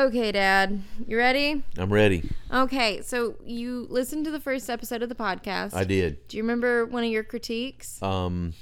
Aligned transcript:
Okay, 0.00 0.32
Dad. 0.32 0.80
You 1.06 1.18
ready? 1.18 1.62
I'm 1.76 1.92
ready. 1.92 2.26
Okay, 2.50 3.02
so 3.02 3.34
you 3.44 3.86
listened 3.90 4.24
to 4.24 4.30
the 4.30 4.40
first 4.40 4.70
episode 4.70 5.02
of 5.02 5.10
the 5.10 5.14
podcast. 5.14 5.74
I 5.74 5.84
did. 5.84 6.26
Do 6.26 6.38
you 6.38 6.42
remember 6.42 6.86
one 6.86 7.04
of 7.04 7.10
your 7.10 7.22
critiques? 7.22 8.02
Um, 8.02 8.54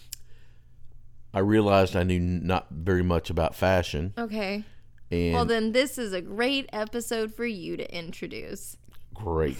I 1.32 1.38
realized 1.38 1.94
I 1.94 2.02
knew 2.02 2.18
not 2.18 2.66
very 2.72 3.04
much 3.04 3.30
about 3.30 3.54
fashion, 3.54 4.14
Okay. 4.18 4.64
and 5.12 5.32
Well, 5.34 5.44
then 5.44 5.70
this 5.70 5.96
is 5.96 6.12
a 6.12 6.20
great 6.20 6.68
episode 6.72 7.32
for 7.32 7.46
you 7.46 7.76
to 7.76 7.96
introduce. 7.96 8.76
great. 9.14 9.56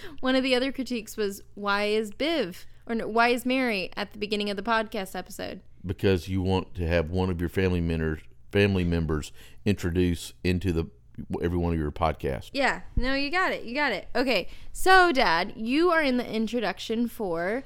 One 0.20 0.34
of 0.34 0.42
the 0.42 0.56
other 0.56 0.72
critiques 0.72 1.16
was 1.16 1.40
why 1.54 1.84
is 1.84 2.10
Biv 2.10 2.64
or 2.88 2.96
no, 2.96 3.06
why 3.06 3.28
is 3.28 3.46
Mary 3.46 3.90
at 3.96 4.12
the 4.12 4.18
beginning 4.18 4.50
of 4.50 4.56
the 4.56 4.62
podcast 4.62 5.14
episode? 5.14 5.60
because 5.86 6.28
you 6.28 6.40
want 6.42 6.74
to 6.76 6.86
have 6.86 7.10
one 7.10 7.28
of 7.30 7.40
your 7.40 7.48
family 7.48 7.80
members 7.80 8.20
family 8.52 8.84
members 8.84 9.32
introduce 9.64 10.32
into 10.44 10.70
the 10.72 10.84
every 11.42 11.58
one 11.58 11.72
of 11.72 11.78
your 11.78 11.90
podcasts. 11.92 12.50
Yeah, 12.52 12.80
no, 12.96 13.14
you 13.14 13.30
got 13.30 13.52
it. 13.52 13.64
You 13.64 13.74
got 13.74 13.92
it. 13.92 14.08
Okay, 14.14 14.48
so 14.72 15.12
Dad, 15.12 15.52
you 15.56 15.90
are 15.90 16.02
in 16.02 16.16
the 16.16 16.26
introduction 16.26 17.08
for 17.08 17.64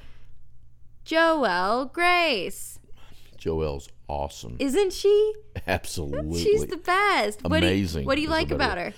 Joelle 1.05 1.93
Grace, 1.93 2.79
Joelle's 3.39 3.89
awesome. 4.09 4.57
isn't 4.59 4.93
she? 4.93 5.35
Absolutely. 5.67 6.43
She's 6.43 6.67
the 6.67 6.77
best. 6.79 7.43
What 7.45 7.61
do 7.61 7.67
you- 7.67 7.73
Amazing 7.73 8.07
What 8.07 8.17
do 8.17 8.23
you 8.23 8.29
like 8.29 8.51
about 8.51 8.79
her? 8.79 8.93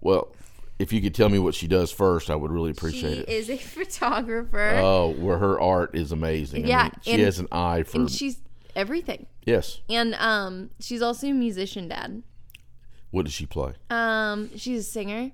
well, 0.00 0.34
if 0.78 0.92
you 0.92 1.00
could 1.00 1.14
tell 1.14 1.28
me 1.28 1.38
what 1.38 1.54
she 1.54 1.66
does 1.66 1.90
first, 1.90 2.28
I 2.30 2.36
would 2.36 2.50
really 2.50 2.70
appreciate 2.70 3.14
She 3.14 3.20
it. 3.20 3.28
is 3.28 3.50
a 3.50 3.56
photographer, 3.58 4.72
Oh, 4.82 5.10
where 5.10 5.38
her 5.38 5.60
art 5.60 5.94
is 5.94 6.12
amazing. 6.12 6.64
I 6.64 6.68
Yeah, 6.68 6.82
mean, 6.84 6.92
she 7.02 7.10
and- 7.12 7.22
has 7.22 7.38
an 7.38 7.48
eye 7.52 7.82
for 7.82 7.98
and 7.98 8.10
she's 8.10 8.40
everything. 8.74 9.26
yes. 9.44 9.80
And 9.88 10.14
um, 10.14 10.70
she's 10.80 11.02
also 11.02 11.28
a 11.28 11.32
musician, 11.32 11.88
Dad. 11.88 12.22
What 13.16 13.24
does 13.24 13.32
she 13.32 13.46
play? 13.46 13.72
Um, 13.88 14.50
she's 14.58 14.80
a 14.80 14.82
singer. 14.82 15.30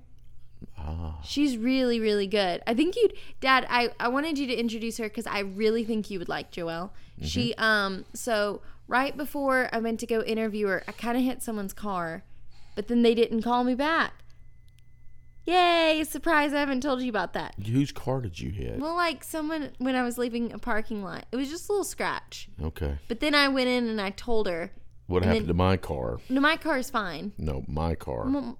Ah, 0.77 1.19
She's 1.25 1.57
really, 1.57 1.99
really 1.99 2.27
good. 2.27 2.63
I 2.65 2.73
think 2.73 2.95
you'd, 2.95 3.13
Dad. 3.41 3.67
I 3.69 3.89
I 3.99 4.07
wanted 4.07 4.39
you 4.39 4.47
to 4.47 4.53
introduce 4.53 4.99
her 4.99 5.09
because 5.09 5.27
I 5.27 5.39
really 5.39 5.83
think 5.83 6.09
you 6.09 6.17
would 6.17 6.29
like 6.29 6.49
Joelle. 6.49 6.91
Mm-hmm. 6.91 7.25
She 7.25 7.53
um. 7.57 8.05
So 8.13 8.61
right 8.87 9.17
before 9.17 9.67
I 9.73 9.79
went 9.79 9.99
to 9.99 10.07
go 10.07 10.21
interview 10.21 10.67
her, 10.67 10.81
I 10.87 10.93
kind 10.93 11.17
of 11.17 11.25
hit 11.25 11.43
someone's 11.43 11.73
car, 11.73 12.23
but 12.73 12.87
then 12.87 13.01
they 13.01 13.13
didn't 13.13 13.41
call 13.41 13.65
me 13.65 13.75
back. 13.75 14.13
Yay! 15.45 16.05
Surprise! 16.07 16.53
I 16.53 16.61
haven't 16.61 16.83
told 16.83 17.01
you 17.01 17.09
about 17.09 17.33
that. 17.33 17.53
whose 17.67 17.91
car 17.91 18.21
did 18.21 18.39
you 18.39 18.49
hit? 18.49 18.79
Well, 18.79 18.95
like 18.95 19.25
someone 19.25 19.71
when 19.79 19.95
I 19.95 20.03
was 20.03 20.17
leaving 20.17 20.53
a 20.53 20.57
parking 20.57 21.03
lot, 21.03 21.25
it 21.33 21.35
was 21.35 21.49
just 21.49 21.67
a 21.67 21.73
little 21.73 21.83
scratch. 21.83 22.47
Okay. 22.61 22.99
But 23.09 23.19
then 23.19 23.35
I 23.35 23.49
went 23.49 23.67
in 23.67 23.89
and 23.89 23.99
I 23.99 24.11
told 24.11 24.47
her, 24.47 24.71
What 25.07 25.23
And 25.23 25.31
happened 25.31 25.47
to 25.49 25.53
my 25.53 25.77
car? 25.77 26.19
"No, 26.29 26.39
my 26.41 26.57
car's 26.57 26.89
fine. 26.89 27.33
No, 27.37 27.63
my 27.67 27.95
car. 27.95 28.29
Well, 28.29 28.57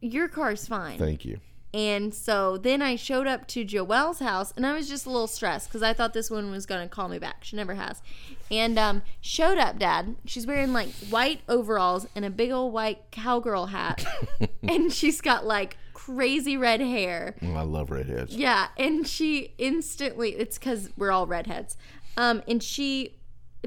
your 0.00 0.28
car's 0.28 0.66
fine." 0.66 0.98
Thank 0.98 1.24
you. 1.24 1.40
And 1.74 2.12
so 2.12 2.58
then 2.58 2.82
I 2.82 2.96
showed 2.96 3.26
up 3.26 3.48
to 3.48 3.64
Joelle's 3.64 4.18
house 4.18 4.52
and 4.58 4.66
I 4.66 4.74
was 4.74 4.90
just 4.90 5.06
a 5.06 5.10
little 5.10 5.26
stressed 5.26 5.68
because 5.70 5.82
I 5.82 5.94
thought 5.94 6.12
this 6.12 6.30
one 6.30 6.50
was 6.50 6.66
going 6.66 6.82
to 6.86 6.94
call 6.94 7.08
me 7.08 7.18
back. 7.18 7.44
She 7.44 7.56
never 7.56 7.74
has. 7.74 8.02
And 8.50 8.78
um, 8.78 9.00
showed 9.22 9.56
up, 9.56 9.78
Dad. 9.78 10.16
She's 10.26 10.46
wearing 10.46 10.74
like 10.74 10.90
white 11.08 11.40
overalls 11.48 12.06
and 12.14 12.26
a 12.26 12.30
big 12.30 12.50
old 12.50 12.74
white 12.74 13.10
cowgirl 13.10 13.66
hat. 13.66 14.04
and 14.62 14.92
she's 14.92 15.22
got 15.22 15.46
like 15.46 15.78
crazy 15.94 16.58
red 16.58 16.82
hair. 16.82 17.36
Well, 17.40 17.56
I 17.56 17.62
love 17.62 17.90
redheads. 17.90 18.36
Yeah. 18.36 18.68
And 18.76 19.08
she 19.08 19.54
instantly, 19.56 20.32
it's 20.32 20.58
because 20.58 20.90
we're 20.98 21.10
all 21.10 21.26
redheads. 21.26 21.78
Um, 22.18 22.42
and 22.46 22.62
she, 22.62 23.16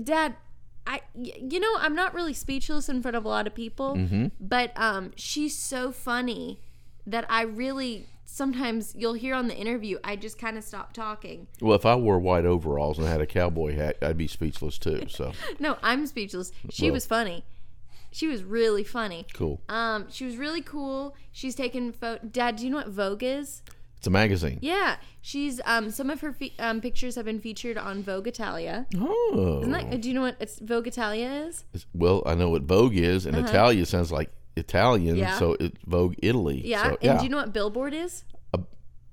Dad, 0.01 0.35
I, 0.87 1.01
you 1.15 1.59
know, 1.59 1.73
I'm 1.79 1.95
not 1.95 2.13
really 2.13 2.33
speechless 2.33 2.89
in 2.89 3.01
front 3.01 3.17
of 3.17 3.25
a 3.25 3.27
lot 3.27 3.47
of 3.47 3.55
people, 3.55 4.29
but 4.39 4.71
um, 4.75 5.11
she's 5.15 5.57
so 5.57 5.91
funny 5.91 6.59
that 7.07 7.25
I 7.29 7.41
really 7.43 8.05
sometimes 8.27 8.93
you'll 8.97 9.13
hear 9.13 9.33
on 9.35 9.47
the 9.47 9.55
interview 9.55 9.97
I 10.03 10.15
just 10.15 10.37
kind 10.37 10.57
of 10.57 10.63
stop 10.63 10.93
talking. 10.93 11.47
Well, 11.61 11.75
if 11.75 11.85
I 11.85 11.95
wore 11.95 12.19
white 12.19 12.45
overalls 12.45 12.97
and 12.99 13.07
had 13.07 13.21
a 13.21 13.25
cowboy 13.25 13.75
hat, 13.75 13.97
I'd 14.01 14.17
be 14.17 14.27
speechless 14.27 14.77
too. 14.77 15.03
So 15.09 15.31
No, 15.59 15.77
I'm 15.81 16.05
speechless. 16.07 16.51
She 16.69 16.85
Well- 16.85 16.93
was 16.93 17.05
funny. 17.05 17.45
She 18.11 18.27
was 18.27 18.43
really 18.43 18.83
funny. 18.85 19.25
cool. 19.33 19.59
Um, 19.67 20.05
she 20.09 20.23
was 20.25 20.37
really 20.37 20.61
cool. 20.61 21.15
She's 21.33 21.53
taken 21.53 21.91
photo. 21.91 22.25
Dad, 22.25 22.55
do 22.55 22.63
you 22.63 22.69
know 22.69 22.77
what 22.77 22.87
Vogue 22.87 23.23
is? 23.23 23.61
It's 24.05 24.07
a 24.07 24.11
magazine. 24.11 24.59
Yeah, 24.61 24.97
she's 25.21 25.59
um 25.65 25.89
some 25.89 26.11
of 26.11 26.21
her 26.21 26.31
fe- 26.31 26.53
um, 26.59 26.79
pictures 26.79 27.15
have 27.15 27.25
been 27.25 27.39
featured 27.39 27.75
on 27.75 28.03
Vogue 28.03 28.27
Italia. 28.27 28.85
Oh. 28.95 29.57
Isn't 29.61 29.71
that, 29.71 29.99
do 29.99 30.07
you 30.07 30.13
know 30.13 30.21
what 30.21 30.35
it's, 30.39 30.59
Vogue 30.59 30.85
Italia 30.85 31.27
is? 31.47 31.63
It's- 31.73 31.87
well, 31.95 32.21
I 32.23 32.35
know 32.35 32.49
what 32.51 32.61
Vogue 32.61 32.95
is, 32.95 33.25
and 33.25 33.35
Italia 33.35 33.83
sounds 33.87 34.11
like 34.11 34.29
Italian, 34.55 35.19
Uh-huh. 35.19 35.31
Yeah. 35.31 35.39
so 35.39 35.57
it's 35.59 35.75
Vogue 35.87 36.13
Italy. 36.21 36.61
Yeah. 36.63 36.91
So, 36.91 36.97
and 37.01 37.17
do 37.17 37.23
you 37.25 37.31
know 37.31 37.37
what 37.37 37.51
Billboard 37.51 37.95
is? 37.95 38.25
A 38.53 38.59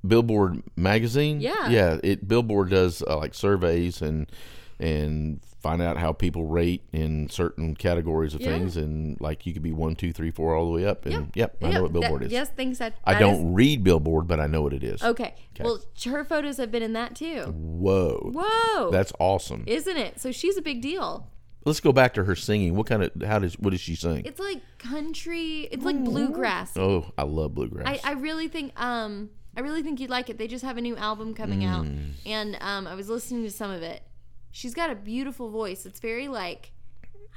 Billboard 0.06 0.62
magazine. 0.76 1.40
Yeah. 1.40 1.70
yeah. 1.70 1.98
It 2.02 2.28
Billboard 2.28 2.68
does 2.68 3.02
uh, 3.08 3.16
like 3.16 3.32
surveys 3.32 4.02
and 4.02 4.30
and 4.78 5.40
find 5.62 5.80
out 5.80 5.96
how 5.96 6.12
people 6.12 6.44
rate 6.46 6.82
in 6.92 7.28
certain 7.30 7.74
categories 7.76 8.34
of 8.34 8.40
Yeah. 8.40 8.48
things, 8.48 8.76
and 8.76 9.20
like 9.20 9.46
you 9.46 9.52
could 9.52 9.62
be 9.62 9.72
one, 9.72 9.94
two, 9.94 10.12
three, 10.12 10.30
four, 10.30 10.54
all 10.54 10.66
the 10.66 10.72
way 10.72 10.84
up. 10.84 11.06
And 11.06 11.30
yep, 11.34 11.56
I 11.62 11.70
know 11.70 11.82
what 11.82 11.92
Billboard 11.92 12.24
is. 12.24 12.32
Yes, 12.32 12.50
thanks. 12.56 12.78
That, 12.78 12.94
I 13.04 13.18
don't 13.18 13.34
is- 13.48 13.54
read 13.54 13.84
Billboard, 13.84 14.26
but 14.26 14.40
I 14.40 14.46
know 14.48 14.60
what 14.62 14.72
it 14.72 14.82
is. 14.82 15.02
okay. 15.02 15.34
Well, 15.60 15.80
her 16.06 16.24
photos 16.24 16.56
have 16.56 16.72
been 16.72 16.82
in 16.82 16.92
that 16.94 17.14
too. 17.14 17.42
Whoa, 17.52 18.32
Whoa. 18.34 18.90
that's 18.90 19.12
awesome. 19.20 19.62
Isn't 19.66 19.96
it? 19.96 20.20
So 20.20 20.32
she's 20.32 20.56
a 20.56 20.62
big 20.62 20.82
deal. 20.82 21.28
Let's 21.64 21.78
go 21.78 21.92
back 21.92 22.14
to 22.14 22.24
her 22.24 22.34
singing. 22.34 22.74
What 22.74 22.88
kind 22.88 23.04
of 23.04 23.12
how 23.24 23.38
does 23.38 23.54
what 23.58 23.70
does 23.70 23.80
she 23.80 23.94
sing? 23.94 24.24
It's 24.24 24.40
like 24.40 24.60
country. 24.78 25.68
It's 25.70 25.84
like 25.84 26.02
bluegrass. 26.02 26.76
Oh, 26.76 27.12
I 27.16 27.22
love 27.22 27.54
bluegrass. 27.54 27.86
I, 28.04 28.10
I 28.10 28.12
really 28.14 28.48
think 28.48 28.72
um 28.80 29.30
I 29.56 29.60
really 29.60 29.82
think 29.82 30.00
you'd 30.00 30.10
like 30.10 30.28
it. 30.30 30.38
They 30.38 30.48
just 30.48 30.64
have 30.64 30.76
a 30.76 30.80
new 30.80 30.96
album 30.96 31.34
coming 31.34 31.64
out, 31.64 31.84
Mm. 31.84 32.10
and 32.26 32.56
um 32.60 32.86
I 32.88 32.94
was 32.94 33.08
listening 33.08 33.44
to 33.44 33.50
some 33.50 33.70
of 33.70 33.82
it. 33.82 34.02
She's 34.52 34.74
got 34.74 34.90
a 34.90 34.94
beautiful 34.94 35.50
voice. 35.50 35.84
It's 35.86 35.98
very 35.98 36.28
like 36.28 36.70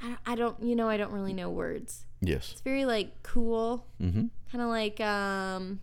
I, 0.02 0.16
I 0.26 0.34
don't 0.36 0.62
you 0.62 0.76
know 0.76 0.88
I 0.88 0.96
don't 0.96 1.12
really 1.12 1.32
know 1.32 1.50
words. 1.50 2.04
yes. 2.20 2.52
It's 2.52 2.60
very 2.60 2.84
like 2.84 3.22
cool, 3.22 3.86
Mm-hmm. 4.00 4.26
kind 4.52 4.62
of 4.62 4.68
like 4.68 5.00
um 5.00 5.80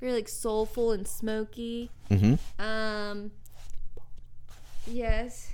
very 0.00 0.12
like 0.12 0.28
soulful 0.28 0.92
and 0.92 1.06
smoky. 1.06 1.90
Mm-hmm. 2.10 2.62
Um 2.62 3.32
yes, 4.86 5.50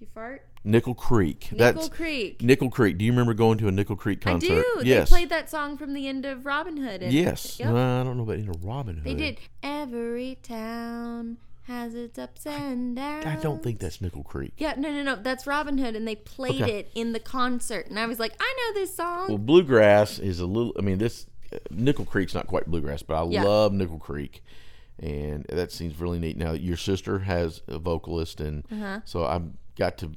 you 0.00 0.06
fart. 0.14 0.46
Nickel 0.66 0.94
Creek. 0.94 1.48
Nickel 1.52 1.58
That's 1.58 1.88
Creek. 1.90 2.40
Nickel 2.42 2.70
Creek. 2.70 2.96
Do 2.96 3.04
you 3.04 3.12
remember 3.12 3.34
going 3.34 3.58
to 3.58 3.68
a 3.68 3.70
Nickel 3.72 3.96
Creek 3.96 4.22
concert? 4.22 4.64
I 4.64 4.80
do. 4.80 4.88
Yes. 4.88 5.10
They 5.10 5.16
played 5.16 5.28
that 5.28 5.50
song 5.50 5.76
from 5.76 5.92
the 5.92 6.08
end 6.08 6.24
of 6.24 6.46
Robin 6.46 6.78
Hood. 6.78 7.02
yes. 7.02 7.60
Yep. 7.60 7.70
Well, 7.72 8.00
I 8.00 8.02
don't 8.02 8.16
know 8.16 8.22
about 8.22 8.36
in 8.38 8.48
a 8.48 8.52
Robin 8.66 8.96
Hood. 8.96 9.04
They 9.04 9.12
did. 9.14 9.38
Every 9.62 10.38
town 10.42 11.36
has 11.64 11.94
its 11.94 12.18
ups 12.18 12.46
and 12.46 12.96
downs. 12.96 13.26
I 13.26 13.36
don't 13.36 13.62
think 13.62 13.78
that's 13.80 14.00
Nickel 14.00 14.22
Creek. 14.22 14.52
Yeah, 14.58 14.74
no, 14.76 14.92
no, 14.92 15.02
no. 15.02 15.16
That's 15.16 15.46
Robin 15.46 15.78
Hood, 15.78 15.96
and 15.96 16.06
they 16.06 16.16
played 16.16 16.62
Okay. 16.62 16.78
it 16.80 16.90
in 16.94 17.12
the 17.12 17.20
concert, 17.20 17.86
and 17.88 17.98
I 17.98 18.06
was 18.06 18.18
like, 18.20 18.34
I 18.38 18.54
know 18.58 18.80
this 18.80 18.94
song. 18.94 19.28
Well, 19.28 19.38
bluegrass 19.38 20.18
is 20.18 20.40
a 20.40 20.46
little. 20.46 20.72
I 20.78 20.82
mean, 20.82 20.98
this 20.98 21.26
uh, 21.52 21.58
Nickel 21.70 22.04
Creek's 22.04 22.34
not 22.34 22.46
quite 22.46 22.66
bluegrass, 22.66 23.02
but 23.02 23.14
I 23.14 23.28
Yeah. 23.30 23.44
love 23.44 23.72
Nickel 23.72 23.98
Creek, 23.98 24.42
and 24.98 25.44
that 25.48 25.72
seems 25.72 25.98
really 26.00 26.18
neat. 26.18 26.36
Now, 26.36 26.52
your 26.52 26.76
sister 26.76 27.20
has 27.20 27.62
a 27.68 27.78
vocalist, 27.78 28.40
and 28.40 28.64
Uh-huh. 28.70 29.00
so 29.04 29.24
I've 29.24 29.50
got 29.76 29.98
to 29.98 30.10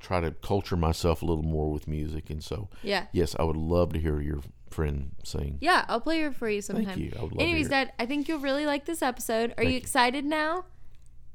try 0.00 0.20
to 0.20 0.32
culture 0.32 0.76
myself 0.76 1.22
a 1.22 1.24
little 1.26 1.44
more 1.44 1.70
with 1.70 1.86
music, 1.86 2.28
and 2.28 2.42
so 2.42 2.68
yeah, 2.82 3.06
yes, 3.12 3.36
I 3.38 3.44
would 3.44 3.56
love 3.56 3.92
to 3.92 4.00
hear 4.00 4.20
your 4.20 4.40
friend 4.72 5.12
sing. 5.24 5.58
yeah. 5.60 5.84
I'll 5.88 6.00
play 6.00 6.20
her 6.22 6.32
for 6.32 6.48
you 6.48 6.60
sometime. 6.62 6.86
Thank 6.86 6.98
you. 6.98 7.12
I 7.18 7.22
would 7.22 7.32
love 7.32 7.38
to 7.38 7.42
Anyways, 7.44 7.68
hear 7.68 7.84
Dad, 7.86 7.92
I 7.98 8.06
think 8.06 8.28
you'll 8.28 8.38
really 8.40 8.66
like 8.66 8.84
this 8.86 9.02
episode. 9.02 9.52
Are 9.52 9.54
Thank 9.64 9.70
you. 9.70 9.76
excited 9.76 10.24
now? 10.24 10.64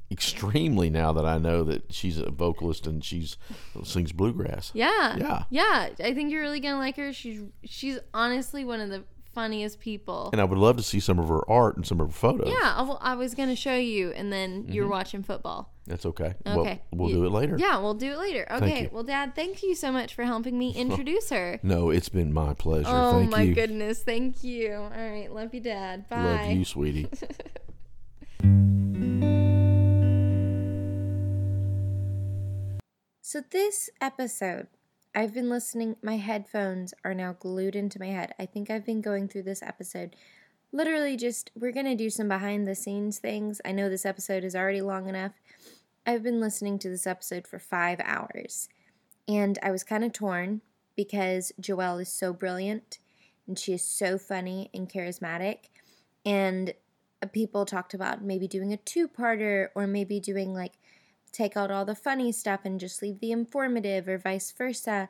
Extremely 0.10 0.90
now 0.90 1.12
that 1.12 1.26
I 1.26 1.38
know 1.38 1.64
that 1.66 1.92
she's 1.94 2.18
a 2.18 2.30
vocalist 2.32 2.88
and 2.88 3.04
she's 3.04 3.36
sings 3.84 4.14
bluegrass. 4.14 4.72
Yeah, 4.74 5.18
Yeah. 5.18 5.44
yeah. 5.50 5.90
I 6.02 6.14
think 6.14 6.32
you're 6.32 6.42
really 6.42 6.62
gonna 6.62 6.78
like 6.80 6.96
her. 6.96 7.12
She's 7.12 7.42
she's 7.66 8.00
honestly 8.14 8.64
one 8.64 8.80
of 8.80 8.90
the 8.90 9.04
funniest 9.38 9.80
people. 9.80 10.30
And 10.32 10.42
I 10.42 10.44
would 10.46 10.58
love 10.58 10.78
to 10.78 10.84
see 10.84 11.00
some 11.00 11.20
of 11.20 11.28
her 11.30 11.48
art 11.50 11.76
and 11.78 11.86
some 11.86 12.02
of 12.02 12.08
her 12.08 12.14
photos. 12.14 12.48
Yeah, 12.50 12.98
I, 13.02 13.14
was 13.14 13.36
gonna 13.36 13.56
show 13.56 13.76
you, 13.76 14.12
and 14.12 14.34
then 14.34 14.64
Mm-hmm. 14.64 14.72
you're 14.74 14.88
watching 14.88 15.22
football. 15.22 15.72
That's 15.86 16.06
okay. 16.08 16.34
Okay. 16.46 16.82
Well, 16.92 17.00
we'll 17.00 17.10
You- 17.12 17.16
do 17.18 17.26
it 17.26 17.32
later. 17.32 17.56
Yeah, 17.60 17.78
we'll 17.78 17.94
do 17.94 18.12
it 18.14 18.18
later. 18.18 18.48
Okay. 18.52 18.90
Well, 18.92 19.04
Dad, 19.04 19.36
thank 19.36 19.62
you 19.62 19.76
so 19.76 19.92
much 19.92 20.16
for 20.16 20.24
helping 20.24 20.58
me 20.58 20.74
introduce 20.76 21.30
her. 21.30 21.60
No, 21.62 21.92
it's 21.92 22.10
been 22.10 22.34
my 22.34 22.54
pleasure. 22.56 22.90
Oh 22.90 23.20
Thank 23.20 23.32
my 23.32 23.42
you. 23.44 23.54
goodness, 23.54 24.02
thank 24.04 24.44
you. 24.44 24.74
All 24.74 24.90
right, 24.90 25.32
love 25.32 25.54
you, 25.54 25.60
Dad. 25.62 26.10
Bye. 26.10 26.24
Love 26.48 26.52
you, 26.58 26.66
sweetie. 26.66 27.08
So 33.22 33.42
this 33.52 33.90
episode, 34.00 34.68
I've 35.18 35.34
been 35.34 35.50
listening. 35.50 35.96
My 36.04 36.18
headphones 36.18 36.94
are 37.04 37.16
now 37.16 37.34
glued 37.34 37.76
into 37.76 37.98
my 37.98 38.06
head. 38.06 38.36
I 38.38 38.46
think 38.46 38.70
I've 38.70 38.86
been 38.86 39.02
going 39.02 39.28
through 39.28 39.42
this 39.44 39.64
episode. 39.64 40.16
Literally, 40.72 41.18
just 41.18 41.50
we're 41.56 41.72
gonna 41.72 41.96
do 41.96 42.12
some 42.12 42.28
behind 42.28 42.68
the 42.68 42.76
scenes 42.76 43.18
things. 43.18 43.60
I 43.66 43.72
know 43.72 43.90
this 43.90 44.06
episode 44.06 44.44
is 44.44 44.56
already 44.56 44.80
long 44.80 45.10
enough. 45.10 45.32
I've 46.06 46.22
been 46.22 46.40
listening 46.40 46.78
to 46.78 46.90
this 46.90 47.08
episode 47.08 47.48
for 47.48 47.58
five 47.58 48.00
hours, 48.04 48.70
and 49.28 49.58
I 49.64 49.72
was 49.72 49.84
kind 49.84 50.04
of 50.04 50.14
torn 50.14 50.62
because 50.96 51.52
Joelle 51.60 52.00
is 52.00 52.14
so 52.14 52.32
brilliant 52.32 53.00
and 53.48 53.58
she 53.58 53.74
is 53.74 53.82
so 53.82 54.20
funny 54.20 54.70
and 54.72 54.88
charismatic. 54.88 55.70
And 56.28 56.76
uh, 57.24 57.26
people 57.26 57.66
talked 57.66 57.96
about 57.96 58.24
maybe 58.24 58.48
doing 58.48 58.72
a 58.72 58.78
two 58.78 59.08
parter 59.08 59.70
or 59.74 59.88
maybe 59.88 60.20
doing 60.20 60.54
like 60.54 60.74
take 61.32 61.58
out 61.58 61.72
all 61.72 61.86
the 61.86 61.96
funny 61.96 62.32
stuff 62.32 62.62
and 62.64 62.80
just 62.80 63.02
leave 63.02 63.20
the 63.20 63.32
informative 63.32 64.08
or 64.08 64.18
vice 64.18 64.52
versa. 64.52 65.10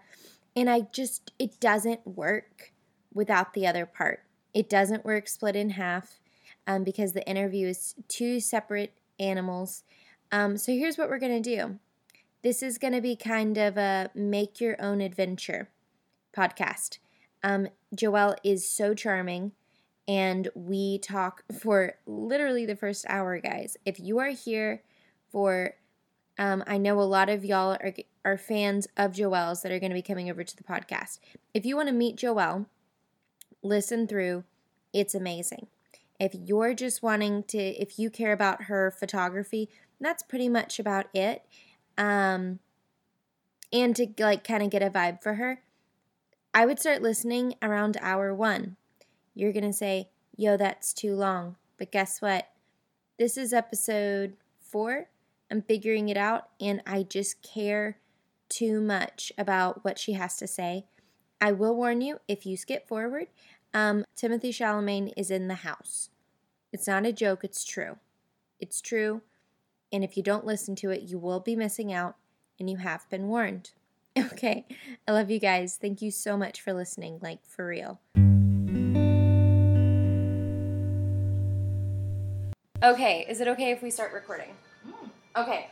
And 0.55 0.69
I 0.69 0.87
just, 0.91 1.31
it 1.39 1.59
doesn't 1.59 2.05
work 2.05 2.73
without 3.13 3.53
the 3.53 3.67
other 3.67 3.85
part. 3.85 4.23
It 4.53 4.69
doesn't 4.69 5.05
work 5.05 5.27
split 5.27 5.55
in 5.55 5.71
half 5.71 6.19
um, 6.65 6.83
because 6.83 7.13
the 7.13 7.27
interview 7.27 7.67
is 7.67 7.95
two 8.07 8.39
separate 8.39 8.93
animals. 9.19 9.83
Um, 10.31 10.57
so 10.57 10.71
here's 10.71 10.97
what 10.97 11.09
we're 11.09 11.19
going 11.19 11.41
to 11.41 11.55
do 11.55 11.79
this 12.43 12.61
is 12.61 12.77
going 12.77 12.93
to 12.93 13.01
be 13.01 13.15
kind 13.15 13.57
of 13.57 13.77
a 13.77 14.09
make 14.13 14.61
your 14.61 14.81
own 14.81 15.01
adventure 15.01 15.69
podcast. 16.35 16.99
Um, 17.43 17.67
Joelle 17.95 18.37
is 18.43 18.69
so 18.69 18.93
charming, 18.93 19.53
and 20.07 20.47
we 20.53 20.99
talk 20.99 21.43
for 21.59 21.95
literally 22.05 22.65
the 22.65 22.75
first 22.75 23.05
hour, 23.09 23.39
guys. 23.39 23.77
If 23.85 23.99
you 23.99 24.19
are 24.19 24.29
here 24.29 24.83
for, 25.31 25.75
um, 26.37 26.63
I 26.67 26.77
know 26.77 26.99
a 26.99 27.03
lot 27.03 27.29
of 27.29 27.43
y'all 27.43 27.77
are, 27.81 27.93
are 28.23 28.37
fans 28.37 28.87
of 28.95 29.13
Joelle's 29.13 29.61
that 29.61 29.71
are 29.71 29.79
going 29.79 29.91
to 29.91 29.95
be 29.95 30.01
coming 30.01 30.29
over 30.29 30.43
to 30.43 30.57
the 30.57 30.63
podcast. 30.63 31.19
If 31.53 31.65
you 31.65 31.75
want 31.75 31.89
to 31.89 31.93
meet 31.93 32.17
Joelle, 32.17 32.67
listen 33.63 34.07
through, 34.07 34.43
it's 34.93 35.15
amazing. 35.15 35.67
If 36.19 36.33
you're 36.33 36.73
just 36.73 37.03
wanting 37.03 37.43
to, 37.43 37.57
if 37.57 37.99
you 37.99 38.09
care 38.09 38.33
about 38.33 38.63
her 38.63 38.91
photography, 38.91 39.69
that's 39.99 40.23
pretty 40.23 40.49
much 40.49 40.79
about 40.79 41.07
it. 41.13 41.43
Um, 41.97 42.59
and 43.73 43.95
to 43.95 44.07
like 44.19 44.43
kind 44.43 44.63
of 44.63 44.69
get 44.69 44.83
a 44.83 44.89
vibe 44.89 45.21
for 45.21 45.35
her, 45.35 45.61
I 46.53 46.65
would 46.65 46.79
start 46.79 47.01
listening 47.01 47.55
around 47.61 47.97
hour 48.01 48.33
one. 48.33 48.77
You're 49.35 49.53
going 49.53 49.63
to 49.65 49.73
say, 49.73 50.09
yo, 50.35 50.57
that's 50.57 50.93
too 50.93 51.15
long. 51.15 51.55
But 51.77 51.91
guess 51.91 52.21
what? 52.21 52.47
This 53.19 53.37
is 53.37 53.53
episode 53.53 54.33
four. 54.59 55.09
I'm 55.49 55.61
figuring 55.61 56.09
it 56.09 56.17
out, 56.17 56.49
and 56.59 56.81
I 56.85 57.03
just 57.03 57.41
care 57.41 57.97
too 58.49 58.81
much 58.81 59.31
about 59.37 59.83
what 59.83 59.99
she 59.99 60.13
has 60.13 60.37
to 60.37 60.47
say. 60.47 60.85
I 61.39 61.51
will 61.51 61.75
warn 61.75 62.01
you 62.01 62.19
if 62.27 62.45
you 62.45 62.57
skip 62.57 62.87
forward, 62.87 63.27
um, 63.73 64.05
Timothée 64.15 64.49
Chalamet 64.49 65.13
is 65.15 65.31
in 65.31 65.47
the 65.47 65.55
house. 65.55 66.09
It's 66.73 66.87
not 66.87 67.05
a 67.05 67.13
joke, 67.13 67.43
it's 67.43 67.63
true. 67.63 67.97
It's 68.59 68.81
true. 68.81 69.21
And 69.91 70.03
if 70.03 70.17
you 70.17 70.23
don't 70.23 70.45
listen 70.45 70.75
to 70.77 70.89
it, 70.89 71.03
you 71.03 71.17
will 71.17 71.39
be 71.39 71.55
missing 71.55 71.93
out, 71.93 72.15
and 72.59 72.69
you 72.69 72.77
have 72.77 73.09
been 73.09 73.27
warned. 73.27 73.71
Okay, 74.33 74.65
I 75.07 75.11
love 75.11 75.29
you 75.29 75.39
guys. 75.39 75.77
Thank 75.79 76.01
you 76.01 76.09
so 76.09 76.35
much 76.37 76.59
for 76.59 76.73
listening, 76.73 77.19
like 77.21 77.45
for 77.45 77.67
real. 77.67 78.01
Okay, 82.83 83.27
is 83.29 83.41
it 83.41 83.47
okay 83.47 83.69
if 83.69 83.83
we 83.83 83.91
start 83.91 84.13
recording? 84.13 84.49
Okay, 85.37 85.67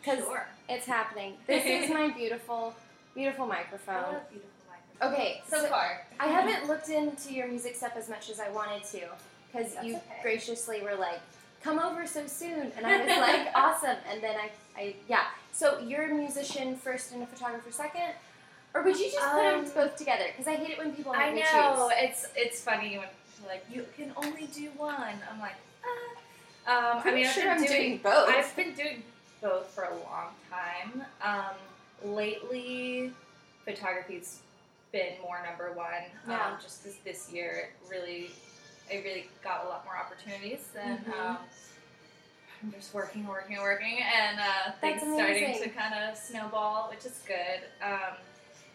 because 0.00 0.20
sure. 0.20 0.46
it's 0.68 0.86
happening. 0.86 1.34
This 1.46 1.64
is 1.66 1.90
my 1.90 2.08
beautiful, 2.16 2.74
beautiful 3.14 3.46
microphone. 3.46 4.16
beautiful 4.30 4.50
microphone. 4.68 5.12
Okay, 5.12 5.42
So 5.48 5.58
so 5.62 5.66
far. 5.68 6.06
I 6.18 6.26
haven't 6.26 6.68
looked 6.68 6.88
into 6.88 7.32
your 7.32 7.48
music 7.48 7.74
stuff 7.76 7.92
as 7.96 8.08
much 8.08 8.30
as 8.30 8.40
I 8.40 8.48
wanted 8.50 8.84
to 8.84 9.00
because 9.52 9.74
you 9.84 9.96
okay. 9.96 10.02
graciously 10.22 10.80
were 10.82 10.94
like, 10.94 11.20
"Come 11.62 11.78
over 11.78 12.06
so 12.06 12.26
soon," 12.26 12.72
and 12.76 12.86
I 12.86 12.98
was 13.04 13.16
like, 13.18 13.48
"Awesome!" 13.54 13.96
And 14.10 14.22
then 14.22 14.36
I, 14.36 14.50
I, 14.80 14.94
yeah. 15.08 15.24
So 15.52 15.78
you're 15.80 16.10
a 16.10 16.14
musician 16.14 16.76
first 16.76 17.12
and 17.12 17.22
a 17.22 17.26
photographer 17.26 17.70
second, 17.70 18.14
or 18.74 18.82
would 18.82 18.98
you 18.98 19.10
just 19.10 19.18
put 19.18 19.42
them 19.42 19.64
Um, 19.66 19.70
both 19.74 19.96
together? 19.96 20.24
Because 20.28 20.46
I 20.48 20.56
hate 20.56 20.70
it 20.70 20.78
when 20.78 20.92
people 20.92 21.12
I 21.14 21.32
me 21.32 21.40
know 21.40 21.90
it's 21.94 22.26
it's 22.34 22.60
funny 22.62 22.96
when 22.98 23.08
like 23.46 23.64
you 23.70 23.84
can 23.96 24.12
only 24.16 24.46
do 24.54 24.70
one. 24.78 25.16
I'm 25.30 25.40
like, 25.40 25.56
ah. 25.84 26.21
Um, 26.66 27.02
I 27.04 27.10
mean, 27.12 27.26
I've 27.26 27.32
sure 27.32 27.42
been 27.44 27.52
I'm 27.52 27.58
doing, 27.58 27.70
doing 27.70 27.96
both. 28.02 28.28
I've 28.28 28.56
been 28.56 28.74
doing 28.74 29.02
both 29.40 29.66
for 29.70 29.84
a 29.84 29.94
long 29.94 30.30
time. 30.50 31.04
Um, 31.22 32.12
lately, 32.14 33.12
photography's 33.64 34.40
been 34.92 35.14
more 35.22 35.42
number 35.44 35.72
one. 35.72 35.88
Yeah. 36.28 36.46
Um, 36.46 36.54
just 36.62 36.84
this 36.84 36.96
this 37.04 37.32
year, 37.32 37.70
it 37.70 37.90
really, 37.90 38.30
I 38.90 38.96
really 39.02 39.26
got 39.42 39.64
a 39.64 39.68
lot 39.68 39.84
more 39.84 39.96
opportunities 39.96 40.68
than. 40.74 40.98
Mhm. 40.98 41.20
Um, 41.20 41.38
I'm 42.62 42.70
just 42.72 42.94
working, 42.94 43.26
working, 43.26 43.56
working, 43.58 43.98
and 43.98 44.38
uh, 44.38 44.70
things 44.80 45.02
starting 45.02 45.60
to 45.60 45.68
kind 45.70 45.94
of 45.94 46.16
snowball, 46.16 46.88
which 46.90 47.04
is 47.04 47.18
good. 47.26 47.62
Um, 47.84 48.14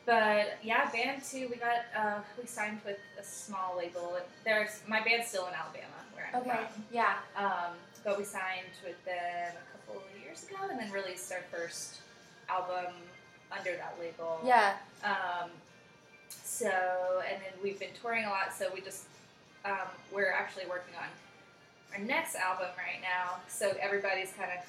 but 0.06 0.58
yeah, 0.62 0.90
band 0.92 1.24
too. 1.24 1.48
We 1.50 1.56
got 1.56 1.86
uh, 1.98 2.20
we 2.38 2.46
signed 2.48 2.82
with 2.86 2.98
a 3.18 3.24
small 3.24 3.78
label. 3.78 4.18
There's 4.44 4.82
my 4.90 5.02
band's 5.04 5.28
still 5.30 5.48
in 5.48 5.54
Alabama, 5.54 5.97
Okay. 6.36 6.50
from. 6.50 6.84
Yeah. 6.92 7.16
Um, 7.36 7.74
but 8.04 8.18
we 8.18 8.24
signed 8.24 8.72
with 8.86 9.04
them 9.06 9.52
a 9.54 9.78
couple 9.88 10.02
of 10.02 10.24
years 10.24 10.44
ago, 10.44 10.58
and 10.70 10.80
then 10.80 10.92
released 10.92 11.32
our 11.32 11.42
first 11.52 11.98
album 12.50 12.94
under 13.52 13.72
that 13.76 13.96
label. 14.00 14.40
Yeah. 14.46 14.74
Um, 15.04 15.50
so, 16.30 16.68
and 17.30 17.42
then 17.42 17.54
we've 17.64 17.80
been 17.80 17.94
touring 18.02 18.26
a 18.26 18.30
lot. 18.30 18.54
So 18.58 18.70
we 18.74 18.82
just 18.82 19.06
um, 19.66 19.88
we're 20.12 20.32
actually 20.32 20.66
working 20.70 20.96
on 20.96 21.08
our 21.94 22.06
next 22.06 22.36
album 22.36 22.68
right 22.78 23.02
now. 23.02 23.40
So 23.48 23.74
everybody's 23.80 24.32
kind 24.38 24.52
of 24.58 24.66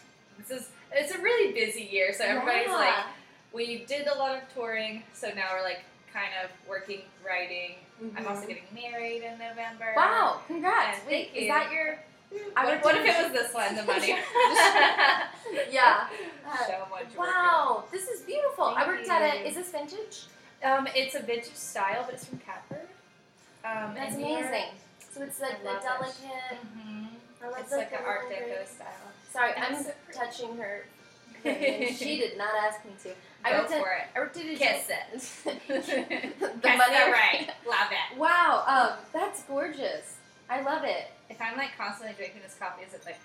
this 0.48 0.60
is 0.62 0.68
it's 0.92 1.14
a 1.14 1.20
really 1.20 1.52
busy 1.52 1.82
year. 1.82 2.12
So 2.12 2.24
everybody's 2.24 2.66
Yeah. 2.66 2.74
like 2.74 3.04
we 3.52 3.84
did 3.86 4.06
a 4.06 4.14
lot 4.18 4.36
of 4.36 4.42
touring. 4.54 5.02
So 5.14 5.28
now 5.34 5.48
we're 5.54 5.62
like 5.64 5.80
kind 6.12 6.30
of 6.44 6.50
working, 6.68 7.02
writing. 7.26 7.74
I'm 8.16 8.26
also 8.26 8.42
Mhm. 8.42 8.48
getting 8.48 8.64
married 8.74 9.22
in 9.22 9.38
November. 9.38 9.92
Wow! 9.96 10.40
Congrats. 10.46 10.98
And 11.00 11.06
Wait, 11.08 11.30
thank 11.32 11.36
is 11.42 11.48
that 11.48 11.72
your? 11.72 11.98
I 12.56 12.64
What, 12.66 12.84
what 12.84 12.94
if 12.96 13.06
it 13.06 13.22
was 13.24 13.32
this 13.32 13.54
one, 13.54 13.74
the 13.74 13.82
money? 13.84 14.16
Yeah. 15.70 16.06
Uh, 16.48 16.56
so 16.66 16.86
much. 16.90 17.14
Wow, 17.14 17.84
this 17.92 18.08
is 18.08 18.22
beautiful. 18.22 18.64
I 18.64 18.86
worked 18.86 19.06
at 19.06 19.20
you. 19.34 19.44
a. 19.44 19.48
Is 19.48 19.54
this 19.56 19.68
vintage? 19.70 20.24
Um, 20.64 20.88
it's 20.94 21.14
a 21.14 21.20
vintage 21.20 21.54
style, 21.54 22.04
but 22.06 22.14
it's 22.14 22.24
from 22.24 22.38
Catbird. 22.38 22.88
Um, 23.66 23.92
That's 23.94 24.14
amazing. 24.14 24.70
So 25.12 25.22
it's 25.24 25.40
like 25.42 25.62
the 25.62 25.76
it. 25.76 25.82
delicate. 25.82 26.58
Mhm. 26.74 27.08
I 27.44 27.48
love 27.48 27.58
It's 27.60 27.70
the 27.70 27.76
like 27.76 27.92
an 27.92 27.98
Art 28.06 28.30
Deco 28.30 28.66
style. 28.66 28.86
Sorry, 29.30 29.52
And 29.56 29.76
I'm 29.76 29.84
so 29.84 29.92
touching 30.10 30.56
her. 30.56 30.86
she 31.96 32.18
did 32.18 32.36
not 32.38 32.50
ask 32.62 32.84
me 32.84 32.92
to. 33.02 33.10
I 33.44 33.52
Go 33.52 33.58
worked 33.58 33.72
at. 33.72 33.80
for 33.82 33.92
it. 33.92 34.02
I 34.14 34.18
worked 34.18 34.36
at 34.36 34.44
a 34.44 34.56
Kiss 34.56 34.88
it. 34.90 35.60
the 36.40 36.46
the 36.46 36.68
money. 36.68 37.12
right. 37.12 37.50
Love 37.66 37.90
it. 37.92 38.18
Wow, 38.18 38.64
um, 38.66 38.98
that's 39.12 39.42
gorgeous. 39.44 40.16
I 40.50 40.62
love 40.62 40.82
it. 40.84 41.10
If 41.30 41.40
I'm 41.40 41.56
like 41.56 41.76
constantly 41.76 42.14
drinking 42.16 42.40
this 42.42 42.56
coffee, 42.58 42.84
is 42.84 42.94
it 42.94 43.02
like? 43.04 43.16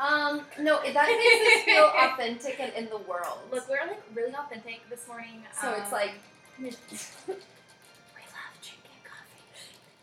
Um, 0.00 0.42
no, 0.58 0.80
that 0.82 1.06
makes 1.06 1.58
us 1.58 1.64
feel 1.64 1.92
authentic 1.96 2.58
and 2.60 2.72
in 2.74 2.86
the 2.90 2.98
world. 2.98 3.38
Look, 3.52 3.68
we're 3.68 3.86
like 3.86 4.02
really 4.14 4.34
authentic 4.34 4.80
this 4.90 5.06
morning. 5.06 5.42
so 5.60 5.68
um, 5.68 5.74
it's 5.80 5.92
like. 5.92 6.12
we 6.58 6.66
love 6.66 6.76
drinking 8.60 9.02
coffee. 9.04 9.44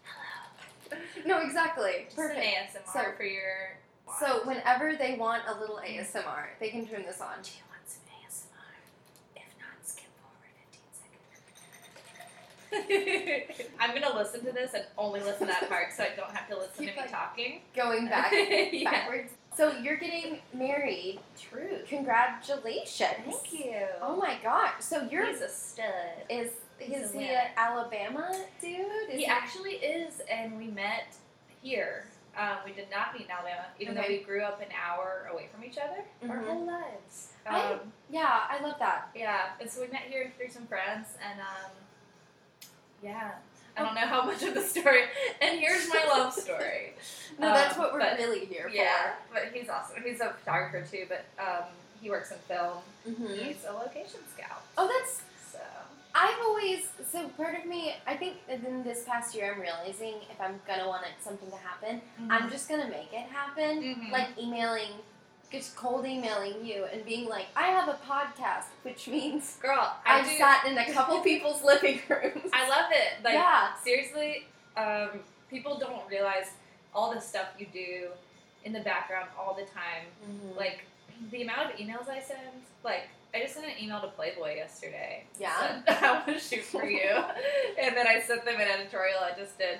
Hello. 0.03 0.99
no, 1.25 1.39
exactly. 1.45 2.05
Just 2.05 2.17
an 2.17 2.27
Perfect. 2.27 2.45
ASMR 2.85 2.93
So- 2.93 3.11
for 3.17 3.23
your. 3.23 3.77
So 4.19 4.41
whenever 4.45 4.95
they 4.95 5.15
want 5.15 5.43
a 5.47 5.59
little 5.59 5.77
ASMR, 5.85 6.45
they 6.59 6.69
can 6.69 6.87
turn 6.87 7.03
this 7.05 7.21
on. 7.21 7.41
Do 7.43 7.49
you 7.51 7.63
want 7.69 7.85
some 7.87 8.01
ASMR? 8.09 8.75
If 9.35 9.43
not, 9.59 9.77
skip 9.83 10.09
forward 10.19 10.53
15 12.71 13.45
seconds. 13.45 13.69
I'm 13.79 13.93
gonna 13.99 14.15
listen 14.15 14.43
to 14.45 14.51
this 14.51 14.73
and 14.73 14.85
only 14.97 15.19
listen 15.21 15.41
to 15.47 15.53
that 15.53 15.69
part 15.69 15.93
so 15.95 16.03
I 16.03 16.09
don't 16.15 16.31
have 16.31 16.47
to 16.49 16.55
listen 16.57 16.85
Keep, 16.85 16.89
to 16.89 16.95
me 16.95 17.01
like, 17.01 17.11
talking. 17.11 17.61
Going 17.75 18.07
back 18.09 18.31
Yeah. 18.71 18.91
backwards. 18.91 19.31
So 19.55 19.73
you're 19.77 19.97
getting 19.97 20.39
married. 20.53 21.19
True. 21.39 21.79
Congratulations. 21.87 23.09
Thank 23.25 23.53
you. 23.53 23.75
Oh 24.01 24.15
my 24.15 24.37
gosh. 24.41 24.73
So 24.79 25.07
you're 25.11 25.25
He's 25.27 25.41
a 25.41 25.49
stud. 25.49 25.85
is 26.29 26.51
He's 26.77 26.95
is 26.97 27.09
a 27.09 27.13
he 27.13 27.19
winner. 27.25 27.33
an 27.39 27.47
Alabama 27.57 28.31
dude? 28.61 28.79
Is 29.11 29.19
He 29.19 29.25
actually 29.25 29.73
is, 29.73 30.21
and 30.31 30.57
we 30.57 30.67
met 30.67 31.07
here. 31.61 32.05
Um, 32.37 32.57
we 32.65 32.71
did 32.71 32.89
not 32.89 33.13
meet 33.13 33.25
in 33.25 33.31
Alabama, 33.31 33.65
even 33.79 33.95
though 33.95 34.03
we 34.07 34.19
grew 34.19 34.41
up 34.43 34.61
an 34.61 34.67
hour 34.71 35.27
away 35.31 35.49
from 35.53 35.63
each 35.63 35.77
other 35.77 36.03
our 36.29 36.37
Mhm. 36.37 36.45
whole 36.47 36.65
lives. 36.65 37.33
I- 37.45 37.73
Um, 37.73 37.93
Yeah, 38.09 38.47
I 38.49 38.59
love 38.59 38.79
that. 38.79 39.09
yeah, 39.13 39.51
and 39.59 39.69
so 39.69 39.81
we 39.81 39.87
met 39.87 40.03
here 40.03 40.31
through 40.37 40.49
some 40.49 40.65
friends, 40.67 41.17
and 41.21 41.39
um, 41.41 41.71
yeah, 43.01 43.31
I 43.77 43.83
don't 43.83 43.93
know 43.95 44.01
how 44.07 44.23
much 44.23 44.43
of 44.43 44.53
the 44.53 44.61
story. 44.61 45.03
And 45.41 45.59
here's 45.59 45.87
my 45.89 46.03
love 46.05 46.33
story. 46.33 46.93
No, 47.39 47.53
that's 47.53 47.75
Um, 47.77 47.83
what 47.83 47.93
we're 47.93 47.99
but- 47.99 48.17
really 48.17 48.43
here 48.45 48.63
for. 48.63 48.69
Yeah, 48.75 49.13
but 49.31 49.45
he's 49.53 49.69
awesome. 49.69 50.03
He's 50.03 50.19
a 50.19 50.33
photographer 50.33 50.81
too, 50.85 51.07
but 51.07 51.23
um, 51.41 51.63
he 52.01 52.09
works 52.09 52.31
in 52.31 52.37
film. 52.39 52.81
for. 53.03 53.09
hmm 53.11 53.33
He's 53.33 53.63
a 53.63 53.71
location 53.71 54.19
scout. 54.35 54.61
Oh, 54.77 54.87
that's. 54.89 55.21
I've 56.21 56.39
always 56.47 56.81
so 57.11 57.27
part 57.29 57.55
of 57.59 57.65
me. 57.65 57.93
I 58.05 58.15
think 58.15 58.33
in 58.49 58.83
this 58.83 59.03
past 59.05 59.33
year, 59.35 59.53
I'm 59.53 59.61
realizing 59.61 60.15
if 60.33 60.39
I'm 60.41 60.59
gonna 60.67 60.87
want 60.87 61.03
it, 61.03 61.11
something 61.23 61.49
to 61.49 61.55
happen, 61.57 62.01
I'm 62.29 62.49
just 62.49 62.67
gonna 62.69 62.89
make 62.89 63.11
it 63.13 63.27
happen. 63.39 63.81
Mhm. 63.83 64.11
Like 64.11 64.27
emailing, 64.37 64.91
just 65.51 65.75
cold 65.77 66.05
emailing 66.05 66.65
you 66.65 66.85
and 66.91 67.05
being 67.05 67.27
like, 67.29 67.47
I 67.55 67.67
have 67.77 67.87
a 67.87 67.97
podcast, 68.05 68.65
which 68.83 69.07
means 69.07 69.57
girl. 69.61 69.95
I 70.05 70.19
I've 70.19 70.25
do. 70.29 70.37
sat 70.37 70.65
in 70.65 70.77
a 70.77 70.91
couple 70.91 71.19
people's 71.31 71.63
living 71.63 72.01
rooms. 72.09 72.49
I 72.53 72.67
love 72.67 72.91
it. 72.91 73.23
Like 73.23 73.35
yeah. 73.35 73.73
seriously, 73.83 74.45
Um, 74.77 75.21
people 75.49 75.77
don't 75.79 76.07
realize 76.09 76.49
all 76.93 77.13
the 77.13 77.21
stuff 77.21 77.47
you 77.57 77.67
do 77.73 78.09
in 78.65 78.73
the 78.73 78.81
background 78.81 79.29
all 79.39 79.53
the 79.53 79.65
time. 79.81 80.05
Mm-hmm. 80.23 80.57
Like 80.57 80.79
the 81.31 81.41
amount 81.43 81.71
of 81.71 81.77
emails 81.79 82.07
I 82.09 82.19
send. 82.21 82.63
Like 82.83 83.07
I 83.33 83.41
just 83.41 83.53
sent 83.53 83.67
an 83.67 83.73
email 83.81 84.01
to 84.01 84.07
Playboy 84.07 84.55
yesterday. 84.55 85.25
Yeah? 85.39 85.81
I 85.87 86.11
want 86.13 86.25
to 86.27 86.39
shoot 86.39 86.63
for 86.63 86.85
you, 86.85 87.09
and 87.79 87.95
then 87.95 88.07
I 88.07 88.21
sent 88.21 88.45
them 88.45 88.55
an 88.55 88.67
editorial 88.67 89.19
I 89.21 89.37
just 89.37 89.57
did. 89.57 89.79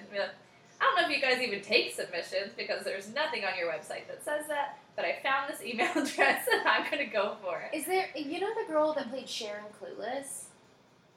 I 0.82 0.86
don't 0.86 0.96
know 0.96 1.10
if 1.10 1.16
you 1.16 1.22
guys 1.22 1.42
even 1.42 1.62
take 1.62 1.94
submissions 1.94 2.54
because 2.56 2.86
there's 2.86 3.14
nothing 3.14 3.44
on 3.44 3.58
your 3.58 3.70
website 3.70 4.08
that 4.08 4.24
says 4.24 4.46
that. 4.48 4.78
But 4.96 5.06
I 5.06 5.18
found 5.22 5.52
this 5.52 5.62
email 5.62 5.92
address 5.96 6.48
and 6.52 6.68
I'm 6.68 6.90
gonna 6.90 7.06
go 7.06 7.36
for 7.44 7.60
it. 7.62 7.76
Is 7.76 7.86
there? 7.86 8.08
You 8.16 8.40
know 8.40 8.50
the 8.66 8.72
girl 8.72 8.94
that 8.94 9.10
played 9.10 9.28
Cher 9.28 9.62
in 9.66 9.88
Clueless? 9.88 10.44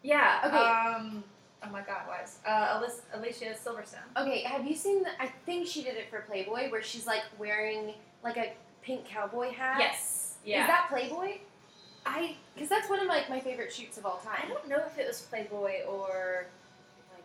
Yeah. 0.02 0.40
Okay. 0.44 0.56
Um. 0.56 1.24
Oh 1.64 1.70
my 1.70 1.82
God, 1.82 2.08
wise. 2.08 2.38
Uh, 2.44 2.78
Alicia, 2.78 3.02
Alicia 3.14 3.54
Silverstone. 3.54 4.20
Okay, 4.20 4.40
have 4.42 4.66
you 4.66 4.74
seen? 4.74 5.04
The, 5.04 5.10
I 5.20 5.26
think 5.46 5.68
she 5.68 5.84
did 5.84 5.96
it 5.96 6.10
for 6.10 6.22
Playboy, 6.22 6.70
where 6.70 6.82
she's 6.82 7.06
like 7.06 7.22
wearing 7.38 7.94
like 8.24 8.36
a 8.36 8.52
pink 8.82 9.04
cowboy 9.04 9.52
hat. 9.52 9.76
Yes. 9.78 10.34
Yeah. 10.44 10.62
Is 10.62 10.66
that 10.66 10.86
Playboy? 10.90 11.38
I 12.04 12.36
because 12.54 12.68
that's 12.68 12.88
one 12.90 13.00
of 13.00 13.06
like 13.06 13.28
my 13.30 13.40
favorite 13.40 13.72
shoots 13.72 13.96
of 13.98 14.06
all 14.06 14.20
time. 14.24 14.38
I 14.44 14.48
don't 14.48 14.68
know 14.68 14.82
if 14.86 14.98
it 14.98 15.06
was 15.06 15.20
Playboy 15.22 15.82
or 15.88 16.46
like 17.14 17.24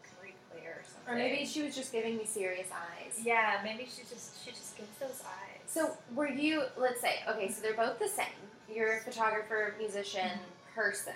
Claire 0.51 0.79
or 0.79 0.83
something. 0.83 1.13
Or 1.13 1.17
maybe 1.17 1.45
she 1.45 1.63
was 1.63 1.75
just 1.75 1.91
giving 1.91 2.17
me 2.17 2.25
serious 2.25 2.67
eyes. 2.71 3.19
Yeah, 3.23 3.59
maybe 3.63 3.85
she 3.85 4.01
just 4.03 4.43
she 4.43 4.51
just 4.51 4.77
gives 4.77 4.89
those 4.99 5.21
eyes. 5.25 5.61
So 5.65 5.91
were 6.15 6.29
you? 6.29 6.63
Let's 6.77 7.01
say 7.01 7.21
okay, 7.29 7.49
so 7.51 7.61
they're 7.61 7.73
both 7.73 7.99
the 7.99 8.07
same. 8.07 8.25
You're 8.73 8.97
a 8.97 8.99
photographer, 9.01 9.75
musician, 9.79 10.29
person. 10.75 11.13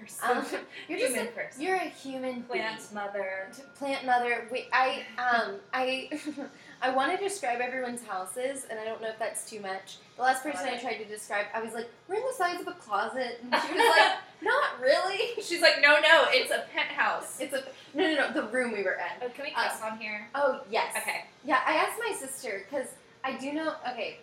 person, 0.00 0.28
Um, 0.28 0.44
you're 0.88 0.98
just 0.98 1.12
human 1.14 1.28
a, 1.28 1.36
person, 1.36 1.62
you're 1.62 1.76
a 1.76 1.88
human 1.88 2.42
plant 2.44 2.78
being. 2.78 2.94
mother. 2.94 3.48
plant 3.76 4.04
mother. 4.06 4.48
Wait, 4.50 4.66
I 4.72 5.02
um 5.18 5.56
I 5.72 6.08
I 6.84 6.90
want 6.90 7.18
to 7.18 7.24
describe 7.28 7.60
everyone's 7.62 8.04
houses, 8.04 8.66
and 8.68 8.78
I 8.78 8.84
don't 8.84 9.00
know 9.00 9.08
if 9.08 9.18
that's 9.18 9.48
too 9.48 9.58
much. 9.58 9.96
The 10.16 10.22
last 10.22 10.42
person 10.42 10.66
I 10.68 10.76
tried 10.76 10.98
to 10.98 11.06
describe, 11.06 11.46
I 11.54 11.62
was 11.62 11.72
like, 11.72 11.88
"We're 12.08 12.16
in 12.16 12.22
the 12.26 12.34
size 12.36 12.60
of 12.60 12.68
a 12.68 12.72
closet," 12.72 13.40
and 13.42 13.54
she 13.62 13.72
was 13.72 13.96
like, 13.96 14.12
"Not 14.42 14.78
really." 14.82 15.30
She's 15.42 15.62
like, 15.62 15.76
no, 15.80 15.98
no, 16.00 16.26
it's 16.28 16.50
a 16.50 16.64
penthouse. 16.74 17.40
It's 17.40 17.54
a 17.54 17.64
no, 17.94 18.04
no, 18.12 18.14
no. 18.16 18.32
The 18.34 18.48
room 18.48 18.72
we 18.72 18.82
were 18.82 18.98
in. 19.00 19.22
Oh, 19.22 19.30
can 19.30 19.46
we 19.46 19.52
cuss 19.52 19.80
on 19.80 19.98
here? 19.98 20.28
Oh 20.34 20.60
yes. 20.70 20.94
Okay. 20.98 21.24
Yeah, 21.42 21.60
I 21.66 21.76
asked 21.76 21.98
my 22.06 22.14
sister 22.14 22.66
because 22.68 22.88
I 23.24 23.38
do 23.38 23.54
know. 23.54 23.72
Okay, 23.90 24.18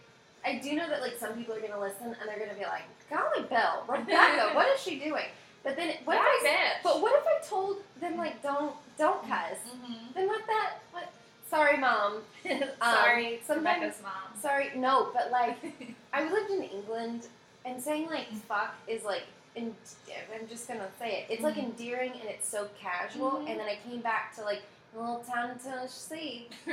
I 0.45 0.59
do 0.59 0.75
know 0.75 0.87
that 0.87 1.01
like 1.01 1.17
some 1.19 1.33
people 1.33 1.55
are 1.55 1.61
gonna 1.61 1.79
listen 1.79 2.15
and 2.19 2.29
they're 2.29 2.37
gonna 2.37 2.53
be 2.59 2.65
like, 2.65 2.83
"Golly, 3.09 3.47
Belle, 3.49 3.85
Rebecca, 3.87 4.51
what 4.53 4.67
is 4.69 4.79
she 4.79 4.99
doing?" 4.99 5.25
But 5.63 5.75
then 5.77 5.95
what 6.05 6.15
if 6.17 6.21
I? 6.21 6.39
That 6.43 6.73
bitch. 6.77 6.83
But 6.83 7.01
what 7.01 7.15
if 7.19 7.25
I 7.25 7.47
told 7.47 7.77
them 7.99 8.17
like, 8.17 8.43
"Don't, 8.43 8.75
don't 8.99 9.27
cuss"? 9.27 9.57
Mhm. 9.67 10.13
Then 10.13 10.27
what 10.27 10.45
that? 10.45 10.73
What? 10.91 11.11
Sorry, 11.51 11.77
mom. 11.77 12.21
Sorry, 12.81 13.35
Um, 13.35 13.39
sometimes- 13.45 13.47
Rebecca's 13.47 14.01
mom. 14.01 14.39
Sorry, 14.41 14.71
no. 14.75 15.11
But 15.13 15.29
like, 15.31 15.57
I 16.13 16.23
lived 16.31 16.49
in 16.49 16.63
England, 16.63 17.27
and 17.65 17.79
saying 17.79 18.07
like 18.09 18.27
"fuck" 18.49 18.73
is 18.87 19.03
like. 19.03 19.23
En- 19.57 19.75
I'm 20.33 20.47
just 20.47 20.65
gonna 20.65 20.87
say 20.97 21.09
it. 21.27 21.33
It's 21.33 21.43
like 21.43 21.55
Mhm. 21.55 21.65
endearing 21.77 22.11
and 22.13 22.29
it's 22.29 22.47
so 22.47 22.69
casual. 22.79 23.31
Mhm. 23.31 23.49
And 23.49 23.59
then 23.59 23.67
I 23.67 23.77
came 23.85 23.99
back 23.99 24.33
to 24.37 24.43
like 24.43 24.61
a 24.95 24.97
little 24.99 25.19
town 25.29 25.51
in 25.51 25.59
Tennessee, 25.59 26.47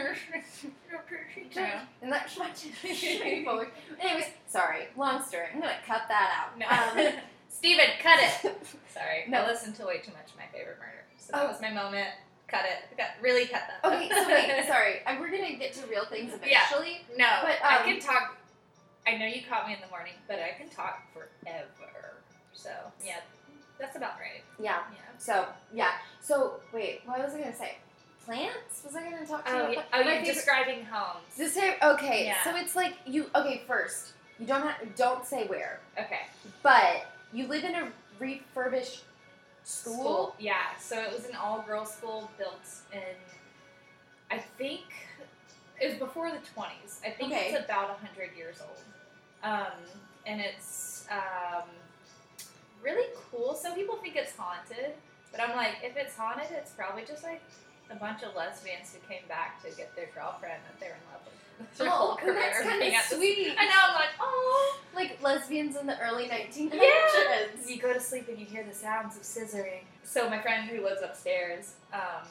Yeah. 1.52 1.80
and 2.02 2.12
that's 2.12 2.38
much 2.38 2.56
straightforward. 2.94 3.68
Anyways, 4.00 4.26
sorry, 4.46 4.86
long 4.96 5.22
story. 5.24 5.46
I'm 5.52 5.60
gonna 5.60 5.74
cut 5.86 6.02
that 6.08 6.30
out. 6.38 6.56
No. 6.56 6.66
Um, 7.02 7.12
Steven, 7.50 7.86
cut 8.00 8.20
it. 8.20 8.56
Sorry. 8.94 9.24
No. 9.28 9.42
I 9.42 9.46
listened 9.48 9.74
to 9.76 9.84
way 9.86 9.98
too 9.98 10.12
much 10.12 10.30
of 10.30 10.36
my 10.36 10.46
favorite 10.52 10.78
murder. 10.78 11.02
So 11.18 11.32
that 11.32 11.46
Oh. 11.46 11.48
was 11.48 11.60
my 11.60 11.70
moment. 11.72 12.10
Cut 12.48 12.64
it. 12.64 12.96
Cut, 12.96 13.08
really 13.20 13.46
cut 13.46 13.62
that. 13.82 13.92
okay, 13.92 14.08
so 14.08 14.26
wait, 14.26 14.66
sorry. 14.68 14.94
We're 15.20 15.30
gonna 15.30 15.56
get 15.56 15.74
to 15.74 15.86
real 15.86 16.06
things 16.06 16.32
Yeah. 16.44 16.62
eventually. 16.66 17.02
No, 17.16 17.26
But, 17.42 17.56
I 17.64 17.78
um, 17.78 17.84
can 17.84 18.00
talk. 18.00 18.36
I 19.06 19.16
know 19.16 19.26
you 19.26 19.42
caught 19.48 19.66
me 19.66 19.74
in 19.74 19.80
the 19.80 19.88
morning, 19.88 20.14
but 20.26 20.38
I 20.38 20.56
can 20.58 20.68
talk 20.70 21.02
forever. 21.12 22.14
So 22.54 22.70
yeah, 23.04 23.20
that's 23.78 23.96
about 23.96 24.12
right. 24.18 24.42
Yeah. 24.58 24.78
Yeah. 24.92 24.98
So 25.18 25.46
yeah. 25.72 25.92
So 26.20 26.60
wait, 26.72 27.02
what 27.04 27.18
was 27.18 27.34
I 27.34 27.38
gonna 27.40 27.54
say? 27.56 27.76
Plants? 28.24 28.82
Was 28.84 28.96
I 28.96 29.04
gonna 29.04 29.26
talk 29.26 29.44
to 29.46 29.52
you 29.52 29.58
Oh, 29.58 29.62
about? 29.64 29.74
yeah. 29.74 29.82
oh, 29.94 30.00
you're 30.00 30.24
describing 30.24 30.84
homes. 30.84 31.24
This 31.36 31.56
okay. 31.82 32.24
Yeah. 32.26 32.42
So 32.44 32.56
it's 32.56 32.74
like 32.76 32.94
you. 33.06 33.26
Okay, 33.34 33.62
first 33.66 34.12
you 34.38 34.46
don't 34.46 34.62
have, 34.62 34.76
don't 34.96 35.24
say 35.26 35.46
where, 35.48 35.80
Okay. 35.98 36.20
but 36.62 37.06
you 37.32 37.46
live 37.48 37.64
in 37.64 37.74
a 37.74 37.88
refurbished 38.20 39.02
school. 39.68 40.34
Yeah. 40.38 40.76
So 40.80 40.98
it 41.00 41.12
was 41.12 41.26
an 41.26 41.36
all-girls 41.36 41.92
school 41.92 42.30
built 42.38 42.66
in. 42.92 43.16
I 44.30 44.38
think 44.38 44.82
it 45.80 45.88
was 45.88 45.98
before 45.98 46.30
the 46.30 46.38
20s. 46.38 47.00
I 47.04 47.10
think 47.10 47.32
Okay. 47.32 47.50
it's 47.52 47.64
about 47.64 47.88
100 47.90 48.36
years 48.36 48.60
old. 48.60 48.80
Um, 49.42 49.78
and 50.26 50.40
it's 50.40 51.06
um, 51.10 51.68
really 52.82 53.06
cool. 53.30 53.54
Some 53.54 53.74
people 53.74 53.96
think 53.96 54.16
it's 54.16 54.34
haunted, 54.36 54.94
but 55.30 55.40
I'm 55.40 55.54
like, 55.56 55.76
if 55.82 55.96
it's 55.96 56.16
haunted, 56.16 56.48
it's 56.50 56.72
probably 56.72 57.04
just 57.06 57.22
like 57.22 57.42
a 57.90 57.96
bunch 57.96 58.22
of 58.22 58.34
lesbians 58.34 58.92
who 58.92 59.00
came 59.08 59.26
back 59.28 59.62
to 59.62 59.70
get 59.76 59.94
their 59.96 60.08
girlfriend 60.14 60.60
that 60.66 60.80
they're 60.80 60.96
in 60.96 61.12
love 61.12 61.22
with. 61.24 61.34
Their 61.76 61.88
whole 61.88 62.18
Oh, 62.22 62.32
that's 62.34 62.60
kind 62.62 62.82
of 62.82 62.94
sweet. 63.02 63.48
And 63.48 63.68
now 63.68 63.88
I'm 63.88 63.94
like, 63.94 64.10
oh. 64.20 64.78
Like 64.94 65.22
lesbians 65.22 65.76
in 65.76 65.86
the 65.86 65.98
early 66.00 66.26
1900s. 66.28 66.74
Yeah. 66.74 67.46
You 67.66 67.78
go 67.80 67.92
to 67.92 68.00
sleep 68.00 68.28
and 68.28 68.38
you 68.38 68.46
hear 68.46 68.64
the 68.64 68.74
sounds 68.74 69.16
of 69.16 69.22
scissoring. 69.22 69.82
So 70.02 70.28
my 70.28 70.40
friend 70.40 70.68
who 70.68 70.82
lives 70.82 71.02
upstairs, 71.02 71.74
um, 71.92 72.26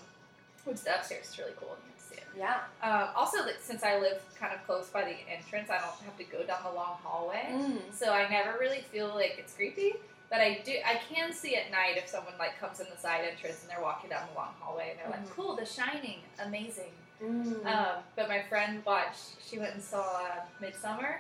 which 0.66 0.82
the 0.82 0.96
upstairs 0.96 1.30
is 1.30 1.38
really 1.40 1.54
cool. 1.60 1.78
You 1.86 1.92
get 1.94 2.02
see 2.02 2.16
it. 2.16 2.24
Yeah. 2.38 2.58
Um, 2.84 3.10
also, 3.16 3.44
like, 3.46 3.58
since 3.62 3.84
I 3.84 4.00
live 4.00 4.22
kind 4.40 4.54
of 4.54 4.66
close 4.66 4.88
by 4.90 5.04
the 5.04 5.16
entrance, 5.32 5.70
I 5.70 5.78
don't 5.78 5.96
have 6.06 6.18
to 6.18 6.24
go 6.26 6.44
down 6.44 6.60
the 6.64 6.72
long 6.72 6.98
hallway. 7.04 7.48
Mm. 7.52 7.80
So 7.94 8.12
I 8.12 8.28
never 8.30 8.58
really 8.60 8.82
feel 8.92 9.10
like 9.10 9.36
it's 9.38 9.54
creepy. 9.54 9.94
But 10.30 10.42
I 10.42 10.62
do, 10.66 10.74
I 10.86 10.96
can 10.96 11.32
see 11.32 11.56
at 11.56 11.72
night 11.72 11.94
if 11.96 12.10
someone 12.10 12.34
like 12.38 12.60
comes 12.60 12.82
in 12.82 12.88
the 12.94 12.98
side 13.00 13.22
entrance 13.32 13.62
and 13.62 13.72
they're 13.72 13.82
walking 13.82 14.10
down 14.10 14.28
the 14.34 14.38
long 14.38 14.50
hallway 14.60 14.90
and 14.92 15.00
they're 15.00 15.10
like, 15.10 15.26
Mhm. 15.26 15.34
"Cool, 15.34 15.56
The 15.56 15.66
Shining, 15.66 16.20
amazing." 16.40 16.92
Mm. 17.24 17.66
Um, 17.66 18.04
but 18.16 18.30
my 18.30 18.44
friend 18.44 18.84
watched, 18.86 19.42
she 19.46 19.58
went 19.58 19.74
and 19.74 19.84
saw 19.84 20.02
uh, 20.02 20.46
Midsommar 20.62 21.18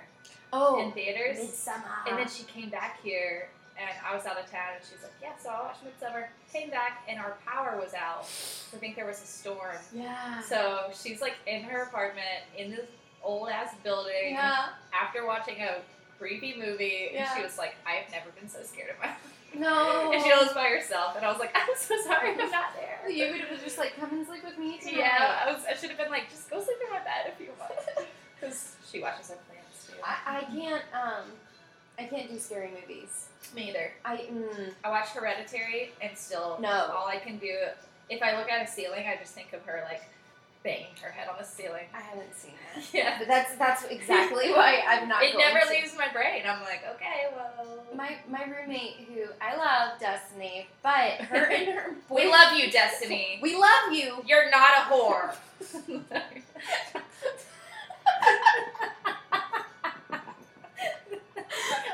oh, 0.53 0.81
in 0.81 0.91
theaters. 0.91 1.37
Midsommar. 1.37 2.07
And 2.07 2.17
then 2.17 2.27
she 2.27 2.43
came 2.43 2.69
back 2.69 3.01
here, 3.01 3.49
and 3.79 3.89
I 4.05 4.15
was 4.15 4.25
out 4.25 4.39
of 4.39 4.49
town, 4.49 4.75
and 4.75 4.85
she 4.85 4.95
was 4.95 5.03
like, 5.03 5.13
"Yeah, 5.21 5.31
so 5.41 5.49
I 5.49 5.61
watched 5.61 5.81
Midsommar." 5.83 6.27
Came 6.53 6.69
back, 6.69 7.03
and 7.07 7.19
our 7.19 7.37
power 7.45 7.79
was 7.81 7.93
out. 7.93 8.23
I 8.73 8.77
think 8.77 8.95
there 8.95 9.05
was 9.05 9.21
a 9.21 9.27
storm, 9.27 9.77
yeah. 9.93 10.41
so 10.41 10.89
she's 10.93 11.21
like 11.21 11.35
in 11.45 11.63
her 11.63 11.83
apartment 11.83 12.45
in 12.57 12.71
this 12.71 12.85
old 13.23 13.49
ass 13.49 13.73
building 13.83 14.31
yeah. 14.31 14.67
after 14.93 15.25
watching 15.25 15.61
a 15.61 15.81
creepy 16.17 16.55
movie, 16.57 17.09
and 17.15 17.27
she 17.35 17.43
was 17.43 17.57
like, 17.57 17.75
"I've 17.85 18.11
never 18.11 18.29
been 18.39 18.49
so 18.49 18.59
scared 18.63 18.91
of 18.91 18.99
my." 18.99 19.09
No. 19.55 20.11
and 20.13 20.21
she 20.23 20.29
was 20.29 20.53
by 20.53 20.65
herself, 20.65 21.15
and 21.15 21.25
I 21.25 21.29
was 21.31 21.39
like, 21.39 21.51
"I'm 21.55 21.67
so 21.75 21.95
sorry, 22.03 22.31
I'm 22.31 22.51
not 22.51 22.73
there." 22.75 23.09
You 23.09 23.31
would 23.31 23.41
have 23.41 23.63
just 23.63 23.77
like 23.77 23.95
come 23.99 24.11
and 24.11 24.25
sleep 24.27 24.43
with 24.43 24.57
me 24.57 24.77
tonight. 24.79 24.97
Yeah, 24.97 25.43
I 25.45 25.51
was. 25.51 25.63
I 25.69 25.75
should 25.75 25.89
have 25.89 25.97
been 25.97 26.11
like, 26.11 26.29
"Just 26.29 26.49
go 26.49 26.61
sleep 26.63 26.77
in 26.85 26.89
my 26.91 26.99
bed 26.99 27.33
if 27.33 27.39
you 27.39 27.51
want," 27.59 28.07
because 28.39 28.75
she 28.91 29.01
watches 29.01 29.31
our 29.31 29.37
plants 29.49 29.87
too. 29.87 29.93
I, 30.03 30.39
I 30.39 30.43
can't 30.43 30.83
um 30.93 31.23
I 31.99 32.03
can't 32.03 32.29
do 32.29 32.37
scary 32.37 32.69
movies. 32.69 33.27
Me 33.55 33.69
either. 33.69 33.91
I 34.05 34.17
mm, 34.17 34.73
I 34.83 34.89
watched 34.89 35.11
Hereditary 35.11 35.91
and 36.01 36.15
still 36.17 36.57
No. 36.59 36.91
all 36.95 37.07
I 37.07 37.17
can 37.17 37.37
do 37.37 37.55
if 38.09 38.21
I 38.21 38.37
look 38.37 38.51
at 38.51 38.67
a 38.67 38.69
ceiling 38.71 39.05
I 39.07 39.15
just 39.17 39.33
think 39.33 39.53
of 39.53 39.63
her 39.65 39.83
like 39.89 40.03
her 41.01 41.11
head 41.11 41.27
on 41.29 41.35
the 41.39 41.45
ceiling. 41.45 41.85
I 41.93 41.99
haven't 42.01 42.33
seen 42.35 42.51
it. 42.51 42.83
Yeah. 42.93 43.15
But 43.19 43.27
that's 43.27 43.55
that's 43.55 43.83
exactly 43.85 44.49
why 44.51 44.81
I'm 44.87 45.07
not 45.07 45.23
It 45.23 45.35
never 45.37 45.59
to. 45.61 45.69
leaves 45.69 45.93
my 45.97 46.07
brain. 46.11 46.43
I'm 46.47 46.61
like, 46.61 46.83
okay, 46.95 47.27
well 47.35 47.83
My 47.95 48.17
my 48.29 48.43
roommate 48.43 49.07
who 49.07 49.23
I 49.41 49.55
love 49.55 49.99
Destiny, 49.99 50.67
but 50.83 51.21
her 51.29 51.45
and 51.45 51.67
her 51.69 51.91
boy 52.09 52.15
We 52.23 52.31
love 52.31 52.53
you, 52.57 52.69
Destiny. 52.71 53.39
We 53.41 53.55
love 53.55 53.91
you. 53.91 54.23
You're 54.25 54.49
not 54.51 54.71
a 54.77 54.81
whore. 54.91 55.35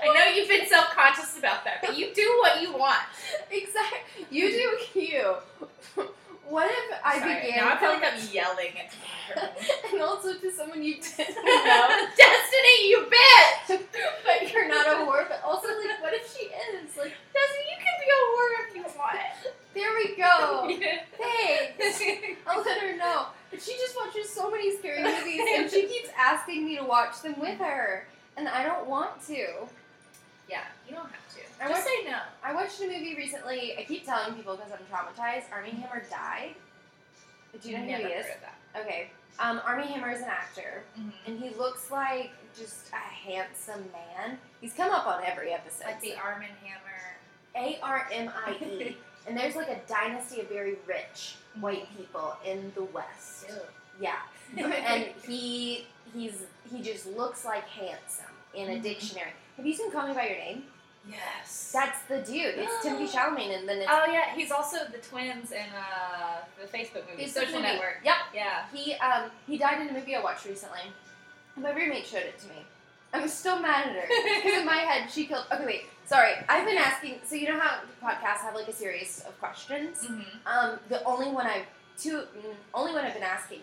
I 0.05 0.13
know 0.13 0.35
you've 0.35 0.49
been 0.49 0.67
self 0.67 0.89
conscious 0.95 1.37
about 1.37 1.63
that, 1.65 1.77
but 1.85 1.97
you 1.97 2.13
do 2.13 2.39
what 2.41 2.61
you 2.61 2.73
want. 2.77 2.99
Exactly. 3.51 4.25
You 4.29 4.49
do 4.93 4.99
you. 4.99 5.35
What 6.49 6.69
if 6.69 6.99
I 7.03 7.19
Sorry, 7.19 7.41
began 7.41 7.57
now 7.65 7.73
I 7.73 7.77
feel 7.77 7.89
like 7.89 8.03
I'm 8.03 8.19
yelling 8.31 8.73
at 8.77 8.91
and 9.93 10.01
also 10.01 10.33
to 10.37 10.51
someone 10.51 10.83
you 10.83 10.95
didn't 11.17 11.35
know, 11.35 12.07
Destiny, 12.17 12.89
you 12.89 13.07
bitch! 13.09 13.79
but 14.25 14.51
you're 14.51 14.67
not 14.67 14.85
a 14.87 15.05
whore. 15.05 15.27
But 15.29 15.41
also, 15.45 15.67
like, 15.69 16.01
what 16.01 16.13
if 16.13 16.27
she 16.35 16.45
is? 16.47 16.97
Like, 16.97 17.13
Destiny, 17.33 17.65
you 17.71 17.77
can 17.79 17.95
be 18.03 18.09
a 18.11 18.19
whore 18.27 18.67
if 18.67 18.75
you 18.75 18.83
want. 18.99 19.17
there 19.73 19.93
we 19.95 20.15
go. 20.17 20.69
Thanks. 21.17 22.01
I'll 22.45 22.61
let 22.61 22.81
her 22.81 22.97
know. 22.97 23.27
But 23.49 23.61
she 23.61 23.71
just 23.73 23.95
watches 23.95 24.29
so 24.29 24.51
many 24.51 24.75
scary 24.77 25.01
movies, 25.01 25.41
and 25.55 25.71
she 25.71 25.87
keeps 25.87 26.09
asking 26.17 26.65
me 26.65 26.77
to 26.77 26.83
watch 26.83 27.21
them 27.21 27.39
with 27.39 27.57
her, 27.59 28.05
and 28.35 28.49
I 28.49 28.63
don't 28.63 28.85
want 28.87 29.25
to. 29.27 29.47
yeah, 30.49 30.63
you 30.87 30.95
don't 30.95 31.05
have 31.09 31.22
to. 31.35 31.63
I 31.63 31.69
Just 31.69 31.85
want- 31.85 32.05
say 32.05 32.11
no. 32.11 32.19
I 32.43 32.53
watched 32.53 32.79
a 32.81 32.83
movie 32.87 33.15
recently. 33.15 33.75
I 33.77 33.83
keep 33.83 34.05
telling 34.05 34.35
people 34.35 34.55
because 34.55 34.71
I'm 34.71 34.85
traumatized. 34.91 35.51
Armie 35.51 35.71
Hammer 35.71 36.03
died. 36.09 36.55
Do 37.61 37.69
you 37.69 37.77
know 37.77 37.83
Never 37.85 38.03
who 38.03 38.09
he 38.09 38.13
is? 38.15 38.25
of 38.25 38.41
that. 38.41 38.81
Okay. 38.81 39.11
Um, 39.39 39.61
Armie 39.65 39.87
Hammer 39.87 40.11
is 40.11 40.21
an 40.21 40.29
actor, 40.29 40.83
Mhm. 40.97 41.11
and 41.25 41.39
he 41.39 41.49
looks 41.51 41.89
like 41.91 42.31
just 42.55 42.91
a 42.93 42.95
handsome 42.97 43.91
man. 43.91 44.39
He's 44.61 44.73
come 44.73 44.91
up 44.91 45.05
on 45.07 45.23
every 45.23 45.51
episode. 45.53 45.85
Like 45.85 46.01
the 46.01 46.15
Arm 46.15 46.41
and 46.43 46.51
Hammer. 46.63 47.17
A 47.55 47.79
R 47.81 48.07
M 48.11 48.31
I 48.45 48.51
E. 48.63 48.97
And 49.25 49.37
there's 49.37 49.55
like 49.55 49.69
a 49.69 49.79
dynasty 49.87 50.41
of 50.41 50.49
very 50.49 50.75
rich 50.85 51.35
white 51.61 51.87
people 51.95 52.35
in 52.45 52.73
the 52.75 52.83
West. 52.83 53.45
Yeah. 53.97 54.17
and 54.57 55.05
he 55.25 55.87
he's 56.13 56.43
he 56.69 56.81
just 56.81 57.05
looks 57.07 57.45
like 57.45 57.63
handsome 57.65 58.25
in 58.53 58.69
a 58.69 58.73
Mhm. 58.73 58.81
dictionary. 58.83 59.31
Have 59.55 59.65
you 59.65 59.73
seen 59.73 59.91
Call 59.91 60.07
Me 60.09 60.13
by 60.13 60.27
Your 60.27 60.37
Name? 60.37 60.65
Yes. 61.09 61.71
That's 61.73 62.01
the 62.03 62.19
dude. 62.19 62.55
It's 62.57 62.81
Timothy 62.83 63.07
Chalamet, 63.17 63.59
and 63.59 63.67
then 63.67 63.79
it's 63.79 63.89
Oh 63.91 64.05
yeah, 64.11 64.33
he's 64.35 64.51
also 64.51 64.77
the 64.91 64.99
twins 64.99 65.51
in 65.51 65.65
uh, 65.75 66.37
the 66.61 66.65
Facebook 66.67 67.03
movie, 67.11 67.27
Social 67.27 67.53
movie. 67.53 67.63
Network. 67.63 67.97
Yep. 68.05 68.15
Yeah. 68.33 68.63
he 68.73 68.93
um 68.95 69.29
he 69.47 69.57
died 69.57 69.81
in 69.81 69.89
a 69.89 69.93
movie 69.93 70.15
I 70.15 70.21
watched 70.21 70.45
recently. 70.45 70.79
My 71.57 71.71
roommate 71.71 72.05
showed 72.05 72.23
it 72.23 72.39
to 72.39 72.47
me. 72.47 72.65
I'm 73.13 73.27
still 73.27 73.59
mad 73.59 73.87
at 73.89 73.95
her 73.95 74.07
because 74.07 74.59
in 74.59 74.65
my 74.65 74.75
head 74.89 75.11
she 75.11 75.25
killed. 75.25 75.45
Okay, 75.51 75.65
wait. 75.65 75.81
Sorry, 76.05 76.33
I've 76.49 76.65
been 76.65 76.77
asking. 76.77 77.19
So 77.25 77.35
you 77.35 77.47
know 77.49 77.59
how 77.59 77.79
podcasts 78.01 78.39
have 78.41 78.55
like 78.55 78.67
a 78.67 78.73
series 78.73 79.23
of 79.27 79.37
questions. 79.39 80.05
hmm 80.05 80.21
Um, 80.45 80.79
the 80.89 81.03
only 81.03 81.27
one 81.29 81.47
I've 81.47 81.65
two 81.97 82.17
mm, 82.37 82.55
only 82.73 82.93
one 82.93 83.03
I've 83.05 83.13
been 83.13 83.23
asking 83.23 83.59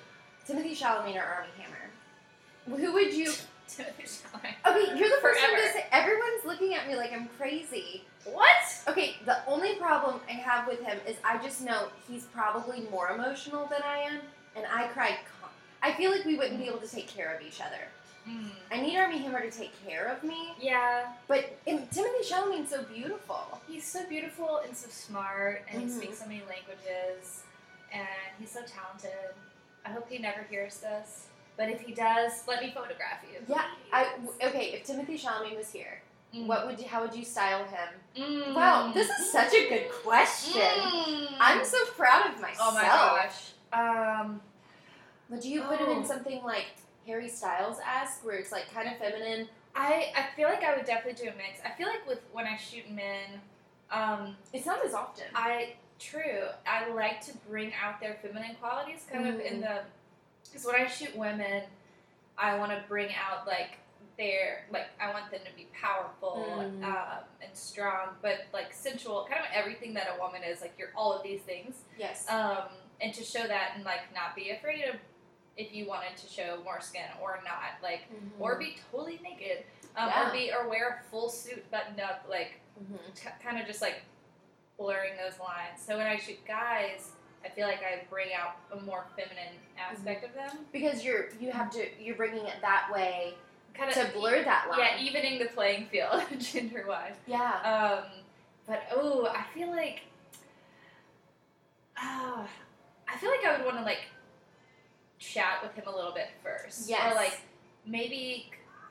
Timothy 0.47 0.75
Chalamet 0.75 1.17
or 1.17 1.23
Armie 1.25 1.49
Hammer. 1.59 2.79
Who 2.81 2.93
would 2.93 3.13
you? 3.15 3.33
Okay, 4.67 4.99
you're 4.99 5.09
the 5.09 5.21
first 5.23 5.41
one 5.41 5.57
to 5.61 5.73
say. 5.73 5.87
Everyone's 5.93 6.45
looking 6.45 6.75
at 6.75 6.87
me 6.89 6.97
like 6.97 7.13
I'm 7.13 7.29
crazy. 7.39 8.05
What? 8.25 8.47
Okay, 8.89 9.17
the 9.25 9.39
only 9.47 9.75
problem 9.77 10.21
I 10.29 10.33
have 10.33 10.67
with 10.67 10.81
him 10.83 10.99
is 11.09 11.17
I 11.25 11.39
just 11.43 11.61
know 11.63 11.89
he's 12.09 12.25
probably 12.25 12.83
more 12.91 13.09
emotional 13.11 13.67
than 13.67 13.81
I 13.85 13.99
am, 13.99 14.21
and 14.57 14.67
I 14.73 14.89
cry. 14.89 15.17
Con- 15.41 15.51
I 15.83 15.93
feel 15.93 16.11
like 16.11 16.25
we 16.25 16.37
wouldn't 16.37 16.59
be 16.59 16.67
able 16.69 16.79
to 16.79 16.89
take 16.89 17.09
care 17.09 17.35
of 17.35 17.45
each 17.47 17.61
other. 17.61 17.81
Mm. 18.29 18.51
I 18.71 18.81
need 18.83 18.99
Armie 18.99 19.19
Hammer 19.19 19.41
to 19.41 19.51
take 19.51 19.73
care 19.87 20.07
of 20.07 20.23
me, 20.23 20.53
Yeah, 20.61 21.07
but 21.27 21.47
Timothy 21.65 22.23
Chalamet's 22.23 22.69
so 22.71 22.83
beautiful. 22.83 23.61
he's 23.67 23.85
so 23.85 24.07
beautiful 24.07 24.59
and 24.59 24.77
so 24.77 24.89
smart, 24.91 25.63
and 25.73 25.81
Mhm. 25.81 25.85
he 25.87 25.91
speaks 25.91 26.19
so 26.19 26.27
many 26.27 26.43
languages, 26.49 27.45
and 27.91 28.07
he's 28.39 28.51
so 28.51 28.61
talented. 28.63 29.35
I 29.87 29.91
hope 29.91 30.09
he 30.11 30.19
never 30.19 30.43
hears 30.51 30.77
this, 30.81 31.29
but 31.57 31.69
if 31.69 31.81
he 31.81 31.93
does, 31.93 32.45
let 32.49 32.63
me 32.63 32.71
photograph 32.75 33.23
you. 33.31 33.39
Yeah, 33.49 33.65
I 33.93 34.07
okay. 34.43 34.73
If 34.75 34.85
Timothy 34.85 35.17
Chalamet 35.19 35.57
was 35.57 35.71
here, 35.73 36.03
Mm. 36.35 36.47
what 36.47 36.65
would 36.67 36.79
you? 36.79 36.87
How 36.87 37.03
would 37.03 37.13
you 37.15 37.25
style 37.25 37.65
him? 37.65 37.89
Mm. 38.17 38.55
Wow, 38.55 38.93
this 38.95 39.09
is 39.11 39.33
such 39.33 39.53
a 39.53 39.69
good 39.69 39.91
question. 40.05 40.61
Mm. 40.63 41.27
I'm 41.41 41.65
so 41.65 41.85
proud 41.97 42.33
of 42.33 42.41
myself. 42.41 42.69
Oh 42.71 42.75
my 42.75 42.83
gosh. 42.83 43.53
Um. 43.73 44.41
Would 45.29 45.45
you 45.45 45.63
put 45.63 45.79
him 45.81 45.91
in 45.91 45.99
Oh. 45.99 46.05
something 46.05 46.43
like 46.45 46.67
Harry 47.07 47.29
Styles 47.29 47.79
esque, 47.87 48.25
where 48.25 48.37
it's 48.37 48.53
like 48.53 48.73
kind 48.73 48.89
of 48.89 48.97
feminine? 48.99 49.49
I, 49.77 50.13
I 50.17 50.27
feel 50.35 50.49
like 50.49 50.65
I 50.65 50.77
would 50.77 50.85
definitely 50.87 51.25
do 51.25 51.31
a 51.31 51.37
mix. 51.37 51.61
I 51.65 51.71
feel 51.71 51.87
like 51.87 52.05
with 52.07 52.19
when 52.33 52.47
I 52.47 52.57
shoot 52.57 52.91
men, 52.91 53.41
um, 53.93 54.37
It's 54.53 54.67
not 54.67 54.85
as 54.85 54.95
often. 54.95 55.27
I 55.35 55.75
true. 56.01 56.47
I 56.67 56.89
like 56.93 57.21
to 57.27 57.33
bring 57.49 57.73
out 57.81 58.01
their 58.01 58.15
feminine 58.23 58.57
qualities, 58.61 59.05
kind 59.11 59.29
of 59.29 59.39
in 59.41 59.59
Mhm. 59.59 59.63
the 59.63 59.83
because 60.45 60.65
when 60.67 60.75
I 60.77 60.87
shoot 60.87 61.17
women, 61.17 61.63
I 62.39 62.59
want 62.59 62.73
to 62.73 62.83
bring 62.89 63.11
out 63.15 63.47
like 63.47 63.79
their 64.19 64.65
like 64.71 64.87
I 65.01 65.13
want 65.13 65.31
them 65.31 65.41
to 65.49 65.57
be 65.57 65.69
powerful 65.73 66.45
Mhm. 66.47 66.85
um, 66.85 67.25
and 67.43 67.55
strong, 67.57 68.09
but 68.23 68.47
like 68.53 68.73
sensual, 68.73 69.27
kind 69.31 69.41
of 69.41 69.47
everything 69.53 69.95
that 69.95 70.09
a 70.17 70.21
woman 70.21 70.43
is. 70.43 70.61
Like 70.61 70.75
you're 70.79 70.91
all 70.97 71.13
of 71.13 71.23
these 71.23 71.41
things, 71.43 71.77
yes. 71.99 72.29
um, 72.29 72.65
and 73.01 73.15
to 73.15 73.25
show 73.25 73.47
that 73.47 73.73
and 73.77 73.85
like 73.85 74.13
not 74.15 74.35
be 74.37 74.51
afraid 74.51 74.85
of 74.85 74.97
if 75.57 75.73
you 75.75 75.87
wanted 75.87 76.17
to 76.17 76.27
show 76.29 76.61
more 76.65 76.81
skin 76.81 77.05
or 77.23 77.41
not, 77.45 77.83
like 77.83 78.03
or 78.39 78.59
be 78.59 78.77
totally 78.91 79.21
naked, 79.23 79.65
um, 79.97 80.09
Mm-hmm. 80.09 80.21
Yeah. 80.21 80.29
or 80.29 80.33
be 80.33 80.53
or 80.53 80.69
wear 80.69 81.03
a 81.07 81.11
full 81.11 81.29
suit 81.31 81.71
buttoned 81.71 82.01
up, 82.01 82.25
like 82.29 82.61
Mhm. 82.83 83.15
t- 83.15 83.29
kind 83.43 83.59
of 83.61 83.67
just 83.67 83.81
like 83.83 84.03
blurring 84.79 85.13
those 85.17 85.39
lines. 85.39 85.81
So 85.85 85.97
when 85.97 86.07
I 86.07 86.17
shoot 86.17 86.45
guys, 86.47 87.13
I 87.45 87.49
feel 87.49 87.67
like 87.67 87.79
I 87.81 88.05
bring 88.11 88.29
out 88.39 88.57
a 88.79 88.83
more 88.85 89.07
feminine 89.17 89.55
aspect 89.79 90.25
of 90.25 90.35
them, 90.35 90.65
because 90.73 91.03
you're 91.05 91.27
you 91.41 91.51
have 91.51 91.71
to 91.73 91.87
you're 92.01 92.17
bringing 92.17 92.45
it 92.45 92.57
that 92.61 92.89
way 92.93 93.35
kind 93.75 93.89
of 93.91 93.97
to 93.97 94.13
blur 94.19 94.43
that 94.45 94.67
line. 94.71 94.79
Yeah, 94.81 95.01
evening 95.03 95.39
the 95.39 95.47
playing 95.47 95.87
field 95.87 96.23
gender 96.39 96.85
wise. 96.89 97.15
Yeah. 97.27 98.01
Um, 98.03 98.11
but 98.67 98.83
oh, 98.95 99.27
I 99.35 99.45
feel 99.55 99.71
like, 99.71 100.03
oh, 102.01 102.47
I 103.09 103.17
feel 103.19 103.31
like 103.31 103.45
I 103.45 103.57
would 103.57 103.65
want 103.65 103.79
to 103.79 103.85
like 103.85 104.03
chat 105.19 105.63
with 105.63 105.73
him 105.75 105.85
a 105.93 105.95
little 105.97 106.13
bit 106.13 106.29
first, 106.43 106.89
Yes. 106.89 107.13
or 107.13 107.17
like 107.17 107.41
maybe 107.87 108.51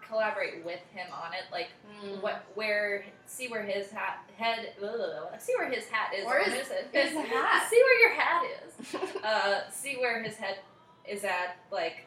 collaborate 0.10 0.65
with 0.65 0.82
him 0.93 1.08
on 1.13 1.34
it, 1.34 1.43
like 1.52 1.67
Mm. 2.04 2.22
what 2.22 2.43
where 2.56 3.04
see 3.26 3.48
where 3.50 3.62
his 3.63 3.91
hat 3.91 4.19
head 4.38 4.74
ugh, 4.82 5.38
see 5.38 5.54
where 5.58 5.69
his 5.69 5.86
hat 5.89 6.13
is 6.13 6.26
Where 6.26 6.39
on 6.41 6.50
his, 6.50 6.67
his 6.93 7.13
hat? 7.13 7.67
see 7.69 7.84
where 7.84 8.00
your 8.00 8.13
hat 8.13 8.43
is 8.63 8.95
uh 9.24 9.69
see 9.69 9.98
where 9.98 10.24
his 10.24 10.38
head 10.38 10.60
is 11.06 11.26
at 11.26 11.58
like 11.72 12.06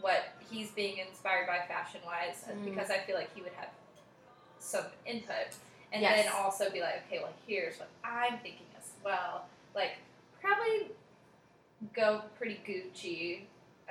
what 0.00 0.26
he's 0.48 0.70
being 0.70 0.98
inspired 0.98 1.48
by 1.48 1.58
fashion 1.66 2.00
wise 2.06 2.44
Mhm. 2.48 2.64
because 2.66 2.88
I 2.90 2.98
feel 2.98 3.16
like 3.16 3.34
he 3.34 3.42
would 3.42 3.52
have 3.54 3.70
some 4.60 4.84
input 5.06 5.48
and 5.92 6.02
Yes. 6.02 6.24
then 6.24 6.32
also 6.32 6.70
be 6.70 6.80
like 6.80 7.02
okay 7.08 7.18
well 7.20 7.32
here's 7.46 7.78
what 7.80 7.88
I'm 8.04 8.38
thinking 8.38 8.66
as 8.78 8.90
well 9.04 9.46
like 9.74 9.96
probably 10.40 10.92
go 11.94 12.22
pretty 12.38 12.60
Gucci 12.64 13.40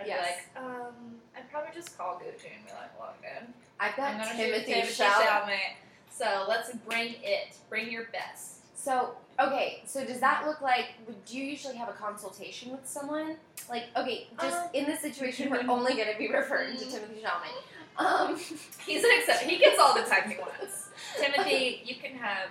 I'd 0.01 0.07
Yes. 0.07 0.25
be 0.53 0.59
like 0.59 0.65
um 0.67 0.93
I'd 1.35 1.49
probably 1.51 1.71
just 1.73 1.97
call 1.97 2.15
Gucci 2.15 2.51
and 2.55 2.65
be 2.65 2.71
like 2.73 2.91
look 2.99 3.15
good 3.21 3.47
I've 3.79 3.93
I'm 3.93 4.17
got 4.17 4.25
gonna 4.25 4.37
shoot 4.37 4.51
Timothy 4.51 4.73
Timothy 4.73 5.03
Chalamet. 5.03 5.73
So 6.09 6.45
let's 6.47 6.71
bring 6.87 7.15
it. 7.23 7.55
Bring 7.69 7.91
your 7.91 8.05
best. 8.11 8.57
So 8.77 9.15
okay, 9.39 9.81
so 9.85 10.05
does 10.05 10.19
that 10.19 10.45
look 10.45 10.61
like? 10.61 10.87
Would 11.07 11.23
do 11.25 11.37
you 11.37 11.45
usually 11.45 11.77
have 11.77 11.89
a 11.89 11.93
consultation 11.93 12.71
with 12.71 12.85
someone? 12.87 13.37
Like, 13.69 13.85
okay, 13.95 14.27
just 14.39 14.57
Um, 14.57 14.69
in 14.73 14.85
this 14.85 15.01
situation, 15.01 15.49
we're 15.49 15.65
only 15.69 15.93
going 15.93 16.11
to 16.11 16.17
be 16.17 16.29
referring 16.31 16.75
to 16.77 16.85
Timothy 16.85 17.23
Chalamet. 17.23 18.03
Um, 18.03 18.35
He's 18.85 19.03
an 19.03 19.09
exception. 19.17 19.49
He 19.49 19.57
gets 19.57 19.79
all 19.79 19.93
the 19.95 20.01
time 20.03 20.29
he 20.29 20.35
wants. 20.37 20.89
Timothy, 21.19 21.81
you 21.85 21.95
can 21.95 22.15
have 22.17 22.49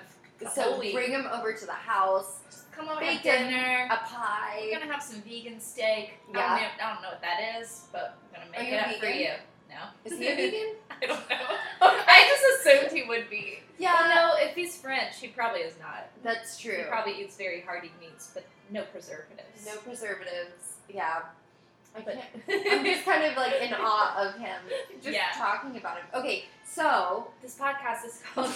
so 0.52 0.62
whole 0.62 0.78
week. 0.80 0.94
bring 0.94 1.10
him 1.10 1.26
over 1.32 1.52
to 1.52 1.66
the 1.66 1.72
house, 1.72 2.38
come 2.81 2.88
over 2.97 3.05
have 3.05 3.23
bacon, 3.23 3.49
dinner. 3.49 3.88
a 3.90 3.97
pie. 3.97 4.61
We're 4.62 4.79
gonna 4.79 4.93
have 4.93 5.03
some 5.03 5.21
vegan 5.23 5.61
steak. 5.61 6.14
Yeah. 6.33 6.38
I, 6.40 6.49
don't 6.49 6.61
know, 6.61 6.69
I 6.85 6.93
don't 6.95 7.03
know 7.03 7.09
what 7.11 7.23
that 7.23 7.61
is, 7.61 7.87
but 7.93 8.16
I'm 8.35 8.40
gonna 8.40 8.51
make 8.51 8.73
it 8.73 8.81
up 8.81 9.01
for 9.01 9.07
you. 9.07 9.31
No. 9.69 9.77
Is 10.05 10.19
he 10.19 10.27
a 10.27 10.37
vegan? 10.37 10.75
I 11.03 11.07
don't 11.07 11.31
know. 11.31 11.37
I 11.83 12.29
just 12.29 12.66
assumed 12.66 12.93
he 13.03 13.09
would 13.09 13.31
be. 13.31 13.61
Yeah, 13.79 13.95
Well, 13.95 14.35
no, 14.38 14.45
if 14.45 14.55
he's 14.55 14.77
French, 14.77 15.19
he 15.21 15.29
probably 15.29 15.61
is 15.61 15.75
not. 15.79 16.09
that's 16.23 16.59
true. 16.59 16.77
He 16.77 16.83
probably 16.85 17.21
eats 17.21 17.37
very 17.37 17.61
hearty 17.62 17.90
meats, 18.01 18.31
but 18.35 18.45
no 18.71 18.83
preservatives. 18.85 19.64
No 19.66 19.77
preservatives. 19.77 20.75
Yeah. 20.88 21.21
I 21.96 22.00
But 22.00 22.14
can't. 22.14 22.66
I'm 22.79 22.85
just 22.85 23.05
kind 23.05 23.24
of 23.24 23.37
like 23.37 23.55
in 23.61 23.74
awe 23.74 24.26
of 24.29 24.38
him, 24.40 24.61
just 25.03 25.14
Yeah. 25.14 25.26
talking 25.35 25.76
about 25.76 25.96
him. 25.98 26.07
Okay, 26.14 26.44
so 26.64 27.29
This 27.42 27.57
podcast 27.57 28.05
is 28.07 28.22
called 28.35 28.53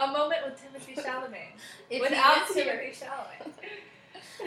A 0.00 0.06
Moment 0.06 0.40
with 0.46 0.62
Timothy 0.62 0.94
Chalamet. 0.94 2.00
Without 2.00 2.34
he 2.34 2.40
was 2.40 2.54
here, 2.54 2.64
Timothy 2.80 3.04
Chalamet. 3.04 3.52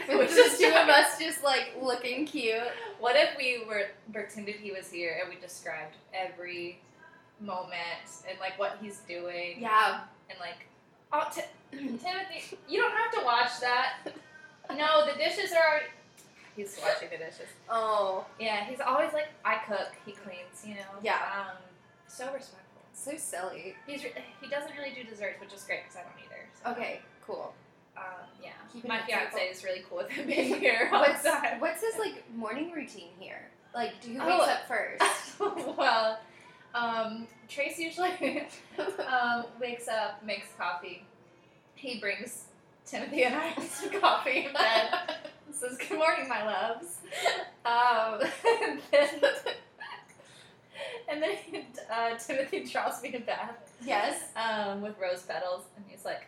with 0.18 0.30
just 0.34 0.54
is 0.54 0.58
two 0.58 0.74
of 0.74 0.88
us 0.88 1.18
just 1.18 1.44
like 1.44 1.74
looking 1.80 2.26
cute. 2.26 2.60
What 2.98 3.16
if 3.16 3.30
we 3.38 3.64
were 3.66 3.84
pretended 4.12 4.56
he 4.56 4.72
was 4.72 4.90
here 4.90 5.18
and 5.20 5.32
we 5.32 5.40
described 5.40 5.94
every 6.12 6.80
moment 7.40 8.24
and 8.28 8.38
like 8.40 8.58
what 8.58 8.78
he's 8.80 8.98
doing 9.08 9.58
Yeah. 9.60 10.00
and 10.30 10.38
like 10.40 10.66
oh 11.12 11.28
Ti- 11.34 11.42
Timothy 11.72 12.58
you 12.68 12.80
don't 12.82 12.92
have 12.96 13.12
to 13.12 13.24
watch 13.24 13.60
that. 13.60 13.98
No, 14.76 15.06
the 15.06 15.16
dishes 15.16 15.52
are 15.52 15.58
already 15.68 15.86
He's 16.56 16.78
washing 16.82 17.08
the 17.10 17.18
dishes. 17.18 17.48
Oh, 17.68 18.24
Yeah, 18.40 18.64
he's 18.64 18.80
always 18.80 19.12
like 19.12 19.28
I 19.44 19.58
cook, 19.68 19.88
he 20.04 20.12
cleans, 20.12 20.64
you 20.64 20.74
know. 20.74 20.98
Yeah. 21.02 21.18
Um 21.38 21.56
so 22.06 22.24
respectful. 22.32 22.82
so 22.92 23.16
silly. 23.16 23.74
He's 23.86 24.02
re- 24.04 24.12
he 24.40 24.48
doesn't 24.48 24.72
really 24.76 24.94
do 24.94 25.04
desserts, 25.04 25.40
which 25.40 25.52
is 25.52 25.62
great 25.64 25.80
because 25.84 25.96
I 25.96 26.02
don't 26.02 26.12
either. 26.24 26.42
So. 26.64 26.70
Okay, 26.72 27.00
cool. 27.26 27.52
Um, 27.96 28.02
yeah. 28.42 28.50
Keeping 28.72 28.88
My 28.88 28.98
it 29.00 29.04
fiance 29.06 29.30
simple. 29.32 29.50
is 29.50 29.64
really 29.64 29.82
cool 29.88 29.98
with 29.98 30.10
him 30.16 30.26
being 30.26 30.58
here 30.60 30.88
What's 30.90 31.22
the 31.22 31.34
what's 31.58 31.80
his 31.82 31.98
like 31.98 32.24
morning 32.34 32.72
routine 32.72 33.10
here? 33.18 33.48
Like, 33.74 34.00
do 34.00 34.12
who 34.12 34.20
Oh. 34.22 34.40
up 34.40 34.66
first? 34.68 35.02
well, 35.76 36.18
um, 36.74 37.26
Trace 37.48 37.78
usually 37.78 38.10
um, 39.08 39.44
wakes 39.60 39.88
up, 39.88 40.22
makes 40.24 40.46
coffee. 40.58 41.04
He 41.74 41.98
brings 42.00 42.44
Timothy 42.86 43.24
and 43.24 43.34
I 43.34 43.46
have 43.48 43.64
some 43.64 44.00
coffee 44.00 44.46
in 44.46 44.52
bed. 44.52 45.16
Says, 45.52 45.78
"Good 45.78 45.98
morning, 45.98 46.28
my 46.28 46.44
loves." 46.44 46.98
Um, 47.64 48.20
and 48.62 48.80
then, 48.90 49.08
and 51.08 51.22
then 51.22 51.36
uh, 51.90 52.16
Timothy 52.18 52.64
draws 52.64 53.02
me 53.02 53.14
a 53.14 53.20
bath 53.20 53.56
yes. 53.84 54.20
um, 54.36 54.82
with 54.82 54.94
rose 55.00 55.22
petals, 55.22 55.64
and 55.76 55.84
he's 55.88 56.04
like, 56.04 56.26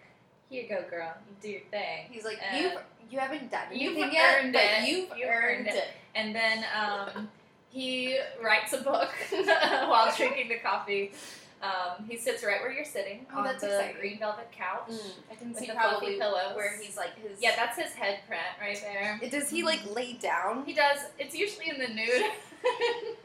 here 0.48 0.62
you 0.62 0.68
go, 0.68 0.82
girl. 0.88 1.12
You 1.28 1.34
do 1.42 1.48
your 1.50 1.60
thing. 1.70 2.06
He's 2.10 2.24
like, 2.24 2.38
Uh, 2.52 2.56
you 2.56 2.70
you 3.10 3.18
haven't 3.18 3.50
done 3.50 3.66
you've 3.72 3.96
yet, 3.98 4.38
earned 4.44 4.54
it. 4.56 4.88
you've, 4.88 5.10
You've 5.16 5.28
earned, 5.28 5.58
earned 5.60 5.68
it." 5.68 5.74
it. 5.74 5.88
And 6.14 6.34
then 6.34 6.64
um, 6.78 7.28
he 7.70 8.18
writes 8.42 8.72
a 8.72 8.78
book 8.78 9.10
while 9.30 10.14
drinking 10.16 10.48
the 10.48 10.58
coffee. 10.58 11.12
Um, 11.60 12.06
he 12.08 12.16
sits 12.16 12.44
right 12.44 12.60
where 12.60 12.70
you're 12.72 12.84
sitting 12.84 13.26
Oh, 13.34 13.38
on 13.38 13.44
that's 13.44 13.62
the 13.62 13.66
exciting. 13.68 13.96
green 14.00 14.18
velvet 14.20 14.48
couch. 14.52 14.90
Mm, 14.90 15.10
I 15.30 15.34
can 15.34 15.48
With 15.48 15.58
see 15.58 15.66
the 15.66 15.72
fluffy 15.72 16.16
pillows. 16.18 16.54
where 16.54 16.78
he's 16.80 16.96
like 16.96 17.16
his. 17.20 17.40
Yeah, 17.42 17.56
that's 17.56 17.76
his 17.76 17.92
head 17.94 18.20
print 18.28 18.42
right 18.60 18.80
there. 18.80 19.18
Does 19.28 19.50
he 19.50 19.64
like 19.64 19.80
lay 19.94 20.12
down? 20.14 20.64
He 20.64 20.72
does. 20.72 20.98
It's 21.18 21.34
usually 21.34 21.68
in 21.70 21.78
the 21.78 21.88
nude. 21.88 22.26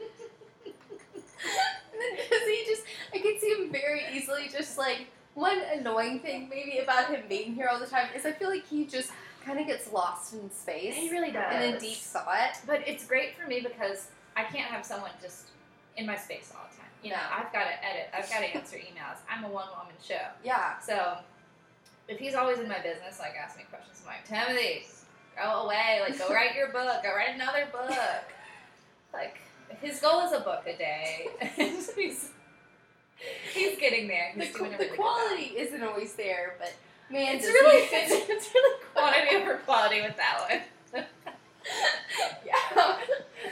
Does 2.30 2.42
he 2.48 2.64
just? 2.66 2.82
I 3.12 3.18
can 3.18 3.38
see 3.40 3.48
him 3.50 3.70
very 3.70 4.02
easily 4.12 4.48
just 4.50 4.78
like 4.78 5.06
one 5.34 5.58
annoying 5.72 6.20
thing 6.20 6.48
maybe 6.48 6.78
about 6.78 7.08
him 7.08 7.22
being 7.28 7.54
here 7.54 7.68
all 7.70 7.78
the 7.78 7.86
time 7.86 8.08
is 8.16 8.24
I 8.26 8.32
feel 8.32 8.48
like 8.48 8.66
he 8.66 8.84
just 8.84 9.10
kind 9.44 9.60
of 9.60 9.66
gets 9.66 9.92
lost 9.92 10.32
in 10.34 10.50
space 10.50 10.94
he 10.94 11.10
really 11.10 11.30
does. 11.30 11.62
in 11.64 11.78
deep 11.78 11.96
thought. 11.98 12.58
But 12.66 12.82
it's 12.86 13.06
great 13.06 13.36
for 13.40 13.46
me 13.48 13.60
because 13.60 14.08
I 14.36 14.42
can't 14.44 14.70
have 14.70 14.84
someone 14.84 15.10
just 15.22 15.48
in 15.96 16.06
my 16.06 16.16
space 16.16 16.52
all 16.54 16.66
the 16.70 16.76
time. 16.76 16.83
You 17.04 17.10
know, 17.10 17.20
I've 17.30 17.52
got 17.52 17.64
to 17.64 17.84
edit. 17.84 18.08
I've 18.16 18.28
got 18.30 18.38
to 18.40 18.46
answer 18.56 18.76
emails. 18.76 19.18
I'm 19.30 19.44
a 19.44 19.48
one 19.48 19.68
woman 19.78 19.94
show. 20.02 20.24
Yeah. 20.42 20.78
So 20.78 21.18
if 22.08 22.18
he's 22.18 22.34
always 22.34 22.58
in 22.58 22.66
my 22.68 22.80
business, 22.80 23.18
like 23.20 23.34
ask 23.40 23.58
me 23.58 23.64
questions, 23.68 24.02
I'm 24.02 24.14
like, 24.14 24.26
Timothy, 24.26 24.86
go 25.36 25.64
away. 25.64 26.00
Like, 26.00 26.18
go 26.18 26.32
write 26.32 26.54
your 26.54 26.68
book. 26.72 27.02
Go 27.02 27.14
write 27.14 27.34
another 27.34 27.66
book. 27.70 27.94
Like, 29.12 29.38
his 29.82 30.00
goal 30.00 30.22
is 30.26 30.32
a 30.32 30.40
book 30.40 30.64
a 30.66 30.76
day. 30.76 31.28
He's, 31.56 32.30
he's 33.54 33.78
getting 33.78 34.08
there. 34.08 34.32
The, 34.36 34.44
He's 34.44 34.52
qu- 34.54 34.64
doing 34.64 34.74
a 34.74 34.78
the 34.78 34.84
really 34.84 34.96
quality 34.96 35.42
isn't 35.56 35.82
always 35.82 36.14
there, 36.14 36.56
but 36.58 36.72
man, 37.10 37.36
It's 37.36 37.46
really, 37.46 37.82
it's, 37.82 38.28
it's 38.28 38.54
really 38.54 38.80
quantity 38.92 39.36
over 39.36 39.56
quality 39.58 40.02
with 40.02 40.16
that 40.16 40.40
one. 40.92 41.04
yeah. 42.44 42.96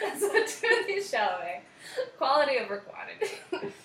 That's 0.00 0.22
what 0.22 0.46
Timothy's 0.48 1.08
showing. 1.10 1.62
Quality 2.18 2.58
over 2.58 2.78
quantity. 2.78 3.72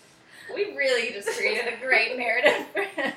We 0.54 0.76
really 0.78 1.12
just 1.12 1.28
created 1.38 1.74
a 1.74 1.86
great 1.86 2.18
narrative 2.18 2.68
for 2.74 2.82
him. 2.82 3.12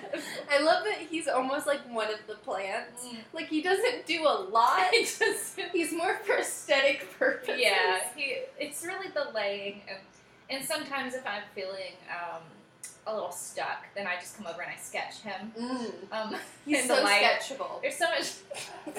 I 0.51 0.61
love 0.63 0.83
that 0.85 0.99
he's 1.09 1.29
almost 1.29 1.65
like 1.67 1.79
one 1.83 2.09
of 2.13 2.19
the 2.27 2.35
plants. 2.35 3.05
Mm. 3.05 3.19
Like 3.33 3.47
he 3.49 3.63
doesn't 3.63 4.05
do 4.07 4.27
a 4.27 4.49
lot. 4.51 4.91
Just, 4.93 5.57
He's 5.73 5.93
more 5.93 6.17
for 6.25 6.39
aesthetic 6.39 7.07
purposes. 7.19 7.55
yeah, 7.59 8.01
he. 8.17 8.39
It's 8.59 8.85
really 8.85 9.09
the 9.15 9.29
laying, 9.33 9.81
and, 9.89 9.99
and 10.51 10.65
sometimes 10.69 11.15
if 11.15 11.25
I'm 11.25 11.43
feeling 11.55 11.95
um, 12.11 12.43
a 13.07 13.15
little 13.15 13.31
stuck, 13.33 13.85
then 13.95 14.07
I 14.07 14.17
just 14.17 14.37
come 14.37 14.47
over 14.47 14.63
and 14.63 14.71
I 14.73 14.77
sketch 14.77 15.21
him. 15.21 15.53
Mm. 15.59 15.93
Um, 16.13 16.37
He's 16.67 16.87
so 16.87 17.01
light. 17.03 17.23
sketchable. 17.23 17.81
There's 17.81 17.97
so 17.97 18.07
much. 18.07 18.95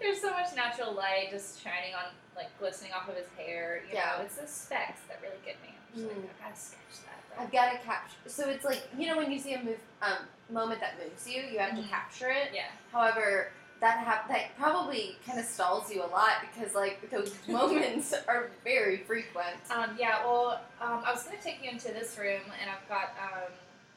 there's 0.00 0.20
so 0.20 0.30
much 0.30 0.54
natural 0.54 0.92
light 0.92 1.28
just 1.30 1.62
shining 1.62 1.94
on, 1.94 2.12
like 2.36 2.56
glistening 2.58 2.92
off 2.92 3.08
of 3.08 3.16
his 3.16 3.26
hair. 3.36 3.82
You 3.88 3.94
Yeah. 3.94 4.16
know, 4.18 4.24
it's 4.24 4.36
the 4.36 4.46
specs 4.46 5.00
that 5.08 5.20
really 5.22 5.38
get 5.44 5.60
me. 5.62 5.74
I'm 5.94 5.94
just 5.94 6.06
Mm. 6.14 6.22
like, 6.22 6.30
I 6.40 6.44
gotta 6.44 6.56
sketch 6.56 6.78
that. 7.06 7.36
Bro. 7.36 7.44
I've 7.44 7.52
got 7.52 7.72
to 7.72 7.78
capture. 7.78 8.16
So 8.28 8.48
it's 8.48 8.64
like 8.64 8.82
you 8.96 9.06
know 9.06 9.16
when 9.16 9.30
you 9.30 9.38
see 9.38 9.54
a 9.54 9.62
move, 9.62 9.78
um, 10.00 10.28
moment 10.50 10.80
that 10.80 10.98
moves 11.02 11.26
you, 11.28 11.42
you 11.42 11.58
have 11.58 11.72
Mhm. 11.72 11.82
to 11.84 11.88
capture 11.88 12.30
it. 12.30 12.52
Yeah. 12.52 12.68
However, 12.92 13.52
that 13.80 13.98
hap- 13.98 14.28
that 14.28 14.56
probably 14.56 15.18
kind 15.26 15.38
of 15.40 15.44
stalls 15.44 15.90
you 15.92 16.02
a 16.04 16.06
lot 16.06 16.40
because 16.42 16.74
like 16.74 17.10
those 17.10 17.34
moments 17.48 18.12
are 18.28 18.50
very 18.64 18.98
frequent. 18.98 19.56
Um, 19.70 19.96
yeah, 19.98 20.24
well, 20.24 20.60
um, 20.80 21.02
I 21.04 21.12
was 21.12 21.24
going 21.24 21.36
to 21.36 21.42
take 21.42 21.62
you 21.62 21.70
into 21.70 21.88
this 21.88 22.16
room, 22.18 22.42
and 22.60 22.70
I've 22.70 22.86
got 22.88 23.10
um, 23.20 23.52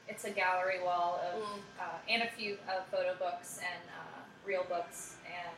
it's 0.07 0.23
a 0.25 0.31
gallery 0.31 0.81
wall 0.81 1.19
of 1.33 1.41
Mm. 1.43 1.59
uh, 1.79 1.97
and 2.09 2.23
a 2.23 2.29
few 2.31 2.57
uh, 2.69 2.81
photo 2.91 3.15
books 3.15 3.59
and 3.59 3.89
uh, 3.89 4.19
real 4.45 4.63
books 4.63 5.15
and 5.25 5.55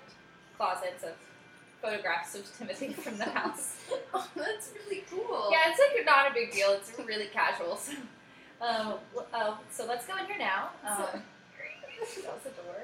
closets 0.58 1.04
of 1.04 1.14
photographs 1.82 2.36
of 2.36 2.58
Timothy 2.58 2.94
from 2.94 3.18
the 3.18 3.26
house. 3.26 3.74
Oh, 4.14 4.28
that's 4.36 4.72
really 4.86 5.04
cool. 5.10 5.50
yeah, 5.52 5.70
it's 5.70 5.80
like 5.80 6.06
not 6.06 6.32
a 6.32 6.34
big 6.34 6.52
deal. 6.52 6.72
It's 6.72 6.92
really 6.98 7.28
casual. 7.28 7.76
So, 7.78 7.92
um, 8.62 8.94
uh, 9.34 9.56
so 9.70 9.86
let's 9.86 10.06
go 10.08 10.18
in 10.18 10.26
here 10.26 10.38
now. 10.40 10.70
Um, 10.88 11.22
close 11.98 12.44
the 12.44 12.50
door. 12.50 12.84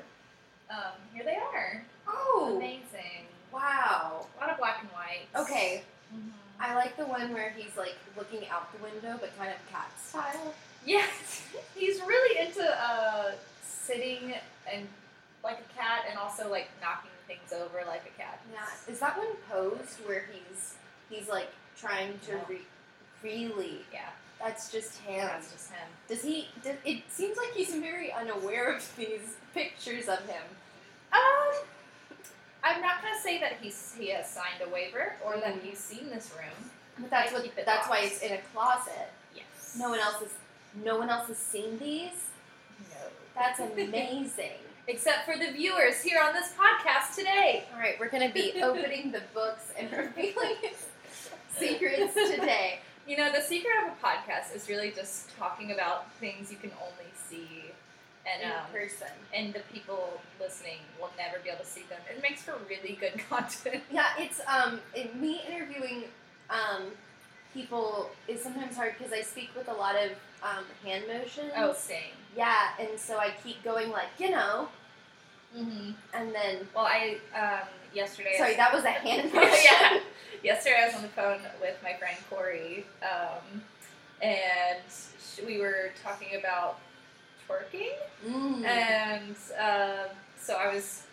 Um, 0.70 0.94
here 1.14 1.24
they 1.24 1.36
are. 1.36 1.84
Oh. 2.08 2.56
Amazing. 2.58 3.26
Wow. 3.52 4.28
A 4.38 4.40
lot 4.40 4.50
of 4.52 4.58
black 4.58 4.80
and 4.82 4.90
white. 4.92 5.28
Okay. 5.36 5.84
Mhm. 6.14 6.32
I 6.60 6.76
like 6.76 6.96
the 6.98 7.06
one 7.06 7.34
where 7.34 7.50
he's 7.52 7.76
like 7.78 7.96
looking 8.18 8.48
out 8.50 8.72
the 8.78 8.84
window, 8.84 9.18
but 9.20 9.36
kind 9.38 9.52
of 9.52 9.72
cat 9.72 9.92
style. 10.00 10.54
Yes, 10.86 11.42
he's 11.76 12.00
really 12.02 12.46
into 12.48 12.64
uh, 12.64 13.32
sitting 13.66 14.34
and 14.72 14.88
like 15.44 15.58
a 15.60 15.78
cat, 15.78 16.06
and 16.10 16.18
also 16.18 16.50
like 16.50 16.70
knocking 16.82 17.12
things 17.28 17.52
over 17.54 17.84
like 17.88 18.04
a 18.06 18.20
cat. 18.22 18.40
Yeah. 18.52 18.92
Is 18.94 19.00
that 19.00 19.18
one 19.18 19.28
posed 19.50 20.00
where 20.06 20.26
he's 20.32 20.76
he's 21.10 21.30
like 21.30 21.50
trying 21.78 22.20
to 22.28 22.34
No. 22.36 22.42
re- 22.50 22.68
really? 23.24 23.80
Yeah, 23.94 24.10
That's 24.40 24.72
just 24.72 25.00
him. 25.00 25.26
that's 25.26 25.52
just 25.52 25.72
him. 25.72 25.88
Does 26.08 26.22
he? 26.22 26.48
Does, 26.64 26.76
it 26.86 27.04
seems 27.10 27.38
like 27.38 27.54
he's 27.54 27.74
very 27.76 28.12
unaware 28.12 28.76
of 28.76 28.96
these 28.98 29.36
pictures 29.54 30.08
of 30.08 30.20
him. 30.28 30.44
Um, 31.12 31.64
I'm 32.64 32.82
not 32.82 33.02
gonna 33.02 33.20
say 33.22 33.40
that 33.40 33.54
he's 33.62 33.94
he 33.98 34.10
has 34.10 34.30
signed 34.30 34.62
a 34.66 34.70
waiver 34.70 35.16
or 35.26 35.38
that 35.38 35.56
Mhm. 35.56 35.62
he's 35.64 35.80
seen 35.80 36.10
this 36.10 36.32
room. 36.38 36.72
But 37.00 37.10
that's 37.10 37.32
I 37.32 37.40
what. 37.40 37.66
That's 37.66 37.88
why 37.90 38.00
it's 38.00 38.22
in 38.22 38.34
a 38.34 38.42
closet. 38.54 39.10
Yes. 39.36 39.76
No 39.78 39.90
one 39.90 40.00
else 40.00 40.16
has. 40.20 40.30
No 40.84 40.98
one 40.98 41.10
else 41.10 41.28
has 41.28 41.38
seen 41.38 41.78
these. 41.80 42.28
No. 42.92 42.98
That's 43.36 43.60
amazing. 43.80 44.60
Except 44.88 45.26
for 45.26 45.38
the 45.38 45.52
viewers 45.52 46.02
here 46.02 46.20
on 46.22 46.34
this 46.34 46.52
podcast 46.60 47.16
today. 47.16 47.64
All 47.74 47.80
right, 47.80 47.98
we're 48.00 48.10
gonna 48.10 48.32
be 48.34 48.62
opening 48.62 49.12
the 49.12 49.22
books 49.34 49.72
and 49.78 49.90
revealing 49.92 50.58
secrets 51.58 52.14
today. 52.14 52.80
You 53.08 53.18
know, 53.18 53.32
the 53.32 53.42
secret 53.42 53.72
of 53.86 53.94
a 53.94 54.06
podcast 54.06 54.54
is 54.56 54.68
really 54.68 54.92
just 54.92 55.36
talking 55.38 55.72
about 55.72 56.12
things 56.16 56.52
you 56.52 56.58
can 56.58 56.72
only 56.82 57.12
see, 57.30 57.72
and 58.26 58.44
in 58.44 58.52
um, 58.52 58.66
person. 58.74 59.08
and 59.34 59.54
the 59.54 59.62
people 59.72 60.20
listening 60.40 60.80
will 61.00 61.12
never 61.18 61.38
be 61.42 61.50
able 61.50 61.60
to 61.64 61.66
see 61.66 61.84
them. 61.90 62.00
It 62.14 62.22
makes 62.22 62.42
for 62.42 62.56
really 62.70 62.98
good 63.00 63.22
content. 63.30 63.84
Yeah, 63.92 64.08
it's 64.18 64.42
um 64.48 64.82
it, 64.94 65.16
me 65.16 65.42
interviewing 65.48 66.06
um 66.50 66.92
people 67.54 68.10
is 68.28 68.42
sometimes 68.42 68.76
hard 68.76 68.96
because 68.98 69.14
I 69.14 69.22
speak 69.22 69.52
with 69.56 69.70
a 69.70 69.74
lot 69.74 69.96
of 69.96 70.12
um 70.44 70.66
hand 70.84 71.06
motions. 71.08 71.54
Oh, 71.56 71.74
same. 71.74 72.16
Yeah, 72.36 72.70
and 72.80 73.00
so 73.00 73.18
I 73.18 73.32
keep 73.44 73.64
going 73.64 73.90
like 73.92 74.10
you 74.20 74.32
know, 74.32 74.70
Mm-hmm. 75.56 75.92
and 76.16 76.34
then 76.34 76.68
Well, 76.76 76.86
I 76.86 77.18
um, 77.36 77.68
yesterday. 77.94 78.34
sorry 78.38 78.56
that 78.56 78.74
was 78.74 78.84
a 78.86 78.90
hand 78.92 79.32
motion. 79.34 79.54
yeah. 79.64 80.00
Yesterday, 80.44 80.78
I 80.82 80.86
was 80.88 80.96
on 80.96 81.04
the 81.04 81.08
phone 81.10 81.40
with 81.62 81.78
my 81.84 81.94
friend 81.94 82.18
Corey, 82.30 82.86
um, 83.04 83.62
and 84.22 84.80
we 85.46 85.60
were 85.60 85.92
talking 86.04 86.30
about 86.40 86.80
twerking, 87.48 87.94
Mm. 88.28 88.66
and 88.66 89.36
um, 89.60 90.10
so 90.42 90.56
I 90.56 90.74
was 90.74 91.04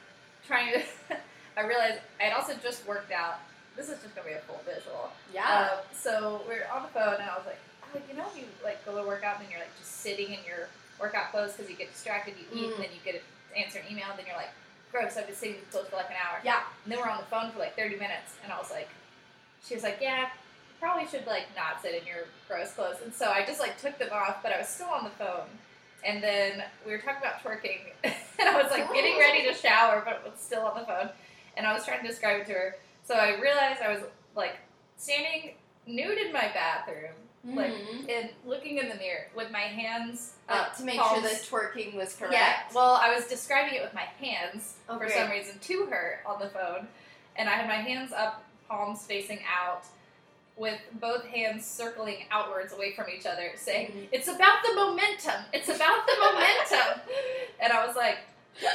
trying 0.47 0.73
to. 0.73 0.83
I 1.57 1.67
realized 1.67 1.99
I 2.21 2.25
had 2.25 2.33
also 2.33 2.55
just 2.63 2.87
worked 2.89 3.13
out. 3.13 3.41
This 3.77 3.89
is 3.89 4.01
just 4.03 4.15
gonna 4.17 4.27
be 4.29 4.35
a 4.35 4.41
full 4.41 4.61
visual. 4.65 5.11
yeah. 5.35 5.69
Um, 5.73 5.79
so 5.93 6.41
we're 6.49 6.67
on 6.75 6.83
the 6.85 6.89
phone, 6.89 7.15
and 7.15 7.23
I 7.31 7.37
was 7.37 7.47
like, 7.47 7.59
oh, 7.95 8.01
you 8.11 8.17
know, 8.17 8.27
you 8.37 8.45
like 8.65 8.85
go 8.87 8.97
to 9.01 9.07
work 9.07 9.23
out, 9.23 9.39
and 9.41 9.51
you're 9.51 9.61
like 9.61 9.77
just 9.79 9.97
sitting 10.01 10.27
in 10.29 10.39
your 10.47 10.69
workout 11.01 11.31
clothes 11.33 11.53
because 11.53 11.71
you 11.71 11.77
get 11.77 11.93
distracted, 11.93 12.35
you 12.39 12.47
eat, 12.53 12.71
Mm. 12.71 12.75
and 12.75 12.85
then 12.85 12.91
you 12.93 13.01
get 13.05 13.21
to 13.21 13.59
answer 13.59 13.79
an 13.81 13.87
email, 13.91 14.07
and 14.11 14.19
then 14.19 14.27
you're 14.27 14.37
like, 14.37 14.51
gross, 14.93 15.17
I've 15.17 15.27
been 15.27 15.35
sitting 15.37 15.55
in 15.57 15.61
the 15.63 15.67
clothes 15.71 15.89
for 15.89 15.97
like 15.97 16.11
an 16.11 16.17
hour. 16.17 16.41
Yeah. 16.45 16.63
And 16.85 16.93
then 16.93 16.99
we're 17.01 17.09
on 17.09 17.19
the 17.19 17.25
phone 17.27 17.51
for 17.53 17.59
like 17.59 17.77
30 17.77 17.97
minutes, 17.97 18.35
and 18.45 18.53
I 18.53 18.59
was 18.59 18.71
like, 18.71 18.89
she 19.67 19.75
was 19.75 19.83
like, 19.83 19.99
yeah, 20.01 20.23
you 20.23 20.75
probably 20.81 21.07
should 21.09 21.27
like 21.27 21.47
not 21.57 21.83
sit 21.83 21.95
in 21.95 22.07
your 22.07 22.25
gross 22.49 22.73
clothes. 22.73 22.97
And 23.03 23.13
so 23.15 23.31
I 23.31 23.45
just 23.45 23.61
like 23.61 23.81
took 23.81 23.99
them 23.99 24.09
off, 24.13 24.43
but 24.43 24.53
I 24.53 24.59
was 24.59 24.69
still 24.69 24.89
on 24.89 25.05
the 25.05 25.11
phone. 25.11 25.49
And 26.05 26.23
then 26.23 26.65
we 26.87 26.93
were 26.93 26.99
talking 26.99 27.21
about 27.21 27.43
twerking, 27.43 27.81
and 28.05 28.15
I 28.49 28.61
was 28.63 28.71
like 28.71 28.91
getting 28.93 29.19
ready 29.19 29.45
to 29.47 29.55
shower, 29.55 30.03
but 30.05 30.25
was 30.25 30.41
still 30.41 30.63
on 30.63 30.79
the 30.81 30.87
phone. 30.87 31.11
And 31.57 31.67
I 31.67 31.73
was 31.75 31.85
trying 31.85 32.01
to 32.01 32.07
describe 32.09 32.41
it 32.41 32.47
to 32.47 32.53
her. 32.55 32.77
So 33.05 33.15
I 33.15 33.39
realized 33.41 33.83
I 33.83 33.93
was 33.93 34.03
like 34.35 34.57
standing 34.97 35.55
nude 35.87 36.17
in 36.19 36.33
my 36.33 36.49
bathroom, 36.55 37.13
like 37.45 37.73
Mhm. 37.73 38.09
and 38.11 38.31
looking 38.45 38.79
in 38.79 38.89
the 38.89 38.95
mirror 38.97 39.27
with 39.35 39.51
my 39.51 39.61
hands 39.61 40.35
Like, 40.49 40.61
up 40.61 40.77
to 40.77 40.83
make 40.85 40.99
palms- 41.01 41.21
sure 41.23 41.31
the 41.31 41.35
twerking 41.37 41.95
was 41.95 42.15
correct. 42.15 42.35
yeah. 42.35 42.63
Well, 42.75 42.95
I 43.03 43.15
was 43.15 43.27
describing 43.27 43.75
it 43.75 43.83
with 43.83 43.95
my 43.95 44.05
hands 44.21 44.75
Oh, 44.89 44.95
for 44.99 45.07
great. 45.07 45.13
some 45.15 45.31
reason 45.31 45.59
to 45.59 45.87
her 45.87 46.21
on 46.27 46.39
the 46.39 46.51
phone, 46.51 46.89
and 47.37 47.49
I 47.49 47.55
had 47.55 47.67
my 47.67 47.77
hands 47.77 48.13
up, 48.13 48.45
palms 48.69 49.07
facing 49.07 49.41
out, 49.45 49.85
with 50.57 50.79
both 50.93 51.25
hands 51.29 51.65
circling 51.67 52.27
outwards 52.31 52.75
away 52.75 52.93
from 52.93 53.09
each 53.09 53.25
other, 53.25 53.53
saying, 53.57 53.93
Mhm. 53.93 54.09
"It's 54.13 54.29
about 54.29 54.63
the 54.63 54.75
momentum. 54.75 55.43
It's 55.55 55.71
about 55.71 56.07
the 56.07 56.17
momentum." 56.21 57.01
and 57.61 57.73
I 57.73 57.87
was 57.87 57.97
like, 57.97 58.19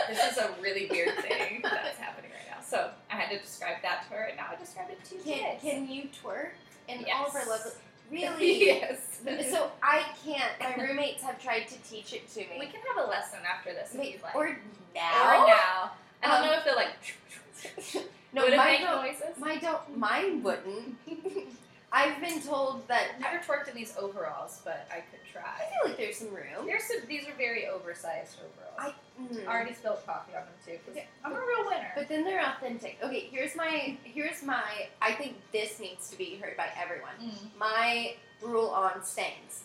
"This 0.07 0.31
is 0.31 0.37
a 0.39 0.51
really 0.59 0.87
weird 0.87 1.15
thing 1.19 1.61
that's 1.61 1.99
happening 1.99 2.31
right 2.31 2.49
now." 2.49 2.63
So 2.65 2.91
I 3.11 3.15
had 3.17 3.29
to 3.29 3.37
describe 3.37 3.83
that 3.83 4.01
to 4.07 4.09
her, 4.15 4.23
and 4.23 4.37
now 4.37 4.47
I 4.51 4.55
describe 4.55 4.89
it 4.89 5.03
to 5.05 5.15
you 5.17 5.21
Can, 5.23 5.59
can 5.59 5.87
you 5.87 6.09
twerk? 6.23 6.53
And 6.89 7.05
all 7.13 7.27
of 7.27 7.35
our 7.35 7.41
Yes. 7.41 7.47
lovely. 7.49 7.71
Really? 8.11 8.65
yes. 8.65 9.19
So 9.49 9.71
I 9.81 10.03
can't. 10.23 10.51
My 10.59 10.75
roommates 10.83 11.23
have 11.23 11.41
tried 11.41 11.67
to 11.69 11.75
teach 11.89 12.13
it 12.13 12.29
to 12.33 12.39
me. 12.41 12.57
we 12.59 12.67
can 12.67 12.81
have 12.95 13.05
a 13.05 13.09
lesson 13.09 13.39
after 13.51 13.73
this 13.73 13.93
if 13.93 13.99
Wait, 13.99 14.13
you'd 14.13 14.21
like. 14.23 14.35
or 14.35 14.47
Or 14.47 14.57
now? 14.93 15.45
now. 15.47 15.91
I 16.23 16.27
don't 16.27 16.41
Um, 16.41 16.45
know 16.47 16.53
if 16.57 16.63
they're 16.65 16.75
like. 16.75 18.05
No, 18.33 18.43
would 18.43 18.51
it 18.53 18.57
make 18.57 18.81
don't. 18.81 19.01
noises? 19.05 19.37
Mine 19.39 19.59
don't. 19.61 19.97
Mine 19.97 20.43
wouldn't. 20.43 20.97
I've 21.93 22.19
been 22.19 22.41
told 22.41 22.85
that. 22.89 23.11
I've 23.15 23.21
never 23.21 23.37
twerked 23.37 23.69
in 23.69 23.75
these 23.75 23.95
overalls, 23.97 24.59
but 24.65 24.85
I 24.91 24.95
could 25.09 25.21
try. 25.31 25.41
I 25.43 25.71
feel 25.71 25.89
like 25.89 25.97
there's 25.97 26.17
some 26.17 26.33
room. 26.33 26.65
There's 26.65 26.83
some. 26.83 26.97
These 27.07 27.29
are 27.29 27.33
very 27.37 27.65
oversized 27.67 28.35
overalls. 28.39 28.93
I. 28.93 28.93
mm. 29.21 29.47
I 29.47 29.51
already 29.53 29.73
spilled 29.73 30.05
coffee 30.05 30.33
on 30.35 30.43
them 30.43 30.53
too. 30.65 30.77
'cause 30.85 31.01
I'm 31.23 31.31
a 31.31 31.35
real 31.39 31.65
winner. 31.65 31.91
But 31.95 32.07
then 32.09 32.23
they're 32.23 32.41
authentic. 32.45 32.97
Okay, 33.03 33.21
here's 33.31 33.55
my. 33.55 33.97
Here's 34.03 34.43
my. 34.43 34.87
I 35.01 35.13
think 35.13 35.35
this 35.51 35.79
needs 35.79 36.09
to 36.09 36.17
be 36.17 36.37
heard 36.41 36.57
by 36.57 36.69
everyone. 36.81 37.15
Mm. 37.21 37.57
my 37.57 38.15
rule 38.41 38.69
on 38.69 39.03
stains. 39.03 39.63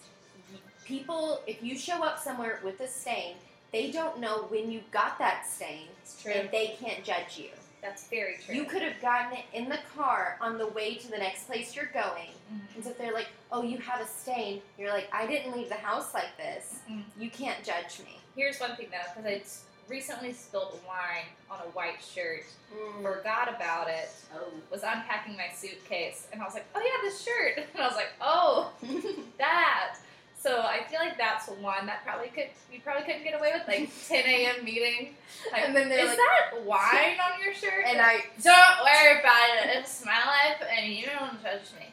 People, 0.85 1.41
if 1.47 1.63
you 1.63 1.77
show 1.79 2.03
up 2.03 2.19
somewhere 2.19 2.61
with 2.65 2.81
a 2.81 2.89
stain, 2.89 3.37
they 3.73 3.91
don't 3.93 4.19
know 4.19 4.47
when 4.49 4.71
you 4.71 4.81
got 4.91 5.19
that 5.19 5.47
stain, 5.47 5.87
It's 6.03 6.21
true. 6.21 6.33
and 6.33 6.51
they 6.51 6.77
can't 6.81 7.05
judge 7.05 7.39
you. 7.39 7.51
That's 7.83 8.07
very 8.09 8.37
true. 8.45 8.55
You 8.55 8.65
could 8.65 8.83
have 8.83 9.01
gotten 9.01 9.39
it 9.39 9.45
in 9.55 9.69
the 9.69 9.79
car 9.97 10.37
on 10.41 10.59
the 10.59 10.67
way 10.69 10.97
to 10.97 11.11
the 11.11 11.17
next 11.19 11.47
place 11.47 11.75
you're 11.75 11.87
going. 11.95 12.29
Mhm. 12.53 12.75
And 12.75 12.85
so 12.85 12.91
if 12.91 12.99
they're 12.99 13.13
like, 13.15 13.29
oh, 13.51 13.63
you 13.63 13.79
have 13.79 14.01
a 14.01 14.07
stain, 14.07 14.61
you're 14.79 14.91
like, 14.93 15.09
I 15.13 15.27
didn't 15.27 15.57
leave 15.57 15.69
the 15.69 15.77
house 15.77 16.13
like 16.13 16.37
this. 16.37 16.81
Mhm. 16.91 17.05
You 17.19 17.31
can't 17.31 17.65
judge 17.65 18.01
me. 18.01 18.19
Here's 18.37 18.61
one 18.61 18.77
thing 18.77 18.89
though, 18.91 19.23
because 19.23 19.27
I 19.27 19.91
recently 19.91 20.33
spilled 20.33 20.79
wine 20.87 21.25
on 21.51 21.59
a 21.61 21.71
white 21.71 22.03
shirt, 22.03 22.45
Mm. 22.73 23.03
forgot 23.03 23.49
about 23.49 23.89
it, 23.89 24.09
Oh. 24.35 24.53
was 24.71 24.83
unpacking 24.85 25.37
my 25.37 25.49
suitcase, 25.49 26.29
and 26.33 26.41
I 26.41 26.45
was 26.45 26.55
like, 26.55 26.67
oh 26.75 26.81
yeah, 26.81 27.03
this 27.03 27.23
shirt. 27.23 27.59
And 27.75 27.83
I 27.83 27.87
was 27.89 27.97
like, 27.97 28.13
oh, 28.21 28.71
that. 29.39 29.97
So 30.43 30.63
I 30.63 30.85
feel 30.89 31.01
like 31.01 31.19
that's 31.19 31.49
one 31.49 31.85
that 31.87 32.03
probably 32.05 32.29
could 32.29 32.49
you 32.73 32.81
probably 32.81 33.03
couldn't 33.05 33.25
get 33.25 33.39
away 33.39 33.53
with 33.55 33.69
like 33.69 33.91
10 34.09 34.25
a.m. 34.25 34.65
meeting. 34.65 35.15
Like, 35.53 35.63
And 35.67 35.77
then 35.77 35.89
they're 35.91 35.99
is 36.01 36.09
like- 36.09 36.17
that 36.17 36.63
wine 36.65 37.19
on 37.21 37.45
your 37.45 37.53
shirt? 37.55 37.85
and 37.87 38.01
I, 38.01 38.25
don't 38.43 38.81
worry 38.85 39.21
about 39.21 39.49
it. 39.65 39.77
It's 39.79 40.03
my 40.05 40.13
life, 40.25 40.63
and 40.75 40.93
you 40.93 41.07
don't 41.07 41.43
judge 41.43 41.71
me. 41.79 41.87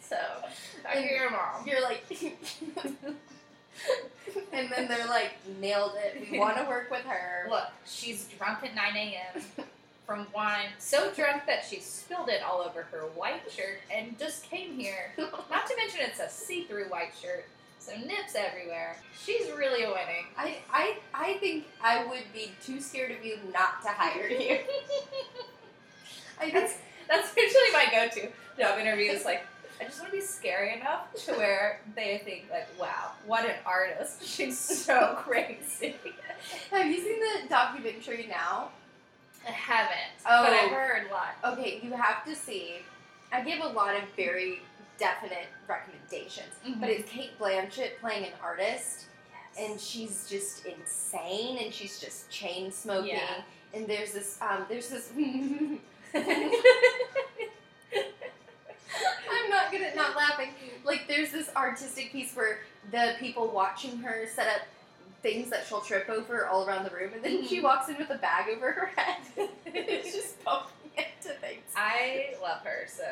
So 0.00 0.16
talk 0.82 0.92
to 0.92 0.98
And 0.98 1.08
your 1.10 1.30
mom. 1.30 1.66
you're 1.66 1.80
like, 1.82 2.04
and 4.52 4.70
then 4.70 4.86
they're 4.88 5.06
like, 5.08 5.32
nailed 5.60 5.92
it. 5.96 6.28
We 6.30 6.38
want 6.38 6.56
to 6.58 6.64
work 6.64 6.90
with 6.90 7.02
her. 7.06 7.46
Look, 7.50 7.68
she's 7.86 8.28
drunk 8.38 8.62
at 8.64 8.74
9 8.74 8.96
a.m. 8.96 9.42
from 10.06 10.26
wine, 10.34 10.68
so 10.78 11.10
drunk 11.12 11.46
that 11.46 11.64
she 11.68 11.80
spilled 11.80 12.28
it 12.28 12.42
all 12.42 12.60
over 12.60 12.82
her 12.92 13.00
white 13.14 13.50
shirt 13.50 13.78
and 13.90 14.18
just 14.18 14.44
came 14.44 14.78
here. 14.78 15.12
Not 15.18 15.66
to 15.66 15.76
mention 15.76 16.00
it's 16.02 16.20
a 16.20 16.28
see-through 16.28 16.84
white 16.90 17.12
shirt, 17.20 17.46
so 17.84 17.96
nips 17.98 18.34
everywhere. 18.34 18.96
She's 19.24 19.50
really 19.50 19.84
winning. 19.84 20.26
I, 20.38 20.56
I, 20.72 20.96
I 21.12 21.34
think 21.34 21.64
I 21.82 22.04
would 22.06 22.24
be 22.32 22.52
too 22.64 22.80
scared 22.80 23.10
of 23.12 23.24
you 23.24 23.38
not 23.52 23.82
to 23.82 23.88
hire 23.88 24.28
you. 24.28 24.58
I 26.40 26.50
think 26.50 26.54
That's 26.54 26.74
that's 27.08 27.36
usually 27.36 27.70
my 27.72 27.86
go-to 27.90 28.28
job 28.58 28.78
interview. 28.78 29.10
Is 29.10 29.24
like, 29.26 29.44
I 29.80 29.84
just 29.84 30.00
want 30.00 30.10
to 30.12 30.18
be 30.18 30.24
scary 30.24 30.74
enough 30.80 31.12
to 31.26 31.32
where 31.34 31.80
they 31.94 32.22
think 32.24 32.46
like, 32.50 32.68
wow, 32.80 33.10
what 33.26 33.44
an 33.44 33.56
artist. 33.66 34.24
She's 34.26 34.58
so 34.58 35.16
crazy. 35.20 35.96
Have 36.70 36.86
you 36.86 36.96
seen 37.00 37.20
the 37.20 37.48
documentary 37.48 38.26
now? 38.28 38.70
I 39.46 39.50
haven't, 39.50 39.98
Oh. 40.26 40.42
but 40.44 40.54
I've 40.54 40.70
heard 40.70 41.06
a 41.10 41.12
lot. 41.12 41.58
Okay, 41.58 41.78
you 41.82 41.92
have 41.92 42.24
to 42.24 42.34
see. 42.34 42.76
I 43.30 43.42
give 43.42 43.60
a 43.62 43.68
lot 43.68 43.94
of 43.94 44.02
very 44.16 44.62
definite 44.98 45.46
recommendations, 45.68 46.52
but 46.80 46.88
it's 46.88 47.10
Cate 47.10 47.38
Blanchett 47.38 47.98
playing 48.00 48.24
an 48.26 48.32
artist, 48.42 49.06
and 49.58 49.80
she's 49.80 50.28
just 50.28 50.64
insane, 50.66 51.58
and 51.62 51.72
she's 51.72 52.00
just 52.00 52.30
chain 52.30 52.70
smoking. 52.72 53.10
Yeah. 53.16 53.42
And 53.74 53.86
there's 53.88 54.12
this, 54.12 54.38
um, 54.40 54.64
there's 54.68 54.88
this. 54.88 55.10
I'm 59.30 59.50
not 59.50 59.70
good 59.70 59.82
at 59.82 59.96
not 59.96 60.16
laughing. 60.16 60.50
Like, 60.84 61.08
there's 61.08 61.30
this 61.32 61.50
artistic 61.56 62.12
piece 62.12 62.34
where 62.34 62.60
the 62.92 63.14
people 63.18 63.48
watching 63.48 63.98
her 63.98 64.26
set 64.32 64.46
up 64.48 64.62
things 65.22 65.50
that 65.50 65.66
she'll 65.66 65.80
trip 65.80 66.08
over 66.08 66.46
all 66.46 66.66
around 66.66 66.84
the 66.84 66.90
room, 66.90 67.10
and 67.14 67.24
then 67.24 67.44
she 67.46 67.58
Mhm. 67.60 67.62
walks 67.64 67.88
in 67.88 67.96
with 67.96 68.10
a 68.10 68.18
bag 68.18 68.48
over 68.50 68.70
her 68.72 68.86
head. 68.96 69.22
it's 69.66 70.12
just 70.14 70.44
bumping 70.44 70.83
into 70.98 71.34
things. 71.40 71.62
I 71.76 72.34
love 72.42 72.60
her, 72.64 72.86
so 72.86 73.04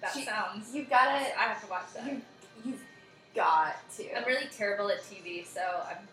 that 0.00 0.12
She- 0.12 0.24
sounds. 0.24 0.74
You've 0.74 0.90
got 0.90 1.04
to. 1.06 1.38
I 1.40 1.42
have 1.44 1.62
to 1.64 1.70
watch 1.70 1.92
that. 1.94 2.06
you, 2.06 2.22
you've 2.64 2.82
got 3.34 3.76
to. 3.96 4.16
I'm 4.18 4.24
really 4.24 4.46
terrible 4.56 4.90
at 4.90 5.02
TV, 5.02 5.46
so 5.46 5.60
I'm. 5.88 6.06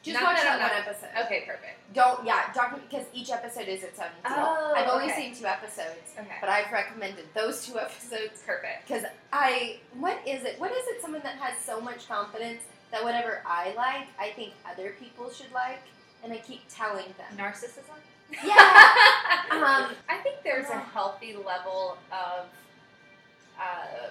Just 0.00 0.22
watch 0.22 0.36
that 0.36 0.60
one 0.60 0.70
episode. 0.80 1.10
Okay, 1.26 1.42
perfect. 1.44 1.92
Don't, 1.92 2.24
yeah, 2.24 2.52
document 2.54 2.88
because 2.88 3.04
each 3.12 3.30
episode 3.30 3.66
is 3.66 3.82
its 3.82 3.98
own 3.98 4.06
deal. 4.24 4.32
Oh, 4.38 4.72
I've 4.76 4.88
only 4.88 5.06
okay. 5.12 5.22
seen 5.32 5.34
two 5.34 5.44
episodes, 5.44 6.14
Okay, 6.16 6.36
but 6.40 6.48
I've 6.48 6.70
recommended 6.72 7.24
those 7.34 7.66
two 7.66 7.78
episodes 7.80 8.40
perfect. 8.46 8.86
Because 8.86 9.02
I, 9.32 9.78
what 9.98 10.16
is 10.26 10.44
it? 10.44 10.58
What 10.60 10.70
is 10.70 10.86
it? 10.86 11.02
Someone 11.02 11.20
that 11.24 11.34
has 11.38 11.58
so 11.62 11.80
much 11.80 12.06
confidence 12.08 12.62
that 12.92 13.02
whatever 13.02 13.42
I 13.44 13.74
like, 13.76 14.06
I 14.18 14.30
think 14.34 14.52
other 14.70 14.94
people 15.00 15.30
should 15.30 15.52
like, 15.52 15.80
and 16.24 16.32
I 16.32 16.38
keep 16.38 16.62
telling 16.70 17.06
them. 17.18 17.36
Narcissism. 17.36 17.98
Yeah. 18.44 18.88
Um, 19.50 19.90
I 20.08 20.18
think 20.22 20.36
there's 20.44 20.68
a 20.68 20.78
healthy 20.78 21.34
level 21.34 21.96
of 22.12 22.46
uh, 23.58 24.08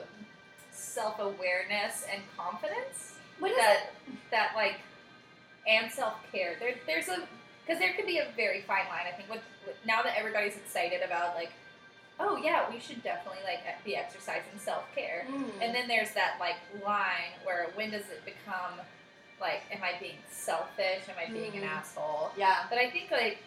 self 0.71 1.19
awareness 1.19 2.05
and 2.11 2.21
confidence 2.35 3.13
what 3.39 3.51
is 3.51 3.57
that 3.57 3.91
that 4.31 4.51
like 4.55 4.79
and 5.67 5.91
self 5.91 6.15
care. 6.31 6.55
There, 6.59 6.73
there's 6.87 7.07
a 7.07 7.21
because 7.65 7.79
there 7.79 7.93
can 7.93 8.05
be 8.07 8.17
a 8.17 8.27
very 8.35 8.61
fine 8.61 8.87
line. 8.89 9.05
I 9.07 9.15
think 9.15 9.29
with, 9.29 9.41
with 9.65 9.75
now 9.85 10.01
that 10.01 10.17
everybody's 10.17 10.55
excited 10.57 11.01
about 11.05 11.35
like, 11.35 11.51
oh 12.19 12.37
yeah, 12.43 12.65
we 12.73 12.79
should 12.79 13.03
definitely 13.03 13.41
like 13.45 13.59
be 13.85 13.95
exercising 13.95 14.57
self 14.57 14.83
care. 14.95 15.27
Mm. 15.29 15.51
And 15.61 15.75
then 15.75 15.87
there's 15.87 16.11
that 16.11 16.37
like 16.39 16.55
line 16.85 17.37
where 17.43 17.67
when 17.75 17.91
does 17.91 18.03
it 18.09 18.25
become 18.25 18.81
like, 19.39 19.61
am 19.71 19.83
I 19.83 19.97
being 19.99 20.17
selfish? 20.31 21.03
Am 21.07 21.15
I 21.23 21.31
being 21.31 21.55
an 21.55 21.63
Mm. 21.63 21.77
asshole? 21.77 22.31
yeah, 22.37 22.63
But 22.69 22.79
I 22.79 22.89
think 22.89 23.11
like 23.11 23.37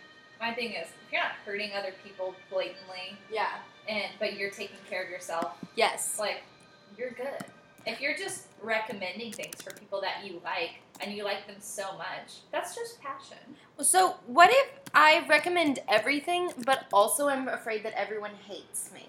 my 0.40 0.52
thing 0.54 0.72
is 0.72 0.86
if 0.86 1.12
you're 1.12 1.22
not 1.22 1.32
hurting 1.44 1.70
other 1.76 1.92
people 2.04 2.34
blatantly 2.50 3.16
yeah, 3.32 3.58
and 3.88 4.04
but 4.18 4.38
you're 4.38 4.50
taking 4.50 4.76
care 4.88 5.04
of 5.04 5.10
yourself, 5.10 5.52
yes, 5.76 6.16
like 6.18 6.42
you're 6.96 7.10
good. 7.10 7.44
If 7.86 8.00
you're 8.00 8.16
just 8.16 8.46
recommending 8.62 9.32
things 9.32 9.62
for 9.62 9.72
people 9.74 10.00
that 10.02 10.24
you 10.24 10.40
like 10.44 10.80
and 11.00 11.14
you 11.14 11.24
like 11.24 11.46
them 11.46 11.56
so 11.60 11.96
much, 11.96 12.40
that's 12.52 12.74
just 12.74 13.00
passion. 13.00 13.38
So 13.80 14.16
what 14.26 14.50
if 14.52 14.68
I 14.94 15.24
recommend 15.28 15.78
everything, 15.88 16.52
but 16.66 16.84
also 16.92 17.28
I'm 17.28 17.48
afraid 17.48 17.82
that 17.84 17.94
everyone 17.98 18.32
hates 18.46 18.90
me? 18.92 19.06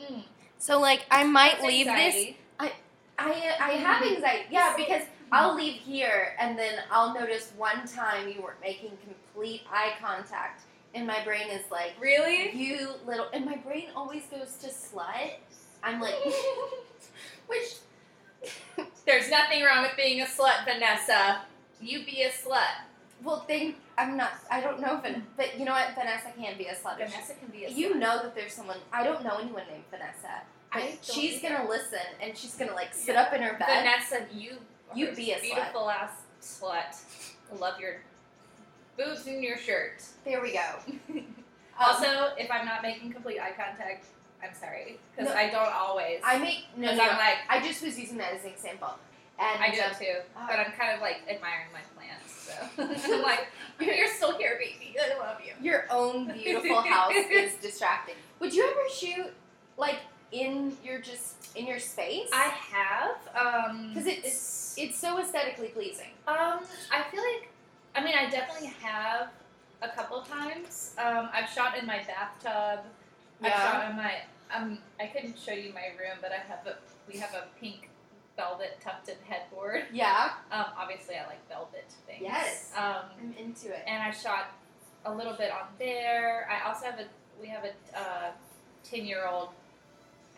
Mm. 0.00 0.22
So 0.58 0.78
like 0.80 1.04
I 1.10 1.24
might 1.24 1.54
That's 1.54 1.66
leave 1.66 1.86
this. 1.86 2.14
anxiety. 2.14 2.38
I 2.58 2.72
I 3.18 3.72
have 3.72 4.02
anxiety. 4.02 4.46
Yeah, 4.50 4.74
because 4.76 5.02
I'll 5.32 5.54
leave 5.54 5.74
here 5.74 6.34
and 6.38 6.58
then 6.58 6.74
I'll 6.90 7.14
notice 7.14 7.52
one 7.56 7.86
time 7.86 8.28
you 8.28 8.42
weren't 8.42 8.60
making 8.60 8.92
complete 9.04 9.62
eye 9.70 9.92
contact, 10.00 10.62
and 10.94 11.06
my 11.06 11.22
brain 11.24 11.48
is 11.50 11.62
like, 11.70 11.92
Really? 12.00 12.50
you 12.56 12.90
little. 13.06 13.26
And 13.32 13.44
my 13.44 13.56
brain 13.56 13.88
always 13.94 14.24
goes 14.24 14.54
to 14.62 14.68
slut. 14.68 15.34
I'm 15.82 16.00
like, 16.00 16.14
which 17.46 17.76
There's 19.06 19.30
nothing 19.30 19.62
wrong 19.62 19.82
with 19.82 19.96
being 19.96 20.20
a 20.20 20.24
slut, 20.26 20.64
Vanessa. 20.64 21.42
You 21.80 22.04
be 22.04 22.22
a 22.22 22.30
slut. 22.30 22.84
well, 23.22 23.40
thing 23.40 23.74
I'm 23.96 24.16
not. 24.16 24.32
I 24.50 24.60
don't 24.60 24.80
know 24.80 24.98
if, 24.98 25.04
it, 25.04 25.22
but 25.36 25.58
you 25.58 25.64
know 25.64 25.72
what, 25.72 25.94
Vanessa 25.94 26.32
can 26.36 26.56
be 26.56 26.66
a 26.66 26.74
slut. 26.74 26.96
Vanessa 26.96 27.34
can 27.34 27.48
be 27.52 27.64
a 27.64 27.68
Slut. 27.70 27.76
You 27.76 27.94
know 27.96 28.22
that 28.22 28.34
there's 28.34 28.52
someone. 28.52 28.78
I 28.92 29.04
don't 29.04 29.22
know 29.22 29.36
anyone 29.38 29.62
named 29.70 29.84
Vanessa. 29.90 30.42
But 30.72 30.82
I 30.82 30.98
she's 31.02 31.42
gonna 31.42 31.68
listen 31.68 31.98
and 32.22 32.36
she's 32.36 32.54
gonna 32.54 32.74
like 32.74 32.94
sit 32.94 33.16
up 33.16 33.32
in 33.32 33.42
her 33.42 33.58
bed. 33.58 33.66
Vanessa, 33.68 34.26
you 34.32 34.58
You 34.94 35.12
be 35.12 35.32
a 35.32 35.36
slut. 35.36 35.42
beautiful 35.42 35.90
ass 35.90 36.10
slut. 36.42 36.96
I 37.52 37.56
love 37.56 37.80
your 37.80 37.96
boobs 38.96 39.26
in 39.26 39.42
your 39.42 39.56
shirt. 39.58 40.02
There 40.24 40.40
we 40.42 40.52
go. 40.52 40.64
Um, 41.80 41.86
Also, 41.88 42.34
if 42.36 42.50
I'm 42.50 42.66
not 42.66 42.82
making 42.82 43.10
complete 43.10 43.40
eye 43.40 43.52
contact, 43.56 44.04
I'm 44.44 44.52
sorry 44.52 44.98
because 45.16 45.32
No. 45.32 45.38
I 45.40 45.48
don't 45.48 45.72
always. 45.72 46.20
I 46.22 46.36
make 46.38 46.64
no, 46.76 46.94
no, 46.94 47.02
I'm 47.02 47.16
like 47.16 47.38
I 47.48 47.66
just 47.66 47.82
was 47.82 47.98
using 47.98 48.18
that 48.18 48.34
as 48.34 48.44
an 48.44 48.50
example. 48.50 48.90
And 49.38 49.64
I 49.64 49.70
do 49.74 49.80
um, 49.80 49.90
too, 49.98 50.16
uh, 50.36 50.46
but 50.46 50.58
I'm 50.58 50.72
kind 50.72 50.92
of 50.94 51.00
like 51.00 51.22
admiring 51.26 51.68
my 51.72 51.80
plants. 51.96 52.50
So 52.76 53.12
I'm 53.16 53.22
like, 53.22 53.46
you're 53.80 54.08
still 54.08 54.36
here, 54.36 54.58
baby. 54.58 54.94
I 55.00 55.18
love 55.18 55.38
you. 55.42 55.52
your 55.64 55.86
own 55.90 56.30
beautiful 56.34 56.82
house 56.82 57.14
is 57.30 57.54
distracting. 57.54 58.16
Would 58.40 58.52
you 58.52 58.68
ever 58.70 58.94
shoot 58.94 59.32
like 59.78 60.00
in 60.32 60.76
your 60.84 61.00
just 61.00 61.39
in 61.56 61.66
your 61.66 61.78
space? 61.78 62.28
I 62.32 62.48
have 62.48 63.16
um 63.36 63.94
'Cause 63.94 64.06
it's- 64.06 64.74
it's 64.78 64.98
so 64.98 65.18
aesthetically 65.18 65.68
pleasing. 65.68 66.10
Um, 66.26 66.64
I 66.92 67.02
feel 67.10 67.22
like, 67.22 67.50
I 67.94 68.02
mean, 68.02 68.14
I 68.16 68.30
definitely 68.30 68.68
have 68.82 69.28
a 69.82 69.88
couple 69.88 70.22
times. 70.22 70.94
Um, 70.96 71.28
I've 71.32 71.48
shot 71.50 71.76
in 71.76 71.86
my 71.86 71.98
bathtub. 72.04 72.84
I've 73.42 73.48
Yeah. 73.48 73.72
shot 73.72 73.90
in 73.90 73.96
my. 73.96 74.22
Um, 74.52 74.82
I 74.98 75.06
couldn't 75.06 75.38
show 75.38 75.52
you 75.52 75.72
my 75.72 75.88
room, 75.98 76.18
but 76.20 76.32
I 76.32 76.36
have 76.38 76.66
a. 76.66 76.78
We 77.12 77.18
have 77.18 77.34
a 77.34 77.46
pink 77.60 77.88
velvet 78.36 78.80
tufted 78.80 79.18
headboard. 79.28 79.86
Yeah. 79.92 80.34
Um, 80.50 80.66
obviously, 80.76 81.16
I 81.16 81.26
like 81.26 81.46
velvet 81.48 81.90
things. 82.06 82.22
Yes. 82.22 82.72
Um, 82.76 83.04
I'm 83.18 83.34
into 83.38 83.68
it. 83.74 83.82
and 83.86 84.02
I 84.02 84.10
shot 84.12 84.50
a 85.04 85.12
little 85.12 85.34
bit 85.34 85.50
on 85.50 85.66
there. 85.78 86.48
I 86.50 86.68
also 86.68 86.86
have 86.86 87.00
a 87.00 87.06
we 87.40 87.48
have 87.48 87.64
a 87.64 87.98
uh, 87.98 88.30
ten 88.84 89.04
year 89.04 89.26
old 89.26 89.50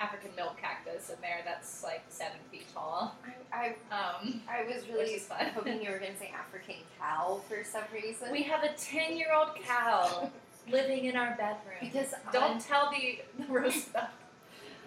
African 0.03 0.31
milk 0.35 0.57
cactus 0.61 1.11
in 1.11 1.17
there 1.21 1.41
that's 1.45 1.85
like 1.85 2.03
seven 2.09 2.39
feet 2.51 2.67
tall. 2.75 3.15
I, 3.53 3.69
Um, 3.91 4.43
I, 4.49 4.63
I 4.63 4.65
was 4.67 4.89
really 4.89 5.21
hoping 5.55 5.81
you 5.83 5.91
were 5.91 5.99
going 5.99 6.13
to 6.13 6.19
say 6.19 6.33
African 6.37 6.77
cow 6.99 7.41
for 7.49 7.63
some 7.65 7.85
reason. 7.95 8.33
we 8.33 8.43
have 8.43 8.65
a 8.65 8.73
ten 8.75 9.17
year 9.17 9.29
old 9.35 9.51
cow 9.65 10.31
living 10.71 11.05
in 11.05 11.17
our 11.17 11.37
bedroom. 11.37 11.79
because 11.81 12.15
Don't 12.33 12.43
I'm- 12.43 12.61
tell 12.61 12.91
the, 12.91 13.21
the 13.39 13.53
Roosevelt. 13.53 14.07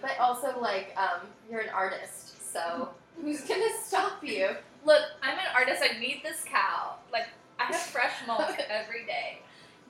but 0.02 0.20
also 0.20 0.60
like 0.60 0.94
um, 0.98 1.28
you're 1.50 1.62
an 1.62 1.70
artist, 1.70 2.52
so 2.52 2.90
who's 3.22 3.42
gonna 3.42 3.72
stop 3.84 4.24
you? 4.24 4.50
Look, 4.86 5.02
I'm 5.24 5.40
an 5.40 5.46
artist. 5.56 5.82
I 5.84 5.98
need 6.00 6.22
this 6.24 6.44
cow. 6.46 6.96
Like 7.12 7.28
I 7.60 7.64
have 7.66 7.76
fresh 7.78 8.14
milk 8.28 8.58
every 8.70 9.06
day. 9.06 9.40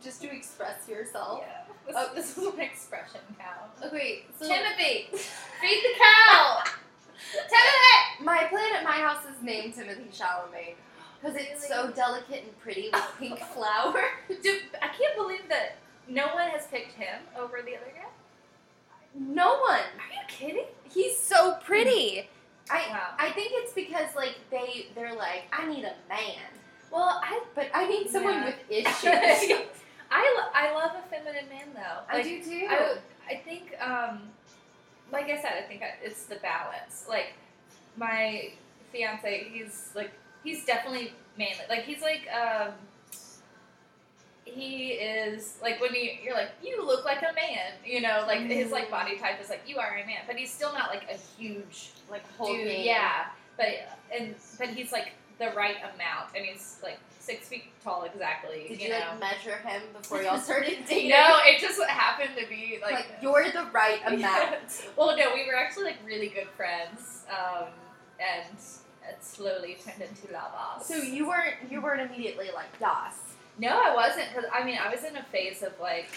Just 0.04 0.22
to 0.22 0.32
express 0.32 0.88
yourself. 0.88 1.42
Yeah. 1.42 1.65
This, 1.86 1.96
Oh. 1.98 2.10
this 2.16 2.38
is 2.38 2.46
an 2.48 2.60
expression 2.60 3.22
cow. 3.40 3.88
Okay, 3.88 4.24
so 4.40 4.48
Timothy, 4.48 5.08
feed 5.12 5.84
the 5.84 6.00
cow. 6.00 6.64
Timothy. 7.32 8.24
my 8.24 8.44
plant 8.46 8.76
at 8.76 8.84
my 8.84 8.94
house 8.98 9.24
is 9.26 9.42
named 9.44 9.74
Timothy 9.76 10.06
Chalamet 10.12 10.76
because 11.22 11.36
it's 11.38 11.68
so 11.68 11.90
delicate 11.92 12.44
and 12.44 12.60
pretty 12.60 12.90
with 12.92 13.04
pink 13.20 13.40
flower. 13.54 14.02
Dude, 14.28 14.62
I 14.82 14.88
can't 14.88 15.16
believe 15.16 15.48
that 15.50 15.78
no 16.08 16.28
one 16.34 16.50
has 16.50 16.68
picked 16.68 16.94
him 16.94 17.20
over 17.38 17.58
the 17.66 17.76
other 17.76 17.92
guy. 17.96 18.10
No 19.18 19.60
one. 19.60 19.80
Are 19.80 20.12
you 20.14 20.22
kidding? 20.28 20.66
He's 20.94 21.18
so 21.18 21.58
pretty. 21.64 22.30
I 22.70 22.88
Wow. 22.90 23.10
I 23.20 23.30
think 23.32 23.52
it's 23.54 23.74
because 23.74 24.16
like 24.16 24.36
they 24.52 24.88
they're 24.96 25.14
like 25.16 25.44
I 25.54 25.68
need 25.68 25.84
a 25.86 25.94
man, 26.10 26.42
Well, 26.92 27.22
I 27.24 27.42
but 27.54 27.68
I 27.74 27.88
need 27.88 28.10
someone 28.10 28.34
Yeah. 28.34 28.46
with 28.46 28.56
issues. 28.70 29.58
I, 30.12 30.36
lo- 30.38 30.52
I 30.54 30.74
love 30.74 30.92
a 31.04 31.10
feminine 31.10 31.50
man 31.50 31.68
though. 31.74 32.02
I 32.10 32.22
do 32.22 32.44
too. 32.44 32.68
I, 32.70 32.98
I 33.30 33.36
think, 33.38 33.74
um, 33.82 34.22
like 35.12 35.26
I 35.26 35.36
said, 35.42 35.54
I 35.58 35.68
think 35.68 35.82
I- 35.82 35.96
it's 36.04 36.26
the 36.26 36.36
balance. 36.38 37.06
Like 37.10 37.34
my 37.98 38.50
fiance, 38.92 39.48
he's 39.52 39.90
like 39.96 40.12
he's 40.44 40.66
definitely 40.66 41.14
manly. 41.38 41.64
Like 41.70 41.84
he's 41.84 42.02
like 42.02 42.28
um, 42.32 42.74
he 44.46 44.90
is 44.92 45.58
like 45.62 45.82
when 45.82 45.94
you 45.96 46.12
you're 46.24 46.36
like 46.36 46.52
you 46.64 46.86
look 46.86 47.04
like 47.04 47.20
a 47.24 47.34
man, 47.34 47.74
you 47.84 48.02
know, 48.02 48.24
like 48.28 48.42
his 48.42 48.72
like 48.72 48.92
body 48.92 49.18
type 49.18 49.42
is 49.42 49.50
like 49.50 49.62
you 49.68 49.78
are 49.80 49.98
a 50.02 50.06
man, 50.06 50.20
but 50.28 50.36
he's 50.36 50.52
still 50.52 50.72
not 50.74 50.90
like 50.90 51.04
a 51.12 51.18
huge 51.42 51.92
like 52.12 52.24
dude. 52.24 52.38
Hulking. 52.38 52.86
Yeah, 52.86 53.26
but 53.58 53.68
and 54.16 54.36
but 54.60 54.68
he's 54.70 54.92
like 54.92 55.14
the 55.38 55.52
right 55.56 55.78
amount, 55.78 56.30
and 56.36 56.46
he's 56.46 56.80
like 56.84 57.00
six 57.20 57.48
feet 57.48 57.66
tall 57.84 58.04
exactly. 58.04 58.66
Did 58.68 58.80
you 58.80 58.88
you, 58.88 58.94
know. 58.94 59.00
like 59.00 59.20
measure 59.20 59.58
him 59.58 59.82
before 59.98 60.22
y'all 60.22 60.40
started 60.50 60.78
dating? 60.88 61.10
No, 61.10 61.38
it 61.44 61.60
just 61.60 61.82
happened 61.84 62.32
to 62.38 62.48
be 62.48 62.80
like, 62.82 62.94
like, 62.94 63.08
you're 63.22 63.52
the 63.52 63.68
right 63.74 64.00
amount. 64.06 64.88
well, 64.96 65.18
no, 65.18 65.34
we 65.34 65.46
were 65.48 65.56
actually 65.56 65.86
like 65.86 65.98
really 66.06 66.28
good 66.28 66.48
friends, 66.56 67.26
um, 67.30 67.68
and 68.20 68.58
it 69.08 69.24
slowly 69.24 69.78
turned 69.86 70.02
into 70.02 70.32
lava. 70.34 70.84
So 70.84 70.96
you 70.96 71.28
weren't 71.28 71.56
you 71.70 71.82
weren't 71.82 72.02
immediately 72.02 72.50
like 72.54 72.78
Das. 72.80 73.16
No, 73.58 73.70
I 73.70 73.94
wasn't 73.96 74.28
because 74.34 74.50
I 74.54 74.64
mean 74.64 74.78
I 74.84 74.94
was 74.94 75.04
in 75.04 75.16
a 75.16 75.24
phase 75.24 75.64
of 75.64 75.74
like, 75.80 76.10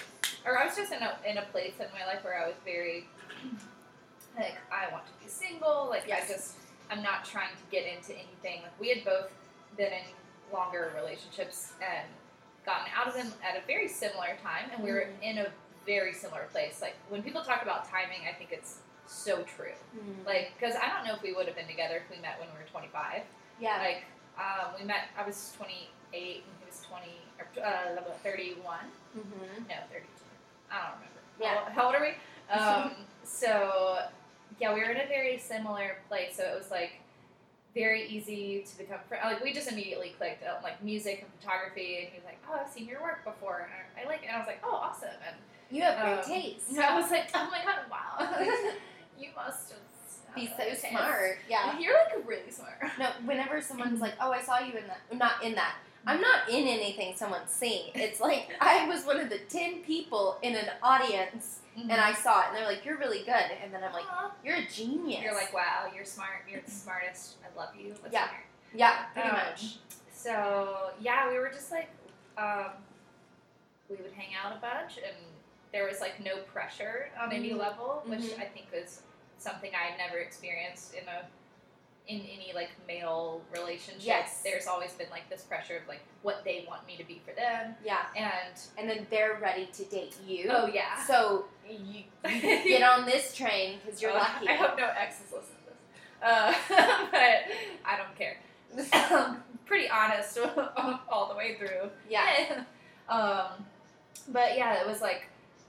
or 0.44 0.59
I 0.59 0.66
was 0.66 0.76
just 0.76 0.92
in 0.92 1.02
a 1.02 1.16
in 1.28 1.38
a 1.38 1.42
place 1.42 1.74
in 1.78 1.87
my 1.98 2.07
life 2.07 2.24
where 2.24 2.40
I 2.40 2.46
was 2.46 2.57
very 2.64 3.07
like 4.37 4.57
I 4.72 4.90
want 4.92 5.04
to 5.07 5.12
be 5.24 5.28
single. 5.31 5.87
Like 5.90 6.04
Yes. 6.07 6.24
I 6.28 6.33
just 6.33 6.54
I'm 6.90 7.03
not 7.03 7.24
trying 7.24 7.51
to 7.57 7.62
get 7.70 7.85
into 7.87 8.12
anything. 8.14 8.62
Like 8.62 8.79
we 8.81 8.88
had 8.88 9.05
both 9.05 9.31
been 9.77 9.92
in 9.92 10.05
longer 10.53 10.92
relationships 10.96 11.72
and 11.83 12.07
gotten 12.64 12.87
out 12.96 13.07
of 13.09 13.14
them 13.14 13.33
at 13.46 13.57
a 13.62 13.66
very 13.66 13.88
similar 13.88 14.37
time, 14.42 14.70
and 14.74 14.83
we 14.83 14.92
were 14.92 15.07
Mhm. 15.09 15.22
in 15.22 15.38
a 15.38 15.46
very 15.87 16.12
similar 16.12 16.44
place. 16.53 16.81
Like 16.83 16.94
when 17.09 17.22
people 17.22 17.42
talk 17.42 17.62
about 17.62 17.88
timing, 17.88 18.27
I 18.29 18.33
think 18.33 18.53
it's 18.53 18.81
so 19.07 19.42
true. 19.44 19.72
Like 20.27 20.53
because 20.59 20.74
I 20.77 20.88
don't 20.88 21.07
know 21.07 21.14
if 21.14 21.22
we 21.22 21.33
would 21.33 21.46
have 21.46 21.57
been 21.57 21.66
together 21.66 21.96
if 21.96 22.11
we 22.14 22.20
met 22.20 22.38
when 22.38 22.48
we 22.53 22.59
were 22.59 22.68
25. 22.68 23.22
yeah. 23.61 23.79
Like, 23.79 24.05
um, 24.38 24.74
we 24.79 24.85
met, 24.85 25.09
I 25.18 25.24
was 25.27 25.53
28 25.57 26.44
and 26.44 26.55
he 26.61 26.64
was 26.66 26.81
20, 26.87 27.11
or 27.40 27.46
uh, 27.64 28.12
31. 28.22 28.79
mm-hmm. 29.16 29.68
No, 29.68 29.74
32. 29.90 30.07
I 30.70 30.77
don't 30.83 30.94
remember. 30.94 31.20
Yeah. 31.40 31.64
How, 31.64 31.70
how 31.72 31.87
old 31.87 31.94
are 31.96 32.01
we? 32.03 32.14
Um, 32.51 32.94
so, 33.24 34.07
yeah, 34.61 34.72
we 34.74 34.80
were 34.80 34.90
in 34.90 34.96
a 35.00 35.06
very 35.06 35.38
similar 35.38 35.98
place. 36.08 36.37
So 36.37 36.42
it 36.44 36.56
was 36.56 36.70
like 36.70 36.92
very 37.74 38.08
easy 38.08 38.64
to 38.68 38.78
become 38.78 38.98
friends. 39.08 39.24
Like, 39.24 39.42
we 39.44 39.52
just 39.52 39.70
immediately 39.70 40.14
clicked 40.18 40.42
on 40.46 40.62
like 40.62 40.82
music 40.82 41.20
and 41.22 41.30
photography. 41.40 41.98
And 42.00 42.08
he 42.08 42.16
was 42.18 42.24
like, 42.24 42.38
oh, 42.50 42.58
I've 42.64 42.70
seen 42.72 42.87
your 42.88 43.02
work 43.02 43.24
before. 43.24 43.68
And 43.68 43.70
I, 43.72 44.06
I 44.06 44.11
like 44.12 44.22
it. 44.22 44.26
And 44.28 44.37
I 44.37 44.38
was 44.38 44.46
like, 44.48 44.61
oh, 44.64 44.74
awesome. 44.74 45.11
And 45.26 45.37
You 45.70 45.82
have 45.82 46.00
great 46.02 46.18
Um, 46.18 46.24
taste. 46.42 46.78
I 46.78 47.00
was 47.00 47.11
like, 47.11 47.28
oh 47.34 47.48
my 47.50 47.62
God, 47.64 47.80
wow. 47.90 48.44
you 49.18 49.28
must 49.37 49.68
just 49.70 50.34
Be 50.34 50.46
so 50.46 50.62
hands. 50.62 50.80
smart. 50.90 51.38
Yeah. 51.48 51.78
You're 51.80 51.94
like 51.94 52.26
really 52.28 52.50
smart. 52.50 52.78
No, 52.98 53.08
whenever 53.24 53.61
someone's 53.61 54.00
like, 54.00 54.14
"Oh, 54.20 54.30
I 54.32 54.40
saw 54.40 54.58
you 54.61 54.72
in 54.74 54.84
that," 54.87 55.00
not 55.12 55.42
in 55.42 55.54
that. 55.56 55.74
I'm 56.06 56.20
not 56.20 56.48
in 56.48 56.66
anything 56.68 57.14
someone's 57.16 57.50
seen. 57.50 57.90
It's 57.94 58.20
like 58.20 58.50
I 58.61 58.87
was 58.88 59.04
one 59.04 59.18
of 59.18 59.28
the 59.30 59.38
ten 59.48 59.80
people 59.82 60.38
in 60.42 60.54
an 60.54 60.68
audience, 60.82 61.61
and 61.82 61.92
I 61.92 62.12
saw 62.12 62.40
it, 62.42 62.46
and 62.48 62.56
they're 62.56 62.66
like, 62.66 62.84
"You're 62.84 62.98
really 62.98 63.20
good," 63.20 63.50
and 63.62 63.72
then 63.72 63.82
I'm 63.84 63.92
like, 63.92 64.04
Aw. 64.10 64.32
"You're 64.44 64.56
a 64.56 64.66
genius." 64.66 65.22
You're 65.22 65.34
like, 65.34 65.52
wow, 65.52 65.90
you're 65.94 66.04
smart. 66.04 66.44
You're 66.50 66.60
the 66.62 66.70
smartest. 66.70 67.36
I 67.44 67.56
love 67.58 67.74
you. 67.76 67.94
Let's 68.02 68.12
Yeah. 68.12 68.26
hang 68.28 68.42
yeah, 68.74 69.04
pretty 69.14 69.28
Um, 69.28 69.34
much. 69.36 69.76
So 70.10 70.90
yeah, 71.00 71.28
we 71.30 71.38
were 71.38 71.48
just 71.48 71.70
like, 71.70 71.88
um, 72.36 72.72
we 73.88 73.96
would 73.96 74.12
hang 74.12 74.34
out 74.34 74.52
a 74.56 74.60
bunch, 74.60 74.98
and 74.98 75.16
there 75.72 75.86
was 75.86 76.00
like 76.00 76.20
no 76.20 76.38
pressure 76.42 77.10
on 77.18 77.32
any 77.32 77.50
Mhm. 77.50 77.58
level, 77.58 78.02
which 78.06 78.20
Mhm. 78.20 78.40
I 78.40 78.46
think 78.46 78.70
was 78.72 79.02
something 79.38 79.74
I 79.74 79.84
had 79.90 79.98
never 79.98 80.18
experienced 80.18 80.94
in 80.94 81.06
a 81.08 81.26
in 82.09 82.21
any 82.21 82.53
like 82.55 82.71
male 82.87 83.42
relationship. 83.53 84.03
Yes. 84.05 84.40
There's 84.42 84.66
always 84.66 84.92
been 84.92 85.11
like 85.11 85.29
this 85.29 85.42
pressure 85.42 85.77
of 85.77 85.87
like 85.88 86.01
what 86.23 86.42
they 86.44 86.64
want 86.68 86.87
me 86.87 86.97
to 86.97 87.05
be 87.05 87.21
for 87.25 87.35
them, 87.35 87.75
Yeah, 87.85 88.07
and 88.16 88.55
and 88.79 88.88
then 88.88 89.07
they're 89.11 89.38
ready 89.40 89.66
to 89.75 89.85
date 89.85 90.16
you. 90.27 90.49
oh 90.51 90.66
yeah, 90.66 91.05
So 91.07 91.44
you, 91.68 91.77
you 91.88 92.03
get 92.64 92.83
on 92.83 93.05
this 93.05 93.35
train 93.35 93.79
because 93.85 94.01
you're 94.01 94.11
Uh, 94.12 94.21
lucky. 94.21 94.49
I 94.49 94.55
hope 94.55 94.79
no 94.79 94.88
exes 94.99 95.33
listen 95.33 95.55
to 95.57 95.66
this. 95.66 96.23
Uh, 96.23 96.55
but 97.12 97.55
I 97.85 97.97
don't 97.99 98.16
care. 98.16 98.38
Um, 99.14 99.42
pretty 99.66 99.88
honest 99.90 100.38
all 101.11 101.29
the 101.29 101.35
way 101.37 101.57
through. 101.59 101.90
Yeah. 102.09 102.64
um, 103.09 103.64
but 104.29 104.57
yeah, 104.57 104.81
it 104.81 104.87
was 104.87 105.01
like 105.03 105.27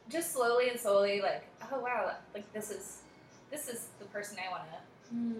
just 0.09 0.31
slowly 0.33 0.69
and 0.69 0.79
slowly, 0.79 1.21
like, 1.21 1.43
oh 1.71 1.79
wow, 1.79 2.13
like 2.33 2.51
this 2.53 2.71
is 2.71 2.99
this 3.51 3.67
is 3.67 3.87
the 3.99 4.05
person 4.05 4.37
I 4.45 4.49
want 4.49 4.63
to 4.71 4.77
Mm. 5.13 5.39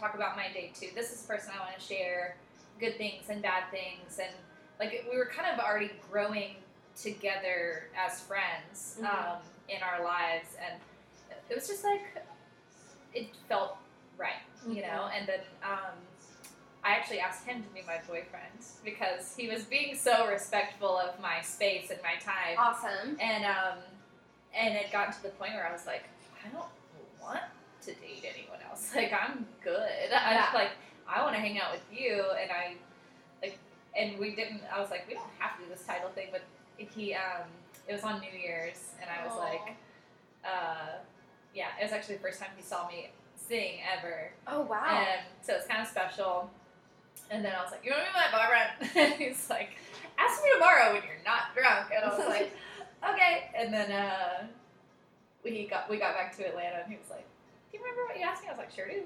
Talk 0.00 0.14
about 0.14 0.36
my 0.36 0.48
day 0.52 0.72
too. 0.74 0.88
This 0.94 1.12
is 1.12 1.22
the 1.22 1.28
person 1.28 1.52
I 1.56 1.60
want 1.64 1.78
to 1.78 1.80
share 1.84 2.36
good 2.80 2.96
things 2.96 3.28
and 3.28 3.42
bad 3.42 3.64
things, 3.70 4.18
and 4.18 4.32
like 4.80 5.06
we 5.10 5.16
were 5.16 5.26
kind 5.26 5.48
of 5.52 5.64
already 5.64 5.90
growing 6.10 6.56
together 7.00 7.88
as 7.96 8.20
friends 8.20 8.96
Mhm. 9.00 9.04
um, 9.04 9.42
in 9.68 9.82
our 9.82 10.02
lives, 10.04 10.48
and 10.64 10.80
it 11.48 11.54
was 11.54 11.68
just 11.68 11.84
like 11.84 12.02
it 13.14 13.28
felt 13.48 13.76
right, 14.16 14.42
you 14.68 14.82
know. 14.82 15.10
And 15.14 15.26
then 15.28 15.40
um, 15.62 15.94
I 16.82 16.92
actually 16.92 17.20
asked 17.20 17.44
him 17.46 17.62
to 17.62 17.68
be 17.70 17.82
my 17.82 17.98
boyfriend 18.08 18.64
because 18.84 19.36
he 19.36 19.48
was 19.48 19.64
being 19.64 19.94
so 19.96 20.26
respectful 20.26 20.96
of 20.96 21.18
my 21.20 21.40
space 21.42 21.90
and 21.90 22.00
my 22.02 22.14
time, 22.16 22.56
Awesome. 22.58 23.16
and 23.20 23.44
um, 23.44 23.78
and 24.54 24.74
it 24.74 24.90
got 24.90 25.12
to 25.12 25.22
the 25.22 25.28
point 25.30 25.52
where 25.54 25.66
I 25.68 25.72
was 25.72 25.86
like, 25.86 26.04
I 26.44 26.48
don't 26.48 26.64
want 27.20 27.42
to 27.82 27.92
date 27.94 28.24
anyone 28.24 28.58
else. 28.68 28.92
Like 28.96 29.12
I'm 29.12 29.46
good. 29.62 30.10
I 30.12 30.32
Yeah. 30.34 30.50
like 30.54 30.70
I 31.08 31.22
want 31.22 31.34
to 31.34 31.40
hang 31.40 31.60
out 31.60 31.72
with 31.72 31.82
you, 31.92 32.24
and 32.40 32.50
I 32.50 32.74
like, 33.42 33.58
and 33.96 34.18
we 34.18 34.34
didn't. 34.36 34.62
I 34.74 34.80
was 34.80 34.90
like, 34.90 35.06
we 35.08 35.14
don't 35.14 35.26
have 35.38 35.56
to 35.58 35.64
do 35.64 35.68
this 35.70 35.84
title 35.84 36.10
thing, 36.10 36.28
but 36.32 36.42
he 36.76 37.14
um, 37.14 37.42
it 37.88 37.92
was 37.92 38.02
on 38.04 38.20
New 38.20 38.30
Year's, 38.38 38.92
and 39.00 39.10
I 39.10 39.24
was 39.26 39.34
Aw. 39.36 39.44
like, 39.44 39.76
uh, 40.44 40.98
yeah, 41.54 41.68
it 41.80 41.84
was 41.84 41.92
actually 41.92 42.16
the 42.16 42.22
first 42.22 42.38
time 42.40 42.50
he 42.56 42.62
saw 42.62 42.86
me 42.88 43.10
sing 43.36 43.78
ever, 43.98 44.30
Oh 44.46 44.60
wow. 44.62 44.86
and 44.86 45.20
so 45.42 45.54
it's 45.54 45.66
kind 45.66 45.82
of 45.82 45.88
special. 45.88 46.50
And 47.32 47.44
then 47.44 47.52
I 47.58 47.62
was 47.62 47.70
like, 47.72 47.84
"You 47.84 47.92
want 47.92 48.02
me 48.04 48.08
to 48.08 48.14
be 48.14 48.20
my 48.20 48.30
boyfriend?" 48.38 48.96
And 49.12 49.20
he's 49.20 49.50
like, 49.50 49.70
"Ask 50.18 50.42
me 50.42 50.50
tomorrow 50.54 50.92
when 50.92 51.02
you're 51.02 51.22
not 51.24 51.54
drunk." 51.56 51.90
And 51.94 52.04
I 52.04 52.16
was 52.16 52.26
like, 52.28 52.52
"Okay." 53.10 53.50
And 53.56 53.72
then 53.74 53.90
uh, 53.92 54.46
we 55.44 55.66
got 55.66 55.88
we 55.90 55.98
got 55.98 56.14
back 56.14 56.36
to 56.38 56.46
Atlanta, 56.48 56.82
and 56.84 56.90
he 56.92 56.96
was 56.98 57.10
like, 57.10 57.26
"Do 57.70 57.78
you 57.78 57.84
remember 57.84 58.04
what 58.06 58.18
you 58.18 58.24
asked 58.24 58.42
me?" 58.42 58.48
I 58.48 58.52
was 58.52 58.58
like, 58.58 58.72
"Sure 58.74 58.88
do." 58.88 59.02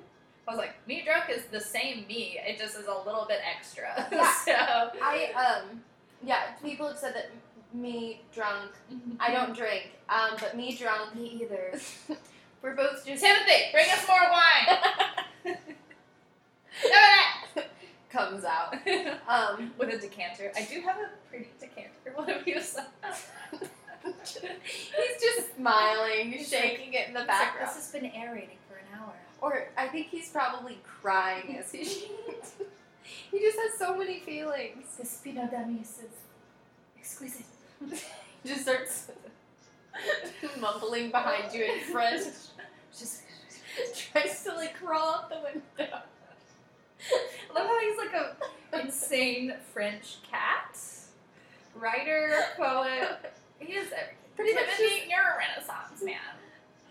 I 0.46 0.50
was 0.50 0.58
like, 0.58 0.74
"Me 0.86 1.02
drunk 1.04 1.30
is 1.30 1.44
the 1.46 1.60
same 1.60 2.06
me. 2.06 2.38
It 2.46 2.58
just 2.58 2.76
is 2.76 2.86
a 2.86 2.94
little 2.94 3.26
bit 3.28 3.40
extra." 3.44 4.08
Yeah. 4.12 4.34
so 4.44 4.98
I 5.02 5.32
um 5.32 5.82
yeah, 6.22 6.52
people 6.62 6.88
have 6.88 6.98
said 6.98 7.14
that 7.14 7.30
me 7.72 8.22
drunk. 8.32 8.70
I 9.20 9.32
don't 9.32 9.54
drink, 9.54 9.90
um, 10.08 10.36
but 10.40 10.56
me 10.56 10.76
drunk. 10.76 11.14
Me 11.14 11.40
either. 11.42 11.78
We're 12.62 12.74
both 12.74 13.04
just 13.04 13.22
Timothy, 13.22 13.70
bring 13.72 13.86
us 13.90 14.06
more 14.08 14.16
wine. 14.30 15.56
comes 18.10 18.44
out. 18.44 18.76
Um, 19.28 19.72
With 19.76 19.92
a 19.92 19.98
decanter. 19.98 20.52
I 20.56 20.62
do 20.62 20.80
have 20.82 20.96
a 20.96 21.10
pretty 21.28 21.48
decanter. 21.60 21.90
What 22.14 22.28
have 22.28 22.46
you 22.46 22.60
said? 22.60 22.86
He's 24.05 25.22
just 25.22 25.57
smiling, 25.57 26.32
He's 26.32 26.48
shaking 26.48 26.92
it 26.94 27.09
in 27.09 27.14
the 27.14 27.20
It's 27.20 27.28
like, 27.28 27.61
this 27.61 27.74
has 27.74 27.90
been 27.92 28.11
aerating 28.14 28.59
for 28.68 28.76
an 28.76 28.84
hour. 28.98 29.14
Or 29.40 29.68
I 29.76 29.88
think 29.88 30.09
he's 30.09 30.28
probably 30.30 30.78
crying 30.84 31.57
as 31.59 31.72
he 31.72 31.84
shakes. 31.84 32.55
He 33.30 33.38
just 33.38 33.59
has 33.59 33.78
so 33.78 33.98
many 33.98 34.20
feelings. 34.20 34.96
This 34.96 35.20
Pinot 35.22 35.50
Damis 35.50 35.98
is 35.98 36.16
exquisite. 36.98 37.44
He 37.90 37.98
just 38.48 38.62
starts 38.62 39.11
mumbling 40.59 41.11
behind 41.11 41.52
you 41.52 41.64
in 41.64 41.80
French. 41.80 42.24
Just 42.98 43.24
Tries 44.12 44.42
to 44.44 44.55
like 44.55 44.74
crawl 44.74 45.14
out 45.14 45.28
the 45.28 45.36
window. 45.36 45.98
I 47.11 47.55
love 47.55 47.66
how 47.66 47.80
he's 47.80 47.98
like 47.98 48.14
a 48.14 48.82
insane 48.82 49.55
French 49.72 50.18
cat. 50.30 50.78
Writer, 51.74 52.32
poet. 52.57 53.32
He 53.59 53.72
is 53.72 53.92
everything. 53.92 54.16
Pretty 54.36 54.55
much 54.55 54.64
Timothy, 54.76 55.09
you're 55.09 55.20
a 55.20 55.38
renaissance 55.38 56.02
man. 56.02 56.16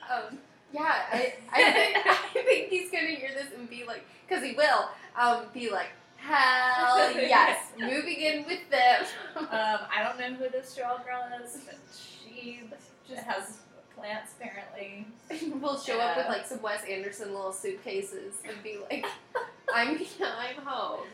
Um, 0.10 0.38
yeah, 0.74 1.04
I, 1.12 1.34
I, 1.52 1.72
think, 1.72 1.98
I 2.08 2.44
think 2.46 2.70
he's 2.70 2.92
gonna 2.92 3.08
hear 3.08 3.30
this 3.34 3.48
and 3.58 3.70
be 3.70 3.84
like, 3.86 4.06
because 4.28 4.44
he 4.44 4.54
will, 4.54 4.90
um, 5.18 5.46
be 5.54 5.70
like, 5.70 5.90
hell 6.18 7.12
yes, 7.16 7.60
moving 7.78 8.22
in 8.22 8.46
with 8.46 8.70
them. 8.70 9.06
Um, 9.36 9.48
I 9.52 10.04
don't 10.04 10.20
know 10.20 10.36
who 10.38 10.50
this 10.50 10.74
girl 10.76 11.02
is, 11.44 11.60
but 11.66 11.78
she 11.94 12.62
just 13.08 13.24
has 13.24 13.60
plants 13.96 14.34
apparently. 14.40 15.06
we'll 15.62 15.80
show 15.80 16.00
up 16.00 16.18
with 16.18 16.28
like 16.28 16.46
some 16.46 16.62
Wes 16.62 16.84
Anderson 16.90 17.34
little 17.34 17.54
suitcases 17.54 18.36
and 18.48 18.62
be 18.64 18.78
like, 18.90 19.06
I'm, 19.74 20.00
I'm 20.22 20.66
home. 20.66 21.06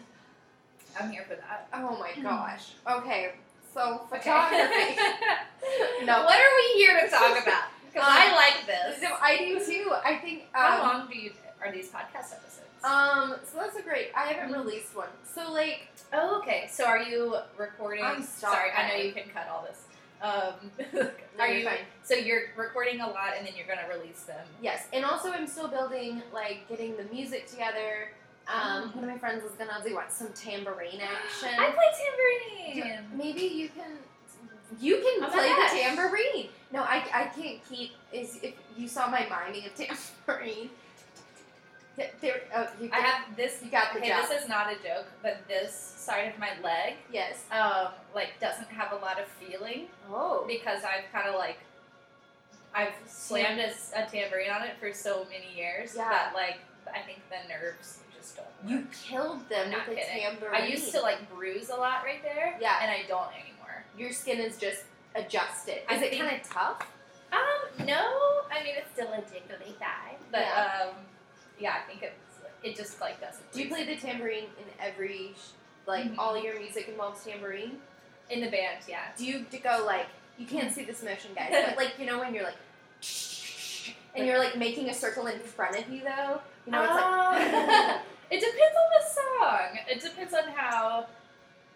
I'm 1.00 1.12
here 1.12 1.24
for 1.24 1.36
that. 1.36 1.68
Oh 1.74 1.98
my 1.98 2.12
gosh. 2.24 2.74
Okay, 2.90 3.34
so 3.74 4.02
Okay. 4.12 4.20
photography. 4.20 4.98
No. 6.06 6.24
What 6.24 6.34
are 6.40 6.56
we 6.56 6.80
here 6.82 7.00
to 7.02 7.10
talk 7.10 7.32
about? 7.44 7.64
Because 7.94 8.08
Um, 8.08 8.14
I 8.18 8.36
like 8.36 8.66
this. 8.66 9.02
So 9.02 9.08
I 9.22 9.38
do 9.38 9.60
too. 9.64 9.92
I 10.04 10.16
think. 10.16 10.44
Um, 10.56 10.62
How 10.62 10.80
long 10.82 11.08
do 11.12 11.18
you 11.18 11.32
are 11.64 11.72
these 11.72 11.90
podcast 11.90 12.34
episodes? 12.34 12.66
Um, 12.84 13.36
so 13.44 13.58
that's 13.60 13.76
a 13.78 13.82
great. 13.82 14.12
I 14.16 14.28
haven't 14.28 14.54
Mhm. 14.56 14.64
released 14.66 14.96
one. 14.96 15.10
So 15.36 15.52
like, 15.52 15.88
oh, 16.14 16.38
okay. 16.40 16.68
So 16.72 16.86
are 16.86 17.00
you 17.04 17.36
recording? 17.58 18.04
I'm 18.04 18.24
Sorry, 18.24 18.72
I 18.72 18.88
know 18.90 18.96
you 18.96 19.12
can 19.12 19.30
cut 19.30 19.48
all 19.50 19.64
this. 19.68 19.84
Um, 20.22 20.72
are 21.40 21.48
you? 21.48 21.66
fine. 21.66 21.78
So 22.04 22.14
you're 22.16 22.44
recording 22.58 23.02
a 23.02 23.08
lot, 23.08 23.34
and 23.38 23.46
then 23.46 23.54
you're 23.56 23.68
gonna 23.68 23.88
release 23.88 24.24
them. 24.24 24.46
yes, 24.62 24.88
and 24.94 25.06
also 25.06 25.32
I'm 25.32 25.48
still 25.48 25.68
building 25.68 26.24
like 26.34 26.68
getting 26.70 26.96
the 26.98 27.04
music 27.06 27.48
together. 27.48 28.12
Um, 28.52 28.90
Mm. 28.90 28.96
one 28.96 29.04
of 29.04 29.10
my 29.12 29.18
friends 29.18 29.44
is 29.44 29.52
gonna 29.54 29.80
do 29.86 29.94
want 29.96 30.12
some 30.12 30.30
tambourine 30.34 31.02
action. 31.02 31.50
I 31.58 31.70
play 31.72 32.74
tambourine. 32.74 33.06
Maybe 33.16 33.42
you 33.42 33.70
can. 33.70 33.98
You 34.80 34.96
can 34.98 35.24
Oh 35.24 35.30
play 35.32 35.50
the 35.50 35.82
tambourine. 35.82 36.50
No, 36.72 36.82
I, 36.84 37.04
I 37.14 37.24
can't 37.26 37.60
keep. 37.70 37.92
Is 38.12 38.40
if 38.44 38.54
you 38.78 38.88
saw 38.88 39.08
my 39.08 39.28
miming 39.30 39.66
of 39.68 39.76
tambourine. 40.28 40.70
There, 42.22 42.42
oh, 42.56 42.66
you 42.80 42.90
I 42.94 43.00
have 43.02 43.36
this. 43.36 43.62
you 43.62 43.70
got 43.70 43.92
the 43.92 44.00
Okay, 44.00 44.08
job. 44.10 44.26
this 44.30 44.44
is 44.44 44.48
not 44.48 44.72
a 44.72 44.76
joke, 44.76 45.08
but 45.22 45.46
this 45.50 45.74
side 45.76 46.32
of 46.34 46.40
my 46.40 46.52
leg, 46.64 46.94
yes. 47.12 47.44
um, 47.52 47.90
like 48.16 48.40
doesn't 48.40 48.70
have 48.70 48.94
a 48.94 48.96
lot 48.96 49.20
of 49.20 49.28
feeling 49.28 49.88
Oh. 50.10 50.46
because 50.48 50.84
I've 50.84 51.12
kind 51.12 51.28
of 51.28 51.36
like. 51.36 51.58
I've 52.74 52.94
slammed 53.08 53.60
a 53.60 54.06
tambourine 54.06 54.50
on 54.52 54.62
it 54.64 54.76
for 54.80 54.94
so 54.94 55.26
many 55.26 55.54
years 55.58 55.94
Yeah. 55.96 56.08
that 56.10 56.34
like 56.34 56.60
I 56.94 57.00
think 57.00 57.20
the 57.30 57.50
nerves 57.50 58.00
just 58.20 58.36
don't. 58.36 58.46
Work. 58.46 58.70
You 58.70 58.88
killed 58.92 59.50
them 59.50 59.72
not 59.72 59.88
with 59.88 59.98
a 59.98 60.20
tambourine. 60.20 60.62
I 60.62 60.68
used 60.68 60.92
to 60.94 61.02
like 61.02 61.30
bruise 61.34 61.70
a 61.70 61.76
lot 61.76 62.04
right 62.04 62.22
there, 62.24 62.58
Yeah. 62.62 62.80
and 62.82 62.92
I 62.92 63.04
don't 63.08 63.30
anymore. 63.34 63.84
Your 63.98 64.12
skin 64.12 64.40
is 64.40 64.58
just 64.58 64.84
adjusted. 65.16 65.80
I 65.90 65.96
Is 65.96 66.02
it 66.04 66.18
kind 66.18 66.40
of 66.40 66.48
tough? 66.50 66.88
Um, 67.32 67.86
no, 67.86 68.42
I 68.52 68.64
mean 68.64 68.74
it's 68.78 68.92
still 68.94 69.08
a 69.14 69.18
jiggly 69.22 69.76
thigh, 69.78 70.16
but 70.32 70.42
Yeah. 70.42 70.88
um, 70.90 70.96
yeah, 71.60 71.76
I 71.84 71.90
think 71.90 72.04
it's 72.04 72.16
it 72.64 72.76
just 72.76 73.00
like 73.00 73.22
doesn't. 73.22 73.52
Do 73.54 73.62
you 73.64 73.70
play 73.70 73.86
the 73.86 73.96
tambourine 73.96 74.46
in 74.58 74.66
every, 74.82 75.34
like 75.88 76.06
Mhm. 76.06 76.16
all 76.18 76.38
your 76.42 76.60
music 76.60 76.88
involves 76.90 77.24
tambourine? 77.24 77.82
in 78.30 78.42
the 78.42 78.52
band? 78.52 78.78
Yeah. 78.88 79.00
Do 79.18 79.26
you 79.26 79.44
go 79.64 79.84
like 79.88 80.06
you 80.38 80.46
can't 80.46 80.72
see 80.72 80.84
this 80.84 81.02
motion, 81.02 81.32
guys, 81.34 81.50
but 81.52 81.76
like 81.84 81.98
you 81.98 82.06
know 82.06 82.20
when 82.20 82.34
you're 82.36 82.44
like, 82.44 82.58
and 84.16 84.26
you're 84.28 84.38
like 84.38 84.56
making 84.56 84.90
a 84.90 84.94
circle 84.94 85.26
in 85.28 85.40
front 85.40 85.78
of 85.78 85.90
you 85.90 86.02
though. 86.04 86.40
You 86.70 86.76
know, 86.76 86.84
it's 86.84 86.94
like 86.94 87.04
Oh. 87.04 88.02
it 88.32 88.40
depends 88.40 88.76
on 88.78 88.90
the 89.00 89.06
song. 89.10 89.80
It 89.90 90.02
depends 90.02 90.34
on 90.34 90.44
how 90.56 91.08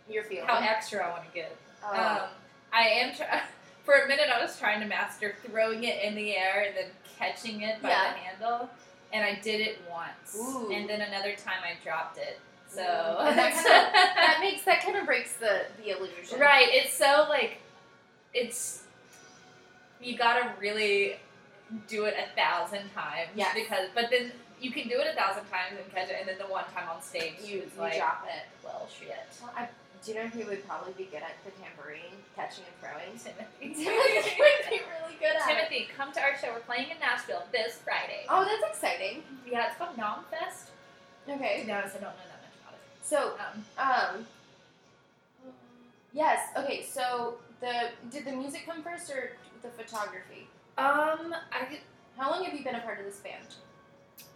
you're 0.09 0.23
feeling. 0.23 0.45
how 0.47 0.59
extra 0.59 1.03
I 1.05 1.09
want 1.09 1.23
to 1.25 1.31
get. 1.33 1.55
Oh. 1.83 1.93
Um, 1.95 2.29
I 2.71 2.87
am 2.89 3.15
trying. 3.15 3.41
For 3.83 3.95
a 3.95 4.07
minute, 4.07 4.27
I 4.33 4.41
was 4.41 4.57
trying 4.57 4.79
to 4.79 4.85
master 4.85 5.35
throwing 5.45 5.83
it 5.83 6.01
in 6.03 6.15
the 6.15 6.37
air 6.37 6.63
and 6.67 6.77
then 6.77 6.85
catching 7.19 7.63
it 7.63 7.81
by 7.81 7.89
Yeah. 7.89 8.13
the 8.13 8.19
handle, 8.19 8.69
and 9.11 9.25
I 9.25 9.35
did 9.41 9.59
it 9.59 9.81
once, 9.91 10.37
Ooh. 10.39 10.71
and 10.71 10.87
then 10.89 11.01
another 11.01 11.33
time 11.35 11.61
I 11.65 11.73
dropped 11.83 12.17
it. 12.17 12.39
So 12.69 12.77
that 13.19 13.53
kinda- 13.53 13.91
that 13.93 14.37
makes 14.39 14.63
that 14.63 14.81
kind 14.83 14.95
of 14.95 15.05
breaks 15.05 15.33
the 15.33 15.65
the 15.83 15.89
illusion. 15.97 16.39
right, 16.39 16.67
it's 16.71 16.93
so 16.93 17.25
like 17.27 17.57
it's 18.33 18.83
you 20.01 20.17
gotta 20.17 20.53
really 20.61 21.17
do 21.87 22.05
it 22.05 22.15
a 22.17 22.33
thousand 22.39 22.89
times. 22.93 23.29
Yes. 23.35 23.53
Because 23.53 23.87
but 23.93 24.05
then 24.09 24.31
you 24.63 24.71
can 24.71 24.87
do 24.87 24.95
it 24.99 25.07
a 25.11 25.15
thousand 25.15 25.43
times 25.51 25.75
and 25.77 25.85
catch 25.93 26.09
it, 26.09 26.15
and 26.19 26.27
then 26.27 26.37
the 26.39 26.47
one 26.47 26.63
time 26.73 26.87
on 26.89 27.01
stage 27.01 27.35
You, 27.43 27.67
it's 27.67 27.75
you 27.75 27.81
like 27.81 27.97
drop 27.97 28.25
it. 28.25 28.47
well 28.63 28.87
shit. 28.87 29.19
Well, 29.41 29.51
I, 29.55 29.67
do 30.03 30.11
you 30.11 30.17
know 30.19 30.27
who 30.27 30.45
would 30.47 30.65
probably 30.67 30.93
be 30.97 31.05
good 31.11 31.23
at 31.23 31.35
the 31.43 31.51
tambourine, 31.59 32.15
catching 32.35 32.63
and 32.67 32.75
throwing? 32.79 33.11
Timothy. 33.19 33.75
Timothy 33.83 34.35
would 34.39 34.69
be 34.71 34.79
really 34.83 35.15
good 35.19 35.35
at 35.35 35.43
it. 35.43 35.55
Timothy, 35.67 35.87
come 35.95 36.11
to 36.13 36.21
our 36.21 36.35
show. 36.39 36.51
We're 36.53 36.59
playing 36.67 36.89
in 36.91 36.99
Nashville 36.99 37.43
this 37.51 37.79
Friday. 37.83 38.23
Oh, 38.27 38.43
that's 38.43 38.75
exciting. 38.75 39.23
Yeah, 39.49 39.67
it's 39.67 39.77
called 39.77 39.95
Nomfest. 39.95 40.71
To 41.27 41.33
Okay. 41.35 41.61
To 41.61 41.65
be 41.67 41.71
honest, 41.71 41.95
I 41.95 41.99
don't 42.03 42.15
know 42.15 42.27
that 42.27 42.41
much 42.43 42.55
about 42.63 42.73
it. 42.75 42.83
So, 43.03 43.35
Um, 43.39 43.63
um, 43.79 44.25
yes. 46.13 46.49
Okay. 46.57 46.83
So 46.83 47.35
the 47.61 47.89
did 48.11 48.25
the 48.25 48.31
music 48.33 48.63
come 48.65 48.83
first 48.83 49.09
or 49.11 49.31
the 49.61 49.69
photography? 49.69 50.47
um, 50.77 51.33
I 51.51 51.65
could, 51.69 51.79
How 52.17 52.31
long 52.31 52.43
have 52.43 52.53
you 52.53 52.63
been 52.63 52.75
a 52.75 52.81
part 52.81 52.99
of 52.99 53.05
this 53.05 53.17
band? 53.19 53.45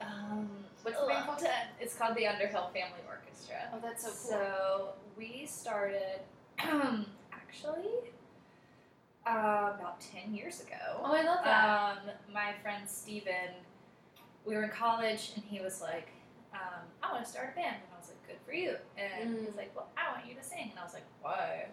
Um, 0.01 0.49
What's 0.83 0.99
the 0.99 1.07
band 1.07 1.25
called? 1.25 1.43
It's 1.79 1.95
called 1.95 2.15
the 2.15 2.27
Underhill 2.27 2.69
Family 2.73 3.01
Orchestra. 3.07 3.55
Oh, 3.73 3.79
that's 3.81 4.03
so 4.03 4.09
cool. 4.09 4.15
So 4.39 4.89
we 5.17 5.45
started 5.45 6.19
actually 6.59 8.11
uh, 9.25 9.73
about 9.75 9.99
ten 9.99 10.33
years 10.33 10.61
ago. 10.61 11.01
oh, 11.03 11.13
I 11.13 11.23
love 11.23 11.39
that. 11.43 11.97
Um, 12.05 12.13
my 12.33 12.53
friend 12.61 12.89
Steven, 12.89 13.51
we 14.45 14.55
were 14.55 14.63
in 14.63 14.69
college, 14.69 15.31
and 15.35 15.43
he 15.43 15.59
was 15.59 15.81
like, 15.81 16.09
um, 16.53 16.81
"I 17.03 17.11
want 17.11 17.25
to 17.25 17.29
start 17.29 17.49
a 17.53 17.55
band," 17.55 17.75
and 17.75 17.93
I 17.93 17.99
was 17.99 18.09
like, 18.09 18.27
"Good 18.27 18.37
for 18.45 18.53
you." 18.53 18.75
And 18.97 19.35
Mm. 19.37 19.45
he's 19.45 19.55
like, 19.55 19.75
"Well, 19.75 19.89
I 19.97 20.13
want 20.13 20.25
you 20.27 20.35
to 20.35 20.43
sing," 20.43 20.69
and 20.71 20.79
I 20.79 20.83
was 20.83 20.93
like, 20.93 21.03
"Why?" 21.21 21.67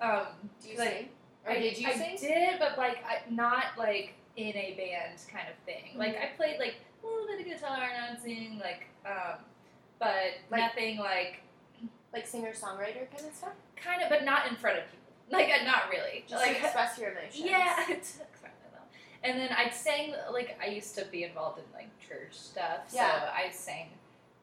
Um, 0.00 0.26
do 0.62 0.68
you 0.68 0.78
like, 0.78 0.88
sing? 0.90 1.08
Or 1.46 1.52
I, 1.52 1.58
did 1.60 1.78
you 1.78 1.86
I 1.88 1.92
sing? 1.92 2.16
did, 2.20 2.58
but 2.58 2.76
like 2.76 2.98
I, 3.06 3.20
not 3.30 3.78
like 3.78 4.14
in 4.36 4.54
a 4.56 4.74
band 4.76 5.18
kind 5.32 5.46
of 5.48 5.54
thing. 5.64 5.96
Like 5.96 6.16
Mhm. 6.16 6.22
I 6.24 6.26
played 6.36 6.58
like 6.58 6.74
a 7.06 7.10
little 7.10 7.26
bit 7.26 7.40
of 7.40 7.46
guitar 7.46 7.78
and 7.94 8.18
I'd 8.18 8.58
like, 8.60 8.86
um, 9.06 9.38
but 9.98 10.34
Like- 10.50 10.60
nothing 10.60 10.98
like 10.98 11.40
Like 12.12 12.26
singer 12.26 12.52
songwriter 12.52 13.10
kind 13.10 13.26
of 13.28 13.34
stuff. 13.34 13.52
kind 13.76 14.02
of, 14.02 14.08
but 14.08 14.24
not 14.24 14.48
in 14.48 14.56
front 14.56 14.78
of 14.78 14.84
people. 14.84 15.38
Like 15.38 15.48
uh, 15.48 15.64
not 15.64 15.88
really. 15.90 16.24
Just 16.28 16.44
like 16.46 16.56
express 16.62 16.98
your 16.98 17.10
emotions. 17.10 17.38
yeah, 17.44 17.84
it's 17.88 18.14
exactly 18.16 18.68
that. 18.72 18.86
And 19.24 19.38
then 19.38 19.50
I'd 19.56 19.74
sang 19.74 20.14
like 20.32 20.58
I 20.62 20.66
used 20.68 20.94
to 20.98 21.04
be 21.06 21.24
involved 21.24 21.58
in 21.58 21.64
like 21.74 21.88
church 22.06 22.32
stuff, 22.32 22.88
so 22.88 23.00
I 23.00 23.50
sang 23.52 23.88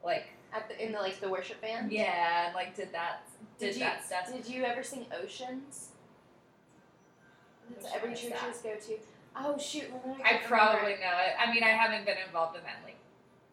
like 0.04 0.26
At 0.54 0.68
the 0.68 0.86
in 0.86 0.92
the 0.92 1.00
like 1.00 1.20
the 1.22 1.30
worship 1.30 1.62
band. 1.62 1.92
yeah, 1.92 2.48
and 2.48 2.56
like 2.56 2.76
did 2.76 2.92
that 2.92 3.22
did, 3.60 3.68
Did 3.68 3.76
you- 3.76 3.80
that 3.86 4.06
stuff. 4.06 4.32
Did 4.32 4.46
you 4.48 4.64
ever 4.66 4.84
sing 4.84 5.06
Oceans? 5.24 5.90
That's 7.70 7.94
every 7.96 8.14
church's 8.14 8.58
go 8.62 8.76
to. 8.76 8.98
Oh 9.36 9.58
shoot! 9.58 9.86
I 10.24 10.30
can't 10.34 10.44
probably 10.46 10.94
know 10.94 11.18
it. 11.26 11.34
I 11.40 11.52
mean, 11.54 11.64
I 11.64 11.70
haven't 11.70 12.06
been 12.06 12.18
involved 12.26 12.56
in 12.58 12.64
that 12.64 12.78
like 12.84 12.98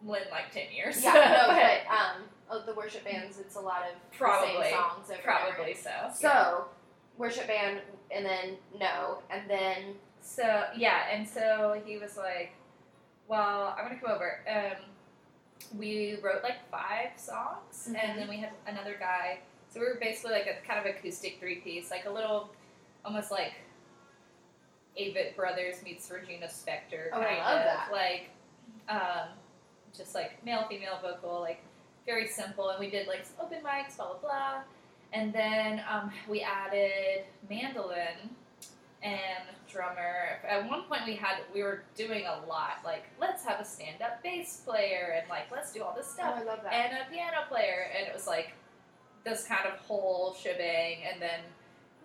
in 0.01 0.07
like 0.31 0.51
ten 0.51 0.71
years. 0.75 1.03
Yeah, 1.03 1.13
no, 1.13 1.47
but 1.47 1.55
but 1.55 1.93
um, 1.93 2.21
oh, 2.49 2.63
the 2.65 2.73
worship 2.73 3.03
bands, 3.03 3.39
it's 3.39 3.55
a 3.55 3.59
lot 3.59 3.83
of 3.83 4.17
Probably. 4.17 4.69
songs 4.69 5.09
over 5.09 5.19
probably 5.23 5.73
so. 5.73 5.91
So, 6.13 6.65
worship 7.17 7.47
band, 7.47 7.81
and 8.11 8.25
then 8.25 8.57
no, 8.79 9.19
and 9.29 9.49
then 9.49 9.95
So 10.21 10.65
yeah, 10.75 11.05
and 11.11 11.27
so 11.27 11.81
he 11.85 11.97
was 11.97 12.15
like, 12.17 12.51
"Well, 13.27 13.75
I'm 13.77 13.85
gonna 13.87 13.99
come 13.99 14.11
over." 14.11 14.39
Um, 14.47 14.85
we 15.77 16.17
wrote 16.21 16.43
like 16.43 16.69
five 16.69 17.09
songs, 17.17 17.89
Mhm. 17.89 18.03
and 18.03 18.19
then 18.19 18.27
we 18.27 18.37
had 18.37 18.51
another 18.67 18.95
guy. 18.99 19.39
So 19.69 19.79
we 19.79 19.85
were 19.85 19.97
basically 20.01 20.33
like 20.33 20.47
a 20.47 20.65
kind 20.67 20.79
of 20.79 20.85
acoustic 20.85 21.39
three 21.39 21.57
piece, 21.57 21.89
like 21.91 22.05
a 22.05 22.09
little, 22.09 22.49
almost 23.05 23.31
like 23.31 23.53
Avett 24.99 25.35
Brothers 25.35 25.81
meets 25.83 26.09
Regina 26.11 26.47
Spektor 26.47 27.09
Oh, 27.13 27.21
I 27.21 27.23
kind 27.25 27.37
love 27.39 27.57
of 27.59 27.63
that. 27.65 27.89
like, 27.91 28.29
um, 28.89 29.27
just 29.95 30.13
like 30.15 30.43
male 30.45 30.65
female 30.69 30.99
vocal 31.01 31.39
like. 31.41 31.61
very 32.05 32.27
simple, 32.27 32.69
and 32.69 32.79
we 32.79 32.89
did 32.89 33.07
like 33.07 33.25
some 33.25 33.45
open 33.45 33.59
mics, 33.63 33.95
blah 33.97 34.07
blah 34.13 34.17
blah, 34.19 34.61
and 35.13 35.31
then 35.33 35.81
um, 35.89 36.11
we 36.27 36.41
added 36.41 37.25
mandolin 37.49 38.29
and 39.03 39.43
drummer. 39.71 40.39
At 40.47 40.67
one 40.69 40.83
point, 40.83 41.01
we 41.05 41.15
had 41.15 41.37
we 41.53 41.63
were 41.63 41.83
doing 41.95 42.25
a 42.25 42.45
lot. 42.47 42.79
Like, 42.83 43.03
let's 43.19 43.45
have 43.45 43.59
a 43.59 43.65
stand-up 43.65 44.21
bass 44.23 44.61
player, 44.65 45.15
and 45.19 45.29
like, 45.29 45.49
let's 45.51 45.71
do 45.71 45.83
all 45.83 45.93
this 45.95 46.07
Oh, 46.11 46.13
stuff, 46.15 46.35
I 46.37 46.43
love 46.43 46.59
that. 46.63 46.73
and 46.73 46.93
a 46.97 47.09
piano 47.11 47.37
player, 47.49 47.87
and 47.97 48.07
it 48.07 48.13
was 48.13 48.27
like 48.27 48.53
this 49.23 49.45
kind 49.45 49.65
of 49.71 49.79
whole 49.79 50.33
shebang, 50.33 50.97
and 51.11 51.21
then 51.21 51.39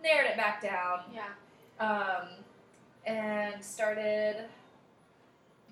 narrowed 0.03 0.31
it 0.31 0.37
back 0.37 0.61
down 0.63 1.01
yeah. 1.15 1.29
um, 1.85 2.29
and 3.07 3.63
started 3.65 4.45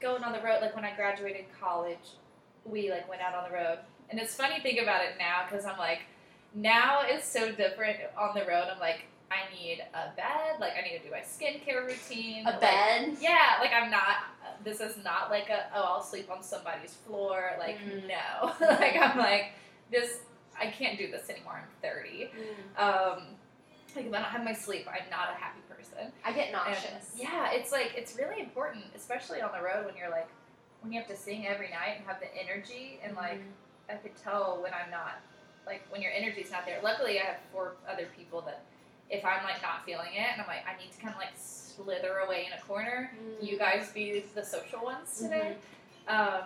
going 0.01 0.23
on 0.25 0.33
the 0.33 0.41
road. 0.41 0.59
Like 0.61 0.75
when 0.75 0.85
I 0.85 0.95
graduated 0.95 1.45
college, 1.61 1.99
we 2.65 2.91
like 2.91 3.09
went 3.09 3.21
out 3.23 3.35
on 3.35 3.51
the 3.51 3.55
road, 3.57 3.79
and 4.11 4.21
it's 4.21 4.35
funny 4.35 4.57
to 4.57 4.63
think 4.63 4.81
about 4.81 5.03
it 5.05 5.13
now 5.19 5.43
because 5.49 5.65
I'm 5.67 5.79
like, 5.79 6.01
now 6.55 7.03
it's 7.05 7.27
so 7.27 7.53
different 7.53 7.99
on 8.19 8.35
the 8.35 8.43
road. 8.47 8.69
I'm 8.73 8.81
like, 8.81 9.07
I 9.31 9.53
need 9.55 9.83
a 9.95 10.15
bed. 10.17 10.61
Like 10.61 10.73
I 10.79 10.83
need 10.89 10.99
to 10.99 11.05
do 11.05 11.11
my 11.11 11.21
skincare 11.21 11.87
routine. 11.87 12.47
A 12.47 12.51
like- 12.51 12.61
bed. 12.61 13.17
yeah, 13.21 13.57
like 13.61 13.73
I'm 13.73 13.91
not. 13.91 14.17
This 14.63 14.81
is 14.81 14.97
not 15.03 15.31
like 15.31 15.51
a 15.51 15.65
oh 15.75 15.83
I'll 15.97 16.03
sleep 16.03 16.31
on 16.31 16.43
somebody's 16.43 16.95
floor. 17.07 17.53
Like 17.59 17.79
Mm. 17.81 18.09
no, 18.09 18.53
like 18.67 18.97
I'm 18.97 19.19
like 19.19 19.53
this. 19.91 20.19
I 20.59 20.69
can't 20.69 20.97
do 20.97 21.11
this 21.11 21.29
anymore. 21.29 21.61
I'm 21.61 21.69
30. 21.83 22.31
Mm. 22.79 22.81
Um, 22.81 23.23
like 23.97 24.07
if 24.07 24.13
I 24.13 24.19
don't 24.19 24.25
have 24.29 24.45
my 24.45 24.53
sleep, 24.53 24.87
I'm 24.89 25.11
not 25.11 25.31
a 25.31 25.35
happy 25.35 25.59
person. 25.91 26.13
I 26.25 26.33
get 26.33 26.47
And, 26.47 26.53
nauseous. 26.53 27.13
yeah, 27.17 27.51
it's 27.53 27.73
like 27.73 27.95
it's 27.97 28.17
really 28.17 28.41
important, 28.41 28.85
especially 28.95 29.41
on 29.41 29.51
the 29.53 29.63
road 29.63 29.87
when 29.87 29.97
you're 29.97 30.11
like 30.11 30.29
when 30.83 30.93
you 30.93 30.99
have 31.01 31.09
to 31.09 31.17
sing 31.17 31.47
every 31.47 31.71
night 31.71 31.95
and 31.99 32.07
have 32.07 32.21
the 32.21 32.35
energy 32.37 33.01
and 33.03 33.17
like 33.17 33.39
Mhm. 33.41 33.53
I 33.91 33.95
could 33.95 34.17
tell 34.17 34.63
when 34.63 34.73
I'm 34.75 34.91
not 34.91 35.21
like 35.67 35.83
when 35.91 36.03
your 36.03 36.13
energy's 36.13 36.51
not 36.51 36.67
there. 36.67 36.81
Luckily, 36.83 37.21
I 37.21 37.25
have 37.25 37.39
four 37.53 37.77
other 37.89 38.07
people 38.17 38.41
that 38.43 38.63
if 39.11 39.25
I'm 39.25 39.45
like 39.45 39.61
not 39.63 39.85
feeling 39.85 40.13
it 40.15 40.27
and 40.33 40.41
I'm 40.41 40.47
like 40.47 40.65
I 40.67 40.77
need 40.81 40.93
to 40.93 40.99
kind 41.01 41.15
of 41.15 41.21
like 41.21 41.33
slither 41.37 42.19
away 42.19 42.47
in 42.47 42.53
a 42.59 42.61
corner, 42.63 43.11
Mm. 43.19 43.43
you 43.47 43.59
guys 43.59 43.91
be 43.93 44.25
the 44.35 44.45
social 44.45 44.83
ones 44.83 45.21
Mm-hmm. 45.23 45.33
today. 45.33 45.57
Um, 46.09 46.45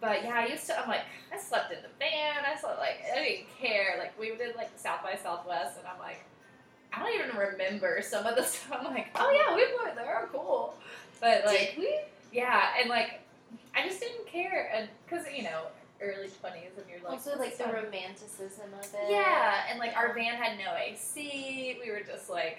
but 0.00 0.22
yeah, 0.22 0.34
I 0.38 0.46
used 0.46 0.66
to. 0.66 0.78
I'm 0.78 0.88
like, 0.88 1.02
I 1.32 1.36
slept 1.38 1.72
in 1.72 1.82
the 1.82 1.88
van. 1.98 2.44
I 2.46 2.56
slept 2.56 2.78
like 2.78 3.02
I 3.12 3.16
didn't 3.24 3.46
care. 3.58 3.96
Like 3.98 4.16
we 4.18 4.34
did 4.36 4.54
like 4.56 4.70
South 4.76 5.02
by 5.02 5.16
Southwest, 5.16 5.78
and 5.78 5.86
I'm 5.86 5.98
like, 5.98 6.24
I 6.96 6.98
don't 7.00 7.14
even 7.24 7.36
remember 7.36 8.00
some 8.02 8.26
of 8.26 8.36
the 8.36 8.42
stuff. 8.44 8.78
I'm 8.80 8.94
like, 8.94 9.08
oh 9.14 9.30
yeah, 9.30 9.54
we 9.54 9.64
went 9.84 9.96
there, 9.96 10.28
cool. 10.32 10.74
But 11.20 11.44
like, 11.46 11.74
Did 11.74 11.78
we? 11.78 11.98
yeah, 12.32 12.68
and 12.80 12.88
like, 12.88 13.20
I 13.76 13.86
just 13.86 14.00
didn't 14.00 14.26
care, 14.26 14.70
and 14.74 14.88
because 15.06 15.24
you 15.34 15.42
know, 15.44 15.62
early 16.00 16.28
twenties, 16.40 16.70
and 16.76 16.84
you're 16.90 17.00
like, 17.02 17.12
also, 17.12 17.38
like 17.38 17.56
the 17.56 17.64
fun. 17.64 17.74
romanticism 17.74 18.66
of 18.78 18.84
it. 18.86 19.10
Yeah, 19.10 19.62
and 19.70 19.78
like 19.78 19.96
our 19.96 20.12
van 20.14 20.34
had 20.34 20.58
no 20.58 20.74
AC. 20.76 21.78
We 21.82 21.90
were 21.90 22.00
just 22.06 22.28
like, 22.30 22.58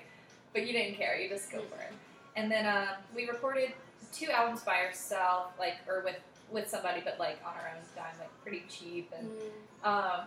but 0.54 0.66
you 0.66 0.74
didn't 0.74 0.96
care. 0.98 1.20
You 1.20 1.30
just 1.30 1.52
go 1.52 1.60
for 1.62 1.82
it. 1.82 1.94
And 2.36 2.52
then 2.52 2.66
um, 2.66 2.96
we 3.16 3.28
recorded 3.28 3.72
two 4.12 4.28
albums 4.32 4.62
by 4.62 4.78
ourselves, 4.86 5.54
like 5.60 5.76
or 5.88 6.02
with 6.04 6.18
with 6.52 6.70
somebody, 6.70 7.02
but 7.04 7.18
like 7.20 7.38
on 7.46 7.54
our 7.54 7.72
own 7.76 7.82
dime, 7.96 8.16
like 8.20 8.30
pretty 8.42 8.64
cheap. 8.70 9.12
And 9.18 9.28
Mm. 9.30 9.88
um, 9.88 10.26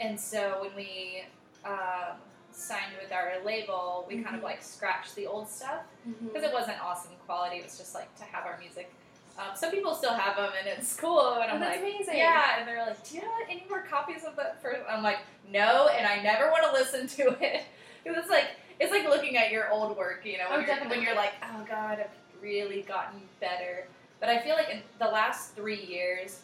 and 0.00 0.18
so 0.20 0.58
when 0.62 0.74
we 0.76 1.24
um, 1.64 2.16
signed 2.54 2.92
with 3.02 3.12
our 3.12 3.34
label, 3.44 4.04
we 4.08 4.22
kind 4.22 4.34
of 4.36 4.40
Mhm. 4.42 4.44
like 4.44 4.62
scratched 4.62 5.14
the 5.16 5.26
old 5.26 5.48
stuff 5.48 5.82
because 6.24 6.42
it 6.44 6.52
wasn't 6.52 6.80
awesome 6.82 7.12
quality. 7.26 7.56
It 7.56 7.64
was 7.64 7.76
just 7.76 7.94
like 7.94 8.14
to 8.16 8.24
have 8.24 8.46
our 8.46 8.56
music. 8.58 8.90
Um, 9.36 9.56
some 9.56 9.72
people 9.72 9.94
still 9.96 10.14
have 10.14 10.36
them, 10.36 10.52
and 10.56 10.68
it's 10.68 10.94
cool. 10.94 11.34
And 11.40 11.50
Oh, 11.50 11.54
I'm 11.54 11.60
that's 11.60 11.80
like, 11.82 11.92
amazing. 11.94 12.16
yeah. 12.16 12.58
And 12.58 12.68
they're 12.68 12.86
like, 12.86 13.02
do 13.08 13.16
you 13.16 13.22
have 13.22 13.48
any 13.50 13.66
more 13.68 13.80
copies 13.82 14.22
of 14.24 14.36
that? 14.36 14.62
First? 14.62 14.80
I'm 14.88 15.02
like, 15.02 15.18
no, 15.50 15.88
and 15.88 16.06
I 16.06 16.22
never 16.22 16.50
want 16.52 16.62
to 16.64 16.72
listen 16.72 17.06
to 17.18 17.36
it. 17.44 17.64
Because 18.04 18.18
it's 18.18 18.28
like 18.30 18.48
it's 18.78 18.90
like 18.92 19.04
looking 19.08 19.36
at 19.38 19.50
your 19.50 19.70
old 19.70 19.96
work, 19.96 20.20
you 20.26 20.36
know, 20.36 20.50
when, 20.50 20.60
Oh, 20.60 20.74
you're, 20.74 20.88
when 20.90 21.00
you're 21.02 21.14
like, 21.16 21.32
oh 21.42 21.64
god, 21.66 21.98
I've 22.00 22.42
really 22.42 22.82
gotten 22.82 23.26
better. 23.40 23.86
But 24.20 24.28
I 24.28 24.40
feel 24.42 24.56
like 24.56 24.68
in 24.68 24.82
the 24.98 25.06
last 25.06 25.54
three 25.56 25.80
years, 25.82 26.42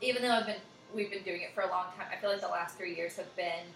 even 0.00 0.22
though 0.22 0.30
I've 0.30 0.46
been 0.46 0.56
we've 0.94 1.10
been 1.10 1.22
doing 1.22 1.42
it 1.42 1.54
for 1.54 1.60
a 1.60 1.68
long 1.68 1.86
time, 1.98 2.06
I 2.10 2.16
feel 2.16 2.30
like 2.30 2.40
the 2.40 2.48
last 2.48 2.76
three 2.78 2.96
years 2.96 3.16
have 3.16 3.36
been 3.36 3.66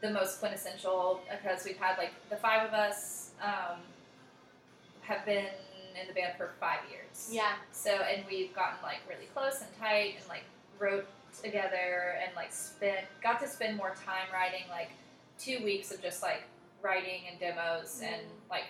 the 0.00 0.10
most 0.10 0.40
quintessential 0.40 1.20
because 1.30 1.64
we've 1.64 1.78
had 1.78 1.96
like 1.96 2.12
the 2.30 2.36
five 2.36 2.66
of 2.66 2.74
us 2.74 3.30
um, 3.42 3.78
have 5.02 5.24
been 5.24 5.46
in 6.00 6.08
the 6.08 6.14
band 6.14 6.34
for 6.36 6.50
five 6.60 6.80
years. 6.90 7.28
Yeah. 7.30 7.52
So 7.72 7.90
and 7.90 8.24
we've 8.28 8.54
gotten 8.54 8.78
like 8.82 8.98
really 9.08 9.26
close 9.34 9.60
and 9.60 9.70
tight 9.78 10.16
and 10.18 10.28
like 10.28 10.44
wrote 10.78 11.06
together 11.42 12.16
and 12.22 12.34
like 12.36 12.52
spent 12.52 13.06
got 13.22 13.40
to 13.40 13.48
spend 13.48 13.76
more 13.76 13.94
time 14.04 14.28
writing 14.32 14.62
like 14.70 14.90
two 15.38 15.64
weeks 15.64 15.90
of 15.90 16.00
just 16.02 16.22
like 16.22 16.42
writing 16.82 17.22
and 17.30 17.40
demos 17.40 18.00
and 18.04 18.22
like 18.50 18.64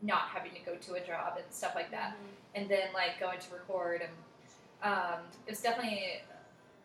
not 0.00 0.22
having 0.32 0.52
to 0.52 0.60
go 0.64 0.74
to 0.76 0.94
a 0.94 1.06
job 1.06 1.34
and 1.36 1.44
stuff 1.50 1.74
like 1.74 1.90
that 1.90 2.16
and 2.54 2.68
then 2.68 2.88
like 2.94 3.20
going 3.20 3.38
to 3.38 3.52
record 3.52 4.00
and 4.02 4.10
um, 4.82 5.20
it 5.46 5.50
was 5.50 5.60
definitely 5.60 6.22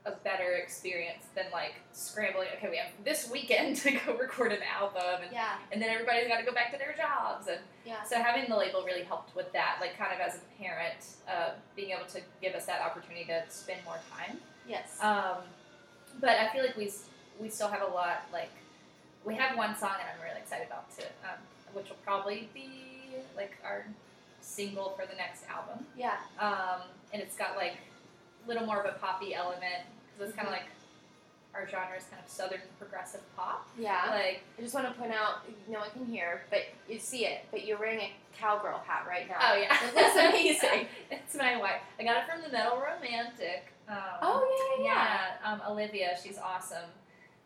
a 0.08 0.12
better 0.24 0.54
experience 0.54 1.26
than 1.36 1.46
like 1.52 1.74
scrambling 1.92 2.48
okay 2.58 2.70
we 2.70 2.78
have 2.78 2.88
this 3.04 3.30
weekend 3.30 3.76
to 3.76 3.92
go 3.92 4.16
record 4.18 4.52
an 4.52 4.60
album 4.64 5.22
and, 5.24 5.32
Yeah. 5.32 5.56
and 5.72 5.82
then 5.82 5.90
everybody's 5.90 6.28
got 6.28 6.38
to 6.40 6.46
go 6.46 6.54
back 6.54 6.72
to 6.72 6.78
their 6.78 6.96
jobs 6.98 7.48
and 7.48 7.60
Yeah. 7.86 8.02
so 8.04 8.16
having 8.22 8.50
the 8.50 8.56
label 8.56 8.84
really 8.84 9.04
helped 9.04 9.36
with 9.36 9.52
that 9.54 9.78
like 9.82 9.98
kind 9.98 10.14
of 10.14 10.20
as 10.20 10.36
a 10.40 10.62
parent 10.64 11.02
uh, 11.28 11.50
being 11.76 11.92
able 11.92 12.06
to 12.16 12.22
give 12.42 12.54
us 12.56 12.66
that 12.66 12.82
opportunity 12.82 13.26
to 13.26 13.44
spend 13.50 13.80
more 13.86 14.00
time 14.18 14.38
Yes. 14.68 14.98
um, 15.02 15.38
but 16.22 16.32
I 16.38 16.50
feel 16.54 16.64
like 16.66 16.78
we 16.78 16.92
we 17.40 17.50
still 17.50 17.68
have 17.68 17.84
a 17.84 17.94
lot. 17.94 18.24
Like 18.34 18.50
we 19.24 19.36
have 19.36 19.56
one 19.58 19.76
song 19.78 19.92
that 20.00 20.08
I'm 20.16 20.22
really 20.26 20.40
excited 20.42 20.66
about 20.68 20.90
to, 20.98 21.04
um, 21.24 21.38
which 21.74 21.88
will 21.90 21.98
probably 22.04 22.50
be 22.54 22.70
like 23.36 23.56
our 23.64 23.86
single 24.42 24.90
for 24.98 25.06
the 25.06 25.16
next 25.16 25.44
album. 25.48 25.86
yeah. 25.96 26.16
Um, 26.40 26.82
and 27.14 27.22
it's 27.22 27.36
got 27.38 27.56
like 27.56 27.76
a 28.44 28.48
little 28.48 28.66
more 28.66 28.82
of 28.82 28.88
a 28.96 28.98
poppy 28.98 29.36
element 29.36 29.84
because 30.18 30.30
it's 30.30 30.36
kind 30.38 30.48
of 30.48 30.54
like 30.54 30.66
our 31.54 31.68
genre 31.68 31.98
is 31.98 32.04
kind 32.06 32.22
of 32.24 32.30
southern 32.30 32.60
progressive 32.78 33.22
pop. 33.36 33.68
Yeah. 33.80 34.12
Like 34.12 34.42
I 34.58 34.62
just 34.62 34.74
want 34.76 34.88
to 34.88 34.94
point 34.94 35.12
out, 35.12 35.46
no 35.70 35.80
one 35.80 35.90
can 35.92 36.06
hear, 36.06 36.42
but 36.50 36.60
you 36.90 37.00
see 37.00 37.26
it. 37.26 37.46
But 37.52 37.66
you're 37.66 37.80
wearing 37.80 38.00
a 38.00 38.12
cowgirl 38.38 38.82
hat 38.86 39.06
right 39.08 39.28
now. 39.28 39.38
oh 39.42 39.56
yeah, 39.56 39.78
It 39.88 39.96
looks 39.96 40.16
amazing. 40.16 40.88
it's 41.12 41.36
my 41.36 41.58
wife. 41.58 41.82
I 42.00 42.04
got 42.04 42.18
it 42.18 42.24
from 42.32 42.42
the 42.44 42.50
Metal 42.50 42.78
Romantic. 42.78 43.74
Um, 43.90 43.98
Oh 44.22 44.78
yeah, 44.80 44.86
yeah. 44.86 45.20
Yeah, 45.44 45.52
um, 45.54 45.62
Olivia, 45.70 46.16
she's 46.22 46.38
awesome, 46.38 46.90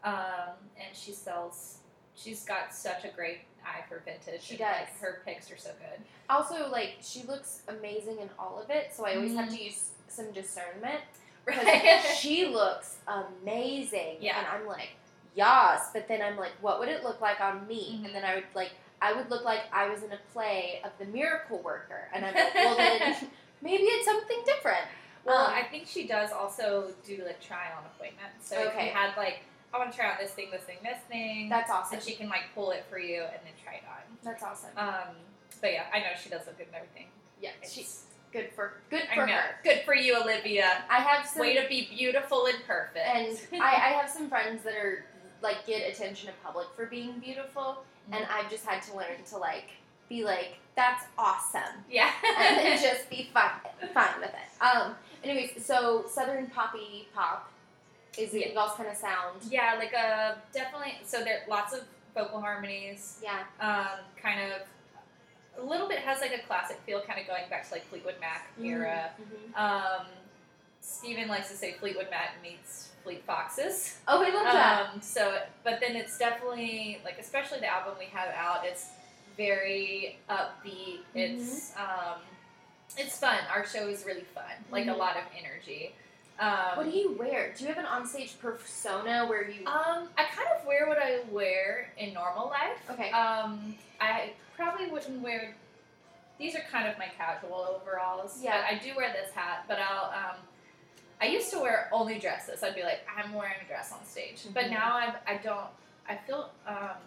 um, 0.03 0.55
and 0.77 0.93
she 0.95 1.11
sells. 1.11 1.77
She's 2.15 2.43
got 2.43 2.73
such 2.73 3.05
a 3.05 3.09
great 3.15 3.39
eye 3.65 3.83
for 3.87 3.99
vintage. 4.03 4.41
She 4.43 4.53
and, 4.55 4.61
Like, 4.61 4.89
does. 4.91 4.99
her 5.01 5.21
picks 5.25 5.49
are 5.51 5.57
so 5.57 5.69
good. 5.79 6.03
Also, 6.29 6.69
like 6.69 6.95
she 7.01 7.23
looks 7.23 7.61
amazing 7.67 8.17
in 8.19 8.29
all 8.37 8.59
of 8.61 8.69
it, 8.69 8.91
so 8.93 9.05
I 9.05 9.15
always 9.15 9.35
have 9.35 9.49
Mhm. 9.49 9.55
to 9.57 9.63
use 9.63 9.91
some 10.07 10.31
discernment 10.31 11.01
Right. 11.45 12.01
she 12.19 12.45
looks 12.47 12.97
amazing, 13.07 14.17
Yeah. 14.21 14.37
and 14.39 14.47
I'm 14.47 14.67
like, 14.67 14.89
yas. 15.35 15.81
But 15.93 16.07
then 16.07 16.21
I'm 16.21 16.37
like, 16.37 16.51
what 16.61 16.79
would 16.79 16.89
it 16.89 17.03
look 17.03 17.21
like 17.21 17.41
on 17.41 17.67
me? 17.67 17.99
Mhm. 18.01 18.05
And 18.07 18.15
then 18.15 18.23
I 18.25 18.35
would 18.35 18.43
like, 18.55 18.71
I 19.01 19.13
would 19.13 19.29
look 19.29 19.43
like 19.43 19.61
I 19.73 19.89
was 19.89 20.03
in 20.03 20.11
a 20.11 20.19
play 20.33 20.81
of 20.83 20.91
the 20.99 21.05
Miracle 21.05 21.59
Worker, 21.59 22.07
and 22.13 22.23
I'm 22.25 22.35
like, 22.35 22.53
well 22.55 22.77
then 22.77 23.15
maybe 23.61 23.83
it's 23.83 24.05
something 24.05 24.41
different. 24.45 24.85
well, 25.25 25.45
Um, 25.47 25.53
I 25.53 25.63
think 25.63 25.87
she 25.87 26.07
does 26.07 26.31
also 26.31 26.91
do 27.05 27.23
like 27.25 27.41
try 27.41 27.71
on 27.77 27.83
appointments. 27.95 28.47
So 28.47 28.59
if 28.61 28.67
Okay. 28.73 28.87
you 28.87 28.91
had 28.93 29.15
like, 29.17 29.39
I 29.73 29.77
want 29.79 29.91
to 29.91 29.97
try 29.97 30.11
on 30.11 30.17
this 30.19 30.31
thing, 30.31 30.49
this 30.51 30.63
thing, 30.63 30.77
this 30.83 30.97
thing, 31.09 31.47
That's 31.49 31.71
awesome. 31.71 31.95
and 31.95 32.03
she 32.03 32.13
can 32.15 32.27
like 32.29 32.43
pull 32.53 32.71
it 32.71 32.85
for 32.89 32.99
you 32.99 33.21
and 33.21 33.39
then 33.43 33.53
try 33.63 33.75
it 33.75 33.83
on. 33.87 34.01
That's 34.23 34.43
awesome. 34.43 34.71
Um, 34.77 35.15
but 35.61 35.71
yeah, 35.71 35.85
I 35.93 35.99
know 35.99 36.07
she 36.21 36.29
does 36.29 36.45
look 36.45 36.57
good 36.57 36.67
and 36.67 36.75
everything. 36.75 37.07
yeah, 37.41 37.51
It's- 37.57 37.71
she's 37.71 38.03
good 38.31 38.49
for 38.55 38.73
good 38.89 39.03
for 39.13 39.27
her. 39.27 39.55
Good 39.63 39.81
for 39.85 39.95
you, 39.95 40.15
Olivia. 40.21 40.83
I 40.89 40.97
have 40.99 41.25
some 41.25 41.41
Way 41.41 41.55
to 41.61 41.67
be 41.67 41.87
beautiful 41.95 42.45
and 42.47 42.57
perfect. 42.65 43.05
and 43.05 43.37
I, 43.61 43.67
I 43.75 43.89
have 43.99 44.09
some 44.09 44.29
friends 44.29 44.63
that 44.63 44.73
are 44.75 45.05
like 45.41 45.65
get 45.65 45.91
attention 45.91 46.29
in 46.29 46.35
public 46.43 46.67
for 46.75 46.85
being 46.85 47.19
beautiful, 47.19 47.83
and 48.11 48.23
Mm-hmm. 48.23 48.33
I've 48.45 48.49
just 48.51 48.65
had 48.65 48.81
to 48.83 48.95
learn 48.97 49.23
to 49.29 49.37
like 49.37 49.69
be 50.09 50.23
like 50.23 50.55
that's 50.75 51.03
awesome, 51.17 51.83
yeah. 51.89 52.11
and 52.39 52.57
then 52.57 52.81
just 52.81 53.09
be 53.09 53.29
fine 53.33 53.49
fine 53.93 54.19
with 54.19 54.29
it. 54.31 54.63
Um. 54.63 54.95
Anyways, 55.23 55.63
so 55.63 56.05
Southern 56.09 56.47
poppy 56.47 57.07
pop 57.13 57.51
is 58.17 58.33
Yeah. 58.33 58.47
it 58.47 58.53
y'all's 58.55 58.73
kind 58.75 58.89
of 58.89 58.95
sound. 58.97 59.39
Yeah, 59.49 59.75
like 59.77 59.93
a 59.93 60.37
definitely. 60.53 60.95
So 61.05 61.23
there 61.23 61.41
lots 61.47 61.73
of 61.73 61.81
vocal 62.15 62.41
harmonies. 62.41 63.19
Yeah. 63.23 63.43
Um, 63.59 63.99
kind 64.21 64.41
of 64.51 64.61
a 65.57 65.61
little 65.63 65.87
bit 65.87 65.99
has 65.99 66.21
like 66.21 66.33
a 66.33 66.39
classic 66.47 66.77
feel, 66.85 67.01
kind 67.01 67.19
of 67.19 67.27
going 67.27 67.43
back 67.49 67.67
to 67.67 67.73
like 67.73 67.85
Fleetwood 67.85 68.15
Mac 68.19 68.47
era. 68.61 69.11
Mhm. 69.19 69.57
Um, 69.59 70.05
Steven 70.81 71.27
likes 71.27 71.49
to 71.49 71.55
say 71.55 71.73
Fleetwood 71.73 72.09
Mac 72.09 72.41
meets 72.41 72.89
Fleet 73.03 73.23
Foxes. 73.25 73.99
Oh, 74.07 74.23
I 74.23 74.29
love 74.29 74.45
that. 74.45 74.89
Um, 74.93 75.01
so, 75.01 75.41
but 75.63 75.79
then 75.79 75.95
it's 75.95 76.17
definitely 76.17 76.99
like, 77.03 77.19
especially 77.19 77.59
the 77.59 77.67
album 77.67 77.93
we 77.99 78.05
have 78.05 78.29
out. 78.35 78.65
It's 78.65 78.87
very 79.37 80.17
upbeat. 80.29 80.99
It's 81.13 81.73
um, 81.77 82.19
it's 82.97 83.17
fun. 83.19 83.37
Our 83.53 83.65
show 83.65 83.87
is 83.87 84.05
really 84.05 84.25
fun. 84.35 84.43
Like 84.71 84.87
a 84.87 84.89
Mhm. 84.91 84.97
lot 84.97 85.15
of 85.17 85.23
energy. 85.37 85.95
Um, 86.39 86.77
What 86.77 86.91
do 86.91 86.97
you 86.97 87.11
wear? 87.13 87.53
Do 87.55 87.63
you 87.63 87.71
have 87.73 87.77
an 87.77 87.85
onstage 87.85 88.39
persona 88.39 89.25
where 89.27 89.47
you? 89.49 89.65
Um, 89.67 90.09
I 90.17 90.23
kind 90.25 90.47
of 90.57 90.65
wear 90.65 90.87
what 90.87 90.97
I 90.97 91.19
wear 91.29 91.91
in 91.97 92.13
normal 92.13 92.47
life. 92.49 92.79
Okay. 92.89 93.11
Um, 93.11 93.77
I 93.99 94.33
probably 94.61 94.87
wouldn't 94.91 95.21
wear. 95.21 95.55
These 96.37 96.55
are 96.55 96.61
kind 96.71 96.87
of 96.87 96.97
my 96.97 97.07
casual 97.17 97.67
overalls. 97.81 98.39
Yeah. 98.41 98.61
But 98.61 98.75
I 98.75 98.79
do 98.83 98.95
wear 98.95 99.11
this 99.13 99.33
hat, 99.33 99.65
but 99.67 99.79
I'll. 99.79 100.11
Um, 100.11 100.37
I 101.21 101.25
used 101.25 101.51
to 101.51 101.59
wear 101.59 101.87
only 101.91 102.17
dresses. 102.17 102.63
I'd 102.63 102.73
be 102.73 102.81
like, 102.83 103.01
I'm 103.15 103.33
wearing 103.33 103.57
a 103.63 103.67
dress 103.67 103.91
on 103.91 104.03
stage, 104.05 104.41
but 104.53 104.65
Mhm. 104.65 104.71
now 104.71 104.93
I 104.95 105.15
I 105.27 105.37
don't. 105.37 105.67
I 106.09 106.15
feel 106.15 106.49
um, 106.67 106.97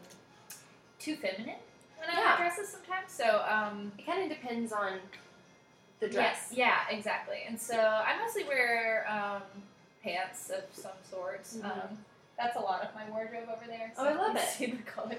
too 0.99 1.17
feminine 1.17 1.57
when 1.99 2.09
I 2.11 2.13
Yeah. 2.13 2.39
wear 2.39 2.49
dresses 2.49 2.69
sometimes. 2.69 3.11
So 3.13 3.45
um, 3.49 3.93
it 3.99 4.07
kind 4.07 4.23
of 4.23 4.29
depends 4.37 4.73
on 4.73 5.01
the 6.01 6.09
dress. 6.09 6.49
Yes, 6.51 6.59
yeah, 6.91 6.97
exactly. 6.97 7.39
And 7.49 7.61
so 7.61 7.77
I 7.79 8.17
mostly 8.21 8.45
wear 8.45 9.05
um, 9.11 9.43
pants 10.03 10.51
of 10.51 10.63
some 10.73 10.93
sorts. 11.11 11.57
Mhm. 11.57 11.65
Um, 11.65 11.99
that's 12.39 12.57
a 12.57 12.61
lot 12.61 12.83
of 12.83 12.95
my 12.95 13.09
wardrobe 13.11 13.49
over 13.49 13.67
there. 13.67 13.93
Oh, 13.99 14.05
I 14.09 14.13
love 14.15 14.37
it. 14.37 14.49
See 14.49 14.67
the 14.67 14.83
colors. 14.83 15.19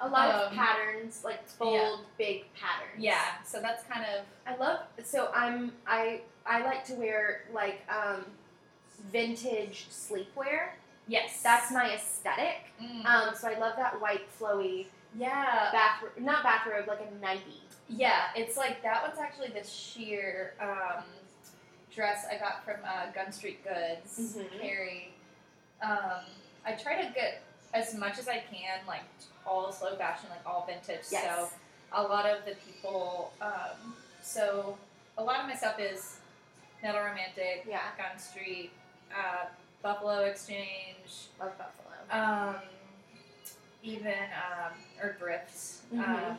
A 0.00 0.08
lot 0.08 0.28
of 0.30 0.52
Um, 0.52 0.58
patterns, 0.58 1.22
like 1.24 1.40
bold, 1.58 2.00
big 2.18 2.44
patterns. 2.54 2.98
Yeah, 3.02 3.42
so 3.44 3.60
that's 3.60 3.82
kind 3.84 4.04
of 4.04 4.24
I 4.46 4.56
love. 4.56 4.80
So 5.04 5.30
I'm. 5.34 5.72
I 5.86 6.20
I 6.44 6.62
like 6.64 6.84
to 6.86 6.94
wear 6.94 7.44
like 7.52 7.80
um, 7.88 8.24
vintage 9.10 9.86
sleepwear. 9.90 10.70
yes. 11.08 11.42
That's 11.42 11.70
my 11.72 11.92
aesthetic. 11.94 12.72
Mm. 12.82 13.04
Um, 13.06 13.34
so 13.34 13.48
I 13.48 13.58
love 13.58 13.74
that 13.76 14.00
white 14.00 14.26
flowy 14.38 14.86
yeah, 15.18 15.70
bath, 15.72 16.04
not 16.18 16.42
bathrobe, 16.42 16.86
like 16.88 17.00
a 17.00 17.24
nightie. 17.24 17.62
yeah. 17.88 18.24
It's 18.36 18.56
like 18.56 18.82
that 18.82 19.02
one's 19.02 19.18
actually 19.18 19.48
the 19.48 19.66
sheer 19.66 20.52
um, 20.60 21.04
dress 21.94 22.26
I 22.30 22.36
got 22.36 22.64
from 22.64 22.76
uh, 22.84 23.10
Gun 23.14 23.32
Street 23.32 23.64
Goods. 23.64 24.36
Mhm. 24.36 24.60
Carrie. 24.60 25.14
Um, 25.82 26.24
I 26.66 26.72
try 26.72 27.00
to 27.02 27.12
get 27.14 27.42
as 27.72 27.94
much 27.94 28.18
as 28.18 28.28
I 28.28 28.38
can, 28.50 28.86
like 28.86 29.02
all 29.46 29.70
slow 29.72 29.94
fashion, 29.96 30.28
like 30.30 30.44
all 30.46 30.66
vintage. 30.66 31.04
So 31.04 31.48
a 31.92 32.02
lot 32.02 32.26
of 32.26 32.44
the 32.44 32.54
people. 32.66 33.32
Um, 33.40 33.94
so 34.22 34.76
a 35.18 35.22
lot 35.24 35.40
of 35.40 35.46
my 35.46 35.54
stuff 35.54 35.78
is 35.78 36.16
Metal 36.82 37.00
Romantic, 37.00 37.64
Yeah. 37.68 37.80
Gun 37.96 38.18
Street, 38.18 38.70
uh, 39.12 39.46
Buffalo 39.82 40.20
Exchange, 40.24 41.28
Love 41.40 41.52
buffalo. 41.58 41.96
um, 42.10 42.56
even 43.82 44.12
um, 44.12 44.72
or 45.02 45.14
Thrift. 45.18 45.54
Mhm. 45.92 46.00
Um, 46.30 46.38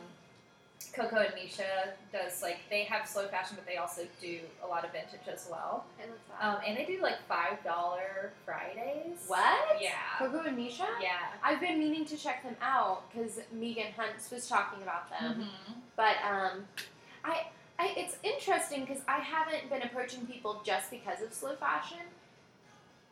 Coco 0.92 1.16
and 1.16 1.34
Misha 1.34 1.92
does 2.12 2.42
like 2.42 2.58
they 2.70 2.84
have 2.84 3.06
slow 3.08 3.26
fashion, 3.28 3.56
but 3.56 3.66
they 3.66 3.76
also 3.76 4.02
do 4.20 4.40
a 4.64 4.66
lot 4.66 4.84
of 4.84 4.92
vintage 4.92 5.26
as 5.32 5.46
well. 5.50 5.84
I 6.02 6.06
love 6.08 6.18
that. 6.28 6.46
Um, 6.46 6.56
and 6.66 6.76
they 6.76 6.84
do 6.84 7.00
like 7.02 7.16
five 7.28 7.62
dollar 7.64 8.32
Fridays. 8.44 9.24
what? 9.26 9.80
Yeah. 9.80 9.92
Coco 10.18 10.40
and 10.40 10.56
Misha? 10.56 10.86
Yeah. 11.00 11.18
I've 11.42 11.60
been 11.60 11.78
meaning 11.78 12.04
to 12.06 12.16
check 12.16 12.42
them 12.42 12.56
out 12.62 13.02
because 13.12 13.40
Megan 13.52 13.92
Hunts 13.96 14.30
was 14.30 14.48
talking 14.48 14.82
about 14.82 15.08
them. 15.10 15.42
Mhm. 15.48 15.74
But 15.96 16.16
um, 16.24 16.64
I, 17.24 17.46
I 17.78 17.92
it's 17.96 18.16
interesting 18.22 18.84
because 18.84 19.02
I 19.08 19.18
haven't 19.18 19.68
been 19.70 19.82
approaching 19.82 20.26
people 20.26 20.62
just 20.64 20.90
because 20.90 21.22
of 21.22 21.32
slow 21.32 21.54
fashion. 21.56 21.98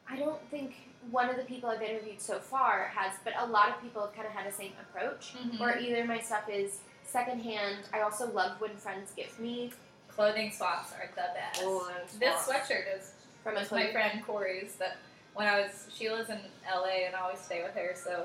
I 0.08 0.16
don't 0.16 0.40
think 0.50 0.74
one 1.10 1.28
of 1.30 1.36
the 1.36 1.42
people 1.42 1.68
I've 1.68 1.82
interviewed 1.82 2.20
so 2.20 2.38
far 2.38 2.92
has, 2.94 3.12
but 3.24 3.32
a 3.38 3.46
lot 3.46 3.68
of 3.70 3.80
people 3.82 4.02
have 4.02 4.14
kind 4.14 4.26
of 4.26 4.32
had 4.32 4.46
the 4.50 4.54
same 4.56 4.72
approach. 4.80 5.34
Mhm. 5.34 5.58
Where 5.60 5.78
either 5.78 6.04
my 6.04 6.18
stuff 6.20 6.48
is 6.48 6.78
secondhand. 7.06 7.78
I 7.92 8.00
also 8.00 8.30
love 8.32 8.60
when 8.60 8.76
friends 8.76 9.12
give 9.16 9.38
me 9.38 9.72
Clothing 10.08 10.50
swaps 10.50 10.92
are 10.92 11.08
the 11.14 11.34
best. 11.34 11.60
Oh, 11.62 11.90
this 12.18 12.34
sweatshirt 12.46 12.84
is 12.98 13.12
from 13.42 13.56
a 13.56 13.66
my 13.70 13.92
friend 13.92 14.22
Corey's 14.26 14.74
that 14.76 14.96
when 15.34 15.46
I 15.46 15.60
was 15.60 15.88
she 15.94 16.08
lives 16.10 16.30
in 16.30 16.38
LA 16.66 17.04
and 17.06 17.14
I 17.14 17.20
always 17.20 17.38
stay 17.38 17.62
with 17.62 17.74
her 17.74 17.94
so 17.94 18.24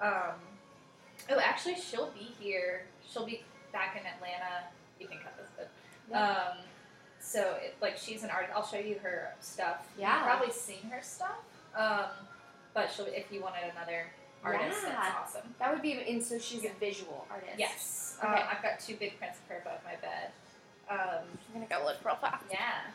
um 0.00 0.32
oh 1.30 1.38
actually 1.38 1.74
she'll 1.76 2.10
be 2.12 2.30
here 2.40 2.82
she'll 3.06 3.26
be 3.26 3.42
back 3.72 3.96
in 4.00 4.06
Atlanta 4.06 4.64
you 4.98 5.06
can 5.06 5.18
cut 5.18 5.36
this 5.36 5.48
but 5.56 5.68
Yeah. 6.10 6.30
um 6.52 6.56
so 7.20 7.56
it, 7.62 7.76
like 7.82 7.98
she's 7.98 8.22
an 8.24 8.30
artist 8.30 8.52
I'll 8.56 8.66
show 8.66 8.78
you 8.78 8.96
her 9.02 9.32
stuff 9.40 9.86
Yeah. 9.98 10.16
you've 10.16 10.24
probably 10.26 10.52
seen 10.52 10.82
her 10.90 11.02
stuff 11.02 11.36
um 11.76 12.06
but 12.72 12.90
she'll 12.90 13.06
if 13.06 13.30
you 13.30 13.42
wanted 13.42 13.70
another 13.76 14.06
artist 14.44 14.78
Yeah. 14.84 14.90
that's 14.92 15.36
awesome 15.36 15.54
That 15.58 15.72
would 15.72 15.82
be, 15.82 15.92
and 16.08 16.22
so 16.22 16.38
she's 16.38 16.64
a 16.64 16.70
visual 16.80 17.26
artist. 17.30 17.52
yes 17.58 18.18
Okay. 18.22 18.32
um, 18.32 18.48
I've 18.50 18.62
got 18.62 18.80
two 18.80 18.96
big 18.96 19.18
prints 19.18 19.38
of 19.40 19.48
her 19.48 19.60
above 19.62 19.80
my 19.84 19.96
bed 19.96 20.30
um 20.88 21.24
I'm 21.54 21.60
gonna 21.60 21.66
go 21.66 21.84
look 21.86 22.04
real 22.04 22.16
fast. 22.16 22.44
yeah 22.50 22.90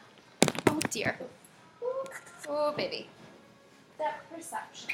Oh 0.68 0.80
dear. 0.89 1.18
oh 2.50 2.72
baby 2.76 3.08
That 3.98 4.22
perception. 4.34 4.89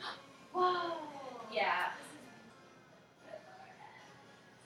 Whoa. 0.52 0.92
Yeah. 1.52 1.90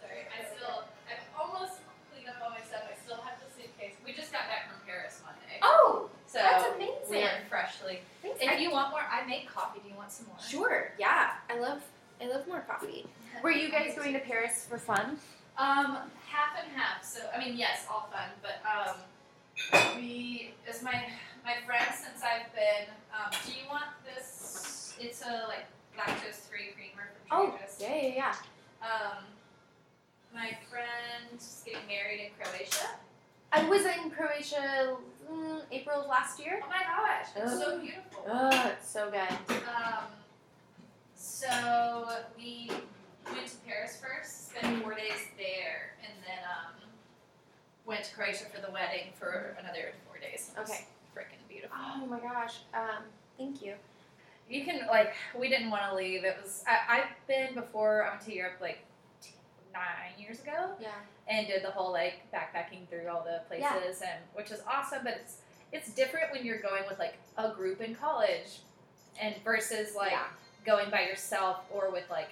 Sorry, 0.01 0.25
I 0.31 0.45
still, 0.57 0.85
I've 1.09 1.25
almost 1.39 1.81
cleaned 2.11 2.29
up 2.29 2.37
all 2.43 2.51
my 2.51 2.61
stuff. 2.65 2.83
I 2.91 2.97
still 3.05 3.21
have 3.23 3.37
the 3.41 3.49
suitcase. 3.55 3.95
We 4.05 4.13
just 4.13 4.33
got 4.33 4.49
back 4.49 4.71
from 4.71 4.81
Paris 4.87 5.21
Monday. 5.25 5.59
Oh, 5.63 6.09
so 6.27 6.39
that's 6.39 6.75
amazing. 6.75 7.11
we 7.11 7.23
are 7.23 7.43
freshly. 7.49 8.01
If 8.43 8.61
you 8.61 8.71
want 8.71 8.91
more, 8.91 9.01
I 9.11 9.25
make 9.27 9.49
coffee. 9.49 9.81
Do 9.83 9.89
you 9.89 9.97
want 9.97 10.11
some 10.11 10.27
more? 10.27 10.37
Sure. 10.47 10.93
Yeah. 10.99 11.31
I 11.51 11.59
love. 11.59 11.83
I 12.21 12.27
love 12.29 12.47
more 12.47 12.61
coffee. 12.61 13.07
Were 13.43 13.51
you 13.51 13.71
guys 13.71 13.95
going 13.97 14.13
to 14.15 14.21
Paris 14.21 14.67
for 14.69 14.79
fun? 14.79 15.19
Um, 15.59 15.99
half 16.29 16.57
and 16.63 16.73
half. 16.75 17.05
So 17.05 17.21
I 17.35 17.39
mean, 17.39 17.57
yes, 17.57 17.87
all 17.91 18.09
fun, 18.13 18.29
but 18.43 18.61
um, 18.69 18.97
we 19.97 20.53
as 20.69 20.83
my 20.83 21.05
my 21.45 21.55
friend 21.67 21.87
since 21.95 22.23
I've 22.23 22.53
been. 22.55 22.89
Um, 23.13 23.31
do 23.47 23.53
you 23.53 23.69
want 23.69 23.85
this? 24.05 24.95
It's 25.01 25.23
a 25.23 25.47
like 25.49 25.67
lactose 25.99 26.49
free 26.49 26.73
creamer 26.75 27.11
from 27.29 27.29
Oh, 27.31 27.51
Trader 27.51 27.65
Joe's. 27.67 27.77
yeah, 27.81 27.97
yeah, 27.97 28.15
yeah. 28.15 28.35
Um, 28.83 29.25
my 30.35 30.57
friend's 30.71 31.63
getting 31.67 31.87
married 31.87 32.21
in 32.21 32.31
Croatia. 32.41 32.89
I 33.53 33.69
was 33.69 33.85
in 33.85 34.11
Croatia 34.11 34.97
mm, 35.33 35.61
April 35.71 36.03
of 36.03 36.09
last 36.09 36.39
year. 36.39 36.61
Oh 36.63 36.69
my 36.69 36.83
gosh, 36.85 37.27
it's 37.37 37.53
so 37.61 37.75
Oh. 37.75 37.79
beautiful. 37.81 38.25
Oh, 38.29 38.69
it's 38.77 38.89
so 38.91 39.11
good. 39.11 39.57
Um, 39.67 40.05
so 41.15 42.09
we 42.37 42.71
went 43.27 43.47
to 43.47 43.57
Paris 43.67 44.01
first, 44.01 44.51
spent 44.51 44.83
four 44.83 44.95
days 44.95 45.29
there, 45.37 45.95
and 46.03 46.13
then 46.27 46.39
um, 46.45 46.75
went 47.87 48.05
to 48.05 48.15
Croatia 48.15 48.45
for 48.55 48.61
the 48.61 48.71
wedding 48.73 49.13
for 49.19 49.57
another 49.61 49.93
four 50.07 50.19
days. 50.19 50.51
Okay. 50.59 50.87
freaking 51.17 51.47
beautiful. 51.49 51.77
Oh 51.79 52.07
my 52.07 52.19
gosh. 52.21 52.61
Um, 52.75 53.05
thank 53.39 53.63
you. 53.63 53.75
You 54.49 54.65
can 54.65 54.87
like 54.89 55.15
we 55.39 55.49
didn't 55.49 55.71
want 55.71 55.83
to 55.89 55.95
leave. 55.95 56.25
It 56.25 56.37
was 56.43 56.65
I, 56.67 56.99
I've 56.99 57.27
been 57.29 57.55
before. 57.55 58.05
I 58.05 58.11
went 58.11 58.23
to 58.23 58.35
Europe 58.35 58.59
like 58.61 58.79
nine 59.73 60.13
years 60.19 60.41
ago. 60.41 60.71
Yeah. 60.81 60.91
and 61.29 61.47
did 61.47 61.63
the 61.65 61.71
whole 61.71 61.93
like 61.93 62.15
backpacking 62.35 62.89
through 62.89 63.09
all 63.09 63.23
the 63.25 63.41
places 63.49 64.03
and 64.03 64.19
which 64.35 64.51
is 64.51 64.61
awesome 64.69 65.01
but 65.05 65.15
it's 65.23 65.37
it's 65.73 65.95
different 65.95 66.33
when 66.33 66.45
you're 66.45 66.61
going 66.61 66.83
with 66.89 66.99
like 66.99 67.15
a 67.39 67.51
group 67.51 67.81
in 67.81 67.95
college 67.95 68.61
and 69.21 69.35
versus 69.45 69.95
like 69.97 70.11
Yeah. 70.13 70.25
going 70.67 70.91
by 70.91 71.03
yourself 71.03 71.59
or 71.73 71.91
with 71.91 72.05
like 72.11 72.31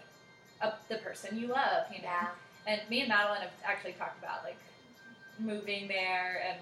a, 0.60 0.72
the 0.88 0.96
person 0.98 1.38
you 1.38 1.46
love 1.48 1.84
you 1.94 2.02
know 2.02 2.08
Yeah. 2.08 2.28
and 2.66 2.80
me 2.90 3.00
and 3.00 3.08
madeline 3.08 3.40
have 3.42 3.50
actually 3.64 3.92
talked 3.92 4.18
about 4.18 4.42
like 4.44 4.56
moving 5.38 5.88
there 5.88 6.42
and 6.48 6.58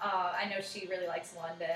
uh, 0.00 0.32
i 0.38 0.48
know 0.48 0.60
she 0.60 0.86
really 0.88 1.06
likes 1.06 1.34
london 1.36 1.68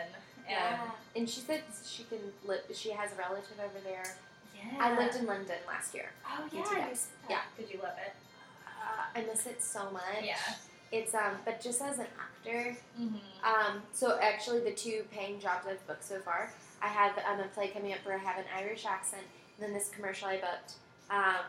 and 0.47 0.57
Yeah. 0.57 0.91
And 1.17 1.29
she 1.29 1.41
said 1.41 1.63
she 1.85 2.05
can 2.05 2.19
live. 2.47 2.61
She 2.75 2.91
has 2.93 3.13
a 3.13 3.17
relative 3.17 3.59
over 3.63 3.81
there. 3.85 4.05
Yeah. 4.59 4.79
I 4.85 4.97
lived 4.99 5.17
in 5.17 5.27
London 5.27 5.57
last 5.67 5.95
year. 5.95 6.11
oh 6.27 6.45
yeah. 6.53 6.63
Yeah. 7.29 7.41
did 7.57 7.71
you 7.73 7.81
love 7.83 7.97
it 8.05 8.13
Uh, 8.67 9.19
I 9.19 9.23
miss 9.23 9.47
it 9.47 9.63
so 9.63 9.91
much. 9.91 10.23
yeah 10.25 10.37
It's 10.91 11.15
um, 11.15 11.33
but 11.45 11.61
just 11.61 11.83
as 11.83 11.99
an 11.99 12.07
actor, 12.19 12.77
mm-hmm. 12.99 13.17
um, 13.45 13.83
so 13.93 14.19
actually 14.23 14.61
the 14.61 14.73
two 14.73 15.05
paying 15.13 15.39
jobs 15.39 15.67
I've 15.69 15.87
booked 15.87 16.05
so 16.05 16.19
far, 16.21 16.51
I 16.81 16.89
have 16.89 17.13
um, 17.31 17.41
a 17.41 17.49
play 17.49 17.69
coming 17.69 17.93
up 17.93 17.99
where 18.05 18.15
I 18.17 18.19
have 18.21 18.39
an 18.39 18.47
Irish 18.57 18.87
accent, 18.87 19.23
and 19.57 19.67
then 19.67 19.75
this 19.75 19.91
commercial 19.91 20.29
I 20.29 20.37
booked 20.37 20.73
um, 21.11 21.45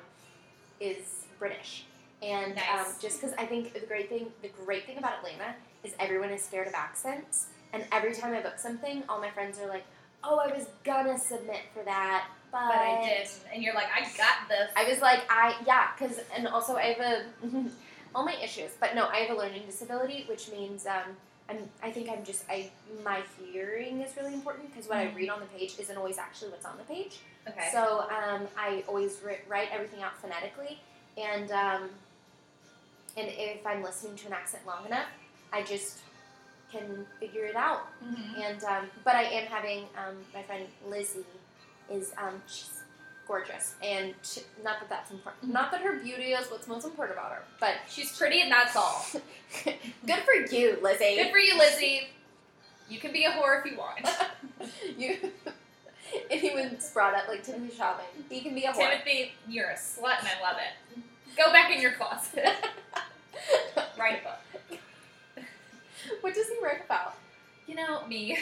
is 0.82 1.26
British. 1.38 1.86
And 2.22 2.57
um, 2.57 2.86
just 3.01 3.22
because 3.22 3.34
I 3.38 3.45
think 3.45 3.74
the 3.74 3.86
great 3.86 4.10
thing, 4.10 4.28
the 4.41 4.49
great 4.66 4.86
thing 4.86 4.97
about 4.97 5.20
Atlanta 5.20 5.55
is 5.86 5.93
everyone 6.01 6.32
is 6.32 6.43
scared 6.43 6.68
of 6.68 6.74
accents, 6.74 7.45
and 7.72 7.86
every 7.93 8.14
time 8.14 8.34
I 8.34 8.41
book 8.41 8.60
something, 8.60 9.03
all 9.07 9.22
my 9.22 9.30
friends 9.32 9.57
are 9.60 9.68
like, 9.70 9.86
"Oh, 10.22 10.38
I 10.38 10.47
was 10.53 10.66
gonna 10.84 11.18
submit 11.18 11.62
for 11.74 11.82
that, 11.84 12.28
but, 12.51 12.67
but 12.67 12.77
i 12.77 13.01
didn't 13.05 13.39
and 13.53 13.63
you're 13.63 13.73
like 13.75 13.87
i 13.95 14.01
got 14.17 14.47
this 14.49 14.71
I 14.75 14.83
was 14.89 15.01
like, 15.01 15.21
I 15.29 15.55
yeah, 15.65 15.87
because 15.97 16.19
and 16.35 16.47
also 16.47 16.75
I 16.75 16.93
have 16.93 16.99
a 16.99 17.23
all 18.15 18.25
my 18.25 18.35
issues, 18.43 18.71
but 18.79 18.95
no, 18.95 19.05
I 19.07 19.17
have 19.17 19.35
a 19.35 19.39
learning 19.39 19.63
disability, 19.67 20.25
which 20.27 20.49
means 20.51 20.85
um, 20.87 21.15
I'm 21.49 21.57
I 21.83 21.91
think 21.91 22.09
I'm 22.09 22.23
just 22.23 22.43
I 22.49 22.69
my 23.03 23.21
hearing 23.51 24.01
is 24.01 24.15
really 24.17 24.33
important 24.33 24.69
because 24.73 24.87
what 24.89 24.97
I 24.97 25.05
Mhm. 25.07 25.15
read 25.15 25.29
on 25.29 25.39
the 25.39 25.45
page 25.47 25.73
isn't 25.79 25.95
always 25.97 26.17
actually 26.17 26.49
what's 26.51 26.65
on 26.65 26.77
the 26.77 26.83
page. 26.85 27.19
okay 27.47 27.69
So 27.71 28.05
um, 28.09 28.47
I 28.57 28.83
always 28.87 29.19
ri- 29.23 29.41
write 29.47 29.69
everything 29.71 30.01
out 30.01 30.15
phonetically, 30.17 30.79
and 31.17 31.51
um, 31.51 31.89
and 33.17 33.27
if 33.27 33.65
I'm 33.65 33.83
listening 33.83 34.15
to 34.17 34.27
an 34.27 34.33
accent 34.33 34.65
long 34.65 34.85
enough, 34.85 35.07
I 35.51 35.61
just 35.63 35.99
can 36.71 37.05
figure 37.19 37.45
it 37.45 37.55
out. 37.55 37.87
Mhm. 38.03 38.39
And 38.49 38.63
um, 38.63 38.89
but 39.03 39.15
I 39.15 39.23
am 39.23 39.45
having 39.47 39.83
um, 39.97 40.15
my 40.33 40.43
friend 40.43 40.65
Lizzie 40.87 41.25
is 41.91 42.13
um, 42.17 42.41
she's 42.47 42.69
gorgeous, 43.27 43.75
and 43.83 44.13
she, 44.23 44.41
not 44.63 44.79
that 44.79 44.89
that's 44.89 45.11
important. 45.11 45.51
Not 45.53 45.71
that 45.71 45.81
her 45.81 45.99
beauty 45.99 46.31
is 46.31 46.49
what's 46.49 46.67
most 46.67 46.85
important 46.85 47.17
about 47.17 47.31
her, 47.31 47.43
but 47.59 47.75
She's 47.87 48.17
pretty 48.17 48.41
and 48.41 48.51
that's 48.51 48.75
all. 48.75 49.05
good 49.63 50.19
for 50.25 50.53
you, 50.53 50.77
Lizzie. 50.81 51.15
Good 51.15 51.31
for 51.31 51.37
you, 51.37 51.57
Lizzie. 51.57 52.09
You 52.89 52.99
can 52.99 53.13
be 53.13 53.25
a 53.25 53.31
whore 53.31 53.59
if 53.63 53.71
you 53.71 53.77
want. 53.77 54.09
you. 54.97 55.17
Anyone's 56.31 56.89
brought 56.89 57.13
up 57.13 57.27
like 57.27 57.43
Timothy 57.43 57.75
Chalamet, 57.77 58.29
he 58.29 58.41
can 58.41 58.55
be 58.55 58.65
a 58.65 58.71
whore. 58.71 58.89
Timothy, 58.89 59.31
you're 59.47 59.69
a 59.69 59.75
slut 59.75 60.17
and 60.19 60.27
I 60.27 60.41
love 60.41 60.57
it. 60.57 61.03
Go 61.37 61.51
back 61.51 61.71
in 61.71 61.79
your 61.81 61.91
closet. 61.91 62.47
Write 63.97 64.21
a 64.21 64.23
book. 64.23 64.79
what 66.21 66.33
does 66.33 66.47
he 66.47 66.55
write 66.63 66.83
about? 66.83 67.13
You 67.67 67.75
know, 67.75 68.07
me. 68.07 68.39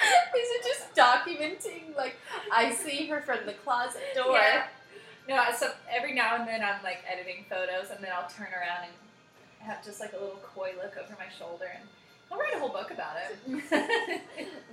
Is 0.36 0.48
it 0.50 0.64
just 0.64 0.94
documenting 0.94 1.96
like 1.96 2.16
I 2.52 2.72
see 2.72 3.06
her 3.08 3.20
from 3.20 3.46
the 3.46 3.52
closet 3.52 4.02
door? 4.14 4.38
Yeah. 4.38 4.66
No, 5.28 5.44
so 5.56 5.70
every 5.90 6.14
now 6.14 6.36
and 6.36 6.48
then 6.48 6.62
I'm 6.62 6.82
like 6.82 6.98
editing 7.10 7.44
photos 7.48 7.90
and 7.94 8.02
then 8.02 8.10
I'll 8.12 8.28
turn 8.28 8.48
around 8.52 8.84
and 8.84 8.92
have 9.60 9.84
just 9.84 10.00
like 10.00 10.12
a 10.12 10.16
little 10.16 10.40
coy 10.42 10.72
look 10.82 10.96
over 10.96 11.14
my 11.18 11.26
shoulder 11.38 11.66
and 11.72 11.84
I'll 12.32 12.38
write 12.38 12.54
a 12.54 12.58
whole 12.58 12.70
book 12.70 12.90
about 12.90 13.16
it. 13.16 13.62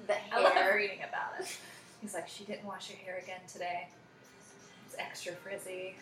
The 0.08 0.14
hair. 0.14 0.40
I 0.40 0.42
love 0.42 0.76
reading 0.76 1.00
about 1.00 1.42
it. 1.42 1.58
He's 2.02 2.14
like, 2.14 2.30
she 2.30 2.46
didn't 2.46 2.64
wash 2.66 2.90
her 2.90 2.96
hair 2.96 3.20
again 3.22 3.42
today. 3.52 3.90
It's 4.86 4.96
extra 4.98 5.34
frizzy. 5.34 5.96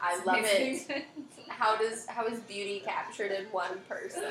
I 0.00 0.24
love 0.24 0.38
it. 0.40 1.06
How 1.48 1.76
does 1.76 2.06
how 2.06 2.26
is 2.26 2.40
beauty 2.40 2.82
captured 2.84 3.30
in 3.30 3.44
one 3.46 3.78
person? 3.88 4.24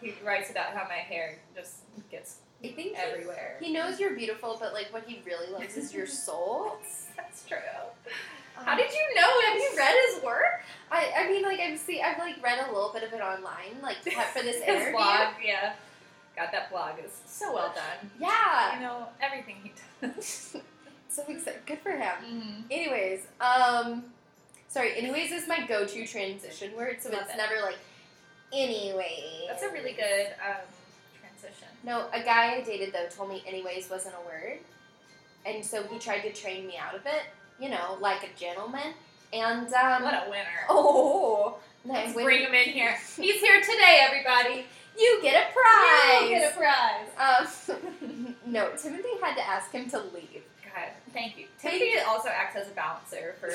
he 0.00 0.14
writes 0.24 0.50
about 0.50 0.68
how 0.68 0.84
my 0.88 0.94
hair 0.94 1.38
just 1.54 1.76
gets 2.10 2.38
I 2.64 2.68
think 2.68 2.78
he, 2.78 2.96
everywhere. 2.96 3.56
he 3.60 3.72
knows 3.72 4.00
you're 4.00 4.14
beautiful, 4.14 4.56
but 4.58 4.72
like 4.72 4.92
what 4.92 5.04
he 5.06 5.20
really 5.26 5.50
loves 5.52 5.76
is 5.76 5.92
your 5.94 6.06
soul. 6.24 6.78
That's 7.16 7.46
true. 7.46 7.58
How 8.54 8.74
did 8.76 8.90
you 8.90 9.14
know? 9.14 9.40
Have 9.48 9.56
you 9.58 9.70
read 9.76 9.94
his 10.14 10.22
work? 10.24 10.62
I, 10.90 11.12
I 11.18 11.28
mean, 11.30 11.42
like 11.42 11.60
I've 11.60 11.78
seen, 11.78 12.00
I've 12.02 12.18
like 12.18 12.42
read 12.42 12.58
a 12.58 12.72
little 12.72 12.90
bit 12.92 13.02
of 13.02 13.12
it 13.12 13.20
online, 13.20 13.80
like 13.82 13.96
for 14.32 14.42
this 14.42 14.56
His 14.56 14.62
interview. 14.64 14.92
blog, 14.92 15.28
yeah. 15.44 15.74
God, 16.36 16.48
that 16.52 16.70
blog 16.70 16.92
is 17.04 17.12
so 17.26 17.52
well 17.54 17.72
done. 17.74 18.10
Yeah, 18.20 18.76
You 18.76 18.80
know, 18.82 19.06
everything 19.22 19.56
he 19.62 19.72
does. 20.06 20.56
so 21.08 21.22
excited. 21.28 21.60
Good 21.66 21.78
for 21.80 21.92
him. 21.92 22.14
Mhm. 22.24 22.64
Anyways, 22.70 23.26
um, 23.40 24.04
sorry. 24.68 24.96
Anyways 24.96 25.32
is 25.32 25.46
my 25.48 25.66
go-to 25.66 26.06
transition 26.06 26.74
word, 26.76 26.96
so 27.00 27.10
Love 27.10 27.22
it's 27.24 27.34
it. 27.34 27.36
never 27.36 27.60
like 27.62 27.78
anyway. 28.52 29.44
That's 29.48 29.62
a 29.62 29.70
really 29.70 29.92
good 29.92 30.28
um, 30.46 30.62
transition. 31.20 31.68
No, 31.86 32.06
a 32.12 32.20
guy 32.22 32.56
I 32.56 32.62
dated 32.62 32.92
though 32.92 33.06
told 33.08 33.30
me 33.30 33.42
anyways 33.46 33.88
wasn't 33.88 34.16
a 34.16 34.26
word, 34.26 34.58
and 35.46 35.64
so 35.64 35.84
he 35.84 35.98
tried 35.98 36.20
to 36.22 36.32
train 36.32 36.66
me 36.66 36.76
out 36.76 36.94
of 36.96 37.06
it. 37.06 37.22
You 37.60 37.70
know, 37.70 37.96
like 38.00 38.22
a 38.24 38.38
gentleman. 38.38 38.92
And 39.32 39.72
um, 39.72 40.02
What 40.02 40.14
a 40.14 40.30
winner. 40.30 40.44
oh, 40.68 41.56
Let's 41.84 42.12
bring 42.12 42.40
him 42.42 42.54
in 42.54 42.70
here. 42.70 42.96
He's 43.16 43.40
here 43.40 43.60
today, 43.60 44.00
everybody. 44.02 44.66
you 44.98 45.18
get 45.22 45.48
a 45.48 45.52
prize. 45.52 46.22
You 46.22 46.28
get 46.28 46.52
a 46.52 46.56
prize. 46.56 47.70
Um, 47.70 48.34
no, 48.46 48.70
Timothy 48.76 49.08
had 49.22 49.36
to 49.36 49.46
ask 49.48 49.70
him 49.72 49.88
to 49.90 49.98
leave, 49.98 50.42
God, 50.64 50.88
thank 51.12 51.38
you. 51.38 51.46
Thank 51.58 51.80
Timothy 51.80 51.98
also 52.06 52.28
acts 52.28 52.56
as 52.56 52.68
a 52.68 52.72
balancer 52.72 53.34
for 53.40 53.50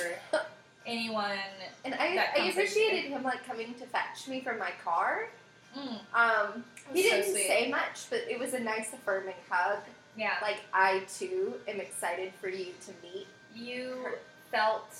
anyone. 0.85 1.37
and 1.85 1.93
I, 1.95 2.27
I 2.37 2.45
appreciated 2.49 3.11
him 3.11 3.23
like 3.23 3.45
coming 3.45 3.73
to 3.75 3.85
fetch 3.85 4.27
me 4.27 4.41
from 4.41 4.57
my 4.59 4.71
car. 4.83 5.27
Mm, 5.77 5.99
Um, 6.13 6.65
he 6.93 7.03
so 7.03 7.09
didn't 7.09 7.31
sweet. 7.33 7.47
say 7.47 7.69
much, 7.69 8.09
but 8.09 8.19
it 8.29 8.39
was 8.39 8.53
a 8.53 8.59
nice 8.59 8.93
affirming 8.93 9.35
hug. 9.49 9.79
Yeah, 10.17 10.33
Like 10.41 10.59
I 10.73 10.99
too 11.17 11.53
am 11.67 11.79
excited 11.79 12.33
for 12.41 12.49
you 12.49 12.73
to 12.85 12.91
meet. 13.01 13.27
you 13.55 14.05
felt 14.51 14.93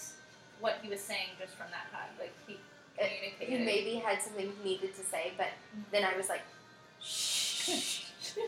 what 0.62 0.80
he 0.82 0.90
was 0.90 1.02
saying 1.02 1.28
just 1.40 1.54
from 1.56 1.68
that 1.72 1.88
hug. 1.92 2.10
Like 2.20 2.34
he 2.48 2.58
communicated. 2.98 3.60
He 3.60 3.66
maybe 3.66 3.96
had 3.96 4.22
something 4.22 4.52
he 4.64 4.70
needed 4.70 4.96
to 4.96 5.02
say, 5.04 5.34
but 5.38 5.48
then 5.92 6.04
I 6.06 6.16
was 6.16 6.30
like, 6.30 6.42
shh. 7.02 8.04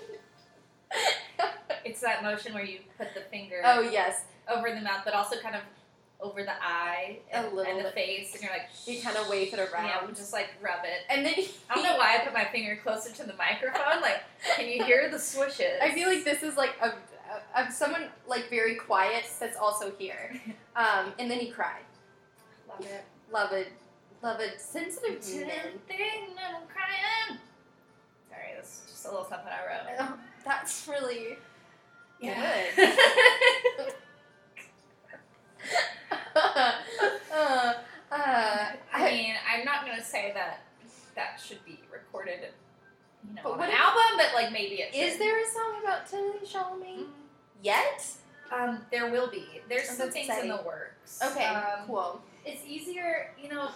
It's 1.85 1.99
that 2.01 2.23
motion 2.23 2.53
where 2.53 2.63
you 2.63 2.79
put 2.97 3.13
the 3.13 3.21
finger 3.29 3.61
oh 3.65 3.81
yes, 3.81 4.23
over 4.49 4.69
the 4.69 4.79
mouth, 4.79 5.01
but 5.03 5.13
also 5.13 5.35
kind 5.41 5.55
of 5.55 5.61
over 6.23 6.41
the 6.43 6.53
eye 6.63 7.19
and, 7.31 7.45
A 7.45 7.49
little 7.55 7.69
and 7.71 7.79
the 7.79 7.91
bit. 7.91 7.93
face, 7.93 8.33
and 8.33 8.41
you're 8.43 8.51
like, 8.51 8.69
you 8.87 9.01
kind 9.01 9.17
of 9.17 9.27
wave 9.29 9.53
it 9.53 9.59
around. 9.59 9.85
yeah, 9.87 10.07
just 10.15 10.31
like 10.33 10.47
rub 10.61 10.83
it. 10.85 11.01
and 11.09 11.25
then 11.25 11.33
I 11.69 11.75
don't 11.75 11.83
know 11.83 11.97
why 11.97 12.15
I 12.17 12.23
put 12.23 12.33
my 12.33 12.45
finger 12.45 12.79
closer 12.81 13.11
to 13.13 13.23
the 13.23 13.35
microphone. 13.35 14.01
Like, 14.01 14.21
can 14.55 14.67
you 14.69 14.83
hear 14.83 15.09
the 15.11 15.19
swishes? 15.19 15.79
I 15.81 15.91
feel 15.91 16.07
like 16.09 16.23
this 16.23 16.41
is 16.41 16.55
like 16.57 16.71
a, 16.81 16.87
a, 17.59 17.61
of 17.67 17.73
someone 17.73 18.03
like 18.27 18.49
very 18.49 18.75
quiet 18.75 19.25
that's 19.39 19.57
also 19.57 19.91
here. 19.99 20.39
Um, 20.75 21.13
and 21.19 21.29
then 21.29 21.37
he 21.37 21.51
cried. 21.51 21.83
love 22.67 22.81
it. 22.81 23.03
Love 23.31 23.51
it, 23.53 23.67
love 24.23 24.39
it. 24.39 24.59
Sensitive 24.59 25.19
To 25.21 25.27
thing 25.27 26.33
that 26.35 26.55
I'm 26.55 26.67
crying. 26.67 27.37
Sorry, 28.27 28.53
that's 28.55 28.81
just 28.89 29.05
a 29.05 29.09
little 29.09 29.23
something 29.25 29.49
I 29.49 29.67
wrote. 29.67 29.95
Oh, 29.99 30.15
that's 30.43 30.87
really 30.87 31.37
Yeah. 32.19 32.63
uh, 32.75 33.83
uh, 36.35 37.73
I 38.11 38.75
I, 38.93 39.11
mean, 39.11 39.35
I'm 39.51 39.65
not 39.65 39.85
gonna 39.85 40.03
say 40.03 40.31
that 40.35 40.61
that 41.15 41.39
should 41.43 41.63
be 41.65 41.79
recorded, 41.91 42.39
you 43.27 43.35
know, 43.35 43.41
But 43.43 43.51
on 43.53 43.63
an 43.63 43.71
album, 43.71 44.17
but 44.17 44.33
like 44.33 44.51
maybe 44.51 44.75
it 44.81 44.93
is 44.95 45.13
should. 45.13 45.21
there 45.21 45.41
a 45.41 45.45
song 45.47 45.81
about 45.83 46.07
Timothy 46.07 46.45
Chalamet 46.45 47.05
yet? 47.61 48.05
Um, 48.51 48.85
there 48.91 49.09
will 49.09 49.29
be. 49.31 49.45
There's 49.67 49.89
Oh, 49.91 49.93
some 49.95 50.11
things 50.11 50.27
exciting. 50.27 50.51
in 50.51 50.57
the 50.57 50.63
works. 50.63 51.19
Okay, 51.23 51.45
Um, 51.45 51.87
cool. 51.87 52.21
It's 52.45 52.61
easier, 52.67 53.31
you 53.41 53.49
know. 53.49 53.69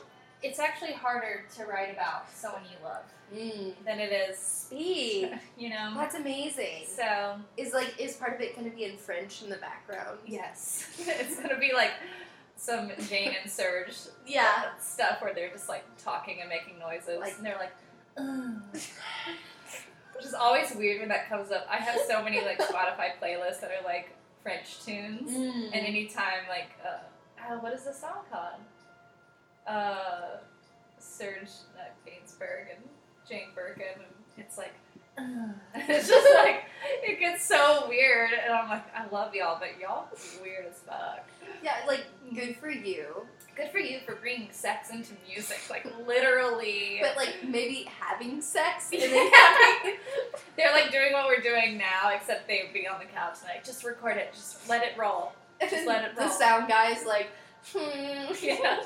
It's 0.43 0.59
actually 0.59 0.93
harder 0.93 1.45
to 1.55 1.65
write 1.65 1.91
about 1.91 2.31
someone 2.33 2.61
you 2.63 2.77
love 2.83 3.03
Mm. 3.33 3.73
than 3.83 3.99
it 3.99 4.11
is, 4.29 4.37
Speed. 4.37 5.37
you 5.57 5.69
know. 5.69 5.93
That's 5.95 6.15
amazing. 6.15 6.85
So 6.87 7.35
Is 7.57 7.73
like 7.73 7.93
is 7.99 8.15
part 8.15 8.33
of 8.35 8.39
it 8.41 8.55
going 8.55 8.69
to 8.69 8.75
be 8.75 8.85
in 8.85 8.95
French 8.97 9.41
in 9.43 9.49
the 9.49 9.57
background? 9.57 10.19
yes, 10.25 10.87
it's 11.07 11.37
gonna 11.37 11.57
be 11.59 11.73
like 11.73 11.91
some 12.55 12.89
Jane 13.09 13.35
and 13.41 13.51
Serge 13.51 13.93
Yeah. 14.25 14.69
stuff 14.79 15.21
where 15.21 15.33
they're 15.33 15.49
just 15.51 15.67
like 15.67 15.83
talking 15.97 16.39
and 16.39 16.47
making 16.49 16.79
noises, 16.79 17.19
Like- 17.19 17.35
and 17.37 17.45
they're 17.45 17.57
like, 17.57 17.73
"Ugh." 18.17 18.61
which 20.15 20.25
is 20.25 20.33
always 20.33 20.73
weird 20.73 20.99
when 21.01 21.09
that 21.09 21.27
comes 21.29 21.51
up. 21.51 21.67
I 21.69 21.77
have 21.77 21.99
so 22.07 22.23
many 22.23 22.39
like 22.41 22.59
Spotify 22.59 23.11
playlists 23.21 23.59
that 23.59 23.71
are 23.71 23.83
like 23.85 24.15
French 24.41 24.83
tunes, 24.85 25.29
Mm. 25.31 25.65
and 25.73 25.85
anytime 25.85 26.47
like, 26.47 26.69
uh, 26.85 26.99
oh, 27.49 27.57
what 27.59 27.73
is 27.73 27.83
the 27.83 27.93
song 27.93 28.23
called? 28.31 28.61
Uh, 29.67 30.37
Serge 30.99 31.49
uh, 31.77 31.89
Gainsbourg 32.05 32.67
and 32.75 32.83
Jane 33.29 33.49
Birkin, 33.55 33.85
and 33.95 34.05
it's 34.37 34.57
like. 34.57 34.73
It's 35.75 36.07
just 36.07 36.27
like 36.35 36.65
it 37.01 37.19
gets 37.19 37.43
so 37.43 37.85
weird, 37.87 38.29
and 38.33 38.53
I'm 38.53 38.69
like, 38.69 38.83
I 38.95 39.07
love 39.07 39.33
y'all, 39.33 39.57
but 39.59 39.79
y'all 39.79 40.05
is 40.13 40.37
weird 40.43 40.67
as 40.67 40.79
fuck. 40.79 41.25
yeah, 41.63 41.77
like 41.87 42.05
good 42.35 42.55
for 42.57 42.69
you, 42.69 43.25
Good 43.57 43.71
for 43.71 43.79
you 43.79 43.97
for 44.05 44.13
bringing 44.13 44.49
sex 44.51 44.91
into 44.91 45.13
music, 45.27 45.57
like 45.67 45.83
literally. 46.05 46.99
but 47.01 47.17
like 47.17 47.37
maybe 47.43 47.89
having 47.99 48.39
sex 48.39 48.89
and 48.93 49.01
then 49.01 49.31
having 49.33 49.95
They're 50.55 50.71
like 50.71 50.91
doing 50.91 51.11
what 51.13 51.25
we're 51.25 51.41
doing 51.41 51.75
now, 51.75 52.11
except 52.13 52.47
they 52.47 52.61
would 52.63 52.73
be 52.73 52.87
on 52.87 52.99
the 52.99 53.05
couch 53.05 53.37
and 53.41 53.49
like, 53.49 53.65
just 53.65 53.83
record 53.83 54.17
it, 54.17 54.31
just 54.31 54.69
let 54.69 54.83
it 54.83 54.95
roll. 54.95 55.31
Just 55.59 55.87
let 55.87 56.05
it 56.05 56.15
the 56.15 56.29
sound 56.29 56.67
guy's 56.67 57.03
like, 57.03 57.29
hmm. 57.73 58.31
Yeah. 58.43 58.83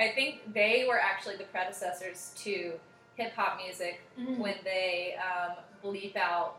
I 0.00 0.08
think 0.08 0.52
they 0.54 0.86
were 0.88 0.98
actually 0.98 1.36
the 1.36 1.44
predecessors 1.44 2.32
to 2.38 2.72
hip 3.16 3.34
hop 3.36 3.58
music 3.64 4.00
Mm. 4.18 4.38
when 4.38 4.54
they 4.64 5.14
um, 5.18 5.56
bleep 5.84 6.16
out 6.16 6.56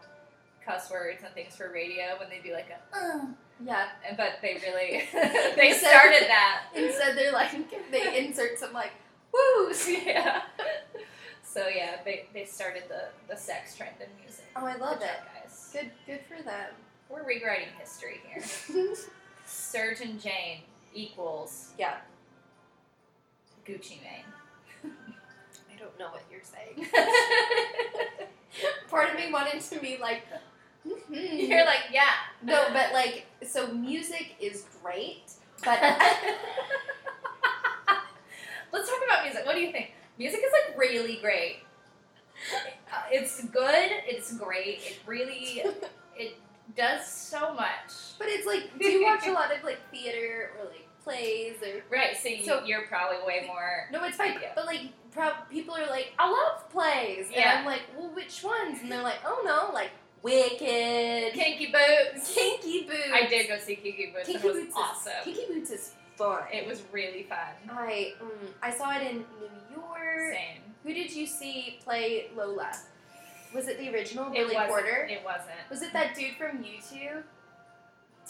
cuss 0.65 0.91
words 0.91 1.23
and 1.25 1.33
things 1.33 1.55
for 1.55 1.71
radio 1.73 2.17
when 2.19 2.29
they 2.29 2.39
do 2.47 2.53
like 2.53 2.69
a, 2.69 2.95
uh, 2.97 3.25
Yeah. 3.65 3.87
but 4.15 4.33
they 4.43 4.61
really 4.63 5.03
they 5.55 5.69
Instead- 5.71 5.89
started 5.89 6.23
that. 6.27 6.63
Instead, 6.75 7.17
they're 7.17 7.31
like 7.33 7.51
they 7.91 8.25
insert 8.27 8.59
some 8.59 8.73
like 8.73 8.91
woos. 9.33 9.89
yeah. 9.89 10.43
So 11.43 11.67
yeah, 11.67 11.97
they, 12.05 12.27
they 12.33 12.45
started 12.45 12.83
the, 12.87 13.05
the 13.27 13.35
sex 13.37 13.75
trend 13.75 13.95
in 13.99 14.07
music. 14.23 14.45
Oh, 14.55 14.65
I 14.65 14.75
love 14.75 14.99
Good 14.99 15.05
it. 15.05 15.07
job, 15.07 15.43
guys. 15.43 15.69
Good, 15.73 15.91
good 16.05 16.19
for 16.27 16.41
them. 16.43 16.67
We're 17.09 17.25
rewriting 17.25 17.67
history 17.79 18.21
here. 18.31 18.41
Serge 19.45 19.99
and 20.01 20.21
Jane 20.21 20.59
equals 20.93 21.71
yeah. 21.77 21.97
Gucci 23.65 23.99
Mane. 24.01 24.25
I 25.73 25.77
don't 25.79 25.97
know 25.99 26.09
what 26.09 26.23
you're 26.31 26.41
saying. 26.43 26.87
Part 28.89 29.09
of 29.09 29.15
me 29.15 29.31
wanted 29.31 29.61
to 29.61 29.79
be 29.79 29.97
like, 30.01 30.23
hmm 30.87 31.13
You're 31.13 31.65
like, 31.65 31.85
yeah. 31.91 32.11
no, 32.43 32.67
but 32.73 32.93
like, 32.93 33.25
so 33.47 33.67
music 33.73 34.35
is 34.39 34.65
great, 34.83 35.31
but 35.63 35.79
Let's 38.73 38.89
talk 38.89 38.99
about 39.05 39.23
music. 39.25 39.45
What 39.45 39.55
do 39.55 39.61
you 39.61 39.71
think? 39.71 39.91
Music 40.17 40.39
is 40.45 40.51
like 40.51 40.77
really 40.77 41.17
great. 41.21 41.57
Uh, 42.91 43.01
It's 43.11 43.43
good. 43.45 43.91
It's 44.07 44.33
great. 44.37 44.79
It 44.85 44.99
really 45.05 45.61
it 46.17 46.35
does 46.77 47.05
so 47.05 47.53
much. 47.53 48.17
But 48.17 48.27
it's 48.29 48.47
like, 48.47 48.77
do 48.79 48.87
you 48.87 49.03
watch 49.03 49.27
a 49.27 49.31
lot 49.33 49.55
of 49.55 49.63
like 49.63 49.79
theater 49.91 50.51
or 50.59 50.65
like 50.69 50.87
plays 51.03 51.55
or? 51.61 51.81
Right. 51.89 52.15
So, 52.21 52.29
you, 52.29 52.43
So- 52.45 52.63
you're 52.65 52.87
probably 52.87 53.17
way 53.25 53.43
more. 53.47 53.87
No, 53.91 54.03
it's 54.03 54.17
fine. 54.17 54.37
But 54.55 54.65
like, 54.65 54.81
prob- 55.11 55.49
people 55.49 55.75
are 55.75 55.87
like, 55.87 56.13
I 56.19 56.29
love 56.29 56.69
plays, 56.69 57.27
and 57.27 57.35
Yeah. 57.35 57.57
I'm 57.59 57.65
like, 57.65 57.81
well, 57.97 58.09
which 58.13 58.43
ones? 58.43 58.79
And 58.81 58.91
they're 58.91 59.01
like, 59.03 59.19
oh 59.25 59.41
no, 59.45 59.73
like 59.73 59.89
Wicked, 60.23 61.33
Kinky 61.33 61.71
Boots. 61.71 62.33
Kinky 62.35 62.83
Boots. 62.83 63.09
I 63.11 63.25
did 63.27 63.47
go 63.47 63.57
see 63.57 63.75
Kinky 63.75 64.13
Boots. 64.15 64.27
Kinky 64.27 64.47
and 64.47 64.57
it 64.57 64.59
was 64.59 64.65
Boots 64.65 64.75
awesome. 64.77 65.13
Is, 65.19 65.25
Kinky 65.37 65.53
Boots 65.53 65.71
is 65.71 65.93
fun. 66.15 66.43
It 66.53 66.67
was 66.67 66.83
really 66.91 67.23
fun. 67.23 67.37
I 67.69 68.13
mm, 68.21 68.29
I 68.61 68.71
saw 68.71 68.95
it 68.95 69.01
in 69.01 69.17
New 69.39 69.75
York. 69.75 70.33
Same. 70.33 70.61
Who 70.83 70.93
did 70.93 71.11
you 71.11 71.25
see 71.25 71.79
play 71.83 72.29
Lola? 72.35 72.71
Was 73.53 73.67
it 73.67 73.79
the 73.79 73.89
original 73.93 74.27
It 74.27 74.33
Billy. 74.33 74.55
Porter? 74.67 75.07
It 75.09 75.23
wasn't. 75.25 75.57
Was 75.71 75.81
it 75.81 75.91
that 75.93 76.15
dude 76.15 76.35
from 76.35 76.63
YouTube? 76.63 77.23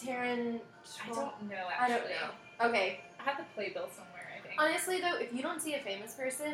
Todrick. 0.02 0.62
I 1.04 1.08
don't 1.14 1.18
know 1.50 1.56
I 1.80 1.84
actually. 1.84 1.96
don't 1.96 2.10
know. 2.10 2.32
Okay. 2.64 3.00
I 3.20 3.24
have 3.24 3.38
the 3.38 3.44
playbill 3.56 3.90
somewhere. 3.96 4.28
I 4.38 4.48
think. 4.48 4.60
Honestly, 4.62 5.00
though, 5.02 5.18
if 5.18 5.34
you 5.34 5.42
don't 5.42 5.62
see 5.62 5.76
a 5.76 5.80
famous 5.80 6.14
person, 6.16 6.54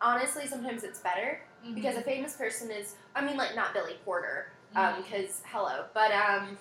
honestly, 0.00 0.46
sometimes 0.46 0.82
it's 0.84 1.00
better 1.00 1.40
Mhm. 1.64 1.74
because 1.74 1.96
a 1.96 2.02
famous 2.02 2.34
person 2.36 2.70
is. 2.70 2.94
I 3.14 3.20
mean, 3.22 3.36
like 3.36 3.54
not 3.54 3.72
Billy 3.72 3.98
Porter, 4.04 4.50
Mhm. 4.74 4.78
um, 4.96 5.02
because 5.02 5.42
hello, 5.46 5.86
but 5.94 6.12
um, 6.12 6.58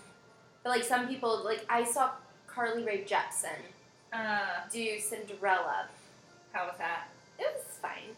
but 0.63 0.69
like 0.69 0.83
some 0.83 1.07
people, 1.07 1.43
like 1.43 1.65
I 1.69 1.83
saw 1.83 2.11
Carly 2.47 2.83
Rae 2.83 3.03
Jepsen 3.03 3.59
uh, 4.13 4.61
do 4.71 4.99
Cinderella. 4.99 5.87
how 6.53 6.67
was 6.67 6.77
that? 6.77 7.09
It 7.37 7.53
was 7.53 7.77
fine. 7.81 8.15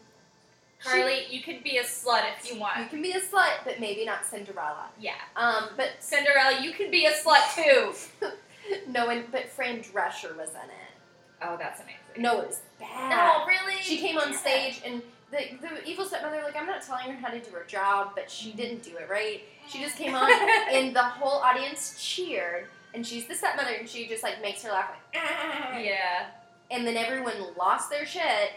Carly, 0.79 1.25
you 1.25 1.41
could 1.41 1.63
be 1.63 1.77
a 1.79 1.83
slut 1.83 2.21
if 2.37 2.47
you 2.53 2.59
want. 2.59 2.77
You 2.77 2.85
can 2.85 3.01
be 3.01 3.11
a 3.13 3.19
slut, 3.19 3.63
but 3.65 3.79
maybe 3.79 4.05
not 4.05 4.23
Cinderella. 4.27 4.89
Yeah. 4.99 5.15
Um, 5.35 5.69
but 5.75 5.93
Cinderella, 5.99 6.61
you 6.61 6.71
could 6.71 6.91
be 6.91 7.07
a 7.07 7.13
slut 7.13 7.55
too. 7.55 7.95
no 8.87 9.05
one. 9.07 9.25
But 9.31 9.49
Fran 9.49 9.79
Drescher 9.81 10.35
was 10.37 10.49
in 10.51 10.55
it. 10.69 10.93
Oh, 11.41 11.55
that's 11.57 11.79
amazing. 11.81 11.99
No, 12.17 12.41
it 12.41 12.47
was 12.47 12.61
bad. 12.79 13.09
No, 13.11 13.45
really? 13.45 13.79
She 13.81 13.97
came 13.99 14.17
on 14.17 14.33
stage 14.33 14.81
and 14.85 15.01
the, 15.29 15.37
the 15.61 15.87
evil 15.87 16.05
stepmother, 16.05 16.41
like, 16.43 16.55
I'm 16.55 16.65
not 16.65 16.81
telling 16.81 17.11
her 17.11 17.13
how 17.19 17.29
to 17.31 17.39
do 17.39 17.51
her 17.51 17.65
job, 17.67 18.11
but 18.15 18.31
she 18.31 18.53
didn't 18.53 18.81
do 18.81 18.95
it 18.97 19.09
right. 19.09 19.41
She 19.67 19.79
just 19.81 19.97
came 19.97 20.15
on 20.15 20.31
and 20.71 20.95
the 20.95 21.03
whole 21.03 21.39
audience 21.41 21.95
cheered. 22.03 22.67
And 22.93 23.05
she's 23.05 23.27
the 23.27 23.35
stepmother 23.35 23.71
and 23.77 23.87
she 23.87 24.07
just, 24.07 24.23
like, 24.23 24.41
makes 24.41 24.63
her 24.63 24.71
laugh, 24.71 24.89
like, 24.89 25.21
"Ah." 25.23 25.77
Yeah. 25.77 26.27
And 26.71 26.87
then 26.87 26.97
everyone 26.97 27.33
lost 27.57 27.89
their 27.89 28.05
shit. 28.05 28.53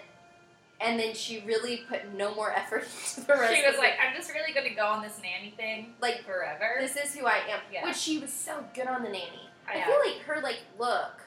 And 0.81 0.99
then 0.99 1.13
she 1.15 1.41
really 1.47 1.83
put 1.89 2.15
no 2.15 2.35
more 2.35 2.53
effort 2.53 2.85
into 3.17 3.27
the 3.27 3.35
rest 3.35 3.55
She 3.55 3.67
was 3.67 3.77
like, 3.77 3.95
I'm 4.03 4.15
just 4.17 4.33
really 4.33 4.55
gonna 4.55 4.75
go 4.75 4.87
on 4.87 5.03
this 5.03 5.21
nanny 5.23 5.53
thing 5.55 5.93
Like, 6.01 6.25
forever. 6.25 6.77
this 6.81 6.97
is 6.97 7.15
who 7.15 7.27
I 7.27 7.39
am. 7.51 7.61
Yeah. 7.71 7.85
Which 7.85 7.97
she 7.97 8.19
was 8.19 8.33
so 8.33 8.65
good 8.75 8.87
on 8.87 9.03
the 9.03 9.11
nanny. 9.11 9.50
I 9.71 9.81
I 9.81 9.85
feel 9.85 9.99
like 10.05 10.23
her, 10.23 10.41
like, 10.43 10.59
look, 10.79 11.23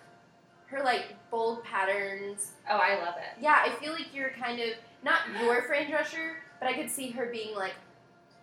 her, 0.67 0.83
like, 0.83 1.15
bold 1.31 1.63
patterns, 1.63 2.53
Oh, 2.69 2.77
I 2.77 2.95
love 3.03 3.15
it. 3.17 3.41
Yeah, 3.41 3.61
I 3.65 3.69
feel 3.71 3.93
like 3.93 4.13
you're 4.13 4.29
kind 4.31 4.59
of 4.59 4.69
not 5.03 5.21
your 5.41 5.63
Fran 5.63 5.91
Drescher, 5.91 6.35
but 6.59 6.67
I 6.69 6.73
could 6.73 6.89
see 6.89 7.09
her 7.11 7.25
being 7.25 7.55
like 7.55 7.73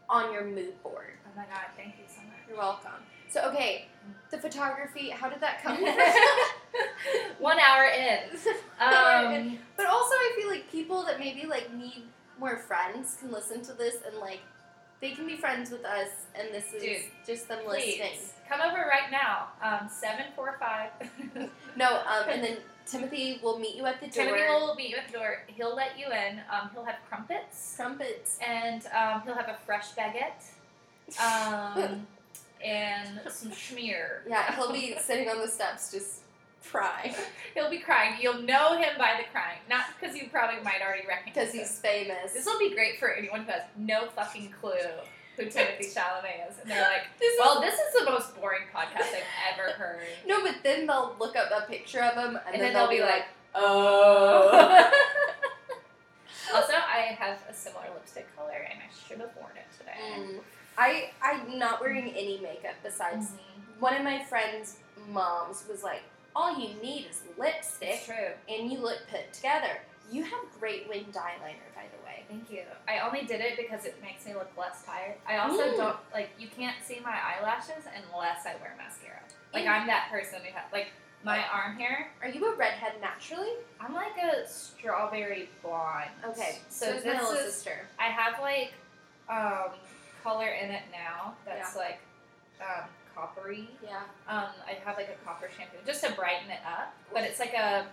on 0.09 0.33
your 0.33 0.45
mood 0.45 0.81
board. 0.83 1.15
Oh 1.27 1.31
my 1.37 1.45
god, 1.45 1.67
thank 1.77 1.95
you 1.99 2.05
so 2.07 2.21
much. 2.23 2.37
You're 2.49 2.59
welcome. 2.59 2.91
So 3.29 3.43
okay, 3.49 3.87
the 4.31 4.39
photography, 4.39 5.11
how 5.11 5.29
did 5.29 5.41
that 5.41 5.63
come? 5.63 5.79
One 7.39 7.59
hour 7.59 7.87
in. 7.87 8.19
Um, 8.81 9.59
but 9.77 9.87
also, 9.87 10.15
I 10.15 10.33
feel 10.37 10.51
like 10.51 10.71
people 10.71 11.05
that 11.05 11.19
maybe 11.19 11.47
like 11.47 11.73
need 11.75 12.03
more 12.39 12.59
friends 12.59 13.17
can 13.21 13.31
listen 13.31 13.63
to 13.63 13.73
this 13.73 13.97
and 14.07 14.19
like 14.19 14.41
they 15.01 15.13
can 15.13 15.27
be 15.27 15.37
friends 15.37 15.71
with 15.71 15.85
us, 15.85 16.09
and 16.35 16.49
this 16.53 16.73
is 16.75 16.83
Dude, 16.83 17.03
just 17.27 17.49
them 17.49 17.61
listening. 17.67 18.09
please 18.11 18.33
come 18.49 18.61
over 18.61 18.79
right 18.89 19.11
now. 19.11 19.49
Um, 19.63 19.89
seven 19.89 20.27
four 20.37 20.57
five. 20.61 20.91
No, 21.77 21.99
um, 21.99 22.29
and 22.29 22.43
then 22.43 22.57
Timothy 22.85 23.39
will 23.43 23.59
meet 23.59 23.77
you 23.77 23.87
at 23.87 24.01
the 24.01 24.07
door. 24.09 24.25
Timothy 24.25 24.43
will 24.49 24.75
meet 24.75 24.91
you 24.91 24.97
at 24.97 25.07
the 25.07 25.13
door. 25.19 25.43
He'll 25.47 25.75
let 25.77 25.97
you 25.99 26.07
in. 26.07 26.41
Um, 26.51 26.69
he'll 26.75 26.85
have 26.85 26.97
crumpets 27.09 27.75
Crumpets. 27.77 28.39
and 28.47 28.85
um, 28.87 29.23
he'll 29.25 29.37
have 29.37 29.49
a 29.49 29.57
fresh 29.65 29.93
baguette. 29.95 30.45
Um, 31.21 32.07
and 32.65 33.21
some 33.29 33.51
schmear. 33.51 34.21
Yeah, 34.29 34.55
he'll 34.55 34.73
be 34.73 34.95
sitting 35.01 35.29
on 35.29 35.39
the 35.41 35.49
steps 35.49 35.91
just 35.91 36.20
crying 36.71 37.15
He'll 37.55 37.71
be 37.71 37.79
crying. 37.79 38.15
You'll 38.21 38.43
know 38.43 38.77
him 38.77 38.91
by 38.99 39.15
the 39.19 39.25
crying, 39.33 39.59
not 39.69 39.87
because 39.99 40.15
you 40.17 40.29
probably 40.31 40.63
might 40.63 40.81
already 40.87 41.07
recognize 41.07 41.35
because 41.35 41.53
him. 41.55 41.61
he's 41.61 41.79
famous. 41.79 42.33
This 42.33 42.45
will 42.47 42.59
be 42.61 42.71
great 42.75 42.99
for 43.01 43.13
anyone 43.13 43.43
who 43.45 43.51
has 43.51 43.63
no 43.77 44.07
fucking 44.11 44.55
clue 44.61 44.73
who 45.37 45.45
Timothy 45.47 45.85
Chalamet 45.95 46.49
is, 46.51 46.59
and 46.63 46.71
they're 46.71 46.83
like, 46.83 47.03
This 47.19 47.33
is- 47.35 47.41
"Well, 47.41 47.61
this 47.61 47.75
is 47.75 47.93
the 48.05 48.11
most 48.11 48.37
boring 48.41 48.63
podcast 48.75 49.03
I've 49.03 49.59
ever 49.59 49.73
heard." 49.73 50.01
No, 50.27 50.43
but 50.43 50.57
then 50.63 50.87
they'll 50.87 51.17
look 51.19 51.35
up 51.37 51.51
a 51.51 51.67
picture 51.69 52.01
of 52.03 52.15
him, 52.15 52.37
and, 52.37 52.55
And, 52.55 52.55
then, 52.55 52.61
then 52.61 52.75
they'll 52.75 52.89
be 52.89 53.01
like, 53.01 53.25
"Oh." 53.55 54.91
also, 56.55 56.73
I 56.75 57.17
have 57.19 57.39
a 57.49 57.55
similar 57.55 57.87
lipstick 57.95 58.27
color, 58.37 58.67
and 58.71 58.79
I 58.81 58.89
should 59.09 59.19
have 59.21 59.31
worn 59.37 59.53
it 59.57 59.67
today. 59.79 60.21
Mm. 60.35 60.41
I 60.79 61.11
I'm 61.23 61.59
not 61.59 61.81
wearing 61.81 62.11
any 62.13 62.39
makeup 62.41 62.75
besides 62.83 63.29
Mhm. 63.33 63.81
one 63.81 63.97
of 63.97 64.03
my 64.05 64.23
friends' 64.25 64.79
moms 65.09 65.65
was 65.69 65.83
like, 65.83 66.03
"All 66.37 66.59
you 66.59 66.75
need 66.83 67.07
is 67.11 67.23
lipstick, 67.39 67.89
It's 67.97 68.07
true. 68.07 68.31
and 68.49 68.71
you 68.71 68.79
look 68.79 68.99
put 69.09 69.33
together." 69.33 69.81
You 70.11 70.25
have 70.25 70.41
great 70.59 70.89
winged 70.89 71.15
eyeliner, 71.15 71.71
by 71.77 71.85
the 71.97 72.05
way. 72.05 72.25
Thank 72.29 72.51
you. 72.51 72.65
I 72.89 72.99
only 72.99 73.23
did 73.23 73.41
it 73.41 73.57
because 73.57 73.85
it 73.85 74.01
makes 74.03 74.27
me 74.27 74.35
look 74.35 74.51
less 74.57 74.83
tired. 74.85 75.15
I 75.25 75.37
also 75.39 75.63
Mm. 75.73 75.77
don't 75.77 75.97
like 76.13 76.31
you 76.37 76.49
can't 76.49 76.83
see 76.83 76.99
my 76.99 77.17
eyelashes 77.17 77.85
unless 77.95 78.45
I 78.45 78.57
wear 78.57 78.75
mascara. 78.77 79.21
Like 79.55 79.65
Mm. 79.67 79.71
I'm 79.71 79.87
that 79.87 80.11
person 80.11 80.41
who 80.45 80.51
has 80.53 80.65
like 80.73 80.89
my 81.23 81.47
arm 81.49 81.77
hair. 81.79 82.11
Are 82.23 82.29
you 82.29 82.45
a 82.47 82.57
redhead 82.57 83.01
naturally? 83.01 83.53
I'm 83.79 83.95
like 83.95 84.17
a 84.19 84.49
strawberry 84.49 85.49
blonde. 85.63 86.11
Okay, 86.25 86.59
So, 86.69 86.87
so, 86.87 86.93
is 86.95 87.05
my 87.05 87.13
this 87.13 87.31
is 87.31 87.55
sister. 87.55 87.87
I 87.99 88.07
have 88.07 88.41
like 88.41 88.73
um 89.29 89.71
color 90.25 90.49
in 90.49 90.71
it 90.73 90.83
now 90.91 91.37
that's 91.45 91.77
like 91.77 92.01
um 92.61 92.89
coppery. 93.15 93.69
Yeah. 93.83 94.01
Um 94.29 94.51
I 94.67 94.79
have 94.85 94.97
like 94.97 95.09
a 95.09 95.25
copper 95.25 95.49
shampoo 95.57 95.79
just 95.87 96.03
to 96.05 96.13
brighten 96.13 96.51
it 96.51 96.61
up, 96.67 96.95
but 97.13 97.23
it's 97.25 97.39
like 97.41 97.55
a 97.55 97.87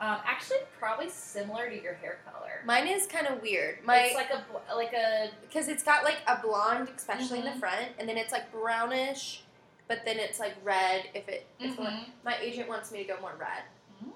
um 0.00 0.18
actually 0.24 0.58
probably 0.78 1.08
similar 1.08 1.68
to 1.70 1.80
your 1.82 1.94
hair 1.94 2.18
color. 2.24 2.62
Mine 2.64 2.88
is 2.88 3.06
kind 3.06 3.26
of 3.26 3.40
weird. 3.42 3.84
My 3.84 3.98
it's 3.98 4.14
like 4.14 4.30
a 4.30 4.74
like 4.74 4.92
a 4.92 5.30
because 5.42 5.68
it's 5.68 5.82
got 5.82 6.04
like 6.04 6.18
a 6.26 6.40
blonde, 6.42 6.88
especially 6.96 7.38
in 7.40 7.44
Mhm. 7.44 7.54
the 7.54 7.58
front, 7.60 7.88
and 7.98 8.08
then 8.08 8.16
it's 8.16 8.32
like 8.32 8.50
brownish, 8.52 9.42
but 9.88 10.04
then 10.04 10.18
it's 10.18 10.38
like 10.40 10.54
red. 10.64 11.08
If 11.14 11.28
it, 11.28 11.46
if 11.60 11.76
Mhm. 11.76 12.06
my 12.24 12.36
agent 12.38 12.68
wants 12.68 12.90
me 12.90 13.02
to 13.04 13.12
go 13.12 13.20
more 13.20 13.34
red, 13.38 13.62
Mm. 14.04 14.12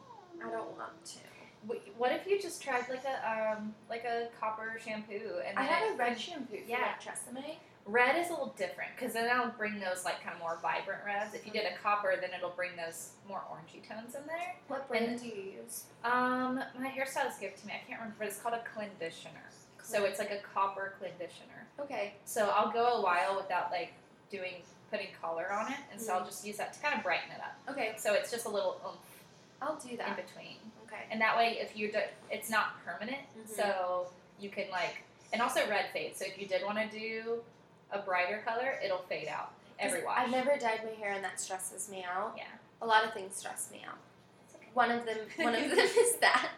I 0.46 0.50
don't 0.50 0.70
want 0.76 1.04
to. 1.04 1.18
What 1.98 2.12
if 2.12 2.26
you 2.28 2.40
just 2.40 2.62
tried 2.62 2.88
like 2.88 3.04
a 3.04 3.54
um 3.57 3.74
like 3.88 4.04
a 4.04 4.28
copper 4.40 4.78
shampoo 4.84 5.40
and 5.44 5.59
I 5.59 5.62
have 5.64 5.94
a 5.94 5.96
red 5.96 6.18
shampoo. 6.20 6.62
Yeah. 6.66 6.94
Tresemme. 7.00 7.57
Red 7.87 8.16
is 8.16 8.28
a 8.28 8.32
little 8.32 8.53
different 8.59 8.91
because 8.97 9.12
then 9.12 9.30
I'll 9.32 9.51
bring 9.57 9.78
those 9.78 10.05
like 10.05 10.20
kind 10.22 10.34
of 10.34 10.41
more 10.41 10.59
vibrant 10.61 11.03
reds. 11.07 11.34
If 11.34 11.47
you 11.47 11.53
did 11.53 11.64
a 11.66 11.76
copper, 11.82 12.14
then 12.20 12.30
it'll 12.37 12.51
bring 12.51 12.70
those 12.76 13.11
more 13.28 13.43
orangey 13.51 13.87
tones 13.87 14.14
in 14.16 14.26
there. 14.26 14.57
What 14.66 14.89
brand 14.89 15.20
do 15.20 15.26
you 15.28 15.53
use? 15.62 15.84
Um, 16.05 16.61
my 16.78 16.89
hairstylist 16.89 17.41
gave 17.41 17.51
it 17.51 17.59
to 17.59 17.66
me. 17.66 17.74
I 17.74 17.87
can't 17.89 18.01
remember, 18.01 18.16
but 18.18 18.26
it's 18.28 18.39
called 18.39 18.55
a 18.57 18.62
conditioner. 18.78 19.51
So 19.84 20.05
it's 20.05 20.18
like 20.18 20.32
a 20.32 20.39
copper 20.53 20.95
conditioner. 20.99 21.68
Okay. 21.78 22.14
So 22.24 22.51
I'll 22.51 22.72
go 22.72 22.95
a 22.95 23.03
while 23.03 23.37
without 23.37 23.70
like 23.70 23.93
doing 24.30 24.55
putting 24.91 25.09
color 25.20 25.53
on 25.53 25.70
it, 25.70 25.78
and 25.93 26.01
so 26.01 26.12
I'll 26.14 26.24
just 26.24 26.45
use 26.45 26.57
that 26.57 26.72
to 26.72 26.80
kind 26.80 26.97
of 26.97 27.05
brighten 27.05 27.30
it 27.30 27.41
up. 27.41 27.57
Okay. 27.72 27.95
So 27.99 28.14
it's 28.14 28.30
just 28.32 28.47
a 28.47 28.49
little 28.51 28.80
oomph 28.84 28.99
I'll 29.62 29.76
do 29.76 29.97
that 29.97 30.09
in 30.18 30.24
between. 30.26 30.57
Okay. 30.87 31.03
And 31.11 31.20
that 31.20 31.37
way, 31.37 31.59
if 31.61 31.76
you 31.76 31.91
do, 31.91 31.99
it's 32.30 32.51
not 32.51 32.84
permanent, 32.84 33.22
Mhm. 33.39 33.49
so 33.49 34.09
you 34.39 34.51
can 34.51 34.68
like, 34.70 35.03
and 35.32 35.41
also 35.41 35.66
red 35.70 35.87
fades. 35.93 36.18
So 36.18 36.26
if 36.26 36.39
you 36.39 36.47
did 36.47 36.62
want 36.64 36.78
to 36.78 36.87
do 36.99 37.43
a 37.93 37.99
brighter 37.99 38.43
color, 38.47 38.78
it'll 38.84 39.05
fade 39.09 39.28
out 39.28 39.53
every 39.78 40.05
wash. 40.05 40.18
I've 40.18 40.30
never 40.30 40.57
dyed 40.59 40.80
my 40.84 40.93
hair, 40.99 41.12
and 41.12 41.24
that 41.24 41.41
stresses 41.41 41.89
me 41.89 42.05
out. 42.05 42.34
Yeah. 42.37 42.45
A 42.82 42.87
lot 42.87 43.05
of 43.05 43.12
things 43.14 43.34
stress 43.34 43.68
me 43.70 43.82
out. 43.89 43.99
Okay. 44.55 44.66
One 44.74 44.91
of 44.91 45.07
them. 45.07 45.18
One 45.37 45.55
of 45.55 45.70
them 45.70 45.78
is 45.78 46.16
that. 46.16 46.51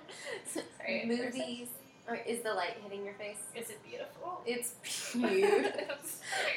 Sorry, 0.47 1.05
Movies. 1.07 1.69
Or 2.09 2.19
is 2.27 2.43
the 2.43 2.55
light 2.55 2.75
hitting 2.83 3.05
your 3.05 3.13
face? 3.15 3.37
Is 3.55 3.69
it 3.69 3.85
beautiful? 3.87 4.41
It's 4.47 4.73
beautiful. 5.13 5.95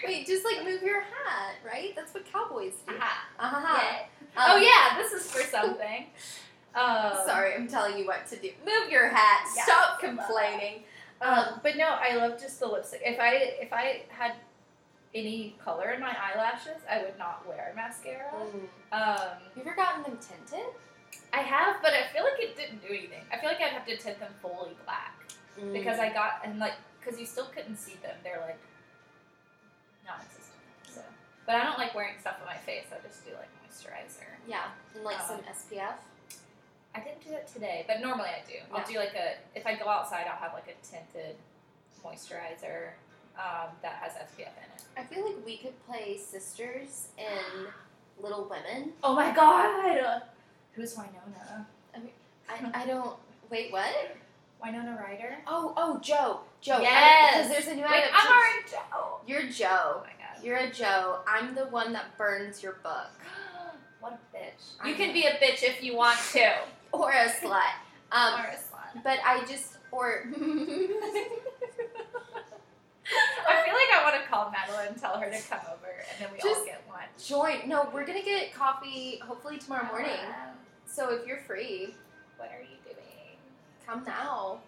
Wait, 0.07 0.25
just 0.25 0.45
like 0.45 0.63
move 0.63 0.81
your 0.81 1.01
hat, 1.01 1.55
right? 1.65 1.93
That's 1.93 2.13
what 2.13 2.25
cowboys 2.31 2.73
do. 2.87 2.95
Aha. 2.95 3.27
Uh-huh. 3.37 3.79
Yeah. 3.81 3.99
Um, 4.41 4.51
oh 4.51 4.57
yeah, 4.57 4.97
this 4.97 5.11
is 5.11 5.29
for 5.29 5.41
something. 5.41 6.05
Um, 6.73 7.11
Sorry, 7.25 7.53
I'm 7.53 7.67
telling 7.67 7.97
you 7.97 8.07
what 8.07 8.25
to 8.27 8.37
do. 8.37 8.51
Move 8.65 8.89
your 8.89 9.09
hat. 9.09 9.45
Yeah. 9.53 9.63
Stop 9.65 9.99
complaining. 9.99 10.83
Um, 11.21 11.59
but 11.61 11.75
no, 11.75 11.97
I 11.99 12.15
love 12.15 12.39
just 12.39 12.61
the 12.61 12.67
lipstick. 12.67 13.01
If 13.03 13.19
I 13.19 13.33
if 13.59 13.73
I 13.73 14.03
had 14.07 14.35
any 15.13 15.55
color 15.63 15.91
in 15.91 15.99
my 15.99 16.15
eyelashes, 16.15 16.81
I 16.89 17.01
would 17.03 17.17
not 17.17 17.45
wear 17.47 17.73
mascara. 17.75 18.31
Mm. 18.33 18.67
Um, 18.91 19.37
You 19.55 19.61
ever 19.61 19.75
gotten 19.75 20.03
them 20.03 20.17
tinted? 20.21 20.65
I 21.33 21.39
have, 21.41 21.81
but 21.81 21.93
I 21.93 22.07
feel 22.13 22.23
like 22.23 22.39
it 22.39 22.55
didn't 22.55 22.81
do 22.81 22.87
anything. 22.89 23.23
I 23.31 23.37
feel 23.37 23.49
like 23.49 23.59
I'd 23.61 23.73
have 23.73 23.85
to 23.85 23.97
tint 23.97 24.19
them 24.19 24.33
fully 24.41 24.75
black. 24.85 25.17
Mm. 25.59 25.73
because 25.73 25.99
I 25.99 26.07
got 26.13 26.39
and 26.45 26.59
like 26.59 26.75
because 26.99 27.19
you 27.19 27.25
still 27.25 27.47
couldn't 27.53 27.75
see 27.75 27.95
them. 28.01 28.15
They're 28.23 28.39
like 28.39 28.57
non-existent. 30.05 30.55
So, 30.87 31.01
but 31.45 31.55
I 31.55 31.63
don't 31.65 31.77
like 31.77 31.93
wearing 31.93 32.15
stuff 32.19 32.37
on 32.39 32.45
my 32.47 32.55
face. 32.57 32.85
I 32.91 33.05
just 33.05 33.25
do 33.25 33.31
like 33.35 33.49
moisturizer. 33.59 34.31
yeah, 34.47 34.71
and 34.95 35.03
like 35.03 35.19
Uh, 35.19 35.27
some 35.27 35.39
SPF. 35.43 35.95
I 36.95 36.99
didn't 36.99 37.23
do 37.23 37.33
it 37.35 37.47
today, 37.47 37.83
but 37.87 37.99
normally 38.01 38.29
I 38.29 38.43
do. 38.47 38.59
I'll 38.73 38.85
do 38.85 38.97
like 38.97 39.13
a 39.15 39.35
if 39.55 39.65
I 39.67 39.75
go 39.75 39.87
outside, 39.89 40.25
I'll 40.31 40.39
have 40.39 40.53
like 40.53 40.67
a 40.67 40.77
tinted 40.85 41.35
moisturizer 42.03 42.91
um, 43.41 43.69
that 43.81 43.93
has 44.01 44.13
SPF 44.13 44.39
in 44.39 44.45
it. 44.75 44.83
I 44.97 45.03
feel 45.03 45.25
like 45.25 45.45
we 45.45 45.57
could 45.57 45.73
play 45.87 46.17
sisters 46.17 47.07
in 47.17 47.65
Little 48.21 48.43
Women. 48.49 48.91
Oh 49.03 49.15
my 49.15 49.33
god! 49.33 50.21
Who's 50.73 50.95
Winona? 50.95 51.65
I, 52.49 52.81
I 52.83 52.85
don't. 52.85 53.15
Wait, 53.49 53.71
what? 53.71 54.17
Winona 54.61 54.97
Ryder. 55.01 55.37
Oh, 55.47 55.73
oh, 55.75 55.99
Jo. 56.01 56.41
Jo. 56.61 56.79
Yes! 56.81 57.47
Because 57.47 57.51
there's 57.65 57.67
a 57.73 57.75
new 57.75 57.85
Wait. 57.89 58.03
I'm 58.13 58.27
already 58.27 58.69
Jo. 58.69 59.19
You're 59.25 59.49
Jo. 59.49 59.67
Oh 59.69 60.01
my 60.01 60.09
god. 60.09 60.43
You're 60.43 60.57
a 60.57 60.71
Jo. 60.71 61.19
I'm 61.27 61.55
the 61.55 61.65
one 61.65 61.93
that 61.93 62.17
burns 62.17 62.61
your 62.61 62.73
book. 62.83 63.09
what 63.99 64.13
a 64.13 64.37
bitch. 64.37 64.73
I 64.81 64.89
You 64.89 64.95
can 64.95 65.07
know. 65.07 65.13
be 65.13 65.23
a 65.25 65.31
bitch 65.31 65.63
if 65.63 65.83
you 65.83 65.95
want 65.95 66.19
to. 66.33 66.53
Or 66.93 67.09
a 67.09 67.29
slut. 67.29 67.61
Um, 68.11 68.33
or 68.41 68.47
a 68.47 68.57
slut. 68.57 69.01
but 69.01 69.17
I 69.25 69.45
just. 69.45 69.77
Or. 69.91 70.25
I 73.05 73.61
feel 73.65 73.73
like 73.73 73.89
I 73.93 74.03
want 74.03 74.23
to 74.23 74.29
call 74.29 74.51
Madeline 74.51 74.87
and 74.89 74.97
tell 74.97 75.17
her 75.17 75.29
to 75.29 75.41
come 75.49 75.59
over, 75.71 75.87
and 75.87 76.19
then 76.19 76.29
we 76.33 76.39
all 76.49 76.65
get 76.65 76.83
lunch. 76.89 77.27
Join. 77.27 77.67
No, 77.69 77.89
we're 77.93 78.05
gonna 78.05 78.21
get 78.23 78.53
coffee 78.53 79.19
hopefully 79.25 79.57
tomorrow 79.57 79.85
morning. 79.87 80.11
So 80.85 81.09
if 81.13 81.25
you're 81.27 81.37
free, 81.39 81.95
What 82.37 82.49
are 82.51 82.61
you 82.61 82.77
doing? 82.83 83.37
come 83.85 84.03
now. 84.05 84.59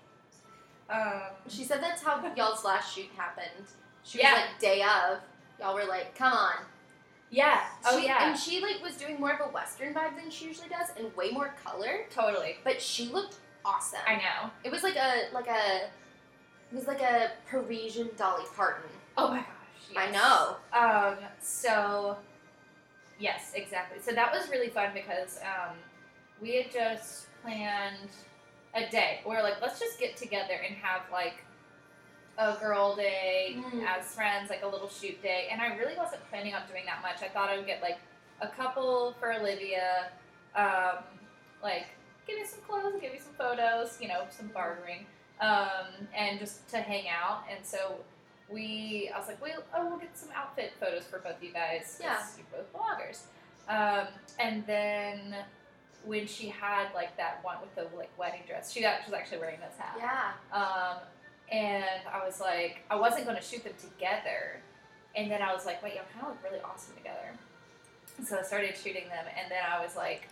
Um, 0.89 1.21
She 1.47 1.63
said 1.63 1.81
that's 1.81 2.01
how 2.01 2.21
y'all's 2.35 2.63
last 2.65 2.93
shoot 2.93 3.09
happened. 3.15 3.67
She 4.03 4.19
Yeah. 4.19 4.33
was 4.33 4.41
like 4.41 4.59
day 4.59 4.81
of. 4.83 5.19
Y'all 5.59 5.75
were 5.75 5.85
like, 5.85 6.15
come 6.17 6.33
on. 6.33 6.55
yeah. 7.29 7.61
Oh 7.85 7.99
She- 7.99 8.05
yeah. 8.05 8.27
And 8.29 8.37
she 8.37 8.59
like 8.61 8.81
was 8.81 8.95
doing 8.95 9.19
more 9.19 9.31
of 9.31 9.39
a 9.47 9.51
western 9.51 9.93
vibe 9.93 10.15
than 10.15 10.29
she 10.29 10.45
usually 10.45 10.69
does, 10.69 10.89
and 10.97 11.15
way 11.15 11.31
more 11.31 11.53
color. 11.63 12.05
totally. 12.09 12.57
But 12.63 12.81
she 12.81 13.05
looked 13.09 13.35
awesome. 13.63 13.99
I 14.07 14.15
know. 14.15 14.49
It 14.63 14.71
was 14.71 14.83
like 14.83 14.95
a 14.95 15.33
like 15.33 15.47
a 15.47 15.89
it 16.73 16.75
was 16.75 16.87
like 16.87 17.01
a 17.01 17.31
Parisian 17.47 18.09
Dolly 18.17 18.45
Parton. 18.55 18.89
Oh 19.15 19.29
my 19.29 19.37
gosh. 19.37 19.47
I 19.95 20.09
know. 20.11 20.55
Um, 20.73 21.17
so, 21.39 22.17
yes, 23.19 23.51
exactly. 23.55 23.99
So 24.01 24.11
that 24.13 24.33
was 24.33 24.49
really 24.49 24.69
fun 24.69 24.89
because 24.93 25.37
um, 25.43 25.75
we 26.41 26.55
had 26.55 26.71
just 26.71 27.27
planned 27.43 28.09
a 28.73 28.89
day. 28.89 29.21
We 29.23 29.35
were 29.35 29.43
like, 29.43 29.61
let's 29.61 29.79
just 29.79 29.99
get 29.99 30.17
together 30.17 30.55
and 30.67 30.75
have 30.77 31.01
like 31.11 31.45
a 32.39 32.55
girl 32.59 32.95
day 32.95 33.57
Mm. 33.59 33.85
as 33.85 34.07
friends, 34.15 34.49
like 34.49 34.63
a 34.63 34.67
little 34.67 34.89
shoot 34.89 35.21
day. 35.21 35.49
And 35.51 35.61
I 35.61 35.75
really 35.75 35.95
wasn't 35.95 36.27
planning 36.31 36.55
on 36.55 36.63
doing 36.67 36.85
that 36.87 37.03
much. 37.03 37.21
I 37.21 37.31
thought 37.31 37.49
I 37.49 37.57
would 37.57 37.67
get 37.67 37.83
like 37.83 37.99
a 38.41 38.47
couple 38.47 39.13
for 39.19 39.31
Olivia, 39.31 40.07
um, 40.55 41.03
like 41.61 41.85
give 42.25 42.37
me 42.39 42.45
some 42.45 42.61
clothes, 42.61 42.99
give 42.99 43.13
me 43.13 43.19
some 43.19 43.33
photos, 43.37 43.99
you 44.01 44.07
know, 44.07 44.23
some 44.31 44.47
bartering, 44.47 45.05
um, 45.41 46.07
and 46.15 46.39
just 46.39 46.67
to 46.69 46.77
hang 46.77 47.05
out. 47.09 47.43
And 47.53 47.65
so 47.65 47.95
we, 48.49 49.11
I 49.13 49.19
was 49.19 49.27
like, 49.27 49.41
well, 49.41 49.63
oh, 49.75 49.87
we'll 49.87 49.99
get 49.99 50.17
some 50.17 50.29
outfit 50.35 50.73
photos 50.79 51.05
for 51.05 51.19
both 51.19 51.41
you 51.41 51.51
guys. 51.51 51.99
Yeah. 52.01 52.17
You're 52.37 52.63
both 52.63 52.73
bloggers. 52.73 53.23
Um, 53.67 54.07
and 54.39 54.65
then 54.65 55.35
when 56.05 56.27
she 56.27 56.49
had 56.49 56.87
like 56.93 57.15
that 57.17 57.39
one 57.43 57.57
with 57.61 57.73
the 57.75 57.95
like 57.97 58.11
wedding 58.17 58.41
dress, 58.47 58.71
she, 58.71 58.81
got, 58.81 59.01
she 59.03 59.11
was 59.11 59.19
actually 59.19 59.39
wearing 59.39 59.59
this 59.59 59.77
hat. 59.77 59.95
Yeah. 59.97 60.57
Um, 60.57 60.97
and 61.51 62.01
I 62.11 62.25
was 62.25 62.39
like, 62.39 62.83
I 62.89 62.95
wasn't 62.95 63.25
going 63.25 63.37
to 63.37 63.43
shoot 63.43 63.63
them 63.63 63.73
together. 63.79 64.61
And 65.15 65.29
then 65.29 65.41
I 65.41 65.53
was 65.53 65.65
like, 65.65 65.83
wait, 65.83 65.95
y'all 65.95 66.03
kind 66.13 66.25
of 66.25 66.31
look 66.31 66.43
really 66.43 66.63
awesome 66.63 66.95
together. 66.95 67.37
So 68.25 68.37
I 68.37 68.43
started 68.43 68.75
shooting 68.75 69.07
them, 69.09 69.25
and 69.39 69.49
then 69.49 69.59
I 69.67 69.83
was 69.83 69.95
like, 69.95 70.27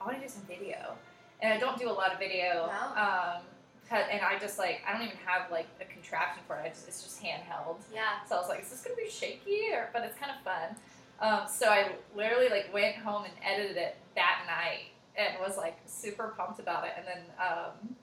I 0.00 0.04
want 0.04 0.16
to 0.18 0.22
do 0.22 0.28
some 0.28 0.42
video. 0.42 0.94
And 1.40 1.52
I 1.52 1.58
don't 1.58 1.78
do 1.78 1.88
a 1.88 1.92
lot 1.92 2.12
of 2.12 2.18
video. 2.18 2.70
No. 2.70 3.02
Um, 3.02 3.42
and 3.90 4.20
I 4.22 4.38
just 4.38 4.58
like, 4.58 4.80
I 4.86 4.92
don't 4.92 5.02
even 5.02 5.16
have 5.24 5.50
like 5.50 5.66
a 5.80 5.84
contraption 5.84 6.42
for 6.46 6.56
it. 6.56 6.62
I 6.64 6.68
just, 6.70 6.88
it's 6.88 7.02
just 7.02 7.22
handheld. 7.22 7.76
Yeah. 7.92 8.22
So 8.28 8.36
I 8.36 8.40
was 8.40 8.48
like, 8.48 8.62
is 8.62 8.70
this 8.70 8.82
gonna 8.82 8.96
be 8.96 9.08
shaky 9.10 9.70
or? 9.72 9.90
But 9.92 10.02
it's 10.02 10.18
kind 10.18 10.32
of 10.32 10.42
fun. 10.42 10.76
Um, 11.20 11.48
so 11.48 11.68
I 11.68 11.92
literally 12.14 12.48
like 12.48 12.72
went 12.74 12.96
home 12.96 13.24
and 13.24 13.32
edited 13.44 13.76
it 13.76 13.96
that 14.16 14.42
night 14.46 14.90
and 15.16 15.34
was 15.40 15.56
like 15.56 15.78
super 15.86 16.34
pumped 16.36 16.60
about 16.60 16.84
it. 16.84 16.92
And 16.98 17.06
then 17.06 17.22
um, 17.40 17.96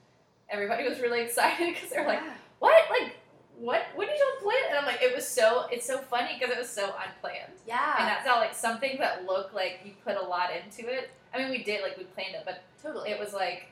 everybody 0.48 0.88
was 0.88 1.00
really 1.00 1.20
excited 1.24 1.74
because 1.74 1.90
they're 1.90 2.06
like, 2.06 2.20
Yeah. 2.22 2.32
what? 2.58 2.84
Like, 2.90 3.16
what? 3.56 3.82
What 3.94 4.08
did 4.08 4.18
you 4.18 4.32
plan? 4.42 4.56
And 4.70 4.78
I'm 4.78 4.86
like, 4.86 5.00
it 5.00 5.14
was 5.14 5.26
so. 5.28 5.66
It's 5.70 5.86
so 5.86 5.98
funny 5.98 6.36
because 6.38 6.52
it 6.52 6.58
was 6.58 6.68
so 6.70 6.92
unplanned. 7.06 7.52
Yeah. 7.68 7.94
And 8.00 8.08
that's 8.08 8.26
how 8.26 8.40
like 8.40 8.52
something 8.54 8.96
that 8.98 9.26
looked 9.26 9.54
like 9.54 9.80
you 9.84 9.92
put 10.04 10.16
a 10.16 10.22
lot 10.22 10.50
into 10.50 10.90
it. 10.92 11.10
I 11.32 11.38
mean, 11.38 11.50
we 11.50 11.62
did 11.62 11.82
like 11.82 11.96
we 11.96 12.04
planned 12.04 12.34
it, 12.34 12.42
but 12.44 12.62
Totally. 12.82 13.10
it 13.10 13.18
was 13.20 13.32
like 13.32 13.66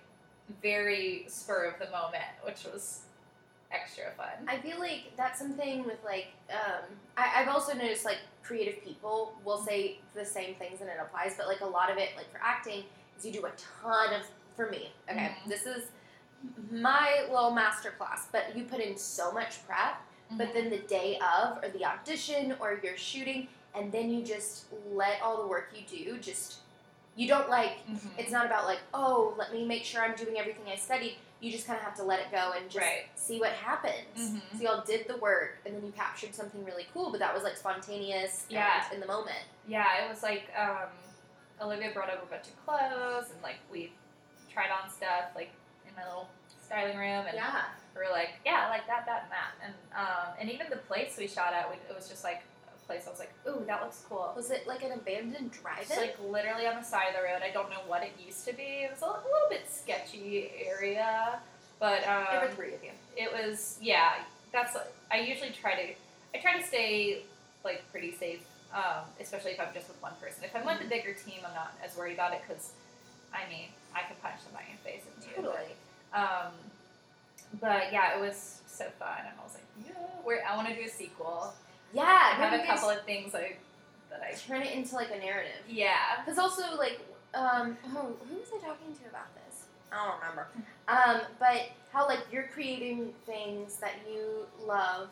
very 0.62 1.24
spur 1.28 1.64
of 1.66 1.78
the 1.78 1.90
moment, 1.92 2.24
which 2.44 2.64
was 2.64 3.02
extra 3.70 4.04
fun. 4.16 4.46
I 4.48 4.58
feel 4.58 4.78
like 4.78 5.16
that's 5.16 5.38
something 5.38 5.84
with 5.84 5.98
like 6.04 6.26
um, 6.50 6.84
I, 7.16 7.40
I've 7.40 7.48
also 7.48 7.72
noticed 7.74 8.04
like 8.04 8.18
creative 8.42 8.84
people 8.84 9.34
will 9.44 9.58
say 9.58 9.98
the 10.14 10.24
same 10.24 10.54
things 10.56 10.80
and 10.80 10.90
it 10.90 10.96
applies, 11.00 11.34
but 11.36 11.46
like 11.46 11.60
a 11.60 11.66
lot 11.66 11.90
of 11.90 11.96
it, 11.96 12.10
like 12.16 12.30
for 12.30 12.40
acting, 12.42 12.84
is 13.18 13.24
you 13.24 13.32
do 13.32 13.46
a 13.46 13.52
ton 13.82 14.12
of 14.14 14.22
for 14.56 14.68
me. 14.70 14.90
Okay, 15.10 15.30
Mhm. 15.44 15.48
this 15.48 15.64
is 15.64 15.84
my 16.70 17.24
little 17.30 17.50
master 17.52 17.92
class, 17.92 18.26
but 18.32 18.54
you 18.56 18.64
put 18.64 18.80
in 18.80 18.96
so 18.96 19.32
much 19.32 19.64
prep, 19.66 20.02
but 20.32 20.48
Mhm. 20.48 20.54
then 20.54 20.70
the 20.70 20.78
day 20.80 21.18
of 21.20 21.62
or 21.62 21.68
the 21.70 21.84
audition 21.84 22.56
or 22.60 22.78
you're 22.82 22.96
shooting, 22.96 23.48
and 23.74 23.90
then 23.92 24.10
you 24.10 24.22
just 24.22 24.66
let 24.90 25.22
all 25.22 25.38
the 25.40 25.46
work 25.46 25.72
you 25.74 25.82
do 26.04 26.18
just 26.18 26.58
you 27.16 27.28
don't 27.28 27.48
like 27.50 27.86
Mhm. 27.88 28.08
it's 28.18 28.30
not 28.32 28.46
about 28.46 28.64
like 28.64 28.80
oh 28.94 29.34
let 29.38 29.52
me 29.52 29.64
make 29.64 29.84
sure 29.84 30.02
i'm 30.02 30.14
doing 30.14 30.38
everything 30.38 30.64
i 30.70 30.76
studied 30.76 31.16
you 31.40 31.50
just 31.50 31.66
kind 31.66 31.76
of 31.76 31.84
have 31.84 31.94
to 31.96 32.02
let 32.04 32.20
it 32.20 32.30
go 32.30 32.52
and 32.56 32.70
just 32.70 32.78
Right. 32.86 33.04
see 33.16 33.38
what 33.40 33.52
happens 33.52 34.16
Mhm. 34.18 34.40
so 34.56 34.62
y'all 34.62 34.80
did 34.84 35.06
the 35.08 35.16
work 35.18 35.58
and 35.66 35.74
then 35.74 35.84
you 35.84 35.92
captured 35.92 36.34
something 36.34 36.64
really 36.64 36.86
cool 36.94 37.10
but 37.10 37.18
that 37.20 37.34
was 37.34 37.42
like 37.42 37.56
spontaneous 37.56 38.46
Yeah. 38.48 38.84
and 38.86 38.94
in 38.94 39.00
the 39.00 39.06
moment 39.06 39.44
Yeah, 39.66 40.04
it 40.04 40.08
was 40.08 40.22
like 40.22 40.44
um, 40.56 40.88
Olivia 41.60 41.90
brought 41.92 42.08
over 42.10 42.22
a 42.22 42.26
bunch 42.26 42.48
of 42.48 42.56
clothes 42.66 43.30
and 43.30 43.40
like 43.42 43.56
we 43.70 43.92
tried 44.52 44.70
on 44.70 44.88
stuff 44.90 45.26
like 45.34 45.50
in 45.86 45.94
my 45.94 46.04
little 46.06 46.28
styling 46.64 46.96
room 46.96 47.26
and 47.26 47.34
yeah 47.34 47.64
we 47.94 48.00
were 48.00 48.10
like, 48.10 48.30
yeah, 48.46 48.64
I 48.66 48.70
like 48.70 48.86
that, 48.86 49.04
that, 49.04 49.24
and 49.24 49.32
that, 49.32 49.50
and 49.62 49.74
um, 49.94 50.34
and 50.40 50.50
even 50.50 50.70
the 50.70 50.78
place 50.78 51.14
we 51.18 51.28
shot 51.28 51.52
at, 51.52 51.68
we, 51.68 51.76
it 51.76 51.94
was 51.94 52.08
just 52.08 52.24
like 52.24 52.42
place 52.92 53.06
I 53.06 53.10
was 53.10 53.18
like, 53.18 53.32
ooh, 53.48 53.64
that 53.66 53.82
looks 53.82 54.04
cool. 54.08 54.32
was 54.36 54.50
it 54.50 54.66
like 54.66 54.82
an 54.82 54.92
abandoned 54.92 55.50
drive-in 55.50 55.96
like 55.96 56.16
literally 56.28 56.66
on 56.66 56.76
the 56.76 56.84
side 56.84 57.08
of 57.08 57.16
the 57.16 57.22
road. 57.22 57.42
I 57.42 57.50
don't 57.50 57.70
know 57.70 57.82
what 57.86 58.02
it 58.02 58.12
used 58.24 58.46
to 58.46 58.54
be. 58.54 58.84
It 58.84 58.90
was 58.92 59.02
a, 59.02 59.06
little 59.06 59.48
bit 59.50 59.64
sketchy 59.70 60.50
area, 60.64 61.40
but 61.82 62.06
um, 62.06 62.26
there 62.30 62.40
were 62.42 62.54
three 62.54 62.74
of 62.74 62.84
you 62.84 62.90
it 63.16 63.30
was 63.32 63.76
yeah 63.80 64.12
that's 64.52 64.76
i 65.10 65.18
usually 65.18 65.50
try 65.50 65.74
to 65.74 65.92
i 66.34 66.40
try 66.40 66.58
to 66.58 66.64
stay 66.64 67.22
like 67.64 67.82
pretty 67.90 68.12
safe 68.12 68.40
um, 68.72 69.04
especially 69.20 69.50
if 69.50 69.60
i'm 69.60 69.74
just 69.74 69.88
with 69.88 70.00
one 70.00 70.12
person 70.20 70.44
if 70.44 70.54
i'm 70.54 70.64
with 70.64 70.80
a 70.80 70.88
bigger 70.88 71.12
team 71.12 71.40
i'm 71.46 71.54
not 71.54 71.74
as 71.84 71.96
worried 71.96 72.14
about 72.14 72.32
it 72.32 72.40
because 72.46 72.72
i 73.34 73.48
mean 73.50 73.68
i 73.94 74.00
can 74.00 74.16
punch 74.22 74.36
somebody 74.44 74.66
in 74.70 74.76
the 74.82 74.90
face 74.90 75.02
if 75.04 75.26
needed. 75.26 75.36
totally 75.36 75.74
um, 76.14 76.52
but 77.60 77.92
yeah 77.92 78.16
it 78.16 78.20
was 78.20 78.60
so 78.66 78.84
fun 78.98 79.18
and 79.18 79.34
i 79.38 79.44
was 79.44 79.54
like 79.54 79.66
yeah 79.84 79.92
we're, 80.24 80.42
i 80.48 80.56
want 80.56 80.68
to 80.68 80.74
do 80.74 80.82
a 80.82 80.88
sequel 80.88 81.52
yeah 81.92 82.02
i 82.32 82.34
have 82.34 82.52
a 82.52 82.64
couple 82.66 82.90
of 82.90 83.02
things 83.04 83.34
I, 83.34 83.56
that 84.10 84.22
i 84.22 84.34
turn 84.34 84.62
it 84.62 84.72
into 84.74 84.94
like 84.94 85.10
a 85.10 85.18
narrative 85.18 85.62
yeah 85.68 86.22
Because 86.24 86.38
also, 86.38 86.62
like, 86.76 87.00
um, 87.34 87.76
oh, 87.96 88.12
who 88.28 88.36
was 88.36 88.48
I 88.54 88.58
talking 88.66 88.94
to 89.02 89.08
about 89.08 89.34
this? 89.34 89.64
I 89.90 90.06
don't 90.06 90.18
remember. 90.20 90.48
Um, 90.88 91.20
but 91.38 91.70
how 91.92 92.06
like 92.06 92.20
you're 92.30 92.48
creating 92.54 93.12
things 93.26 93.76
that 93.76 93.94
you 94.10 94.46
love, 94.66 95.08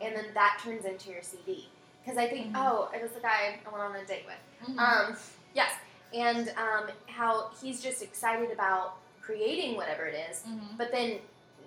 and 0.00 0.14
then 0.16 0.26
that 0.34 0.60
turns 0.62 0.84
into 0.84 1.10
your 1.10 1.22
CD. 1.22 1.68
Because 2.04 2.18
I 2.18 2.28
think, 2.28 2.52
Mhm. 2.52 2.56
oh, 2.56 2.90
it 2.94 3.00
was 3.02 3.12
the 3.12 3.20
guy 3.20 3.58
I 3.66 3.70
went 3.70 3.82
on 3.82 3.96
a 3.96 4.04
date 4.04 4.24
with. 4.26 4.68
Mhm. 4.76 4.78
Um, 4.78 5.16
yes, 5.54 5.72
and 6.14 6.48
um, 6.58 6.90
how 7.06 7.50
he's 7.62 7.82
just 7.82 8.02
excited 8.02 8.50
about 8.50 8.96
creating 9.22 9.76
whatever 9.76 10.04
it 10.06 10.14
is, 10.30 10.42
Mhm. 10.46 10.76
but 10.76 10.90
then 10.92 11.20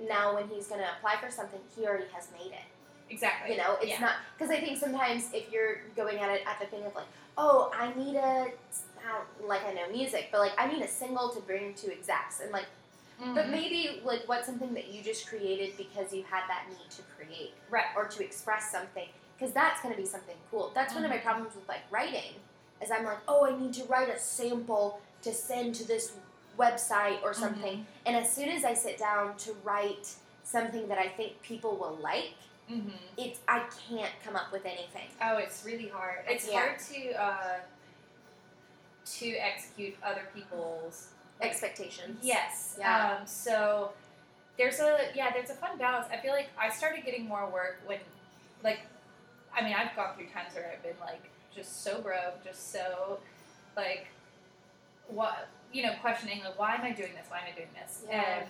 now 0.08 0.36
when 0.36 0.48
he's 0.50 0.68
gonna 0.68 0.90
apply 0.98 1.18
for 1.18 1.32
something, 1.32 1.62
he 1.76 1.88
already 1.88 2.08
has 2.14 2.28
made 2.32 2.52
it. 2.52 2.68
Exactly 3.10 3.52
You 3.52 3.58
know, 3.58 3.78
it's 3.82 3.92
yeah. 3.92 4.00
not 4.00 4.14
because 4.38 4.52
I 4.52 4.60
think 4.60 4.78
sometimes 4.78 5.30
if 5.34 5.52
you're 5.52 5.78
going 5.96 6.20
at 6.20 6.30
it 6.32 6.42
at 6.48 6.60
the 6.60 6.66
thing 6.68 6.86
of 6.86 6.96
like, 6.96 7.06
oh, 7.38 7.72
I 7.78 7.94
need 7.94 8.16
a, 8.16 8.48
I 8.98 9.22
like 9.46 9.66
I 9.66 9.74
know 9.74 9.88
music, 9.92 10.30
but 10.32 10.40
like 10.40 10.54
I 10.58 10.68
need 10.72 10.82
a 10.82 10.88
single 10.88 11.30
to 11.30 11.40
bring 11.42 11.74
to 11.76 11.92
execs, 11.92 12.40
and 12.42 12.52
like, 12.52 12.66
but 13.34 13.46
Mhm. 13.48 13.52
maybe 13.52 14.02
like 14.04 14.24
what's 14.28 14.46
something 14.48 14.74
that 14.74 14.88
you 14.88 15.02
just 15.04 15.28
created 15.28 15.76
because 15.78 16.14
you 16.14 16.24
had 16.24 16.44
that 16.48 16.66
need 16.70 16.90
to 16.92 17.02
create 17.16 17.54
right 17.70 17.86
or 17.96 18.06
to 18.06 18.24
express 18.24 18.72
something, 18.72 19.08
because 19.38 19.54
that's 19.54 19.82
gonna 19.82 19.96
be 19.96 20.06
something 20.06 20.38
cool. 20.50 20.72
That's 20.74 20.94
one 20.96 21.04
of 21.04 21.10
my 21.12 21.18
Mhm. 21.18 21.24
problems 21.24 21.56
with 21.56 21.68
like 21.68 21.82
writing, 21.92 22.34
is 22.82 22.92
I'm 22.92 23.04
like, 23.06 23.20
oh, 23.28 23.46
I 23.46 23.58
need 23.58 23.74
to 23.74 23.84
write 23.86 24.10
a 24.10 24.18
sample 24.20 25.02
to 25.22 25.34
send 25.34 25.76
to 25.76 25.84
this 25.88 26.14
website 26.58 27.22
or 27.24 27.34
something, 27.34 27.86
and 28.06 28.16
as 28.16 28.32
soon 28.34 28.50
as 28.50 28.64
I 28.64 28.74
sit 28.74 28.98
down 28.98 29.36
to 29.38 29.54
write 29.64 30.16
something 30.44 30.88
that 30.88 30.98
I 30.98 31.10
think 31.10 31.42
people 31.42 31.76
will 31.76 31.98
like, 32.02 32.36
hmm 32.68 32.90
it's 33.18 33.40
I 33.48 33.64
can't 33.90 34.12
come 34.24 34.36
up 34.36 34.52
with 34.52 34.66
anything. 34.66 35.08
Oh, 35.22 35.38
it's 35.38 35.64
really 35.66 35.88
hard. 35.88 36.20
It's 36.28 36.50
Yeah. 36.50 36.60
hard 36.60 36.80
to 36.80 37.22
uh, 37.22 37.60
to 39.06 39.30
execute 39.38 39.96
other 40.04 40.28
people's 40.34 41.10
Expectations. 41.42 42.18
Yes. 42.22 42.78
Yeah. 42.80 43.18
Um, 43.20 43.28
so 43.28 43.92
there's 44.58 44.80
a 44.80 45.10
yeah, 45.14 45.32
there's 45.34 45.50
a 45.50 45.54
fun 45.54 45.78
balance. 45.78 46.08
I 46.12 46.18
feel 46.18 46.32
like 46.32 46.48
I 46.58 46.70
started 46.70 47.04
getting 47.04 47.28
more 47.28 47.46
work 47.50 47.82
when, 47.86 48.00
like, 48.64 48.80
I 49.54 49.62
mean, 49.62 49.74
I've 49.74 49.94
gone 49.96 50.16
through 50.16 50.28
times 50.28 50.56
where 50.56 50.72
I've 50.72 50.82
been 50.82 50.96
like 51.02 51.30
just 51.54 51.84
so 51.84 52.00
broke, 52.02 52.44
just 52.44 52.72
so 52.72 53.20
like, 53.76 54.08
what 55.08 55.50
you 55.74 55.84
know, 55.84 55.92
questioning 56.02 56.42
like, 56.44 56.58
why 56.58 56.76
am 56.76 56.82
I 56.84 56.92
doing 56.92 57.12
this? 57.16 57.26
Why 57.30 57.40
am 57.40 57.46
I 57.52 57.56
doing 57.56 57.68
this? 57.80 58.04
Yeah. 58.10 58.40
And 58.40 58.48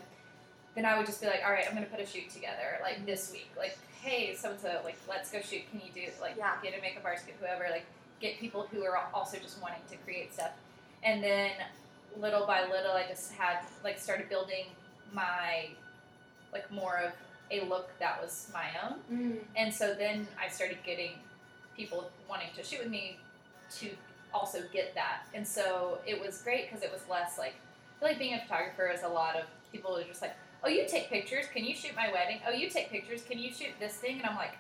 then 0.76 0.86
I 0.86 0.98
would 0.98 1.06
just 1.06 1.22
be 1.22 1.28
like, 1.28 1.42
all 1.46 1.52
right, 1.52 1.66
I'm 1.68 1.74
gonna 1.74 1.86
put 1.88 2.00
a 2.00 2.06
shoot 2.06 2.30
together 2.30 2.80
like 2.82 3.06
this 3.06 3.32
week. 3.32 3.50
Like, 3.58 3.78
hey, 4.02 4.36
so 4.36 4.52
and 4.52 4.60
so, 4.60 4.82
like, 4.84 4.98
let's 5.10 5.32
go 5.32 5.40
shoot. 5.42 5.62
Can 5.72 5.82
you 5.82 5.92
do 5.94 6.12
like 6.22 6.36
Yeah. 6.38 6.54
get 6.62 6.78
a 6.78 6.82
makeup 6.82 7.04
artist, 7.06 7.26
get 7.28 7.36
whoever, 7.40 7.68
like, 7.72 7.86
get 8.22 8.38
people 8.40 8.68
who 8.72 8.84
are 8.86 8.98
also 9.14 9.38
just 9.38 9.62
wanting 9.62 9.82
to 9.90 9.98
create 9.98 10.34
stuff, 10.34 10.52
and 11.04 11.24
then 11.24 11.52
little 12.18 12.46
by 12.46 12.64
little, 12.66 12.92
I 12.94 13.06
just 13.08 13.34
had 13.34 13.60
like 13.84 13.98
started 14.00 14.30
building 14.30 14.66
my 15.14 15.70
like 16.54 16.70
more 16.72 16.98
of 16.98 17.12
a 17.52 17.62
look 17.66 17.90
that 18.00 18.22
was 18.22 18.50
my 18.54 18.68
own, 18.84 19.00
Mm. 19.12 19.40
and 19.56 19.74
so 19.74 19.94
then 19.94 20.28
I 20.40 20.48
started 20.50 20.78
getting 20.84 21.12
people 21.76 22.10
wanting 22.30 22.48
to 22.56 22.64
shoot 22.64 22.80
with 22.80 22.90
me 22.90 23.18
to 23.80 23.90
also 24.34 24.62
get 24.72 24.96
that, 24.96 25.24
and 25.34 25.46
so 25.48 26.00
it 26.08 26.20
was 26.20 26.42
great 26.42 26.68
because 26.70 26.84
it 26.84 26.92
was 26.92 27.02
less 27.10 27.38
like 27.38 27.54
I 27.56 28.00
feel 28.00 28.10
like 28.10 28.20
being 28.20 28.34
a 28.34 28.42
photographer 28.42 28.88
is 28.90 29.04
a 29.04 29.08
lot 29.10 29.36
of 29.36 29.46
people 29.72 29.96
are 29.98 30.04
just 30.04 30.22
like, 30.22 30.36
oh, 30.66 30.70
you 30.70 30.86
take 30.88 31.10
pictures, 31.10 31.46
can 31.54 31.64
you 31.64 31.76
shoot 31.76 31.96
my 31.96 32.12
wedding? 32.12 32.40
Oh, 32.48 32.52
you 32.52 32.70
take 32.70 32.90
pictures, 32.90 33.22
can 33.30 33.38
you 33.38 33.52
shoot 33.54 33.70
this 33.80 33.94
thing? 33.94 34.18
And 34.18 34.26
I'm 34.26 34.36
like, 34.36 34.58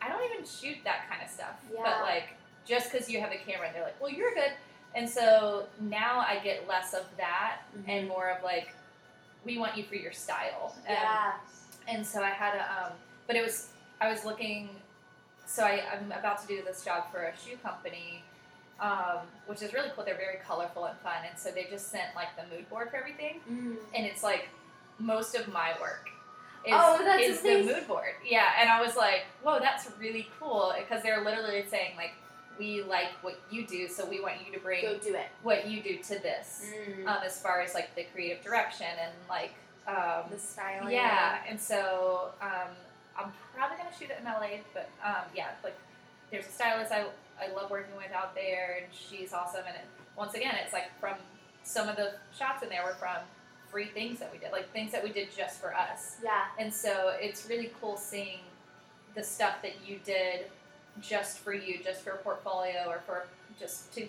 I 0.00 0.08
don't 0.08 0.22
even 0.32 0.44
shoot 0.46 0.78
that 0.84 1.08
kind 1.08 1.22
of 1.22 1.28
stuff, 1.30 1.60
Yeah. 1.72 1.80
but 1.84 2.02
like 2.02 2.28
just 2.64 2.90
because 2.90 3.08
you 3.10 3.20
have 3.20 3.32
a 3.32 3.36
camera, 3.36 3.68
they're 3.72 3.82
like, 3.82 4.00
well, 4.00 4.10
you're 4.10 4.34
good. 4.34 4.52
And 4.94 5.08
so 5.08 5.66
now 5.80 6.20
I 6.26 6.38
get 6.42 6.66
less 6.68 6.94
of 6.94 7.04
that 7.16 7.60
Mhm. 7.76 7.84
and 7.88 8.08
more 8.08 8.30
of 8.30 8.42
like, 8.42 8.74
we 9.44 9.58
want 9.58 9.76
you 9.76 9.84
for 9.84 9.94
your 9.96 10.12
style. 10.12 10.74
And, 10.86 10.96
Yeah. 10.98 11.32
and 11.88 12.06
so 12.06 12.22
I 12.22 12.30
had 12.30 12.54
a, 12.54 12.86
um, 12.86 12.92
but 13.26 13.36
it 13.36 13.42
was, 13.42 13.68
I 14.00 14.10
was 14.10 14.24
looking, 14.24 14.80
so 15.46 15.64
I, 15.64 15.82
I'm 15.92 16.12
about 16.12 16.40
to 16.42 16.46
do 16.46 16.62
this 16.62 16.84
job 16.84 17.10
for 17.12 17.22
a 17.24 17.36
shoe 17.36 17.56
company, 17.58 18.22
um, 18.80 19.18
which 19.46 19.62
is 19.62 19.72
really 19.72 19.90
cool. 19.94 20.04
They're 20.04 20.14
very 20.16 20.38
colorful 20.46 20.84
and 20.86 20.98
fun. 21.00 21.24
And 21.28 21.38
so 21.38 21.50
they 21.50 21.64
just 21.64 21.90
sent 21.90 22.14
like 22.14 22.28
the 22.36 22.44
mood 22.54 22.68
board 22.70 22.90
for 22.90 22.96
everything. 22.96 23.40
Mm. 23.50 23.76
And 23.94 24.06
it's 24.06 24.22
like 24.22 24.48
most 24.98 25.34
of 25.34 25.48
my 25.52 25.72
work 25.80 26.08
is, 26.66 26.72
Oh, 26.76 27.00
that's 27.04 27.22
is 27.22 27.40
the 27.42 27.62
mood 27.64 27.88
board. 27.88 28.14
Yeah. 28.24 28.50
And 28.60 28.68
I 28.70 28.80
was 28.80 28.96
like, 28.96 29.22
whoa, 29.42 29.58
that's 29.58 29.88
really 29.98 30.28
cool. 30.38 30.72
Because 30.78 31.02
they're 31.02 31.24
literally 31.24 31.64
saying 31.68 31.96
like, 31.96 32.12
we 32.58 32.82
like 32.82 33.08
what 33.22 33.40
you 33.50 33.66
do, 33.66 33.88
so 33.88 34.04
we 34.08 34.20
want 34.20 34.34
you 34.46 34.52
to 34.52 34.60
bring 34.60 34.82
Go 34.82 34.98
do 34.98 35.14
it. 35.14 35.26
what 35.42 35.66
you 35.68 35.82
do 35.82 35.96
to 35.98 36.08
this 36.22 36.66
Mm. 36.72 37.06
um, 37.08 37.18
as 37.24 37.40
far 37.40 37.60
as 37.62 37.74
like 37.74 37.94
the 37.96 38.04
creative 38.14 38.44
direction 38.44 38.86
and 39.02 39.12
like 39.28 39.54
um, 39.88 40.24
the 40.30 40.38
styling. 40.38 40.92
yeah 40.92 41.38
and 41.48 41.58
so 41.60 42.30
um, 42.40 42.70
i'm 43.18 43.32
probably 43.56 43.76
going 43.78 43.88
to 43.90 43.98
shoot 43.98 44.10
it 44.10 44.18
in 44.20 44.24
la 44.26 44.38
but 44.74 44.88
um, 45.04 45.24
yeah 45.34 45.48
like 45.64 45.76
there's 46.30 46.46
a 46.46 46.50
stylist 46.52 46.92
I, 46.92 47.06
I 47.42 47.52
love 47.52 47.68
working 47.70 47.96
with 47.96 48.12
out 48.14 48.34
there 48.36 48.78
and 48.82 48.86
she's 48.94 49.32
awesome 49.32 49.62
and 49.66 49.74
it, 49.74 49.84
once 50.16 50.34
again 50.34 50.54
it's 50.62 50.72
like 50.72 50.90
from 51.00 51.14
some 51.64 51.88
of 51.88 51.96
the 51.96 52.12
shots 52.38 52.62
in 52.62 52.68
there 52.68 52.84
were 52.84 52.94
from 52.94 53.16
free 53.72 53.86
things 53.86 54.18
that 54.20 54.30
we 54.30 54.38
did 54.38 54.52
like 54.52 54.70
things 54.72 54.92
that 54.92 55.02
we 55.02 55.10
did 55.10 55.34
just 55.34 55.58
for 55.60 55.74
us 55.74 56.18
Yeah. 56.22 56.44
and 56.58 56.72
so 56.72 57.16
it's 57.18 57.48
really 57.48 57.72
cool 57.80 57.96
seeing 57.96 58.38
the 59.14 59.24
stuff 59.24 59.62
that 59.62 59.72
you 59.86 59.98
did 60.04 60.46
just 61.00 61.38
for 61.38 61.54
you 61.54 61.78
just 61.82 62.02
for 62.02 62.10
a 62.10 62.16
portfolio 62.18 62.84
or 62.86 63.00
for 63.06 63.24
just 63.58 63.92
to 63.94 64.06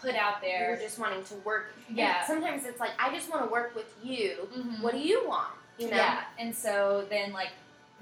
put 0.00 0.14
out 0.16 0.40
there. 0.40 0.70
You're 0.70 0.76
just 0.80 0.98
wanting 0.98 1.22
to 1.24 1.34
work. 1.36 1.66
and 1.88 1.96
Yeah. 1.96 2.24
sometimes 2.26 2.64
it's 2.64 2.78
like 2.80 2.90
I 2.98 3.12
just 3.14 3.28
want 3.30 3.44
to 3.44 3.48
work 3.50 3.74
with 3.74 3.92
you. 4.02 4.48
Mhm. 4.52 4.80
What 4.82 4.92
do 4.94 4.98
you 5.00 5.26
want? 5.28 5.52
You 5.78 5.90
know. 5.90 5.96
Yeah, 5.96 6.24
and 6.38 6.54
so 6.56 7.06
then 7.08 7.32
like 7.32 7.50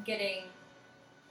getting 0.04 0.44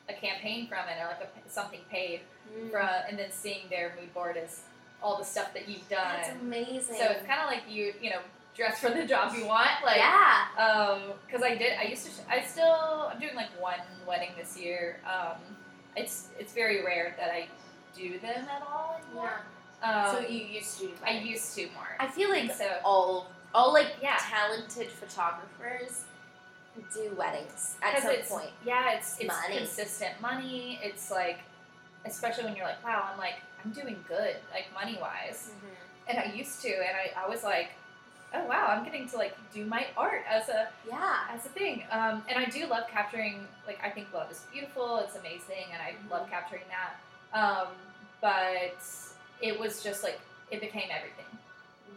a 0.07 0.13
campaign 0.13 0.67
from 0.67 0.87
it 0.89 0.99
or 1.01 1.05
like 1.07 1.21
a, 1.21 1.49
something 1.49 1.81
paid 1.91 2.21
Mm. 2.55 2.71
from, 2.71 2.87
and 3.07 3.17
then 3.19 3.31
seeing 3.31 3.67
their 3.69 3.95
mood 3.99 4.11
board 4.13 4.35
is 4.37 4.63
all 5.01 5.17
the 5.17 5.25
stuff 5.25 5.53
that 5.53 5.67
you've 5.67 5.87
done. 5.89 6.17
That's 6.21 6.29
amazing. 6.29 6.95
So 6.97 7.05
it's 7.05 7.25
kind 7.27 7.39
of 7.41 7.47
like 7.47 7.63
you, 7.69 7.93
you 8.01 8.09
know, 8.11 8.21
dress 8.55 8.79
for 8.79 8.89
the 8.89 9.05
job 9.05 9.33
you 9.35 9.45
want. 9.45 9.69
Like, 9.85 9.97
yeah. 9.97 10.45
um, 10.57 11.01
because 11.25 11.43
I 11.43 11.55
did, 11.55 11.73
I 11.79 11.83
used 11.83 12.05
to, 12.05 12.11
I 12.29 12.41
still, 12.43 13.09
I'm 13.11 13.19
doing 13.19 13.35
like 13.35 13.49
one 13.61 13.79
wedding 14.07 14.29
this 14.37 14.57
year. 14.57 14.99
Um, 15.05 15.37
it's 15.95 16.27
it's 16.37 16.53
very 16.53 16.83
rare 16.85 17.15
that 17.19 17.31
I 17.31 17.47
do 17.95 18.19
them 18.19 18.45
at 18.49 18.61
all 18.71 18.99
anymore. 19.05 19.41
Yeah. 19.81 20.05
Um, 20.09 20.15
so 20.15 20.27
you 20.27 20.39
used 20.45 20.79
to. 20.79 20.89
I 21.05 21.17
used 21.19 21.55
to 21.55 21.63
more. 21.73 21.95
I 21.99 22.07
feel 22.07 22.29
like 22.29 22.53
so 22.53 22.67
all 22.85 23.27
all 23.55 23.73
like 23.73 23.87
Yeah. 24.01 24.17
talented 24.19 24.87
photographers 24.89 26.03
do 26.93 27.13
weddings 27.17 27.75
at 27.81 28.01
some 28.01 28.15
point. 28.37 28.51
Yeah, 28.65 28.93
it's 28.93 29.17
it's 29.19 29.27
Money. 29.27 29.57
consistent 29.57 30.21
money. 30.21 30.79
It's 30.83 31.11
like, 31.11 31.39
especially 32.05 32.45
when 32.45 32.55
you're 32.55 32.65
like, 32.67 32.81
wow, 32.83 33.09
I'm 33.11 33.17
like, 33.17 33.35
I'm 33.65 33.71
doing 33.71 33.97
good, 34.07 34.35
like 34.53 34.65
money 34.73 34.97
wise. 35.01 35.49
And 36.07 36.17
I 36.17 36.31
used 36.33 36.61
to, 36.61 36.69
and 36.69 36.95
I, 36.95 37.25
I 37.25 37.27
was 37.27 37.43
like, 37.43 37.71
oh 38.33 38.45
wow, 38.45 38.67
I'm 38.69 38.83
getting 38.83 39.07
to 39.09 39.17
like 39.17 39.35
do 39.53 39.65
my 39.65 39.87
art 39.97 40.23
as 40.29 40.49
a 40.49 40.69
Yeah. 40.87 41.27
as 41.31 41.45
a 41.45 41.49
thing. 41.49 41.83
Um, 41.91 42.23
and 42.29 42.37
I 42.37 42.45
do 42.45 42.65
love 42.67 42.87
capturing. 42.89 43.47
Like 43.67 43.79
I 43.83 43.89
think 43.89 44.13
love 44.13 44.31
is 44.31 44.45
beautiful. 44.51 44.97
It's 44.97 45.15
amazing, 45.15 45.65
and 45.73 45.81
I 45.81 45.95
love 46.13 46.29
capturing 46.29 46.63
that. 46.69 47.37
Um, 47.37 47.67
but 48.21 48.75
it 49.41 49.59
was 49.59 49.81
just 49.83 50.03
like 50.03 50.19
it 50.51 50.61
became 50.61 50.89
everything. 50.91 51.25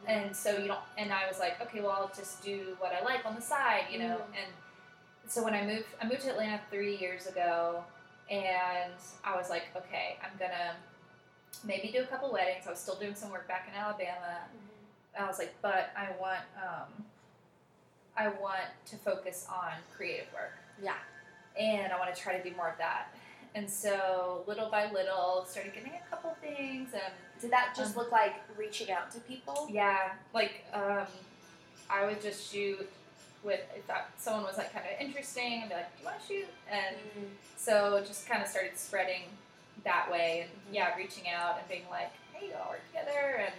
And 0.06 0.34
so 0.34 0.56
you 0.58 0.66
don't. 0.66 0.80
And 0.98 1.12
I 1.12 1.28
was 1.28 1.38
like, 1.38 1.60
okay, 1.62 1.80
well, 1.80 1.92
I'll 1.92 2.12
just 2.16 2.42
do 2.42 2.76
what 2.80 2.92
I 2.92 3.04
like 3.04 3.24
on 3.24 3.34
the 3.36 3.40
side, 3.42 3.84
you 3.90 3.98
know. 4.00 4.16
Mhm. 4.16 4.42
And 4.42 4.52
so 5.30 5.44
when 5.44 5.54
I 5.54 5.64
moved, 5.64 5.86
I 6.00 6.06
moved 6.06 6.22
to 6.22 6.30
Atlanta 6.30 6.60
three 6.70 6.96
years 6.96 7.26
ago, 7.26 7.84
and 8.30 8.92
I 9.24 9.36
was 9.36 9.48
like, 9.48 9.64
okay, 9.76 10.16
I'm 10.22 10.36
gonna 10.38 10.74
maybe 11.64 11.88
do 11.92 12.00
a 12.02 12.06
couple 12.06 12.32
weddings. 12.32 12.66
I 12.66 12.70
was 12.70 12.80
still 12.80 12.96
doing 12.96 13.14
some 13.14 13.30
work 13.30 13.46
back 13.46 13.68
in 13.68 13.78
Alabama. 13.78 14.38
I 15.18 15.26
was 15.26 15.38
like, 15.38 15.54
but 15.62 15.90
I 15.96 16.08
want, 16.20 16.40
um, 16.56 17.04
I 18.16 18.28
want 18.28 18.64
to 18.86 18.96
focus 18.96 19.46
on 19.50 19.72
creative 19.96 20.26
work. 20.32 20.52
Yeah. 20.82 20.94
And 21.58 21.92
I 21.92 21.98
want 21.98 22.14
to 22.14 22.20
try 22.20 22.36
to 22.36 22.42
do 22.48 22.54
more 22.56 22.68
of 22.70 22.78
that. 22.78 23.08
And 23.54 23.68
so 23.68 24.44
little 24.46 24.70
by 24.70 24.90
little, 24.90 25.44
started 25.46 25.74
getting 25.74 25.92
a 25.92 26.10
couple 26.10 26.34
things, 26.40 26.94
and 26.94 27.12
Did 27.40 27.50
that 27.50 27.74
just 27.76 27.94
Um, 27.96 28.04
look 28.04 28.12
like 28.12 28.34
reaching 28.56 28.90
out 28.90 29.10
to 29.10 29.20
people? 29.20 29.66
yeah, 29.70 30.12
like 30.32 30.64
um, 30.72 31.06
I 31.90 32.06
would 32.06 32.22
just 32.22 32.50
shoot 32.50 32.88
with 33.42 33.60
if 33.76 33.86
that, 33.88 34.10
someone 34.16 34.44
was 34.44 34.56
like 34.56 34.72
kind 34.72 34.86
of 34.86 34.98
interesting, 35.00 35.60
and 35.62 35.68
be 35.68 35.74
like, 35.74 35.92
"Do 35.96 36.02
you 36.02 36.06
want 36.08 36.20
to 36.20 36.26
shoot?" 36.26 36.48
And 36.70 36.96
Mm. 36.96 37.30
so 37.56 38.02
just 38.06 38.26
kind 38.28 38.40
of 38.42 38.48
started 38.48 38.78
spreading 38.78 39.24
that 39.84 40.10
way, 40.10 40.42
and 40.42 40.74
yeah, 40.74 40.96
reaching 40.96 41.28
out 41.28 41.58
and 41.58 41.68
being 41.68 41.84
like, 41.90 42.10
"Hey, 42.32 42.46
you 42.46 42.54
all 42.54 42.70
work 42.70 42.86
together." 42.86 43.44
And 43.44 43.54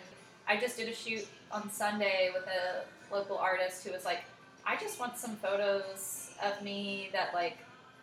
I 0.47 0.57
just 0.57 0.77
did 0.77 0.89
a 0.89 0.93
shoot 0.93 1.27
on 1.51 1.71
Sunday 1.71 2.31
with 2.33 2.45
a 2.47 2.83
local 3.13 3.37
artist 3.37 3.83
who 3.85 3.91
was 3.91 4.05
like, 4.05 4.23
"I 4.65 4.75
just 4.75 4.99
want 4.99 5.17
some 5.17 5.35
photos 5.37 6.31
of 6.43 6.61
me 6.61 7.09
that 7.13 7.33
like 7.33 7.57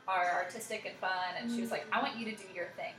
are 0.08 0.30
artistic 0.42 0.84
and 0.86 0.94
fun," 0.96 1.34
and 1.38 1.50
she 1.50 1.60
was 1.60 1.70
like, 1.70 1.84
"I 1.92 2.00
want 2.02 2.16
you 2.16 2.24
to 2.26 2.32
do 2.36 2.44
your 2.54 2.66
thing." 2.76 2.94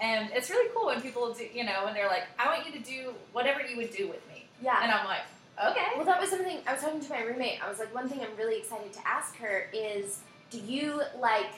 And 0.00 0.30
it's 0.32 0.48
really 0.48 0.70
cool 0.74 0.86
when 0.86 1.00
people 1.02 1.32
do, 1.34 1.44
you 1.52 1.64
know, 1.64 1.84
when 1.84 1.94
they're 1.94 2.08
like, 2.08 2.24
"I 2.38 2.46
want 2.46 2.66
you 2.66 2.72
to 2.72 2.84
do 2.84 3.14
whatever 3.32 3.60
you 3.62 3.76
would 3.76 3.92
do 3.94 4.08
with 4.08 4.26
me," 4.28 4.46
Yeah. 4.62 4.80
and 4.82 4.90
I'm 4.92 5.04
like, 5.06 5.22
"Okay." 5.62 5.88
Well, 5.96 6.04
that 6.06 6.20
was 6.20 6.30
something 6.30 6.60
I 6.66 6.72
was 6.74 6.82
talking 6.82 7.00
to 7.00 7.10
my 7.10 7.22
roommate. 7.22 7.62
I 7.64 7.68
was 7.68 7.78
like, 7.78 7.92
one 7.94 8.08
thing 8.08 8.20
I'm 8.20 8.36
really 8.36 8.58
excited 8.58 8.92
to 8.92 9.00
ask 9.06 9.36
her 9.36 9.68
is, 9.72 10.20
do 10.50 10.58
you 10.58 11.02
like, 11.18 11.50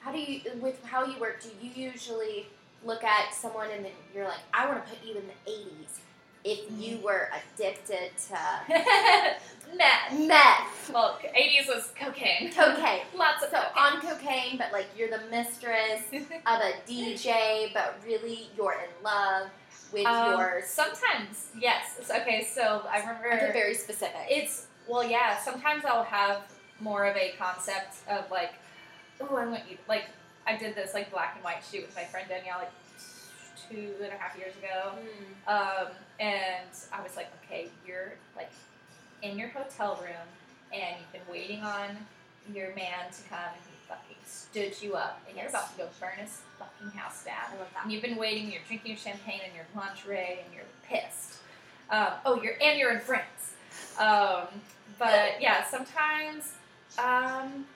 how 0.00 0.12
do 0.12 0.18
you, 0.18 0.42
with 0.60 0.84
how 0.84 1.04
you 1.04 1.18
work, 1.18 1.42
do 1.42 1.48
you 1.60 1.70
usually 1.90 2.46
look 2.84 3.02
at 3.02 3.34
someone 3.34 3.70
and 3.70 3.84
then 3.84 3.92
you're 4.14 4.24
like, 4.28 4.40
I 4.54 4.66
want 4.66 4.84
to 4.84 4.90
put 4.90 5.02
you 5.04 5.16
in 5.16 5.26
the 5.26 5.50
80s 5.50 5.98
if 6.46 6.60
you 6.78 6.98
were 6.98 7.28
addicted 7.54 8.10
to 8.28 8.38
Meth. 9.76 10.12
meth, 10.28 10.90
Well, 10.94 11.18
80s 11.36 11.66
was 11.66 11.90
cocaine. 11.98 12.52
cocaine. 12.52 13.00
Lots 13.16 13.42
of 13.42 13.50
So 13.50 13.58
cocaine. 13.74 13.94
on 13.94 14.00
cocaine, 14.00 14.56
but 14.58 14.72
like 14.72 14.86
you're 14.96 15.10
the 15.10 15.20
mistress 15.30 16.02
of 16.12 16.60
a 16.60 16.72
DJ, 16.88 17.74
but 17.74 17.98
really 18.06 18.48
you're 18.56 18.74
in 18.74 19.04
love 19.04 19.48
with 19.92 20.06
Um, 20.06 20.38
your. 20.38 20.62
sometimes, 20.64 21.48
yes. 21.58 22.10
Okay, 22.10 22.46
so 22.50 22.84
I 22.88 23.00
remember 23.00 23.28
I 23.48 23.52
very 23.52 23.74
specific. 23.74 24.14
it's 24.30 24.66
well, 24.88 25.04
yeah. 25.04 25.36
Sometimes 25.38 25.84
I'll 25.84 26.04
have 26.04 26.42
more 26.80 27.04
of 27.06 27.16
a 27.16 27.32
concept 27.36 27.96
of 28.08 28.30
like, 28.30 28.52
oh, 29.20 29.34
I 29.36 29.46
want 29.46 29.62
you. 29.68 29.78
Like 29.88 30.04
I 30.46 30.56
did 30.56 30.76
this 30.76 30.94
like 30.94 31.10
black 31.10 31.32
and 31.34 31.42
white 31.44 31.64
shoot 31.68 31.82
with 31.82 31.96
my 31.96 32.04
friend 32.04 32.28
Danielle 32.28 32.58
like 32.60 32.70
two 33.70 33.94
and 34.02 34.12
a 34.12 34.16
half 34.16 34.36
years 34.38 34.54
ago, 34.56 34.92
Mm. 34.98 35.52
um, 35.52 35.88
and 36.20 36.68
I 36.92 37.02
was 37.02 37.16
like, 37.16 37.28
okay, 37.44 37.68
you're 37.86 38.12
like 38.36 38.50
in 39.22 39.38
your 39.38 39.48
hotel 39.48 39.98
room 40.02 40.26
and 40.72 40.96
you've 41.00 41.12
been 41.12 41.32
waiting 41.32 41.62
on 41.62 41.96
your 42.52 42.74
man 42.74 43.10
to 43.12 43.28
come 43.28 43.38
and 43.38 43.62
he 43.68 43.76
fucking 43.88 44.16
stood 44.26 44.80
you 44.82 44.94
up 44.94 45.20
and 45.28 45.36
you're 45.36 45.48
about 45.48 45.70
to 45.72 45.78
go 45.78 45.88
burn 46.00 46.16
his 46.18 46.40
fucking 46.58 46.96
house 46.98 47.24
down. 47.24 47.34
I 47.54 47.58
love 47.58 47.68
that. 47.74 47.84
And 47.84 47.92
you've 47.92 48.02
been 48.02 48.16
waiting, 48.16 48.50
you're 48.50 48.60
drinking 48.66 48.90
your 48.92 48.98
champagne 48.98 49.40
and 49.44 49.54
your 49.54 49.64
lingerie 49.76 50.40
and 50.44 50.54
you're 50.54 50.64
pissed. 50.88 51.38
Um, 51.90 52.08
oh, 52.24 52.40
you're 52.42 52.54
and 52.62 52.78
you're 52.78 52.92
in 52.92 53.00
France. 53.00 53.54
Um, 53.98 54.46
but 54.98 55.40
yeah, 55.40 55.64
sometimes 55.64 56.52
um, 56.98 57.66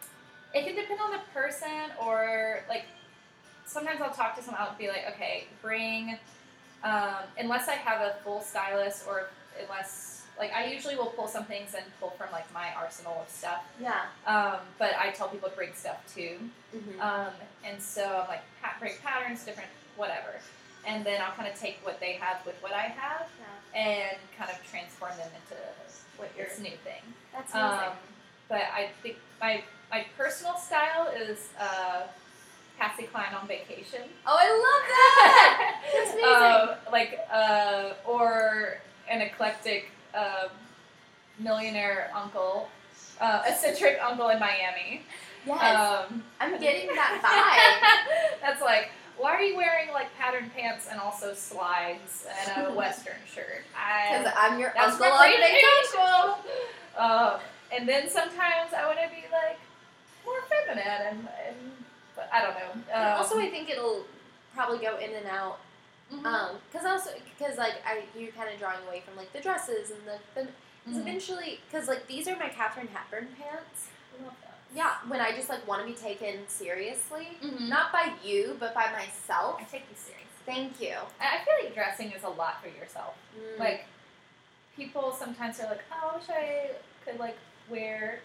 it 0.55 0.65
can 0.67 0.75
depend 0.77 1.01
on 1.01 1.11
the 1.13 1.21
person 1.35 1.69
or 2.03 2.61
like 2.69 2.85
sometimes 3.71 4.01
I'll 4.01 4.13
talk 4.13 4.37
to 4.37 4.43
someone 4.43 4.61
I'll 4.61 4.77
be 4.77 4.89
like, 4.89 5.07
okay, 5.15 5.45
bring 5.63 6.19
um, 6.83 7.23
unless 7.39 7.69
I 7.69 7.75
have 7.75 8.01
a 8.01 8.15
full 8.25 8.41
stylist 8.41 9.07
or 9.07 9.29
unless 9.63 10.23
like 10.39 10.53
I 10.55 10.73
usually 10.73 10.97
will 10.97 11.13
pull 11.17 11.29
some 11.29 11.45
things 11.45 11.75
and 11.75 11.85
pull 12.01 12.11
from 12.11 12.29
like 12.33 12.53
my 12.55 12.69
arsenal 12.75 13.19
of 13.21 13.29
stuff. 13.29 13.63
Yeah. 13.81 14.01
Um, 14.27 14.61
but 14.79 14.93
I 14.99 15.11
tell 15.11 15.29
people 15.29 15.51
to 15.51 15.57
bring 15.57 15.75
stuff 15.75 16.03
too. 16.15 16.39
Mm-hmm. 16.75 17.01
Um, 17.01 17.33
and 17.65 17.81
so 17.81 18.23
I'm 18.23 18.29
like, 18.29 18.43
bring 18.81 18.95
patterns, 19.05 19.45
different, 19.45 19.69
whatever. 19.97 20.41
And 20.87 21.05
then 21.05 21.21
I'll 21.21 21.33
kind 21.33 21.47
of 21.47 21.61
take 21.61 21.79
what 21.85 22.01
they 22.01 22.13
have 22.15 22.45
with 22.47 22.57
what 22.63 22.73
I 22.73 22.83
have 22.83 23.29
yeah. 23.75 23.81
and 23.81 24.19
kind 24.39 24.51
of 24.51 24.57
transform 24.71 25.13
them 25.19 25.29
into 25.29 25.61
What 26.17 26.31
your 26.37 26.47
this 26.47 26.59
new 26.59 26.77
thing. 26.85 27.03
that's 27.35 27.53
amazing. 27.55 27.89
Um, 27.89 27.93
but 28.49 28.63
I 28.75 28.89
think 29.03 29.17
my 29.41 29.63
my 29.91 30.07
personal 30.17 30.57
style 30.57 31.09
is 31.09 31.51
uh, 31.61 32.07
Patsy 32.81 33.03
Cline 33.05 33.35
on 33.39 33.47
vacation. 33.47 34.01
oh, 34.27 34.37
I 34.41 34.49
love 34.65 34.83
that. 34.89 35.81
That's 35.95 36.13
amazing. 36.15 36.71
um, 36.71 36.93
like 36.93 37.19
uh, 37.31 37.93
or 38.11 38.79
an 39.09 39.21
eclectic 39.21 39.91
uh, 40.15 40.49
millionaire 41.39 42.11
uncle, 42.17 42.69
uh, 43.21 43.43
eccentric 43.47 43.99
uncle 44.03 44.31
in 44.31 44.39
Miami. 44.39 45.03
yes, 45.47 46.07
Um, 46.11 46.23
I'm 46.41 46.59
getting 46.59 46.89
that 46.95 47.21
vibe. 47.23 48.41
That's 48.41 48.63
like, 48.63 48.91
why 49.19 49.33
are 49.33 49.43
you 49.43 49.57
wearing 49.59 49.93
like 49.93 50.09
patterned 50.19 50.55
pants 50.55 50.89
and 50.91 50.99
also 50.99 51.35
slides 51.35 52.27
and 52.49 52.67
a 52.69 52.73
western 52.75 53.17
shirt? 53.33 53.65
because 54.09 54.33
I'm 54.37 54.59
your 54.59 54.73
uncle 54.79 55.05
on 55.05 55.29
vacation. 55.29 56.55
Um, 56.97 57.41
and 57.73 57.87
then 57.89 58.09
sometimes 58.09 58.73
I 58.75 58.87
want 58.87 58.99
to 58.99 59.09
be 59.11 59.25
like 59.31 59.59
more 60.25 60.41
feminine 60.49 60.87
and, 60.87 61.29
and 61.47 61.57
but 62.21 62.29
I 62.33 62.43
don't 62.43 62.55
know. 62.55 62.95
Um, 62.95 63.19
also, 63.19 63.39
I 63.39 63.49
think 63.49 63.71
it'll 63.71 64.05
probably 64.55 64.79
go 64.79 64.99
in 64.99 65.15
and 65.15 65.27
out. 65.27 65.59
mhm, 66.13 66.25
Um, 66.27 66.57
because 66.71 66.87
also, 66.87 67.11
because 67.39 67.57
like 67.57 67.75
I, 67.87 68.03
you're 68.19 68.33
kind 68.33 68.53
of 68.53 68.59
drawing 68.59 68.81
away 68.87 69.01
from 69.07 69.17
like 69.17 69.33
the 69.33 69.41
dresses 69.41 69.91
and 69.91 70.01
the, 70.07 70.19
the 70.35 70.47
cause 70.85 70.97
mhm. 70.97 71.01
eventually, 71.01 71.61
because 71.71 71.89
like 71.89 72.07
these 72.07 72.29
are 72.29 72.37
my 72.37 72.49
Katharine 72.49 72.89
Hepburn 72.93 73.29
pants. 73.39 73.89
I 74.19 74.25
love 74.25 74.35
that. 74.43 74.59
Yeah, 74.75 74.95
when 75.09 75.21
I 75.21 75.33
just 75.33 75.49
like 75.49 75.67
want 75.67 75.81
to 75.83 75.87
be 75.87 75.95
taken 75.99 76.47
seriously, 76.49 77.39
Mhm. 77.43 77.69
not 77.69 77.91
by 77.93 78.13
you, 78.23 78.57
but 78.61 78.75
by 78.75 78.91
myself. 78.93 79.57
I 79.61 79.65
take 79.65 79.83
you 79.89 79.97
seriously. 79.97 80.27
Thank 80.47 80.81
you. 80.81 80.97
I 81.21 81.39
feel 81.45 81.55
like 81.65 81.75
dressing 81.75 82.11
is 82.13 82.25
a 82.25 82.29
lot 82.29 82.63
for 82.63 82.69
yourself. 82.69 83.15
Mm. 83.39 83.59
Like 83.59 83.85
people 84.77 85.13
sometimes 85.13 85.61
are 85.61 85.67
like, 85.69 85.85
oh, 85.93 86.11
I 86.13 86.17
wish 86.17 86.29
I 86.29 86.71
could 87.05 87.19
like 87.21 87.37
wear 87.69 88.21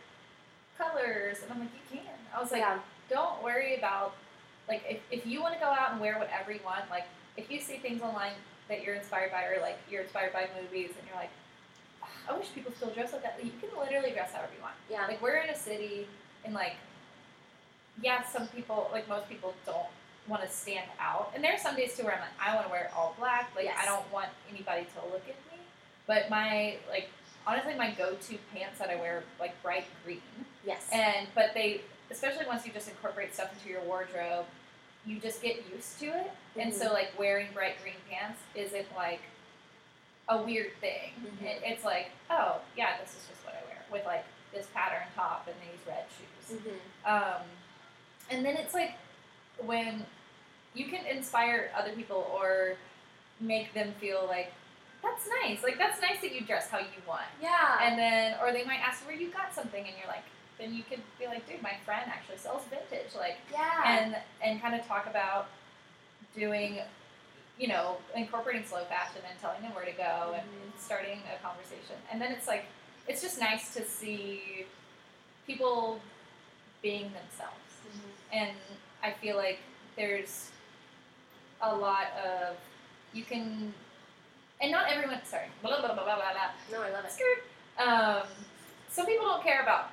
colors, 0.77 1.37
and 1.43 1.51
I'm 1.51 1.59
like, 1.59 1.69
you 1.91 1.99
can. 1.99 2.13
I 2.35 2.41
was 2.41 2.51
like, 2.51 2.61
yeah, 2.61 2.79
don't 3.09 3.41
worry 3.43 3.75
about 3.75 4.13
like 4.67 4.83
if, 4.89 4.99
if 5.11 5.25
you 5.25 5.41
want 5.41 5.53
to 5.53 5.59
go 5.59 5.67
out 5.67 5.91
and 5.91 6.01
wear 6.01 6.17
whatever 6.17 6.51
you 6.51 6.59
want 6.65 6.89
like 6.89 7.05
if 7.37 7.49
you 7.51 7.59
see 7.59 7.77
things 7.77 8.01
online 8.01 8.33
that 8.69 8.83
you're 8.83 8.95
inspired 8.95 9.31
by 9.31 9.43
or 9.45 9.61
like 9.61 9.77
you're 9.89 10.01
inspired 10.01 10.33
by 10.33 10.47
movies 10.59 10.89
and 10.97 11.07
you're 11.07 11.15
like 11.17 11.29
"Ah, 12.01 12.07
i 12.33 12.37
wish 12.37 12.47
people 12.55 12.71
still 12.75 12.89
dress 12.89 13.13
like 13.13 13.21
that 13.23 13.39
you 13.43 13.51
can 13.61 13.69
literally 13.79 14.11
dress 14.11 14.31
however 14.33 14.51
you 14.57 14.61
want. 14.61 14.73
Yeah, 14.89 15.05
like 15.07 15.21
we're 15.21 15.37
in 15.37 15.49
a 15.49 15.55
city 15.55 16.07
and 16.43 16.53
like 16.53 16.75
yeah 18.01 18.23
some 18.23 18.47
people 18.47 18.89
like 18.91 19.07
most 19.07 19.29
people 19.29 19.53
don't 19.65 19.87
want 20.27 20.41
to 20.41 20.49
stand 20.49 20.85
out. 20.99 21.31
And 21.35 21.43
there 21.43 21.53
are 21.53 21.57
some 21.59 21.75
days 21.75 21.95
too 21.95 22.03
where 22.03 22.13
i'm 22.15 22.19
like 22.21 22.29
i 22.41 22.55
want 22.55 22.65
to 22.67 22.71
wear 22.71 22.89
all 22.95 23.15
black. 23.19 23.51
Like 23.55 23.65
Yes. 23.65 23.77
i 23.81 23.85
don't 23.85 24.11
want 24.11 24.29
anybody 24.51 24.81
to 24.95 25.05
look 25.11 25.21
at 25.29 25.35
me. 25.53 25.59
But 26.07 26.29
my 26.31 26.77
like 26.89 27.09
honestly 27.45 27.75
my 27.75 27.91
go-to 27.91 28.37
pants 28.53 28.79
that 28.79 28.89
i 28.89 28.95
wear 28.95 29.23
like 29.39 29.53
bright 29.61 29.85
green. 30.03 30.21
Yes. 30.65 30.87
and 30.91 31.27
but 31.35 31.53
they, 31.53 31.81
especially 32.11 32.45
once 32.45 32.65
you 32.65 32.71
just 32.71 32.89
incorporate 32.89 33.33
stuff 33.33 33.51
into 33.53 33.69
your 33.69 33.81
wardrobe, 33.81 34.45
you 35.05 35.19
just 35.19 35.41
get 35.41 35.63
used 35.73 35.99
to 35.99 36.05
it. 36.07 36.31
And 36.57 36.71
Mm-hmm. 36.71 36.81
so 36.81 36.93
like 36.93 37.11
wearing 37.17 37.47
bright 37.53 37.75
green 37.81 37.95
pants 38.09 38.39
isn't 38.55 38.87
like 38.95 39.21
a 40.29 40.41
weird 40.41 40.71
thing. 40.81 41.11
Mhm. 41.21 41.45
It, 41.45 41.61
it's 41.63 41.83
like, 41.83 42.07
oh 42.29 42.59
yeah, 42.75 42.97
this 43.01 43.11
is 43.11 43.27
just 43.29 43.45
what 43.45 43.53
I 43.55 43.65
wear 43.67 43.83
with 43.91 44.05
like 44.05 44.23
this 44.53 44.67
pattern 44.73 45.03
top 45.15 45.47
and 45.47 45.55
these 45.61 45.85
red 45.87 46.05
shoes. 46.17 46.59
Mhm. 46.59 47.11
Um, 47.11 47.41
and 48.31 48.45
then 48.45 48.55
it's 48.57 48.73
like 48.73 48.93
when 49.63 50.05
you 50.73 50.85
can 50.87 51.05
inspire 51.05 51.71
other 51.77 51.91
people 51.91 52.29
or 52.33 52.75
make 53.39 53.73
them 53.73 53.93
feel 53.99 54.25
like 54.27 54.51
that's 55.03 55.27
nice. 55.43 55.61
Like 55.61 55.77
that's 55.77 56.01
nice 56.01 56.19
that 56.21 56.33
you 56.33 56.41
dress 56.41 56.69
how 56.69 56.79
you 56.79 56.85
want. 57.07 57.21
Yeah. 57.41 57.77
And 57.83 57.97
then, 57.99 58.35
or 58.41 58.51
they 58.51 58.63
might 58.63 58.79
ask 58.79 59.05
where 59.05 59.15
you 59.15 59.29
got 59.29 59.53
something, 59.53 59.85
and 59.85 59.93
you're 59.97 60.07
like, 60.07 60.23
then 60.57 60.73
you 60.73 60.83
could 60.83 61.01
be 61.19 61.25
like, 61.27 61.47
dude, 61.47 61.61
my 61.61 61.73
friend 61.85 62.05
actually 62.07 62.37
sells 62.37 62.63
vintage, 62.65 63.13
like, 63.15 63.37
yeah. 63.51 63.99
and 63.99 64.15
and 64.41 64.61
kind 64.61 64.73
of 64.79 64.85
talk 64.87 65.05
about 65.07 65.47
doing, 66.35 66.79
you 67.59 67.67
know, 67.67 67.97
incorporating 68.15 68.63
slow 68.65 68.83
fashion 68.85 69.21
and 69.29 69.39
telling 69.39 69.61
them 69.61 69.73
where 69.73 69.85
to 69.85 69.91
go 69.91 70.33
and 70.37 70.47
Mhm. 70.47 70.79
starting 70.79 71.19
a 71.33 71.41
conversation. 71.41 71.95
And 72.11 72.21
then 72.21 72.31
it's 72.31 72.47
like, 72.47 72.65
it's 73.07 73.21
just 73.21 73.39
nice 73.39 73.73
to 73.73 73.85
see 73.85 74.65
people 75.47 75.99
being 76.81 77.11
themselves, 77.13 77.71
Mhm. 77.87 78.11
and 78.31 78.57
I 79.03 79.11
feel 79.11 79.35
like 79.37 79.59
there's 79.95 80.51
a 81.61 81.73
lot 81.75 82.11
of 82.13 82.57
you 83.13 83.23
can, 83.23 83.73
and 84.61 84.71
not 84.71 84.89
everyone. 84.89 85.23
Sorry, 85.25 85.47
blah 85.61 85.79
blah 85.79 85.93
blah 85.93 86.03
blah 86.03 86.15
blah 86.15 86.33
blah. 86.33 86.51
No, 86.71 86.81
I 86.83 86.89
love 86.91 87.05
it. 87.05 87.11
Skirt. 87.11 87.43
Um, 87.77 88.27
some 88.89 89.05
people 89.05 89.25
don't 89.25 89.43
care 89.43 89.61
about 89.61 89.91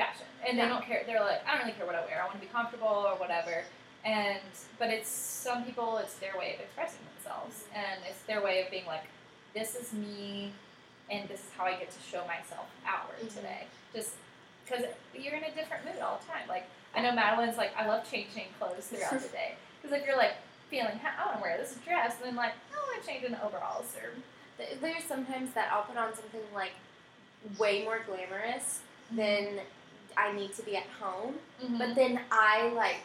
fashion, 0.00 0.26
and 0.46 0.58
they 0.58 0.62
Yeah. 0.62 0.68
don't 0.72 0.84
care. 0.84 1.02
They're 1.06 1.20
like, 1.20 1.46
I 1.46 1.50
don't 1.52 1.60
really 1.66 1.72
care 1.76 1.86
what 1.86 1.94
I 1.94 2.00
wear. 2.08 2.16
I 2.22 2.24
want 2.24 2.40
to 2.40 2.44
be 2.48 2.52
comfortable 2.58 2.88
or 3.10 3.14
whatever. 3.16 3.64
And 4.04 4.40
but 4.78 4.88
it's 4.88 5.08
some 5.10 5.64
people. 5.64 5.98
It's 5.98 6.14
their 6.14 6.36
way 6.38 6.54
of 6.54 6.60
expressing 6.60 7.00
themselves, 7.14 7.64
and 7.74 8.00
it's 8.08 8.22
their 8.22 8.40
way 8.42 8.62
of 8.64 8.70
being 8.70 8.86
like, 8.86 9.04
this 9.54 9.74
is 9.74 9.92
me, 9.92 10.52
and 11.10 11.28
this 11.28 11.40
is 11.40 11.50
how 11.56 11.64
I 11.66 11.74
get 11.76 11.90
to 11.90 12.00
show 12.12 12.22
myself 12.26 12.66
outward 12.86 13.20
Mhm. 13.20 13.34
today. 13.36 13.66
Just 13.92 14.12
because 14.64 14.84
you're 15.12 15.34
in 15.34 15.44
a 15.44 15.50
different 15.50 15.84
mood 15.84 16.00
all 16.00 16.16
the 16.18 16.26
time. 16.32 16.48
Like 16.48 16.64
I 16.94 17.00
know 17.02 17.12
Madeline's 17.12 17.58
like, 17.58 17.76
I 17.76 17.86
love 17.86 18.08
changing 18.10 18.48
clothes 18.58 18.86
throughout 18.88 19.20
the 19.20 19.28
day 19.40 19.56
because 19.82 19.94
if 19.98 20.06
you're 20.06 20.16
like 20.16 20.34
feeling, 20.70 20.98
I 21.04 21.26
want 21.26 21.36
to 21.38 21.42
wear 21.42 21.58
this 21.58 21.74
dress, 21.84 22.14
and 22.18 22.24
then 22.28 22.36
like, 22.36 22.52
I 22.72 22.76
want 22.76 23.02
to 23.02 23.06
change 23.08 23.24
into 23.24 23.42
overalls 23.44 23.94
or 24.00 24.14
There's 24.80 25.04
sometimes 25.04 25.52
that 25.54 25.70
I'll 25.72 25.82
put 25.82 25.96
on 25.96 26.14
something 26.14 26.40
like 26.54 26.72
way 27.58 27.82
more 27.84 28.00
glamorous 28.06 28.80
than 29.10 29.60
I 30.16 30.32
need 30.32 30.54
to 30.54 30.62
be 30.62 30.76
at 30.76 30.84
home, 31.00 31.34
Mm-hmm. 31.62 31.78
but 31.78 31.94
then 31.94 32.20
I 32.30 32.68
like 32.74 32.96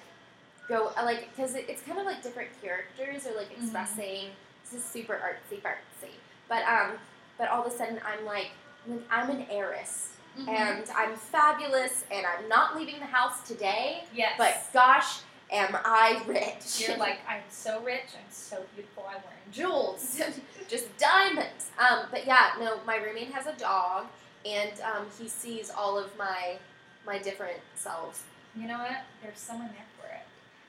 go 0.67 0.91
like 1.03 1.29
because 1.35 1.55
it, 1.55 1.65
it's 1.67 1.81
kind 1.81 1.99
of 1.99 2.05
like 2.05 2.23
different 2.23 2.49
characters 2.61 3.25
or 3.27 3.35
like 3.37 3.49
Mhm. 3.55 3.61
expressing. 3.63 4.29
This 4.63 4.73
is 4.73 4.83
super 4.83 5.13
artsy 5.15 5.61
fartsy, 5.61 6.11
but 6.49 6.63
um, 6.65 6.93
but 7.37 7.49
all 7.49 7.63
of 7.65 7.71
a 7.71 7.75
sudden 7.75 7.99
I'm 8.05 8.25
like, 8.25 8.49
like 8.87 9.01
I'm 9.11 9.29
an 9.29 9.45
heiress 9.49 10.09
Mm-hmm. 10.37 10.49
and 10.49 10.89
I'm 10.97 11.15
fabulous 11.15 12.03
and 12.11 12.25
I'm 12.25 12.49
not 12.49 12.75
leaving 12.75 12.99
the 12.99 13.05
house 13.05 13.47
today, 13.47 14.03
yes, 14.13 14.33
but 14.37 14.61
gosh, 14.73 15.19
am 15.49 15.77
I 15.85 16.21
rich? 16.27 16.85
you're 16.85 16.97
like, 17.07 17.19
I'm 17.25 17.39
so 17.49 17.81
rich, 17.83 18.09
I'm 18.17 18.29
so 18.31 18.61
beautiful, 18.75 19.05
I'm 19.07 19.21
wearing 19.23 19.49
jewels. 19.53 20.19
just 20.67 20.97
diamonds. 20.97 21.69
Um, 21.79 22.07
but 22.11 22.25
yeah, 22.27 22.49
no, 22.59 22.79
my 22.85 22.97
roommate 22.97 23.31
has 23.31 23.45
a 23.47 23.53
dog, 23.57 24.07
and 24.45 24.71
um, 24.81 25.05
he 25.17 25.29
sees 25.29 25.69
all 25.71 25.97
of 25.97 26.09
my 26.17 26.57
my 27.05 27.17
different 27.19 27.59
selves. 27.75 28.23
You 28.55 28.67
know 28.67 28.77
what? 28.79 29.03
There's 29.21 29.37
someone 29.39 29.67
there 29.69 29.85
for 29.99 30.07
it. 30.07 30.23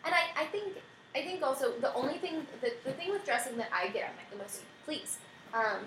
And 0.04 0.14
I, 0.14 0.42
I 0.42 0.46
think 0.46 0.74
I 1.14 1.22
think 1.22 1.42
also 1.42 1.72
the 1.80 1.92
only 1.94 2.18
thing 2.18 2.46
the, 2.60 2.72
the 2.84 2.92
thing 2.92 3.10
with 3.10 3.24
dressing 3.24 3.56
that 3.56 3.68
I 3.72 3.88
get 3.88 4.12
like 4.16 4.30
the 4.30 4.36
most 4.36 4.60
please 4.84 5.18
um, 5.54 5.86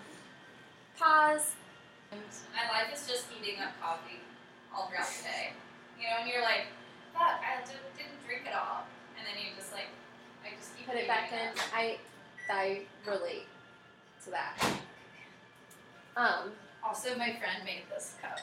pause. 0.98 1.54
My 2.12 2.66
life 2.74 2.92
is 2.94 3.08
just 3.08 3.28
heating 3.30 3.60
up 3.62 3.70
coffee 3.82 4.20
all 4.76 4.88
throughout 4.88 5.08
the 5.08 5.24
day. 5.24 5.54
You 6.00 6.08
know, 6.10 6.16
and 6.22 6.30
you're 6.30 6.42
like, 6.42 6.66
fuck, 7.14 7.38
I 7.44 7.62
didn't 7.66 8.18
drink 8.26 8.44
it 8.48 8.56
all. 8.56 8.88
And 9.18 9.28
then 9.28 9.36
you 9.38 9.52
just 9.56 9.72
like, 9.74 9.92
I 10.44 10.56
just 10.58 10.76
keep 10.76 10.88
Put 10.88 10.96
it 10.96 11.08
back 11.08 11.32
in. 11.32 11.50
up. 11.50 11.56
I 11.76 11.98
I 12.50 12.82
relate 13.06 13.46
to 14.26 14.32
that. 14.32 14.58
Um. 16.18 16.52
Also, 16.82 17.10
my 17.18 17.36
friend 17.36 17.62
made 17.66 17.84
this 17.94 18.16
cup. 18.22 18.40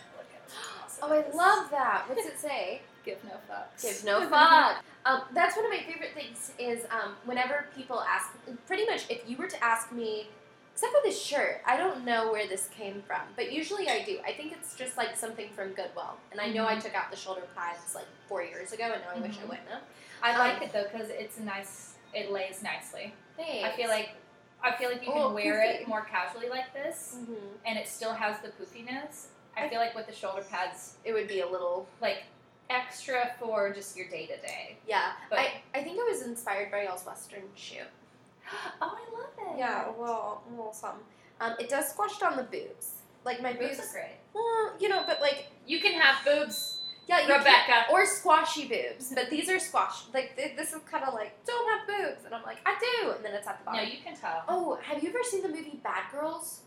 Look 0.49 0.57
at 0.59 0.77
it. 0.77 0.83
Also 0.83 1.01
Oh, 1.03 1.13
I 1.13 1.37
love 1.37 1.71
that. 1.71 2.05
What's 2.09 2.27
it 2.27 2.39
say? 2.39 2.83
Give 3.05 3.19
no 3.25 3.33
fucks. 3.49 3.83
Give 3.83 4.05
no 4.05 4.29
fuck. 4.29 4.85
Um, 5.05 5.23
that's 5.35 5.57
one 5.57 5.65
of 5.67 5.71
my 5.71 5.79
favorite 5.79 6.13
things 6.15 6.53
is 6.59 6.85
um, 6.91 7.15
whenever 7.25 7.67
people 7.77 8.01
ask, 8.01 8.31
pretty 8.67 8.85
much 8.87 9.05
if 9.09 9.21
you 9.29 9.37
were 9.37 9.47
to 9.49 9.65
ask 9.65 9.93
me 9.93 10.29
Except 10.73 10.93
for 10.93 11.01
this 11.05 11.19
shirt. 11.19 11.63
I 11.67 11.79
don't 11.79 12.05
know 12.05 12.31
where 12.31 12.47
this 12.47 12.69
came 12.77 13.03
from, 13.07 13.23
but 13.35 13.51
usually 13.51 13.89
I 13.89 14.03
do. 14.05 14.19
I 14.27 14.33
think 14.33 14.53
it's 14.53 14.75
just 14.77 14.99
like 14.99 15.17
something 15.17 15.49
from 15.57 15.69
Goodwill. 15.71 16.19
And 16.33 16.39
I 16.39 16.49
know 16.53 16.69
I 16.69 16.79
took 16.79 16.95
out 16.95 17.11
the 17.11 17.17
shoulder 17.17 17.45
pads 17.57 17.95
like 17.95 18.05
four 18.29 18.43
years 18.43 18.73
ago, 18.75 18.85
and 18.93 19.01
now 19.03 19.09
I 19.17 19.27
wish 19.27 19.39
I 19.39 19.45
Mhm. 19.45 19.49
wouldn't 19.49 19.69
have. 19.71 19.81
I 20.23 20.33
Um, 20.33 20.39
like 20.39 20.61
it 20.61 20.75
though 20.75 20.83
because 20.85 21.09
it's 21.09 21.39
nice. 21.39 21.95
It 22.13 22.31
lays 22.31 22.63
nicely. 22.63 23.15
Thanks. 23.39 23.65
I 23.67 23.75
feel 23.75 23.89
like 23.89 24.11
I 24.63 24.73
feel 24.73 24.91
like 24.91 25.01
you 25.03 25.13
can 25.13 25.23
Oh, 25.23 25.33
wear 25.33 25.55
poofy. 25.63 25.81
it 25.81 25.89
more 25.89 26.03
casually 26.05 26.51
like 26.51 26.71
this, 26.75 27.17
Mhm. 27.21 27.39
and 27.65 27.79
it 27.79 27.89
still 27.89 28.13
has 28.13 28.39
the 28.41 28.49
poofiness. 28.49 29.29
I 29.57 29.69
feel 29.69 29.79
like 29.79 29.95
with 29.95 30.07
the 30.07 30.15
shoulder 30.15 30.43
pads, 30.51 30.97
it 31.05 31.13
would 31.13 31.29
be 31.29 31.41
a 31.41 31.49
little. 31.49 31.87
like 32.01 32.25
extra 32.69 33.31
for 33.39 33.73
just 33.73 33.97
your 33.97 34.09
day 34.09 34.27
to 34.27 34.37
day. 34.39 34.77
Yeah. 34.89 35.13
But- 35.31 35.39
I, 35.39 35.53
I 35.75 35.83
think 35.85 36.01
I 36.01 36.05
was 36.11 36.23
inspired 36.23 36.71
by 36.73 36.83
y'all's 36.85 37.07
Western 37.07 37.43
shoe. 37.55 37.77
Oh, 38.83 38.97
I 38.99 39.13
love 39.19 39.53
it. 39.55 39.59
Yeah, 39.59 39.89
well, 39.97 40.43
little 40.51 40.73
something. 40.73 41.01
Um, 41.41 41.55
it 41.59 41.69
does 41.69 41.89
squash 41.91 42.19
down 42.19 42.37
the 42.37 42.43
boobs. 42.45 42.93
Like 43.25 43.41
my 43.43 43.53
boobs 43.53 43.77
boobs. 43.77 43.89
are 43.89 43.93
great. 43.93 44.17
Well, 44.35 44.73
you 44.81 44.89
know, 44.89 45.03
but 45.07 45.21
like 45.21 45.47
You 45.67 45.81
can 45.81 45.93
have 46.01 46.25
boobs, 46.25 46.79
yeah, 47.09 47.21
you 47.21 47.27
can- 47.27 47.39
Rebecca. 47.39 47.87
or 47.93 48.05
squashy 48.07 48.67
boobs, 48.69 49.13
but 49.15 49.31
these 49.31 49.49
are 49.49 49.59
squash. 49.59 50.03
Like 50.15 50.37
th- 50.37 50.57
this 50.57 50.73
is 50.73 50.81
kind 50.91 51.05
of 51.05 51.15
like 51.15 51.33
don't 51.45 51.69
have 51.71 51.87
boobs, 51.89 52.25
and 52.25 52.35
I'm 52.35 52.43
like 52.45 52.59
I 52.67 52.75
do, 52.81 53.11
and 53.13 53.25
then 53.25 53.33
it's 53.35 53.47
at 53.47 53.59
the 53.61 53.65
bottom. 53.65 53.85
No, 53.85 53.89
you 53.89 53.99
can 54.05 54.17
tell. 54.17 54.43
Oh, 54.49 54.79
have 54.83 55.03
you 55.03 55.09
ever 55.11 55.23
seen 55.23 55.43
the 55.43 55.49
movie 55.49 55.81
Bad 55.83 56.05
Girls? 56.13 56.61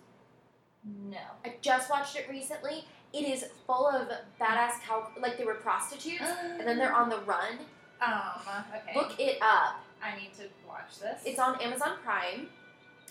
No. 0.83 1.17
I 1.45 1.55
just 1.61 1.89
watched 1.89 2.15
it 2.15 2.27
recently. 2.29 2.85
It 3.13 3.23
is 3.27 3.45
full 3.65 3.87
of 3.87 4.07
badass 4.39 4.81
cow, 4.87 5.07
like 5.19 5.37
they 5.37 5.43
were 5.43 5.55
prostitutes, 5.55 6.21
and 6.57 6.67
then 6.67 6.77
they're 6.77 6.93
on 6.95 7.09
the 7.09 7.19
run. 7.21 7.59
Um. 8.01 8.13
Okay. 8.75 8.95
Look 8.95 9.19
it 9.19 9.37
up. 9.41 9.83
I 10.01 10.15
need 10.15 10.33
to 10.35 10.43
watch 10.67 10.99
this. 10.99 11.21
It's 11.25 11.39
on 11.39 11.59
Amazon 11.61 11.97
Prime. 12.03 12.47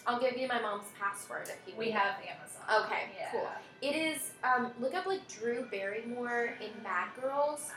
I'll 0.07 0.19
give 0.21 0.39
you 0.39 0.49
my 0.49 0.61
mom's 0.61 0.87
password 0.99 1.49
if 1.49 1.59
you 1.67 1.75
We 1.77 1.91
have 1.91 2.15
Amazon. 2.21 2.87
Okay, 2.87 3.11
Yeah. 3.19 3.31
cool. 3.33 3.49
It 3.83 3.95
is. 3.95 4.31
Um, 4.43 4.73
look 4.81 4.95
up 4.95 5.05
like 5.07 5.27
Drew 5.29 5.67
Barrymore 5.71 6.55
in 6.63 6.71
Bad 6.83 7.09
Girls. 7.21 7.71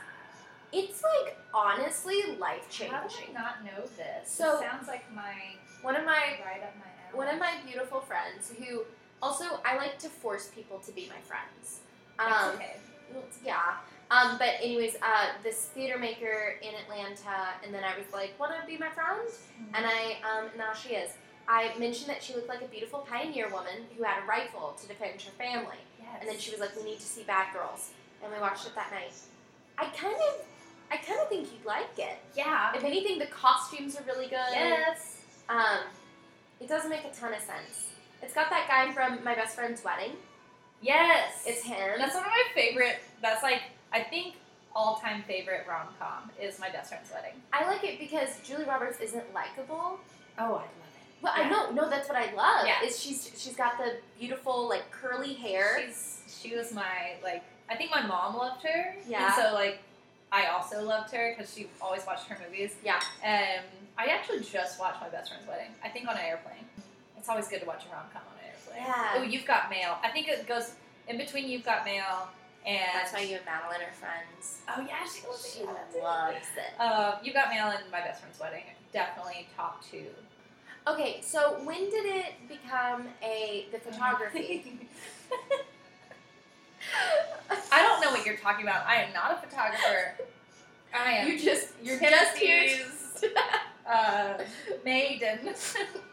It's 0.72 1.02
like 1.02 1.36
honestly 1.52 2.36
life 2.38 2.66
How 2.80 2.86
did 2.86 2.94
I 2.94 3.06
changing. 3.08 3.34
not 3.34 3.62
know 3.64 3.84
this? 3.98 4.30
So- 4.30 4.60
it 4.60 4.70
sounds 4.70 4.88
like 4.88 5.10
my 5.12 5.34
One 5.82 5.96
of 5.96 6.06
my 6.06 6.38
right 6.46 6.62
up 6.62 6.74
my 6.76 6.86
alley. 6.86 7.18
one 7.18 7.28
of 7.28 7.38
my 7.38 7.56
beautiful 7.66 8.00
friends 8.00 8.50
who 8.58 8.84
also 9.22 9.44
I 9.64 9.76
like 9.76 9.98
to 10.00 10.08
force 10.08 10.48
people 10.54 10.78
to 10.80 10.92
be 10.92 11.08
my 11.08 11.20
friends. 11.20 11.80
That's 12.18 12.42
Um, 12.44 12.54
okay. 12.56 12.76
yeah. 13.44 13.76
Um, 14.10 14.36
but 14.38 14.56
anyways, 14.60 14.96
uh, 15.00 15.28
this 15.42 15.66
theater 15.74 15.98
maker 15.98 16.56
in 16.60 16.74
Atlanta, 16.74 17.54
and 17.64 17.72
then 17.72 17.82
I 17.84 17.96
was 17.96 18.06
like, 18.12 18.38
"Want 18.38 18.52
to 18.60 18.66
be 18.66 18.76
my 18.76 18.90
friend?" 18.90 19.26
And 19.74 19.86
I 19.86 20.16
um, 20.28 20.50
now 20.58 20.72
she 20.74 20.90
is. 20.94 21.12
I 21.48 21.72
mentioned 21.78 22.08
that 22.10 22.22
she 22.22 22.34
looked 22.34 22.48
like 22.48 22.60
a 22.62 22.66
beautiful 22.66 23.00
pioneer 23.00 23.48
woman 23.48 23.86
who 23.96 24.04
had 24.04 24.22
a 24.22 24.26
rifle 24.26 24.76
to 24.80 24.86
defend 24.86 25.20
her 25.22 25.30
family. 25.32 25.78
yes. 25.98 26.08
And 26.20 26.28
then 26.28 26.38
she 26.38 26.50
was 26.50 26.60
like, 26.60 26.76
"We 26.76 26.82
need 26.84 26.98
to 27.00 27.06
see 27.06 27.22
Bad 27.22 27.52
Girls," 27.54 27.90
and 28.22 28.30
we 28.32 28.38
watched 28.38 28.66
it 28.66 28.74
that 28.74 28.90
night. 28.92 29.14
I 29.78 29.86
kind 29.86 30.14
of, 30.14 30.44
I 30.90 30.98
kind 30.98 31.18
of 31.20 31.28
think 31.30 31.48
you'd 31.50 31.64
like 31.64 31.98
it. 31.98 32.18
yeah. 32.36 32.76
If 32.76 32.84
anything, 32.84 33.18
the 33.18 33.26
costumes 33.26 33.96
are 33.98 34.02
really 34.04 34.26
good. 34.26 34.52
Yes. 34.52 35.22
Um, 35.48 35.78
it 36.60 36.68
doesn't 36.68 36.90
make 36.90 37.04
a 37.04 37.10
ton 37.18 37.32
of 37.32 37.40
sense. 37.40 37.88
It's 38.22 38.34
got 38.34 38.50
that 38.50 38.66
guy 38.68 38.92
from 38.92 39.22
My 39.24 39.34
Best 39.34 39.56
Friend's 39.56 39.82
Wedding. 39.84 40.12
Yes. 40.80 41.44
It's 41.46 41.62
him. 41.62 41.98
That's 41.98 42.14
one 42.14 42.24
of 42.24 42.30
my 42.30 42.42
favorite. 42.54 42.96
That's 43.20 43.42
like 43.42 43.62
I 43.92 44.00
think 44.02 44.36
all 44.74 44.96
time 44.96 45.22
favorite 45.26 45.64
rom 45.68 45.88
com 45.98 46.30
is 46.40 46.58
My 46.58 46.70
Best 46.70 46.90
Friend's 46.90 47.10
Wedding. 47.12 47.40
I 47.52 47.66
like 47.66 47.84
it 47.84 47.98
because 47.98 48.40
Julia 48.42 48.66
Roberts 48.66 49.00
isn't 49.00 49.32
likable. 49.34 49.98
Oh, 50.38 50.44
I 50.44 50.48
love 50.48 50.62
it. 50.64 50.68
Well, 51.22 51.32
I 51.36 51.48
know, 51.48 51.70
no, 51.70 51.88
that's 51.88 52.08
what 52.08 52.16
I 52.18 52.34
love. 52.34 52.66
Yeah. 52.66 52.84
Is 52.84 52.98
she's 52.98 53.30
she's 53.36 53.54
got 53.56 53.78
the 53.78 53.96
beautiful 54.18 54.68
like 54.68 54.90
curly 54.90 55.34
hair. 55.34 55.80
She's 55.86 56.22
she 56.40 56.56
was 56.56 56.72
my 56.72 57.14
like 57.22 57.44
I 57.70 57.76
think 57.76 57.90
my 57.90 58.04
mom 58.04 58.36
loved 58.36 58.62
her. 58.64 58.96
Yeah. 59.06 59.26
And 59.26 59.34
so 59.34 59.54
like 59.54 59.78
I 60.32 60.46
also 60.46 60.82
loved 60.82 61.12
her 61.14 61.34
because 61.36 61.54
she 61.54 61.68
always 61.80 62.04
watched 62.06 62.26
her 62.28 62.38
movies. 62.44 62.74
Yeah. 62.84 63.00
Um, 63.24 63.64
I 63.98 64.06
actually 64.06 64.40
just 64.40 64.80
watched 64.80 65.00
My 65.00 65.10
Best 65.10 65.30
Friend's 65.30 65.46
Wedding. 65.46 65.68
I 65.84 65.90
think 65.90 66.08
on 66.08 66.16
an 66.16 66.24
airplane. 66.24 66.64
It's 67.22 67.28
always 67.28 67.46
good 67.46 67.60
to 67.60 67.66
watch 67.66 67.84
a 67.88 67.94
rom 67.94 68.02
com 68.12 68.20
on 68.26 68.34
an 68.42 68.50
airplane. 68.50 68.82
Yeah. 68.84 69.14
Oh, 69.14 69.22
You've 69.22 69.46
Got 69.46 69.70
Mail. 69.70 69.96
I 70.02 70.08
think 70.08 70.26
it 70.26 70.44
goes 70.48 70.72
in 71.06 71.18
between 71.18 71.48
You've 71.48 71.64
Got 71.64 71.84
Mail 71.84 72.26
and. 72.66 72.80
That's 72.94 73.12
why 73.12 73.20
you 73.20 73.36
and 73.36 73.44
Madeline 73.46 73.80
are 73.80 73.92
friends. 73.92 74.58
Oh 74.68 74.80
yeah, 74.80 75.06
she 75.06 75.24
loves 75.24 75.54
She 75.54 75.60
it. 75.60 76.02
loves 76.02 76.34
it. 76.56 76.80
Uh, 76.80 77.18
you 77.22 77.32
Got 77.32 77.50
Mail 77.50 77.66
and 77.68 77.88
My 77.92 78.00
Best 78.00 78.22
Friend's 78.22 78.40
Wedding. 78.40 78.64
Definitely 78.92 79.46
top 79.56 79.84
two. 79.88 80.06
Okay, 80.88 81.20
so 81.22 81.60
when 81.62 81.88
did 81.90 82.06
it 82.06 82.34
become 82.48 83.04
a 83.22 83.66
the 83.70 83.78
photography? 83.78 84.88
I 87.70 87.82
don't 87.82 88.00
know 88.00 88.10
what 88.10 88.26
you're 88.26 88.36
talking 88.36 88.66
about. 88.66 88.84
I 88.84 88.96
am 88.96 89.12
not 89.12 89.30
a 89.30 89.46
photographer. 89.46 90.16
I 90.92 91.12
am. 91.12 91.28
you 91.28 91.38
just 91.38 91.68
you're 91.84 92.00
just 92.00 92.36
here. 92.36 92.68
Uh, 93.84 94.38
maiden. 94.84 95.38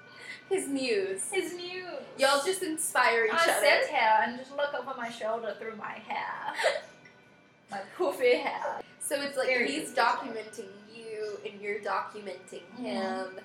His 0.50 0.68
muse. 0.68 1.30
His 1.32 1.54
muse. 1.54 1.86
Y'all 2.18 2.44
just 2.44 2.64
inspire 2.64 3.26
each 3.26 3.34
I 3.34 3.44
other. 3.44 3.54
sit 3.62 3.88
here 3.90 4.20
and 4.24 4.38
just 4.40 4.52
look 4.56 4.74
over 4.74 4.94
my 4.98 5.10
shoulder 5.10 5.56
through 5.60 5.76
my 5.76 5.92
hair. 6.08 6.54
my 7.72 7.82
poofy 7.98 8.42
hair. 8.42 8.82
So 9.00 9.16
it's 9.22 9.38
like 9.38 9.48
Very 9.48 9.72
he's 9.72 9.92
documenting 9.92 10.70
you 10.94 11.38
and 11.50 11.62
you're 11.62 11.80
documenting 11.80 12.64
Mhm. 12.78 12.84
him. 12.84 13.40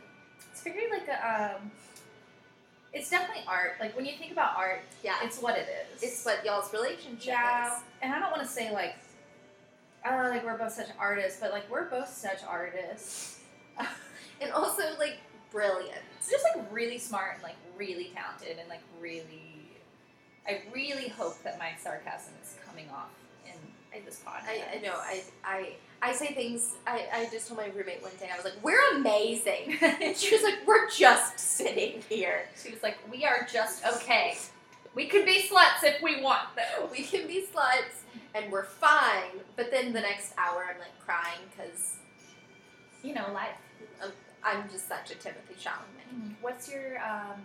It's 0.50 0.62
very 0.62 0.90
like 0.90 1.06
a, 1.08 1.56
um, 1.60 1.70
it's 2.92 3.10
definitely 3.10 3.44
art. 3.46 3.72
Like 3.80 3.94
when 3.96 4.06
you 4.06 4.12
think 4.16 4.32
about 4.32 4.56
art, 4.56 4.80
Yeah. 5.02 5.16
it's 5.22 5.38
what 5.38 5.58
it 5.58 5.68
is. 5.92 6.02
It's 6.02 6.24
what 6.24 6.44
y'all's 6.44 6.72
relationship 6.72 7.26
Yeah, 7.26 7.76
is. 7.76 7.82
and 8.02 8.12
I 8.14 8.18
don't 8.18 8.30
want 8.30 8.42
to 8.42 8.48
say 8.48 8.70
like, 8.72 8.94
oh, 10.06 10.28
like 10.30 10.44
we're 10.44 10.56
both 10.56 10.72
such 10.72 10.88
artists, 10.98 11.38
but 11.40 11.52
like 11.52 11.68
we're 11.70 11.84
both 11.90 12.08
such 12.08 12.42
artists. 12.48 13.40
And 14.40 14.52
also 14.52 14.82
like 14.98 15.18
brilliant. 15.54 16.02
Just 16.30 16.44
like 16.54 16.66
really 16.72 16.98
smart 16.98 17.34
and 17.36 17.44
like 17.44 17.56
really 17.78 18.12
talented 18.14 18.58
and 18.60 18.68
like 18.68 18.82
really, 19.00 19.70
I 20.48 20.62
really 20.74 21.08
hope 21.08 21.42
that 21.44 21.58
my 21.58 21.72
sarcasm 21.82 22.34
is 22.42 22.56
coming 22.66 22.86
off 22.90 23.10
in, 23.46 23.98
in 23.98 24.04
this 24.04 24.22
podcast. 24.26 24.48
I, 24.48 24.78
I 24.78 24.80
know. 24.82 24.94
I, 24.96 25.22
I 25.44 25.72
I 26.02 26.12
say 26.12 26.34
things. 26.34 26.74
I, 26.86 27.06
I 27.14 27.28
just 27.32 27.48
told 27.48 27.60
my 27.60 27.68
roommate 27.68 28.02
one 28.02 28.12
day. 28.20 28.28
I 28.32 28.36
was 28.36 28.44
like, 28.44 28.62
"We're 28.62 28.96
amazing." 28.96 29.78
And 29.82 30.16
she 30.16 30.34
was 30.34 30.44
like, 30.44 30.66
"We're 30.66 30.90
just 30.90 31.38
sitting 31.40 32.02
here. 32.10 32.46
she 32.62 32.72
was 32.72 32.82
like, 32.82 32.98
"We 33.10 33.24
are 33.26 33.48
just 33.52 33.86
okay. 33.96 34.36
We 34.94 35.06
could 35.08 35.26
be 35.26 35.42
sluts 35.50 35.84
if 35.84 36.02
we 36.02 36.22
want, 36.22 36.48
though." 36.56 36.88
We 36.92 37.04
can 37.04 37.26
be 37.28 37.46
sluts, 37.54 38.02
and 38.34 38.52
we're 38.52 38.64
fine." 38.64 39.40
But 39.56 39.70
then 39.72 39.94
the 39.94 40.02
next 40.02 40.34
hour, 40.38 40.66
I'm 40.70 40.78
like 40.80 40.98
crying 41.04 41.40
because 41.56 41.96
You 43.02 43.14
know, 43.14 43.30
life. 43.34 43.56
I'm 44.44 44.68
just 44.70 44.88
such 44.88 45.10
a 45.10 45.14
Timothée 45.14 45.56
Chalamet. 45.58 46.34
What's 46.40 46.70
your 46.70 46.98
um? 46.98 47.40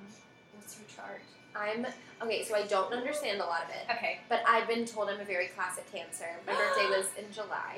What's 0.55 0.77
your 0.77 0.87
chart? 0.95 1.21
I'm 1.55 1.85
okay. 2.21 2.43
So 2.43 2.55
I 2.55 2.63
don't 2.67 2.93
understand 2.93 3.41
a 3.41 3.45
lot 3.45 3.63
of 3.63 3.69
it, 3.69 3.91
Okay. 3.97 4.19
but 4.29 4.43
I've 4.47 4.67
been 4.67 4.85
told 4.85 5.09
I'm 5.09 5.19
a 5.19 5.23
very 5.25 5.47
classic 5.47 5.91
Cancer. 5.91 6.25
My 6.45 6.53
birthday 6.55 6.87
was 6.97 7.07
in 7.17 7.31
July. 7.33 7.75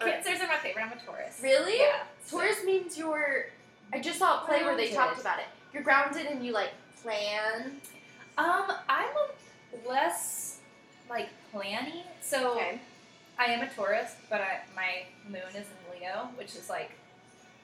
Cancers 0.00 0.40
are 0.40 0.46
my 0.46 0.58
favorite. 0.58 0.82
I'm 0.84 0.92
a 0.92 1.00
Taurus. 1.04 1.40
Really? 1.42 1.78
Yeah. 1.78 2.02
Taurus 2.30 2.64
means 2.64 2.96
you're. 2.96 3.46
I 3.92 4.00
just 4.00 4.18
saw 4.18 4.42
a 4.42 4.46
play 4.46 4.62
where 4.62 4.76
they 4.76 4.90
talked 4.90 5.20
about 5.20 5.38
it. 5.38 5.46
You're 5.72 5.82
grounded 5.82 6.26
and 6.26 6.44
you 6.44 6.52
like 6.52 6.70
plan. 7.02 7.72
Um, 8.38 8.64
I'm 8.88 9.08
a 9.16 9.88
less 9.88 10.58
like 11.10 11.28
planning. 11.50 12.04
So 12.20 12.60
I 13.38 13.44
am 13.46 13.62
a 13.62 13.68
Taurus, 13.70 14.14
but 14.30 14.40
I, 14.40 14.60
my 14.76 15.04
moon 15.28 15.48
is 15.50 15.66
in 15.66 16.00
Leo, 16.00 16.28
which 16.36 16.54
is 16.54 16.68
like 16.70 16.92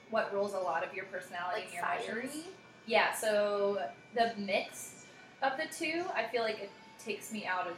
what 0.09 0.33
rules 0.33 0.53
a 0.53 0.59
lot 0.59 0.83
of 0.83 0.93
your 0.93 1.05
personality 1.05 1.61
Like 1.61 1.65
and 1.65 1.73
your 1.73 1.83
fiery. 1.83 2.43
Yeah, 2.85 3.13
so 3.13 3.81
the 4.15 4.33
mix 4.37 5.05
of 5.43 5.53
the 5.57 5.65
two, 5.73 6.03
I 6.15 6.23
feel 6.23 6.41
like 6.41 6.59
it 6.59 6.71
takes 7.03 7.31
me 7.31 7.45
out 7.45 7.67
of 7.67 7.77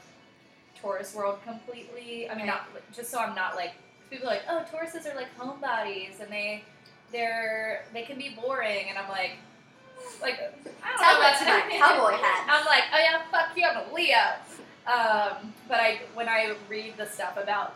Taurus 0.81 1.13
world 1.13 1.39
completely. 1.45 2.29
I 2.29 2.35
mean, 2.35 2.47
not 2.47 2.67
just 2.93 3.11
so 3.11 3.19
I'm 3.19 3.35
not 3.35 3.55
like 3.55 3.73
people 4.09 4.27
are 4.27 4.31
like, 4.31 4.43
oh, 4.49 4.63
Tauruses 4.71 5.11
are 5.11 5.15
like 5.15 5.27
homebodies 5.37 6.21
and 6.21 6.31
they 6.31 6.63
they're 7.11 7.85
they 7.93 8.03
can 8.03 8.17
be 8.17 8.37
boring, 8.41 8.87
and 8.89 8.97
I'm 8.97 9.09
like, 9.09 9.31
like 10.21 10.39
I 10.83 10.89
don't 10.89 10.99
Tell 10.99 11.13
know 11.13 11.19
that 11.19 11.41
about 11.41 11.69
to 11.69 11.75
my 11.75 11.77
cowboy 11.77 12.23
hat. 12.23 12.47
I'm 12.49 12.65
like, 12.65 12.83
oh 12.93 12.99
yeah, 12.99 13.21
fuck 13.31 13.55
you, 13.55 13.65
I'm 13.65 13.89
a 13.89 13.93
Leo. 13.93 14.17
Um, 14.87 15.53
but 15.67 15.79
I 15.79 16.01
when 16.13 16.27
I 16.27 16.55
read 16.69 16.95
the 16.97 17.05
stuff 17.05 17.37
about 17.37 17.75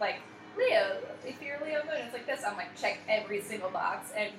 like 0.00 0.16
Leo, 0.56 0.96
if 1.26 1.40
you're 1.42 1.58
Leo 1.64 1.82
moon, 1.84 1.96
it's 2.04 2.12
like 2.12 2.26
this. 2.26 2.42
I'm 2.46 2.56
like, 2.56 2.78
check 2.80 2.98
every 3.08 3.40
single 3.40 3.70
box, 3.70 4.10
and 4.16 4.30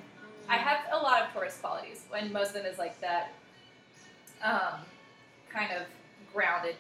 I 0.50 0.58
have 0.58 0.80
a 0.92 0.98
lot 0.98 1.22
of 1.24 1.34
Taurus 1.34 1.58
qualities, 1.60 2.04
and 2.16 2.32
most 2.32 2.50
of 2.50 2.54
them 2.56 2.66
is 2.66 2.78
like 2.78 3.00
that, 3.02 3.34
um, 4.44 4.82
kind 5.50 5.72
of 5.74 5.84
grounded 6.34 6.76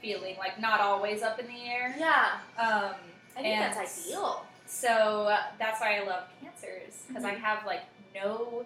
feeling, 0.00 0.36
like 0.38 0.60
not 0.60 0.80
always 0.80 1.22
up 1.22 1.38
in 1.38 1.46
the 1.46 1.62
air. 1.68 1.94
Yeah, 1.98 2.38
Um, 2.58 2.94
I 3.36 3.42
think 3.42 3.58
that's 3.58 3.78
ideal. 4.06 4.44
So 4.66 4.88
uh, 5.28 5.42
that's 5.58 5.80
why 5.80 5.98
I 5.98 6.04
love 6.04 6.24
cancers 6.42 7.02
because 7.08 7.24
I 7.24 7.34
Mhm. 7.34 7.40
have 7.40 7.66
like 7.66 7.82
no 8.14 8.64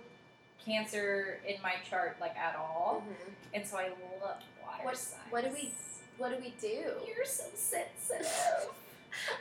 cancer 0.64 1.40
in 1.46 1.60
my 1.62 1.74
chart 1.88 2.16
like 2.20 2.36
at 2.36 2.56
all, 2.56 3.02
Mhm. 3.08 3.32
and 3.54 3.66
so 3.66 3.76
I 3.78 3.88
love 4.22 4.42
water 4.62 4.82
What- 4.84 4.96
signs. 4.98 5.20
what 5.30 5.44
do 5.44 5.50
we- 5.50 5.74
What 6.18 6.30
do 6.30 6.36
we 6.42 6.50
do? 6.58 7.02
You're 7.06 7.26
so 7.26 7.44
sensitive. 7.54 8.70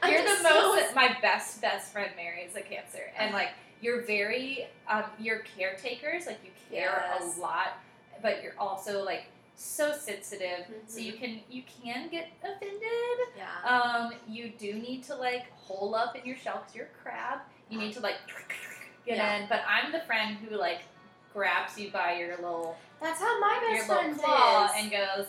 You're 0.07 0.23
the 0.23 0.35
so- 0.37 0.43
most. 0.75 0.95
My 0.95 1.17
best 1.21 1.61
best 1.61 1.91
friend 1.91 2.11
Mary 2.15 2.41
is 2.41 2.55
a 2.55 2.61
cancer, 2.61 3.11
and 3.17 3.33
like 3.33 3.49
you're 3.81 4.01
very 4.01 4.67
um, 4.87 5.03
you're 5.19 5.39
caretakers. 5.57 6.25
Like 6.25 6.39
you 6.43 6.51
care 6.69 7.03
Yes. 7.19 7.37
a 7.37 7.41
lot, 7.41 7.77
but 8.21 8.41
you're 8.43 8.55
also 8.57 9.03
like 9.03 9.25
so 9.57 9.93
sensitive. 9.95 10.65
So 10.87 10.99
Mhm. 10.99 11.03
you 11.03 11.13
can 11.13 11.41
you 11.49 11.63
can 11.83 12.09
get 12.09 12.27
offended. 12.43 12.81
Yeah. 13.37 13.69
Um, 13.69 14.13
you 14.27 14.49
do 14.49 14.73
need 14.73 15.03
to 15.05 15.15
like 15.15 15.51
hole 15.53 15.95
up 15.95 16.15
in 16.15 16.25
your 16.25 16.37
shell 16.37 16.59
because 16.59 16.75
you're 16.75 16.85
a 16.87 17.01
crab. 17.03 17.39
You 17.69 17.79
need 17.79 17.93
to 17.93 17.99
like 17.99 18.17
get 19.05 19.17
Yeah. 19.17 19.35
in. 19.37 19.47
But 19.47 19.61
I'm 19.67 19.91
the 19.91 20.01
friend 20.01 20.37
who 20.37 20.55
like 20.57 20.81
grabs 21.33 21.77
you 21.77 21.91
by 21.91 22.13
your 22.17 22.35
little 22.37 22.77
That's 23.01 23.19
how 23.19 23.39
my 23.39 23.59
your 23.61 23.77
best 23.77 23.89
little 23.89 24.03
friend 24.03 24.19
claw 24.21 24.65
is. 24.65 24.71
and 24.77 24.91
goes, 24.91 25.27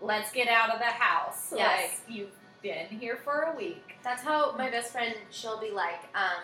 "Let's 0.00 0.30
get 0.32 0.48
out 0.48 0.70
of 0.70 0.78
the 0.78 0.84
house." 0.86 1.52
Yes. 1.54 2.00
Like 2.06 2.16
you've 2.16 2.32
been 2.62 2.86
here 2.86 3.16
for 3.16 3.42
a 3.52 3.56
week. 3.56 3.96
That's 4.02 4.22
how 4.22 4.54
my 4.56 4.70
best 4.70 4.92
friend. 4.92 5.14
She'll 5.30 5.60
be 5.60 5.70
like, 5.70 6.00
um, 6.14 6.42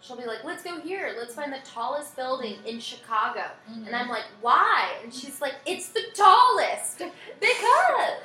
she'll 0.00 0.16
be 0.16 0.24
like, 0.26 0.44
"Let's 0.44 0.62
go 0.62 0.80
here. 0.80 1.14
Let's 1.18 1.34
find 1.34 1.52
the 1.52 1.60
tallest 1.64 2.16
building 2.16 2.56
in 2.66 2.80
Chicago." 2.80 3.44
Mm-hmm. 3.70 3.86
And 3.86 3.96
I'm 3.96 4.08
like, 4.08 4.24
"Why?" 4.40 4.92
And 5.02 5.12
she's 5.12 5.40
like, 5.40 5.54
"It's 5.66 5.88
the 5.90 6.02
tallest 6.14 6.98
because." 7.40 8.20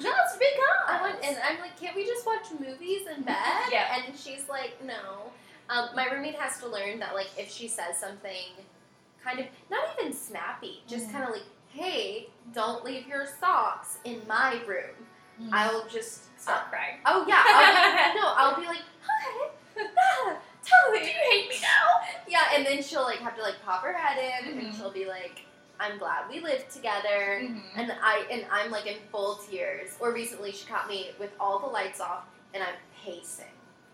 just 0.00 0.38
because. 0.38 0.86
I 0.88 1.00
went, 1.02 1.24
and 1.24 1.36
I'm 1.48 1.58
like, 1.60 1.78
"Can't 1.80 1.96
we 1.96 2.04
just 2.06 2.26
watch 2.26 2.46
movies 2.58 3.02
in 3.14 3.22
bed?" 3.22 3.36
Yeah. 3.72 4.02
And 4.06 4.16
she's 4.16 4.48
like, 4.48 4.82
"No." 4.84 5.30
Um, 5.70 5.88
my 5.94 6.06
roommate 6.06 6.34
has 6.34 6.58
to 6.60 6.66
learn 6.68 6.98
that, 6.98 7.14
like, 7.14 7.28
if 7.38 7.50
she 7.50 7.66
says 7.68 7.96
something, 7.98 8.52
kind 9.24 9.38
of 9.38 9.46
not 9.70 9.84
even 9.98 10.12
snappy, 10.12 10.82
just 10.86 11.08
Mhm. 11.08 11.12
kind 11.12 11.24
of 11.24 11.30
like, 11.30 11.44
"Hey, 11.70 12.28
don't 12.52 12.84
leave 12.84 13.06
your 13.06 13.26
socks 13.26 13.98
in 14.04 14.20
my 14.28 14.60
room." 14.66 15.06
Mhm. 15.40 15.48
I'll 15.52 15.86
just 15.88 16.24
start 16.42 16.70
crying. 16.70 16.98
Oh 17.06 17.24
yeah. 17.28 17.42
I'll, 17.46 18.14
no, 18.20 18.34
I'll 18.36 18.60
be 18.60 18.66
like, 18.66 18.82
hi, 19.06 19.50
ah, 19.78 20.36
totally. 20.64 21.00
Do 21.00 21.06
you 21.06 21.20
hate 21.30 21.48
me 21.48 21.56
now? 21.62 21.86
Yeah, 22.28 22.54
and 22.54 22.66
then 22.66 22.82
she'll 22.82 23.02
like 23.04 23.18
have 23.18 23.36
to 23.36 23.42
like 23.42 23.62
pop 23.64 23.82
her 23.82 23.92
head 23.92 24.18
in, 24.18 24.58
and 24.58 24.66
Mhm. 24.72 24.76
she'll 24.76 24.90
be 24.90 25.06
like, 25.06 25.42
"I'm 25.78 25.98
glad 25.98 26.28
we 26.28 26.40
live 26.40 26.68
together." 26.68 27.40
Mhm. 27.42 27.62
And 27.76 27.92
I 28.02 28.26
and 28.30 28.44
I'm 28.50 28.70
like 28.70 28.86
in 28.86 28.98
full 29.10 29.36
tears. 29.36 29.96
Or 30.00 30.12
recently, 30.12 30.52
she 30.52 30.66
caught 30.66 30.88
me 30.88 31.10
with 31.18 31.30
all 31.38 31.58
the 31.60 31.66
lights 31.66 32.00
off, 32.00 32.24
and 32.54 32.62
I'm 32.62 32.74
pacing 33.04 33.46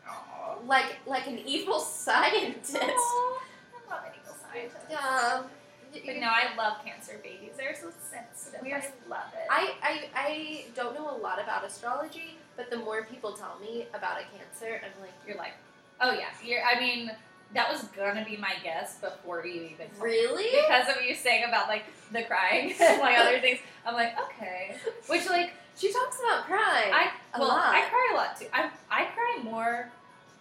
Aw. 0.08 0.56
like 0.66 0.96
like 1.06 1.26
an 1.26 1.38
evil 1.38 1.80
scientist. 1.80 2.82
Aw. 2.82 3.42
I 3.88 3.90
love 3.94 4.04
an 4.06 4.12
evil 4.22 4.34
scientist. 4.42 4.86
Yeah. 4.90 5.42
But 5.90 6.16
no, 6.16 6.28
I 6.28 6.54
love 6.54 6.84
cancer 6.84 7.18
babies. 7.22 7.52
They're 7.56 7.74
so 7.74 7.90
sensitive. 8.10 8.60
We 8.62 8.74
I 8.74 8.76
love 9.08 9.32
it. 9.32 9.46
I, 9.50 9.72
I 9.82 9.94
I 10.14 10.64
don't 10.74 10.94
know 10.94 11.10
a 11.10 11.16
lot 11.16 11.42
about 11.42 11.64
astrology, 11.64 12.36
but 12.58 12.68
the 12.68 12.76
more 12.76 13.04
people 13.04 13.32
tell 13.32 13.56
me 13.60 13.86
about 13.94 14.18
a 14.18 14.24
cancer, 14.36 14.82
I'm 14.84 15.00
like, 15.00 15.12
You're 15.26 15.38
like, 15.38 15.54
oh 16.02 16.12
yeah. 16.12 16.26
You're. 16.44 16.60
I 16.62 16.78
mean, 16.78 17.10
that 17.54 17.70
was 17.72 17.84
gonna 17.96 18.24
be 18.26 18.36
my 18.36 18.52
guess 18.62 18.96
before 18.98 19.46
you 19.46 19.62
even. 19.62 19.86
told 19.88 20.02
me. 20.02 20.10
really? 20.10 20.50
Because 20.60 20.88
of 20.90 20.96
what 20.96 21.08
you 21.08 21.14
saying 21.14 21.44
about 21.48 21.68
like 21.68 21.84
the 22.12 22.24
crying 22.24 22.74
and 22.80 23.00
like 23.00 23.16
other 23.16 23.38
things, 23.40 23.60
I'm 23.86 23.94
like, 23.94 24.12
okay. 24.24 24.74
Which 25.06 25.26
like 25.26 25.52
She 25.76 25.90
talks 25.92 26.18
about 26.20 26.44
crying. 26.44 26.92
I 26.92 27.12
a 27.34 27.38
well, 27.38 27.48
lot. 27.48 27.74
I 27.74 27.82
cry 27.88 28.08
a 28.12 28.16
lot 28.16 28.38
too. 28.38 28.46
I 28.52 28.68
I 28.90 29.04
cry 29.14 29.38
more. 29.42 29.88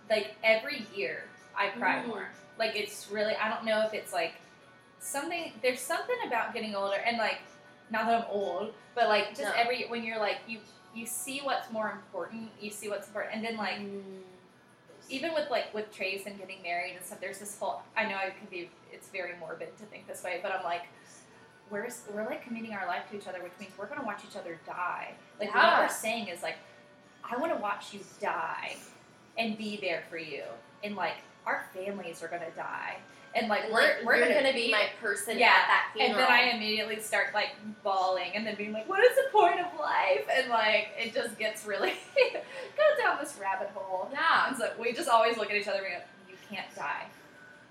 Like 0.09 0.35
every 0.43 0.85
year, 0.95 1.25
I 1.55 1.67
cry 1.69 2.01
Mm. 2.03 2.07
more. 2.07 2.27
Like 2.57 2.75
it's 2.75 3.09
really. 3.11 3.35
I 3.35 3.47
don't 3.53 3.63
know 3.65 3.85
if 3.85 3.93
it's 3.93 4.11
like 4.11 4.33
something. 4.99 5.53
There's 5.61 5.79
something 5.79 6.15
about 6.25 6.53
getting 6.53 6.75
older 6.75 6.97
and 7.05 7.17
like 7.17 7.39
not 7.89 8.05
that 8.07 8.21
I'm 8.23 8.27
old, 8.31 8.73
but 8.95 9.07
like 9.07 9.29
just 9.29 9.43
No. 9.43 9.51
every 9.55 9.85
when 9.87 10.03
you're 10.03 10.19
like 10.19 10.37
you 10.47 10.59
you 10.97 11.05
see 11.05 11.39
what's 11.43 11.71
more 11.71 11.91
important. 11.91 12.49
You 12.59 12.71
see 12.71 12.89
what's 12.89 13.07
important, 13.07 13.35
and 13.35 13.45
then 13.45 13.57
like 13.57 13.79
Mm. 13.79 14.21
even 15.09 15.33
with 15.33 15.49
like 15.49 15.73
with 15.73 15.91
Trace 15.95 16.25
and 16.25 16.37
getting 16.37 16.61
married 16.61 16.95
and 16.97 17.05
stuff, 17.05 17.19
there's 17.21 17.39
this 17.39 17.57
whole. 17.59 17.81
I 17.95 18.05
know 18.05 18.17
it 18.25 18.33
could 18.39 18.49
be. 18.49 18.69
It's 18.91 19.09
very 19.09 19.33
morbid 19.39 19.77
to 19.77 19.83
think 19.85 20.07
this 20.07 20.23
way, 20.23 20.39
but 20.41 20.51
I'm 20.51 20.63
like, 20.63 20.83
we're 21.69 21.87
we're 22.13 22.25
like 22.25 22.43
committing 22.43 22.73
our 22.73 22.87
life 22.87 23.09
to 23.11 23.17
each 23.17 23.27
other, 23.27 23.41
which 23.43 23.53
means 23.59 23.71
we're 23.77 23.85
gonna 23.87 24.05
watch 24.05 24.21
each 24.29 24.35
other 24.35 24.59
die. 24.65 25.13
Like 25.39 25.53
what 25.53 25.79
we're 25.79 25.89
saying 25.89 26.27
is 26.27 26.41
like, 26.43 26.57
I 27.23 27.37
want 27.37 27.53
to 27.55 27.61
watch 27.61 27.93
you 27.93 27.99
die, 28.19 28.75
and 29.37 29.57
be 29.57 29.77
there 29.77 30.03
for 30.09 30.17
you, 30.17 30.43
and 30.83 30.95
like 30.95 31.17
our 31.45 31.65
families 31.73 32.21
are 32.23 32.27
gonna 32.27 32.51
die, 32.55 32.97
and 33.35 33.47
like 33.49 33.71
we're 33.71 33.97
we're 34.05 34.19
gonna, 34.19 34.33
gonna 34.33 34.53
be 34.53 34.71
my 34.71 34.85
person 35.01 35.37
Yeah, 35.37 35.47
at 35.47 35.67
that 35.67 35.93
and 35.99 36.13
then 36.15 36.27
I 36.29 36.51
immediately 36.55 36.99
start 36.99 37.33
like 37.33 37.49
bawling, 37.83 38.31
and 38.35 38.45
then 38.45 38.55
being 38.55 38.73
like, 38.73 38.87
"What 38.89 39.03
is 39.03 39.15
the 39.15 39.29
point 39.31 39.59
of 39.59 39.67
life?" 39.79 40.25
And 40.33 40.49
like 40.49 40.89
it 40.97 41.13
just 41.13 41.37
gets 41.37 41.65
really 41.65 41.93
goes 42.33 42.97
down 43.03 43.17
this 43.21 43.37
rabbit 43.41 43.69
hole. 43.75 44.09
yeah. 44.11 44.47
And 44.47 44.57
so 44.57 44.71
we 44.79 44.93
just 44.93 45.09
always 45.09 45.37
look 45.37 45.49
at 45.51 45.55
each 45.57 45.67
other 45.67 45.83
and 45.83 45.93
go, 45.95 46.01
"You 46.29 46.35
can't 46.49 46.73
die," 46.75 47.05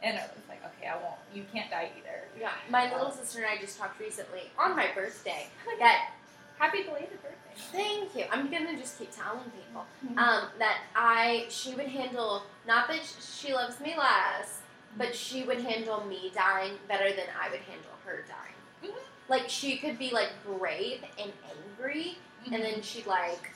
and 0.02 0.16
it 0.16 0.22
was 0.34 0.44
like, 0.48 0.60
"Okay, 0.78 0.88
I 0.88 0.96
won't. 0.96 1.16
You 1.34 1.44
can't 1.52 1.70
die 1.70 1.90
either." 1.98 2.24
Yeah. 2.38 2.52
My 2.70 2.92
little 2.92 3.10
sister 3.10 3.38
and 3.38 3.46
I 3.46 3.56
just 3.60 3.78
talked 3.78 3.98
recently 3.98 4.42
on 4.58 4.76
my 4.76 4.88
birthday 4.94 5.46
that 5.78 6.10
Happy 6.58 6.82
belated 6.84 7.10
birthday! 7.22 7.32
thank 7.72 8.14
you. 8.16 8.24
I'm 8.30 8.50
gonna 8.50 8.76
just 8.78 8.98
keep 8.98 9.10
telling 9.14 9.44
people 9.50 9.84
Mhm. 10.06 10.16
um, 10.18 10.48
that 10.58 10.78
I 10.94 11.46
she 11.50 11.74
would 11.74 11.86
handle 11.86 12.42
not 12.66 12.88
that 12.88 13.00
she 13.20 13.52
loves 13.54 13.78
me 13.80 13.94
less, 13.96 14.60
but 14.96 15.14
she 15.14 15.42
would 15.44 15.60
handle 15.60 16.04
me 16.04 16.30
dying 16.34 16.72
better 16.88 17.10
than 17.10 17.26
I 17.40 17.50
would 17.50 17.60
handle 17.60 17.92
her 18.04 18.24
dying. 18.28 18.92
Mhm. 18.92 18.98
Like 19.28 19.48
she 19.48 19.76
could 19.78 19.98
be 19.98 20.10
like 20.10 20.30
brave 20.44 21.02
and 21.20 21.32
angry, 21.78 22.18
and 22.52 22.62
then 22.62 22.82
she'd 22.82 23.06
like 23.06 23.50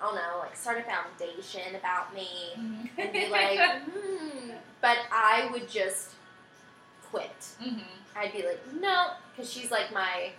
I 0.00 0.06
don't 0.06 0.16
know 0.16 0.38
like 0.40 0.56
start 0.56 0.78
a 0.78 0.82
foundation 0.82 1.74
about 1.76 2.14
me. 2.14 2.28
Mhm. 2.58 2.90
and 2.98 3.12
be 3.12 3.28
like, 3.30 3.82
hmm. 3.82 4.50
But 4.80 4.98
I 5.10 5.48
would 5.52 5.68
just 5.68 6.10
quit. 7.10 7.30
Mhm. 7.62 7.82
I'd 8.16 8.32
be 8.32 8.42
like, 8.46 8.60
no, 8.74 9.10
because 9.34 9.50
she's 9.52 9.70
like 9.70 9.92
my, 9.92 10.30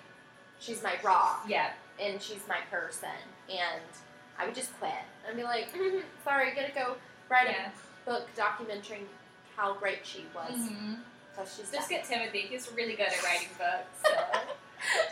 she's 0.60 0.82
my 0.84 0.94
rock, 1.04 1.46
yeah, 1.48 1.72
and 2.00 2.22
she's 2.22 2.48
my 2.48 2.60
person, 2.72 3.10
and 3.50 3.82
I 4.38 4.46
would 4.46 4.56
just 4.56 4.78
quit. 4.80 4.92
I'd 5.28 5.36
be 5.36 5.44
like, 5.44 5.74
"Mhm, 5.74 6.04
sorry, 6.24 6.52
gotta 6.54 6.72
go 6.74 6.96
write 7.30 7.48
yeah. 7.50 7.70
a 8.06 8.10
book 8.10 8.30
documenting 8.38 9.06
how 9.56 9.74
great 9.74 10.06
she 10.06 10.26
was. 10.36 10.52
Mhm. 10.52 10.98
So 11.36 11.44
she's 11.46 11.70
Just 11.72 11.90
get 11.90 12.06
Timothy. 12.06 12.42
He's 12.42 12.72
really 12.72 12.96
good 12.96 13.08
at 13.08 13.24
writing 13.24 13.50
books. 13.58 14.02
So 14.04 14.12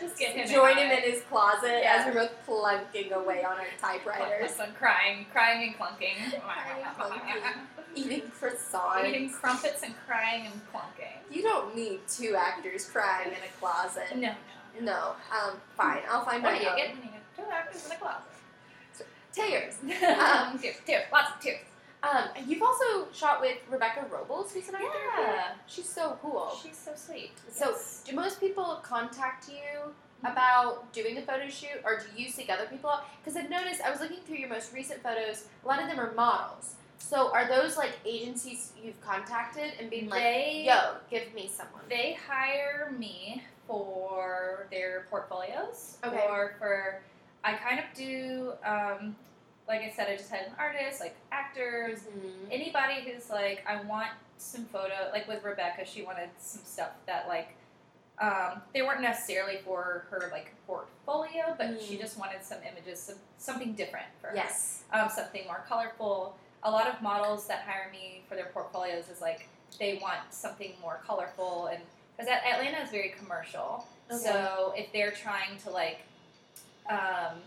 just 0.00 0.18
get 0.18 0.34
him. 0.34 0.48
Join 0.48 0.76
him 0.78 0.90
in 0.90 1.02
his 1.02 1.22
closet 1.22 1.80
Yeah. 1.82 1.96
as 1.98 2.06
we're 2.06 2.20
both 2.22 2.46
plunking 2.46 3.12
away 3.12 3.44
on 3.44 3.58
our 3.58 3.66
typewriters, 3.80 4.54
Son 4.54 4.72
crying, 4.78 5.26
crying 5.32 5.68
and 5.68 5.78
clunking, 5.78 6.40
Crying 6.40 6.82
and 6.84 6.96
clunking. 6.96 7.52
eating 7.94 8.22
croissants. 8.40 9.04
eating 9.06 9.30
crumpets 9.30 9.82
and 9.82 9.94
crying 10.06 10.46
and 10.46 10.60
clunking. 10.72 11.12
You 11.30 11.42
don't 11.42 11.74
need 11.76 12.00
two 12.08 12.34
actors 12.36 12.86
crying 12.88 13.28
in 13.28 13.34
a 13.34 13.52
closet. 13.60 14.16
No, 14.16 14.34
No, 14.80 15.14
um, 15.30 15.60
fine. 15.76 16.00
I'll 16.08 16.24
find 16.24 16.42
no. 16.42 16.48
my 16.50 16.54
What 16.54 16.58
do 16.60 16.64
you 16.64 16.70
own. 16.70 16.76
get? 16.76 17.36
Two 17.36 17.42
actors 17.52 17.86
in 17.86 17.92
a 17.92 17.96
closet. 17.96 18.22
Tears. 19.32 19.74
Um, 20.04 20.58
tears, 20.58 20.76
tears, 20.86 21.04
lots 21.12 21.32
of 21.34 21.40
tears. 21.40 21.60
Um, 22.12 22.28
you've 22.46 22.62
also 22.62 23.08
shot 23.12 23.40
with 23.40 23.58
Rebecca 23.70 24.06
Robles, 24.10 24.52
who's 24.52 24.68
an 24.68 24.74
actor. 24.76 24.86
Yeah. 25.18 25.52
She's 25.66 25.88
so 25.88 26.18
cool. 26.20 26.52
She's 26.62 26.76
so 26.76 26.92
sweet. 26.94 27.32
So, 27.50 27.70
Yes. 27.70 28.02
do 28.06 28.14
most 28.14 28.40
people 28.40 28.80
contact 28.82 29.48
you 29.48 29.94
about 30.22 30.92
doing 30.92 31.16
a 31.18 31.22
photo 31.22 31.48
shoot, 31.48 31.80
or 31.84 31.98
do 31.98 32.06
you 32.20 32.28
seek 32.30 32.50
other 32.50 32.66
people 32.66 32.90
out? 32.90 33.04
Because 33.22 33.36
I've 33.36 33.50
noticed, 33.50 33.80
I 33.80 33.90
was 33.90 34.00
looking 34.00 34.20
through 34.20 34.36
your 34.36 34.48
most 34.48 34.72
recent 34.74 35.02
photos, 35.02 35.46
a 35.64 35.68
lot 35.68 35.80
of 35.82 35.88
them 35.88 35.98
are 36.00 36.12
models. 36.12 36.74
So, 36.98 37.30
are 37.32 37.46
those 37.46 37.76
like 37.76 37.92
agencies 38.04 38.72
you've 38.82 39.00
contacted 39.00 39.72
and 39.78 39.90
like, 40.10 40.22
they 40.22 40.64
yo, 40.66 40.94
give 41.10 41.32
me 41.34 41.50
someone? 41.54 41.82
they 41.88 42.16
hire 42.28 42.92
me 42.98 43.42
for 43.66 44.66
their 44.70 45.06
portfolios 45.10 45.96
Okay. 46.04 46.24
or 46.28 46.54
for 46.58 47.00
I 47.42 47.52
kind 47.54 47.78
of 47.78 47.84
do 47.94 48.52
um, 48.64 49.16
like 49.68 49.80
I 49.82 49.90
said 49.90 50.08
I 50.08 50.16
just 50.16 50.30
had 50.30 50.46
an 50.46 50.52
artist 50.58 51.00
like 51.00 51.16
actors 51.32 52.00
Mhm. 52.00 52.48
anybody 52.50 53.00
who's 53.02 53.30
like 53.30 53.64
I 53.66 53.80
want 53.82 54.10
some 54.38 54.64
photo 54.66 55.10
like 55.12 55.26
with 55.28 55.42
Rebecca 55.44 55.84
she 55.86 56.02
wanted 56.02 56.28
some 56.38 56.62
stuff 56.64 56.90
that 57.06 57.28
like 57.28 57.54
um, 58.20 58.62
they 58.72 58.82
weren't 58.82 59.00
necessarily 59.00 59.56
for 59.64 60.06
her 60.10 60.28
like 60.30 60.52
portfolio 60.66 61.54
but 61.58 61.80
she 61.82 61.96
Mm. 61.96 62.00
just 62.00 62.16
wanted 62.18 62.44
some 62.44 62.58
images 62.62 63.00
some, 63.00 63.16
something 63.38 63.72
different 63.74 64.06
for 64.20 64.28
her 64.28 64.36
Yes. 64.36 64.84
um, 64.92 65.08
something 65.08 65.44
more 65.46 65.64
colorful. 65.66 66.36
A 66.62 66.70
lot 66.70 66.86
of 66.88 67.02
models 67.02 67.46
that 67.48 67.62
hire 67.66 67.90
me 67.90 68.22
for 68.28 68.36
their 68.36 68.46
portfolios 68.46 69.08
is 69.08 69.20
like 69.20 69.48
they 69.80 69.98
want 70.00 70.20
something 70.30 70.72
more 70.80 71.00
colorful, 71.06 71.66
and 71.66 71.82
because 72.16 72.30
Atlanta 72.30 72.78
is 72.82 72.90
very 72.90 73.08
commercial, 73.10 73.86
Okay. 74.10 74.22
so 74.22 74.72
if 74.76 74.92
they're 74.92 75.10
trying 75.10 75.58
to 75.58 75.70
like 75.70 76.02
um, 76.88 77.42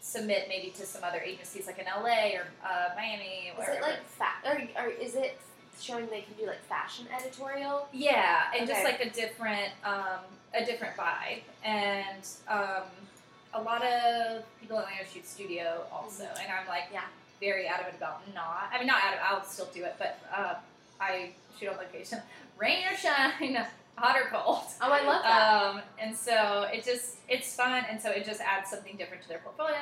submit 0.00 0.46
maybe 0.48 0.70
to 0.70 0.86
some 0.86 1.02
other 1.04 1.18
agencies 1.20 1.66
like 1.66 1.78
in 1.78 1.84
LA 1.86 2.36
or 2.38 2.46
uh, 2.64 2.88
Miami, 2.96 3.52
or 3.56 3.64
Is 3.64 3.76
it 3.76 3.82
like 3.82 4.04
fa- 4.04 4.46
or, 4.46 4.82
or 4.84 4.88
is 4.90 5.14
it 5.14 5.38
showing 5.80 6.06
they 6.06 6.22
can 6.22 6.34
do 6.38 6.46
like 6.46 6.62
fashion 6.64 7.06
editorial. 7.14 7.86
Yeah, 7.92 8.42
and 8.56 8.66
just 8.68 8.82
like 8.84 9.00
a 9.00 9.10
different, 9.10 9.70
um, 9.84 10.20
a 10.54 10.64
different 10.64 10.96
vibe, 10.96 11.42
and 11.64 12.26
um, 12.48 12.82
a 13.54 13.62
lot 13.62 13.84
of 13.84 14.42
people 14.60 14.76
in 14.78 14.82
Atlanta 14.84 15.08
shoot 15.12 15.26
studio 15.26 15.84
also, 15.92 16.24
and 16.24 16.52
I'm 16.52 16.66
like, 16.68 16.84
Mm-hmm. 16.86 16.94
Yeah. 16.94 17.04
very 17.40 17.66
adamant 17.68 17.94
about 17.96 18.22
not. 18.34 18.70
I 18.72 18.78
mean, 18.78 18.88
not 18.88 19.00
adamant. 19.04 19.22
I'll 19.30 19.44
still 19.44 19.68
do 19.72 19.84
it, 19.84 19.94
but 19.98 20.18
uh, 20.36 20.54
I 21.00 21.30
shoot 21.58 21.68
on 21.68 21.76
location, 21.76 22.18
rain 22.58 22.82
or 22.90 22.96
shine, 22.96 23.64
hot 23.98 24.16
or 24.16 24.28
cold. 24.30 24.64
Oh, 24.80 24.92
I 24.92 25.04
love 25.04 25.22
that. 25.22 25.52
Um, 25.52 25.82
and 25.98 26.16
so 26.16 26.66
it 26.72 26.84
just 26.84 27.16
it's 27.28 27.54
fun, 27.54 27.84
and 27.90 28.00
so 28.00 28.10
it 28.10 28.24
just 28.24 28.40
adds 28.40 28.70
something 28.70 28.96
different 28.96 29.22
to 29.24 29.28
their 29.28 29.38
portfolio, 29.38 29.76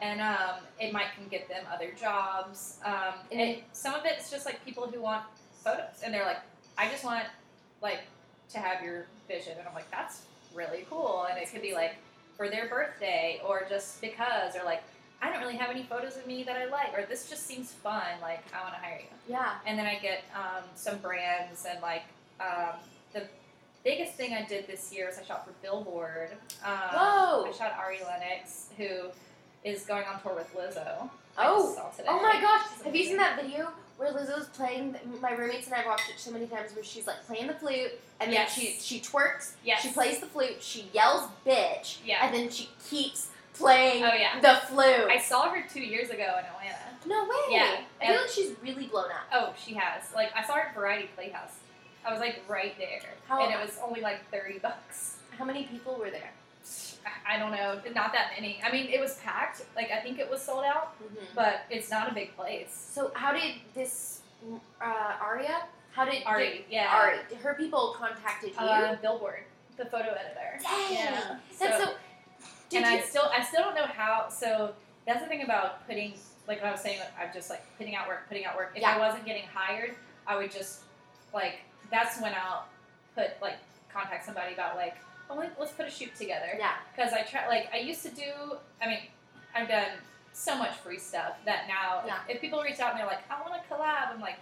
and 0.00 0.20
um, 0.20 0.56
it 0.80 0.92
might 0.92 1.08
can 1.16 1.28
get 1.28 1.48
them 1.48 1.64
other 1.72 1.92
jobs. 2.00 2.78
Um, 2.84 3.14
And 3.30 3.40
and 3.40 3.56
some 3.72 3.94
of 3.94 4.02
it's 4.04 4.30
just 4.30 4.46
like 4.46 4.64
people 4.64 4.86
who 4.86 5.00
want 5.00 5.24
photos, 5.64 6.02
and 6.04 6.12
they're 6.14 6.24
like, 6.24 6.40
I 6.78 6.88
just 6.88 7.04
want 7.04 7.24
like 7.82 8.00
to 8.52 8.58
have 8.58 8.82
your 8.82 9.06
vision, 9.28 9.52
and 9.58 9.68
I'm 9.68 9.74
like, 9.74 9.90
that's 9.90 10.22
really 10.54 10.86
cool, 10.88 11.26
and 11.30 11.38
it 11.38 11.52
could 11.52 11.62
be 11.62 11.74
like 11.74 11.96
for 12.36 12.48
their 12.48 12.68
birthday 12.68 13.40
or 13.46 13.66
just 13.68 14.00
because, 14.00 14.56
or 14.56 14.64
like. 14.64 14.82
I 15.20 15.30
don't 15.32 15.40
really 15.40 15.56
have 15.56 15.68
any 15.70 15.82
photos 15.82 16.16
of 16.16 16.28
me 16.28 16.44
that 16.44 16.56
I 16.56 16.66
like, 16.66 16.96
or 16.96 17.04
this 17.04 17.28
just 17.28 17.44
seems 17.44 17.72
fun. 17.72 18.06
Like 18.22 18.44
I 18.54 18.62
want 18.62 18.74
to 18.74 18.78
hire 18.80 19.00
you 19.00 19.18
yeah. 19.28 19.54
and 19.66 19.78
then 19.78 19.86
I 19.86 19.96
get 19.98 20.24
um, 20.34 20.64
some 20.74 20.98
brands 20.98 21.66
and 21.68 21.80
like 21.82 22.04
um, 22.40 22.78
the 23.12 23.22
biggest 23.84 24.14
thing 24.14 24.34
I 24.34 24.44
did 24.44 24.66
this 24.66 24.92
year 24.92 25.08
is 25.08 25.18
I 25.18 25.22
shot 25.24 25.44
for 25.46 25.52
Billboard. 25.62 26.30
Um, 26.64 26.72
Whoa. 26.92 27.46
I 27.48 27.52
shot 27.56 27.74
Ari 27.78 27.98
Lennox, 28.04 28.68
who 28.76 29.08
is 29.64 29.84
going 29.84 30.04
on 30.04 30.20
tour 30.22 30.34
with 30.34 30.54
Lizzo. 30.54 31.08
Oh. 31.36 31.92
Oh 32.08 32.22
my 32.22 32.40
gosh! 32.40 32.62
Have 32.84 32.94
you 32.96 33.04
seen 33.04 33.16
that 33.18 33.40
video 33.40 33.68
where 33.96 34.12
Lizzo's 34.12 34.48
playing? 34.48 34.96
My 35.22 35.32
roommates 35.32 35.66
and 35.66 35.74
I 35.76 35.86
watched 35.86 36.08
it 36.10 36.18
so 36.18 36.32
many 36.32 36.46
times. 36.46 36.74
Where 36.74 36.82
she's 36.84 37.06
like 37.06 37.24
playing 37.26 37.46
the 37.46 37.54
flute, 37.54 37.92
and 38.20 38.32
Yes. 38.32 38.56
then 38.56 38.64
she 38.64 38.72
she 38.80 39.00
twerks. 39.00 39.52
Yes. 39.64 39.82
She 39.82 39.90
plays 39.90 40.18
the 40.18 40.26
flute. 40.26 40.56
She 40.60 40.88
yells 40.92 41.28
"bitch," 41.46 41.98
Yeah. 42.04 42.24
and 42.26 42.34
then 42.34 42.50
she 42.50 42.68
keeps 42.88 43.28
playing 43.54 44.02
Oh 44.04 44.12
yeah. 44.14 44.40
the 44.40 44.60
flute. 44.66 45.08
I 45.10 45.18
saw 45.18 45.50
her 45.50 45.64
two 45.72 45.80
years 45.80 46.10
ago 46.10 46.22
in 46.38 46.44
Atlanta. 46.44 46.78
no 47.06 47.22
way. 47.24 47.36
Yeah. 47.50 47.76
I 48.02 48.06
feel 48.08 48.20
like 48.22 48.30
she's 48.30 48.50
really 48.60 48.86
blown 48.88 49.06
up. 49.06 49.26
Oh, 49.32 49.54
she 49.64 49.74
has. 49.74 50.12
Like 50.14 50.30
I 50.34 50.44
saw 50.44 50.54
her 50.54 50.60
at 50.68 50.74
Variety 50.74 51.08
Playhouse. 51.14 51.54
I 52.08 52.12
was 52.12 52.20
like 52.20 52.42
right 52.48 52.74
there, 52.78 53.14
How- 53.28 53.44
and 53.44 53.52
it 53.52 53.60
was 53.60 53.78
only 53.84 54.00
like 54.00 54.28
thirty 54.30 54.58
bucks. 54.58 55.18
How 55.36 55.44
many 55.44 55.64
people 55.64 55.96
were 55.96 56.10
there? 56.10 56.32
I- 57.06 57.36
I 57.36 57.38
don't 57.38 57.52
know, 57.52 57.80
not 57.94 58.12
that 58.12 58.32
many. 58.34 58.60
I 58.64 58.72
mean, 58.72 58.86
it 58.88 59.00
was 59.00 59.16
packed. 59.18 59.62
Like 59.76 59.90
I 59.90 60.00
think 60.00 60.18
it 60.18 60.28
was 60.30 60.42
sold 60.42 60.64
out, 60.64 60.94
but 61.34 61.60
it's 61.70 61.90
not 61.90 62.10
a 62.10 62.14
big 62.14 62.34
place. 62.36 62.88
So 62.92 63.10
how 63.14 63.32
did 63.32 63.56
this 63.74 64.22
uh, 64.80 65.16
Aria? 65.20 65.64
How 65.92 66.04
did 66.04 66.22
Ari, 66.24 66.64
yeah. 66.70 66.88
Ari? 66.92 67.18
Her 67.42 67.54
people 67.54 67.94
contacted 67.98 68.50
you. 68.50 68.58
Uh, 68.58 68.96
Billboard, 69.02 69.42
the 69.76 69.84
photo 69.84 70.10
editor. 70.10 70.62
Dang. 70.62 70.92
Yeah. 70.92 71.36
That's 71.58 71.82
so. 71.82 71.94
Did 72.70 72.84
and 72.84 72.94
you? 72.94 73.00
I 73.00 73.02
still, 73.02 73.30
I 73.34 73.42
still 73.42 73.62
don't 73.62 73.74
know 73.74 73.86
how. 73.86 74.28
So 74.28 74.74
that's 75.06 75.22
the 75.22 75.26
thing 75.26 75.42
about 75.42 75.86
putting, 75.86 76.14
like 76.46 76.60
what 76.60 76.68
I 76.68 76.72
was 76.72 76.80
saying, 76.80 77.00
I'm 77.20 77.30
just 77.32 77.50
like 77.50 77.62
putting 77.78 77.96
out 77.96 78.06
work, 78.06 78.28
putting 78.28 78.44
out 78.44 78.56
work. 78.56 78.72
If 78.74 78.82
Yeah. 78.82 78.94
I 78.94 78.98
wasn't 78.98 79.24
getting 79.24 79.44
hired, 79.52 79.94
I 80.26 80.36
would 80.36 80.50
just 80.52 80.82
like 81.32 81.60
that's 81.90 82.20
when 82.20 82.32
I'll 82.34 82.66
put 83.14 83.30
like 83.42 83.56
contact 83.92 84.24
somebody 84.24 84.54
about 84.54 84.76
like, 84.76 84.96
oh, 85.30 85.36
let- 85.36 85.58
let's 85.58 85.72
put 85.72 85.86
a 85.86 85.90
shoot 85.90 86.14
together. 86.16 86.46
yeah. 86.58 86.74
Because 86.94 87.12
I 87.12 87.22
try, 87.22 87.46
like 87.48 87.68
I 87.72 87.78
used 87.78 88.02
to 88.02 88.10
do. 88.10 88.56
I 88.82 88.88
mean, 88.88 88.98
I've 89.54 89.68
done 89.68 89.86
so 90.32 90.56
much 90.56 90.76
free 90.76 90.98
stuff 90.98 91.32
that 91.46 91.66
now, 91.68 92.02
Yeah. 92.06 92.18
if 92.28 92.40
people 92.40 92.62
reach 92.62 92.78
out 92.80 92.90
and 92.92 93.00
they're 93.00 93.06
like, 93.06 93.22
I 93.30 93.40
want 93.48 93.60
to 93.62 93.74
collab, 93.74 94.12
I'm 94.14 94.20
like. 94.20 94.36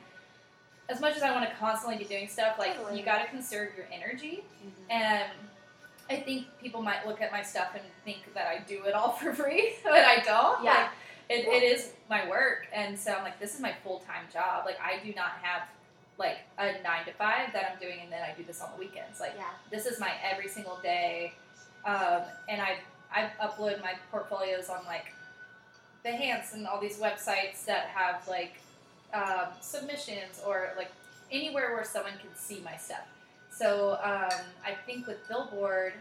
As 0.89 1.01
much 1.01 1.16
as 1.16 1.23
I 1.23 1.32
want 1.32 1.51
to 1.51 1.56
constantly 1.56 1.98
be 1.98 2.05
doing 2.05 2.28
stuff, 2.28 2.60
like 2.60 2.77
Totally. 2.77 3.01
you 3.01 3.05
got 3.05 3.18
to 3.20 3.27
conserve 3.28 3.70
your 3.77 3.86
energy. 3.93 4.44
Mm-hmm. 4.64 4.90
And 4.93 5.24
I 6.09 6.14
think 6.23 6.47
people 6.62 6.81
might 6.81 7.05
look 7.09 7.20
at 7.20 7.32
my 7.32 7.43
stuff 7.43 7.70
and 7.74 7.82
think 8.05 8.32
that 8.35 8.47
I 8.47 8.60
do 8.68 8.85
it 8.85 8.94
all 8.94 9.10
for 9.20 9.35
free, 9.35 9.73
but 9.82 9.94
I 10.05 10.20
don't. 10.20 10.62
Yeah. 10.62 10.82
Like, 10.82 10.90
it, 11.28 11.48
it 11.48 11.64
is 11.64 11.90
my 12.09 12.28
work. 12.28 12.68
And 12.73 12.97
so 12.97 13.10
I'm 13.12 13.24
like, 13.24 13.40
this 13.40 13.52
is 13.52 13.60
my 13.60 13.74
full 13.82 13.98
time 14.06 14.27
job. 14.32 14.64
Like, 14.64 14.77
I 14.81 15.05
do 15.05 15.12
not 15.14 15.31
have 15.43 15.62
like 16.18 16.38
a 16.59 16.80
nine 16.82 17.05
to 17.06 17.12
five 17.12 17.52
that 17.52 17.70
I'm 17.72 17.78
doing 17.80 18.01
and 18.02 18.10
then 18.12 18.22
I 18.22 18.34
do 18.36 18.43
this 18.44 18.60
on 18.62 18.70
the 18.72 18.78
weekends. 18.78 19.20
Like, 19.20 19.34
Yeah. 19.36 19.44
this 19.70 19.86
is 19.86 19.98
my 20.01 20.12
every 20.22 20.48
single 20.48 20.78
day. 20.82 21.32
Um, 21.84 22.22
and 22.48 22.60
I 22.60 22.78
I 23.14 23.30
upload 23.40 23.80
my 23.82 23.94
portfolios 24.10 24.68
on 24.68 24.84
like 24.86 25.12
Behance 26.05 26.55
and 26.55 26.66
all 26.66 26.80
these 26.80 26.98
websites 26.98 27.64
that 27.66 27.86
have 27.88 28.26
like 28.28 28.55
um, 29.14 29.47
submissions 29.60 30.40
or 30.47 30.70
like 30.76 30.90
anywhere 31.30 31.74
where 31.74 31.84
someone 31.84 32.12
can 32.20 32.34
see 32.34 32.60
my 32.64 32.76
stuff. 32.76 33.06
So 33.51 33.98
um, 34.02 34.38
I 34.64 34.72
think 34.86 35.06
with 35.06 35.26
Billboard, 35.28 35.94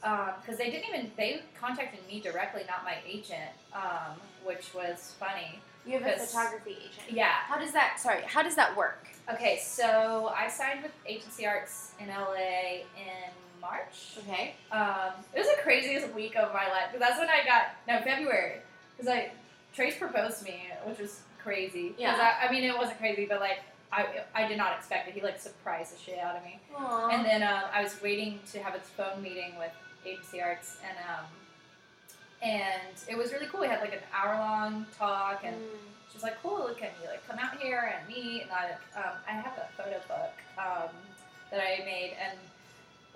because 0.00 0.58
they 0.58 0.70
didn't 0.70 0.88
even 0.88 1.10
they 1.16 1.42
contacted 1.58 2.00
me 2.08 2.20
directly, 2.20 2.62
not 2.68 2.84
my 2.84 2.96
agent, 3.06 3.50
um, 3.74 4.16
which 4.44 4.74
was 4.74 5.14
funny. 5.18 5.60
You 5.86 5.98
have 5.98 6.16
a 6.16 6.18
photography 6.26 6.72
agent. 6.80 7.10
Yeah. 7.10 7.32
How 7.46 7.58
does 7.58 7.72
that? 7.72 7.98
Sorry. 8.00 8.22
How 8.26 8.42
does 8.42 8.54
that 8.56 8.76
work? 8.76 9.06
Okay, 9.32 9.58
so 9.62 10.32
I 10.36 10.48
signed 10.48 10.82
with 10.82 10.92
Agency 11.06 11.46
Arts 11.46 11.92
in 11.98 12.08
LA 12.08 12.82
in 12.96 13.30
March. 13.60 14.18
Okay. 14.18 14.54
Um, 14.70 15.12
it 15.34 15.38
was 15.38 15.48
the 15.48 15.62
craziest 15.62 16.12
week 16.14 16.36
of 16.36 16.52
my 16.52 16.68
life 16.68 16.92
because 16.92 17.00
that's 17.08 17.18
when 17.18 17.28
I 17.30 17.44
got 17.44 17.68
no 17.88 18.02
February 18.02 18.58
because 18.96 19.08
I 19.10 19.30
Trace 19.74 19.96
proposed 19.96 20.38
to 20.40 20.44
me, 20.44 20.64
which 20.84 20.98
was 20.98 21.20
crazy. 21.42 21.94
Yeah. 21.98 22.36
I, 22.42 22.46
I 22.46 22.52
mean, 22.52 22.62
it 22.64 22.76
wasn't 22.76 22.98
crazy, 22.98 23.26
but 23.26 23.40
like 23.40 23.60
I 23.90 24.06
I 24.34 24.46
did 24.46 24.58
not 24.58 24.76
expect 24.76 25.08
it. 25.08 25.14
He 25.14 25.20
like 25.22 25.40
surprised 25.40 25.94
the 25.96 26.00
shit 26.00 26.18
out 26.18 26.36
of 26.36 26.44
me. 26.44 26.60
Aww. 26.76 27.12
And 27.12 27.24
then 27.24 27.42
um, 27.42 27.64
I 27.72 27.82
was 27.82 28.00
waiting 28.02 28.40
to 28.52 28.62
have 28.62 28.74
a 28.74 28.80
phone 28.80 29.22
meeting 29.22 29.54
with 29.58 29.72
Agency 30.06 30.40
Arts, 30.42 30.76
and 30.86 30.96
um, 31.08 31.24
and 32.42 32.94
it 33.08 33.16
was 33.16 33.32
really 33.32 33.46
cool. 33.46 33.60
We 33.62 33.68
had 33.68 33.80
like 33.80 33.94
an 33.94 34.00
hour 34.14 34.38
long 34.38 34.86
talk, 34.98 35.42
and 35.44 35.56
Mm. 35.56 35.68
She's 36.14 36.22
like, 36.22 36.40
"Cool, 36.42 36.70
can 36.78 36.88
you 37.02 37.08
like 37.10 37.26
come 37.28 37.38
out 37.38 37.58
here 37.58 37.92
and 37.98 38.08
meet?" 38.08 38.42
And 38.44 38.50
I 38.52 38.70
um, 38.98 39.14
I 39.28 39.32
have 39.32 39.52
a 39.58 39.68
photo 39.76 39.98
book 40.08 40.32
um, 40.58 40.88
that 41.50 41.60
I 41.60 41.84
made, 41.84 42.14
and 42.24 42.38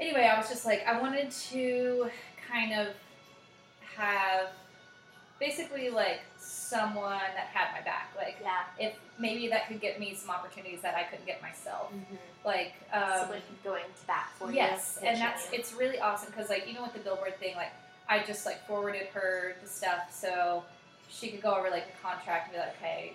anyway, 0.00 0.28
I 0.30 0.38
was 0.38 0.48
just 0.50 0.66
like, 0.66 0.86
I 0.86 1.00
wanted 1.00 1.30
to 1.30 2.10
kind 2.50 2.72
of 2.78 2.88
have 3.96 4.48
basically 5.40 5.88
like 5.90 6.20
someone 6.38 7.20
that 7.36 7.46
had 7.52 7.72
my 7.72 7.80
back, 7.84 8.12
like 8.16 8.36
yeah. 8.42 8.62
if 8.78 8.94
maybe 9.18 9.48
that 9.48 9.68
could 9.68 9.80
get 9.80 9.98
me 10.00 10.14
some 10.14 10.30
opportunities 10.30 10.80
that 10.82 10.94
I 10.96 11.04
couldn't 11.04 11.26
get 11.26 11.40
myself, 11.42 11.92
Mm-hmm. 11.92 12.16
like. 12.44 12.74
Um, 12.92 13.20
Someone 13.20 13.38
going 13.64 13.84
to 14.00 14.06
bat 14.06 14.28
for 14.38 14.50
Yes, 14.52 14.98
you. 15.00 15.06
Yes, 15.06 15.14
and 15.14 15.20
that's 15.20 15.48
it's 15.52 15.72
really 15.74 15.98
awesome 16.00 16.30
because 16.30 16.48
like 16.50 16.66
even 16.68 16.82
with 16.82 16.92
the 16.92 17.00
billboard 17.00 17.38
thing, 17.38 17.54
like 17.56 17.72
I 18.08 18.20
just 18.24 18.46
like 18.46 18.66
forwarded 18.66 19.06
her 19.14 19.54
the 19.62 19.68
stuff 19.68 20.12
so 20.12 20.64
she 21.08 21.28
could 21.28 21.42
go 21.42 21.54
over 21.54 21.70
like 21.70 21.86
the 21.86 21.98
contract 22.02 22.48
and 22.48 22.54
be 22.54 22.58
like, 22.58 22.76
okay, 22.76 23.12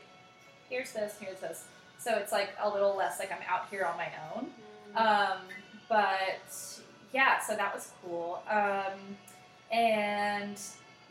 here's 0.70 0.92
this, 0.92 1.16
here's 1.20 1.40
this. 1.40 1.66
So 1.98 2.16
it's 2.16 2.32
like 2.32 2.50
a 2.62 2.70
little 2.70 2.96
less 2.96 3.20
like 3.20 3.32
I'm 3.32 3.42
out 3.50 3.68
here 3.70 3.86
on 3.86 3.98
my 3.98 4.10
own. 4.36 4.48
Mm. 4.96 5.32
Um, 5.32 5.38
but 5.88 6.82
yeah, 7.14 7.40
so 7.40 7.56
that 7.56 7.74
was 7.74 7.92
cool. 8.04 8.42
Um, 8.50 9.18
and 9.72 10.60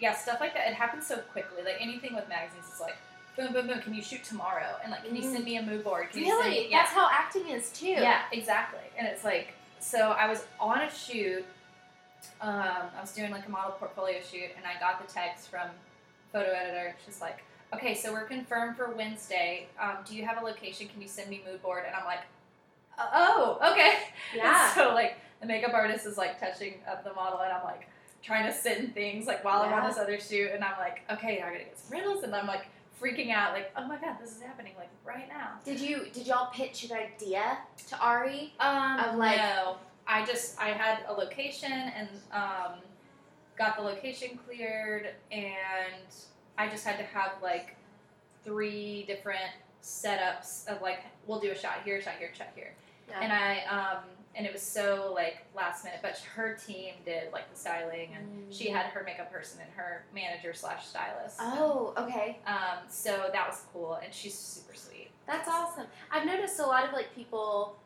yeah, 0.01 0.15
stuff 0.15 0.41
like 0.41 0.55
that. 0.55 0.69
It 0.69 0.75
happens 0.75 1.07
so 1.07 1.19
quickly. 1.33 1.63
Like 1.65 1.77
anything 1.81 2.15
with 2.15 2.29
magazines 2.29 2.67
is 2.73 2.81
like 2.81 2.97
boom, 3.37 3.53
boom, 3.53 3.67
boom. 3.67 3.81
Can 3.81 3.95
you 3.95 4.03
shoot 4.03 4.25
tomorrow? 4.25 4.77
And 4.83 4.93
like, 4.93 5.05
can 5.05 5.17
you 5.17 5.23
send 5.23 5.45
me 5.45 5.57
a 5.57 5.63
mood 5.63 5.85
board? 5.85 6.11
Can 6.11 6.23
really? 6.23 6.51
me? 6.51 6.69
Yeah. 6.71 6.83
That's 6.83 6.93
how 6.93 7.09
acting 7.11 7.49
is 7.49 7.71
too. 7.71 7.87
Yeah, 7.87 8.23
exactly. 8.33 8.81
And 8.99 9.07
it's 9.07 9.25
like, 9.25 9.55
so 9.79 10.11
I 10.11 10.29
was 10.29 10.45
on 10.61 10.81
a 10.83 10.91
shoot. 10.91 11.45
Um, 12.41 12.91
I 12.97 13.01
was 13.01 13.13
doing 13.13 13.31
like 13.31 13.47
a 13.47 13.51
model 13.51 13.73
portfolio 13.73 14.19
shoot, 14.21 14.51
and 14.57 14.65
I 14.67 14.79
got 14.79 15.05
the 15.05 15.13
text 15.13 15.49
from 15.49 15.69
photo 16.33 16.51
editor. 16.51 16.95
She's 17.05 17.21
like, 17.21 17.45
"Okay, 17.75 17.95
so 17.95 18.13
we're 18.13 18.25
confirmed 18.25 18.77
for 18.77 18.91
Wednesday. 18.93 19.67
Um, 19.81 19.99
do 20.07 20.15
you 20.17 20.25
have 20.25 20.41
a 20.43 20.45
location? 20.45 20.89
Can 20.89 21.01
you 21.03 21.09
send 21.09 21.29
me 21.31 21.43
mood 21.47 21.63
board?" 21.63 21.85
And 21.87 21.95
I'm 21.95 22.05
like, 22.05 22.21
"Oh, 22.99 23.59
okay." 23.73 23.95
Yeah. 24.35 24.73
so 24.75 24.95
like, 24.95 25.17
the 25.41 25.47
makeup 25.47 25.75
artist 25.75 26.07
is 26.07 26.17
like 26.17 26.41
touching 26.41 26.75
up 26.91 27.05
the 27.05 27.13
model, 27.13 27.41
and 27.41 27.53
I'm 27.53 27.65
like 27.65 27.89
trying 28.23 28.47
to 28.51 28.53
send 28.57 28.95
things 28.95 29.27
like 29.27 29.45
while 29.45 29.63
I'm 29.63 29.73
on 29.73 29.89
this 29.89 29.99
other 29.99 30.19
shoot, 30.19 30.51
and 30.55 30.65
I'm 30.65 30.79
like, 30.79 31.03
"Okay, 31.13 31.41
I 31.43 31.47
gotta 31.51 31.59
get 31.65 31.79
some 31.79 31.99
riddles, 31.99 32.23
and 32.25 32.35
I'm 32.35 32.47
like 32.47 32.67
freaking 33.01 33.31
out, 33.31 33.53
like, 33.53 33.71
"Oh 33.77 33.87
my 33.87 33.97
god, 33.99 34.17
this 34.23 34.31
is 34.35 34.41
happening 34.41 34.73
like 34.79 34.89
right 35.05 35.29
now." 35.29 35.59
Did 35.65 35.81
you 35.81 36.07
did 36.13 36.27
y'all 36.27 36.51
pitch 36.53 36.85
an 36.91 36.97
idea 36.97 37.59
to 37.89 37.99
Ari? 37.99 38.55
Um, 38.61 39.01
Of, 39.01 39.17
like- 39.17 39.37
no. 39.37 39.77
I 40.07 40.25
just 40.25 40.59
I 40.61 40.69
had 40.71 40.99
a 41.09 41.13
location 41.13 41.71
and 41.71 42.09
um, 42.33 42.73
got 43.63 43.77
the 43.77 43.83
location 43.83 44.39
cleared, 44.47 45.11
and 45.31 45.55
I 46.59 46.69
just 46.69 46.85
had 46.85 46.99
to 46.99 47.05
have 47.05 47.33
like 47.43 47.77
three 48.45 49.05
different 49.07 49.53
setups 49.83 50.67
of 50.69 50.83
like 50.83 51.01
we'll 51.27 51.39
do 51.41 51.51
a 51.53 51.55
shot 51.59 51.75
here, 51.85 51.99
a 51.99 52.03
shot 52.03 52.15
here, 52.19 52.31
a 52.33 52.37
shot 52.37 52.49
here, 52.57 52.73
Yeah. 53.09 53.21
and 53.21 53.33
I 53.33 53.61
um, 53.71 54.03
and 54.35 54.47
it 54.47 54.53
was 54.53 54.63
so 54.63 55.13
like 55.15 55.45
last 55.55 55.85
minute. 55.85 56.01
But 56.03 56.19
her 56.35 56.59
team 56.67 56.95
did 57.05 57.33
like 57.33 57.49
the 57.53 57.59
styling, 57.59 58.09
and 58.17 58.53
she 58.53 58.69
had 58.69 58.87
her 58.87 59.05
makeup 59.05 59.31
person 59.31 59.61
and 59.63 59.71
her 59.77 60.05
manager 60.13 60.53
slash 60.55 60.87
stylist. 60.87 61.37
Oh, 61.41 61.95
okay. 61.97 62.39
Um, 62.47 62.79
so 62.89 63.31
that 63.33 63.47
was 63.49 63.63
cool, 63.73 64.01
and 64.03 64.13
she's 64.13 64.35
super 64.37 64.75
sweet. 64.75 65.11
That's 65.27 65.49
awesome. 65.49 65.87
I've 66.11 66.27
noticed 66.27 66.59
a 66.59 66.67
lot 66.67 66.85
of 66.85 66.93
like 66.93 67.15
people 67.15 67.77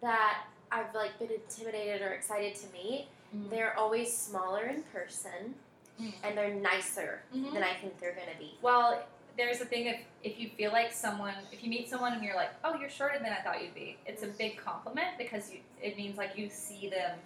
that 0.00 0.44
I've 0.72 0.94
like 0.94 1.18
been 1.18 1.30
intimidated 1.30 2.00
or 2.00 2.12
excited 2.14 2.54
to 2.54 2.66
meet. 2.72 3.08
They're 3.32 3.76
always 3.78 4.16
smaller 4.16 4.66
in 4.66 4.82
person, 4.84 5.54
Mm. 6.00 6.12
and 6.24 6.38
they're 6.38 6.54
nicer 6.54 7.22
Mhm. 7.34 7.52
than 7.52 7.62
I 7.62 7.74
think 7.74 7.98
they're 8.00 8.14
gonna 8.14 8.36
be. 8.38 8.56
Well, 8.62 9.04
there's 9.36 9.60
a 9.60 9.64
thing 9.66 9.86
if 9.86 10.00
if 10.22 10.38
you 10.38 10.50
feel 10.50 10.70
like 10.72 10.92
someone, 10.92 11.34
if 11.52 11.62
you 11.64 11.70
meet 11.70 11.88
someone 11.88 12.12
and 12.12 12.22
you're 12.22 12.34
like, 12.36 12.50
oh, 12.64 12.74
you're 12.78 12.90
shorter 12.90 13.18
than 13.18 13.32
I 13.32 13.40
thought 13.42 13.62
you'd 13.62 13.74
be, 13.74 13.96
it's 14.06 14.22
a 14.22 14.26
big 14.26 14.56
compliment 14.58 15.16
because 15.18 15.50
you 15.52 15.60
it 15.80 15.96
means 15.96 16.18
like 16.18 16.36
you 16.36 16.48
see 16.50 16.88
them 16.90 17.18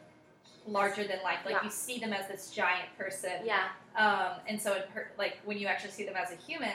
larger 0.66 1.05
than 1.06 1.22
life, 1.22 1.40
like 1.44 1.55
Yeah. 1.56 1.64
you 1.64 1.70
see 1.70 1.98
them 1.98 2.12
as 2.12 2.26
this 2.28 2.51
giant 2.51 2.97
person. 2.97 3.44
Yeah. 3.44 3.68
Um, 3.97 4.40
and 4.47 4.60
so 4.60 4.74
it 4.74 4.90
per- 4.93 5.10
like 5.18 5.39
when 5.44 5.59
you 5.59 5.66
actually 5.66 5.90
see 5.93 6.05
them 6.05 6.16
as 6.16 6.31
a 6.32 6.36
human, 6.36 6.72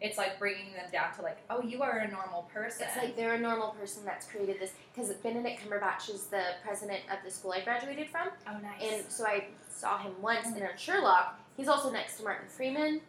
it's 0.00 0.16
like 0.16 0.38
bringing 0.38 0.72
them 0.72 0.84
down 0.92 1.12
to 1.16 1.22
like, 1.22 1.38
oh, 1.50 1.60
you 1.62 1.82
are 1.82 1.98
a 1.98 2.08
normal 2.10 2.42
person. 2.54 2.86
It's 2.86 2.96
like 2.96 3.16
they're 3.16 3.34
a 3.34 3.38
normal 3.38 3.70
person 3.70 4.04
that's 4.04 4.26
created 4.26 4.60
this 4.60 4.72
because 4.94 5.12
Benedict 5.14 5.60
Cumberbatch 5.60 6.08
is 6.12 6.26
the 6.26 6.42
president 6.64 7.00
of 7.10 7.18
the 7.24 7.30
school 7.30 7.52
I 7.52 7.60
graduated 7.62 8.08
from, 8.08 8.28
oh, 8.46 8.52
nice. 8.62 8.80
and 8.82 9.10
so 9.10 9.26
I 9.26 9.46
saw 9.68 9.98
him 9.98 10.12
once. 10.22 10.46
And 10.46 10.62
on 10.62 10.76
Sherlock, 10.76 11.38
he's 11.56 11.68
also 11.68 11.90
next 11.90 12.18
to 12.18 12.24
Martin 12.24 12.48
Freeman. 12.48 13.00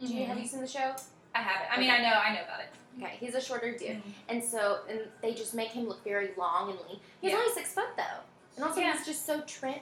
Do 0.00 0.06
you, 0.06 0.20
Mhm. 0.24 0.26
have 0.26 0.38
you 0.38 0.46
seen 0.46 0.60
the 0.60 0.66
show? 0.66 0.94
I 1.34 1.38
have 1.40 1.62
it. 1.62 1.68
I 1.70 1.80
mean, 1.80 1.90
Okay. 1.90 2.00
I 2.00 2.02
know, 2.10 2.16
I 2.18 2.34
know 2.34 2.42
about 2.44 2.60
it. 2.60 2.66
Okay, 3.02 3.16
he's 3.18 3.34
a 3.34 3.40
shorter 3.40 3.72
dude, 3.72 3.96
Mhm. 3.96 4.02
and 4.28 4.44
so 4.44 4.80
and 4.88 5.00
they 5.22 5.34
just 5.34 5.54
make 5.54 5.70
him 5.70 5.88
look 5.88 6.04
very 6.04 6.32
long 6.36 6.70
and 6.70 6.78
lean. 6.88 7.00
He's 7.20 7.32
Yeah. 7.32 7.38
only 7.38 7.52
six 7.52 7.72
foot 7.72 7.96
though, 7.96 8.20
and 8.56 8.64
also 8.64 8.80
Yeah. 8.80 8.92
he's 8.96 9.06
just 9.06 9.24
so 9.26 9.40
trim. 9.42 9.80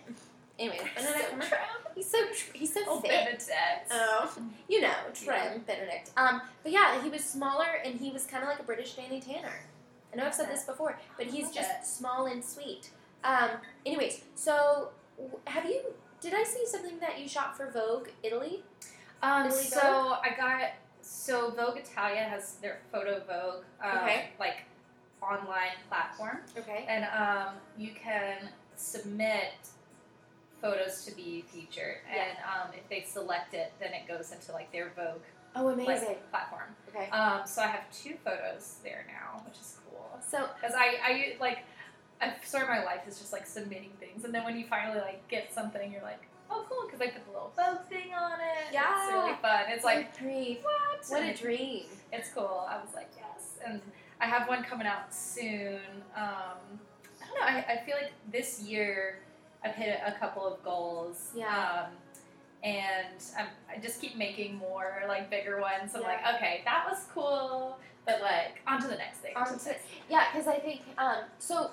Anyway, 0.59 0.79
Benedict 0.95 1.29
So 1.31 1.37
Cumberbatch, 1.37 1.95
he's 1.95 2.11
so 2.11 2.19
tr- 2.27 2.57
he's 2.57 2.75
so 2.75 2.81
Oh, 2.87 3.01
fit. 3.01 3.11
Benedict. 3.11 3.51
Oh, 3.91 4.33
you 4.69 4.81
know, 4.81 4.95
trim 5.15 5.29
Yeah. 5.37 5.59
Benedict. 5.67 6.11
Um, 6.17 6.43
but 6.63 6.73
yeah, 6.73 7.03
he 7.03 7.09
was 7.09 7.25
smaller 7.25 7.67
and 7.85 7.99
he 7.99 8.11
was 8.11 8.27
kind 8.27 8.43
of 8.43 8.49
like 8.49 8.61
a 8.61 8.63
British 8.65 8.95
Danny 8.95 9.21
Tanner. 9.21 9.61
I 10.13 10.17
know 10.17 10.27
I've 10.27 10.35
said 10.35 10.51
this 10.51 10.65
before, 10.65 10.99
but 11.17 11.27
he's 11.27 11.51
just 11.51 11.71
it. 11.71 11.87
small 11.87 12.27
and 12.27 12.45
sweet. 12.45 12.91
Um, 13.25 13.51
anyways, 13.87 14.23
so 14.35 14.91
have 15.47 15.65
you? 15.65 15.81
Did 16.21 16.35
I 16.35 16.45
see 16.45 16.67
something 16.67 16.99
that 17.01 17.19
you 17.19 17.27
shot 17.29 17.57
for 17.57 17.71
Vogue 17.71 18.09
Italy? 18.23 18.63
Um, 19.23 19.47
Italy 19.47 19.63
so 19.65 20.17
I 20.23 20.35
got 20.37 20.71
so 21.01 21.51
Vogue 21.51 21.79
Italia 21.79 22.23
has 22.25 22.57
their 22.57 22.81
photo 22.93 23.21
Vogue 23.27 23.65
um, 23.83 23.99
Okay. 24.05 24.31
like 24.39 24.65
online 25.23 25.77
platform, 25.89 26.39
Okay. 26.59 26.85
and 26.89 27.05
um, 27.07 27.55
you 27.79 27.93
can 27.95 28.49
submit 28.77 29.53
photos 30.63 31.05
to 31.05 31.15
be 31.15 31.45
featured, 31.49 31.97
and 32.09 32.39
um, 32.47 32.71
if 32.73 32.89
they 32.89 33.03
select 33.07 33.53
it, 33.53 33.73
then 33.81 33.91
it 33.93 34.07
goes 34.09 34.33
into 34.33 34.53
like 34.53 34.71
their 34.73 34.93
Vogue 34.97 35.21
Oh, 35.55 35.69
amazing. 35.69 36.07
like, 36.09 36.31
platform. 36.31 36.75
okay. 36.89 37.11
Um, 37.11 37.43
so 37.45 37.61
I 37.61 37.67
have 37.67 37.91
two 37.93 38.15
photos 38.25 38.77
there 38.83 39.05
now, 39.09 39.43
which 39.45 39.57
is 39.61 39.77
cool. 39.91 40.09
So 40.27 40.49
Because 40.59 40.75
I, 40.75 40.97
I 41.05 41.37
like, 41.41 41.59
I 42.23 42.33
sort 42.45 42.63
of 42.63 42.71
my 42.71 42.83
life 42.85 43.01
is 43.07 43.19
just 43.19 43.33
like 43.35 43.47
submitting 43.47 43.91
things, 44.01 44.25
and 44.25 44.33
then 44.35 44.45
when 44.45 44.57
you 44.57 44.65
finally 44.71 45.01
like 45.01 45.27
get 45.29 45.53
something, 45.53 45.93
you're 45.93 46.03
like, 46.03 46.23
oh 46.51 46.65
cool, 46.69 46.85
because 46.87 47.01
I 47.03 47.09
put 47.11 47.25
the 47.27 47.33
little 47.33 47.53
Vogue 47.57 47.85
thing 47.91 48.15
on 48.15 48.39
it. 48.41 48.73
Yeah. 48.73 49.05
It's 49.05 49.13
really 49.13 49.35
fun. 49.43 49.65
It's 49.69 49.85
like 49.85 50.17
good 50.19 50.25
grief. 50.25 50.59
what? 50.63 51.05
What 51.09 51.23
a 51.23 51.35
dream. 51.35 51.85
It's 52.13 52.31
cool. 52.31 52.67
I 52.69 52.77
was 52.81 52.95
like 52.95 53.11
yes, 53.17 53.59
and 53.67 53.81
I 54.21 54.27
have 54.27 54.49
one 54.49 54.63
coming 54.63 54.87
out 54.87 55.13
soon. 55.13 55.81
Um, 56.17 56.79
I 57.21 57.27
don't 57.27 57.41
know. 57.41 57.47
I, 57.47 57.75
I 57.75 57.85
feel 57.85 57.97
like 57.97 58.13
this 58.31 58.63
year 58.63 59.19
I've 59.65 59.75
hit 59.75 60.01
a 60.05 60.13
couple 60.13 60.47
of 60.47 60.63
goals. 60.65 61.31
Yeah. 61.35 61.85
Um, 61.87 61.93
and 62.65 63.23
I'm, 63.39 63.47
I 63.75 63.79
just 63.81 64.01
keep 64.01 64.17
making 64.17 64.57
more 64.57 65.03
like 65.09 65.31
bigger 65.31 65.61
ones. 65.61 65.93
I'm 65.95 66.03
Yeah. 66.03 66.09
like, 66.09 66.35
okay, 66.37 66.63
that 66.65 66.87
was 66.89 67.05
cool, 67.13 67.79
but 68.07 68.21
like 68.21 68.61
on 68.67 68.81
to 68.83 68.89
the 68.89 68.97
next 68.97 69.19
thing. 69.19 69.33
On 69.37 69.47
to- 69.59 69.75
Yeah, 70.09 70.27
because 70.33 70.47
I 70.49 70.59
think 70.59 70.81
um, 70.99 71.25
so. 71.39 71.71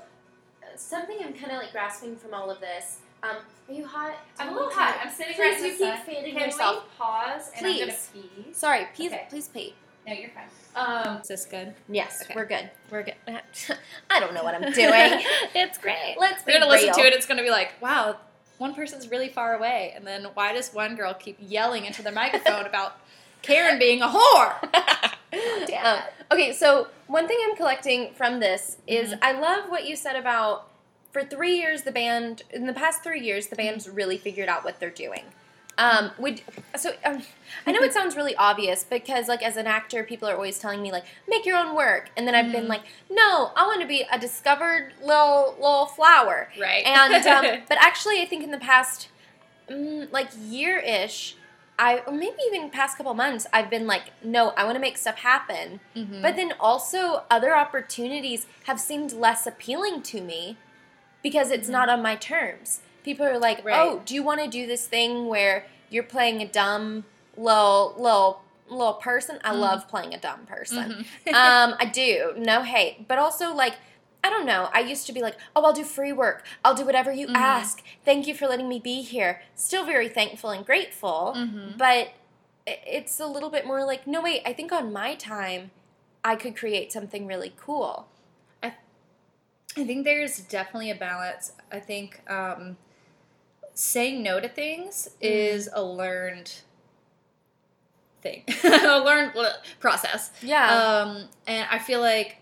Something 0.75 1.17
I'm 1.25 1.33
kind 1.33 1.51
of 1.51 1.57
like 1.57 1.71
grasping 1.71 2.15
from 2.15 2.33
all 2.35 2.51
of 2.51 2.59
this. 2.59 2.99
Um, 3.23 3.37
are 3.67 3.73
you 3.73 3.85
hot? 3.87 4.11
Do 4.37 4.43
I'm 4.43 4.49
a 4.49 4.53
little 4.53 4.69
hot. 4.69 4.99
I'm 5.03 5.09
sitting 5.11 5.33
Please, 5.33 5.39
right 5.41 5.57
in 5.57 5.65
you 5.65 5.71
the 5.71 5.77
keep 5.77 5.87
sun. 5.95 6.05
fanning 6.05 6.33
Can 6.35 6.45
yourself. 6.45 6.83
we 6.83 6.89
pause 6.97 7.51
and 7.57 7.65
I'm 7.65 7.79
gonna 7.79 7.91
Please. 7.91 8.09
pee? 8.45 8.53
Sorry, 8.53 8.87
please, 8.93 9.11
Okay. 9.11 9.25
please 9.29 9.47
pee. 9.47 9.73
No, 10.09 10.15
you're 10.15 10.29
fine. 10.31 10.45
Um, 10.75 11.17
is 11.21 11.27
this 11.27 11.45
good? 11.45 11.73
Yes, 11.87 12.21
Okay. 12.23 12.33
we're 12.35 12.45
good. 12.45 12.69
We're 12.89 13.03
good. 13.03 13.15
I 14.09 14.19
don't 14.19 14.33
know 14.33 14.43
what 14.43 14.55
I'm 14.55 14.71
doing. 14.71 14.71
it's 15.55 15.77
great. 15.77 16.15
Let's 16.19 16.45
We're 16.45 16.53
gonna 16.53 16.67
listen 16.67 16.93
to 16.93 17.01
it. 17.01 17.13
It's 17.13 17.25
gonna 17.25 17.43
be 17.43 17.49
like, 17.51 17.73
wow, 17.81 18.17
one 18.57 18.73
person's 18.73 19.09
really 19.11 19.29
far 19.29 19.55
away, 19.55 19.93
and 19.95 20.05
then 20.05 20.25
why 20.33 20.53
does 20.53 20.73
one 20.73 20.95
girl 20.95 21.13
keep 21.13 21.37
yelling 21.39 21.85
into 21.85 22.01
the 22.01 22.11
microphone 22.11 22.65
about 22.73 22.97
Karen 23.41 23.77
being 23.77 24.01
a 24.01 24.07
whore? 24.07 24.55
Um, 25.83 25.99
okay, 26.31 26.53
so 26.53 26.87
one 27.07 27.27
thing 27.27 27.37
I'm 27.47 27.55
collecting 27.55 28.13
from 28.13 28.39
this 28.39 28.77
is 28.87 29.11
Mhm. 29.11 29.19
I 29.21 29.31
love 29.33 29.69
what 29.69 29.85
you 29.85 29.95
said 29.95 30.15
about 30.15 30.67
for 31.11 31.23
three 31.23 31.55
years 31.57 31.83
the 31.83 31.91
band 31.91 32.43
in 32.51 32.65
the 32.67 32.73
past 32.73 33.03
three 33.03 33.21
years 33.21 33.47
the 33.47 33.55
band's 33.55 33.85
Mm-hmm. 33.85 33.95
really 33.95 34.17
figured 34.17 34.49
out 34.49 34.63
what 34.63 34.79
they're 34.79 34.89
doing. 34.89 35.23
Um, 35.79 36.11
would 36.19 36.41
so 36.75 36.91
um, 37.05 37.23
I 37.65 37.71
know 37.71 37.79
it 37.81 37.93
sounds 37.93 38.15
really 38.17 38.35
obvious 38.35 38.83
because 38.83 39.27
like 39.29 39.41
as 39.41 39.55
an 39.55 39.65
actor, 39.65 40.03
people 40.03 40.27
are 40.27 40.35
always 40.35 40.59
telling 40.59 40.81
me 40.81 40.91
like 40.91 41.05
make 41.27 41.45
your 41.45 41.57
own 41.57 41.73
work, 41.75 42.09
and 42.17 42.27
then 42.27 42.35
I've 42.35 42.51
been 42.51 42.65
Mhm. 42.65 42.69
like, 42.75 42.81
no, 43.09 43.51
I 43.55 43.65
want 43.65 43.79
to 43.81 43.87
be 43.87 44.05
a 44.11 44.19
discovered 44.19 44.91
little 45.01 45.55
little 45.57 45.85
flower. 45.85 46.49
right. 46.59 46.85
and 46.85 47.13
um, 47.25 47.61
but 47.69 47.77
actually, 47.79 48.21
I 48.21 48.25
think 48.25 48.43
in 48.43 48.51
the 48.51 48.57
past 48.57 49.07
mm, 49.69 50.11
like 50.11 50.27
year 50.37 50.79
ish, 50.79 51.35
I 51.77 51.99
or 52.05 52.11
maybe 52.11 52.35
even 52.47 52.69
past 52.69 52.97
couple 52.97 53.13
months, 53.13 53.47
I've 53.53 53.69
been 53.69 53.87
like, 53.87 54.11
no, 54.21 54.49
I 54.57 54.65
want 54.65 54.75
to 54.75 54.81
make 54.81 54.97
stuff 54.97 55.19
happen. 55.19 55.79
Mhm. 55.95 56.21
But 56.21 56.35
then 56.35 56.53
also 56.59 57.23
other 57.31 57.55
opportunities 57.55 58.47
have 58.65 58.81
seemed 58.81 59.13
less 59.13 59.47
appealing 59.47 60.01
to 60.11 60.19
me 60.21 60.57
because 61.23 61.51
it's 61.51 61.69
Mhm. 61.69 61.71
not 61.71 61.87
on 61.89 62.01
my 62.01 62.15
terms. 62.17 62.81
People 63.03 63.25
are 63.25 63.37
like, 63.39 63.63
Right. 63.63 63.75
oh, 63.79 64.01
do 64.05 64.13
you 64.13 64.23
want 64.23 64.41
to 64.41 64.47
do 64.47 64.67
this 64.67 64.85
thing 64.87 65.27
where 65.27 65.65
you're 65.89 66.03
playing 66.03 66.41
a 66.41 66.47
dumb 66.47 67.05
little 67.37 67.93
little 67.97 68.41
little 68.69 68.93
person? 68.93 69.39
I 69.43 69.51
Mhm. 69.53 69.59
love 69.59 69.87
playing 69.87 70.13
a 70.13 70.19
dumb 70.19 70.45
person 70.45 71.05
Mhm. 71.25 71.33
um, 71.33 71.75
I 71.79 71.85
do. 71.85 72.33
No 72.37 72.61
hate. 72.61 73.07
But 73.07 73.17
also, 73.17 73.53
like, 73.53 73.75
I 74.23 74.29
don't 74.29 74.45
know. 74.45 74.69
I 74.73 74.81
used 74.81 75.07
to 75.07 75.13
be 75.13 75.21
like, 75.21 75.37
oh, 75.55 75.63
I'll 75.63 75.73
do 75.73 75.83
free 75.83 76.11
work. 76.11 76.45
I'll 76.63 76.75
do 76.75 76.85
whatever 76.85 77.11
you 77.11 77.27
Mhm. 77.27 77.35
ask. 77.35 77.81
Thank 78.03 78.27
you 78.27 78.35
for 78.35 78.47
letting 78.47 78.67
me 78.67 78.79
be 78.79 79.01
here. 79.01 79.41
Still 79.55 79.85
very 79.85 80.09
thankful 80.09 80.49
and 80.49 80.65
grateful. 80.65 81.33
Mhm. 81.37 81.77
But 81.77 82.09
it's 82.67 83.19
a 83.19 83.25
little 83.25 83.49
bit 83.49 83.65
more 83.65 83.83
like, 83.83 84.05
no, 84.05 84.21
wait, 84.21 84.43
I 84.45 84.53
think 84.53 84.71
on 84.71 84.91
my 84.93 85.15
time, 85.15 85.71
I 86.23 86.35
could 86.35 86.55
create 86.55 86.91
something 86.91 87.25
really 87.25 87.53
cool. 87.57 88.07
I 89.77 89.85
think 89.85 90.03
there's 90.03 90.39
definitely 90.39 90.89
a 90.91 90.95
balance. 90.95 91.53
I 91.71 91.79
think 91.79 92.21
um, 92.29 92.77
saying 93.79 94.21
no 94.21 94.41
to 94.41 94.49
things 94.49 95.07
is 95.21 95.69
a 95.71 95.81
learned 95.81 96.51
thing, 98.21 98.43
a 98.65 98.99
learned 98.99 99.31
process. 99.79 100.31
Yeah. 100.41 100.69
Um, 101.05 101.29
and 101.47 101.65
I 101.71 101.79
feel 101.79 102.01
like 102.01 102.37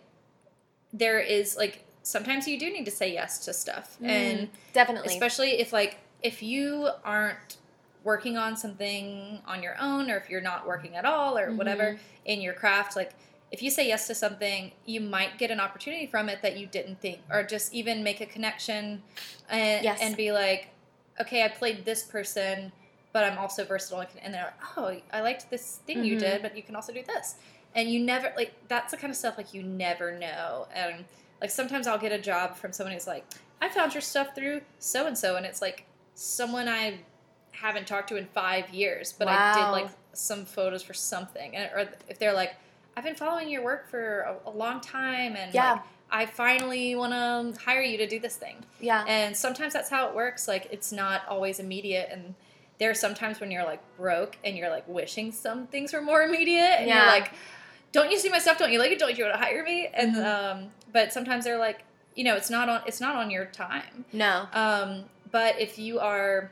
there 0.92 1.20
is 1.20 1.56
like 1.56 1.86
sometimes 2.02 2.48
you 2.48 2.60
do 2.60 2.72
need 2.72 2.86
to 2.86 2.92
say 2.92 3.14
yes 3.14 3.46
to 3.46 3.54
stuff, 3.54 3.98
and 4.02 4.50
Definitely. 4.74 5.14
especially 5.14 5.60
if 5.60 5.72
like 5.72 5.98
if 6.24 6.42
you 6.42 6.90
aren't 7.06 7.58
working 8.04 8.36
on 8.38 8.58
something 8.58 9.40
on 9.46 9.62
your 9.62 9.76
own, 9.80 10.10
or 10.10 10.18
if 10.18 10.32
you're 10.32 10.42
not 10.42 10.66
working 10.66 10.96
at 10.96 11.06
all, 11.06 11.38
or 11.38 11.50
Mhm. 11.52 11.58
whatever 11.58 12.00
in 12.26 12.42
your 12.42 12.54
craft, 12.54 12.96
like 12.96 13.12
if 13.52 13.62
you 13.62 13.70
say 13.70 13.88
yes 13.88 14.08
to 14.08 14.16
something, 14.16 14.72
you 14.88 15.00
might 15.02 15.38
get 15.38 15.52
an 15.52 15.60
opportunity 15.60 16.08
from 16.08 16.30
it 16.30 16.42
that 16.42 16.58
you 16.58 16.66
didn't 16.66 17.00
think, 17.00 17.20
or 17.30 17.44
just 17.44 17.74
even 17.74 18.04
make 18.04 18.20
a 18.22 18.26
connection 18.26 19.04
and, 19.50 19.84
Yes. 19.84 20.00
and 20.02 20.18
be 20.18 20.32
like, 20.32 20.70
okay, 21.20 21.44
I 21.44 21.50
played 21.50 21.86
this 21.86 22.04
person, 22.04 22.72
but 23.14 23.24
I'm 23.24 23.38
also 23.38 23.66
versatile. 23.66 24.06
And 24.22 24.34
they're 24.34 24.44
like, 24.44 24.78
oh, 24.78 25.02
I 25.12 25.22
liked 25.22 25.50
this 25.50 25.78
thing 25.88 26.04
you 26.04 26.16
Mhm. 26.16 26.20
did, 26.20 26.42
but 26.42 26.56
you 26.56 26.64
can 26.64 26.76
also 26.76 26.94
do 26.94 27.04
this. 27.04 27.36
And 27.76 27.90
you 27.90 28.00
never, 28.00 28.34
like, 28.36 28.54
that's 28.68 28.92
the 28.92 28.98
kind 28.98 29.12
of 29.12 29.18
stuff, 29.18 29.38
like, 29.38 29.54
you 29.54 29.64
never 29.64 30.18
know. 30.18 30.68
And, 30.74 31.06
like, 31.42 31.52
sometimes 31.52 31.88
I'll 31.88 31.98
get 32.00 32.12
a 32.12 32.20
job 32.20 32.56
from 32.56 32.72
someone 32.74 32.94
who's 32.94 33.08
like, 33.08 33.26
I 33.62 33.70
found 33.70 33.94
your 33.94 34.02
stuff 34.02 34.36
through 34.36 34.62
so 34.80 35.08
and 35.08 35.18
so. 35.18 35.36
And 35.36 35.46
it's 35.46 35.62
like 35.62 35.86
someone 36.16 36.68
I 36.68 37.00
haven't 37.52 37.88
talked 37.88 38.10
to 38.10 38.18
in 38.18 38.26
five 38.28 38.70
years, 38.70 39.14
but 39.14 39.28
I 39.28 39.52
did, 39.54 39.70
like, 39.72 39.90
some 40.14 40.46
photos 40.46 40.84
for 40.84 40.94
something. 40.94 41.56
And, 41.56 41.72
or 41.74 41.90
if 42.08 42.20
they're 42.20 42.34
like, 42.34 42.56
I've 42.96 43.04
been 43.04 43.16
following 43.16 43.50
your 43.50 43.64
work 43.64 43.90
for 43.90 44.22
a, 44.22 44.50
a 44.50 44.52
long 44.52 44.82
time, 44.82 45.36
and 45.36 45.54
Yeah. 45.54 45.74
like, 45.74 45.82
I 46.10 46.26
finally 46.26 46.96
want 46.96 47.12
to 47.14 47.60
hire 47.64 47.82
you 47.82 47.98
to 47.98 48.08
do 48.08 48.20
this 48.20 48.36
thing. 48.38 48.58
yeah. 48.80 49.04
And 49.08 49.36
sometimes 49.36 49.74
that's 49.74 49.90
how 49.90 50.08
it 50.08 50.16
works. 50.16 50.48
Like 50.48 50.68
it's 50.72 50.92
not 50.92 51.22
always 51.28 51.60
immediate, 51.60 52.10
and 52.12 52.34
there 52.80 52.90
are 52.92 52.96
sometimes 52.96 53.40
when 53.40 53.52
you're 53.52 53.66
like 53.66 53.82
broke 53.98 54.38
and 54.44 54.56
you're 54.58 54.70
like 54.70 54.88
wishing 54.88 55.32
some 55.32 55.68
things 55.68 55.92
were 55.94 56.02
more 56.02 56.22
immediate, 56.24 56.80
and 56.80 56.88
Yeah. 56.88 56.98
you're 57.00 57.08
like, 57.08 57.32
"Don't 57.92 58.10
you 58.12 58.18
see 58.20 58.30
my 58.30 58.40
stuff? 58.40 58.58
Don't 58.58 58.72
you 58.72 58.80
like 58.80 58.92
it? 58.92 59.00
Don't 59.00 59.18
you 59.18 59.24
want 59.26 59.36
to 59.36 59.42
hire 59.44 59.64
me?" 59.64 59.88
And 59.94 60.16
Mhm. 60.16 60.26
um, 60.26 60.72
but 60.94 61.12
sometimes 61.12 61.44
they're 61.44 61.58
like, 61.58 61.84
you 62.16 62.24
know, 62.24 62.36
it's 62.36 62.50
not 62.50 62.70
on 62.70 62.82
it's 62.86 63.02
not 63.02 63.16
on 63.16 63.30
your 63.30 63.46
time. 63.46 64.06
No. 64.14 64.48
Um, 64.54 65.06
but 65.32 65.60
if 65.60 65.78
you 65.78 66.00
are, 66.00 66.52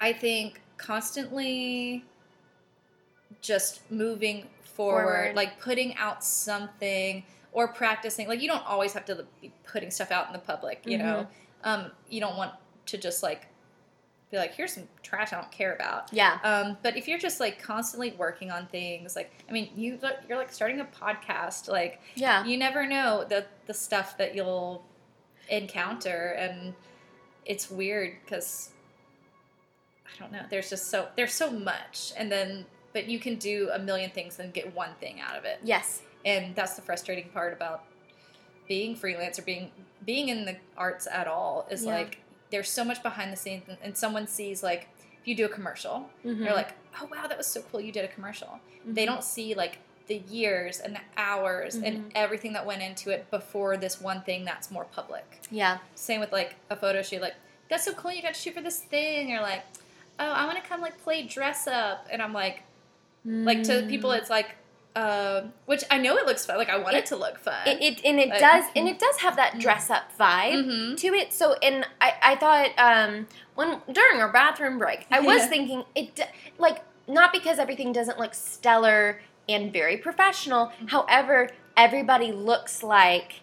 I 0.00 0.12
think, 0.12 0.60
constantly 0.76 2.04
just 3.40 3.80
moving 3.90 4.46
forward, 4.62 5.02
Forward. 5.02 5.36
like 5.36 5.60
putting 5.60 5.94
out 5.96 6.24
something 6.24 7.24
or 7.54 7.68
practicing, 7.68 8.28
like 8.28 8.42
you 8.42 8.48
don't 8.48 8.66
always 8.66 8.92
have 8.92 9.06
to 9.06 9.24
be 9.40 9.50
putting 9.66 9.90
stuff 9.90 10.10
out 10.10 10.26
in 10.26 10.32
the 10.34 10.38
public, 10.38 10.82
you 10.84 10.98
know. 10.98 11.26
Um, 11.62 11.90
you 12.10 12.20
don't 12.20 12.36
want 12.36 12.52
to 12.86 12.98
just 12.98 13.22
like 13.22 13.46
be 14.30 14.36
like, 14.36 14.54
here's 14.54 14.74
some 14.74 14.84
trash 15.02 15.32
I 15.32 15.40
don't 15.40 15.50
care 15.50 15.72
about. 15.74 16.12
Yeah. 16.12 16.38
Um, 16.44 16.76
but 16.82 16.96
if 16.96 17.08
you're 17.08 17.18
just 17.18 17.40
like 17.40 17.62
constantly 17.62 18.12
working 18.18 18.50
on 18.50 18.66
things, 18.66 19.16
like 19.16 19.32
I 19.48 19.52
mean, 19.52 19.70
you 19.74 19.98
you're 20.28 20.36
like 20.36 20.52
starting 20.52 20.80
a 20.80 20.84
podcast, 20.84 21.68
like 21.68 22.00
Yeah. 22.16 22.44
you 22.44 22.58
never 22.58 22.86
know 22.86 23.24
the 23.26 23.46
the 23.66 23.72
stuff 23.74 24.18
that 24.18 24.34
you'll 24.34 24.84
encounter 25.50 26.34
and 26.38 26.74
it's 27.44 27.70
weird 27.70 28.14
because 28.24 28.70
i 30.06 30.18
don't 30.18 30.32
know 30.32 30.40
there's 30.48 30.70
just 30.70 30.90
so 30.90 31.06
there's 31.16 31.34
so 31.34 31.50
much 31.50 32.14
and 32.16 32.32
then 32.32 32.64
but 32.94 33.06
you 33.08 33.18
can 33.18 33.34
do 33.36 33.68
a 33.74 33.78
million 33.78 34.08
things 34.10 34.38
and 34.38 34.54
get 34.54 34.74
one 34.74 34.88
thing 35.00 35.20
out 35.20 35.36
of 35.36 35.44
it 35.44 35.58
Yes. 35.62 36.00
And 36.24 36.54
that's 36.54 36.74
the 36.74 36.82
frustrating 36.82 37.28
part 37.30 37.52
about 37.52 37.84
being 38.68 38.96
freelance 38.96 39.38
or 39.38 39.42
being 39.42 39.70
being 40.06 40.28
in 40.28 40.44
the 40.44 40.56
arts 40.76 41.06
at 41.10 41.26
all 41.26 41.66
is 41.70 41.84
Yeah. 41.84 41.94
like 41.94 42.18
there's 42.50 42.68
so 42.68 42.84
much 42.84 43.02
behind 43.02 43.32
the 43.32 43.36
scenes 43.36 43.64
and, 43.82 43.96
someone 43.96 44.26
sees 44.26 44.62
like 44.62 44.88
if 45.20 45.26
you 45.28 45.34
do 45.34 45.44
a 45.44 45.48
commercial 45.48 46.08
Mhm. 46.24 46.40
they're 46.44 46.54
like 46.54 46.72
oh 47.00 47.06
wow 47.12 47.26
that 47.26 47.36
was 47.38 47.46
so 47.46 47.62
cool 47.62 47.80
you 47.80 47.92
did 47.92 48.04
a 48.04 48.08
commercial 48.08 48.48
Mm-hmm. 48.80 48.94
they 48.94 49.06
don't 49.06 49.24
see 49.24 49.54
like 49.54 49.78
the 50.06 50.16
years 50.28 50.80
and 50.80 50.94
the 50.94 51.00
hours 51.16 51.76
Mhm. 51.78 51.86
and 51.86 52.12
everything 52.14 52.52
that 52.52 52.66
went 52.66 52.82
into 52.82 53.10
it 53.10 53.30
before 53.30 53.76
this 53.78 54.00
one 54.02 54.20
thing 54.22 54.44
that's 54.44 54.70
more 54.70 54.84
public. 54.84 55.24
Yeah. 55.50 55.78
Same 55.94 56.20
with 56.20 56.30
like 56.30 56.56
a 56.68 56.76
photo 56.76 57.00
shoot, 57.02 57.22
like 57.22 57.34
that's 57.70 57.84
so 57.84 57.94
cool 57.94 58.12
you 58.12 58.20
got 58.20 58.34
to 58.34 58.40
shoot 58.40 58.52
for 58.54 58.60
this 58.60 58.80
thing, 58.80 59.32
or 59.34 59.40
like, 59.40 59.62
oh 60.20 60.30
I 60.30 60.44
want 60.44 60.62
to 60.62 60.68
come 60.68 60.82
like 60.82 61.02
play 61.02 61.22
dress 61.22 61.66
up, 61.66 62.06
and 62.10 62.20
I'm 62.20 62.34
like, 62.34 62.62
like 63.24 63.62
to 63.62 63.86
people 63.88 64.10
Mm. 64.10 64.18
it's 64.18 64.28
like, 64.28 64.56
uh, 64.96 65.42
which 65.66 65.82
I 65.90 65.98
know 65.98 66.16
it 66.16 66.26
looks 66.26 66.46
fun, 66.46 66.56
like 66.56 66.68
I 66.68 66.78
want 66.78 66.94
it, 66.94 67.00
It- 67.00 67.06
to 67.06 67.16
look 67.16 67.38
fun. 67.38 67.66
It, 67.66 67.82
it 67.82 68.04
and 68.04 68.20
it 68.20 68.30
But- 68.30 68.38
does 68.40 68.64
and 68.76 68.88
it 68.88 68.98
does 69.04 69.16
have 69.18 69.36
that 69.36 69.58
dress 69.58 69.90
up 69.90 70.16
vibe 70.18 70.64
Mhm. 70.64 70.96
to 70.98 71.06
it. 71.08 71.32
So 71.32 71.54
and 71.54 71.86
I 72.00 72.14
I 72.22 72.36
thought 72.36 72.70
um 72.78 73.26
when 73.54 73.80
during 73.92 74.20
our 74.20 74.28
bathroom 74.32 74.78
break 74.78 75.06
I 75.10 75.20
was 75.20 75.38
Yeah. 75.42 75.46
thinking 75.48 75.84
it 75.94 76.20
like 76.58 76.78
not 77.08 77.32
because 77.32 77.58
everything 77.58 77.92
doesn't 77.92 78.18
look 78.18 78.34
stellar 78.34 79.20
and 79.48 79.72
very 79.72 79.96
professional. 79.96 80.72
However, 80.88 81.50
everybody 81.76 82.32
looks 82.32 82.82
like 82.82 83.40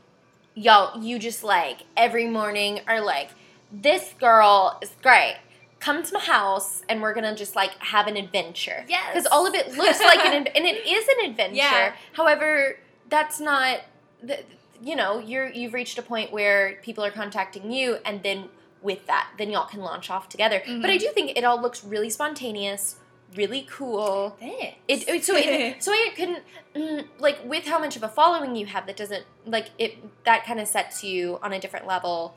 y'all 0.56 1.02
you 1.04 1.20
just 1.20 1.44
like 1.44 1.80
every 1.98 2.28
morning 2.28 2.82
are 2.88 3.02
like 3.02 3.30
this 3.72 4.14
girl 4.20 4.80
is 4.82 4.92
great. 5.02 5.38
Come 5.82 6.04
to 6.04 6.14
my 6.14 6.20
house 6.20 6.84
and 6.88 7.02
we're 7.02 7.14
gonna 7.14 7.36
just 7.36 7.56
like 7.56 7.72
have 7.80 8.08
an 8.08 8.16
adventure. 8.16 8.86
Yes. 8.88 9.04
because 9.14 9.28
all 9.28 9.46
of 9.48 9.54
it 9.56 9.76
looks 9.76 10.00
like 10.00 10.20
an 10.26 10.34
and 10.48 10.66
it 10.66 10.88
is 10.88 11.06
an 11.18 11.30
adventure. 11.32 11.56
Yeah. 11.58 11.94
However, 12.14 12.78
that's 13.10 13.40
not 13.40 13.82
the, 14.24 14.40
you 14.82 14.96
know 14.96 15.20
you're 15.20 15.50
you've 15.50 15.74
reached 15.74 15.98
a 15.98 16.02
point 16.04 16.32
where 16.32 16.78
people 16.84 17.04
are 17.04 17.12
contacting 17.12 17.72
you, 17.72 17.98
and 18.06 18.22
then 18.24 18.50
with 18.82 19.06
that, 19.08 19.28
then 19.38 19.50
y'all 19.52 19.66
can 19.68 19.80
launch 19.82 20.10
off 20.10 20.30
together. 20.30 20.62
But 20.66 20.90
I 20.90 20.98
Mhm. 20.98 21.00
do 21.02 21.08
think 21.14 21.38
it 21.38 21.44
all 21.44 21.60
looks 21.62 21.84
really 21.84 22.10
spontaneous, 22.10 22.96
really 23.36 23.68
cool. 23.70 24.38
Thanks. 24.40 24.78
It, 24.88 25.08
it- 25.10 25.24
so 25.26 25.34
it 25.36 25.82
so 25.84 25.92
it 25.94 26.16
couldn't 26.16 26.44
mm, 26.76 27.08
like 27.20 27.40
with 27.44 27.66
how 27.66 27.80
much 27.80 27.96
of 27.96 28.04
a 28.04 28.08
following 28.10 28.56
you 28.56 28.68
have 28.68 28.86
that 28.88 28.98
doesn't 28.98 29.26
like 29.46 29.70
it 29.80 30.24
that 30.26 30.46
kind 30.46 30.60
of 30.60 30.68
sets 30.68 31.04
you 31.04 31.40
on 31.42 31.54
a 31.54 31.60
different 31.60 31.88
level. 31.88 32.36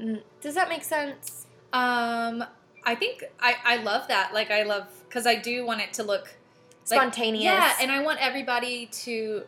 Mm, 0.00 0.22
Does 0.40 0.54
that 0.56 0.68
make 0.68 0.82
sense? 0.84 1.46
um, 1.72 2.44
I 2.86 2.94
think 2.94 3.24
I 3.40 3.56
I 3.64 3.76
love 3.82 4.08
that. 4.08 4.32
Like 4.34 4.50
I 4.50 4.62
love 4.64 4.86
because 5.08 5.26
I 5.26 5.34
do 5.36 5.64
want 5.64 5.80
it 5.80 5.92
to 5.94 6.02
look 6.02 6.34
like- 6.90 7.00
Spontaneous. 7.00 7.44
Yeah, 7.44 7.76
and 7.80 7.90
I 7.90 8.02
want 8.02 8.20
everybody 8.20 8.86
to 9.04 9.44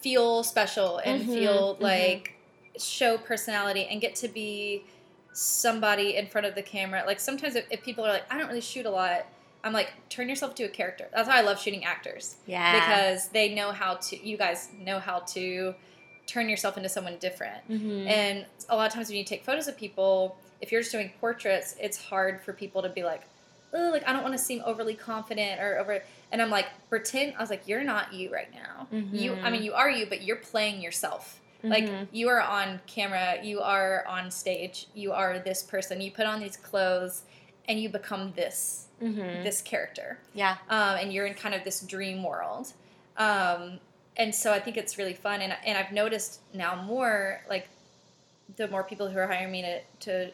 feel 0.00 0.42
special 0.42 0.98
and 0.98 1.22
Mhm, 1.22 1.34
feel 1.34 1.76
mhm. 1.76 1.80
like 1.80 2.34
show 2.78 3.18
personality 3.18 3.86
and 3.90 4.00
get 4.00 4.14
to 4.16 4.28
be 4.28 4.84
somebody 5.32 6.16
in 6.16 6.26
front 6.26 6.46
of 6.46 6.54
the 6.54 6.62
camera. 6.62 7.04
Like 7.06 7.20
sometimes 7.20 7.56
if, 7.56 7.66
if 7.70 7.82
people 7.82 8.04
are 8.04 8.08
like, 8.12 8.24
I 8.32 8.38
don't 8.38 8.48
really 8.48 8.60
shoot 8.60 8.86
a 8.86 8.90
lot, 8.90 9.26
I'm 9.62 9.72
like, 9.72 9.92
turn 10.08 10.28
yourself 10.28 10.54
to 10.56 10.64
a 10.64 10.68
character. 10.68 11.08
That's 11.12 11.28
why 11.28 11.38
I 11.38 11.40
love 11.42 11.60
shooting 11.60 11.84
actors 11.84 12.36
yeah. 12.46 12.72
because 12.80 13.28
they 13.28 13.54
know 13.54 13.72
how 13.72 13.94
to. 13.94 14.26
You 14.26 14.36
guys 14.36 14.68
know 14.78 14.98
how 14.98 15.20
to 15.20 15.74
turn 16.26 16.48
yourself 16.48 16.76
into 16.76 16.88
someone 16.88 17.16
different. 17.18 17.68
Mhm. 17.70 18.06
And 18.08 18.46
a 18.68 18.76
lot 18.76 18.86
of 18.86 18.92
times 18.94 19.08
when 19.08 19.18
you 19.18 19.24
take 19.24 19.44
photos 19.44 19.66
of 19.68 19.76
people, 19.76 20.36
if 20.64 20.72
you're 20.72 20.80
just 20.80 20.92
doing 20.92 21.12
portraits, 21.20 21.76
it's 21.78 21.98
hard 22.02 22.40
for 22.40 22.54
people 22.54 22.80
to 22.82 22.88
be 22.88 23.04
like, 23.04 23.22
oh, 23.74 23.90
like 23.92 24.06
I 24.08 24.12
don't 24.14 24.22
want 24.22 24.32
to 24.32 24.42
seem 24.42 24.62
overly 24.64 24.94
confident 24.94 25.60
or 25.60 25.78
over. 25.78 26.02
And 26.32 26.40
I'm 26.40 26.48
like, 26.48 26.66
pretend. 26.88 27.34
I 27.36 27.40
was 27.40 27.50
like, 27.50 27.68
you're 27.68 27.84
not 27.84 28.14
you 28.14 28.32
right 28.32 28.48
now. 28.54 28.88
You, 29.12 29.36
I 29.42 29.50
mean, 29.50 29.62
you 29.62 29.74
are 29.74 29.90
you, 29.90 30.06
but 30.06 30.22
you're 30.22 30.36
playing 30.52 30.80
yourself. 30.80 31.38
Like 31.62 31.84
Mhm. 31.88 32.08
you 32.12 32.28
are 32.28 32.40
on 32.40 32.80
camera, 32.86 33.42
you 33.42 33.60
are 33.60 34.04
on 34.06 34.30
stage, 34.30 34.86
you 34.94 35.12
are 35.12 35.38
this 35.38 35.62
person. 35.62 36.00
You 36.00 36.10
put 36.10 36.26
on 36.26 36.40
these 36.40 36.56
clothes, 36.56 37.22
and 37.68 37.78
you 37.80 37.88
become 37.88 38.32
this 38.34 38.86
Mhm. 39.02 39.42
this 39.42 39.60
character 39.62 40.18
yeah. 40.34 40.56
um, 40.68 40.96
and 41.00 41.12
you're 41.12 41.26
in 41.26 41.34
kind 41.34 41.54
of 41.54 41.64
this 41.64 41.80
dream 41.80 42.22
world. 42.22 42.72
Um, 43.16 43.80
and 44.16 44.34
so 44.34 44.52
I 44.52 44.60
think 44.60 44.76
it's 44.76 44.96
really 44.98 45.14
fun, 45.14 45.40
and 45.42 45.52
and 45.66 45.76
I've 45.78 45.92
noticed 45.92 46.40
now 46.54 46.74
more 46.76 47.42
like 47.48 47.68
the 48.56 48.68
more 48.68 48.84
people 48.84 49.08
who 49.08 49.18
are 49.18 49.26
hiring 49.26 49.50
me 49.50 49.62
to 49.62 49.80
to 50.06 50.32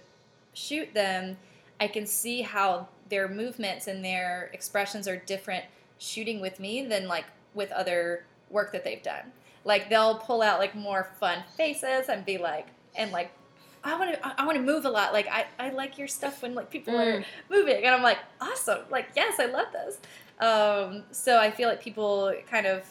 shoot 0.52 0.92
them, 0.94 1.36
I 1.80 1.88
can 1.88 2.06
see 2.06 2.42
how 2.42 2.88
their 3.08 3.28
movements 3.28 3.86
and 3.86 4.04
their 4.04 4.50
expressions 4.52 5.08
are 5.08 5.16
different 5.16 5.64
shooting 5.98 6.40
with 6.40 6.60
me 6.60 6.86
than 6.86 7.08
like 7.08 7.24
with 7.54 7.70
other 7.72 8.24
work 8.50 8.72
that 8.72 8.84
they've 8.84 9.02
done. 9.02 9.32
Like 9.64 9.90
they'll 9.90 10.16
pull 10.16 10.42
out 10.42 10.58
like 10.58 10.74
more 10.74 11.10
fun 11.18 11.42
faces 11.56 12.08
and 12.08 12.24
be 12.24 12.38
like 12.38 12.68
and 12.96 13.10
like 13.12 13.30
I 13.82 13.98
want 13.98 14.12
to 14.14 14.40
I 14.40 14.44
want 14.44 14.56
to 14.58 14.62
move 14.62 14.84
a 14.84 14.90
lot. 14.90 15.12
Like 15.12 15.26
I, 15.28 15.46
I 15.58 15.70
like 15.70 15.98
your 15.98 16.08
stuff 16.08 16.42
when 16.42 16.54
like 16.54 16.70
people 16.70 16.94
are 16.98 17.20
Mm. 17.20 17.24
moving 17.50 17.84
and 17.84 17.94
I'm 17.94 18.02
like 18.02 18.18
awesome. 18.40 18.80
Like 18.90 19.08
yes, 19.16 19.38
I 19.40 19.46
love 19.46 19.66
this. 19.72 19.98
Um, 20.40 21.04
so 21.12 21.38
I 21.38 21.50
feel 21.50 21.68
like 21.68 21.82
people 21.82 22.32
kind 22.50 22.66
of 22.66 22.84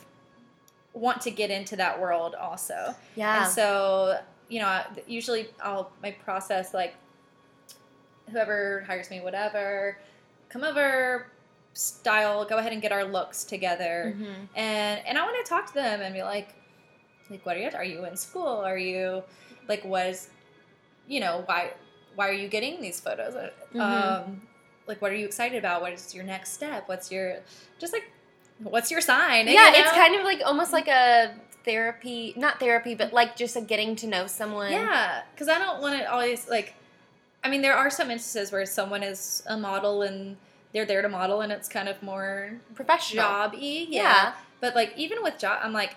want 0.94 1.22
to 1.22 1.32
get 1.32 1.50
into 1.52 1.76
that 1.78 2.00
world 2.00 2.36
also. 2.36 2.96
Yeah. 3.16 3.44
And 3.44 3.52
so, 3.52 4.20
you 4.50 4.60
know, 4.60 4.82
usually 5.08 5.50
I'll 5.64 5.92
my 6.02 6.12
process 6.12 6.74
like 6.74 6.96
whoever 8.30 8.84
hires 8.88 9.10
me, 9.10 9.20
whatever, 9.22 9.98
come 10.50 10.64
over, 10.64 11.28
style, 11.74 12.46
go 12.46 12.58
ahead 12.58 12.74
and 12.74 12.82
get 12.82 12.92
our 12.92 13.04
looks 13.06 13.44
together, 13.44 14.14
Mhm. 14.18 14.48
and 14.56 15.02
and 15.08 15.18
I 15.18 15.22
want 15.24 15.44
to 15.46 15.50
talk 15.50 15.68
to 15.68 15.74
them 15.74 16.02
and 16.02 16.14
be 16.14 16.24
like, 16.24 16.50
like, 17.30 17.46
what 17.46 17.56
are 17.58 17.60
you? 17.60 17.70
Are 17.74 17.84
you 17.84 18.06
in 18.06 18.16
school? 18.18 18.48
Are 18.48 18.78
you 18.78 19.24
like 19.68 19.84
what 19.86 20.08
is, 20.08 20.30
you 21.08 21.20
know, 21.20 21.44
why 21.46 21.72
why 22.16 22.28
are 22.28 22.34
you 22.34 22.48
getting 22.48 22.82
these 22.82 23.00
photos? 23.00 23.36
Mhm. 23.74 23.80
Um, 23.80 24.48
like, 24.88 25.02
what 25.02 25.12
are 25.12 25.16
you 25.16 25.26
excited 25.28 25.58
about? 25.58 25.82
What 25.82 25.94
is 25.94 26.14
your 26.16 26.24
next 26.24 26.54
step? 26.54 26.88
What's 26.90 27.12
your 27.12 27.38
just 27.80 27.94
like, 27.94 28.12
what's 28.60 28.90
your 28.92 29.00
sign? 29.02 29.48
yeah, 29.48 29.70
You 29.70 29.82
it's 29.84 29.92
kind 29.92 30.16
of 30.16 30.24
like 30.26 30.42
almost 30.44 30.74
like 30.74 30.88
a 30.88 31.36
therapy, 31.66 32.34
not 32.36 32.60
therapy, 32.60 32.96
but 32.96 33.14
like 33.14 33.36
just 33.36 33.56
a 33.56 33.62
getting 33.62 33.96
to 33.98 34.08
know 34.08 34.26
someone. 34.28 34.72
Yeah, 34.72 35.22
because 35.34 35.48
I 35.48 35.60
don't 35.60 35.82
want 35.82 36.00
to 36.00 36.12
always 36.12 36.50
like. 36.50 36.74
I 37.44 37.50
mean, 37.50 37.62
there 37.62 37.76
are 37.76 37.90
some 37.90 38.12
instances 38.12 38.52
where 38.52 38.66
someone 38.66 39.04
is 39.04 39.44
a 39.48 39.58
model 39.58 40.02
and 40.02 40.38
they're 40.74 40.86
there 40.86 41.02
to 41.02 41.10
model, 41.10 41.42
and 41.42 41.52
it's 41.52 41.68
kind 41.70 41.90
of 41.90 42.02
more 42.04 42.60
Professional. 42.76 43.24
job 43.24 43.54
y. 43.54 43.60
Yeah. 43.90 44.02
Yeah. 44.04 44.34
But 44.60 44.76
like, 44.76 44.94
even 44.98 45.24
with 45.24 45.38
job, 45.40 45.60
I'm 45.64 45.74
like, 45.74 45.96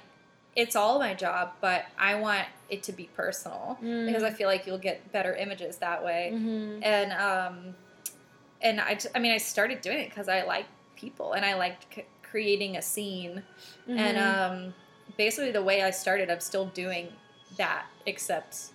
it's 0.54 0.76
all 0.76 0.98
my 0.98 1.14
job, 1.14 1.52
but 1.60 1.84
I 1.98 2.14
want 2.16 2.46
it 2.68 2.82
to 2.84 2.92
be 2.92 3.04
personal 3.16 3.78
Mm. 3.82 4.06
because 4.06 4.22
I 4.22 4.30
feel 4.30 4.48
like 4.48 4.66
you'll 4.66 4.78
get 4.78 5.10
better 5.12 5.34
images 5.34 5.78
that 5.78 6.04
way. 6.04 6.30
Mhm. 6.34 6.80
And 6.82 7.12
um, 7.12 7.74
and 8.60 8.80
I, 8.80 8.98
I 9.14 9.18
mean, 9.18 9.32
I 9.32 9.38
started 9.38 9.80
doing 9.80 9.98
it 9.98 10.08
because 10.10 10.28
I 10.28 10.42
like 10.42 10.66
people 10.94 11.32
and 11.32 11.44
I 11.44 11.54
liked 11.54 11.86
c- 11.94 12.04
creating 12.22 12.76
a 12.76 12.82
scene. 12.82 13.42
And 13.88 14.16
Mhm. 14.16 14.22
um, 14.50 14.74
basically, 15.18 15.50
the 15.50 15.62
way 15.62 15.82
I 15.82 15.90
started, 15.90 16.30
I'm 16.30 16.40
still 16.40 16.66
doing 16.66 17.12
that, 17.56 17.86
except 18.06 18.68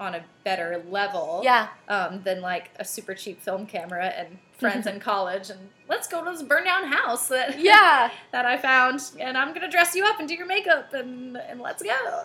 on 0.00 0.14
a 0.14 0.24
better 0.44 0.82
level 0.88 1.42
yeah. 1.44 1.68
um, 1.88 2.22
than 2.24 2.40
like 2.40 2.70
a 2.76 2.84
super 2.84 3.14
cheap 3.14 3.40
film 3.40 3.66
camera 3.66 4.06
and 4.06 4.38
friends 4.58 4.86
in 4.86 4.98
college. 4.98 5.50
And 5.50 5.60
let's 5.88 6.08
go 6.08 6.24
to 6.24 6.30
this 6.32 6.42
burn 6.42 6.64
down 6.64 6.84
house 6.90 7.28
that 7.28 7.60
Yeah. 7.62 8.10
that 8.32 8.46
I 8.46 8.56
found, 8.56 9.02
and 9.20 9.36
I'm 9.36 9.52
gonna 9.54 9.70
dress 9.70 9.94
you 9.94 10.04
up 10.06 10.18
and 10.18 10.26
do 10.26 10.34
your 10.34 10.46
makeup, 10.46 10.92
and 10.94 11.36
and 11.36 11.60
let's 11.60 11.82
go. 11.82 12.22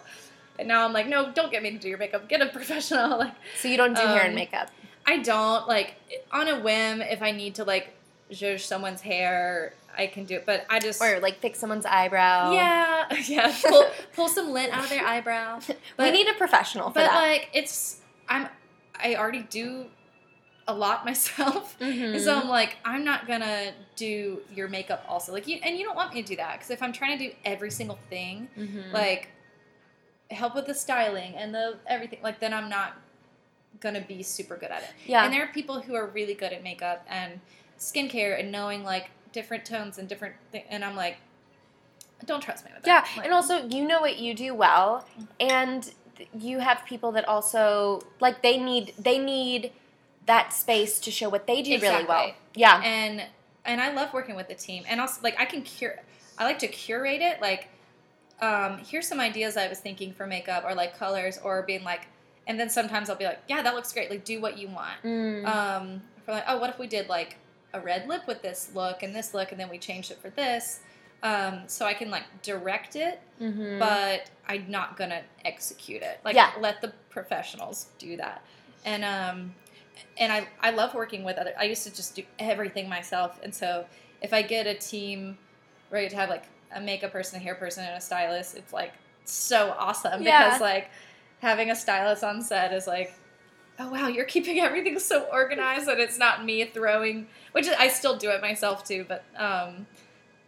And 0.57 0.67
now 0.69 0.85
I'm 0.85 0.93
like, 0.93 1.07
no, 1.07 1.31
don't 1.33 1.51
get 1.51 1.61
me 1.61 1.71
to 1.71 1.77
do 1.77 1.89
your 1.89 1.97
makeup. 1.97 2.29
Get 2.29 2.41
a 2.41 2.45
professional. 2.59 3.19
Like 3.19 3.33
So 3.59 3.67
you 3.67 3.75
don't 3.77 3.93
do 3.93 4.01
hair 4.01 4.21
and 4.21 4.29
Um, 4.29 4.35
makeup. 4.35 4.69
I 5.05 5.17
don't 5.19 5.67
like 5.67 5.95
on 6.31 6.47
a 6.47 6.59
whim 6.61 7.01
if 7.01 7.21
I 7.21 7.31
need 7.31 7.55
to 7.55 7.63
like 7.65 7.93
zhuzh 8.31 8.61
someone's 8.61 9.01
hair. 9.01 9.73
I 9.97 10.07
can 10.07 10.25
do 10.25 10.35
it. 10.35 10.45
But 10.45 10.65
I 10.69 10.79
just 10.79 11.01
Or 11.01 11.19
like 11.19 11.39
fix 11.39 11.59
someone's 11.59 11.85
eyebrow. 11.85 12.51
yeah, 12.51 13.05
yeah, 13.27 13.55
pull, 13.65 13.85
pull 14.13 14.27
some 14.27 14.51
lint 14.51 14.73
out 14.73 14.83
of 14.83 14.89
their 14.89 15.05
eyebrow. 15.05 15.59
we 15.67 15.75
But- 15.97 16.11
need 16.13 16.27
a 16.27 16.33
professional 16.33 16.89
for 16.89 16.95
But 16.95 17.07
that. 17.07 17.15
like 17.15 17.49
it's 17.53 18.01
I'm 18.29 18.49
I 18.99 19.15
already 19.15 19.43
do 19.43 19.85
a 20.67 20.73
lot 20.73 21.05
myself. 21.05 21.77
Mhm. 21.79 22.13
And 22.15 22.21
so 22.21 22.35
I'm 22.39 22.49
like, 22.49 22.77
I'm 22.83 23.03
not 23.03 23.27
gonna 23.27 23.71
do 23.95 24.41
your 24.53 24.67
makeup 24.67 25.05
also. 25.07 25.31
Like 25.31 25.47
you 25.47 25.59
and 25.61 25.77
you 25.77 25.83
don't 25.85 25.95
want 25.95 26.13
me 26.13 26.21
to 26.23 26.27
do 26.27 26.35
that 26.37 26.53
because 26.53 26.71
if 26.71 26.81
I'm 26.81 26.91
trying 26.93 27.17
to 27.17 27.27
do 27.29 27.35
every 27.45 27.69
single 27.71 27.99
thing, 28.09 28.47
Mhm. 28.57 28.91
like 28.91 29.29
help 30.31 30.55
with 30.55 30.65
the 30.65 30.73
styling 30.73 31.35
and 31.35 31.53
the 31.53 31.77
everything, 31.87 32.19
like 32.23 32.39
then 32.39 32.53
I'm 32.53 32.67
not 32.69 32.93
gonna 33.79 34.01
be 34.01 34.23
super 34.23 34.55
good 34.57 34.71
at 34.71 34.81
it. 34.83 34.89
yeah. 35.05 35.23
And 35.25 35.33
there 35.33 35.43
are 35.43 35.51
people 35.53 35.81
who 35.81 35.93
are 35.95 36.07
really 36.07 36.33
good 36.33 36.51
at 36.53 36.63
makeup 36.63 37.05
and 37.07 37.41
skincare 37.77 38.39
and 38.39 38.51
knowing 38.51 38.83
like 38.83 39.11
different 39.35 39.65
tones 39.65 39.99
and 39.99 40.07
different 40.07 40.33
things. 40.51 40.65
And 40.69 40.83
I'm 40.83 40.95
like, 40.95 41.17
don't 42.25 42.41
trust 42.41 42.65
me 42.65 42.71
with 42.73 42.87
Yeah, 42.87 43.01
that. 43.01 43.11
Like, 43.17 43.25
and 43.25 43.33
also 43.35 43.67
you 43.67 43.85
know 43.85 43.99
what 43.99 44.17
you 44.17 44.33
do 44.33 44.55
well, 44.55 45.05
and 45.39 45.93
you 46.39 46.59
have 46.59 46.83
people 46.85 47.11
that 47.11 47.27
also 47.27 48.01
like 48.19 48.41
they 48.41 48.57
need 48.57 48.93
they 48.97 49.19
need 49.19 49.71
that 50.25 50.53
space 50.53 50.99
to 51.01 51.11
show 51.11 51.29
what 51.29 51.45
they 51.45 51.61
do 51.61 51.77
really 51.79 52.05
well. 52.05 52.33
Yeah, 52.55 52.81
and 52.83 53.23
and 53.65 53.81
I 53.81 53.93
love 53.93 54.13
working 54.13 54.35
with 54.35 54.47
the 54.47 54.55
team. 54.55 54.83
And 54.87 55.01
also 55.01 55.21
like 55.21 55.35
I 55.37 55.45
can 55.45 55.61
cure 55.61 55.97
I 56.39 56.45
like 56.45 56.59
to 56.59 56.67
curate 56.67 57.21
it 57.21 57.41
like 57.41 57.67
um 58.41 58.77
here's 58.77 59.07
some 59.07 59.19
ideas 59.19 59.57
I 59.57 59.67
was 59.67 59.79
thinking 59.79 60.13
for 60.13 60.25
makeup 60.25 60.63
or 60.65 60.73
like 60.73 60.97
colors 60.97 61.37
or 61.43 61.61
being 61.63 61.83
like 61.83 62.07
and 62.47 62.59
then 62.59 62.69
sometimes 62.69 63.09
I'll 63.09 63.15
be 63.17 63.25
like, 63.25 63.41
yeah, 63.49 63.61
that 63.61 63.75
looks 63.75 63.91
great. 63.91 64.09
Like 64.09 64.23
do 64.23 64.39
what 64.39 64.57
you 64.57 64.69
want. 64.69 65.03
Mm. 65.03 65.45
Um 65.45 66.01
for 66.25 66.31
like, 66.31 66.45
oh, 66.47 66.57
what 66.57 66.69
if 66.69 66.79
we 66.79 66.87
did 66.87 67.09
like 67.09 67.37
a 67.75 67.79
red 67.81 68.07
lip 68.07 68.23
with 68.27 68.41
this 68.41 68.71
look 68.73 69.03
and 69.03 69.15
this 69.15 69.33
look 69.33 69.51
and 69.51 69.59
then 69.59 69.69
we 69.69 69.77
changed 69.77 70.11
it 70.11 70.17
for 70.19 70.29
this. 70.31 70.79
Um, 71.23 71.63
so 71.67 71.85
I 71.85 71.93
can 71.93 72.09
like 72.11 72.23
direct 72.43 72.95
it, 72.95 73.19
Mhm. 73.41 73.79
but 73.79 74.29
I'm 74.47 74.69
not 74.69 74.95
gonna 74.97 75.23
execute 75.43 76.01
it. 76.01 76.19
Like 76.23 76.35
Yeah. 76.35 76.51
let 76.59 76.81
the 76.81 76.93
professionals 77.09 77.87
do 77.97 78.17
that. 78.17 78.41
And 78.85 79.03
um 79.03 79.55
and 80.17 80.31
I 80.31 80.47
I 80.61 80.71
love 80.71 80.93
working 80.93 81.23
with 81.23 81.37
other 81.37 81.53
I 81.57 81.63
used 81.65 81.83
to 81.83 81.93
just 81.93 82.15
do 82.15 82.23
everything 82.39 82.87
myself. 82.89 83.39
And 83.43 83.53
so 83.53 83.85
if 84.21 84.33
I 84.33 84.41
get 84.41 84.67
a 84.67 84.73
team 84.75 85.37
ready 85.89 86.09
to 86.09 86.15
have 86.15 86.29
like 86.29 86.43
a 86.73 86.79
makeup 86.81 87.11
person, 87.11 87.39
a 87.39 87.43
hair 87.43 87.55
person, 87.55 87.83
and 87.85 87.95
a 87.97 88.01
stylist, 88.01 88.55
it's 88.55 88.73
like 88.73 88.93
so 89.25 89.75
awesome 89.77 90.21
Yeah. 90.21 90.45
because 90.45 90.61
like 90.61 90.89
having 91.41 91.71
a 91.71 91.75
stylist 91.75 92.23
on 92.23 92.41
set 92.41 92.71
is 92.73 92.85
like 92.87 93.13
oh 93.79 93.89
wow 93.89 94.07
you're 94.07 94.25
keeping 94.25 94.59
everything 94.61 94.97
so 94.99 95.27
organized 95.31 95.87
that 95.87 95.99
it's 95.99 96.17
not 96.17 96.43
me 96.45 96.65
throwing 96.65 97.27
which 97.51 97.67
i 97.79 97.87
still 97.87 98.17
do 98.17 98.29
it 98.29 98.41
myself 98.41 98.83
too 98.83 99.05
but 99.07 99.23
um 99.37 99.85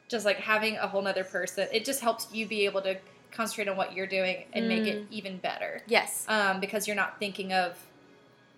just 0.07 0.25
like 0.25 0.37
having 0.37 0.77
a 0.77 0.87
whole 0.87 1.01
nother 1.01 1.23
person 1.23 1.67
it 1.71 1.83
just 1.83 1.99
helps 1.99 2.27
you 2.33 2.47
be 2.47 2.65
able 2.65 2.81
to 2.81 2.97
concentrate 3.31 3.67
on 3.67 3.77
what 3.77 3.93
you're 3.93 4.07
doing 4.07 4.45
and 4.53 4.67
make 4.67 4.87
it 4.87 5.05
even 5.11 5.37
better. 5.37 5.81
Yes, 5.87 6.25
um, 6.27 6.59
because 6.59 6.87
you're 6.87 6.95
not 6.95 7.19
thinking 7.19 7.53
of 7.53 7.77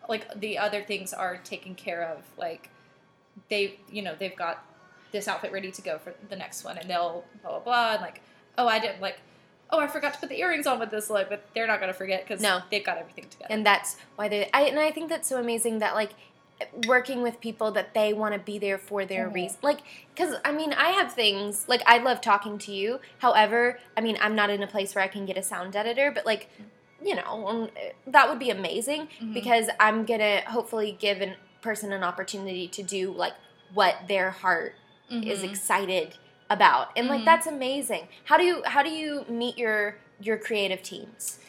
like 0.07 0.39
the 0.39 0.57
other 0.57 0.81
things 0.81 1.13
are 1.13 1.37
taken 1.37 1.75
care 1.75 2.03
of 2.03 2.23
like 2.37 2.69
they 3.49 3.79
you 3.91 4.01
know 4.01 4.15
they've 4.17 4.35
got 4.35 4.65
this 5.11 5.27
outfit 5.27 5.51
ready 5.51 5.71
to 5.71 5.81
go 5.81 5.99
for 5.99 6.13
the 6.29 6.35
next 6.35 6.63
one 6.63 6.77
and 6.79 6.89
they'll 6.89 7.23
blah 7.43 7.51
blah 7.51 7.59
blah 7.59 7.93
and 7.93 8.01
like 8.01 8.21
oh 8.57 8.67
i 8.67 8.79
didn't 8.79 8.99
like 9.01 9.19
oh 9.71 9.79
i 9.79 9.87
forgot 9.87 10.13
to 10.13 10.19
put 10.19 10.29
the 10.29 10.39
earrings 10.39 10.65
on 10.67 10.79
with 10.79 10.89
this 10.89 11.09
look 11.09 11.29
but 11.29 11.45
they're 11.53 11.67
not 11.67 11.79
going 11.79 11.91
to 11.91 11.97
forget 11.97 12.23
because 12.25 12.41
No. 12.41 12.61
they've 12.71 12.83
got 12.85 12.97
everything 12.97 13.25
together 13.29 13.47
and 13.53 13.65
that's 13.65 13.97
why 14.15 14.27
they. 14.27 14.49
I 14.53 14.61
and 14.63 14.79
I 14.79 14.91
think 14.91 15.09
that's 15.09 15.27
so 15.27 15.39
amazing 15.39 15.79
that 15.79 15.93
like 15.95 16.11
working 16.87 17.21
with 17.21 17.39
people 17.39 17.71
that 17.71 17.93
they 17.93 18.11
want 18.11 18.33
to 18.33 18.39
be 18.39 18.57
there 18.59 18.77
for 18.77 19.05
their 19.05 19.29
Mhm. 19.29 19.33
reason. 19.33 19.57
Like, 19.61 19.79
because 20.13 20.35
I 20.43 20.51
mean, 20.51 20.73
I 20.73 20.89
have 20.89 21.13
things 21.13 21.63
like 21.69 21.81
I 21.85 21.99
love 21.99 22.19
talking 22.19 22.57
to 22.59 22.73
you. 22.73 22.99
However, 23.19 23.79
I 23.95 24.01
mean, 24.01 24.17
I'm 24.19 24.35
not 24.35 24.49
in 24.49 24.61
a 24.61 24.67
place 24.67 24.93
where 24.93 25.03
I 25.03 25.07
can 25.07 25.25
get 25.25 25.37
a 25.37 25.43
sound 25.43 25.75
editor, 25.75 26.11
but 26.11 26.25
like. 26.25 26.49
You 27.01 27.15
know, 27.15 27.47
um, 27.47 27.69
that 28.07 28.27
would 28.27 28.39
be 28.39 28.49
amazing 28.49 29.07
Mhm. 29.21 29.33
because 29.33 29.69
I'm 29.79 30.03
gonna 30.03 30.41
hopefully 30.47 30.97
give 30.99 31.21
a 31.21 31.37
person 31.61 31.93
an 31.93 32.03
opportunity 32.03 32.67
to 32.67 32.83
do 32.83 33.11
like 33.13 33.31
what 33.73 33.95
their 34.09 34.31
heart 34.31 34.75
is 35.09 35.39
Mhm. 35.41 35.49
excited 35.49 36.17
about 36.49 36.89
and 36.95 37.07
like 37.07 37.21
Mhm. 37.21 37.25
that's 37.25 37.47
amazing 37.47 38.07
how 38.25 38.37
do 38.37 38.43
you 38.43 38.63
how 38.65 38.81
do 38.81 38.89
you 38.89 39.25
meet 39.29 39.57
your 39.57 39.97
your 40.19 40.37
creative 40.37 40.81
teams 40.81 41.39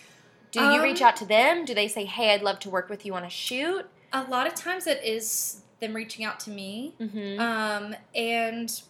do 0.53 0.61
you 0.61 0.67
Um, 0.79 0.83
reach 0.83 1.01
out 1.01 1.17
to 1.17 1.25
them 1.25 1.65
do 1.65 1.75
they 1.75 1.89
say 1.89 2.05
hey 2.05 2.33
i'd 2.35 2.43
love 2.43 2.59
to 2.61 2.71
work 2.71 2.89
with 2.89 3.07
you 3.07 3.15
on 3.15 3.25
a 3.25 3.31
shoot 3.31 3.89
a 4.13 4.23
lot 4.25 4.47
of 4.47 4.55
times 4.55 4.87
it 4.87 5.03
is 5.05 5.63
them 5.81 5.95
reaching 5.95 6.25
out 6.25 6.39
to 6.41 6.51
me 6.51 6.95
mm-hmm. 7.01 7.41
um, 7.41 7.95
and 8.15 8.83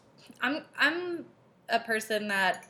i'm 0.43 0.63
i'm 0.79 1.25
a 1.69 1.79
person 1.79 2.27
that 2.29 2.67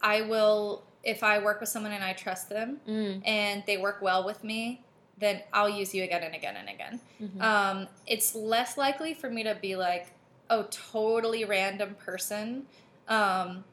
i 0.00 0.20
will 0.22 0.84
if 1.02 1.22
i 1.24 1.38
work 1.38 1.58
with 1.60 1.68
someone 1.68 1.92
and 1.92 2.04
i 2.04 2.12
trust 2.12 2.48
them 2.48 2.80
mm. 2.88 3.20
and 3.26 3.64
they 3.66 3.76
work 3.76 4.00
well 4.00 4.24
with 4.24 4.44
me 4.44 4.82
then 5.18 5.42
i'll 5.52 5.68
use 5.68 5.92
you 5.94 6.04
again 6.04 6.22
and 6.22 6.34
again 6.34 6.56
and 6.56 6.68
again 6.68 7.00
Mhm. 7.20 7.40
um, 7.42 7.88
it's 8.06 8.34
less 8.34 8.76
likely 8.76 9.14
for 9.14 9.28
me 9.30 9.42
to 9.42 9.54
be 9.56 9.74
like 9.76 10.06
oh 10.50 10.66
totally 10.70 11.44
random 11.44 11.94
person 11.96 12.64
um, 13.08 13.64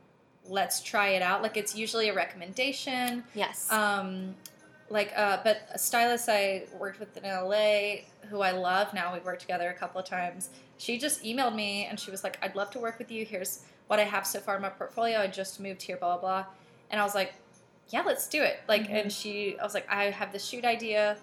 let's 0.48 0.82
try 0.82 1.10
it 1.10 1.22
out 1.22 1.42
like 1.42 1.58
it's 1.58 1.76
usually 1.76 2.10
a 2.10 2.14
recommendation 2.14 3.24
yes 3.34 3.72
um, 3.72 4.36
like, 4.92 5.14
uh, 5.16 5.40
but 5.44 5.68
a 5.74 5.80
stylist 5.80 6.28
I 6.28 6.64
worked 6.78 7.00
with 7.00 7.16
in 7.16 7.24
LA, 7.24 8.02
who 8.30 8.42
I 8.42 8.52
love 8.52 8.94
now, 8.94 9.14
we've 9.14 9.24
worked 9.24 9.42
together 9.42 9.70
a 9.70 9.74
couple 9.74 10.02
of 10.02 10.06
times. 10.06 10.50
She 10.78 10.98
just 10.98 11.24
emailed 11.24 11.56
me 11.56 11.86
and 11.86 12.00
she 12.00 12.12
was 12.12 12.24
like, 12.24 12.38
"I'd 12.42 12.56
love 12.56 12.72
to 12.72 12.80
work 12.80 13.00
with 13.00 13.10
you. 13.10 13.24
Here's 13.24 13.64
what 13.88 14.00
I 14.00 14.04
have 14.04 14.28
so 14.28 14.40
far 14.40 14.58
in 14.58 14.62
my 14.62 14.70
portfolio. 14.70 15.20
I 15.20 15.28
just 15.28 15.60
moved 15.60 15.82
here, 15.82 15.96
blah 15.96 16.18
blah." 16.18 16.44
blah. 16.44 16.46
And 16.90 17.00
I 17.00 17.06
was 17.06 17.16
like, 17.16 17.34
"Yeah, 17.90 18.02
let's 18.06 18.28
do 18.28 18.42
it." 18.44 18.60
Like, 18.68 18.90
and 18.90 19.12
she, 19.12 19.58
I 19.60 19.64
was 19.64 19.74
like, 19.74 19.90
"I 19.90 20.06
have 20.10 20.34
this 20.34 20.44
shoot 20.44 20.66
idea," 20.66 21.18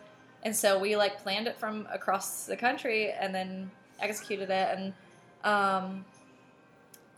and 0.45 0.57
so 0.57 0.79
we 0.79 0.97
like 0.97 1.23
planned 1.23 1.47
it 1.47 1.59
from 1.59 1.87
across 1.93 2.47
the 2.47 2.57
country 2.57 3.13
and 3.13 3.35
then 3.35 3.71
executed 4.01 4.51
it 4.51 4.79
and. 4.79 4.95
Um, 5.45 6.05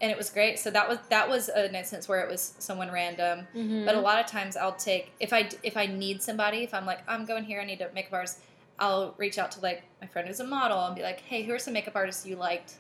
and 0.01 0.11
it 0.11 0.17
was 0.17 0.31
great. 0.31 0.59
So 0.59 0.71
that 0.71 0.89
was 0.89 0.99
that 1.11 1.29
was 1.29 1.49
an 1.49 1.75
instance 1.75 2.09
where 2.09 2.21
it 2.21 2.31
was 2.31 2.55
someone 2.59 2.91
random. 2.91 3.47
Mhm. 3.55 3.85
But 3.85 3.97
a 3.97 4.01
lot 4.01 4.19
of 4.19 4.27
times 4.27 4.57
I'll 4.57 4.75
take 4.75 5.13
if 5.21 5.33
I 5.33 5.49
if 5.63 5.77
I 5.77 5.87
need 5.87 6.23
somebody, 6.23 6.59
if 6.63 6.73
I'm 6.73 6.87
like 6.87 7.01
I'm 7.07 7.27
going 7.27 7.45
here, 7.45 7.61
I 7.61 7.65
need 7.65 7.81
a 7.81 7.93
makeup 7.93 8.15
artist. 8.15 8.41
I'll 8.79 9.15
reach 9.19 9.39
out 9.39 9.51
to 9.53 9.61
like 9.61 9.83
my 10.01 10.07
friend 10.07 10.27
who's 10.27 10.41
a 10.41 10.45
model 10.45 10.87
and 10.87 10.97
be 10.97 11.03
like, 11.03 11.21
hey, 11.21 11.43
who 11.43 11.53
are 11.53 11.59
some 11.59 11.75
makeup 11.75 11.97
artists 11.97 12.25
you 12.25 12.37
liked 12.37 12.75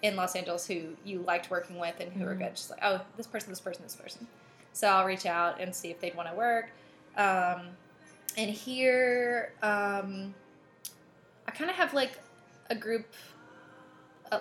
in 0.00 0.16
Los 0.16 0.34
Angeles 0.34 0.66
who 0.66 0.96
you 1.04 1.20
liked 1.20 1.50
working 1.50 1.78
with 1.78 2.00
and 2.00 2.10
who 2.12 2.26
are 2.26 2.34
good? 2.34 2.56
Just 2.56 2.70
like 2.70 2.80
oh, 2.82 3.02
this 3.18 3.26
person, 3.26 3.50
this 3.50 3.60
person, 3.60 3.82
this 3.82 3.94
person. 3.94 4.26
So 4.72 4.88
I'll 4.88 5.04
reach 5.04 5.26
out 5.26 5.60
and 5.60 5.74
see 5.74 5.90
if 5.90 6.00
they'd 6.00 6.14
want 6.14 6.30
to 6.30 6.34
work. 6.34 6.70
Um, 7.16 7.68
and 8.38 8.50
here, 8.50 9.52
um, 9.62 10.34
I 11.46 11.50
kind 11.50 11.68
of 11.68 11.76
have 11.76 11.92
like 11.92 12.18
a 12.70 12.74
group, 12.74 13.06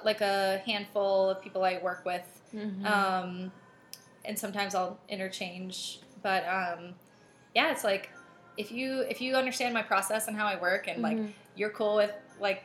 like 0.03 0.21
a 0.21 0.61
handful 0.65 1.29
of 1.29 1.41
people 1.41 1.63
I 1.63 1.79
work 1.79 2.05
with 2.05 2.23
Mhm. 2.53 2.85
um, 2.85 3.51
and 4.25 4.37
sometimes 4.37 4.75
I'll 4.75 4.99
interchange. 5.09 5.99
But 6.21 6.43
um, 6.47 6.93
yeah, 7.55 7.71
it's 7.71 7.83
like 7.83 8.09
if 8.57 8.71
you 8.71 9.01
if 9.01 9.21
you 9.21 9.35
understand 9.35 9.73
my 9.73 9.81
process 9.81 10.27
and 10.27 10.37
how 10.37 10.45
I 10.45 10.59
work, 10.59 10.87
and 10.87 11.01
like 11.01 11.17
Mhm. 11.17 11.31
you're 11.55 11.69
cool 11.71 11.95
with 11.95 12.13
like 12.39 12.63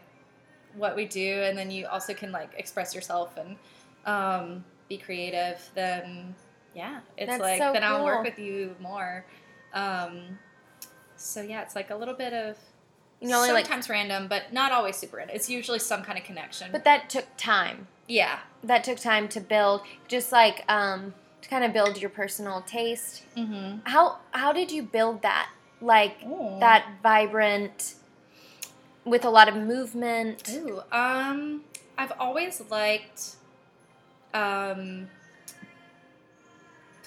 what 0.75 0.95
we 0.97 1.07
do, 1.07 1.43
and 1.43 1.57
then 1.57 1.71
you 1.71 1.87
also 1.87 2.13
can 2.15 2.33
like 2.33 2.51
express 2.57 2.95
yourself 2.95 3.37
and 3.37 3.57
um, 4.05 4.65
be 4.89 4.99
creative, 4.99 5.59
then 5.75 6.35
yeah, 6.75 7.01
it's 7.17 7.31
That's 7.31 7.41
like 7.41 7.59
so 7.59 7.73
then 7.73 7.83
I'll 7.83 8.05
work 8.05 8.23
with 8.25 8.39
you 8.39 8.77
more. 8.81 9.25
Um, 9.73 10.39
so 11.17 11.41
yeah, 11.41 11.63
it's 11.63 11.75
like 11.75 11.91
a 11.91 11.97
little 11.97 12.15
bit 12.15 12.35
of 12.35 12.59
You 13.21 13.29
know, 13.29 13.39
only, 13.39 13.53
like- 13.53 13.65
sometimes 13.67 13.89
random, 13.89 14.29
but 14.29 14.53
not 14.53 14.73
always 14.73 14.97
super 14.97 15.17
random. 15.17 15.37
It's 15.37 15.49
usually 15.49 15.79
some 15.79 16.03
kind 16.03 16.19
of 16.19 16.25
connection. 16.25 16.71
but 16.73 16.85
that 16.85 17.09
took 17.09 17.27
time 17.37 17.89
yeah, 18.09 18.39
that 18.63 18.85
took 18.85 18.99
time 18.99 19.29
to 19.29 19.41
build 19.41 19.83
just 20.09 20.33
like 20.33 20.65
um 20.71 21.15
to 21.43 21.49
kind 21.49 21.65
of 21.65 21.73
build 21.73 22.01
your 22.01 22.11
personal 22.11 22.63
taste 22.63 23.23
mm-hmm. 23.37 23.79
how 23.85 24.19
how 24.33 24.53
did 24.53 24.71
you 24.71 24.83
build 24.83 25.23
that 25.23 25.49
like 25.81 26.21
that 26.61 26.87
vibrant 27.03 27.95
with 29.05 29.25
a 29.25 29.31
lot 29.31 29.49
of 29.49 29.55
movement 29.55 30.51
Ooh, 30.55 30.81
um, 30.91 31.63
I've 31.97 32.13
always 32.19 32.63
liked 32.71 33.37
um, 34.35 35.09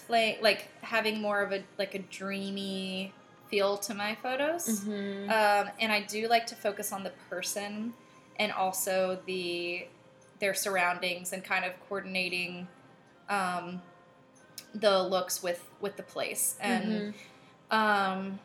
play 0.08 0.38
like 0.42 0.70
having 0.82 1.22
more 1.22 1.42
of 1.42 1.52
a 1.52 1.64
like 1.78 1.96
a 1.96 2.00
dreamy 2.00 3.14
feel 3.50 3.78
to 3.78 3.94
my 3.94 4.16
photos, 4.16 4.82
Mhm. 4.86 5.30
um, 5.30 5.70
and 5.80 5.92
I 5.92 6.02
do 6.02 6.28
like 6.28 6.46
to 6.48 6.56
focus 6.56 6.92
on 6.92 7.04
the 7.04 7.12
person 7.30 7.94
and 8.38 8.52
also 8.52 9.20
the 9.26 9.88
their 10.40 10.54
surroundings 10.54 11.34
and 11.34 11.44
kind 11.44 11.66
of 11.66 11.74
coordinating 11.90 12.68
um, 13.28 13.82
the 14.74 15.04
looks 15.04 15.44
with 15.44 15.70
with 15.82 15.98
the 15.98 16.04
place 16.04 16.56
and. 16.62 17.14
Mhm. 17.14 17.14
Um, 17.72 18.40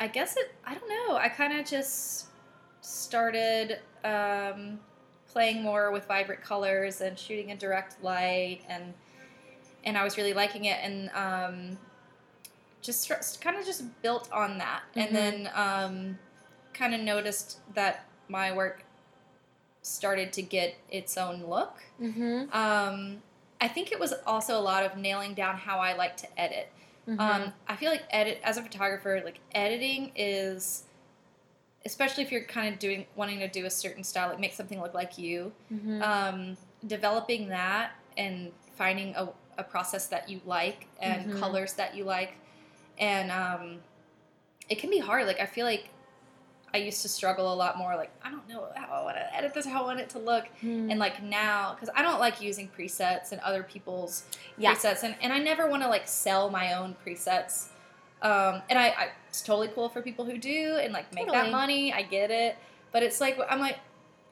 I 0.00 0.06
guess 0.08 0.36
it. 0.38 0.54
I 0.64 0.74
don't 0.74 0.88
know. 0.88 1.16
I 1.16 1.28
kind 1.28 1.58
of 1.58 1.66
just 1.66 2.28
started 2.80 3.80
um, 4.04 4.80
playing 5.26 5.62
more 5.62 5.90
with 5.90 6.06
vibrant 6.06 6.40
colors 6.40 7.00
and 7.02 7.18
shooting 7.18 7.50
in 7.50 7.58
direct 7.58 8.02
light 8.02 8.62
and 8.68 8.94
and 9.84 9.98
I 9.98 10.04
was 10.04 10.16
really 10.16 10.32
liking 10.32 10.64
it 10.64 10.78
and 10.82 11.10
um, 11.10 11.78
just 12.82 13.40
kind 13.40 13.56
of 13.56 13.64
just 13.66 13.82
built 14.02 14.30
on 14.32 14.58
that 14.58 14.82
Mhm. 14.94 15.06
and 15.06 15.16
then 15.16 15.50
um, 15.54 16.18
kind 16.74 16.94
of 16.94 17.00
noticed 17.00 17.58
that 17.74 18.04
my 18.28 18.52
work 18.52 18.84
started 19.82 20.32
to 20.34 20.42
get 20.42 20.76
its 20.90 21.16
own 21.16 21.44
look. 21.44 21.78
Mm-hmm. 22.00 22.52
Um, 22.52 23.22
I 23.60 23.68
think 23.68 23.90
it 23.90 23.98
was 23.98 24.12
also 24.26 24.58
a 24.58 24.60
lot 24.60 24.84
of 24.84 24.96
nailing 24.96 25.34
down 25.34 25.56
how 25.56 25.78
I 25.78 25.94
like 25.94 26.16
to 26.18 26.40
edit. 26.40 26.70
Mm-hmm. 27.08 27.20
Um, 27.20 27.52
I 27.66 27.74
feel 27.76 27.90
like 27.90 28.04
edit 28.10 28.40
as 28.44 28.58
a 28.58 28.62
photographer, 28.62 29.20
like 29.24 29.40
editing 29.54 30.12
is, 30.14 30.84
especially 31.86 32.22
if 32.22 32.30
you're 32.30 32.44
kind 32.44 32.72
of 32.72 32.78
doing 32.78 33.06
wanting 33.16 33.38
to 33.40 33.48
do 33.48 33.64
a 33.64 33.70
certain 33.70 34.04
style, 34.04 34.28
like 34.28 34.38
make 34.40 34.52
something 34.54 34.80
look 34.80 34.94
like 34.94 35.16
you. 35.18 35.52
mm-hmm. 35.72 36.02
Um, 36.02 36.56
developing 36.86 37.48
that 37.48 37.92
and 38.16 38.52
finding 38.76 39.14
a, 39.16 39.28
a 39.56 39.64
process 39.64 40.06
that 40.08 40.28
you 40.28 40.40
like 40.46 40.86
and 41.00 41.32
Mhm. 41.32 41.40
colors 41.40 41.72
that 41.74 41.96
you 41.96 42.04
like, 42.04 42.34
and 42.98 43.30
um, 43.30 43.78
it 44.68 44.78
can 44.78 44.90
be 44.90 44.98
hard. 44.98 45.26
Like 45.26 45.40
I 45.40 45.46
feel 45.46 45.64
like 45.66 45.88
I 46.74 46.78
used 46.78 47.00
to 47.02 47.08
struggle 47.08 47.52
a 47.52 47.54
lot 47.56 47.78
more. 47.78 47.96
Like 47.96 48.10
I 48.22 48.30
don't 48.30 48.46
know 48.48 48.66
how 48.74 48.92
I 49.00 49.02
want 49.04 49.16
to 49.16 49.34
edit 49.36 49.54
this, 49.54 49.64
how 49.66 49.82
I 49.82 49.86
want 49.86 50.00
it 50.00 50.08
to 50.10 50.18
look, 50.18 50.44
Mm-hmm. 50.62 50.90
and 50.90 51.00
like 51.00 51.22
now 51.22 51.74
because 51.74 51.88
I 51.94 52.02
don't 52.02 52.20
like 52.20 52.40
using 52.42 52.68
presets 52.68 53.32
and 53.32 53.40
other 53.40 53.62
people's 53.62 54.24
Yeah. 54.58 54.74
presets, 54.74 55.02
and, 55.02 55.14
and 55.22 55.32
I 55.32 55.38
never 55.38 55.68
want 55.68 55.82
to 55.82 55.88
like 55.88 56.06
sell 56.06 56.50
my 56.50 56.74
own 56.74 56.94
presets. 57.06 57.68
Um, 58.20 58.62
and 58.68 58.76
I, 58.78 58.88
I, 58.88 59.08
it's 59.28 59.42
totally 59.42 59.68
cool 59.68 59.88
for 59.88 60.02
people 60.02 60.24
who 60.24 60.38
do 60.38 60.76
and 60.82 60.92
like 60.92 61.14
make 61.14 61.26
Totally. 61.26 61.44
that 61.46 61.52
money. 61.52 61.92
I 61.92 62.02
get 62.02 62.30
it, 62.32 62.56
but 62.92 63.02
it's 63.02 63.20
like 63.20 63.38
I'm 63.48 63.60
like 63.60 63.78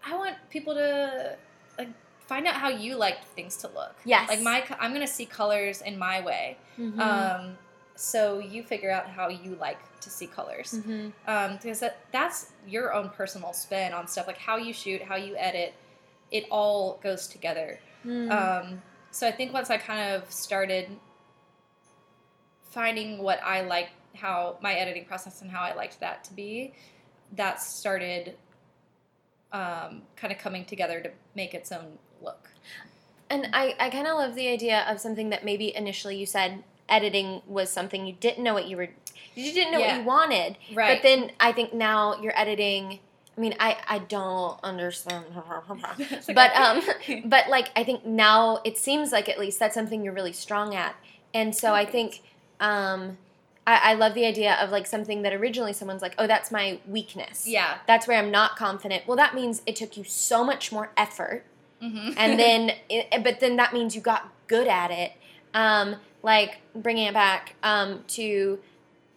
I 0.04 0.16
want 0.16 0.34
people 0.50 0.74
to 0.74 1.36
like 1.78 1.88
find 2.26 2.46
out 2.46 2.54
how 2.56 2.68
you 2.68 2.96
like 2.96 3.24
things 3.36 3.56
to 3.58 3.68
look. 3.68 3.94
Yes. 4.04 4.28
Like 4.28 4.42
my, 4.42 4.64
I'm 4.80 4.92
gonna 4.92 5.06
see 5.06 5.24
colors 5.24 5.80
in 5.82 5.96
my 5.98 6.20
way. 6.20 6.58
Mhm. 6.78 6.98
Um, 7.00 7.56
so 7.96 8.38
you 8.38 8.62
figure 8.62 8.90
out 8.90 9.08
how 9.08 9.28
you 9.28 9.56
like 9.56 9.78
to 10.00 10.10
see 10.10 10.26
colors 10.26 10.74
Mhm. 10.74 11.12
um, 11.26 11.56
because 11.56 11.80
that, 11.80 11.98
that's 12.12 12.52
your 12.66 12.92
own 12.94 13.08
personal 13.10 13.52
spin 13.52 13.92
on 13.92 14.06
stuff 14.06 14.26
like 14.26 14.38
how 14.38 14.56
you 14.56 14.72
shoot 14.72 15.02
how 15.02 15.16
you 15.16 15.34
edit 15.36 15.74
it 16.30 16.44
all 16.50 16.98
goes 17.02 17.26
together 17.26 17.78
Mm. 18.04 18.30
um, 18.30 18.82
so 19.10 19.26
i 19.26 19.32
think 19.32 19.52
once 19.52 19.68
i 19.70 19.76
kind 19.78 20.14
of 20.14 20.30
started 20.30 20.88
finding 22.62 23.18
what 23.18 23.40
i 23.42 23.62
like 23.62 23.88
how 24.14 24.56
my 24.62 24.74
editing 24.74 25.04
process 25.04 25.42
and 25.42 25.50
how 25.50 25.62
i 25.62 25.74
liked 25.74 25.98
that 26.00 26.22
to 26.24 26.32
be 26.34 26.72
that 27.32 27.60
started 27.60 28.36
um, 29.52 30.02
kind 30.16 30.32
of 30.32 30.38
coming 30.38 30.64
together 30.64 31.00
to 31.00 31.10
make 31.34 31.54
its 31.54 31.72
own 31.72 31.98
look 32.22 32.50
And 33.30 33.48
I, 33.52 33.74
I 33.80 33.90
kind 33.90 34.06
of 34.06 34.16
love 34.16 34.34
the 34.34 34.48
idea 34.48 34.84
of 34.88 35.00
something 35.00 35.30
that 35.30 35.44
maybe 35.44 35.74
initially 35.74 36.16
you 36.16 36.26
said 36.26 36.62
editing 36.88 37.42
was 37.46 37.70
something 37.70 38.06
you 38.06 38.14
didn't 38.14 38.44
know 38.44 38.54
what 38.54 38.66
you 38.66 38.76
were, 38.76 38.88
you 39.34 39.52
didn't 39.52 39.72
know 39.72 39.78
Yeah. 39.78 39.92
what 39.92 40.00
you 40.00 40.06
wanted. 40.06 40.56
right 40.74 40.96
But 40.96 41.02
then 41.02 41.32
I 41.40 41.52
think 41.52 41.74
now 41.74 42.20
you're 42.20 42.38
editing. 42.38 43.00
I 43.36 43.40
mean, 43.40 43.54
I, 43.60 43.76
I 43.86 43.98
don't 43.98 44.58
understand. 44.62 45.26
But 46.34 46.56
um, 46.56 46.80
but 47.26 47.48
like 47.48 47.68
I 47.76 47.84
think 47.84 48.06
now 48.06 48.60
it 48.64 48.78
seems 48.78 49.12
like 49.12 49.28
at 49.28 49.38
least 49.38 49.58
that's 49.58 49.74
something 49.74 50.02
you're 50.02 50.14
really 50.14 50.32
strong 50.32 50.74
at, 50.74 50.94
and 51.34 51.54
so 51.54 51.74
I 51.74 51.84
think 51.84 52.22
um, 52.60 53.18
I, 53.66 53.92
I 53.92 53.94
love 53.94 54.14
the 54.14 54.24
idea 54.24 54.54
of 54.54 54.70
like 54.70 54.86
something 54.86 55.22
that 55.22 55.32
originally 55.32 55.72
someone's 55.72 56.02
like, 56.02 56.14
oh, 56.18 56.26
that's 56.26 56.50
my 56.50 56.78
weakness. 56.86 57.46
yeah 57.48 57.78
That's 57.86 58.06
where 58.06 58.18
I'm 58.18 58.30
not 58.30 58.56
confident. 58.56 59.06
Well, 59.06 59.16
that 59.16 59.34
means 59.34 59.62
it 59.66 59.76
took 59.76 59.96
you 59.96 60.04
so 60.04 60.44
much 60.44 60.70
more 60.72 60.90
effort 60.96 61.44
mm-hmm. 61.82 62.12
and 62.16 62.38
then 62.38 62.72
it, 62.88 63.22
but 63.24 63.40
then 63.40 63.56
that 63.56 63.72
means 63.72 63.94
you 63.94 64.00
got 64.00 64.32
good 64.46 64.68
at 64.68 64.90
it 64.90 65.12
um, 65.52 65.96
like 66.32 66.52
bringing 66.74 67.06
it 67.06 67.14
back 67.14 67.54
um, 67.62 67.88
to 68.08 68.58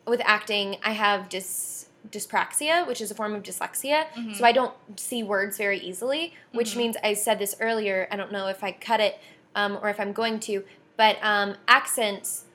with 0.07 0.22
acting 0.26 0.77
i 0.84 0.91
have 1.06 1.19
dys, 1.30 1.86
dyspraxia 2.10 2.88
which 2.88 3.02
is 3.02 3.10
a 3.11 3.15
form 3.15 3.34
of 3.36 3.41
dyslexia 3.44 3.99
Mhm. 4.15 4.36
so 4.36 4.41
i 4.45 4.52
don't 4.60 4.73
see 5.07 5.22
words 5.23 5.57
very 5.65 5.80
easily 5.90 6.34
which 6.60 6.72
Mhm. 6.73 6.77
means 6.81 6.95
i 7.03 7.14
said 7.14 7.38
this 7.44 7.53
earlier 7.60 8.07
i 8.11 8.15
don't 8.15 8.31
know 8.31 8.48
if 8.48 8.64
i 8.64 8.72
cut 8.72 8.99
it 8.99 9.15
um, 9.56 9.77
or 9.81 9.90
if 9.90 9.99
i'm 9.99 10.14
going 10.14 10.40
to 10.49 10.64
but 10.98 11.18
um, 11.23 11.56
accents 11.68 12.45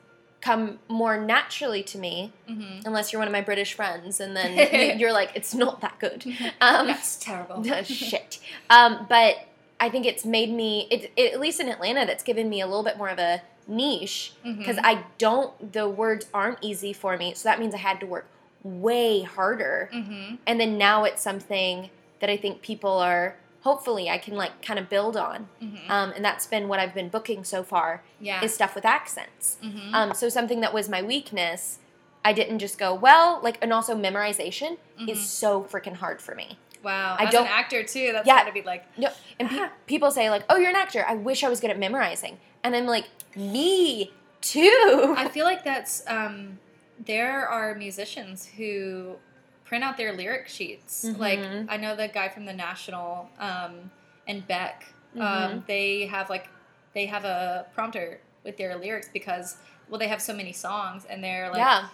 come 0.41 0.79
more 0.89 1.17
naturally 1.19 1.83
to 1.93 1.97
me 1.99 2.33
hmm 2.47 2.63
unless 2.87 3.13
you're 3.13 3.21
one 3.25 3.29
of 3.29 3.33
my 3.33 3.41
british 3.51 3.73
friends 3.75 4.21
and 4.21 4.37
then 4.37 4.51
you- 4.73 4.99
you're 5.01 5.13
like 5.21 5.31
it's 5.35 5.55
not 5.55 5.81
that 5.81 5.97
good 5.99 6.21
um, 6.61 6.87
that's 6.87 7.17
terrible 7.17 7.63
shit. 7.85 8.39
Um, 8.71 9.07
but 9.09 9.35
I 9.81 9.89
think 9.91 10.07
it's 10.07 10.25
made 10.25 10.51
me, 10.51 10.87
it, 10.91 11.01
it, 11.17 11.33
at 11.35 11.41
least 11.41 11.59
in 11.61 11.69
Atlanta, 11.69 12.07
that's 12.07 12.23
given 12.23 12.49
me 12.49 12.61
a 12.61 12.67
little 12.67 12.85
bit 12.85 12.97
more 12.97 13.09
of 13.09 13.19
a 13.19 13.43
niche 13.67 14.33
because 14.43 14.77
Mhm. 14.77 14.81
I 14.85 15.05
don't, 15.19 15.73
the 15.73 15.89
words 15.89 16.27
aren't 16.35 16.59
easy 16.61 16.93
for 16.93 17.17
me. 17.17 17.35
So 17.35 17.49
that 17.49 17.59
means 17.59 17.75
I 17.75 17.79
had 17.79 18.01
to 18.01 18.07
work 18.07 18.27
way 18.63 19.23
harder. 19.23 19.89
hmm 19.93 20.37
And 20.47 20.61
then 20.61 20.79
now 20.79 21.05
it's 21.05 21.23
something 21.23 21.91
that 22.21 22.31
I 22.31 22.37
think 22.37 22.63
people 22.63 22.99
are, 22.99 23.37
hopefully, 23.63 24.09
I 24.11 24.19
can 24.19 24.35
like 24.37 24.63
kind 24.63 24.79
of 24.79 24.89
build 24.89 25.17
on. 25.17 25.49
hmm 25.61 25.77
Um, 25.91 26.13
and 26.17 26.25
that's 26.25 26.47
been 26.47 26.69
what 26.69 26.79
I've 26.79 26.95
been 26.95 27.09
booking 27.09 27.45
so 27.45 27.63
far 27.63 28.03
yeah 28.21 28.43
is 28.43 28.55
stuff 28.55 28.75
with 28.75 28.85
accents. 28.85 29.57
hmm 29.63 29.95
Um, 29.95 30.15
so 30.15 30.29
something 30.29 30.61
that 30.61 30.73
was 30.73 30.89
my 30.89 31.03
weakness, 31.03 31.79
I 32.25 32.33
didn't 32.33 32.59
just 32.59 32.79
go, 32.79 32.95
well, 32.95 33.39
like, 33.43 33.59
and 33.63 33.71
also 33.73 33.95
memorization 33.95 34.79
is 35.07 35.19
Mhm. 35.19 35.23
so 35.25 35.63
freaking 35.65 35.97
hard 35.97 36.23
for 36.23 36.35
me. 36.35 36.59
Wow, 36.83 37.17
I 37.19 37.25
as 37.25 37.33
don't- 37.33 37.47
an 37.47 37.53
actor 37.53 37.83
too, 37.83 38.13
that's 38.13 38.27
Yeah. 38.27 38.39
gotta 38.41 38.53
be 38.53 38.63
like 38.63 38.85
No, 38.99 39.09
and 39.39 39.49
pe- 39.51 39.69
people 39.87 40.11
say 40.11 40.29
like, 40.31 40.45
"Oh, 40.51 40.57
you're 40.57 40.69
an 40.71 40.77
actor. 40.77 41.05
I 41.09 41.15
wish 41.15 41.43
I 41.45 41.49
was 41.49 41.61
good 41.61 41.71
at 41.71 41.79
memorizing." 41.79 42.39
And 42.65 42.75
I'm 42.75 42.87
like, 42.87 43.07
"Me 43.37 44.11
too." 44.41 45.15
I 45.17 45.29
feel 45.29 45.45
like 45.45 45.63
that's 45.63 46.03
um, 46.09 46.59
there 47.05 47.47
are 47.47 47.75
musicians 47.75 48.47
who 48.47 49.17
print 49.65 49.85
out 49.85 49.97
their 49.97 50.13
lyric 50.13 50.49
sheets. 50.49 51.05
Like 51.05 51.39
Mhm. 51.39 51.67
I 51.69 51.77
know 51.77 51.95
the 51.95 52.09
guy 52.09 52.29
from 52.29 52.45
the 52.47 52.53
National 52.53 53.29
um, 53.39 53.91
and 54.27 54.47
Beck. 54.49 54.87
Mm-hmm. 55.15 55.23
Um, 55.23 55.65
they 55.69 56.07
have 56.07 56.29
like 56.31 56.49
they 56.95 57.07
have 57.07 57.25
a 57.25 57.67
prompter 57.75 58.21
with 58.45 58.57
their 58.57 58.77
lyrics 58.77 59.09
because 59.13 59.57
well 59.89 59.99
they 59.99 60.09
have 60.09 60.21
so 60.21 60.33
many 60.35 60.53
songs 60.53 61.05
and 61.09 61.23
they're 61.23 61.49
like 61.51 61.59
yeah, 61.59 61.89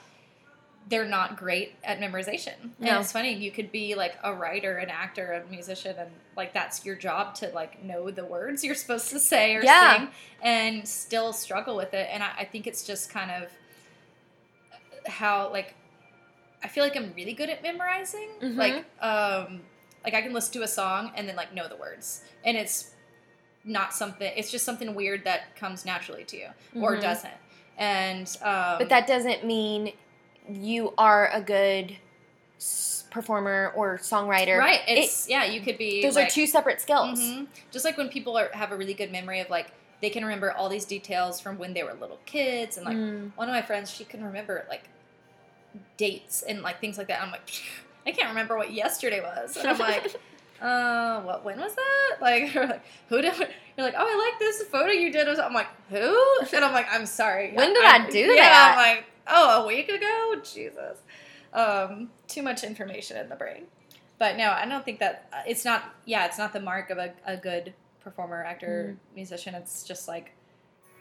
they're 0.88 1.04
not 1.06 1.36
great 1.36 1.74
at 1.84 2.00
memorization. 2.00 2.54
No. 2.80 2.88
And 2.90 3.00
it's 3.00 3.12
funny, 3.12 3.32
you 3.34 3.52
could 3.52 3.70
be 3.70 3.94
like 3.94 4.16
a 4.24 4.34
writer, 4.34 4.76
an 4.78 4.90
actor, 4.90 5.32
a 5.32 5.48
musician, 5.50 5.94
and 5.98 6.10
like 6.36 6.52
that's 6.52 6.84
your 6.84 6.96
job 6.96 7.34
to 7.36 7.48
like 7.50 7.84
know 7.84 8.10
the 8.10 8.24
words 8.24 8.64
you're 8.64 8.74
supposed 8.74 9.10
to 9.10 9.20
say 9.20 9.54
or 9.54 9.62
Yeah. 9.62 9.96
sing 9.98 10.08
and 10.42 10.88
still 10.88 11.32
struggle 11.32 11.76
with 11.76 11.94
it. 11.94 12.08
And 12.10 12.22
I, 12.24 12.30
I 12.40 12.44
think 12.44 12.66
it's 12.66 12.84
just 12.84 13.08
kind 13.10 13.30
of 13.30 13.50
how 15.06 15.50
like 15.52 15.74
I 16.62 16.68
feel 16.68 16.84
like 16.84 16.96
I'm 16.96 17.12
really 17.16 17.32
good 17.32 17.48
at 17.50 17.62
memorizing. 17.62 18.28
Mhm. 18.40 18.56
Like 18.56 18.84
um 19.00 19.60
like 20.04 20.14
I 20.14 20.22
can 20.22 20.32
listen 20.32 20.52
to 20.54 20.62
a 20.62 20.68
song 20.68 21.12
and 21.14 21.28
then 21.28 21.36
like 21.36 21.54
know 21.54 21.68
the 21.68 21.76
words. 21.76 22.22
And 22.44 22.56
it's 22.56 22.92
not 23.64 23.92
something 23.94 24.32
it's 24.36 24.50
just 24.50 24.64
something 24.64 24.94
weird 24.94 25.24
that 25.24 25.54
comes 25.56 25.84
naturally 25.84 26.24
to 26.24 26.36
you 26.36 26.48
or 26.82 26.96
Mhm. 26.96 27.00
doesn't. 27.02 27.34
And 27.78 28.26
um 28.42 28.78
but 28.78 28.88
that 28.88 29.06
doesn't 29.06 29.44
mean 29.44 29.92
you 30.50 30.92
are 30.98 31.30
a 31.32 31.40
good 31.40 31.96
performer 33.10 33.72
or 33.74 33.98
songwriter. 33.98 34.58
Right. 34.58 34.80
It- 34.88 34.98
It's 34.98 35.28
yeah. 35.28 35.44
You 35.44 35.60
could 35.60 35.78
be. 35.78 36.02
those 36.02 36.16
like, 36.16 36.28
are 36.28 36.30
two 36.30 36.46
separate 36.46 36.80
skills. 36.80 37.20
Mhm. 37.20 37.46
Just 37.72 37.84
like 37.84 37.96
when 37.96 38.08
people 38.08 38.36
are, 38.38 38.48
have 38.52 38.70
a 38.72 38.76
really 38.76 38.94
good 38.94 39.10
memory 39.10 39.40
of 39.40 39.50
like 39.50 39.68
they 40.00 40.10
can 40.10 40.22
remember 40.24 40.52
all 40.52 40.68
these 40.68 40.84
details 40.84 41.40
from 41.40 41.58
when 41.58 41.74
they 41.74 41.82
were 41.82 41.92
little 41.94 42.18
kids 42.24 42.76
and 42.76 42.86
like 42.86 42.96
Mm. 42.96 43.32
one 43.36 43.48
of 43.48 43.54
my 43.54 43.62
friends 43.62 43.90
she 43.90 44.04
can 44.04 44.24
remember 44.24 44.64
like 44.68 44.84
dates 45.96 46.42
and 46.42 46.62
like 46.62 46.80
things 46.80 46.98
like 46.98 47.08
that. 47.08 47.22
I'm 47.22 47.30
like 47.30 47.50
I 48.06 48.12
can't 48.12 48.28
remember 48.28 48.56
what 48.56 48.72
yesterday 48.72 49.20
was. 49.20 49.56
And 49.56 49.68
I'm 49.68 49.78
like. 49.90 50.14
Uh, 50.62 51.22
what? 51.22 51.42
When 51.42 51.58
was 51.58 51.74
that? 51.74 52.16
Like, 52.20 52.54
like, 52.54 52.82
who 53.08 53.22
did? 53.22 53.32
You're 53.38 53.86
like, 53.86 53.94
oh, 53.96 54.04
I 54.06 54.30
like 54.30 54.38
this 54.38 54.62
photo 54.64 54.90
you 54.92 55.10
did. 55.10 55.26
I'm 55.26 55.54
like, 55.54 55.68
who? 55.88 56.38
And 56.54 56.62
I'm 56.62 56.74
like, 56.74 56.86
I'm 56.90 57.06
sorry. 57.06 57.52
When 57.54 57.72
did 57.72 57.82
I 57.82 58.10
do 58.10 58.18
yeah, 58.18 58.34
that? 58.42 58.74
I'm 58.76 58.96
like, 58.96 59.04
oh, 59.30 59.62
a 59.62 59.66
week 59.66 59.88
ago. 59.88 60.36
Jesus. 60.42 60.98
Um, 61.52 62.10
too 62.28 62.42
much 62.42 62.62
information 62.64 63.16
in 63.16 63.28
the 63.28 63.36
brain. 63.36 63.64
But 64.18 64.36
no, 64.36 64.50
I 64.50 64.66
don't 64.66 64.84
think 64.84 64.98
that 65.00 65.28
uh, 65.32 65.38
it's 65.46 65.64
not. 65.64 65.94
Yeah, 66.04 66.26
it's 66.26 66.38
not 66.38 66.52
the 66.52 66.60
mark 66.60 66.90
of 66.90 66.98
a, 66.98 67.12
a 67.26 67.36
good 67.36 67.72
performer, 68.00 68.42
actor, 68.44 68.96
Mm. 68.96 69.14
musician. 69.16 69.54
It's 69.54 69.82
just 69.82 70.06
like 70.08 70.32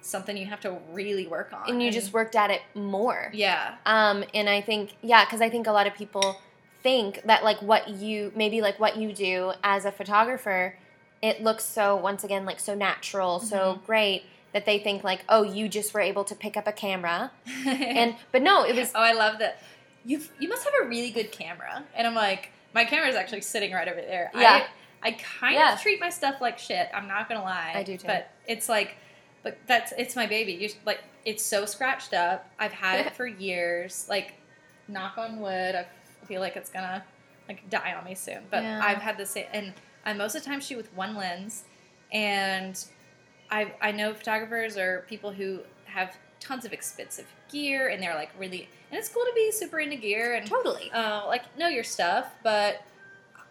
something 0.01 0.35
you 0.38 0.45
have 0.45 0.61
to 0.61 0.77
really 0.91 1.27
work 1.27 1.51
on. 1.53 1.69
And 1.69 1.84
you 1.84 1.91
just 1.91 2.14
worked 2.14 2.35
at 2.35 2.49
it 2.51 2.61
more. 2.73 3.30
yeah, 3.34 3.76
Um, 3.85 4.23
and 4.34 4.49
I 4.49 4.61
think, 4.61 4.95
yeah, 5.01 5.26
because 5.26 5.41
I 5.41 5.49
think 5.49 5.68
a 5.68 5.72
lot 5.73 5.88
of 5.88 5.93
people 5.93 6.38
think 6.81 7.22
that 7.26 7.43
like 7.43 7.61
what 7.61 7.89
you 7.89 8.31
maybe 8.35 8.61
like 8.61 8.80
what 8.80 8.95
you 8.95 9.11
do 9.11 9.51
as 9.64 9.84
a 9.84 9.91
photographer, 9.91 10.77
it 11.22 11.43
looks 11.43 11.65
so 11.65 11.97
once 11.97 12.23
again 12.23 12.45
like 12.45 12.60
so 12.61 12.73
natural, 12.76 13.39
so 13.41 13.57
Mm-hmm. 13.76 13.85
great 13.85 14.23
that 14.53 14.65
they 14.65 14.80
think 14.80 15.03
like, 15.03 15.21
oh, 15.30 15.43
you 15.43 15.67
just 15.69 15.93
were 15.93 16.01
able 16.01 16.23
to 16.26 16.35
pick 16.35 16.57
up 16.57 16.67
a 16.67 16.71
camera, 16.71 17.31
and 17.65 18.15
but 18.31 18.41
no, 18.41 18.63
it 18.65 18.76
was 18.76 18.91
oh, 18.95 19.01
I 19.01 19.13
love 19.13 19.39
that. 19.39 19.61
You 20.05 20.21
you 20.39 20.47
must 20.49 20.63
have 20.63 20.73
a 20.84 20.88
really 20.88 21.11
good 21.11 21.31
camera, 21.31 21.84
and 21.95 22.07
I'm 22.07 22.15
like, 22.15 22.51
my 22.73 22.85
camera 22.85 23.07
is 23.09 23.15
actually 23.15 23.41
sitting 23.41 23.71
right 23.73 23.88
over 23.88 24.01
there. 24.01 24.31
Yeah. 24.34 24.65
I 25.01 25.11
kind 25.11 25.55
Yeah. 25.55 25.73
of 25.76 25.81
treat 25.81 25.99
my 26.01 26.09
stuff 26.09 26.41
like 26.41 26.59
shit. 26.59 26.89
I'm 26.93 27.07
not 27.07 27.30
gonna 27.30 27.43
lie. 27.43 27.71
I 27.76 27.84
do 27.84 27.95
too. 27.97 28.07
But 28.07 28.31
it's 28.47 28.67
like, 28.67 28.95
but 29.43 29.57
that's 29.67 29.93
it's 29.97 30.15
my 30.15 30.26
baby. 30.27 30.53
You 30.53 30.69
like 30.85 30.99
it's 31.26 31.43
so 31.43 31.65
scratched 31.65 32.13
up. 32.13 32.49
I've 32.59 32.71
had 32.73 33.05
it 33.05 33.13
for 33.15 33.26
years. 33.27 34.05
Like, 34.09 34.34
knock 34.88 35.17
on 35.17 35.39
wood. 35.39 35.76
I 35.76 35.85
feel 36.26 36.41
like 36.41 36.55
it's 36.57 36.69
gonna 36.69 37.03
like 37.47 37.69
die 37.69 37.93
on 37.97 38.03
me 38.05 38.15
soon. 38.15 38.39
But 38.51 38.63
Yeah. 38.63 38.81
I've 38.84 38.97
had 38.97 39.17
the 39.17 39.26
same, 39.26 39.45
and 39.53 39.73
I 40.05 40.13
most 40.13 40.35
of 40.35 40.43
the 40.43 40.49
time 40.49 40.59
shoot 40.59 40.77
with 40.77 40.93
one 40.95 41.15
lens, 41.15 41.63
and 42.11 42.84
I 43.51 43.73
I 43.81 43.91
know 43.91 44.13
photographers 44.13 44.77
or 44.77 45.05
people 45.07 45.31
who 45.31 45.61
have 45.85 46.15
tons 46.39 46.65
of 46.65 46.73
expensive 46.73 47.26
gear, 47.51 47.89
and 47.89 48.01
they're 48.01 48.15
like 48.15 48.30
really, 48.38 48.69
and 48.91 48.99
it's 48.99 49.09
cool 49.09 49.23
to 49.26 49.31
be 49.35 49.51
super 49.51 49.80
into 49.80 49.95
gear 49.97 50.35
and 50.35 50.47
Totally. 50.47 50.91
uh, 50.91 51.26
like 51.27 51.57
know 51.57 51.67
your 51.67 51.84
stuff, 51.84 52.27
but 52.43 52.81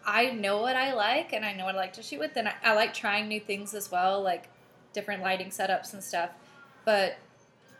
I 0.05 0.31
know 0.31 0.61
what 0.61 0.75
I 0.75 0.93
like 0.93 1.33
and 1.33 1.45
I 1.45 1.53
know 1.53 1.65
what 1.65 1.75
I 1.75 1.79
like 1.79 1.93
to 1.93 2.01
shoot 2.03 2.19
with, 2.19 2.35
and 2.35 2.47
I, 2.47 2.53
I 2.63 2.73
like 2.73 2.93
trying 2.93 3.27
new 3.27 3.39
things 3.39 3.73
as 3.73 3.91
well, 3.91 4.21
like 4.21 4.47
different 4.93 5.21
lighting 5.21 5.49
setups 5.49 5.93
and 5.93 6.03
stuff. 6.03 6.29
But 6.85 7.17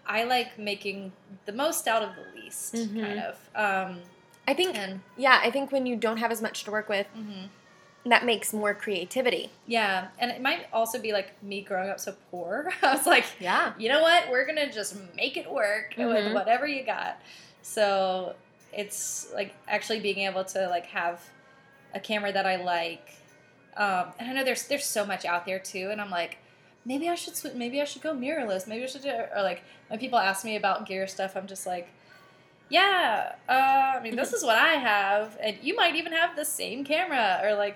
I 0.05 0.23
like 0.25 0.59
making 0.59 1.11
the 1.45 1.53
most 1.53 1.87
out 1.87 2.01
of 2.03 2.09
the 2.15 2.39
least, 2.41 2.73
Mhm. 2.75 3.01
kind 3.01 3.19
of. 3.19 3.35
Um, 3.55 4.01
I 4.47 4.53
think, 4.53 4.75
and 4.77 5.01
yeah, 5.17 5.39
I 5.43 5.49
think 5.51 5.71
when 5.71 5.85
you 5.85 5.95
don't 5.95 6.17
have 6.17 6.31
as 6.31 6.41
much 6.41 6.63
to 6.65 6.71
work 6.71 6.89
with, 6.89 7.07
mhm. 7.15 7.49
That 8.09 8.25
makes 8.25 8.53
more 8.53 8.73
creativity. 8.73 9.49
yeah, 9.67 10.07
and 10.19 10.31
it 10.31 10.41
might 10.41 10.67
also 10.73 10.99
be 10.99 11.11
like 11.13 11.41
me 11.43 11.61
growing 11.61 11.89
up 11.89 11.99
so 11.99 12.15
poor. 12.31 12.69
I 12.81 12.93
was 12.95 13.05
like, 13.05 13.25
Yeah. 13.39 13.73
you 13.77 13.89
know 13.89 14.01
what? 14.01 14.29
We're 14.29 14.45
gonna 14.45 14.71
just 14.71 14.95
make 15.15 15.37
it 15.37 15.49
work 15.51 15.93
with 15.97 16.07
Mhm. 16.07 16.33
whatever 16.33 16.65
you 16.67 16.83
got. 16.83 17.21
So 17.61 18.35
it's 18.73 19.27
like 19.33 19.53
actually 19.67 19.99
being 19.99 20.19
able 20.19 20.43
to 20.45 20.67
like 20.69 20.85
have 20.87 21.21
a 21.93 21.99
camera 21.99 22.31
that 22.31 22.45
I 22.45 22.57
like. 22.57 23.15
Um, 23.77 24.07
and 24.19 24.29
I 24.29 24.33
know 24.33 24.43
there's 24.43 24.67
there's 24.67 24.85
so 24.85 25.05
much 25.05 25.25
out 25.25 25.45
there 25.45 25.59
too, 25.59 25.89
and 25.91 25.99
I'm 26.01 26.09
like, 26.11 26.37
maybe 26.85 27.07
I 27.09 27.15
should 27.15 27.35
sw- 27.35 27.53
maybe 27.55 27.81
I 27.81 27.85
should 27.85 28.01
go 28.01 28.13
mirrorless. 28.13 28.67
Maybe 28.67 28.83
I 28.83 28.87
should 28.87 29.03
do 29.03 29.09
or 29.35 29.41
like 29.41 29.63
when 29.87 29.99
people 29.99 30.19
ask 30.19 30.43
me 30.45 30.55
about 30.55 30.85
gear 30.85 31.07
stuff, 31.07 31.35
I'm 31.35 31.47
just 31.47 31.65
like. 31.65 31.87
Yeah, 32.71 33.33
uh, 33.49 33.97
I 33.97 33.99
mean, 34.03 34.15
this 34.15 34.31
is 34.37 34.43
what 34.43 34.55
I 34.57 34.73
have, 34.73 35.35
and 35.41 35.57
you 35.63 35.75
might 35.75 35.95
even 35.95 36.11
have 36.13 36.35
the 36.35 36.45
same 36.45 36.83
camera, 36.83 37.39
or 37.43 37.55
like, 37.55 37.75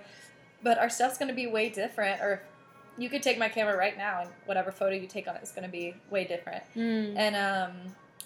but 0.63 0.77
our 0.79 0.89
stuff's 0.89 1.17
gonna 1.17 1.33
be 1.33 1.47
way 1.47 1.69
different. 1.69 2.21
Or 2.21 2.41
you 2.97 3.09
could 3.09 3.21
take 3.23 3.37
my 3.37 3.49
camera 3.49 3.75
right 3.77 3.97
now, 3.97 4.21
and 4.21 4.29
whatever 4.45 4.71
photo 4.71 4.95
you 4.95 5.07
take 5.07 5.27
on 5.27 5.35
it 5.35 5.43
is 5.43 5.51
gonna 5.51 5.67
be 5.67 5.95
way 6.09 6.23
different. 6.25 6.63
Mm. 6.75 7.13
And 7.17 7.35
um, 7.35 7.71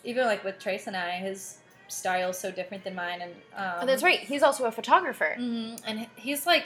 even 0.03 0.25
like 0.25 0.43
with 0.43 0.59
Trace 0.59 0.87
and 0.87 0.95
I, 0.95 1.11
his 1.11 1.57
style 1.87 2.29
is 2.29 2.37
so 2.37 2.51
different 2.51 2.83
than 2.83 2.95
mine. 2.95 3.21
And 3.21 3.31
um, 3.55 3.73
Oh, 3.81 3.85
that's 3.85 4.03
right. 4.03 4.19
He's 4.19 4.43
also 4.43 4.65
a 4.65 4.71
photographer. 4.71 5.33
hmm 5.37 5.75
And 5.85 6.07
he's 6.15 6.45
like, 6.45 6.65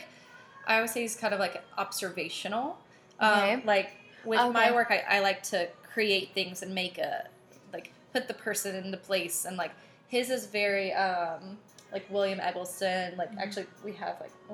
I 0.68 0.76
always 0.76 0.92
say 0.92 1.02
he's 1.02 1.16
kind 1.16 1.34
of 1.34 1.40
like 1.40 1.64
observational. 1.78 2.78
Um, 3.20 3.62
Like 3.66 3.92
with 4.26 4.40
Okay. 4.40 4.52
my 4.52 4.72
work, 4.72 4.88
I, 4.92 5.04
I 5.18 5.20
like 5.20 5.44
to 5.44 5.68
create 5.94 6.34
things 6.34 6.62
and 6.64 6.74
make 6.74 6.98
a 6.98 7.26
like 7.74 7.92
put 8.14 8.28
the 8.28 8.34
person 8.34 8.76
into 8.76 8.98
place. 8.98 9.46
And 9.46 9.58
like 9.58 9.72
his 10.08 10.30
is 10.30 10.46
very 10.48 10.92
um, 10.94 11.58
like 11.92 12.10
William 12.10 12.40
Eggleston. 12.40 13.16
Like 13.18 13.30
actually, 13.38 13.66
we 13.84 13.94
have 13.94 14.18
like 14.22 14.32
a 14.50 14.54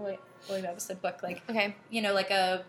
William 0.49 0.65
Eggleston 0.65 0.97
book. 1.01 1.21
Like 1.23 1.41
Okay. 1.49 1.75
you 1.89 2.01
know, 2.01 2.13
like 2.13 2.31
a 2.31 2.63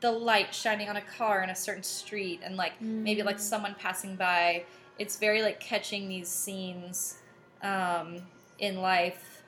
the 0.00 0.10
light 0.10 0.54
shining 0.54 0.88
on 0.88 0.96
a 0.96 1.02
car 1.02 1.42
in 1.42 1.50
a 1.50 1.54
certain 1.54 1.82
street, 1.82 2.40
and 2.42 2.56
like 2.56 2.80
maybe 2.80 3.22
like 3.22 3.38
someone 3.38 3.74
passing 3.78 4.16
by. 4.16 4.64
It's 4.98 5.16
very 5.18 5.42
like 5.42 5.58
catching 5.60 6.08
these 6.08 6.28
scenes 6.28 7.18
um, 7.62 8.18
in 8.60 8.80
life 8.80 9.42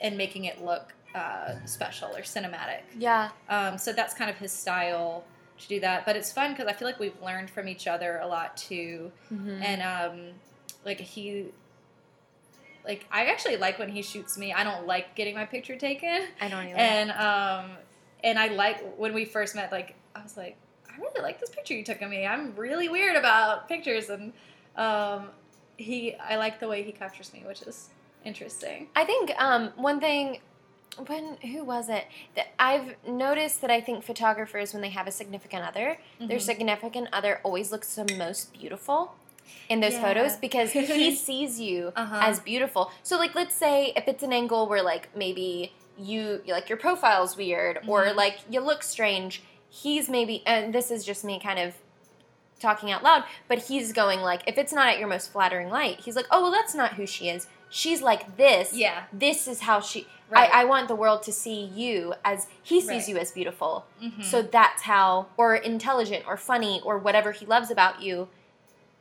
and 0.00 0.16
making 0.18 0.44
it 0.46 0.62
look 0.64 0.92
uh, 1.14 1.54
special 1.64 2.08
or 2.14 2.22
cinematic. 2.22 2.80
Yeah. 2.98 3.30
Um, 3.48 3.78
so 3.78 3.92
that's 3.92 4.14
kind 4.14 4.28
of 4.28 4.36
his 4.36 4.50
style 4.52 5.24
to 5.60 5.68
do 5.68 5.78
that. 5.80 6.04
But 6.04 6.16
it's 6.16 6.32
fun 6.32 6.50
because 6.50 6.66
I 6.66 6.72
feel 6.72 6.88
like 6.88 6.98
we've 6.98 7.20
learned 7.22 7.50
from 7.50 7.68
each 7.68 7.86
other 7.86 8.18
a 8.18 8.26
lot 8.26 8.56
too. 8.56 9.12
Mhm. 9.32 9.62
And 9.62 9.80
um, 9.82 10.20
like 10.84 10.98
he, 10.98 11.46
like 12.84 13.06
I 13.10 13.26
actually 13.26 13.56
like 13.56 13.78
when 13.78 13.88
he 13.88 14.02
shoots 14.02 14.36
me. 14.38 14.52
I 14.52 14.62
don't 14.64 14.86
like 14.86 15.14
getting 15.14 15.34
my 15.34 15.44
picture 15.44 15.76
taken 15.76 16.22
I 16.40 16.48
don't 16.48 16.64
even. 16.66 16.76
and 16.76 17.10
um 17.12 17.70
and 18.22 18.38
I 18.38 18.48
like 18.48 18.96
when 18.96 19.14
we 19.14 19.24
first 19.24 19.54
met 19.54 19.72
like 19.72 19.94
I 20.14 20.22
was 20.22 20.36
like 20.36 20.56
I 20.88 21.00
really 21.00 21.22
like 21.22 21.40
this 21.40 21.50
picture 21.50 21.74
you 21.74 21.84
took 21.84 22.00
of 22.02 22.10
me 22.10 22.26
I'm 22.26 22.54
really 22.56 22.88
weird 22.88 23.16
about 23.16 23.68
pictures 23.68 24.08
and 24.10 24.32
um 24.76 25.28
he 25.76 26.14
I 26.16 26.36
like 26.36 26.60
the 26.60 26.68
way 26.68 26.82
he 26.82 26.92
captures 26.92 27.32
me 27.32 27.42
which 27.46 27.62
is 27.62 27.88
interesting 28.24 28.88
I 28.96 29.04
think 29.04 29.30
um, 29.38 29.70
one 29.76 30.00
thing, 30.00 30.38
when 31.08 31.36
who 31.38 31.64
was 31.64 31.88
it 31.88 32.06
that 32.36 32.48
I've 32.58 32.94
noticed 33.06 33.60
that 33.62 33.70
I 33.70 33.80
think 33.80 34.04
photographers 34.04 34.72
when 34.72 34.80
they 34.82 34.90
have 34.90 35.06
a 35.06 35.10
significant 35.10 35.64
other, 35.64 35.98
their 36.20 36.38
Mhm. 36.38 36.40
significant 36.40 37.08
other 37.12 37.40
always 37.42 37.72
looks 37.72 37.94
the 37.96 38.14
most 38.16 38.52
beautiful 38.52 39.14
in 39.68 39.80
those 39.80 39.94
Yeah. 39.94 40.02
photos 40.02 40.36
because 40.36 40.72
he 40.72 41.14
sees 41.28 41.60
you 41.60 41.92
Uh-huh. 41.96 42.18
as 42.22 42.40
beautiful. 42.40 42.90
So 43.02 43.16
like, 43.18 43.34
let's 43.34 43.54
say 43.54 43.92
if 43.96 44.08
it's 44.08 44.22
an 44.22 44.32
angle 44.32 44.66
where 44.68 44.82
like 44.82 45.08
maybe 45.16 45.72
you 45.98 46.42
like 46.46 46.68
your 46.68 46.78
profile's 46.78 47.36
weird 47.36 47.78
or 47.86 48.04
Mhm. 48.06 48.16
like 48.16 48.38
you 48.50 48.60
look 48.60 48.82
strange, 48.82 49.42
he's 49.70 50.08
maybe 50.08 50.42
and 50.46 50.72
this 50.74 50.90
is 50.90 51.04
just 51.04 51.24
me 51.24 51.38
kind 51.40 51.58
of 51.58 51.74
talking 52.60 52.90
out 52.90 53.02
loud, 53.02 53.24
but 53.48 53.58
he's 53.58 53.92
going 53.92 54.20
like 54.20 54.42
if 54.46 54.56
it's 54.58 54.72
not 54.72 54.88
at 54.88 54.98
your 54.98 55.08
most 55.08 55.30
flattering 55.32 55.68
light, 55.70 56.00
he's 56.00 56.16
like, 56.16 56.26
"Oh, 56.30 56.42
well 56.42 56.50
that's 56.50 56.74
not 56.74 56.94
who 56.94 57.06
she 57.06 57.28
is. 57.28 57.46
She's 57.68 58.00
like 58.02 58.36
this. 58.36 58.72
yeah 58.72 59.04
This 59.12 59.46
is 59.48 59.60
how 59.60 59.80
she 59.80 60.06
Right. 60.30 60.48
I, 60.52 60.62
I 60.62 60.64
want 60.64 60.88
the 60.88 60.94
world 60.94 61.22
to 61.24 61.32
see 61.32 61.62
you 61.64 62.14
as 62.24 62.46
he 62.62 62.80
sees 62.80 62.88
Right. 62.90 63.08
you 63.08 63.18
as 63.18 63.30
beautiful. 63.32 63.84
Mhm. 64.02 64.24
So 64.24 64.40
that's 64.42 64.82
how 64.82 65.26
or 65.36 65.54
intelligent 65.54 66.24
or 66.26 66.36
funny 66.38 66.80
or 66.84 66.96
whatever 66.98 67.32
he 67.32 67.44
loves 67.44 67.70
about 67.70 68.00
you, 68.00 68.28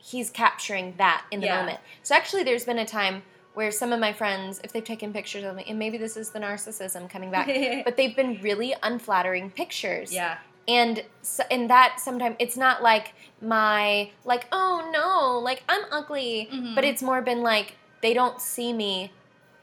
he's 0.06 0.30
capturing 0.30 0.94
that 0.98 1.24
in 1.32 1.40
the 1.40 1.46
Yeah. 1.48 1.60
moment. 1.60 1.80
So 2.04 2.14
actually 2.14 2.44
there's 2.44 2.66
been 2.66 2.80
a 2.80 2.86
time 2.86 3.24
where 3.54 3.72
some 3.72 3.94
of 3.94 4.00
my 4.00 4.12
friends, 4.12 4.60
if 4.64 4.74
they've 4.74 4.84
taken 4.84 5.14
pictures 5.14 5.44
of 5.46 5.56
me, 5.56 5.64
and 5.68 5.80
maybe 5.80 5.98
this 5.98 6.18
is 6.18 6.32
the 6.32 6.40
narcissism 6.40 7.10
coming 7.10 7.32
back, 7.32 7.48
but 7.86 7.96
they've 7.96 8.16
been 8.16 8.40
really 8.42 8.74
unflattering 8.84 9.50
pictures 9.52 10.12
yeah 10.12 10.38
and 10.66 11.04
so, 11.22 11.44
and 11.52 11.70
that 11.70 12.00
sometimes 12.00 12.38
it's 12.40 12.56
not 12.56 12.82
like 12.82 13.14
my 13.42 14.10
like 14.24 14.46
oh 14.54 14.90
no 14.94 15.38
like 15.40 15.62
i'm 15.68 15.82
ugly 15.92 16.48
Mhm. 16.52 16.74
but 16.74 16.86
it's 16.86 17.04
more 17.04 17.22
been 17.22 17.42
like 17.42 17.76
they 18.02 18.14
don't 18.14 18.40
see 18.40 18.72
me 18.72 19.12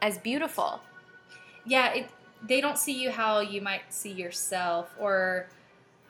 as 0.03 0.19
beautiful 0.19 0.83
yeah 1.65 1.95
it, 1.95 2.11
they 2.47 2.61
don't 2.61 2.77
see 2.77 2.93
you 3.03 3.11
how 3.11 3.41
you 3.41 3.62
might 3.62 3.83
see 3.89 4.12
yourself 4.12 4.95
or 4.99 5.49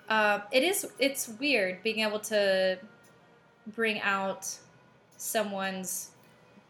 uh, 0.09 0.40
it 0.51 0.65
is 0.65 0.89
it's 0.98 1.28
weird 1.28 1.82
being 1.85 2.01
able 2.01 2.19
to 2.19 2.77
bring 3.66 4.01
out 4.01 4.47
someone's 5.16 6.11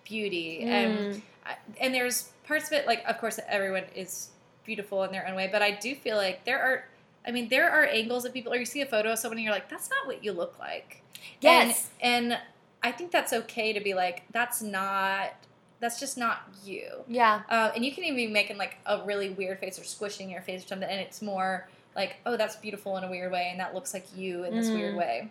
beauty 0.05 0.61
and 0.63 0.99
Mm. 1.15 1.23
I- 1.47 1.57
and 1.81 1.95
there's 1.95 2.31
parts 2.47 2.67
of 2.67 2.73
it 2.73 2.87
like 2.87 3.05
of 3.07 3.19
course 3.19 3.39
everyone 3.49 3.85
is 3.95 4.29
beautiful 4.65 5.05
in 5.05 5.13
their 5.13 5.27
own 5.27 5.35
way 5.37 5.49
but 5.51 5.63
i 5.63 5.71
do 5.71 5.95
feel 5.95 6.17
like 6.17 6.45
there 6.45 6.61
are 6.61 6.85
i 7.27 7.31
mean 7.31 7.49
there 7.49 7.71
are 7.71 7.85
angles 7.85 8.25
of 8.25 8.33
people 8.33 8.53
or 8.53 8.57
you 8.57 8.65
see 8.65 8.81
a 8.81 8.87
photo 8.87 9.13
of 9.13 9.19
someone 9.19 9.39
and 9.39 9.45
you're 9.45 9.55
like 9.55 9.69
that's 9.69 9.89
not 9.89 10.07
what 10.07 10.23
you 10.25 10.33
look 10.33 10.59
like 10.59 11.03
Yes. 11.41 11.89
and, 12.01 12.33
and 12.33 12.41
i 12.83 12.91
think 12.91 13.11
that's 13.13 13.33
okay 13.33 13.73
to 13.73 13.81
be 13.81 13.95
like 13.95 14.25
that's 14.33 14.61
not 14.63 15.31
that's 15.79 16.01
just 16.01 16.19
not 16.19 16.43
you 16.65 16.89
yeah 17.09 17.43
uh, 17.49 17.71
and 17.75 17.85
you 17.85 17.93
can 17.93 18.03
even 18.05 18.17
be 18.17 18.27
making 18.27 18.59
like 18.59 18.79
a 18.87 19.03
really 19.05 19.31
weird 19.31 19.61
face 19.61 19.79
or 19.79 19.85
squishing 19.85 20.29
your 20.29 20.43
face 20.43 20.65
or 20.65 20.69
something, 20.69 20.89
and 20.91 21.01
it's 21.01 21.23
more 21.23 21.69
like, 21.97 22.17
oh, 22.27 22.37
that's 22.37 22.55
beautiful 22.57 22.97
in 22.99 23.03
a 23.05 23.11
weird 23.11 23.33
way, 23.33 23.49
and 23.51 23.59
that 23.59 23.75
looks 23.75 23.93
like 23.95 24.05
you 24.15 24.45
in 24.45 24.55
this 24.55 24.69
Mm. 24.69 24.75
weird 24.75 24.95
way. 24.97 25.29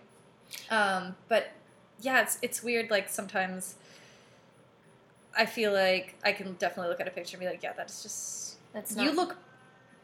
Um, 0.70 1.16
but 1.28 1.52
yeah, 2.02 2.22
it's 2.22 2.38
it's 2.42 2.64
weird. 2.64 2.90
Like 2.90 3.10
sometimes 3.10 3.76
I 5.38 5.46
feel 5.46 5.72
like 5.72 6.16
I 6.24 6.32
can 6.32 6.54
definitely 6.54 6.90
look 6.90 7.00
at 7.00 7.08
a 7.08 7.12
picture 7.12 7.38
and 7.38 7.42
be 7.42 7.50
like, 7.50 7.64
yeah, 7.64 7.74
that's 7.76 8.04
just 8.04 8.58
that's 8.74 8.96
you 8.96 9.12
look 9.12 9.38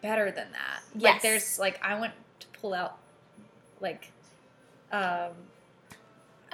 better 0.02 0.26
than 0.32 0.52
that. 0.52 0.82
Yes. 0.96 1.14
Like 1.14 1.22
there's 1.22 1.60
like 1.60 1.80
I 1.84 2.00
want 2.00 2.14
to 2.40 2.48
pull 2.60 2.74
out 2.74 2.98
like 3.82 4.12
um. 4.92 5.32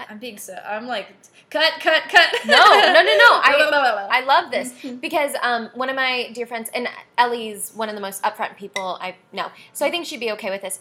I'm 0.10 0.18
being 0.18 0.40
so. 0.40 0.56
I'm 0.66 0.88
like, 0.88 1.08
cut, 1.52 1.74
cut, 1.80 2.04
cut. 2.10 2.34
No, 2.48 2.56
no, 2.56 2.94
no, 2.94 3.04
no. 3.04 3.12
I-. 3.44 4.08
I 4.10 4.22
love 4.26 4.50
this 4.50 4.74
because 5.02 5.34
um, 5.44 5.70
one 5.76 5.90
of 5.90 5.96
my 5.96 6.32
dear 6.34 6.48
friends, 6.48 6.72
and 6.74 6.88
Ellie's 7.20 7.72
one 7.76 7.88
of 7.88 7.94
the 7.94 8.02
most 8.02 8.24
upfront 8.24 8.58
people 8.58 8.98
I 9.00 9.16
know, 9.32 9.52
so 9.74 9.86
I 9.86 9.92
think 9.92 10.08
she'd 10.08 10.20
be 10.20 10.32
okay 10.32 10.50
with 10.50 10.62
this. 10.64 10.80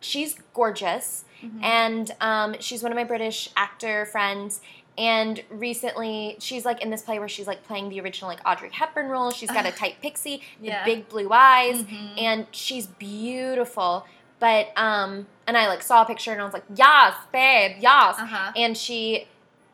She's 0.00 0.36
gorgeous, 0.54 1.24
Mhm. 1.42 1.62
and 1.62 2.10
um, 2.20 2.56
she's 2.60 2.82
one 2.82 2.90
of 2.92 2.96
my 2.96 3.04
British 3.04 3.48
actor 3.56 4.06
friends. 4.06 4.60
And 4.98 5.42
recently, 5.50 6.36
she's 6.40 6.64
like 6.66 6.82
in 6.82 6.90
this 6.90 7.00
play 7.02 7.18
where 7.18 7.28
she's 7.28 7.46
like 7.46 7.64
playing 7.64 7.88
the 7.88 8.00
original 8.00 8.28
like 8.28 8.40
Audrey 8.46 8.68
Hepburn 8.70 9.08
role. 9.08 9.30
She's 9.30 9.50
got 9.50 9.64
a 9.64 9.70
tight 9.82 10.00
pixie, 10.02 10.42
the 10.60 10.66
Yeah. 10.68 10.84
big 10.84 11.08
blue 11.08 11.30
eyes, 11.32 11.82
Mhm. 11.84 12.20
and 12.20 12.46
she's 12.50 12.86
beautiful. 12.86 14.04
But 14.40 14.68
um, 14.76 15.26
and 15.46 15.56
I 15.56 15.68
like 15.68 15.82
saw 15.82 16.02
a 16.02 16.06
picture 16.06 16.32
and 16.32 16.40
I 16.40 16.44
was 16.44 16.52
like, 16.52 16.64
yes, 16.74 17.14
babe, 17.32 17.76
yes. 17.80 18.16
Uh-huh. 18.18 18.52
And 18.56 18.76
she 18.76 19.26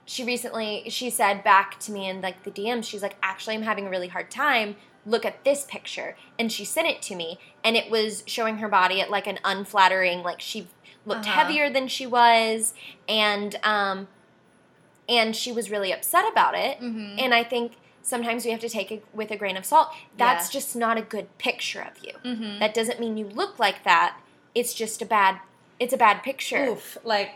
she 0.05 0.23
recently 0.25 0.85
she 0.91 1.11
said 1.11 1.43
back 1.43 1.81
to 1.81 1.93
me 1.93 2.09
in 2.09 2.21
like 2.21 2.43
the 2.45 2.51
DM, 2.51 2.85
she's 2.85 3.03
like, 3.03 3.17
actually, 3.23 3.55
I'm 3.57 3.63
having 3.63 3.87
a 3.87 3.91
really 3.91 4.09
hard 4.09 4.31
time 4.31 4.77
look 5.07 5.25
at 5.25 5.45
this 5.45 5.65
picture. 5.65 6.17
And 6.39 6.51
she 6.53 6.65
sent 6.67 6.89
it 6.89 7.01
to 7.03 7.15
me, 7.15 7.39
and 7.65 7.77
it 7.77 7.91
was 7.91 8.25
showing 8.27 8.59
her 8.59 8.69
body 8.69 9.01
at 9.01 9.09
like 9.11 9.27
an 9.27 9.39
unflattering, 9.45 10.23
like 10.23 10.41
she 10.41 10.67
looked 11.07 11.27
Uh-huh. 11.27 11.41
heavier 11.45 11.71
than 11.71 11.87
she 11.89 12.07
was, 12.07 12.75
and 13.09 13.55
um, 13.63 14.09
and 15.09 15.37
she 15.37 15.53
was 15.53 15.71
really 15.71 15.93
upset 15.93 16.31
about 16.31 16.55
it. 16.57 16.81
Mhm. 16.81 17.21
And 17.21 17.33
I 17.33 17.45
think 17.45 17.75
sometimes 18.03 18.45
we 18.45 18.51
have 18.51 18.61
to 18.61 18.69
take 18.69 18.91
it 18.91 19.05
with 19.13 19.31
a 19.31 19.37
grain 19.37 19.57
of 19.57 19.65
salt. 19.65 19.89
That's 20.17 20.49
Yeah. 20.53 20.59
just 20.61 20.75
not 20.77 20.99
a 20.99 21.03
good 21.03 21.39
picture 21.39 21.81
of 21.81 21.99
you. 22.05 22.13
Mhm. 22.25 22.59
That 22.59 22.75
doesn't 22.75 22.99
mean 23.01 23.17
you 23.17 23.27
look 23.27 23.59
like 23.59 23.85
that. 23.85 24.19
It's 24.55 24.75
just 24.75 25.01
a 25.03 25.07
bad. 25.07 25.39
It's 25.79 25.93
a 25.93 25.97
bad 25.97 26.23
picture. 26.23 26.67
Oof, 26.71 26.99
like 27.05 27.33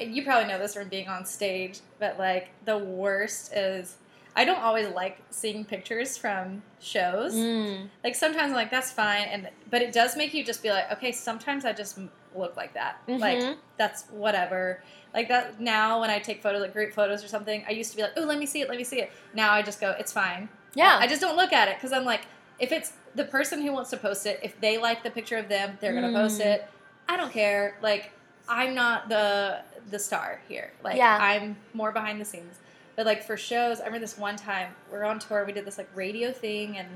you 0.00 0.24
probably 0.24 0.48
know 0.48 0.58
this 0.58 0.74
from 0.74 0.88
being 0.88 1.06
on 1.08 1.24
stage, 1.26 1.78
but 2.00 2.18
like 2.18 2.48
the 2.64 2.78
worst 2.78 3.52
is 3.52 3.96
I 4.34 4.44
don't 4.44 4.60
always 4.60 4.88
like 4.88 5.18
seeing 5.30 5.64
pictures 5.64 6.16
from 6.16 6.62
shows. 6.80 7.34
Mm. 7.34 7.88
Like 8.02 8.14
sometimes 8.14 8.50
I'm 8.50 8.54
like 8.56 8.70
that's 8.70 8.90
fine, 8.90 9.24
and 9.28 9.48
but 9.70 9.82
it 9.82 9.92
does 9.92 10.16
make 10.16 10.32
you 10.34 10.42
just 10.44 10.62
be 10.62 10.70
like, 10.70 10.90
okay, 10.92 11.12
sometimes 11.12 11.64
I 11.64 11.72
just 11.72 11.98
look 12.34 12.56
like 12.56 12.72
that. 12.74 12.96
Like 13.08 13.38
Mhm. 13.38 13.56
that's 13.76 14.04
whatever. 14.10 14.82
Like 15.12 15.28
that 15.28 15.60
now 15.60 16.00
when 16.00 16.08
I 16.08 16.18
take 16.18 16.42
photos, 16.42 16.62
like 16.62 16.72
group 16.72 16.94
photos 16.94 17.22
or 17.22 17.28
something, 17.28 17.62
I 17.68 17.72
used 17.72 17.90
to 17.90 17.96
be 17.96 18.02
like, 18.02 18.12
oh, 18.16 18.22
let 18.22 18.38
me 18.38 18.46
see 18.46 18.62
it, 18.62 18.68
let 18.70 18.78
me 18.78 18.84
see 18.84 19.00
it. 19.02 19.12
Now 19.34 19.52
I 19.52 19.60
just 19.60 19.80
go, 19.80 19.90
it's 19.98 20.12
fine. 20.12 20.48
Yeah. 20.74 20.96
I 20.98 21.06
just 21.06 21.20
don't 21.20 21.36
look 21.36 21.52
at 21.52 21.68
it 21.68 21.76
because 21.76 21.92
I'm 21.92 22.04
like, 22.06 22.22
if 22.58 22.72
it's 22.72 22.94
the 23.14 23.24
person 23.24 23.60
who 23.60 23.72
wants 23.72 23.90
to 23.90 23.98
post 23.98 24.24
it, 24.24 24.40
if 24.42 24.58
they 24.62 24.78
like 24.78 25.02
the 25.02 25.10
picture 25.10 25.36
of 25.36 25.50
them, 25.50 25.76
they're 25.82 25.92
gonna 25.92 26.12
post 26.12 26.40
Mm. 26.40 26.46
it. 26.46 26.68
I 27.06 27.18
don't 27.18 27.30
care. 27.32 27.76
Like, 27.82 28.12
I'm 28.48 28.74
not 28.74 29.10
the 29.10 29.60
the 29.90 29.98
star 29.98 30.40
here. 30.48 30.72
Like, 30.82 30.96
Yeah. 30.96 31.18
I'm 31.20 31.56
more 31.74 31.92
behind 31.92 32.18
the 32.18 32.24
scenes. 32.24 32.56
But 32.96 33.06
like 33.06 33.22
for 33.24 33.36
shows, 33.36 33.80
I 33.80 33.86
remember 33.86 34.04
this 34.04 34.18
one 34.18 34.36
time 34.36 34.72
we 34.90 34.98
are 34.98 35.04
on 35.04 35.18
tour. 35.18 35.44
We 35.44 35.52
did 35.52 35.64
this 35.64 35.78
like 35.78 35.88
radio 35.94 36.30
thing 36.32 36.74
in 36.76 36.86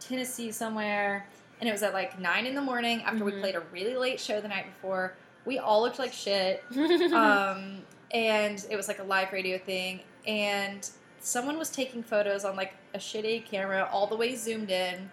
Tennessee 0.00 0.50
somewhere, 0.52 1.26
and 1.60 1.68
it 1.68 1.72
was 1.72 1.82
at 1.82 1.92
like 1.92 2.18
nine 2.18 2.46
in 2.46 2.54
the 2.54 2.62
morning 2.62 3.02
after 3.02 3.24
we 3.24 3.32
Mhm. 3.32 3.40
played 3.40 3.54
a 3.54 3.60
really 3.72 3.96
late 3.96 4.18
show 4.20 4.40
the 4.40 4.48
night 4.48 4.66
before. 4.66 5.14
We 5.44 5.58
all 5.58 5.80
looked 5.82 5.98
like 5.98 6.12
shit 6.12 6.64
um, 7.12 7.82
and 8.10 8.64
it 8.70 8.76
was 8.76 8.88
like 8.88 8.98
a 8.98 9.04
live 9.04 9.32
radio 9.32 9.58
thing 9.58 10.00
and 10.26 10.88
someone 11.20 11.56
was 11.58 11.70
taking 11.70 12.02
photos 12.02 12.44
on 12.44 12.56
like 12.56 12.72
a 12.94 12.98
shitty 12.98 13.44
camera 13.44 13.88
all 13.92 14.06
the 14.08 14.16
way 14.16 14.34
zoomed 14.34 14.70
in 14.70 15.08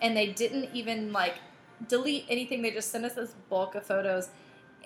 and 0.00 0.16
they 0.16 0.28
didn't 0.28 0.68
even 0.72 1.12
like 1.12 1.34
delete 1.88 2.24
anything 2.28 2.62
they 2.62 2.70
just 2.70 2.90
sent 2.92 3.04
us 3.04 3.14
this 3.14 3.34
bulk 3.50 3.74
of 3.74 3.84
photos 3.84 4.28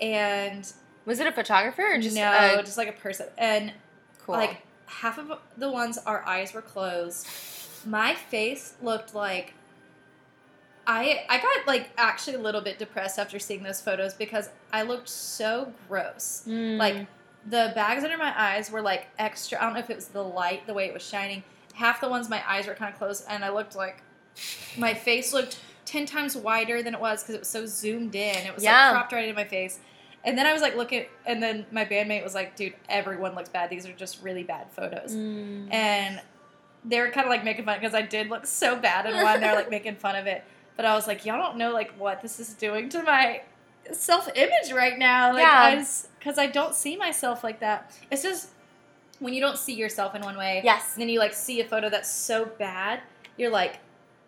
and 0.00 0.72
Was 1.04 1.20
it 1.20 1.26
a 1.26 1.32
photographer 1.32 1.82
or 1.94 1.98
just 1.98 2.16
no 2.16 2.30
a, 2.58 2.62
just 2.62 2.78
like 2.78 2.88
a 2.88 2.92
person 2.92 3.26
and 3.36 3.72
cool? 4.24 4.36
like 4.36 4.62
half 4.88 5.18
of 5.18 5.38
the 5.56 5.70
ones 5.70 5.98
our 6.06 6.24
eyes 6.26 6.52
were 6.52 6.62
closed 6.62 7.26
my 7.86 8.14
face 8.14 8.74
looked 8.82 9.14
like 9.14 9.54
I 10.86 11.24
I 11.28 11.38
got 11.38 11.66
like 11.66 11.90
actually 11.98 12.34
a 12.36 12.40
little 12.40 12.60
bit 12.60 12.78
depressed 12.78 13.18
after 13.18 13.38
seeing 13.38 13.62
those 13.62 13.80
photos 13.80 14.14
because 14.14 14.48
I 14.72 14.82
looked 14.82 15.08
so 15.08 15.72
gross. 15.88 16.44
Mm. 16.46 16.78
Like 16.78 17.06
the 17.46 17.72
bags 17.74 18.04
under 18.04 18.16
my 18.16 18.32
eyes 18.36 18.70
were 18.70 18.80
like 18.80 19.06
extra. 19.18 19.58
I 19.60 19.64
don't 19.64 19.74
know 19.74 19.80
if 19.80 19.90
it 19.90 19.96
was 19.96 20.08
the 20.08 20.24
light, 20.24 20.66
the 20.66 20.74
way 20.74 20.86
it 20.86 20.94
was 20.94 21.02
shining. 21.06 21.42
Half 21.74 22.00
the 22.00 22.08
ones 22.08 22.28
my 22.30 22.42
eyes 22.48 22.66
were 22.66 22.74
kind 22.74 22.92
of 22.92 22.98
closed, 22.98 23.24
and 23.28 23.44
I 23.44 23.50
looked 23.50 23.76
like 23.76 24.02
my 24.78 24.94
face 24.94 25.32
looked 25.34 25.60
ten 25.84 26.06
times 26.06 26.36
wider 26.36 26.82
than 26.82 26.94
it 26.94 27.00
was 27.00 27.22
because 27.22 27.34
it 27.34 27.40
was 27.40 27.48
so 27.48 27.66
zoomed 27.66 28.14
in. 28.14 28.36
It 28.46 28.54
was 28.54 28.64
Yeah. 28.64 28.86
like 28.86 28.92
cropped 28.94 29.12
right 29.12 29.24
into 29.24 29.36
my 29.36 29.44
face. 29.44 29.78
And 30.24 30.36
then 30.36 30.46
I 30.46 30.52
was 30.52 30.62
like 30.62 30.76
looking, 30.76 31.06
and 31.26 31.42
then 31.42 31.64
my 31.70 31.84
bandmate 31.84 32.22
was 32.24 32.34
like, 32.34 32.56
"Dude, 32.56 32.74
everyone 32.88 33.34
looks 33.34 33.48
bad. 33.48 33.70
These 33.70 33.86
are 33.86 33.92
just 33.92 34.22
really 34.22 34.42
bad 34.42 34.70
photos." 34.72 35.14
Mm. 35.14 35.72
And 35.72 36.20
they 36.84 37.00
were 37.00 37.08
kind 37.10 37.24
of 37.26 37.30
like 37.30 37.44
making 37.44 37.64
fun 37.64 37.78
because 37.78 37.94
I 37.94 38.02
did 38.02 38.28
look 38.28 38.46
so 38.46 38.76
bad 38.76 39.06
in 39.06 39.14
one. 39.22 39.40
They're 39.40 39.54
like 39.54 39.70
making 39.70 39.96
fun 39.96 40.16
of 40.16 40.26
it, 40.26 40.44
but 40.76 40.84
I 40.84 40.94
was 40.94 41.06
like, 41.06 41.24
"Y'all 41.24 41.38
don't 41.40 41.56
know 41.56 41.72
like 41.72 41.92
what 41.98 42.20
this 42.20 42.40
is 42.40 42.54
doing 42.54 42.88
to 42.90 43.02
my 43.02 43.42
self 43.92 44.28
image 44.34 44.72
right 44.72 44.98
now." 44.98 45.32
Like, 45.32 45.42
Yeah. 45.42 45.80
I 45.80 45.86
because 46.18 46.36
I 46.36 46.46
don't 46.46 46.74
see 46.74 46.96
myself 46.96 47.44
like 47.44 47.60
that. 47.60 47.96
It's 48.10 48.22
just 48.22 48.48
when 49.20 49.34
you 49.34 49.40
don't 49.40 49.58
see 49.58 49.74
yourself 49.74 50.14
in 50.14 50.22
one 50.22 50.36
way, 50.36 50.60
Yes. 50.64 50.94
and 50.94 51.02
then 51.02 51.08
you 51.08 51.18
like 51.20 51.34
see 51.34 51.60
a 51.60 51.64
photo 51.64 51.88
that's 51.88 52.10
so 52.10 52.44
bad, 52.44 53.00
you're 53.36 53.50
like, 53.50 53.78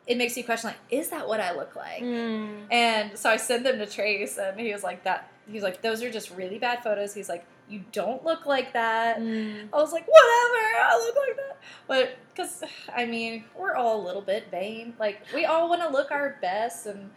it 0.06 0.16
makes 0.16 0.36
you 0.36 0.42
question 0.44 0.68
like, 0.68 0.78
is 0.90 1.10
that 1.10 1.28
what 1.28 1.40
I 1.40 1.54
look 1.54 1.76
like? 1.76 2.02
Mm. 2.02 2.62
And 2.72 3.16
so 3.18 3.30
I 3.30 3.36
sent 3.36 3.62
them 3.64 3.78
to 3.78 3.86
Trace, 3.86 4.38
and 4.38 4.58
he 4.58 4.72
was 4.72 4.82
like, 4.82 5.04
that. 5.04 5.29
He's 5.50 5.62
like, 5.62 5.82
those 5.82 6.02
are 6.02 6.10
just 6.10 6.30
really 6.30 6.58
bad 6.58 6.82
photos. 6.82 7.12
He's 7.14 7.28
like, 7.28 7.44
you 7.68 7.84
don't 7.92 8.24
look 8.24 8.46
like 8.46 8.72
that. 8.72 9.18
Mm. 9.18 9.68
I 9.72 9.76
was 9.76 9.92
like, 9.92 10.06
whatever, 10.06 10.64
I 10.82 11.02
look 11.04 11.16
like 11.16 11.36
that. 11.36 11.58
But 11.86 12.16
because 12.28 12.64
I 12.94 13.06
mean, 13.06 13.44
we're 13.58 13.74
all 13.74 14.00
a 14.00 14.04
little 14.04 14.22
bit 14.22 14.50
vain. 14.50 14.94
Like 14.98 15.22
we 15.34 15.44
all 15.44 15.68
want 15.68 15.82
to 15.82 15.88
look 15.88 16.10
our 16.10 16.36
best, 16.40 16.86
and 16.86 17.10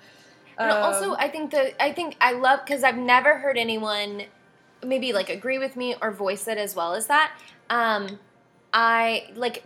And 0.58 0.72
also, 0.72 1.12
um, 1.12 1.18
I 1.20 1.28
think 1.28 1.52
the 1.52 1.82
I 1.82 1.92
think 1.94 2.16
I 2.22 2.34
love 2.34 2.60
because 2.66 2.84
I've 2.84 2.98
never 2.98 3.38
heard 3.40 3.58
anyone 3.58 4.24
maybe 4.86 5.14
like 5.14 5.30
agree 5.30 5.58
with 5.58 5.76
me 5.76 5.96
or 6.02 6.12
voice 6.12 6.48
it 6.48 6.58
as 6.58 6.76
well 6.76 6.94
as 6.94 7.08
that. 7.08 7.32
Um, 7.70 8.20
I 8.74 9.32
like 9.36 9.64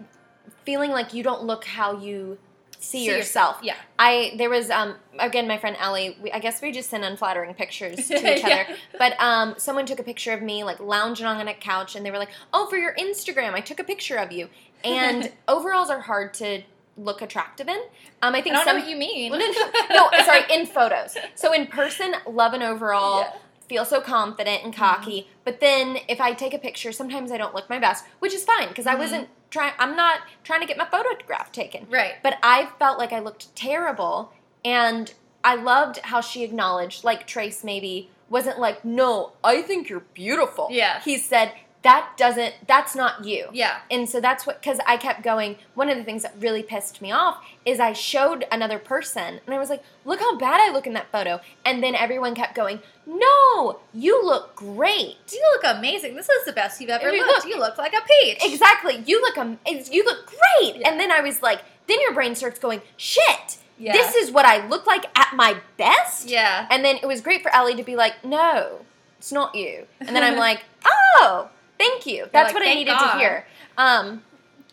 feeling 0.63 0.91
like 0.91 1.13
you 1.13 1.23
don't 1.23 1.43
look 1.43 1.65
how 1.65 1.97
you 1.99 2.37
see, 2.79 3.05
yourself. 3.05 3.57
Yeah, 3.61 3.75
I 3.99 4.33
there 4.37 4.49
was 4.49 4.69
um 4.69 4.95
again 5.19 5.47
my 5.47 5.57
friend 5.57 5.75
Ellie. 5.79 6.17
We, 6.21 6.31
I 6.31 6.39
guess 6.39 6.61
we 6.61 6.71
just 6.71 6.89
send 6.89 7.03
unflattering 7.03 7.53
pictures 7.53 7.95
to 8.07 8.15
each 8.15 8.43
Yeah. 8.43 8.47
other. 8.65 8.77
But 8.97 9.19
um, 9.21 9.55
someone 9.57 9.85
took 9.85 9.99
a 9.99 10.03
picture 10.03 10.33
of 10.33 10.41
me 10.41 10.63
like 10.63 10.79
lounging 10.79 11.25
on 11.25 11.47
a 11.47 11.53
couch, 11.53 11.95
and 11.95 12.05
they 12.05 12.11
were 12.11 12.17
like, 12.17 12.29
"Oh, 12.53 12.67
for 12.69 12.77
your 12.77 12.93
Instagram, 12.95 13.53
I 13.53 13.61
took 13.61 13.79
a 13.79 13.83
picture 13.83 14.17
of 14.17 14.31
you." 14.31 14.49
And 14.83 15.31
overalls 15.47 15.89
are 15.89 16.01
hard 16.01 16.33
to 16.35 16.61
look 16.97 17.21
attractive 17.21 17.67
in. 17.67 17.79
Um, 18.21 18.33
I 18.33 18.39
I 18.39 18.41
think 18.41 18.55
don't 18.55 18.65
some 18.65 18.77
know 18.77 18.81
what 18.83 18.89
you 18.89 18.97
mean. 18.97 19.31
no, 19.91 20.09
no, 20.09 20.09
sorry, 20.25 20.41
in 20.51 20.65
photos. 20.65 21.15
So 21.35 21.53
in 21.53 21.67
person, 21.67 22.15
love 22.27 22.53
an 22.53 22.63
overall, 22.63 23.19
Yeah. 23.19 23.33
feel 23.69 23.85
so 23.85 24.01
confident 24.01 24.63
and 24.63 24.73
cocky. 24.75 25.27
But 25.43 25.59
then 25.59 25.97
if 26.07 26.19
I 26.19 26.33
take 26.33 26.53
a 26.55 26.57
picture, 26.57 26.91
sometimes 26.91 27.31
I 27.31 27.37
don't 27.37 27.53
look 27.53 27.69
my 27.69 27.77
best, 27.77 28.05
which 28.19 28.33
is 28.33 28.43
fine 28.43 28.69
because 28.69 28.87
I 28.87 28.95
Mhm. 28.95 28.99
wasn't 28.99 29.29
trying. 29.49 29.73
I'm 29.79 29.95
not 29.95 30.21
trying 30.43 30.61
to 30.61 30.67
get 30.67 30.77
my 30.77 30.85
photograph 30.85 31.51
taken. 31.51 31.87
Right. 31.89 32.15
But 32.23 32.37
I 32.43 32.69
felt 32.79 32.97
like 32.97 33.13
I 33.13 33.19
looked 33.19 33.55
terrible, 33.55 34.33
and 34.63 35.13
I 35.43 35.55
loved 35.55 35.99
how 36.03 36.21
she 36.21 36.43
acknowledged, 36.43 37.03
like 37.03 37.27
Trace 37.27 37.63
maybe 37.63 38.09
wasn't 38.29 38.59
like, 38.59 38.83
"No, 38.83 39.33
I 39.43 39.61
think 39.61 39.89
you're 39.89 40.05
beautiful." 40.13 40.67
Yeah. 40.69 41.01
He 41.01 41.17
said 41.17 41.53
that 41.83 42.09
doesn't. 42.17 42.55
That's 42.67 42.95
not 42.95 43.23
you. 43.23 43.47
Yeah. 43.53 43.77
And 43.89 44.09
so 44.09 44.19
that's 44.19 44.45
what, 44.45 44.59
because 44.61 44.79
I 44.87 44.97
kept 44.97 45.23
going. 45.23 45.57
One 45.75 45.89
of 45.89 45.97
the 45.97 46.03
things 46.03 46.23
that 46.23 46.33
really 46.39 46.63
pissed 46.63 47.01
me 47.01 47.11
off 47.11 47.41
is 47.65 47.79
I 47.79 47.93
showed 47.93 48.45
another 48.51 48.79
person 48.79 49.39
and 49.45 49.55
I 49.55 49.59
was 49.59 49.69
like, 49.69 49.83
look 50.03 50.19
how 50.19 50.37
bad 50.37 50.59
I 50.59 50.73
look 50.73 50.87
in 50.87 50.93
that 50.93 51.11
photo. 51.11 51.39
And 51.63 51.81
then 51.83 51.95
everyone 51.95 52.35
kept 52.35 52.55
going, 52.55 52.79
no, 53.05 53.79
you 53.93 54.25
look 54.25 54.55
great. 54.55 55.17
You 55.31 55.41
look 55.53 55.77
amazing. 55.77 56.15
This 56.15 56.27
is 56.29 56.45
the 56.45 56.51
best 56.51 56.81
you've 56.81 56.89
ever 56.89 57.09
You 57.11 57.25
looked. 57.25 57.45
look- 57.45 57.53
you 57.53 57.59
look 57.59 57.77
like 57.77 57.93
a 57.93 58.01
peach. 58.01 58.39
Exactly. 58.43 59.03
You 59.05 59.21
look, 59.21 59.37
am- 59.37 59.59
you 59.65 60.03
look 60.03 60.25
great. 60.25 60.77
Yeah. 60.77 60.89
And 60.89 60.99
then 60.99 61.11
I 61.11 61.21
was 61.21 61.41
like, 61.41 61.61
then 61.87 62.01
your 62.01 62.13
brain 62.13 62.35
starts 62.35 62.59
going, 62.59 62.81
shit, 62.97 63.57
Yeah. 63.77 63.93
this 63.93 64.13
is 64.15 64.29
what 64.31 64.45
I 64.45 64.67
look 64.67 64.85
like 64.87 65.05
at 65.17 65.35
my 65.35 65.57
best. 65.77 66.27
Yeah. 66.27 66.67
And 66.69 66.83
then 66.83 66.97
it 66.97 67.05
was 67.05 67.21
great 67.21 67.43
for 67.43 67.53
Ellie 67.55 67.75
to 67.75 67.83
be 67.83 67.95
like, 67.95 68.25
no, 68.25 68.79
it's 69.19 69.31
not 69.31 69.55
you. 69.55 69.85
And 70.01 70.09
then 70.15 70.23
I'm 70.23 70.35
like, 70.47 70.63
oh, 70.85 71.49
thank 71.77 72.05
you. 72.05 72.27
That's 72.31 72.47
like, 72.47 72.53
what 72.53 72.67
I 72.67 72.73
needed 72.73 72.91
God." 72.91 73.13
to 73.13 73.19
hear. 73.19 73.45
Um, 73.77 74.23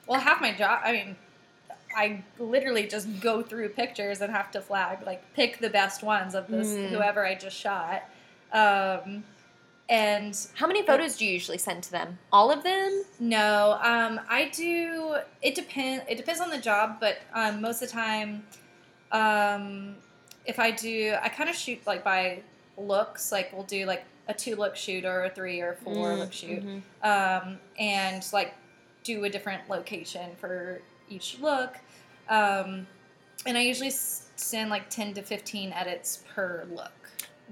Well, 0.06 0.20
half 0.20 0.40
my 0.40 0.52
job. 0.52 0.80
I 0.84 0.92
mean, 0.92 1.16
I 1.96 2.22
literally 2.38 2.86
just 2.86 3.20
go 3.20 3.42
through 3.42 3.70
pictures 3.70 4.20
and 4.20 4.32
have 4.32 4.50
to 4.52 4.60
flag 4.60 4.98
like 5.06 5.22
pick 5.34 5.58
the 5.58 5.70
best 5.70 6.02
ones 6.02 6.34
of 6.34 6.48
this 6.48 6.68
Mm. 6.68 6.88
whoever 6.90 7.24
I 7.24 7.34
just 7.34 7.56
shot. 7.56 8.04
Um, 8.52 9.24
and 9.88 10.34
How 10.54 10.66
many 10.66 10.82
photos 10.82 11.16
do 11.16 11.26
you 11.26 11.32
usually 11.32 11.58
send 11.58 11.82
to 11.84 11.90
them? 11.92 12.18
All 12.32 12.50
of 12.50 12.62
them? 12.62 13.04
No, 13.20 13.78
um, 13.82 14.20
I 14.28 14.48
do. 14.48 15.16
It 15.42 15.54
depends. 15.54 16.04
It 16.08 16.16
depends 16.16 16.40
on 16.40 16.48
the 16.50 16.58
job, 16.58 16.96
but 17.00 17.18
um, 17.34 17.60
most 17.60 17.82
of 17.82 17.88
the 17.88 17.94
time, 17.94 18.44
um, 19.12 19.96
if 20.46 20.58
I 20.58 20.70
do, 20.70 21.14
I 21.22 21.28
kind 21.28 21.50
of 21.50 21.56
shoot 21.56 21.86
like 21.86 22.02
by 22.02 22.40
looks. 22.78 23.30
Like 23.30 23.52
we'll 23.52 23.64
do 23.64 23.84
like 23.86 24.04
a 24.28 24.34
two 24.34 24.56
look 24.56 24.74
shoot 24.76 25.04
or 25.04 25.24
a 25.24 25.30
three 25.30 25.60
or 25.60 25.74
four 25.84 26.12
Mm, 26.12 26.18
look 26.18 26.32
shoot, 26.32 26.62
mhm. 26.64 26.82
um, 27.02 27.58
and 27.78 28.26
like 28.32 28.54
do 29.02 29.24
a 29.24 29.30
different 29.30 29.68
location 29.68 30.30
for 30.40 30.80
each 31.10 31.38
look. 31.40 31.76
Um, 32.28 32.86
and 33.46 33.58
I 33.58 33.60
usually 33.62 33.90
send 33.90 34.70
like 34.70 34.88
ten 34.90 35.12
to 35.14 35.22
fifteen 35.22 35.72
edits 35.72 36.22
per 36.34 36.66
look. 36.72 36.92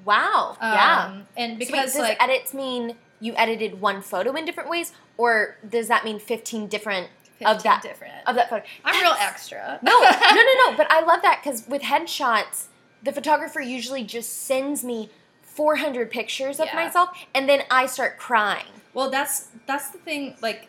Wow. 0.04 0.56
Um, 0.60 0.72
yeah. 0.72 1.20
and 1.36 1.52
So 1.52 1.58
wait, 1.58 1.58
because 1.58 1.92
does 1.92 2.00
like 2.02 2.22
edits 2.22 2.54
mean 2.54 2.96
you 3.20 3.34
edited 3.36 3.80
one 3.80 4.00
photo 4.02 4.32
in 4.34 4.44
different 4.46 4.70
ways, 4.70 4.92
or 5.18 5.56
does 5.68 5.88
that 5.88 6.04
mean 6.04 6.18
fifteen 6.18 6.66
different 6.68 7.08
15 7.38 7.46
of 7.56 7.62
that- 7.64 7.82
different. 7.82 8.14
of 8.26 8.34
that 8.36 8.48
photo? 8.48 8.64
I'm 8.84 9.00
real 9.02 9.14
extra. 9.18 9.78
No, 9.82 10.00
no, 10.00 10.10
no, 10.10 10.70
no. 10.70 10.76
But 10.76 10.90
I 10.90 11.00
love 11.04 11.20
that 11.22 11.40
because 11.42 11.66
with 11.68 11.82
headshots, 11.82 12.66
the 13.02 13.12
photographer 13.12 13.60
usually 13.60 14.04
just 14.04 14.44
sends 14.46 14.82
me 14.84 15.10
400 15.54 16.10
pictures 16.10 16.58
of 16.60 16.66
Yeah. 16.66 16.74
myself, 16.76 17.10
and 17.34 17.48
then 17.48 17.62
I 17.70 17.86
start 17.86 18.16
crying. 18.18 18.66
Well, 18.94 19.10
that's 19.10 19.48
that's 19.66 19.90
the 19.90 19.98
thing. 19.98 20.36
Like, 20.40 20.68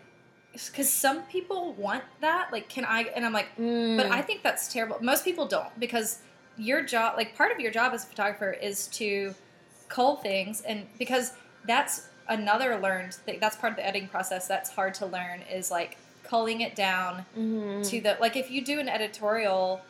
because 0.54 0.92
some 0.92 1.24
people 1.24 1.74
want 1.74 2.04
that. 2.22 2.52
Like, 2.52 2.70
can 2.70 2.86
I? 2.86 3.04
And 3.16 3.26
I'm 3.26 3.34
like, 3.34 3.48
Mm. 3.58 3.98
but 3.98 4.08
I 4.12 4.22
think 4.22 4.44
that's 4.44 4.72
terrible. 4.72 4.98
Most 5.02 5.24
people 5.26 5.46
don't 5.48 5.78
because 5.80 6.20
your 6.58 6.82
job, 6.84 7.16
like 7.18 7.36
part 7.36 7.52
of 7.52 7.60
your 7.60 7.72
job 7.72 7.94
as 7.94 8.04
a 8.04 8.08
photographer, 8.08 8.52
is 8.52 8.88
to 9.00 9.34
cull 9.90 10.18
things, 10.18 10.62
and 10.62 10.86
because 11.00 11.34
that's 11.66 12.08
another 12.28 12.78
learned 12.80 13.14
thing. 13.14 13.40
That's 13.40 13.56
part 13.56 13.72
of 13.72 13.78
the 13.78 13.86
editing 13.86 14.08
process. 14.10 14.48
That's 14.48 14.70
hard 14.70 14.94
to 14.96 15.06
learn. 15.06 15.42
Is 15.52 15.72
like 15.72 15.98
culling 16.24 16.62
it 16.62 16.76
down 16.76 17.26
Mhm. 17.38 17.88
to 17.90 18.00
the 18.02 18.18
like 18.20 18.36
if 18.36 18.50
you 18.52 18.64
do 18.64 18.80
an 18.80 18.90
editorial. 18.90 19.82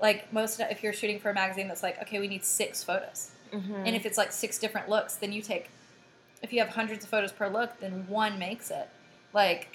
Like 0.00 0.32
most, 0.32 0.58
if 0.58 0.82
you're 0.82 0.92
shooting 0.92 1.20
for 1.20 1.30
a 1.30 1.34
magazine 1.34 1.68
that's 1.68 1.82
like, 1.84 2.00
okay, 2.02 2.18
we 2.18 2.26
need 2.26 2.44
six 2.44 2.82
photos, 2.82 3.30
Mhm. 3.52 3.86
and 3.86 3.94
if 3.96 4.06
it's 4.06 4.16
like 4.18 4.32
six 4.32 4.58
different 4.58 4.88
looks, 4.88 5.14
then 5.16 5.32
you 5.32 5.42
take, 5.42 5.70
if 6.42 6.52
you 6.52 6.58
have 6.60 6.70
hundreds 6.70 7.04
of 7.04 7.10
photos 7.10 7.32
per 7.32 7.48
look, 7.48 7.78
then 7.80 8.06
one 8.08 8.38
makes 8.38 8.70
it. 8.70 8.88
Like, 9.32 9.68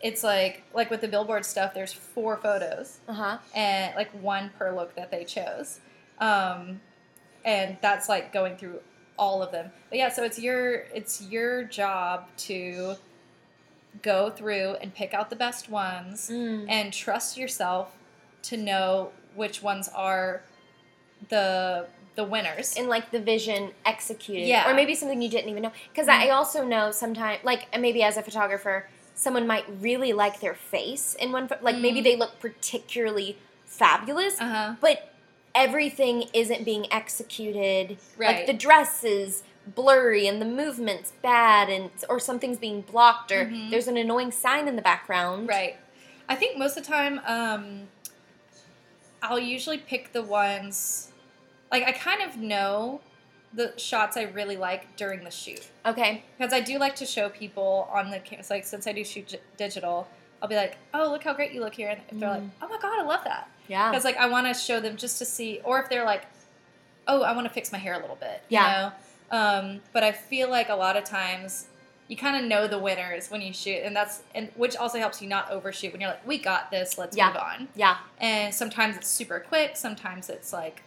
it's 0.00 0.22
like 0.22 0.62
like 0.74 0.90
with 0.90 1.00
the 1.00 1.08
billboard 1.08 1.44
stuff. 1.44 1.74
There's 1.74 1.92
four 1.92 2.36
photos, 2.36 2.98
uh-huh. 3.08 3.38
and 3.54 3.94
like 3.96 4.10
one 4.22 4.50
per 4.58 4.70
look 4.74 4.94
that 4.94 5.10
they 5.10 5.24
chose, 5.24 5.80
um, 6.20 6.80
and 7.44 7.76
that's 7.80 8.08
like 8.08 8.32
going 8.32 8.56
through 8.56 8.80
all 9.18 9.42
of 9.42 9.50
them. 9.50 9.72
But 9.88 9.98
yeah, 9.98 10.08
so 10.10 10.22
it's 10.22 10.38
your 10.38 10.84
it's 10.94 11.22
your 11.22 11.64
job 11.64 12.28
to 12.46 12.94
go 14.02 14.30
through 14.30 14.76
and 14.80 14.94
pick 14.94 15.12
out 15.14 15.30
the 15.30 15.36
best 15.36 15.68
ones 15.68 16.30
Mm. 16.30 16.66
and 16.68 16.92
trust 16.92 17.36
yourself 17.36 17.96
to 18.42 18.56
know 18.56 19.10
which 19.34 19.62
ones 19.62 19.88
are 19.88 20.42
the 21.28 21.86
the 22.18 22.24
winners. 22.24 22.74
and 22.76 22.88
like 22.88 23.12
the 23.12 23.20
vision 23.20 23.70
executed 23.86 24.48
Yeah. 24.48 24.68
or 24.68 24.74
maybe 24.74 24.96
something 24.96 25.22
you 25.22 25.30
didn't 25.30 25.50
even 25.50 25.62
know 25.62 25.70
because 25.92 26.08
i 26.08 26.30
also 26.30 26.64
know 26.64 26.90
sometimes 26.90 27.38
like 27.44 27.62
maybe 27.78 28.02
as 28.02 28.16
a 28.16 28.22
photographer 28.22 28.88
someone 29.14 29.46
might 29.46 29.64
really 29.80 30.12
like 30.12 30.40
their 30.40 30.54
face 30.54 31.14
in 31.14 31.30
one 31.30 31.48
like 31.62 31.78
maybe 31.78 32.00
Mm. 32.00 32.04
they 32.04 32.16
look 32.16 32.40
particularly 32.40 33.38
fabulous 33.66 34.40
Uh 34.40 34.48
huh. 34.54 34.74
but 34.80 35.14
everything 35.54 36.24
isn't 36.32 36.64
being 36.64 36.92
executed 36.92 37.90
like 38.18 38.36
Right. 38.36 38.46
the 38.48 38.52
dress 38.52 39.04
is 39.04 39.44
blurry 39.64 40.26
and 40.26 40.42
the 40.42 40.50
movement's 40.62 41.12
bad 41.22 41.68
and 41.70 41.90
or 42.08 42.18
something's 42.18 42.58
being 42.58 42.80
blocked 42.80 43.30
or 43.30 43.44
Mhm. 43.44 43.70
there's 43.70 43.86
an 43.86 43.96
annoying 43.96 44.32
sign 44.32 44.66
in 44.66 44.74
the 44.74 44.82
background 44.82 45.48
Right. 45.48 45.76
I 46.28 46.34
think 46.34 46.58
most 46.58 46.76
of 46.76 46.82
the 46.84 46.88
time, 46.90 47.20
um, 47.26 47.88
I'll 49.22 49.38
usually 49.38 49.78
pick 49.78 50.12
the 50.12 50.22
ones. 50.22 51.10
Like 51.70 51.84
I 51.84 51.92
kind 51.92 52.22
of 52.22 52.36
know 52.36 53.00
the 53.52 53.72
shots 53.78 54.16
I 54.16 54.24
really 54.24 54.56
like 54.58 54.94
during 54.96 55.24
the 55.24 55.30
shoot 55.30 55.66
okay 55.86 56.22
because 56.36 56.52
I 56.52 56.60
do 56.60 56.78
like 56.78 56.94
to 56.96 57.06
show 57.06 57.28
people 57.30 57.88
on 57.92 58.10
the 58.10 58.18
cameras. 58.18 58.50
Like 58.50 58.64
since 58.66 58.86
I 58.86 58.92
do 58.92 59.04
shoot 59.04 59.28
j- 59.28 59.40
digital, 59.56 60.06
I'll 60.42 60.48
be 60.48 60.54
like, 60.56 60.76
"Oh, 60.92 61.10
look 61.10 61.24
how 61.24 61.32
great 61.32 61.52
you 61.52 61.60
look 61.60 61.74
here," 61.74 61.88
and 61.88 62.00
if 62.10 62.18
they're 62.20 62.28
like, 62.30 62.42
Mhm. 62.42 62.50
"Oh 62.62 62.68
my 62.68 62.78
god, 62.78 62.98
I 62.98 63.02
love 63.02 63.24
that," 63.24 63.48
yeah 63.68 63.90
because 63.90 64.04
like 64.04 64.16
I 64.18 64.26
want 64.26 64.46
to 64.46 64.54
show 64.54 64.80
them 64.80 64.96
just 64.96 65.18
to 65.18 65.24
see, 65.24 65.60
or 65.64 65.80
if 65.80 65.88
they're 65.88 66.04
like, 66.04 66.26
"Oh, 67.06 67.22
I 67.22 67.32
want 67.32 67.46
to 67.46 67.52
fix 67.52 67.72
my 67.72 67.78
hair 67.78 67.94
a 67.94 67.98
little 67.98 68.16
bit," 68.16 68.42
you 68.48 68.56
Yeah. 68.58 68.90
know. 69.30 69.36
Um, 69.36 69.80
but 69.92 70.02
I 70.04 70.12
feel 70.12 70.48
like 70.50 70.68
a 70.68 70.74
lot 70.76 70.96
of 70.96 71.04
times 71.04 71.68
you 72.06 72.16
kind 72.16 72.36
of 72.36 72.44
know 72.44 72.66
the 72.66 72.78
winners 72.78 73.30
when 73.30 73.40
you 73.42 73.52
shoot, 73.52 73.82
and 73.82 73.94
that's 73.96 74.22
and 74.34 74.50
which 74.56 74.76
also 74.76 74.98
helps 74.98 75.20
you 75.22 75.28
not 75.28 75.50
overshoot 75.50 75.92
when 75.92 76.00
you're 76.00 76.10
like, 76.10 76.26
"We 76.26 76.38
got 76.38 76.70
this, 76.70 76.98
let's 76.98 77.16
Yeah. 77.16 77.28
move 77.28 77.36
on." 77.36 77.68
yeah 77.74 77.96
And 78.18 78.54
sometimes 78.54 78.96
it's 78.96 79.08
super 79.08 79.40
quick, 79.40 79.76
sometimes 79.76 80.28
it's 80.28 80.52
like 80.52 80.82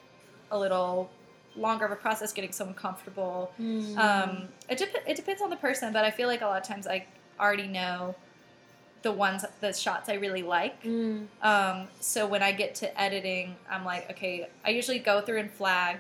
a 0.52 0.58
little 0.60 1.10
longer 1.56 1.86
of 1.86 1.92
a 1.92 1.96
process 1.96 2.32
getting 2.32 2.52
someone 2.52 2.76
comfortable. 2.76 3.52
Mm. 3.60 3.98
Um, 3.98 4.48
it, 4.70 4.78
dep- 4.78 5.04
it 5.08 5.16
depends 5.16 5.42
on 5.42 5.50
the 5.50 5.56
person, 5.58 5.92
but 5.92 6.06
I 6.06 6.12
feel 6.12 6.28
like 6.28 6.42
a 6.42 6.46
lot 6.46 6.62
of 6.62 6.68
times 6.68 6.88
I 6.88 7.06
already 7.40 7.68
know 7.68 8.16
the 9.02 9.12
ones, 9.12 9.44
the 9.62 9.74
shots 9.74 10.08
I 10.10 10.14
really 10.14 10.44
like. 10.44 10.82
Mm. 10.84 11.26
Um, 11.42 11.88
so 12.00 12.28
when 12.28 12.44
I 12.44 12.52
get 12.52 12.76
to 12.76 13.02
editing, 13.02 13.56
I'm 13.70 13.84
like, 13.84 14.10
okay, 14.12 14.48
I 14.64 14.70
usually 14.70 15.00
go 15.00 15.22
through 15.22 15.40
and 15.40 15.52
flag, 15.52 15.98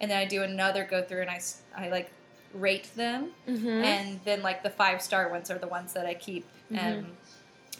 and 0.00 0.10
then 0.10 0.18
I 0.18 0.24
do 0.26 0.42
another 0.42 0.84
go 0.84 1.02
through 1.02 1.22
and 1.22 1.30
I 1.30 1.40
I 1.76 1.88
like 1.88 2.10
rate 2.54 2.94
them, 2.94 3.30
Mhm. 3.48 3.82
and 3.82 4.20
then 4.24 4.42
like 4.42 4.62
the 4.62 4.70
five 4.70 5.00
star 5.02 5.28
ones 5.30 5.50
are 5.50 5.58
the 5.58 5.66
ones 5.68 5.94
that 5.94 6.06
I 6.06 6.14
keep, 6.14 6.44
Mhm. 6.70 6.78
and 6.78 7.16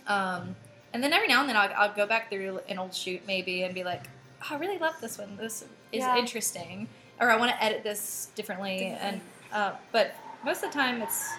um, 0.07 0.57
and 0.93 1.03
then 1.05 1.13
every 1.13 1.29
now 1.29 1.41
and 1.41 1.49
then 1.49 1.57
I'll, 1.57 1.71
I'll 1.77 1.93
go 1.95 2.07
back 2.07 2.31
through 2.31 2.61
an 2.69 2.79
old 2.79 2.95
shoot 2.95 3.21
maybe 3.27 3.63
and 3.63 3.75
be 3.75 3.85
like, 3.85 4.05
oh, 4.51 4.55
I 4.55 4.59
really 4.59 4.79
love 4.79 4.95
this 5.01 5.19
one. 5.19 5.37
This 5.37 5.63
is 5.93 6.01
Yeah. 6.01 6.17
interesting, 6.17 6.89
or 7.21 7.31
I 7.31 7.37
want 7.37 7.51
to 7.53 7.63
edit 7.63 7.83
this 7.83 8.29
differently, 8.35 8.87
and 9.01 9.21
uh, 9.53 9.73
but 9.93 10.15
most 10.45 10.63
of 10.63 10.71
the 10.73 10.79
time 10.79 11.03
it's 11.03 11.31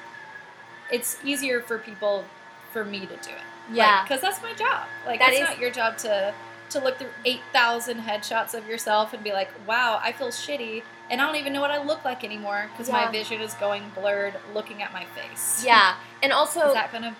it's 0.91 1.17
easier 1.23 1.61
for 1.61 1.77
people 1.79 2.23
for 2.71 2.85
me 2.85 3.01
to 3.01 3.05
do 3.07 3.13
it. 3.31 3.73
Yeah. 3.73 4.03
because 4.03 4.21
that's 4.21 4.41
my 4.41 4.53
job. 4.53 4.88
Like 5.05 5.19
That 5.19 5.31
it's 5.31 5.41
is- 5.41 5.47
not 5.47 5.59
your 5.59 5.71
job 5.71 5.97
to 5.99 6.34
to 6.69 6.79
look 6.81 6.97
through 6.97 7.09
eight 7.25 7.39
thousand 7.53 7.99
headshots 8.01 8.53
of 8.53 8.67
yourself 8.67 9.13
and 9.13 9.23
be 9.23 9.31
like, 9.31 9.49
wow, 9.67 9.99
I 10.03 10.11
feel 10.11 10.27
shitty, 10.29 10.84
and 11.09 11.21
I 11.21 11.25
don't 11.25 11.35
even 11.38 11.53
know 11.53 11.61
what 11.61 11.71
I 11.71 11.81
look 11.81 12.03
like 12.03 12.23
anymore 12.25 12.69
because 12.71 12.88
Yeah. 12.89 13.05
my 13.05 13.11
vision 13.11 13.39
is 13.41 13.53
going 13.55 13.84
blurred 13.95 14.35
looking 14.53 14.81
at 14.84 14.91
my 14.93 15.05
face. 15.05 15.63
yeah 15.65 15.95
and 16.21 16.34
also 16.34 16.67
is 16.67 16.73
that 16.73 16.91
gonna? 16.91 17.15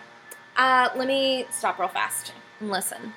Uh, 0.58 0.90
let 0.96 1.08
me 1.08 1.46
stop 1.52 1.78
real 1.80 1.88
fast 1.88 2.34
and 2.60 2.70
listen. 2.72 3.14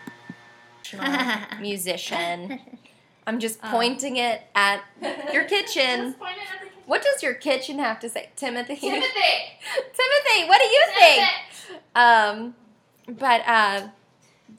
Musician. 1.60 2.60
I'm 3.26 3.38
just 3.38 3.62
Um, 3.62 3.70
pointing 3.70 4.16
it 4.16 4.42
at 4.54 4.82
your 5.32 5.44
kitchen. 5.44 6.00
Just 6.12 6.18
point 6.18 6.36
it 6.36 6.42
at 6.54 6.60
the 6.62 6.66
What 6.86 7.02
does 7.02 7.22
your 7.22 7.34
kitchen 7.34 7.78
have 7.78 8.00
to 8.00 8.08
say? 8.08 8.30
Timothy. 8.36 8.76
Timothy. 8.76 9.06
Timothy, 9.74 10.48
what 10.48 10.60
do 10.60 10.66
you 10.66 10.84
think? 10.98 11.22
Um, 11.94 12.54
but 13.08 13.42
uh, 13.46 13.88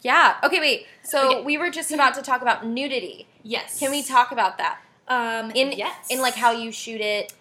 yeah. 0.02 0.38
Okay, 0.44 0.60
wait. 0.60 0.86
So 1.04 1.30
Okay. 1.38 1.42
we 1.44 1.58
were 1.58 1.70
just 1.70 1.92
about 1.92 2.14
to 2.16 2.22
talk 2.22 2.42
about 2.42 2.66
nudity. 2.66 3.28
Yes. 3.44 3.80
Can 3.80 3.92
we 3.92 4.04
talk 4.04 4.32
about 4.32 4.58
that 4.60 4.80
Um, 5.08 5.52
in 5.52 5.72
yes. 5.74 6.08
in 6.10 6.22
like 6.22 6.36
how 6.36 6.52
you 6.52 6.72
shoot 6.72 7.02
it, 7.02 7.34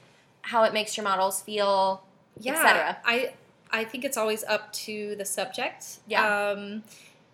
how 0.42 0.64
it 0.64 0.72
makes 0.72 0.96
your 0.96 1.04
models 1.04 1.42
feel, 1.42 2.02
yeah, 2.38 2.54
etc. 2.54 2.96
I 3.04 3.34
I 3.70 3.84
think 3.84 4.04
it's 4.04 4.16
always 4.16 4.42
up 4.44 4.72
to 4.72 5.14
the 5.16 5.24
subject. 5.24 5.98
Yeah. 6.08 6.24
Um, 6.26 6.82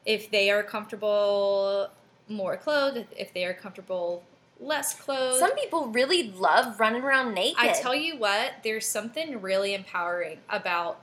if 0.06 0.30
they 0.30 0.50
are 0.50 0.62
comfortable 0.62 1.90
more 2.28 2.56
clothed, 2.56 3.04
if 3.16 3.34
they 3.34 3.44
are 3.44 3.52
comfortable 3.54 4.22
less 4.58 4.94
clothed. 4.94 5.38
Some 5.38 5.54
people 5.54 5.88
really 5.88 6.30
love 6.32 6.80
running 6.80 7.02
around 7.02 7.34
naked. 7.34 7.58
I 7.58 7.72
tell 7.72 7.94
you 7.94 8.16
what, 8.16 8.54
there's 8.64 8.86
something 8.86 9.42
really 9.42 9.74
empowering 9.74 10.38
about 10.48 11.02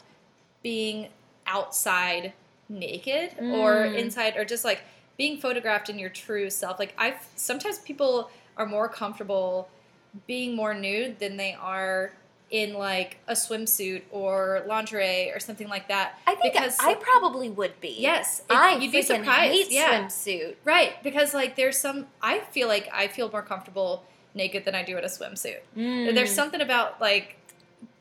being 0.63 1.09
outside 1.45 2.34
naked 2.69 3.35
or 3.39 3.85
Mm. 3.85 3.95
inside 3.95 4.38
or 4.38 4.45
just 4.45 4.63
like 4.65 4.81
being 5.17 5.38
photographed 5.38 5.89
in 5.89 5.99
your 5.99 6.09
true 6.09 6.49
self. 6.49 6.80
Like 6.80 6.93
I've 6.97 7.27
sometimes 7.35 7.80
people 7.80 8.31
are 8.57 8.65
more 8.65 8.89
comfortable 8.89 9.69
being 10.25 10.55
more 10.55 10.73
nude 10.73 11.19
than 11.19 11.38
they 11.38 11.53
are 11.53 12.13
in 12.53 12.75
like 12.75 13.17
a 13.27 13.34
swimsuit 13.34 14.03
or 14.11 14.63
lingerie 14.67 15.31
or 15.31 15.39
something 15.39 15.67
like 15.67 15.88
that. 15.88 16.19
I 16.27 16.35
think 16.35 16.53
because 16.53 16.77
I 16.80 16.93
probably 16.93 17.49
would 17.49 17.81
be. 17.81 17.95
yes, 17.97 18.41
it- 18.47 18.53
I 18.55 18.77
you'd 18.77 18.91
be 18.91 19.01
surprised. 19.01 19.51
hate 19.51 19.71
yeah. 19.71 20.03
swimsuit. 20.05 20.55
Right, 20.63 21.01
because 21.03 21.34
like 21.34 21.55
there's 21.55 21.77
some 21.80 22.05
I 22.21 22.39
feel 22.51 22.67
like 22.67 22.88
I 22.93 23.07
feel 23.07 23.30
more 23.31 23.41
comfortable 23.41 24.03
naked 24.35 24.65
than 24.65 24.75
I 24.75 24.84
do 24.84 24.95
in 24.99 25.03
a 25.03 25.07
swimsuit. 25.07 25.61
Mm. 25.75 26.13
There's 26.13 26.34
something 26.34 26.61
about 26.61 27.01
like 27.01 27.38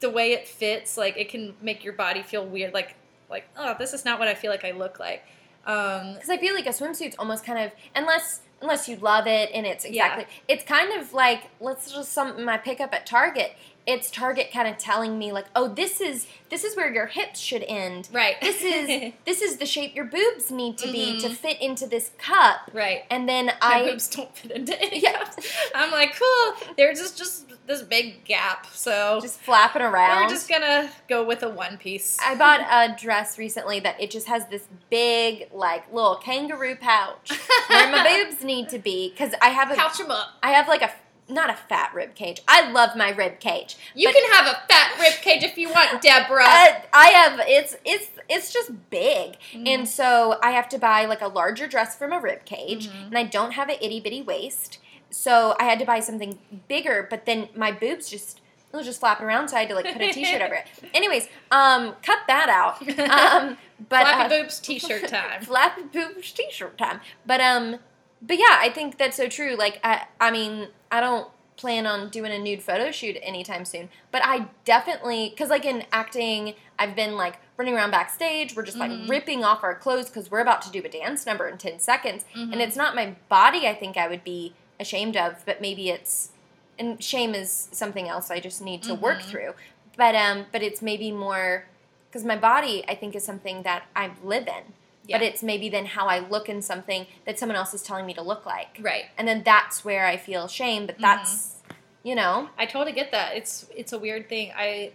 the 0.00 0.10
way 0.10 0.32
it 0.32 0.46
fits, 0.46 0.98
like 0.98 1.16
it 1.16 1.30
can 1.30 1.54
make 1.62 1.82
your 1.82 1.94
body 1.94 2.22
feel 2.22 2.44
weird, 2.44 2.74
like 2.74 2.94
like 3.30 3.48
oh, 3.56 3.74
this 3.78 3.94
is 3.94 4.04
not 4.04 4.18
what 4.18 4.28
I 4.28 4.34
feel 4.34 4.50
like 4.50 4.66
I 4.66 4.72
look 4.72 5.00
like. 5.00 5.24
Um, 5.64 6.14
because 6.14 6.28
I 6.28 6.36
feel 6.36 6.54
like 6.54 6.66
a 6.66 6.70
swimsuit's 6.70 7.16
almost 7.18 7.42
kind 7.46 7.58
of 7.58 7.72
unless 7.96 8.40
unless 8.60 8.88
you 8.88 8.96
love 8.96 9.26
it 9.26 9.50
and 9.54 9.66
it's 9.66 9.84
Yeah. 9.88 10.14
exactly 10.14 10.26
it's 10.46 10.64
kind 10.64 10.92
of 11.00 11.12
like 11.12 11.50
let's 11.60 11.90
just 11.92 12.12
something 12.12 12.48
I 12.48 12.58
pick 12.58 12.80
up 12.80 12.92
at 12.92 13.06
Target. 13.06 13.52
It's 13.84 14.10
Target 14.10 14.50
kind 14.52 14.68
of 14.68 14.78
telling 14.78 15.18
me 15.18 15.32
like, 15.32 15.46
oh, 15.56 15.68
this 15.68 16.00
is 16.00 16.26
this 16.50 16.62
is 16.64 16.76
where 16.76 16.92
your 16.92 17.06
hips 17.06 17.40
should 17.40 17.64
end. 17.66 18.08
right. 18.12 18.36
This 18.40 18.62
is 18.62 19.12
this 19.24 19.42
is 19.42 19.56
the 19.56 19.66
shape 19.66 19.94
your 19.96 20.04
boobs 20.04 20.50
need 20.50 20.78
to 20.78 20.90
be 20.92 21.20
to 21.20 21.28
Mhm. 21.28 21.36
fit 21.36 21.60
into 21.60 21.86
this 21.86 22.10
cup. 22.18 22.70
right. 22.72 23.04
And 23.10 23.28
then 23.28 23.46
My 23.46 23.52
I 23.60 23.82
boobs 23.90 24.08
don't 24.08 24.36
fit 24.36 24.50
into 24.52 24.80
any 24.80 25.00
Yeah. 25.00 25.18
cups. 25.24 25.46
I'm 25.74 25.90
like, 25.90 26.14
cool. 26.16 26.74
There's 26.76 26.98
just 27.00 27.18
just 27.18 27.46
this 27.66 27.82
big 27.82 28.24
gap, 28.24 28.66
so 28.72 29.18
just 29.20 29.40
flapping 29.40 29.82
around. 29.82 30.24
we're 30.24 30.28
just 30.28 30.48
gonna 30.48 30.90
go 31.08 31.24
with 31.24 31.42
a 31.42 31.48
one 31.48 31.76
piece. 31.78 32.18
I 32.20 32.34
bought 32.34 32.60
a 32.60 32.94
dress 33.00 33.38
recently 33.38 33.78
that 33.80 34.00
it 34.00 34.10
just 34.10 34.26
has 34.26 34.46
this 34.48 34.64
big, 34.90 35.48
like, 35.52 35.92
little 35.92 36.16
kangaroo 36.16 36.74
pouch 36.76 37.30
where 37.68 37.90
my 37.90 38.24
boobs 38.28 38.42
need 38.44 38.68
to 38.70 38.78
be 38.80 39.10
because 39.10 39.32
I 39.40 39.48
have 39.50 39.70
a, 39.70 39.74
Couch 39.76 39.98
them 39.98 40.10
up. 40.10 40.30
I 40.42 40.50
have 40.50 40.66
like 40.68 40.82
a, 40.82 40.90
not 41.28 41.48
a 41.50 41.54
fat 41.54 41.92
rib 41.94 42.14
cage. 42.14 42.42
I 42.48 42.70
love 42.70 42.96
my 42.96 43.10
rib 43.10 43.40
cage. 43.40 43.76
You 43.94 44.12
can 44.12 44.30
have 44.32 44.46
a 44.46 44.60
fat 44.72 44.96
rib 45.00 45.14
cage 45.22 45.42
if 45.42 45.56
you 45.56 45.70
want, 45.70 46.02
Deborah. 46.02 46.44
Uh, 46.44 46.80
I 46.92 47.08
have 47.08 47.40
it's 47.46 47.76
it's 47.84 48.08
it's 48.28 48.52
just 48.52 48.70
big, 48.90 49.36
Mm. 49.54 49.68
and 49.68 49.88
so 49.88 50.38
I 50.42 50.50
have 50.52 50.68
to 50.70 50.78
buy 50.78 51.04
like 51.06 51.20
a 51.22 51.28
larger 51.28 51.66
dress 51.66 51.96
from 51.96 52.12
a 52.12 52.18
rib 52.20 52.44
cage, 52.44 52.88
Mhm. 52.88 53.06
and 53.08 53.18
I 53.18 53.22
don't 53.24 53.52
have 53.52 53.68
an 53.68 53.76
itty 53.80 54.00
bitty 54.00 54.22
waist, 54.22 54.78
so 55.10 55.56
I 55.58 55.64
had 55.64 55.78
to 55.78 55.84
buy 55.84 56.00
something 56.00 56.38
bigger. 56.68 57.06
But 57.08 57.24
then 57.26 57.48
my 57.56 57.72
boobs 57.72 58.08
just 58.10 58.40
it 58.72 58.76
was 58.76 58.86
just 58.86 59.00
flapping 59.00 59.26
around, 59.26 59.48
so 59.48 59.56
I 59.56 59.60
had 59.60 59.68
to 59.68 59.74
like 59.74 59.92
put 59.92 60.00
a 60.00 60.10
t-shirt 60.12 60.40
over 60.40 60.54
it. 60.54 60.66
Anyways, 60.94 61.28
um, 61.50 61.94
cut 62.02 62.20
that 62.26 62.48
out. 62.48 62.80
Um, 62.98 63.58
but 63.88 64.02
Flappy 64.06 64.34
uh, 64.34 64.42
boobs 64.42 64.60
t-shirt 64.60 65.08
time. 65.08 65.42
flappy 65.42 65.82
boobs 65.82 66.30
t-shirt 66.32 66.78
time. 66.78 67.00
But 67.26 67.40
um, 67.40 67.78
but 68.22 68.38
yeah, 68.38 68.56
I 68.60 68.70
think 68.70 68.96
that's 68.96 69.16
so 69.16 69.28
true. 69.28 69.56
Like 69.56 69.80
I, 69.84 70.06
I 70.20 70.30
mean, 70.30 70.68
I 70.92 71.00
don't 71.00 71.28
plan 71.56 71.86
on 71.86 72.08
doing 72.10 72.30
a 72.32 72.38
nude 72.38 72.62
photo 72.62 72.90
shoot 72.90 73.16
anytime 73.22 73.64
soon, 73.64 73.88
but 74.10 74.22
I 74.24 74.46
definitely 74.64 75.30
because 75.30 75.48
like 75.48 75.64
in 75.64 75.84
acting, 75.92 76.54
I've 76.78 76.94
been 76.94 77.16
like 77.16 77.36
running 77.56 77.74
around 77.74 77.90
backstage. 77.90 78.54
We're 78.54 78.64
just 78.64 78.78
like 78.78 78.90
Mhm. 78.90 79.08
ripping 79.08 79.42
off 79.42 79.62
our 79.64 79.74
clothes 79.74 80.06
because 80.10 80.30
we're 80.30 80.40
about 80.40 80.62
to 80.62 80.70
do 80.70 80.82
a 80.84 80.88
dance 80.88 81.24
number 81.26 81.48
in 81.48 81.56
ten 81.58 81.78
seconds, 81.80 82.24
Mhm. 82.34 82.52
and 82.52 82.60
it's 82.62 82.76
not 82.76 82.94
my 82.94 83.14
body. 83.28 83.66
I 83.66 83.74
think 83.74 83.96
I 83.96 84.06
would 84.06 84.22
be 84.22 84.54
ashamed 84.78 85.16
of, 85.16 85.44
but 85.46 85.60
maybe 85.60 85.90
it's 85.90 86.30
and 86.78 87.02
shame 87.02 87.34
is 87.34 87.68
something 87.72 88.08
else 88.08 88.30
I 88.30 88.40
just 88.40 88.60
need 88.62 88.82
to 88.84 88.94
work 88.94 89.20
Mhm. 89.20 89.24
through. 89.30 89.54
But 89.96 90.14
um, 90.14 90.46
but 90.52 90.62
it's 90.62 90.82
maybe 90.82 91.10
more 91.12 91.66
because 92.08 92.24
my 92.24 92.36
body 92.36 92.84
I 92.88 92.94
think 92.94 93.14
is 93.14 93.24
something 93.24 93.62
that 93.62 93.84
I 93.96 94.10
live 94.22 94.46
in. 94.48 94.72
Yeah. 95.06 95.18
But 95.18 95.26
it's 95.26 95.42
maybe 95.42 95.68
then 95.68 95.86
how 95.86 96.06
I 96.06 96.20
look 96.20 96.48
in 96.48 96.62
something 96.62 97.06
that 97.26 97.38
someone 97.38 97.56
else 97.56 97.74
is 97.74 97.82
telling 97.82 98.06
me 98.06 98.14
to 98.14 98.22
look 98.22 98.46
like, 98.46 98.78
right. 98.80 99.06
and 99.18 99.26
then 99.26 99.42
that's 99.44 99.84
where 99.84 100.06
I 100.06 100.16
feel 100.16 100.46
shame. 100.46 100.86
But 100.86 100.98
that's 100.98 101.56
you 102.04 102.14
know, 102.14 102.48
I 102.58 102.66
totally 102.66 102.92
get 102.92 103.12
that. 103.12 103.36
It's 103.36 103.66
it's 103.74 103.92
a 103.92 103.98
weird 103.98 104.28
thing. 104.28 104.52
I 104.56 104.92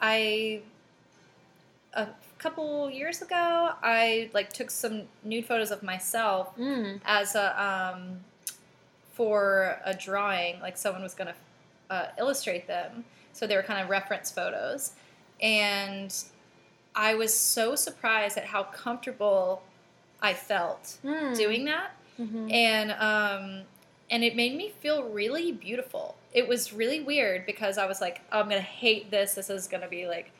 I 0.00 0.60
a 1.94 2.08
couple 2.38 2.90
years 2.90 3.22
ago, 3.22 3.72
I 3.82 4.30
like 4.34 4.52
took 4.52 4.70
some 4.70 5.02
nude 5.22 5.46
photos 5.46 5.70
of 5.70 5.82
myself 5.82 6.56
mm, 6.58 7.00
as 7.04 7.34
a 7.34 7.62
um 7.62 8.20
for 9.12 9.78
a 9.84 9.94
drawing. 9.94 10.60
Like 10.60 10.76
someone 10.76 11.02
was 11.02 11.14
gonna 11.14 11.34
uh, 11.88 12.06
illustrate 12.18 12.66
them, 12.66 13.04
so 13.32 13.46
they 13.46 13.56
were 13.56 13.62
kind 13.62 13.82
of 13.82 13.88
reference 13.88 14.30
photos, 14.30 14.92
and 15.40 16.12
I 16.94 17.14
was 17.14 17.34
so 17.34 17.74
surprised 17.76 18.36
at 18.38 18.44
how 18.46 18.62
comfortable 18.64 19.62
I 20.22 20.32
felt 20.34 20.98
mm, 21.04 21.36
doing 21.36 21.64
that. 21.66 21.90
Mhm. 22.18 22.52
and 22.52 22.92
um 22.92 23.62
and 24.10 24.22
it 24.22 24.36
made 24.36 24.54
me 24.56 24.68
feel 24.80 25.02
really 25.04 25.50
beautiful. 25.50 26.14
It 26.32 26.46
was 26.48 26.72
really 26.72 27.00
weird 27.00 27.46
because 27.46 27.78
i 27.78 27.86
was 27.86 28.00
like 28.00 28.20
oh, 28.32 28.40
i'm 28.40 28.48
gonna 28.48 28.60
hate 28.60 29.10
this. 29.10 29.34
This 29.34 29.50
is 29.50 29.66
gonna 29.66 29.88
be 29.88 30.06
like 30.06 30.30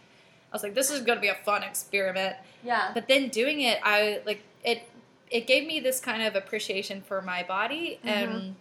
i 0.53 0.55
was 0.55 0.63
like 0.63 0.75
this 0.75 0.91
is 0.91 1.01
gonna 1.01 1.21
be 1.21 1.29
a 1.29 1.35
fun 1.35 1.63
experiment. 1.65 2.37
Yeah, 2.63 2.93
but 2.95 3.09
then 3.09 3.29
doing 3.29 3.61
it 3.63 3.79
i 3.83 4.21
like 4.25 4.43
it 4.65 4.83
it 5.31 5.47
gave 5.49 5.67
me 5.67 5.81
this 5.81 5.99
kind 6.01 6.23
of 6.23 6.37
appreciation 6.37 7.03
for 7.03 7.21
my 7.21 7.43
body 7.43 7.99
and 8.05 8.55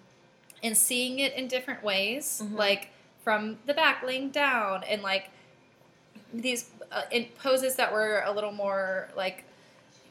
and 0.63 0.75
seeing 0.77 1.19
it 1.19 1.33
in 1.33 1.47
different 1.47 1.83
ways 1.83 2.41
Mhm. 2.43 2.57
like 2.57 2.89
from 3.23 3.59
the 3.67 3.73
back 3.75 4.01
laying 4.03 4.29
down 4.31 4.83
and 4.85 5.01
like 5.03 5.29
these 6.33 6.69
uh, 6.93 7.01
in 7.11 7.25
poses 7.41 7.75
that 7.75 7.91
were 7.91 8.21
a 8.25 8.31
little 8.31 8.51
more 8.51 9.09
like 9.15 9.43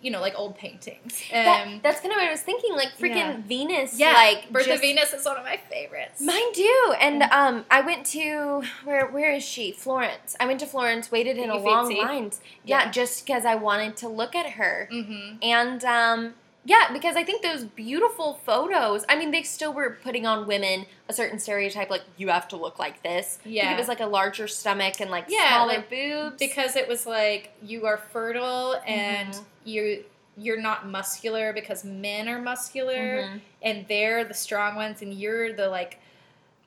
you 0.03 0.11
know 0.11 0.21
like 0.21 0.35
old 0.37 0.57
paintings 0.59 1.23
that, 1.31 1.65
um, 1.65 1.79
that's 1.81 2.01
kind 2.01 2.11
of 2.13 2.17
what 2.17 2.27
I 2.27 2.31
was 2.31 2.41
thinking. 2.43 2.75
Like 2.75 2.89
freaking 2.99 3.15
Yeah. 3.17 3.37
Venus, 3.47 3.99
yeah, 3.99 4.13
like 4.15 4.51
Birth 4.51 4.65
just- 4.67 4.75
of 4.77 4.81
Venus 4.81 5.13
is 5.13 5.25
one 5.25 5.37
of 5.37 5.45
my 5.45 5.59
favorites. 5.71 6.21
Mine 6.21 6.53
do. 6.55 6.95
And 7.01 7.23
um, 7.25 7.65
I 7.71 7.83
went 7.83 8.05
to 8.07 8.65
where? 8.85 9.07
Where 9.07 9.33
is 9.33 9.45
she? 9.45 9.71
Florence. 9.73 10.35
I 10.41 10.47
went 10.47 10.59
to 10.61 10.67
Florence, 10.67 11.13
waited 11.13 11.39
in 11.39 11.51
a 11.51 11.57
long 11.57 11.95
line. 11.97 12.33
Yeah, 12.65 12.85
Yeah. 12.85 12.91
just 12.91 13.25
because 13.25 13.45
I 13.45 13.55
wanted 13.55 13.97
to 13.99 14.09
look 14.09 14.35
at 14.35 14.53
her. 14.53 14.89
Mm-hmm. 14.93 15.37
And 15.43 15.85
um, 15.85 16.35
yeah, 16.65 16.93
because 16.93 17.17
I 17.17 17.25
think 17.25 17.43
those 17.43 17.65
beautiful 17.65 18.35
photos. 18.45 19.05
I 19.09 19.17
mean, 19.17 19.31
they 19.33 19.43
still 19.43 19.73
were 19.73 19.99
putting 20.03 20.27
on 20.27 20.47
women 20.47 20.87
a 21.09 21.13
certain 21.13 21.39
stereotype, 21.39 21.91
like 21.91 22.03
you 22.17 22.29
have 22.29 22.47
to 22.49 22.57
look 22.57 22.79
like 22.79 23.03
this. 23.03 23.39
I 23.41 23.43
think 23.45 23.55
Yeah. 23.57 23.73
it 23.75 23.79
was 23.79 23.89
like 23.89 24.01
a 24.01 24.07
larger 24.07 24.47
stomach 24.47 25.01
and 25.01 25.11
like 25.11 25.25
Yeah, 25.29 25.49
smaller 25.57 25.73
like, 25.75 25.91
boobs. 25.91 26.37
Because 26.39 26.77
it 26.77 26.87
was 26.87 27.07
like 27.07 27.53
you 27.63 27.87
are 27.87 27.97
fertile 27.99 28.81
and 28.87 29.29
Mhm. 29.35 29.45
you 29.65 30.05
you're 30.35 30.61
not 30.61 30.87
muscular 30.87 31.53
because 31.53 31.85
men 31.85 32.27
are 32.27 32.39
muscular 32.41 32.95
Mhm. 33.25 33.41
and 33.61 33.87
they're 33.87 34.25
the 34.25 34.33
strong 34.33 34.77
ones 34.77 35.03
and 35.03 35.13
you're 35.13 35.53
the 35.53 35.69
like 35.69 35.99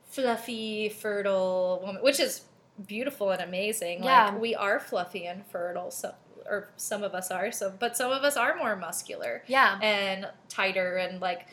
fluffy 0.09 0.89
fertile 0.89 1.81
woman, 1.83 2.01
which 2.03 2.19
is 2.19 2.41
beautiful 2.85 3.31
and 3.31 3.41
amazing. 3.41 4.03
Yeah. 4.03 4.25
Like 4.29 4.39
we 4.41 4.55
are 4.55 4.79
fluffy 4.79 5.25
and 5.25 5.45
fertile, 5.47 5.89
so 5.91 6.13
or 6.49 6.69
some 6.77 7.03
of 7.03 7.13
us 7.13 7.31
are. 7.31 7.51
So, 7.51 7.73
but 7.79 7.97
some 7.97 8.11
of 8.11 8.23
us 8.23 8.37
are 8.37 8.55
more 8.55 8.75
muscular. 8.75 9.43
yeah. 9.47 9.79
and 9.81 10.27
tighter 10.49 10.97
and 10.97 11.19
like 11.21 11.47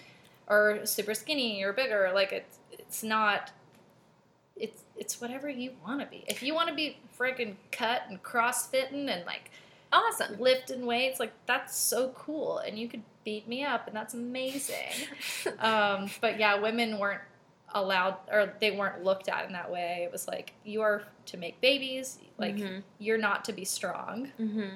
or 0.48 0.80
super 0.84 1.14
skinny 1.14 1.62
or 1.62 1.72
bigger 1.72 2.10
like 2.12 2.32
it's 2.32 2.58
it's 2.72 3.02
not 3.02 3.52
it's 4.56 4.82
it's 4.96 5.20
whatever 5.20 5.48
you 5.48 5.70
want 5.86 6.00
to 6.00 6.06
be 6.06 6.24
if 6.26 6.42
you 6.42 6.52
want 6.54 6.68
to 6.68 6.74
be 6.74 6.96
freaking 7.18 7.54
cut 7.70 8.02
and 8.08 8.22
crossfitting 8.22 9.08
and 9.08 9.24
like 9.24 9.50
Awesome. 9.92 10.38
lifting 10.40 10.84
weights 10.84 11.20
like 11.20 11.32
that's 11.46 11.76
so 11.76 12.10
cool 12.16 12.58
and 12.58 12.78
you 12.78 12.88
could 12.88 13.02
beat 13.24 13.46
me 13.46 13.62
up 13.64 13.86
and 13.86 13.94
that's 13.96 14.14
amazing 14.14 14.76
um 15.60 16.10
but 16.20 16.38
yeah 16.40 16.58
women 16.60 16.98
weren't 16.98 17.20
allowed 17.74 18.16
or 18.30 18.52
they 18.60 18.70
weren't 18.70 19.02
looked 19.04 19.28
at 19.28 19.46
in 19.46 19.52
that 19.52 19.70
way 19.70 20.02
it 20.04 20.12
was 20.12 20.26
like 20.28 20.52
you 20.64 20.82
are 20.82 21.02
to 21.26 21.36
make 21.36 21.60
babies 21.60 22.18
like 22.38 22.56
Mhm. 22.56 22.82
you're 22.98 23.18
not 23.18 23.44
to 23.46 23.52
be 23.52 23.64
strong 23.64 24.30
hmm 24.36 24.68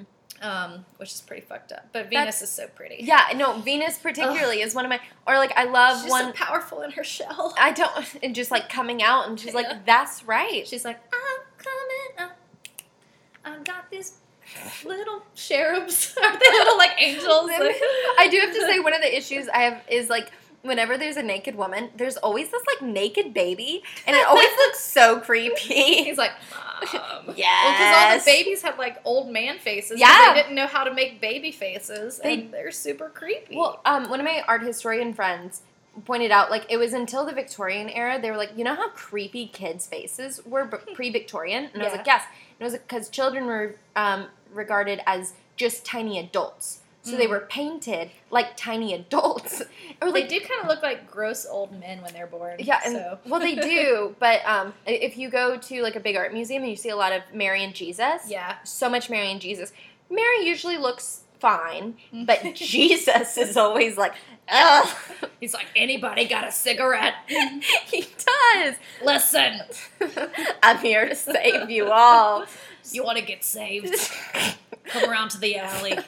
um 0.42 0.84
which 0.98 1.12
is 1.12 1.20
pretty 1.22 1.40
fucked 1.40 1.72
up 1.72 1.86
but 1.92 2.04
venus 2.10 2.24
That's- 2.24 2.42
is 2.42 2.50
so 2.50 2.66
pretty 2.68 2.96
Yeah, 3.00 3.28
no, 3.36 3.54
Venus 3.60 3.96
particularly 3.98 4.60
is 4.60 4.74
one 4.74 4.84
of 4.84 4.90
my, 4.90 5.00
or 5.26 5.38
like 5.38 5.52
I 5.56 5.64
love 5.64 6.02
She's 6.02 6.10
one. 6.10 6.26
so 6.26 6.32
powerful 6.32 6.82
in 6.82 6.90
her 6.92 7.04
shell. 7.04 7.54
I 7.58 7.72
don't, 7.72 8.16
and 8.22 8.34
just 8.34 8.50
like 8.50 8.68
coming 8.68 9.02
out, 9.02 9.28
and 9.28 9.40
she's 9.40 9.54
Yeah. 9.54 9.60
like, 9.60 9.86
"That's 9.86 10.24
right." 10.24 10.66
She's 10.68 10.84
like, 10.84 10.98
I'm 11.12 11.40
coming 11.56 12.30
up. 12.30 12.36
I've 13.46 13.64
got 13.64 13.90
these 13.90 14.18
little 14.84 15.22
cherubs. 15.34 16.14
Are 16.22 16.32
they 16.38 16.50
little 16.52 16.76
like 16.76 16.92
angels? 16.98 17.50
I 18.18 18.28
do 18.30 18.38
have 18.40 18.52
to 18.52 18.60
say 18.60 18.78
one 18.80 18.92
of 18.92 19.00
the 19.00 19.16
issues 19.16 19.48
I 19.48 19.58
have 19.60 19.80
is 19.88 20.10
like 20.10 20.30
whenever 20.66 20.98
there's 20.98 21.16
a 21.16 21.22
naked 21.22 21.54
woman, 21.54 21.90
there's 21.96 22.16
always 22.18 22.50
this 22.50 22.62
like 22.66 22.82
naked 22.88 23.32
baby, 23.32 23.82
and 24.06 24.16
it 24.16 24.26
always 24.26 24.48
looks 24.58 24.80
so 24.80 25.20
creepy. 25.20 26.04
He's 26.04 26.18
like, 26.18 26.32
Mom. 26.52 27.34
Yes. 27.36 27.46
Well, 27.64 27.72
because 27.72 27.96
all 27.96 28.18
the 28.18 28.24
babies 28.44 28.62
had 28.62 28.78
like 28.78 29.00
old 29.04 29.30
man 29.30 29.58
faces. 29.58 29.98
Yeah. 29.98 30.32
They 30.34 30.42
didn't 30.42 30.54
know 30.54 30.66
how 30.66 30.84
to 30.84 30.92
make 30.92 31.20
baby 31.20 31.50
faces, 31.52 32.18
They- 32.18 32.34
and 32.34 32.52
they're 32.52 32.70
super 32.70 33.08
creepy. 33.08 33.56
Well, 33.56 33.80
um, 33.84 34.08
one 34.10 34.20
of 34.20 34.24
my 34.26 34.42
art 34.46 34.62
historian 34.62 35.14
friends 35.14 35.62
pointed 36.04 36.30
out 36.30 36.50
like 36.50 36.66
it 36.68 36.76
was 36.76 36.92
until 36.92 37.24
the 37.24 37.32
Victorian 37.32 37.88
era 37.88 38.20
they 38.20 38.30
were 38.30 38.36
like, 38.36 38.50
you 38.54 38.64
know 38.64 38.74
how 38.74 38.90
creepy 38.90 39.46
kids' 39.46 39.86
faces 39.86 40.44
were 40.44 40.66
pre-Victorian, 40.94 41.70
and 41.72 41.82
I 41.82 41.86
was 41.86 41.94
like, 41.94 42.06
yes, 42.06 42.22
and 42.26 42.60
it 42.60 42.64
was 42.64 42.74
because 42.74 43.08
children 43.08 43.46
were 43.46 43.76
um, 43.96 44.26
regarded 44.52 45.00
as 45.06 45.32
just 45.56 45.86
tiny 45.86 46.18
adults. 46.18 46.80
So 47.06 47.16
they 47.16 47.26
Mm. 47.26 47.30
were 47.30 47.40
painted 47.48 48.10
like 48.30 48.56
tiny 48.56 48.92
adults, 48.92 49.62
or 50.02 50.10
they 50.10 50.22
like 50.22 50.28
do 50.28 50.40
kind 50.40 50.60
of 50.62 50.66
look 50.66 50.82
like 50.82 51.08
gross 51.08 51.46
old 51.48 51.70
men 51.78 52.02
when 52.02 52.12
they're 52.12 52.26
born. 52.26 52.56
Yeah, 52.58 52.80
and 52.84 52.94
so. 52.96 53.18
well, 53.26 53.38
they 53.40 53.54
do. 53.54 54.16
But 54.20 54.44
um, 54.44 54.74
if 54.86 55.16
you 55.16 55.30
go 55.30 55.56
to 55.56 55.82
like 55.82 55.94
a 55.94 56.00
big 56.00 56.16
art 56.16 56.32
museum 56.32 56.62
and 56.64 56.70
you 56.70 56.76
see 56.76 56.88
a 56.88 56.96
lot 56.96 57.12
of 57.12 57.22
Mary 57.32 57.62
and 57.62 57.72
Jesus, 57.74 58.22
yeah. 58.28 58.56
so 58.64 58.90
much 58.90 59.08
Mary 59.08 59.30
and 59.30 59.40
Jesus. 59.40 59.72
Mary 60.10 60.44
usually 60.44 60.76
looks 60.78 61.22
fine, 61.38 61.94
but 62.12 62.42
Jesus 62.54 63.36
is 63.36 63.56
always 63.56 63.96
like, 63.96 64.14
ugh. 64.48 64.88
He's 65.38 65.54
like, 65.54 65.66
anybody 65.76 66.26
got 66.26 66.46
a 66.48 66.50
cigarette? 66.52 67.14
he 67.86 68.00
does. 68.54 68.74
Listen, 69.04 69.60
I'm 70.62 70.78
here 70.78 71.08
to 71.08 71.14
save 71.14 71.70
you 71.70 71.90
all. 71.92 72.46
you 72.92 73.04
want 73.04 73.18
to 73.18 73.24
get 73.24 73.44
saved? 73.44 73.94
Come 74.86 75.10
around 75.10 75.30
to 75.30 75.38
the 75.38 75.56
alley. 75.58 75.94
no, 75.96 76.02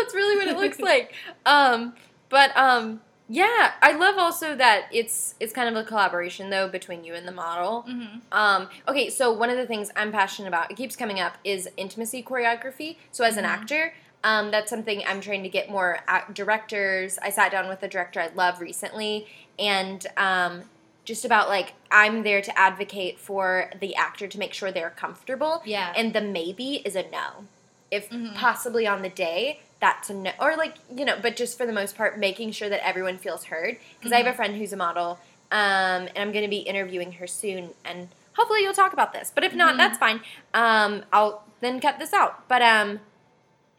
that's 0.00 0.14
really 0.14 0.36
what 0.36 0.48
it 0.48 0.56
looks 0.58 0.80
like. 0.80 1.14
Um, 1.46 1.94
but 2.28 2.56
um, 2.56 3.00
yeah, 3.28 3.72
I 3.80 3.92
love 3.92 4.16
also 4.18 4.54
that 4.56 4.86
it's 4.92 5.34
it's 5.40 5.52
kind 5.52 5.68
of 5.68 5.76
a 5.76 5.86
collaboration 5.86 6.50
though 6.50 6.68
between 6.68 7.04
you 7.04 7.14
and 7.14 7.26
the 7.26 7.32
model. 7.32 7.84
Mm-hmm. 7.88 8.18
Um, 8.32 8.68
okay, 8.88 9.08
so 9.10 9.32
one 9.32 9.48
of 9.50 9.56
the 9.56 9.66
things 9.66 9.90
I'm 9.96 10.12
passionate 10.12 10.48
about, 10.48 10.70
it 10.70 10.76
keeps 10.76 10.96
coming 10.96 11.20
up, 11.20 11.36
is 11.44 11.68
intimacy 11.76 12.22
choreography. 12.22 12.96
So 13.12 13.24
as 13.24 13.36
an 13.36 13.44
Mhm. 13.44 13.48
actor, 13.48 13.94
um, 14.24 14.50
that's 14.50 14.70
something 14.70 15.02
I'm 15.06 15.20
trying 15.20 15.42
to 15.44 15.48
get 15.48 15.70
more 15.70 16.00
directors. 16.32 17.18
I 17.22 17.30
sat 17.30 17.52
down 17.52 17.68
with 17.68 17.82
a 17.82 17.88
director 17.88 18.20
I 18.20 18.28
love 18.34 18.60
recently, 18.60 19.26
and 19.58 20.06
um, 20.16 20.62
just 21.04 21.24
about 21.24 21.48
like 21.48 21.74
I'm 21.90 22.22
there 22.22 22.40
to 22.42 22.58
advocate 22.58 23.18
for 23.18 23.70
the 23.80 23.94
actor 23.96 24.26
to 24.28 24.38
make 24.38 24.54
sure 24.54 24.70
they're 24.70 24.90
comfortable, 24.90 25.62
Yeah. 25.64 25.92
and 25.96 26.12
the 26.12 26.20
maybe 26.20 26.76
is 26.84 26.94
a 26.96 27.02
no. 27.10 27.46
If 27.90 28.08
Mhm. 28.10 28.34
possibly 28.34 28.86
on 28.86 29.02
the 29.02 29.08
day, 29.08 29.60
that's 29.80 30.08
a 30.10 30.14
no, 30.14 30.30
or 30.40 30.56
like 30.56 30.74
you 30.94 31.04
know, 31.04 31.18
but 31.20 31.36
just 31.36 31.58
for 31.58 31.66
the 31.66 31.72
most 31.72 31.96
part, 31.96 32.18
making 32.18 32.52
sure 32.52 32.68
that 32.68 32.86
everyone 32.86 33.18
feels 33.18 33.44
heard. 33.46 33.78
Because 33.98 34.12
I 34.12 34.18
have 34.18 34.26
a 34.26 34.32
friend 34.32 34.56
who's 34.56 34.72
a 34.72 34.76
model, 34.76 35.18
um, 35.50 36.06
and 36.08 36.18
I'm 36.18 36.32
going 36.32 36.44
to 36.44 36.48
be 36.50 36.58
interviewing 36.58 37.12
her 37.12 37.26
soon, 37.26 37.70
and 37.84 38.08
hopefully 38.36 38.60
you'll 38.62 38.72
talk 38.72 38.92
about 38.92 39.12
this. 39.12 39.30
But 39.34 39.44
if 39.44 39.54
not, 39.54 39.74
Mhm. 39.74 39.78
that's 39.78 39.98
fine. 39.98 40.22
Um, 40.54 41.04
I'll 41.12 41.44
then 41.60 41.80
cut 41.80 41.98
this 41.98 42.12
out. 42.14 42.48
But 42.48 42.62
um, 42.62 43.00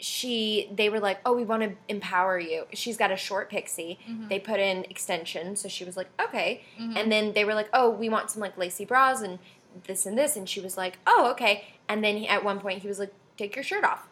she, 0.03 0.69
they 0.75 0.89
were 0.89 0.99
like, 0.99 1.19
oh, 1.25 1.31
we 1.33 1.45
want 1.45 1.63
to 1.63 1.71
empower 1.87 2.37
you. 2.37 2.65
She's 2.73 2.97
got 2.97 3.09
a 3.09 3.15
short 3.15 3.49
pixie. 3.49 3.97
Mhm. 4.05 4.27
They 4.27 4.37
put 4.37 4.59
in 4.59 4.83
extensions, 4.89 5.61
so 5.61 5.69
she 5.69 5.85
was 5.85 5.95
like, 5.95 6.09
okay. 6.21 6.61
Mhm. 6.77 6.97
And 6.97 7.09
then 7.09 7.31
they 7.31 7.45
were 7.45 7.53
like, 7.53 7.69
oh, 7.71 7.89
we 7.89 8.09
want 8.09 8.29
some 8.29 8.41
like 8.41 8.57
lacy 8.57 8.83
bras 8.83 9.21
and 9.21 9.39
this 9.87 10.05
and 10.05 10.17
this, 10.17 10.35
and 10.35 10.47
she 10.49 10.59
was 10.59 10.75
like, 10.75 10.97
oh, 11.07 11.31
okay. 11.31 11.63
And 11.87 12.03
then 12.03 12.17
he, 12.17 12.27
at 12.27 12.43
one 12.43 12.59
point 12.59 12.81
he 12.81 12.87
was 12.89 12.99
like, 12.99 13.13
take 13.37 13.55
your 13.55 13.63
shirt 13.63 13.85
off. 13.85 14.09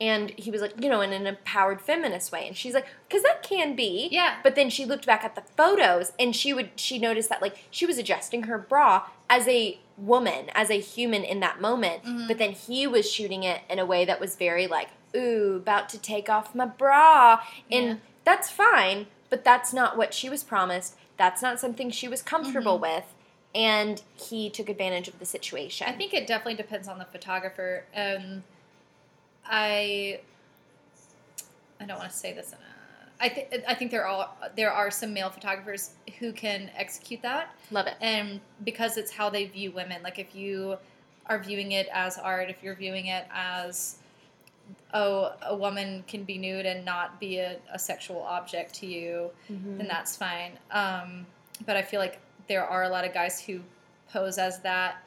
And 0.00 0.30
he 0.38 0.50
was 0.50 0.60
like, 0.62 0.72
you 0.82 0.88
know, 0.88 1.00
in 1.02 1.12
an 1.12 1.26
empowered 1.26 1.80
feminist 1.82 2.32
way. 2.32 2.46
And 2.46 2.56
she's 2.56 2.74
like, 2.74 2.86
because 3.08 3.22
that 3.22 3.42
can 3.42 3.76
be. 3.76 4.08
Yeah. 4.10 4.36
But 4.42 4.54
then 4.54 4.70
she 4.70 4.84
looked 4.86 5.06
back 5.06 5.22
at 5.22 5.34
the 5.34 5.42
photos 5.56 6.12
and 6.18 6.34
she 6.34 6.52
would 6.52 6.70
she 6.76 6.98
noticed 6.98 7.28
that 7.30 7.40
like 7.40 7.56
she 7.70 7.86
was 7.86 7.96
adjusting 7.98 8.42
her 8.44 8.58
bra 8.58 9.06
as 9.30 9.46
a 9.48 9.78
woman, 9.96 10.50
as 10.54 10.70
a 10.70 10.78
human 10.80 11.24
in 11.24 11.40
that 11.40 11.60
moment. 11.60 12.04
Mm-hmm. 12.04 12.26
But 12.26 12.36
then 12.38 12.52
he 12.52 12.86
was 12.86 13.10
shooting 13.10 13.42
it 13.42 13.62
in 13.70 13.78
a 13.78 13.86
way 13.86 14.04
that 14.04 14.20
was 14.20 14.36
very 14.36 14.66
like, 14.66 14.88
ooh, 15.16 15.56
about 15.56 15.88
to 15.90 15.98
take 15.98 16.28
off 16.28 16.54
my 16.54 16.66
bra. 16.66 17.40
And 17.70 17.86
Yeah. 17.86 17.94
that's 18.24 18.50
fine, 18.50 19.06
but 19.30 19.42
that's 19.44 19.72
not 19.72 19.96
what 19.96 20.12
she 20.14 20.28
was 20.28 20.44
promised. 20.44 20.96
That's 21.16 21.40
not 21.42 21.58
something 21.58 21.90
she 21.90 22.08
was 22.08 22.22
comfortable 22.22 22.74
Mm-hmm. 22.78 22.96
with. 22.96 23.04
And 23.54 24.02
he 24.16 24.50
took 24.50 24.68
advantage 24.68 25.08
of 25.08 25.18
the 25.18 25.24
situation. 25.24 25.86
I 25.88 25.92
think 25.92 26.12
it 26.12 26.26
definitely 26.26 26.56
depends 26.56 26.88
on 26.88 26.98
the 26.98 27.06
photographer. 27.06 27.84
Um, 27.96 28.44
I 29.46 30.20
I 31.80 31.84
don't 31.86 31.98
want 31.98 32.10
to 32.10 32.16
say 32.16 32.32
this 32.32 32.48
in 32.52 32.58
a. 32.58 32.60
I 33.18 33.30
think 33.30 33.48
I 33.66 33.74
think 33.74 33.90
there 33.90 34.06
are 34.06 34.28
there 34.56 34.70
are 34.70 34.90
some 34.90 35.14
male 35.14 35.30
photographers 35.30 35.92
who 36.18 36.32
can 36.32 36.70
execute 36.76 37.22
that, 37.22 37.54
Love 37.70 37.86
it. 37.86 37.94
and 38.02 38.40
because 38.64 38.98
it's 38.98 39.10
how 39.10 39.30
they 39.30 39.46
view 39.46 39.70
women. 39.70 40.02
Like 40.02 40.18
if 40.18 40.34
you 40.34 40.76
are 41.24 41.38
viewing 41.38 41.72
it 41.72 41.88
as 41.94 42.18
art, 42.18 42.50
if 42.50 42.62
you're 42.62 42.74
viewing 42.74 43.06
it 43.06 43.26
as 43.32 43.96
oh 44.94 45.32
a 45.42 45.54
woman 45.54 46.04
can 46.06 46.24
be 46.24 46.38
nude 46.38 46.66
and 46.66 46.84
not 46.84 47.18
be 47.20 47.38
a, 47.38 47.56
a 47.72 47.78
sexual 47.78 48.22
object 48.22 48.74
to 48.76 48.86
you, 48.86 49.30
Mm-hmm. 49.50 49.78
then 49.78 49.88
that's 49.88 50.16
fine. 50.16 50.52
Um, 50.70 51.26
but 51.64 51.76
I 51.76 51.82
feel 51.82 52.00
like 52.00 52.18
there 52.48 52.64
are 52.66 52.84
a 52.84 52.88
lot 52.88 53.04
of 53.04 53.12
guys 53.14 53.40
who 53.40 53.60
pose 54.12 54.38
as 54.38 54.60
that 54.60 55.02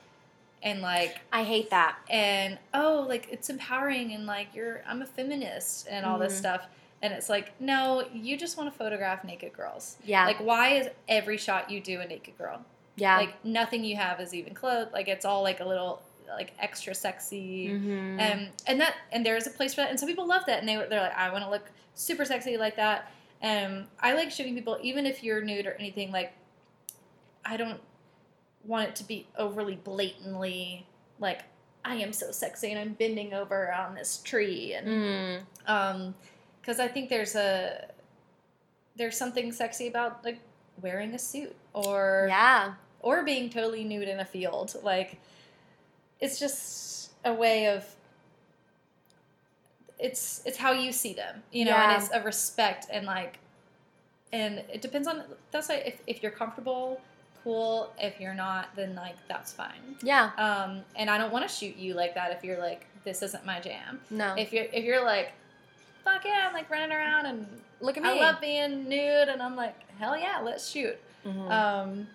and 0.62 0.82
like 0.82 1.20
I 1.32 1.44
hate 1.44 1.70
that. 1.70 1.98
and 2.10 2.58
oh 2.74 3.06
like 3.08 3.30
it's 3.32 3.50
empowering 3.50 4.12
and 4.12 4.26
like 4.26 4.48
you're 4.54 4.82
i'm 4.86 5.02
a 5.02 5.06
feminist 5.06 5.88
and 5.90 6.06
all 6.06 6.20
this 6.20 6.34
Mhm. 6.34 6.40
stuff 6.40 6.68
and 7.02 7.14
it's 7.14 7.30
like 7.30 7.54
no 7.62 8.06
you 8.14 8.36
just 8.38 8.58
want 8.58 8.70
to 8.70 8.78
photograph 8.78 9.24
naked 9.24 9.54
girls 9.54 9.96
Yeah. 10.04 10.26
like 10.26 10.40
why 10.42 10.74
is 10.74 10.90
every 11.08 11.38
shot 11.38 11.72
you 11.72 11.80
do 11.80 12.02
a 12.02 12.06
naked 12.06 12.38
girl 12.38 12.60
yeah. 12.98 13.16
like 13.16 13.46
nothing 13.46 13.86
you 13.86 13.96
have 13.96 14.20
is 14.20 14.34
even 14.34 14.54
clothed 14.54 14.92
like 14.92 15.08
it's 15.08 15.24
all 15.24 15.44
like 15.44 15.62
a 15.62 15.66
little 15.66 16.02
like 16.36 16.54
extra 16.60 16.94
sexy 16.96 17.70
Mhm. 17.70 18.20
um, 18.34 18.48
and 18.68 18.80
that 18.82 18.96
and 19.12 19.26
there 19.26 19.36
is 19.36 19.48
a 19.48 19.50
place 19.50 19.74
for 19.74 19.82
that 19.82 19.90
and 19.90 20.00
some 20.00 20.08
people 20.08 20.28
love 20.28 20.44
that 20.48 20.60
and 20.60 20.68
they, 20.70 20.76
they're 20.90 21.02
like 21.02 21.18
i 21.18 21.30
want 21.32 21.44
to 21.44 21.50
look 21.50 21.70
super 21.96 22.26
sexy 22.26 22.58
like 22.58 22.76
that 22.76 23.12
um, 23.42 23.86
i 24.00 24.14
like 24.14 24.32
shooting 24.32 24.54
people 24.56 24.78
even 24.82 25.06
if 25.06 25.24
you're 25.24 25.42
nude 25.42 25.66
or 25.66 25.74
anything 25.74 26.12
like 26.12 26.34
i 27.46 27.58
don't 27.58 27.80
want 28.66 28.90
it 28.90 28.96
to 28.96 29.04
be 29.04 29.26
overly 29.38 29.76
blatantly 29.76 30.86
like 31.20 31.42
i 31.86 31.96
am 31.96 32.12
so 32.14 32.32
sexy 32.32 32.72
and 32.72 32.80
i'm 32.80 32.94
bending 32.94 33.34
over 33.34 33.74
on 33.74 33.96
this 33.96 34.18
tree 34.24 34.74
and 34.74 34.88
Mm. 34.88 35.42
um 35.68 36.16
because 36.62 36.80
i 36.80 36.88
think 36.88 37.10
there's 37.10 37.36
a 37.36 37.88
there's 38.96 39.18
something 39.18 39.52
sexy 39.52 39.88
about 39.88 40.24
like 40.26 40.40
wearing 40.82 41.14
a 41.14 41.20
suit 41.20 41.56
or 41.74 42.26
yeah. 42.30 42.74
or 43.02 43.24
being 43.24 43.50
totally 43.50 43.84
nude 43.86 44.08
in 44.10 44.20
a 44.20 44.26
field. 44.26 44.76
Like, 44.84 45.20
it's 46.20 46.40
just 46.40 47.12
a 47.26 47.34
way 47.34 47.68
of. 47.68 47.86
It's 50.00 50.42
it's 50.46 50.58
how 50.58 50.72
you 50.72 50.92
see 50.94 51.14
them, 51.14 51.44
you 51.52 51.66
know, 51.66 51.72
Yeah. 51.72 51.94
and 51.94 52.02
it's 52.02 52.12
a 52.14 52.22
respect 52.22 52.88
and 52.90 53.06
like, 53.06 53.38
and 54.32 54.60
it 54.72 54.82
depends 54.82 55.08
on 55.08 55.24
that's 55.52 55.68
why 55.68 55.76
if 55.76 56.00
if 56.08 56.24
you're 56.24 56.32
comfortable, 56.32 57.02
cool. 57.44 57.92
If 58.00 58.20
you're 58.20 58.34
not, 58.34 58.70
then 58.78 58.96
like 58.96 59.16
that's 59.28 59.52
fine. 59.52 59.98
Yeah. 60.02 60.32
Um, 60.38 60.84
and 60.96 61.10
I 61.10 61.18
don't 61.18 61.34
want 61.34 61.48
to 61.50 61.54
shoot 61.54 61.76
you 61.76 61.96
like 61.96 62.16
that 62.16 62.32
if 62.32 62.44
you're 62.46 62.60
like 62.60 62.86
this 63.04 63.22
isn't 63.24 63.46
my 63.46 63.60
jam. 63.60 64.00
No. 64.10 64.36
If 64.38 64.54
you're 64.54 64.68
if 64.72 64.86
you're 64.86 65.04
like, 65.04 65.34
fuck 66.06 66.24
yeah, 66.24 66.46
I'm 66.48 66.54
like 66.54 66.70
running 66.70 66.92
around 66.96 67.26
and 67.26 67.46
Look 67.82 67.96
at 67.96 68.04
me. 68.04 68.10
I 68.10 68.14
love 68.16 68.42
being 68.42 68.90
nude, 68.90 69.30
and 69.30 69.42
I'm 69.42 69.56
like, 69.56 69.74
hell 69.98 70.18
yeah, 70.18 70.42
let's 70.44 70.70
shoot. 70.70 70.98
Mhm. 71.26 71.50
Um, 71.50 72.08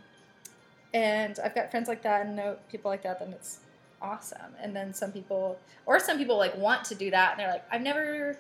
and 0.93 1.39
I've 1.43 1.55
got 1.55 1.71
friends 1.71 1.89
like 1.89 2.03
that 2.03 2.27
and 2.27 2.37
know 2.37 2.57
people 2.71 2.91
like 2.91 3.03
that, 3.05 3.19
then 3.19 3.33
it's 3.33 3.61
awesome. 4.05 4.53
And 4.61 4.75
then 4.77 4.93
some 4.95 5.11
people, 5.13 5.59
or 5.87 5.99
some 5.99 6.19
people 6.19 6.37
like 6.37 6.57
want 6.57 6.85
to 6.87 6.95
do 6.95 7.11
that, 7.11 7.33
and 7.33 7.41
they're 7.41 7.51
like, 7.51 7.65
I've 7.73 7.81
never 7.83 8.39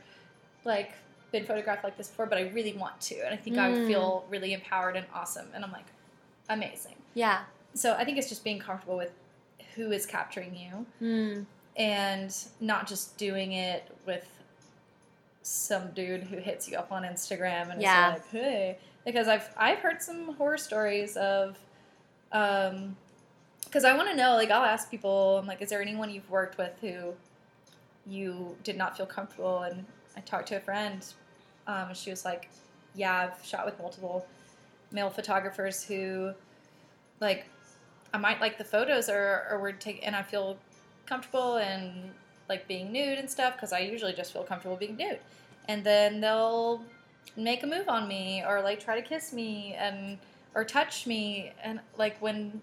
like 0.64 0.92
been 1.32 1.44
photographed 1.44 1.82
like 1.84 1.96
this 1.96 2.08
before, 2.08 2.26
but 2.26 2.38
I 2.38 2.42
really 2.50 2.74
want 2.74 3.00
to, 3.02 3.16
and 3.24 3.32
I 3.34 3.36
think 3.36 3.58
I 3.58 3.68
would 3.70 3.80
Mm. 3.80 3.86
feel 3.86 4.24
really 4.30 4.52
empowered 4.52 4.96
and 4.96 5.06
awesome. 5.12 5.46
And 5.54 5.64
I'm 5.64 5.72
like, 5.72 5.86
amazing. 6.48 6.96
yeah. 7.14 7.44
So 7.74 7.94
I 7.94 8.04
think 8.04 8.18
it's 8.18 8.28
just 8.28 8.44
being 8.44 8.60
comfortable 8.60 8.96
with 8.96 9.10
who 9.74 9.90
is 9.90 10.06
capturing 10.06 10.54
you, 10.54 10.86
Mm. 11.02 11.46
and 11.76 12.36
not 12.60 12.86
just 12.86 13.16
doing 13.18 13.52
it 13.52 13.82
with 14.06 14.28
some 15.42 15.90
dude 15.90 16.22
who 16.24 16.36
hits 16.38 16.68
you 16.68 16.76
up 16.78 16.90
on 16.92 17.02
Instagram 17.02 17.70
and 17.72 17.82
Yeah. 17.82 18.14
is 18.14 18.20
like, 18.20 18.30
"Hey," 18.30 18.78
because 19.04 19.26
I've 19.28 19.48
I've 19.56 19.78
heard 19.80 20.00
some 20.02 20.34
horror 20.36 20.56
stories 20.58 21.16
of, 21.16 21.58
um, 22.32 22.96
because 23.74 23.84
I 23.84 23.96
want 23.96 24.08
to 24.08 24.14
know. 24.14 24.34
Like, 24.34 24.52
I'll 24.52 24.64
ask 24.64 24.88
people, 24.88 25.38
I'm 25.38 25.46
like, 25.46 25.60
"Is 25.60 25.68
there 25.68 25.82
anyone 25.82 26.08
you've 26.08 26.30
worked 26.30 26.56
with 26.58 26.72
who 26.80 27.12
you 28.06 28.56
did 28.62 28.76
not 28.76 28.96
feel 28.96 29.06
comfortable?" 29.06 29.62
And 29.62 29.84
I 30.16 30.20
talked 30.20 30.46
to 30.48 30.56
a 30.56 30.60
friend, 30.60 31.04
um, 31.66 31.92
she 31.92 32.10
was 32.10 32.24
like, 32.24 32.48
"Yeah, 32.94 33.32
I've 33.32 33.44
shot 33.44 33.66
with 33.66 33.76
multiple 33.80 34.26
male 34.92 35.10
photographers 35.10 35.82
who, 35.82 36.34
like, 37.20 37.46
I 38.12 38.18
might 38.18 38.40
like 38.40 38.58
the 38.58 38.64
photos 38.64 39.08
or 39.08 39.48
or 39.50 39.58
we're 39.60 39.72
take 39.72 40.06
and 40.06 40.14
I 40.14 40.22
feel 40.22 40.56
comfortable 41.06 41.56
and 41.56 42.12
like 42.48 42.68
being 42.68 42.92
nude 42.92 43.18
and 43.18 43.28
stuff 43.28 43.54
because 43.54 43.72
I 43.72 43.80
usually 43.80 44.12
just 44.12 44.32
feel 44.32 44.44
comfortable 44.44 44.76
being 44.76 44.96
nude, 44.96 45.18
and 45.68 45.82
then 45.84 46.20
they'll 46.20 46.84
make 47.36 47.64
a 47.64 47.66
move 47.66 47.88
on 47.88 48.06
me 48.06 48.44
or 48.46 48.62
like 48.62 48.78
try 48.78 49.00
to 49.00 49.02
kiss 49.02 49.32
me 49.32 49.74
and 49.74 50.18
or 50.54 50.64
touch 50.64 51.06
me 51.08 51.52
and 51.64 51.80
like 51.98 52.16
when 52.22 52.62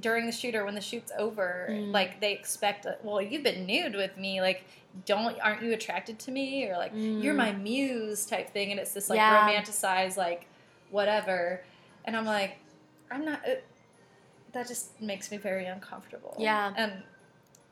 during 0.00 0.26
the 0.26 0.32
shoot 0.32 0.54
or 0.54 0.64
when 0.64 0.74
the 0.74 0.80
shoot's 0.80 1.12
over 1.18 1.66
Mm. 1.70 1.92
like 1.92 2.20
they 2.20 2.32
expect 2.32 2.86
well 3.02 3.20
you've 3.20 3.42
been 3.42 3.66
nude 3.66 3.94
with 3.94 4.16
me 4.16 4.40
like 4.40 4.64
don't 5.06 5.38
aren't 5.40 5.62
you 5.62 5.72
attracted 5.72 6.18
to 6.20 6.30
me 6.30 6.66
or 6.68 6.76
like 6.78 6.92
you're 6.94 7.34
Mm. 7.34 7.36
my 7.36 7.52
muse 7.52 8.24
type 8.26 8.50
thing 8.50 8.70
and 8.70 8.80
it's 8.80 8.92
this 8.94 9.10
like 9.10 9.18
Yeah. 9.18 9.46
romanticized 9.48 10.16
like 10.16 10.46
whatever 10.90 11.62
and 12.06 12.16
i'm 12.16 12.24
like 12.24 12.56
i'm 13.10 13.24
not 13.24 13.46
it, 13.46 13.64
that 14.52 14.66
just 14.68 14.98
makes 15.00 15.30
me 15.30 15.36
very 15.36 15.66
uncomfortable 15.66 16.34
Yeah. 16.38 16.72
and 16.76 17.02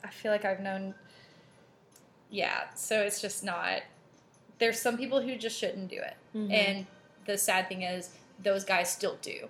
i 0.04 0.08
feel 0.10 0.30
like 0.32 0.44
i've 0.44 0.60
known 0.60 0.94
yeah 2.30 2.64
so 2.74 3.00
it's 3.00 3.20
just 3.20 3.42
not 3.44 3.82
there's 4.58 4.78
some 4.80 4.96
people 4.96 5.20
who 5.20 5.36
just 5.36 5.58
shouldn't 5.58 5.88
do 5.88 5.96
it 5.96 6.14
Mhm. 6.34 6.52
and 6.52 6.86
the 7.26 7.36
sad 7.38 7.68
thing 7.68 7.82
is 7.82 8.10
those 8.42 8.64
guys 8.64 8.90
still 8.90 9.16
do 9.22 9.48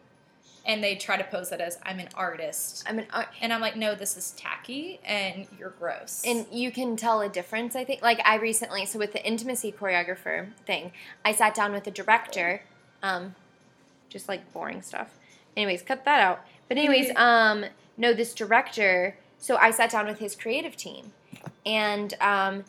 and 0.66 0.82
they 0.84 0.94
try 0.94 1.16
to 1.16 1.24
pose 1.24 1.50
that 1.50 1.60
as 1.60 1.78
i'm 1.84 1.98
an 1.98 2.08
artist 2.14 2.84
I 2.86 2.92
mean, 2.92 3.06
uh, 3.12 3.24
and 3.40 3.52
i'm 3.52 3.60
like 3.60 3.76
no 3.76 3.94
this 3.94 4.16
is 4.16 4.32
tacky 4.32 5.00
and 5.04 5.46
you're 5.58 5.70
gross 5.70 6.22
and 6.24 6.46
you 6.52 6.70
can 6.70 6.96
tell 6.96 7.20
a 7.20 7.28
difference. 7.28 7.74
I 7.74 7.84
think, 7.84 8.02
like 8.02 8.20
I 8.24 8.36
recently, 8.36 8.86
so 8.86 8.98
with 8.98 9.12
the 9.12 9.24
intimacy 9.26 9.72
choreographer 9.72 10.52
thing, 10.66 10.92
I 11.24 11.32
sat 11.32 11.54
down 11.54 11.72
with 11.72 11.84
the 11.84 11.90
director, 11.90 12.62
um, 13.02 13.34
just 14.08 14.28
like 14.28 14.52
boring 14.52 14.82
stuff. 14.82 15.18
Anyways, 15.56 15.82
cut 15.82 16.04
that 16.04 16.20
out. 16.20 16.40
But 16.68 16.78
anyways, 16.78 17.10
um, 17.16 17.64
no, 17.96 18.12
this 18.12 18.34
director. 18.34 19.16
So 19.38 19.56
I 19.56 19.70
sat 19.70 19.90
down 19.90 20.06
with 20.06 20.18
his 20.18 20.36
creative 20.36 20.76
team, 20.76 21.12
and 21.64 22.14
um, 22.20 22.64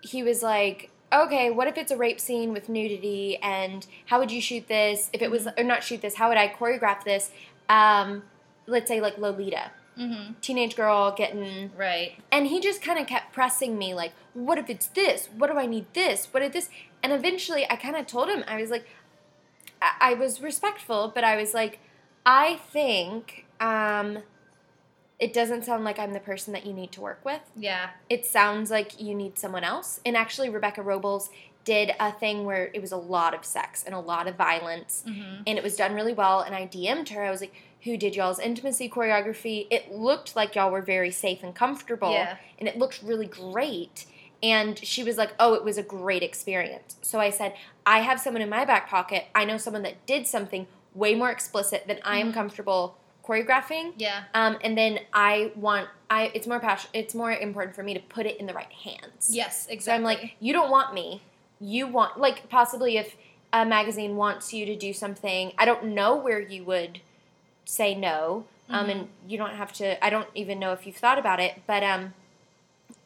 he 0.00 0.22
was 0.22 0.42
like, 0.42 0.90
"Okay, 1.12 1.50
what 1.50 1.68
if 1.68 1.78
it's 1.78 1.90
a 1.90 1.96
rape 1.96 2.20
scene 2.20 2.52
with 2.52 2.68
nudity? 2.68 3.38
And 3.42 3.86
how 4.06 4.18
would 4.18 4.30
you 4.30 4.40
shoot 4.40 4.68
this? 4.68 5.10
If 5.12 5.22
it 5.22 5.30
was, 5.30 5.48
or 5.56 5.64
not 5.64 5.82
shoot 5.82 6.02
this, 6.02 6.16
how 6.16 6.28
would 6.28 6.38
I 6.38 6.48
choreograph 6.48 7.04
this? 7.04 7.30
Um, 7.68 8.22
let's 8.66 8.88
say 8.88 9.00
like 9.00 9.18
Lolita, 9.18 9.70
hmm 9.96 10.32
teenage 10.40 10.76
girl 10.76 11.10
getting 11.10 11.72
right 11.76 12.12
and 12.30 12.46
he 12.46 12.60
just 12.60 12.80
kind 12.80 12.98
of 12.98 13.06
kept 13.06 13.32
pressing 13.32 13.76
me, 13.76 13.94
like, 13.94 14.12
what 14.34 14.58
if 14.58 14.70
it's 14.70 14.86
this? 14.86 15.28
What 15.36 15.50
do 15.50 15.58
I 15.58 15.66
need 15.66 15.86
this? 15.94 16.26
What 16.26 16.42
if 16.42 16.52
this? 16.52 16.70
And 17.02 17.12
eventually 17.12 17.66
I 17.70 17.76
kind 17.76 17.96
of 17.96 18.06
told 18.06 18.28
him, 18.28 18.44
I 18.46 18.60
was 18.60 18.70
like, 18.70 18.86
I, 19.82 20.12
I 20.12 20.14
was 20.14 20.40
respectful, 20.40 21.10
but 21.14 21.24
I 21.24 21.36
was 21.36 21.54
like, 21.54 21.80
I 22.24 22.56
think 22.72 23.46
um, 23.60 24.18
it 25.18 25.32
doesn't 25.32 25.64
sound 25.64 25.84
like 25.84 25.98
I'm 25.98 26.12
the 26.12 26.20
person 26.20 26.52
that 26.52 26.64
you 26.66 26.72
need 26.72 26.92
to 26.92 27.00
work 27.00 27.24
with. 27.24 27.40
yeah 27.56 27.90
It 28.08 28.24
sounds 28.26 28.70
like 28.70 29.00
you 29.00 29.14
need 29.14 29.38
someone 29.38 29.64
else. 29.64 30.00
And 30.06 30.16
actually, 30.16 30.48
Rebecca 30.48 30.82
Robles 30.82 31.30
did 31.64 31.92
a 32.00 32.12
thing 32.12 32.44
where 32.44 32.70
it 32.72 32.80
was 32.80 32.92
a 32.92 32.96
lot 32.96 33.34
of 33.34 33.44
sex 33.44 33.82
and 33.84 33.94
a 33.94 34.00
lot 34.00 34.26
of 34.26 34.36
violence 34.36 35.02
hmm 35.06 35.42
and 35.46 35.56
it 35.56 35.64
was 35.64 35.76
done 35.76 35.94
really 35.94 36.12
well. 36.12 36.40
And 36.40 36.54
I 36.54 36.66
DM'd 36.66 37.08
her. 37.10 37.22
I 37.24 37.30
was 37.30 37.40
like, 37.40 37.54
"Who 37.84 37.96
did 37.96 38.14
y'all's 38.14 38.38
intimacy 38.38 38.88
choreography? 38.90 39.66
It 39.70 39.90
looked 39.90 40.36
like 40.36 40.54
y'all 40.54 40.70
were 40.70 40.82
very 40.82 41.10
safe 41.10 41.42
and 41.42 41.54
comfortable, 41.54 42.12
Yeah. 42.12 42.36
and 42.58 42.68
it 42.68 42.76
looked 42.76 43.00
really 43.02 43.24
great." 43.26 44.04
And 44.42 44.78
she 44.78 45.02
was 45.02 45.16
like, 45.16 45.32
"Oh, 45.40 45.54
it 45.54 45.64
was 45.64 45.78
a 45.78 45.82
great 45.82 46.22
experience." 46.22 46.96
So 47.02 47.18
I 47.18 47.30
said, 47.30 47.54
"I 47.86 48.00
have 48.00 48.20
someone 48.20 48.42
in 48.42 48.50
my 48.50 48.64
back 48.66 48.88
pocket. 48.90 49.26
I 49.34 49.44
know 49.46 49.56
someone 49.56 49.82
that 49.84 50.04
did 50.06 50.26
something 50.26 50.66
way 50.94 51.14
more 51.14 51.30
explicit 51.30 51.86
than 51.86 51.98
I 52.04 52.18
am 52.18 52.30
Mhm. 52.30 52.34
comfortable 52.34 52.97
choreographing. 53.28 53.92
Yeah. 53.98 54.24
Um, 54.34 54.56
and 54.64 54.76
then 54.76 55.00
I 55.12 55.52
want 55.54 55.88
I 56.10 56.30
it's 56.34 56.46
more 56.46 56.58
passion 56.60 56.88
it's 56.94 57.14
more 57.14 57.30
important 57.32 57.76
for 57.76 57.82
me 57.82 57.92
to 57.94 58.00
put 58.00 58.24
it 58.26 58.38
in 58.38 58.46
the 58.46 58.54
right 58.54 58.72
hands. 58.72 59.30
Yes, 59.30 59.66
exactly. 59.68 59.80
So 59.80 59.92
I'm 59.92 60.02
like, 60.02 60.34
you 60.40 60.52
don't 60.52 60.70
want 60.70 60.94
me. 60.94 61.22
You 61.60 61.86
want 61.86 62.18
like 62.18 62.48
possibly 62.48 62.96
if 62.96 63.16
a 63.52 63.64
magazine 63.64 64.16
wants 64.16 64.52
you 64.52 64.64
to 64.66 64.76
do 64.76 64.92
something, 64.92 65.52
I 65.58 65.64
don't 65.64 65.84
know 65.86 66.16
where 66.16 66.40
you 66.40 66.64
would 66.64 67.00
say 67.64 67.94
no. 67.94 68.44
Um, 68.70 68.90
and 68.90 69.08
you 69.26 69.38
don't 69.38 69.54
have 69.54 69.72
to. 69.74 70.04
I 70.04 70.10
don't 70.10 70.28
even 70.34 70.58
know 70.58 70.72
if 70.74 70.86
you've 70.86 70.96
thought 70.96 71.18
about 71.18 71.40
it, 71.40 71.62
but 71.66 71.82
um, 71.82 72.12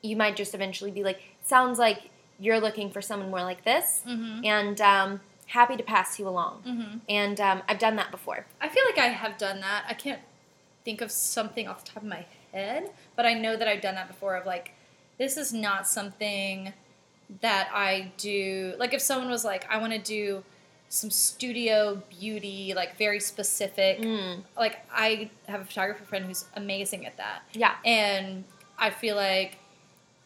you 0.03 0.17
might 0.17 0.35
just 0.35 0.55
eventually 0.57 0.91
be 0.91 1.05
like, 1.05 1.21
sounds 1.45 1.79
like 1.79 2.11
you're 2.41 2.59
looking 2.59 2.91
for 2.91 3.01
someone 3.01 3.31
more 3.31 3.43
like 3.45 3.63
this, 3.65 4.03
Mhm. 4.05 4.45
and 4.45 4.81
um, 4.81 5.21
happy 5.53 5.77
to 5.77 5.83
pass 5.83 6.19
you 6.19 6.27
along. 6.27 6.63
Mhm. 6.67 7.01
And 7.09 7.41
um, 7.41 7.63
I've 7.69 7.79
done 7.79 7.97
that 7.97 8.11
before. 8.11 8.47
I 8.61 8.69
feel 8.69 8.85
like 8.87 8.99
I 8.99 9.09
have 9.09 9.37
done 9.37 9.61
that. 9.61 9.85
I 9.89 9.95
can't 9.95 10.21
think 10.85 11.01
of 11.01 11.11
something 11.11 11.69
off 11.69 11.85
the 11.85 11.91
top 11.93 12.03
of 12.03 12.09
my 12.09 12.25
head, 12.53 12.91
but 13.17 13.27
I 13.27 13.35
know 13.35 13.57
that 13.57 13.69
I've 13.69 13.83
done 13.83 13.95
that 13.97 14.09
before. 14.09 14.35
Of 14.37 14.47
like, 14.47 14.73
this 15.19 15.37
is 15.37 15.53
not 15.53 15.87
something 15.87 16.73
that 17.43 17.69
I 17.73 18.13
do. 18.17 18.75
Like, 18.79 18.95
if 18.95 19.01
someone 19.03 19.31
was 19.31 19.45
like, 19.45 19.71
I 19.71 19.77
want 19.79 19.93
to 19.93 19.99
do 19.99 20.43
some 20.89 21.11
studio 21.11 22.03
beauty, 22.19 22.73
like 22.75 22.97
very 22.99 23.21
specific. 23.21 23.99
Mm. 24.01 24.43
Like, 24.57 24.85
I 24.93 25.31
have 25.49 25.61
a 25.61 25.65
photographer 25.65 26.05
friend 26.05 26.25
who's 26.27 26.45
amazing 26.57 27.07
at 27.07 27.17
that. 27.19 27.43
Yeah. 27.53 27.75
and 27.85 28.45
I 28.79 28.91
feel 28.91 29.17
like 29.17 29.59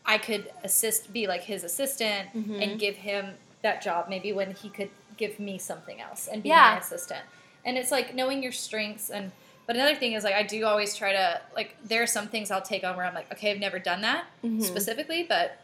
I 0.06 0.18
could 0.18 0.50
assist, 0.64 1.12
be 1.12 1.26
like 1.26 1.42
his 1.42 1.62
assistant, 1.64 2.32
Mhm. 2.32 2.62
and 2.62 2.80
give 2.80 2.96
him 2.96 3.34
that 3.62 3.82
job. 3.82 4.08
Maybe 4.08 4.32
when 4.32 4.52
he 4.52 4.68
could 4.70 4.90
give 5.16 5.38
me 5.40 5.58
something 5.58 6.00
else 6.00 6.28
and 6.28 6.42
be 6.42 6.48
Yeah. 6.50 6.72
my 6.74 6.78
assistant. 6.78 7.22
And 7.64 7.76
it's 7.76 7.90
like 7.90 8.14
knowing 8.14 8.42
your 8.42 8.52
strengths 8.52 9.10
and. 9.10 9.32
But 9.66 9.74
another 9.74 9.96
thing 9.96 10.12
is 10.12 10.22
like 10.22 10.34
I 10.36 10.44
do 10.44 10.64
always 10.64 10.94
try 10.94 11.12
to 11.12 11.40
like 11.56 11.74
there 11.84 12.00
are 12.00 12.06
some 12.06 12.28
things 12.28 12.52
I'll 12.52 12.62
take 12.62 12.84
on 12.84 12.96
where 12.96 13.04
I'm 13.04 13.14
like 13.14 13.32
okay 13.32 13.50
I've 13.50 13.58
never 13.58 13.80
done 13.80 14.02
that 14.02 14.26
Mhm. 14.44 14.62
specifically 14.62 15.24
but 15.24 15.58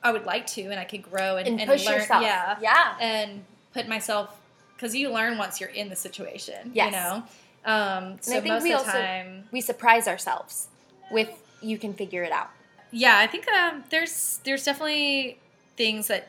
I 0.00 0.12
would 0.12 0.26
like 0.26 0.46
to 0.48 0.62
and 0.62 0.78
I 0.78 0.84
could 0.84 1.02
grow 1.02 1.36
and, 1.36 1.48
And, 1.48 1.60
and 1.60 1.68
learn 1.68 1.78
yourself. 1.80 2.22
yeah 2.22 2.56
Yeah. 2.60 2.96
and 3.00 3.44
put 3.74 3.88
myself 3.88 4.38
because 4.76 4.94
you 4.94 5.10
learn 5.10 5.38
once 5.38 5.60
you're 5.60 5.70
in 5.70 5.88
the 5.88 5.96
situation 5.96 6.70
Yes. 6.72 6.86
you 6.86 6.90
know 6.92 7.24
um, 7.64 8.18
so 8.20 8.36
I 8.36 8.40
think 8.40 8.54
most 8.54 8.62
we 8.62 8.72
of 8.74 8.82
the 8.82 8.86
also- 8.86 9.00
time 9.00 9.48
We 9.50 9.60
surprise 9.60 10.06
ourselves 10.06 10.68
with 11.10 11.30
you 11.60 11.78
can 11.78 11.94
figure 11.94 12.22
it 12.22 12.30
out. 12.30 12.50
yeah 12.92 13.18
i 13.18 13.26
think 13.26 13.48
um, 13.48 13.82
there's 13.90 14.38
there's 14.44 14.62
definitely 14.64 15.40
things 15.76 16.06
that 16.06 16.28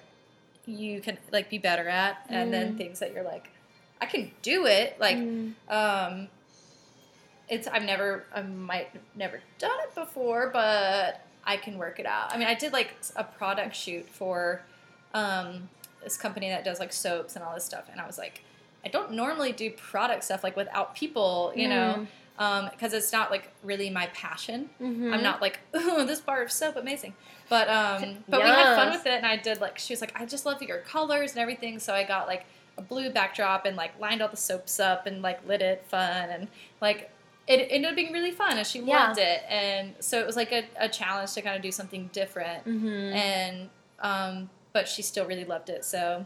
you 0.68 1.00
can 1.02 1.18
like 1.32 1.50
be 1.50 1.58
better 1.58 1.88
at 1.88 2.18
and 2.30 2.54
then 2.54 2.74
Mm. 2.74 2.78
things 2.78 3.00
that 3.00 3.14
you're 3.14 3.24
like 3.24 3.50
i 4.02 4.06
can 4.06 4.30
do 4.42 4.66
it 4.66 5.00
like 5.00 5.18
Mm. 5.18 5.54
um 5.70 6.28
it's 7.50 7.68
i've 7.68 7.84
never 7.84 8.26
i 8.36 8.42
might 8.42 8.88
have 8.90 9.02
never 9.16 9.40
done 9.58 9.78
it 9.88 9.96
before 9.96 10.50
but 10.52 11.22
i 11.46 11.56
can 11.58 11.78
work 11.78 12.00
it 12.00 12.06
out 12.06 12.34
i 12.34 12.38
mean 12.38 12.48
i 12.48 12.54
did 12.54 12.74
like 12.74 12.94
a 13.16 13.24
product 13.24 13.76
shoot 13.76 14.06
for 14.10 14.62
um 15.14 15.70
this 16.04 16.18
company 16.18 16.50
that 16.50 16.64
does 16.66 16.80
like 16.80 16.92
soaps 16.94 17.36
and 17.36 17.44
all 17.44 17.54
this 17.54 17.64
stuff 17.66 17.86
and 17.92 18.02
i 18.02 18.06
was 18.06 18.18
like 18.18 18.44
i 18.84 18.90
don't 18.90 19.12
normally 19.12 19.52
do 19.54 19.72
product 19.72 20.24
stuff 20.24 20.44
like 20.44 20.56
without 20.58 20.94
people 20.96 21.54
you 21.56 21.68
know 21.70 22.06
um 22.40 22.70
because 22.72 22.94
it's 22.94 23.12
not 23.12 23.32
like 23.32 23.52
really 23.64 23.90
my 23.90 24.08
passion 24.08 24.70
Mhm. 24.82 25.14
I'm 25.14 25.24
not 25.24 25.42
like, 25.42 25.60
ooh, 25.76 26.06
this 26.06 26.22
bar 26.22 26.42
of 26.44 26.52
soap, 26.52 26.76
amazing. 26.76 27.14
But 27.50 27.68
um, 27.70 28.18
but 28.30 28.44
we 28.44 28.50
had 28.50 28.76
fun 28.76 28.92
with 28.92 29.06
it, 29.06 29.14
and 29.14 29.26
I 29.26 29.38
did 29.38 29.60
like 29.62 29.78
she 29.80 29.94
was 29.94 30.02
like, 30.02 30.20
I 30.20 30.26
just 30.26 30.46
love 30.46 30.62
your 30.62 30.80
colors 30.80 31.32
and 31.32 31.40
everything. 31.40 31.80
So 31.80 31.94
I 31.94 32.04
got 32.04 32.28
like 32.28 32.46
a 32.78 32.82
blue 32.82 33.10
backdrop 33.10 33.66
and 33.66 33.76
like 33.76 34.00
lined 34.00 34.22
all 34.22 34.30
the 34.30 34.38
soaps 34.38 34.80
up 34.80 35.08
and 35.08 35.22
like 35.24 35.46
lit 35.48 35.62
it 35.62 35.84
fun 35.88 36.30
and 36.30 36.48
like 36.82 37.10
it 37.48 37.68
ended 37.72 37.90
up 37.92 37.96
being 37.96 38.12
really 38.12 38.32
fun, 38.32 38.58
and 38.58 38.68
she 38.68 38.80
Yeah. 38.80 39.08
loved 39.08 39.20
it. 39.20 39.42
And 39.50 39.96
so 40.02 40.20
it 40.20 40.26
was 40.28 40.36
like 40.36 40.52
a, 40.52 40.66
a 40.78 40.90
challenge 40.90 41.32
to 41.34 41.42
kind 41.42 41.56
of 41.56 41.62
do 41.62 41.72
something 41.72 42.10
different, 42.14 42.66
Mhm. 42.66 43.14
and 43.14 43.70
um, 44.00 44.50
but 44.74 44.88
she 44.88 45.02
still 45.02 45.26
really 45.26 45.46
loved 45.46 45.70
it. 45.70 45.84
So 45.86 46.26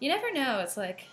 you 0.00 0.10
never 0.10 0.30
know. 0.32 0.58
It's 0.58 0.76
like, 0.76 1.06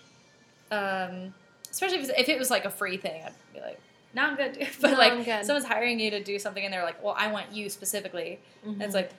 um, 0.71 1.33
especially 1.71 1.99
if, 1.99 2.09
if 2.17 2.29
it 2.29 2.37
was 2.39 2.49
like 2.49 2.65
a 2.65 2.69
free 2.69 2.97
thing, 2.97 3.23
I'd 3.23 3.33
be 3.53 3.61
like. 3.61 3.79
No, 4.13 4.23
I'm 4.23 4.35
good. 4.35 4.57
But 4.81 4.91
No, 4.91 4.97
like, 4.97 5.25
good. 5.25 5.45
someone's 5.45 5.65
hiring 5.65 5.99
you 5.99 6.11
to 6.11 6.23
do 6.23 6.37
something, 6.39 6.63
and 6.63 6.73
they're 6.73 6.83
like, 6.83 7.03
"Well, 7.03 7.15
I 7.17 7.31
want 7.31 7.51
you 7.51 7.69
specifically." 7.69 8.39
And 8.63 8.77
Mhm. 8.79 8.83
it's 8.85 8.93
like, 8.93 9.11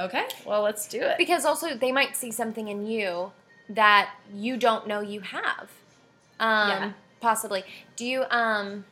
okay, 0.00 0.26
well, 0.44 0.62
let's 0.62 0.86
do 0.88 1.00
it. 1.00 1.16
because 1.18 1.44
also 1.44 1.74
they 1.74 1.92
might 1.92 2.16
see 2.16 2.30
something 2.32 2.68
in 2.68 2.86
you 2.86 3.32
that 3.68 4.10
you 4.34 4.56
don't 4.56 4.86
know 4.86 5.00
you 5.00 5.20
have. 5.20 5.70
Um, 6.40 6.68
Yeah. 6.68 6.92
Possibly. 7.20 7.64
Do 7.96 8.04
you? 8.04 8.24
Um, 8.30 8.84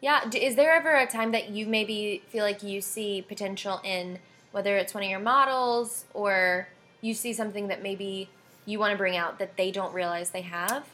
yeah. 0.00 0.24
Do, 0.28 0.38
is 0.38 0.54
there 0.56 0.72
ever 0.74 0.94
a 0.94 1.06
time 1.06 1.32
that 1.32 1.50
you 1.50 1.66
maybe 1.66 2.22
feel 2.28 2.44
like 2.44 2.62
you 2.62 2.80
see 2.80 3.22
potential 3.22 3.80
in 3.84 4.18
whether 4.52 4.76
it's 4.76 4.94
one 4.94 5.02
of 5.02 5.10
your 5.10 5.18
models 5.20 6.04
or 6.14 6.68
you 7.00 7.12
see 7.12 7.32
something 7.32 7.68
that 7.68 7.82
maybe 7.82 8.28
you 8.66 8.78
want 8.78 8.92
to 8.92 8.96
bring 8.96 9.16
out 9.16 9.38
that 9.40 9.56
they 9.56 9.70
don't 9.72 9.92
realize 9.92 10.30
they 10.30 10.42
have? 10.42 10.86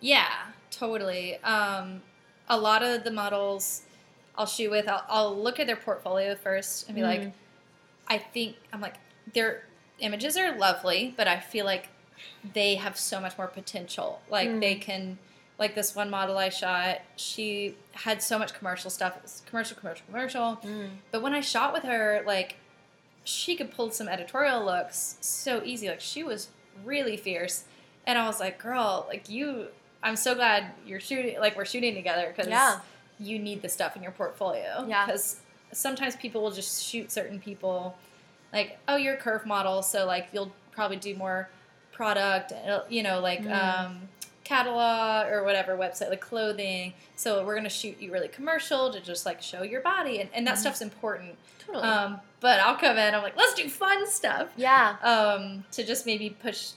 Yeah, 0.00 0.26
totally. 0.70 1.36
Um, 1.42 2.02
a 2.48 2.58
lot 2.58 2.82
of 2.82 3.04
the 3.04 3.10
models 3.10 3.82
I'll 4.36 4.46
shoot 4.46 4.70
with, 4.70 4.88
I'll, 4.88 5.04
I'll 5.08 5.36
look 5.42 5.60
at 5.60 5.66
their 5.66 5.76
portfolio 5.76 6.34
first 6.34 6.86
and 6.88 6.94
be 6.96 7.02
like, 7.02 7.20
Mhm. 7.20 7.32
I 8.08 8.18
think 8.18 8.56
I'm 8.72 8.80
like 8.80 8.96
their 9.32 9.64
images 10.00 10.36
are 10.36 10.56
lovely, 10.58 11.14
but 11.16 11.26
I 11.28 11.40
feel 11.40 11.64
like 11.64 11.88
they 12.52 12.74
have 12.74 12.98
so 12.98 13.20
much 13.20 13.38
more 13.38 13.46
potential. 13.46 14.20
Like 14.28 14.48
Mm. 14.48 14.60
they 14.60 14.74
can, 14.74 15.18
like 15.58 15.74
this 15.74 15.94
one 15.94 16.10
model 16.10 16.36
I 16.36 16.48
shot, 16.50 17.00
she 17.16 17.76
had 17.92 18.22
so 18.22 18.38
much 18.38 18.52
commercial 18.54 18.90
stuff. 18.90 19.16
It 19.16 19.22
was 19.22 19.42
commercial, 19.46 19.76
commercial, 19.76 20.04
commercial. 20.06 20.56
Mm. 20.64 20.90
But 21.12 21.22
when 21.22 21.32
I 21.32 21.40
shot 21.40 21.72
with 21.72 21.84
her, 21.84 22.22
like 22.26 22.56
she 23.24 23.56
could 23.56 23.70
pull 23.70 23.90
some 23.90 24.08
editorial 24.08 24.62
looks 24.64 25.16
so 25.20 25.62
easy. 25.64 25.88
Like 25.88 26.00
she 26.02 26.22
was 26.22 26.48
really 26.84 27.16
fierce, 27.16 27.64
and 28.06 28.18
I 28.18 28.26
was 28.26 28.38
like, 28.40 28.58
"Girl, 28.58 29.06
like 29.08 29.28
you, 29.30 29.68
I'm 30.04 30.16
so 30.16 30.34
glad 30.36 30.66
you're 30.86 31.00
shooting. 31.00 31.40
Like 31.40 31.56
we're 31.56 31.64
shooting 31.64 31.94
together 31.94 32.28
because 32.28 32.46
Yeah. 32.48 32.78
you 33.18 33.38
need 33.40 33.62
the 33.62 33.68
stuff 33.68 33.96
in 33.96 34.02
your 34.02 34.12
portfolio. 34.12 34.84
Yeah. 34.86 35.06
because 35.06 35.40
sometimes 35.72 36.14
people 36.14 36.42
will 36.42 36.52
just 36.52 36.84
shoot 36.84 37.10
certain 37.10 37.40
people, 37.40 37.96
like, 38.52 38.78
oh, 38.86 38.94
you're 38.96 39.14
a 39.14 39.16
curve 39.16 39.44
model, 39.46 39.82
so 39.82 40.06
like 40.06 40.28
you'll 40.32 40.52
probably 40.70 40.96
do 40.98 41.14
more 41.16 41.48
product, 41.90 42.52
you 42.88 43.02
know, 43.02 43.18
like 43.20 43.40
Mm. 43.42 43.52
um, 43.52 44.08
catalog 44.44 45.26
or 45.32 45.42
whatever 45.42 45.76
website, 45.76 46.10
like 46.10 46.20
clothing. 46.20 46.92
So 47.16 47.44
we're 47.44 47.56
gonna 47.56 47.68
shoot 47.70 47.98
you 48.00 48.12
really 48.12 48.28
commercial 48.28 48.92
to 48.92 49.00
just 49.00 49.24
like 49.26 49.40
show 49.42 49.62
your 49.62 49.80
body, 49.80 50.20
and, 50.20 50.28
and 50.34 50.46
that 50.46 50.56
Mhm. 50.56 50.58
stuff's 50.58 50.80
important. 50.82 51.36
Totally. 51.66 51.82
Um, 51.84 52.20
but 52.40 52.60
I'll 52.60 52.76
come 52.76 52.98
in. 52.98 53.14
I'm 53.14 53.22
like, 53.22 53.36
let's 53.36 53.54
do 53.54 53.68
fun 53.70 54.06
stuff. 54.08 54.48
yeah. 54.56 54.96
Um, 55.02 55.64
to 55.72 55.82
just 55.82 56.04
maybe 56.04 56.30
push 56.30 56.72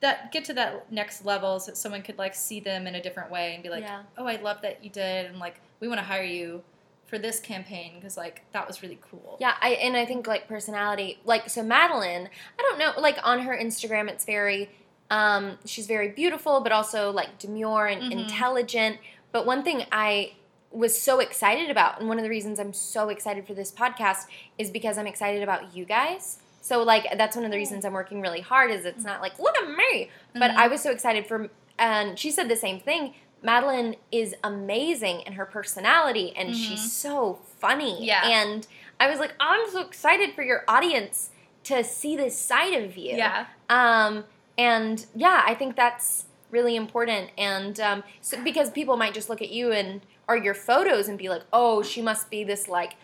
that, 0.00 0.32
get 0.32 0.44
to 0.46 0.54
that 0.54 0.90
next 0.90 1.24
level, 1.24 1.60
so 1.60 1.70
that 1.70 1.76
someone 1.76 2.02
could 2.02 2.18
like 2.18 2.34
see 2.34 2.60
them 2.60 2.86
in 2.86 2.94
a 2.94 3.02
different 3.02 3.30
way 3.30 3.54
and 3.54 3.62
be 3.62 3.68
like, 3.68 3.82
Yeah. 3.82 4.02
oh, 4.16 4.26
I 4.26 4.36
love 4.36 4.62
that 4.62 4.82
you 4.84 4.90
did, 4.90 5.26
and 5.26 5.38
like 5.38 5.60
we 5.80 5.88
want 5.88 5.98
to 6.00 6.04
hire 6.04 6.22
you 6.24 6.62
for 7.06 7.18
this 7.18 7.40
campaign 7.40 7.94
because 7.96 8.16
like 8.16 8.42
that 8.52 8.66
was 8.68 8.82
really 8.82 8.98
cool. 9.10 9.36
Yeah, 9.40 9.54
I 9.60 9.70
and 9.70 9.96
I 9.96 10.06
think 10.06 10.26
like 10.26 10.46
personality, 10.48 11.18
like 11.24 11.50
so 11.50 11.62
Madeline, 11.62 12.28
I 12.58 12.62
don't 12.62 12.78
know, 12.78 12.92
like 13.00 13.18
on 13.24 13.40
her 13.40 13.56
Instagram 13.56 14.08
it's 14.08 14.24
very 14.24 14.70
um 15.10 15.58
she's 15.64 15.88
very 15.88 16.08
beautiful 16.10 16.60
but 16.60 16.70
also 16.70 17.10
like 17.10 17.36
demure 17.40 17.86
and 17.86 18.02
Mhm. 18.04 18.12
intelligent. 18.12 18.98
But 19.32 19.44
one 19.44 19.64
thing 19.64 19.86
I 19.90 20.34
was 20.70 21.00
so 21.00 21.18
excited 21.18 21.68
about 21.68 21.98
and 21.98 22.08
one 22.08 22.16
of 22.16 22.22
the 22.22 22.30
reasons 22.30 22.60
I'm 22.60 22.72
so 22.72 23.08
excited 23.08 23.44
for 23.44 23.54
this 23.54 23.72
podcast 23.72 24.26
is 24.56 24.70
because 24.70 24.96
I'm 24.96 25.08
excited 25.08 25.42
about 25.42 25.74
you 25.74 25.84
guys. 25.84 26.38
So 26.60 26.82
like 26.82 27.06
that's 27.16 27.36
one 27.36 27.44
of 27.44 27.50
the 27.50 27.56
reasons 27.56 27.84
I'm 27.84 27.92
working 27.92 28.20
really 28.20 28.40
hard 28.40 28.70
is 28.70 28.84
it's 28.84 29.04
not 29.04 29.20
like 29.22 29.38
look 29.38 29.56
at 29.56 29.68
me, 29.68 30.10
but 30.34 30.50
Mhm. 30.50 30.56
I 30.56 30.68
was 30.68 30.80
so 30.82 30.90
excited 30.90 31.26
for 31.26 31.48
and 31.78 32.18
she 32.18 32.30
said 32.30 32.48
the 32.48 32.56
same 32.56 32.78
thing. 32.80 33.14
Madeline 33.42 33.96
is 34.12 34.34
amazing 34.44 35.22
in 35.22 35.32
her 35.34 35.46
personality 35.46 36.34
and 36.36 36.50
Mhm. 36.50 36.54
she's 36.68 36.92
so 36.92 37.40
funny. 37.58 38.04
Yeah. 38.04 38.26
And 38.28 38.66
I 38.98 39.08
was 39.08 39.18
like, 39.18 39.32
I'm 39.40 39.70
so 39.70 39.80
excited 39.80 40.34
for 40.34 40.42
your 40.42 40.64
audience 40.68 41.30
to 41.64 41.82
see 41.82 42.16
this 42.16 42.38
side 42.38 42.74
of 42.74 42.96
you. 42.98 43.16
Yeah. 43.16 43.46
Um, 43.70 44.24
and 44.58 45.06
yeah, 45.14 45.42
I 45.46 45.54
think 45.54 45.74
that's 45.76 46.26
really 46.50 46.76
important. 46.76 47.30
And 47.38 47.80
um, 47.80 48.04
so, 48.20 48.42
because 48.44 48.70
people 48.70 48.96
might 48.98 49.14
just 49.14 49.30
look 49.30 49.40
at 49.40 49.50
you 49.50 49.72
and 49.72 50.02
or 50.28 50.36
your 50.36 50.52
photos 50.54 51.08
and 51.08 51.16
be 51.18 51.28
like, 51.30 51.42
oh, 51.52 51.82
she 51.82 52.02
must 52.02 52.28
be 52.30 52.44
this 52.44 52.68
like. 52.68 52.94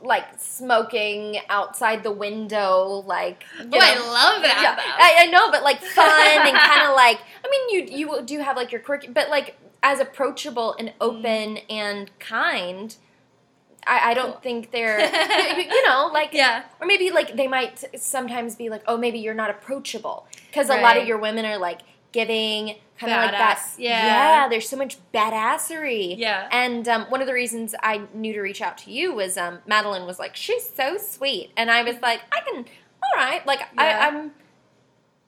Like 0.00 0.24
smoking 0.38 1.38
outside 1.48 2.02
the 2.02 2.12
window, 2.12 3.02
like 3.06 3.44
Oh, 3.58 3.64
I 3.72 3.98
love 3.98 4.42
that. 4.42 4.60
Yeah. 4.62 4.94
I, 5.04 5.24
I 5.24 5.30
know, 5.30 5.50
but 5.50 5.62
like 5.62 5.80
fun 5.82 6.46
and 6.46 6.56
kind 6.56 6.88
of 6.88 6.94
like. 6.94 7.18
I 7.44 7.48
mean, 7.50 7.88
you 7.90 7.98
you 7.98 8.22
do 8.22 8.38
have 8.40 8.56
like 8.56 8.72
your 8.72 8.80
quirky, 8.80 9.08
but 9.08 9.28
like 9.30 9.56
as 9.82 10.00
approachable 10.00 10.74
and 10.78 10.88
mm. 10.88 10.94
open 11.00 11.58
and 11.70 12.10
kind. 12.18 12.96
I, 13.88 14.10
I 14.10 14.14
don't 14.14 14.32
Cool. 14.32 14.40
think 14.40 14.72
they're 14.72 14.98
you, 15.56 15.62
you 15.62 15.88
know 15.88 16.10
like 16.12 16.30
yeah. 16.32 16.64
or 16.80 16.88
maybe 16.88 17.12
like 17.12 17.36
they 17.36 17.46
might 17.46 17.84
sometimes 17.96 18.56
be 18.56 18.68
like, 18.68 18.82
oh, 18.86 18.96
maybe 18.96 19.20
you're 19.20 19.34
not 19.34 19.48
approachable 19.48 20.26
because 20.48 20.70
a 20.70 20.80
lot 20.80 20.96
of 20.96 21.06
your 21.06 21.18
women 21.18 21.44
are 21.44 21.56
like 21.56 21.82
giving, 22.16 22.76
kind 22.98 23.12
of 23.12 23.18
like 23.18 23.30
that. 23.32 23.58
Badass, 23.58 23.74
yeah. 23.78 24.48
there's 24.48 24.68
so 24.68 24.76
much 24.76 24.96
badassery. 25.12 26.16
Yeah. 26.16 26.48
And 26.50 26.88
um, 26.88 27.02
one 27.10 27.20
of 27.20 27.26
the 27.26 27.34
reasons 27.34 27.74
I 27.82 28.02
knew 28.14 28.32
to 28.32 28.40
reach 28.40 28.62
out 28.62 28.78
to 28.78 28.90
you 28.90 29.14
was 29.14 29.36
um, 29.36 29.58
Madeline 29.66 30.06
was 30.06 30.18
like, 30.18 30.34
she's 30.34 30.68
so 30.68 30.96
sweet. 30.96 31.50
And 31.58 31.70
I 31.70 31.82
was 31.82 31.96
like, 32.00 32.22
I 32.32 32.40
can, 32.40 32.64
all 33.02 33.16
right. 33.16 33.46
Like, 33.46 33.60
I, 33.76 33.92
I'm, 33.92 34.32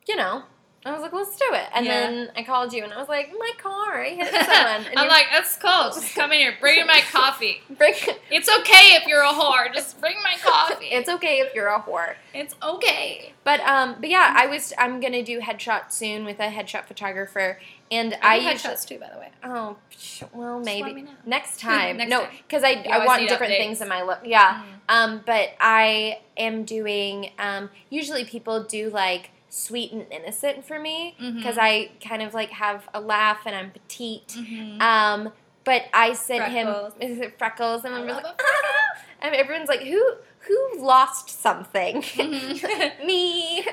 you 0.08 0.17
know, 0.17 0.44
I 0.86 0.92
was 0.92 1.02
like, 1.02 1.12
let's 1.12 1.36
do 1.36 1.44
it. 1.52 1.65
And 1.74 1.84
Yeah. 1.84 1.92
then 2.07 2.31
I 2.36 2.44
called 2.44 2.73
you 2.73 2.84
and 2.84 2.92
I 2.92 2.98
was 2.98 3.08
like, 3.08 3.31
my 3.36 3.50
car, 3.60 4.00
I 4.00 4.10
hit 4.10 4.28
someone. 4.47 4.86
And 4.90 4.98
I'm 4.98 5.08
like, 5.08 5.26
that's 5.32 5.57
cool. 5.57 5.90
Just 5.92 6.15
come 6.15 6.32
in 6.32 6.39
here. 6.39 6.55
Bring 6.60 6.78
me 6.78 6.84
my 6.86 7.02
coffee. 7.10 7.60
bring, 7.76 7.94
It's 8.31 8.48
okay 8.60 8.94
if 8.97 9.07
you're 9.07 9.23
a 9.23 9.28
whore. 9.32 9.74
Just 9.74 10.00
bring 10.00 10.16
my 10.23 10.36
coffee. 10.42 10.86
it's 10.86 11.08
okay 11.08 11.40
if 11.40 11.52
you're 11.55 11.66
a 11.68 11.81
whore. 11.82 12.15
it's 12.32 12.55
okay. 12.62 13.32
But 13.44 13.60
um, 13.60 13.97
but 14.00 14.08
yeah, 14.08 14.32
I 14.36 14.47
was 14.47 14.73
I'm 14.78 15.00
gonna 15.00 15.23
do 15.24 15.40
headshots 15.40 15.92
soon 15.92 16.24
with 16.24 16.39
a 16.39 16.48
headshot 16.48 16.84
photographer, 16.84 17.58
and 17.90 18.15
I, 18.23 18.36
I 18.36 18.39
do 18.39 18.44
usually 18.47 18.74
headshots 18.74 18.86
too, 18.86 18.98
by 18.98 19.08
the 19.12 19.18
way. 19.18 19.28
oh 19.42 19.76
well 20.32 20.60
maybe 20.60 20.82
let 20.82 20.94
me 20.94 21.02
know. 21.02 21.10
next 21.26 21.58
time 21.60 21.97
Next 21.97 22.10
no 22.10 22.26
because 22.47 22.62
I 22.62 22.70
You 22.70 22.82
I 22.90 23.05
want 23.07 23.26
different 23.28 23.52
updates. 23.55 23.58
things 23.58 23.81
in 23.81 23.89
my 23.89 24.02
look 24.02 24.20
yeah 24.24 24.62
Mm. 24.62 24.94
um 24.94 25.23
but 25.26 25.50
I 25.60 26.20
am 26.36 26.65
doing 26.65 27.31
um 27.39 27.70
usually 27.90 28.24
people 28.24 28.65
do 28.65 28.90
like 28.90 29.31
sweet 29.49 29.93
and 29.93 30.07
innocent 30.10 30.65
for 30.67 30.78
me 30.78 31.15
because 31.18 31.57
Mhm. 31.57 31.62
I 31.62 31.91
kind 32.07 32.23
of 32.23 32.35
like 32.35 32.51
have 32.51 32.89
a 32.94 33.01
laugh 33.01 33.41
and 33.47 33.55
I'm 33.57 33.70
petite 33.70 34.28
Mhm. 34.28 34.81
um 34.81 35.33
but 35.65 35.85
I 35.93 36.12
sent 36.15 36.44
Freckles. 36.52 36.94
him 36.94 37.02
is 37.10 37.18
it 37.20 37.39
freckles 37.39 37.85
and 37.85 37.94
I 37.94 37.99
I'm 38.01 38.07
like 38.09 38.25
a 38.25 38.35
and 39.23 39.35
everyone's 39.35 39.68
like 39.68 39.81
who 39.83 40.15
who 40.41 40.81
lost 40.85 41.28
something 41.31 42.02
Mhm. 42.02 43.05
me 43.07 43.67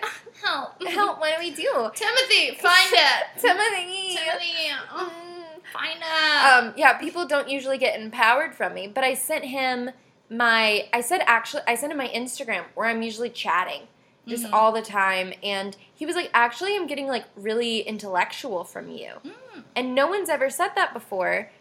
Help. 0.44 0.84
help 0.88 1.20
what 1.20 1.34
do 1.38 1.40
we 1.44 1.52
do 1.52 1.90
Timothy, 1.94 2.56
find 2.56 2.92
it. 2.94 3.42
Timothy. 3.42 4.16
Timothy, 4.18 4.72
oh, 4.94 5.12
Mm. 5.12 5.72
find 5.74 6.00
it. 6.00 6.45
Um, 6.68 6.74
yeah, 6.78 6.94
people 6.94 7.26
don't 7.26 7.50
usually 7.50 7.78
get 7.78 8.00
empowered 8.00 8.54
from 8.56 8.74
me, 8.74 8.88
but 8.88 9.04
I 9.04 9.14
sent 9.14 9.45
him 9.45 9.92
my. 10.30 10.88
I 10.94 11.02
said 11.02 11.22
actually, 11.26 11.64
I 11.68 11.76
sent 11.76 11.92
him 11.92 11.98
my 11.98 12.08
Instagram 12.10 12.64
where 12.76 12.88
I'm 12.88 13.02
usually 13.02 13.30
chatting 13.30 13.88
just 14.28 14.45
Mhm. 14.45 14.54
all 14.54 14.72
the 14.72 14.82
time, 14.82 15.34
and 15.44 15.76
he 15.94 16.06
was 16.06 16.16
like, 16.16 16.30
"Actually, 16.34 16.76
I'm 16.76 16.88
getting 16.88 17.08
like 17.08 17.26
really 17.36 17.80
intellectual 17.82 18.64
from 18.64 18.90
you," 18.90 19.14
Mm. 19.24 19.64
and 19.76 19.95
no 19.95 20.08
one's 20.08 20.30
ever 20.30 20.50
said 20.50 20.72
that 20.76 20.94
before. 20.94 21.52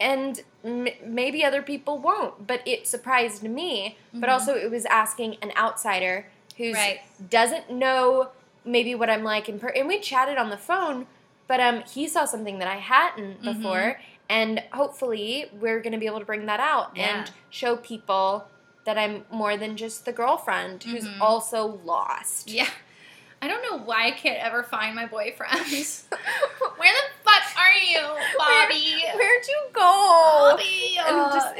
And 0.00 0.42
m- 0.64 0.88
maybe 1.04 1.44
other 1.44 1.60
people 1.62 1.98
won't, 1.98 2.46
but 2.46 2.62
it 2.64 2.86
surprised 2.86 3.42
me. 3.42 3.96
But 4.14 4.28
Mhm. 4.28 4.32
also, 4.32 4.54
it 4.54 4.70
was 4.70 4.84
asking 4.86 5.38
an 5.42 5.52
outsider 5.56 6.26
who 6.56 6.72
Right. 6.72 7.00
doesn't 7.30 7.70
know 7.70 8.28
maybe 8.64 8.94
what 8.94 9.08
I'm 9.10 9.24
like 9.24 9.48
in 9.48 9.58
per- 9.58 9.68
and 9.68 9.88
we 9.88 9.98
chatted 9.98 10.36
on 10.38 10.50
the 10.50 10.56
phone, 10.56 11.06
but 11.48 11.58
um 11.60 11.82
he 11.82 12.06
saw 12.06 12.24
something 12.26 12.58
that 12.58 12.68
I 12.68 12.76
hadn't 12.76 13.42
Mhm. 13.42 13.54
before 13.56 14.00
and 14.28 14.62
hopefully 14.72 15.48
we're 15.52 15.80
going 15.80 15.92
to 15.94 15.98
be 15.98 16.04
able 16.06 16.18
to 16.18 16.24
bring 16.26 16.44
that 16.46 16.60
out 16.60 16.90
Yeah. 16.94 17.20
and 17.20 17.30
show 17.50 17.76
people 17.76 18.46
that 18.88 18.96
I'm 18.96 19.26
more 19.30 19.58
than 19.58 19.76
just 19.76 20.06
the 20.06 20.12
girlfriend 20.12 20.82
who's 20.82 21.04
Mhm. 21.06 21.20
also 21.20 21.78
lost. 21.84 22.48
Yeah. 22.50 22.68
I 23.42 23.46
don't 23.46 23.60
know 23.62 23.76
why 23.84 24.06
I 24.06 24.10
can't 24.12 24.42
ever 24.42 24.62
find 24.62 24.96
my 24.96 25.04
boyfriend. 25.04 25.52
Where 25.60 26.92
the 26.92 27.04
fuck 27.22 27.44
are 27.58 27.74
you, 27.74 28.00
Bobby? 28.38 29.04
Where'd 29.14 29.46
you 29.46 29.60
go? 29.74 30.56
Bobby, 30.56 30.98
uh, 30.98 31.34
just- 31.34 31.54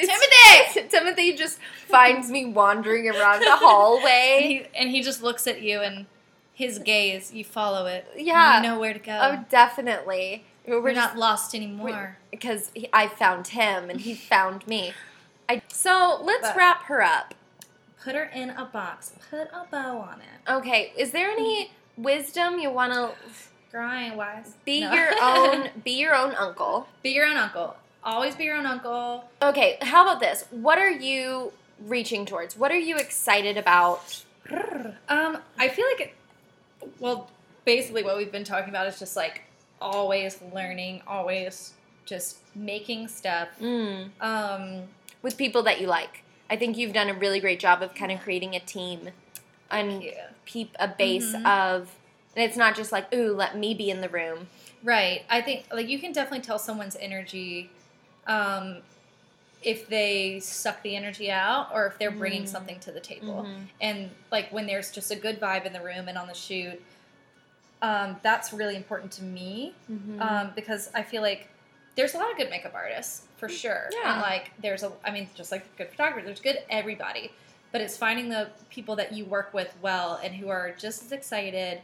Timothy. 0.74 0.88
Timothy 0.96 1.32
just 1.34 1.58
finds 1.86 2.30
me 2.30 2.46
wandering 2.46 3.06
around 3.10 3.40
the 3.40 3.50
And 3.50 3.60
hallway. 3.60 4.38
he, 4.72 4.78
and 4.80 4.88
he 4.90 5.02
just 5.02 5.22
looks 5.22 5.46
at 5.46 5.60
you 5.60 5.80
and 5.82 6.06
his 6.54 6.78
gaze, 6.78 7.32
you 7.34 7.44
follow 7.44 7.84
it. 7.84 8.06
Yeah. 8.16 8.56
You 8.56 8.62
know 8.70 8.78
where 8.80 8.94
to 8.94 8.98
go. 8.98 9.18
Oh, 9.22 9.44
definitely. 9.50 10.46
We're, 10.66 10.80
We're 10.80 10.94
just 10.94 11.14
not 11.14 11.18
lost 11.18 11.54
anymore. 11.54 12.16
because 12.30 12.72
I 12.92 13.06
found 13.06 13.48
him 13.48 13.90
and 13.90 14.00
he 14.00 14.14
found 14.14 14.66
me. 14.66 14.94
I, 15.48 15.62
so 15.68 16.20
let's 16.22 16.48
But- 16.48 16.56
wrap 16.56 16.82
her 16.84 17.02
up. 17.02 17.34
Put 18.04 18.14
her 18.14 18.24
in 18.24 18.50
a 18.50 18.64
box. 18.64 19.12
Put 19.30 19.48
a 19.52 19.66
bow 19.70 19.98
on 19.98 20.20
it. 20.20 20.50
Okay, 20.50 20.92
is 20.96 21.10
there 21.10 21.30
any 21.30 21.72
wisdom 21.96 22.58
you 22.58 22.70
want 22.70 22.92
to 22.92 23.10
Grind 23.70 24.16
wise. 24.16 24.54
be 24.64 24.80
No. 24.82 24.92
your 24.92 25.10
own 25.20 25.70
be 25.84 25.92
your 25.92 26.14
own 26.14 26.34
uncle? 26.34 26.88
be 27.02 27.10
your 27.10 27.26
own 27.26 27.36
uncle. 27.36 27.76
Always 28.04 28.34
be 28.36 28.44
your 28.44 28.56
own 28.56 28.64
uncle. 28.66 29.28
Okay, 29.42 29.76
how 29.82 30.02
about 30.02 30.20
this? 30.20 30.44
What 30.50 30.78
are 30.78 30.90
you 30.90 31.52
reaching 31.80 32.24
towards? 32.24 32.56
What 32.56 32.70
are 32.70 32.78
you 32.78 32.96
excited 32.96 33.56
about? 33.58 34.24
Um, 35.08 35.38
I 35.58 35.68
feel 35.68 35.84
like 35.86 36.00
it. 36.00 36.14
Well, 37.00 37.28
basically, 37.64 38.04
what 38.04 38.16
we've 38.16 38.32
been 38.32 38.44
talking 38.44 38.70
about 38.70 38.86
is 38.86 38.98
just 38.98 39.16
like 39.16 39.42
always 39.80 40.38
learning, 40.54 41.02
always 41.06 41.74
just 42.06 42.38
making 42.54 43.08
stuff. 43.08 43.48
Mm, 43.60 44.10
Um, 44.20 44.84
with 45.22 45.36
people 45.36 45.62
that 45.64 45.80
you 45.80 45.86
like. 45.86 46.22
I 46.50 46.56
think 46.56 46.76
you've 46.76 46.92
done 46.92 47.08
a 47.08 47.14
really 47.14 47.40
great 47.40 47.60
job 47.60 47.82
of 47.82 47.94
kind 47.94 48.10
of 48.12 48.20
creating 48.20 48.54
a 48.54 48.60
team 48.60 49.10
and 49.70 50.02
keep 50.46 50.74
a 50.78 50.88
base 50.88 51.34
Mhm. 51.34 51.46
of 51.46 51.90
and 52.36 52.44
it's 52.44 52.56
not 52.56 52.76
just 52.76 52.92
like, 52.92 53.12
ooh, 53.12 53.32
let 53.34 53.56
me 53.56 53.74
be 53.74 53.90
in 53.90 54.00
the 54.00 54.08
room. 54.08 54.48
Right. 54.84 55.24
I 55.28 55.40
think 55.42 55.66
like 55.72 55.88
you 55.88 55.98
can 55.98 56.12
definitely 56.12 56.44
tell 56.44 56.58
someone's 56.58 56.94
energy 57.00 57.68
um, 58.28 58.78
if 59.62 59.88
they 59.88 60.38
suck 60.38 60.80
the 60.82 60.94
energy 60.94 61.30
out 61.32 61.70
or 61.74 61.86
if 61.86 61.98
they're 61.98 62.12
bringing 62.12 62.44
Mm. 62.44 62.48
something 62.48 62.78
to 62.80 62.92
the 62.92 63.00
table. 63.00 63.44
Mhm. 63.48 63.66
And 63.80 64.10
like 64.30 64.52
when 64.52 64.66
there's 64.66 64.92
just 64.92 65.10
a 65.10 65.16
good 65.16 65.40
vibe 65.40 65.64
in 65.66 65.72
the 65.72 65.80
room 65.80 66.06
and 66.06 66.16
on 66.16 66.28
the 66.28 66.34
shoot, 66.34 66.80
um, 67.82 68.16
that's 68.22 68.52
really 68.52 68.76
important 68.76 69.10
to 69.12 69.22
me 69.24 69.74
Mhm. 69.90 70.20
um, 70.20 70.52
because 70.54 70.90
I 70.94 71.02
feel 71.02 71.22
like 71.22 71.48
there's 71.96 72.14
a 72.14 72.18
lot 72.18 72.30
of 72.30 72.36
good 72.36 72.50
makeup 72.50 72.74
artists 72.74 73.22
for 73.38 73.48
sure. 73.48 73.88
Yeah. 73.92 74.12
And 74.14 74.20
like 74.22 74.50
there's 74.60 74.82
a, 74.82 74.92
I 75.04 75.10
mean, 75.10 75.28
just 75.34 75.50
like 75.50 75.76
good 75.76 75.88
photographers, 75.88 76.24
there's 76.26 76.40
good 76.40 76.58
everybody. 76.68 77.32
But 77.72 77.80
it's 77.82 77.96
finding 77.96 78.28
the 78.30 78.48
people 78.70 78.96
that 78.96 79.12
you 79.12 79.24
work 79.24 79.52
with 79.54 79.74
well 79.82 80.18
and 80.22 80.34
who 80.34 80.48
are 80.48 80.74
just 80.78 81.02
as 81.04 81.12
excited 81.12 81.80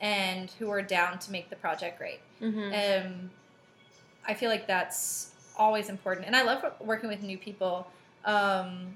and 0.00 0.50
who 0.58 0.70
are 0.70 0.82
down 0.82 1.18
to 1.20 1.30
make 1.32 1.48
the 1.50 1.56
project 1.56 1.98
great. 1.98 2.20
Mhm. 2.40 3.04
Um, 3.06 3.30
I 4.26 4.34
feel 4.34 4.50
like 4.50 4.66
that's 4.66 5.30
always 5.56 5.88
important, 5.88 6.26
and 6.26 6.36
I 6.36 6.42
love 6.42 6.64
working 6.80 7.08
with 7.08 7.22
new 7.22 7.38
people, 7.38 7.86
um, 8.24 8.94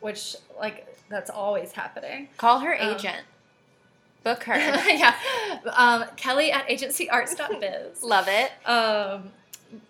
which 0.00 0.34
like 0.58 0.86
that's 1.08 1.30
always 1.30 1.72
happening. 1.72 2.28
Call 2.38 2.60
her 2.60 2.74
Um, 2.80 2.94
agent. 2.94 3.22
Book 4.24 4.42
her. 4.44 4.56
yeah, 4.56 5.14
um, 5.72 6.04
Kelly 6.16 6.52
at 6.52 6.64
agencyarts.biz. 6.70 8.02
Love 8.02 8.28
it. 8.28 8.52
um, 8.68 9.32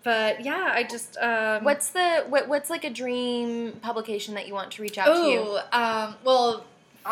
but 0.03 0.43
yeah, 0.43 0.71
I 0.73 0.83
just 0.83 1.17
um, 1.17 1.63
What's 1.63 1.89
the 1.89 2.25
what, 2.29 2.47
what's 2.47 2.69
like 2.69 2.83
a 2.83 2.89
dream 2.89 3.73
publication 3.81 4.33
that 4.35 4.47
you 4.47 4.53
want 4.53 4.71
to 4.71 4.81
reach 4.81 4.97
out 4.97 5.07
to 5.07 5.23
you? 5.29 5.57
Um, 5.71 6.15
well, 6.23 6.65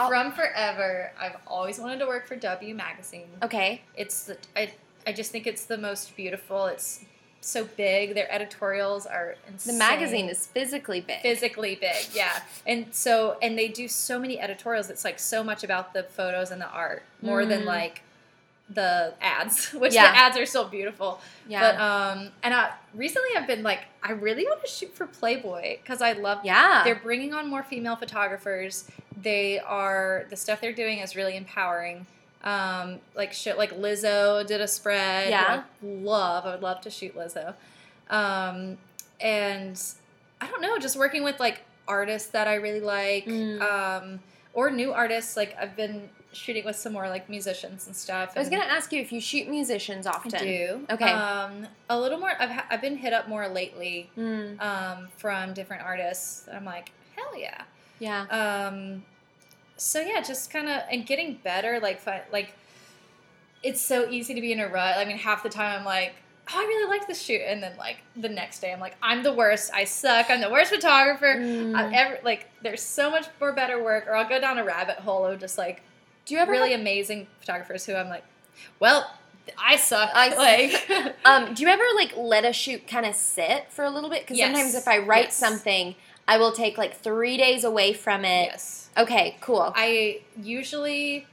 from 0.08 0.32
forever, 0.32 1.12
I've 1.20 1.36
always 1.48 1.80
wanted 1.80 2.00
to 2.00 2.08
work 2.08 2.28
for 2.28 2.36
W 2.36 2.74
Magazine. 2.76 3.28
Okay. 3.44 3.82
It's 3.96 4.24
the, 4.24 4.38
I 4.56 4.72
I 5.06 5.14
just 5.14 5.32
think 5.32 5.48
it's 5.48 5.66
the 5.66 5.78
most 5.78 6.16
beautiful. 6.16 6.66
It's 6.68 7.04
so 7.44 7.66
big. 7.76 8.14
Their 8.14 8.32
editorials 8.32 9.06
are 9.08 9.36
The 9.66 9.74
magazine 9.74 10.30
is 10.30 10.46
physically 10.46 11.02
big. 11.02 11.22
physically 11.22 11.76
big, 11.76 12.06
yeah. 12.14 12.40
And 12.68 12.86
so 12.94 13.38
and 13.42 13.58
they 13.58 13.68
do 13.68 13.88
so 13.88 14.20
many 14.20 14.40
editorials. 14.40 14.90
It's 14.92 15.04
like 15.04 15.18
so 15.20 15.44
much 15.44 15.64
about 15.64 15.94
the 15.94 16.04
photos 16.04 16.52
and 16.52 16.62
the 16.62 16.70
art 16.70 17.02
more 17.22 17.46
than 17.46 17.64
Mm. 17.64 17.66
like 17.66 18.04
the 18.74 19.14
ads, 19.22 19.72
which 19.74 19.94
Yeah. 19.94 20.12
the 20.12 20.18
ads 20.18 20.38
are 20.38 20.46
so 20.46 20.64
beautiful. 20.66 21.20
yeah. 21.48 21.62
But 21.74 21.82
um, 21.82 22.30
and 22.44 22.54
I, 22.54 22.72
recently 22.96 23.30
I've 23.38 23.48
been 23.48 23.64
like, 23.64 23.80
I 24.04 24.12
really 24.14 24.46
want 24.46 24.62
to 24.62 24.68
shoot 24.68 24.94
for 24.96 25.08
Playboy 25.08 25.78
because 25.82 26.02
I 26.02 26.14
love 26.14 26.40
yeah. 26.44 26.82
they're 26.84 26.96
bringing 26.96 27.34
on 27.34 27.50
more 27.50 27.64
female 27.64 27.96
photographers. 27.96 28.90
They 29.22 29.60
are 29.60 30.26
the 30.30 30.36
stuff 30.36 30.62
they're 30.62 30.72
doing 30.74 31.00
is 31.00 31.16
really 31.16 31.36
empowering. 31.38 32.06
Um, 32.44 33.00
like 33.16 33.34
shit, 33.34 33.58
like 33.58 33.78
Lizzo 33.78 34.46
did 34.48 34.62
a 34.62 34.68
spread. 34.68 35.30
Yeah. 35.30 35.64
I 35.64 35.86
love. 35.86 36.46
I 36.46 36.52
would 36.54 36.62
love 36.64 36.82
to 36.82 36.90
shoot 36.90 37.16
Lizzo. 37.16 37.54
Um, 38.10 38.78
and 39.20 39.80
I 40.40 40.48
don't 40.48 40.62
know, 40.62 40.78
just 40.80 40.98
working 40.98 41.24
with 41.24 41.40
like 41.40 41.62
artists 41.88 42.30
that 42.30 42.48
I 42.48 42.56
really 42.56 42.80
like, 42.82 43.26
Mm. 43.26 43.62
um, 43.62 44.20
or 44.54 44.72
new 44.72 44.92
artists. 44.92 45.38
Like 45.38 45.56
I've 45.60 45.76
been 45.76 46.10
shooting 46.34 46.64
with 46.66 46.76
some 46.76 46.94
more 46.94 47.10
like 47.10 47.30
musicians 47.30 47.88
and 47.88 47.96
stuff. 47.96 48.34
I 48.36 48.40
was 48.40 48.50
gonna 48.50 48.64
ask 48.64 48.92
you 48.94 49.02
if 49.02 49.12
you 49.12 49.20
shoot 49.20 49.48
musicians 49.50 50.08
often. 50.08 50.34
I 50.36 50.40
do. 50.40 50.86
Okay. 50.90 51.10
Um, 51.12 51.68
a 51.90 52.00
little 52.00 52.20
more. 52.20 52.32
I've 52.40 52.50
ha- 52.50 52.66
I've 52.70 52.82
been 52.82 52.98
hit 52.98 53.14
up 53.14 53.28
more 53.28 53.48
lately 53.48 54.10
Mm, 54.18 54.60
um, 54.62 55.08
from 55.18 55.54
different 55.54 55.84
artists. 55.84 56.48
I'm 56.52 56.66
like, 56.66 56.92
hell 57.16 57.38
yeah. 57.38 57.64
yeah. 58.00 58.22
Um, 58.70 59.04
so 59.78 60.00
yeah, 60.00 60.22
just 60.22 60.52
kind 60.52 60.70
of 60.70 60.82
and 60.90 61.06
getting 61.06 61.40
better. 61.44 61.80
Like, 61.82 62.00
fi- 62.00 62.24
like 62.32 62.54
it's 63.64 63.82
so 63.82 64.10
easy 64.10 64.34
to 64.34 64.42
be 64.42 64.52
in 64.52 64.60
a 64.60 64.68
rut. 64.68 64.98
I 64.98 65.06
mean, 65.06 65.18
half 65.18 65.44
the 65.44 65.50
time 65.50 65.80
I'm 65.80 65.86
like, 65.86 66.14
oh, 66.52 66.54
I 66.60 66.64
really 66.64 66.90
like 66.90 67.08
this 67.08 67.22
shoot, 67.22 67.42
and 67.46 67.62
then 67.62 67.74
like 67.78 67.98
the 68.16 68.30
next 68.30 68.60
day 68.60 68.72
I'm 68.74 68.80
like, 68.80 68.96
I'm 69.02 69.22
the 69.24 69.34
worst. 69.34 69.72
I 69.74 69.84
suck. 69.84 70.28
I'm 70.30 70.42
the 70.42 70.50
worst 70.50 70.72
photographer. 70.74 71.36
Mm. 71.38 71.76
I 71.76 71.94
ever 71.94 72.20
like. 72.24 72.50
There's 72.64 72.82
so 72.82 73.12
much 73.12 73.26
more 73.40 73.52
better 73.54 73.84
work, 73.84 74.08
or 74.08 74.16
I'll 74.16 74.30
go 74.30 74.40
down 74.40 74.58
a 74.58 74.64
rabbit 74.64 74.98
hole 75.00 75.26
of 75.26 75.40
just 75.40 75.58
like 75.58 75.82
Do 76.26 76.34
you 76.36 76.40
ever 76.40 76.52
really 76.52 76.72
have- 76.72 76.80
amazing 76.80 77.28
photographers 77.40 77.86
who 77.86 77.96
I'm 77.96 78.10
like, 78.10 78.24
well, 78.80 79.12
I 79.58 79.76
suck. 79.78 80.10
I 80.14 80.36
like 80.90 81.16
Um, 81.26 81.54
do 81.54 81.64
you 81.64 81.70
ever 81.70 81.84
like 81.96 82.14
let 82.18 82.46
a 82.46 82.54
shoot 82.54 82.88
kind 82.88 83.06
of 83.06 83.16
sit 83.16 83.72
for 83.72 83.84
a 83.84 83.90
little 83.90 84.10
bit? 84.10 84.22
Because 84.22 84.38
Yes. 84.38 84.52
sometimes 84.56 84.76
if 84.76 84.88
I 84.88 85.00
write 85.00 85.26
Yes. 85.26 85.36
something, 85.36 85.96
I 86.28 86.38
will 86.38 86.52
take 86.52 86.78
like 86.78 86.96
three 86.96 87.38
days 87.38 87.64
away 87.64 87.94
from 87.94 88.24
it. 88.24 88.46
yes. 88.52 88.90
Okay, 88.98 89.38
cool. 89.42 89.74
I 89.76 90.22
usually, 90.42 91.26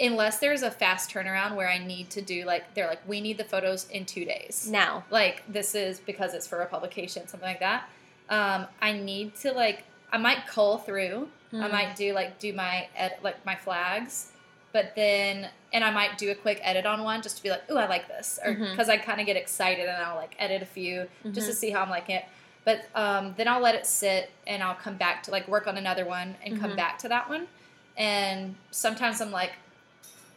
unless 0.00 0.38
there's 0.38 0.62
a 0.62 0.70
fast 0.70 1.10
turnaround 1.10 1.56
where 1.56 1.68
I 1.68 1.78
need 1.78 2.10
to 2.10 2.22
do 2.22 2.44
like 2.44 2.74
they're 2.74 2.86
like 2.86 3.06
we 3.08 3.20
need 3.20 3.38
the 3.38 3.44
photos 3.44 3.88
in 3.90 4.04
two 4.06 4.24
days. 4.24 4.68
now. 4.70 5.04
Like 5.10 5.42
this 5.48 5.74
is 5.74 5.98
because 6.00 6.34
it's 6.34 6.46
for 6.46 6.60
a 6.62 6.66
publication, 6.66 7.26
something 7.26 7.48
like 7.48 7.60
that. 7.60 7.88
Um, 8.30 8.66
I 8.80 8.92
need 8.92 9.34
to 9.36 9.52
like 9.52 9.84
I 10.12 10.18
might 10.18 10.46
cull 10.46 10.78
through. 10.78 11.28
I 11.52 11.56
Hmm. 11.66 11.72
might 11.72 11.96
do 11.96 12.12
like 12.14 12.38
do 12.38 12.52
my 12.52 12.88
ed- 12.96 13.18
like 13.22 13.44
my 13.44 13.54
flags, 13.56 14.32
but 14.72 14.94
then 14.96 15.50
and 15.72 15.84
I 15.84 15.90
might 15.90 16.16
do 16.18 16.30
a 16.30 16.34
quick 16.34 16.60
edit 16.62 16.86
on 16.86 17.02
one 17.02 17.22
just 17.22 17.36
to 17.38 17.42
be 17.42 17.50
like, 17.50 17.62
oh, 17.68 17.76
I 17.76 17.86
like 17.86 18.08
this, 18.08 18.38
or 18.44 18.54
because 18.54 18.88
I 18.88 18.96
kind 18.96 19.20
of 19.20 19.26
get 19.26 19.36
excited 19.36 19.86
and 19.86 20.02
I'll 20.02 20.16
like 20.16 20.34
edit 20.38 20.62
a 20.62 20.66
few 20.66 21.08
just 21.32 21.46
to 21.48 21.52
Mhm. 21.52 21.56
see 21.56 21.70
how 21.70 21.82
I'm 21.82 21.90
liking 21.90 22.16
it. 22.16 22.24
But 22.64 22.86
um, 22.94 23.34
then 23.36 23.48
I'll 23.48 23.60
let 23.60 23.74
it 23.74 23.86
sit 23.86 24.30
and 24.46 24.62
I'll 24.62 24.74
come 24.76 24.96
back 24.96 25.22
to 25.24 25.30
like 25.30 25.48
work 25.48 25.66
on 25.66 25.76
another 25.76 26.04
one 26.04 26.36
and 26.44 26.60
come 26.60 26.72
Mhm. 26.72 26.76
back 26.76 26.98
to 27.00 27.08
that 27.08 27.28
one. 27.28 27.48
And 27.96 28.54
sometimes 28.70 29.20
I'm 29.20 29.30
like, 29.32 29.52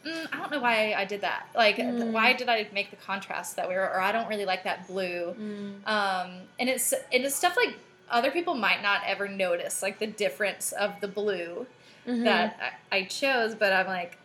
mm, 0.06 0.27
I 0.34 0.38
don't 0.38 0.52
know 0.52 0.60
why 0.60 0.94
I 0.98 1.06
did 1.06 1.22
that. 1.22 1.48
Like, 1.56 1.77
Mm. 1.77 2.11
why 2.11 2.34
did 2.34 2.50
I 2.50 2.68
make 2.74 2.90
the 2.90 2.95
contrast 2.98 3.56
that 3.58 3.69
way? 3.69 3.76
Or, 3.76 3.84
or 3.90 4.00
I 4.02 4.11
don't 4.11 4.27
really 4.27 4.45
like 4.45 4.64
that 4.64 4.88
blue. 4.88 5.35
Mm. 5.40 5.88
Um, 5.88 6.42
and 6.60 6.68
it's 6.69 6.92
and 6.94 7.24
it's 7.26 7.35
stuff 7.35 7.56
like 7.56 7.76
other 8.09 8.32
people 8.32 8.53
might 8.56 8.82
not 8.82 9.01
ever 9.06 9.27
notice, 9.27 9.82
like 9.82 10.00
the 10.00 10.08
difference 10.08 10.72
of 10.72 11.00
the 11.01 11.08
blue 11.08 11.66
Mhm. 12.08 12.24
that 12.24 12.75
I, 12.92 12.98
I 12.98 13.03
chose. 13.06 13.56
But 13.56 13.74
I'm 13.74 13.88
like, 13.88 14.17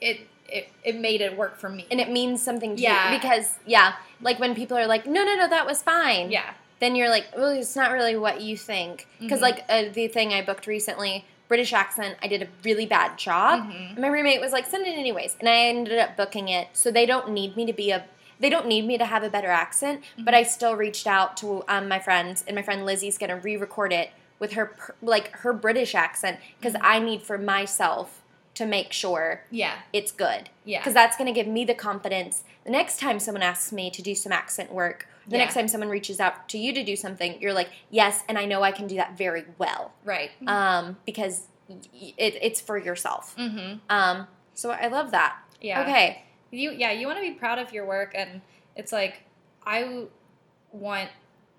it 0.00 0.20
it 0.48 0.68
it 0.82 0.96
made 0.96 1.20
it 1.20 1.36
work 1.36 1.58
for 1.58 1.68
me. 1.68 1.86
and 1.90 2.00
it 2.00 2.10
means 2.10 2.42
something 2.42 2.76
to 2.76 2.80
Yeah. 2.82 3.12
you 3.12 3.18
because 3.18 3.58
yeah, 3.66 3.94
like 4.22 4.38
when 4.38 4.54
people 4.54 4.76
are 4.78 4.86
like, 4.86 5.06
no, 5.06 5.24
no, 5.24 5.34
no, 5.34 5.48
that 5.48 5.66
was 5.66 5.82
fine. 5.82 6.30
yeah, 6.30 6.54
Then 6.80 6.94
you're 6.96 7.10
like, 7.10 7.26
well, 7.36 7.50
it's 7.50 7.76
not 7.76 7.90
really 7.92 8.16
what 8.16 8.40
you 8.40 8.56
think. 8.56 9.06
Because 9.20 9.40
Mhm. 9.40 9.42
like 9.42 9.64
uh, 9.68 9.84
the 9.92 10.08
thing 10.08 10.32
I 10.32 10.40
booked 10.42 10.66
recently, 10.66 11.24
British 11.48 11.72
accent, 11.72 12.16
I 12.22 12.28
did 12.28 12.42
a 12.42 12.48
really 12.64 12.86
bad 12.86 13.18
job. 13.18 13.70
Mhm. 13.70 13.98
My 13.98 14.08
roommate 14.08 14.40
was 14.40 14.52
like, 14.52 14.64
send 14.66 14.86
it 14.86 14.96
anyways, 14.96 15.36
and 15.40 15.48
I 15.48 15.56
ended 15.66 15.98
up 15.98 16.16
booking 16.16 16.48
it. 16.48 16.68
So 16.72 16.90
they 16.90 17.04
don't 17.04 17.30
need 17.30 17.56
me 17.56 17.66
to 17.66 17.72
be 17.74 17.90
a. 17.90 18.04
They 18.40 18.50
don't 18.50 18.66
need 18.66 18.86
me 18.86 18.98
to 18.98 19.04
have 19.04 19.22
a 19.22 19.30
better 19.30 19.48
accent, 19.48 20.02
but 20.18 20.34
I 20.34 20.42
still 20.42 20.74
reached 20.76 21.06
out 21.06 21.36
to 21.38 21.64
um, 21.68 21.88
my 21.88 21.98
friends, 21.98 22.44
and 22.46 22.54
my 22.54 22.62
friend 22.62 22.84
Lizzie's 22.86 23.18
gonna 23.18 23.36
re-record 23.36 23.92
it 23.92 24.10
with 24.38 24.52
her 24.52 24.76
like 25.02 25.30
her 25.38 25.52
British 25.52 25.94
accent 25.94 26.38
because 26.60 26.76
I 26.80 26.98
need 27.00 27.22
for 27.22 27.36
myself 27.38 28.22
to 28.54 28.66
make 28.66 28.92
sure 28.92 29.44
yeah, 29.50 29.74
it's 29.92 30.10
good 30.10 30.50
yeah. 30.64 30.80
because 30.80 30.92
that's 30.94 31.16
going 31.16 31.26
to 31.26 31.32
give 31.32 31.46
me 31.46 31.64
the 31.64 31.74
confidence 31.74 32.42
the 32.64 32.70
next 32.72 32.98
time 32.98 33.20
someone 33.20 33.42
asks 33.42 33.70
me 33.72 33.88
to 33.88 34.02
do 34.02 34.16
some 34.16 34.32
accent 34.32 34.72
work 34.72 35.06
the 35.28 35.36
Yeah. 35.36 35.44
next 35.44 35.54
time 35.54 35.68
someone 35.68 35.88
reaches 35.90 36.18
out 36.18 36.48
to 36.48 36.58
you 36.58 36.72
to 36.72 36.82
do 36.82 36.96
something 36.96 37.40
you're 37.40 37.52
like 37.52 37.68
yes 37.90 38.24
and 38.28 38.36
i 38.36 38.46
know 38.46 38.62
i 38.64 38.72
can 38.72 38.88
do 38.88 38.96
that 38.96 39.16
very 39.16 39.44
well 39.58 39.92
right. 40.04 40.30
um, 40.48 40.96
because 41.06 41.46
it, 41.68 42.36
it's 42.42 42.60
for 42.60 42.76
yourself 42.78 43.36
Mm-hmm. 43.36 43.78
um, 43.90 44.26
so 44.54 44.70
i 44.70 44.88
love 44.88 45.12
that 45.12 45.36
Yeah. 45.60 45.82
okay 45.82 46.24
you 46.50 46.70
yeah 46.72 46.92
you 46.92 47.06
want 47.06 47.18
to 47.18 47.22
be 47.22 47.32
proud 47.32 47.58
of 47.58 47.72
your 47.72 47.84
work 47.86 48.12
and 48.14 48.40
it's 48.76 48.92
like 48.92 49.22
i 49.66 50.04
want 50.72 51.08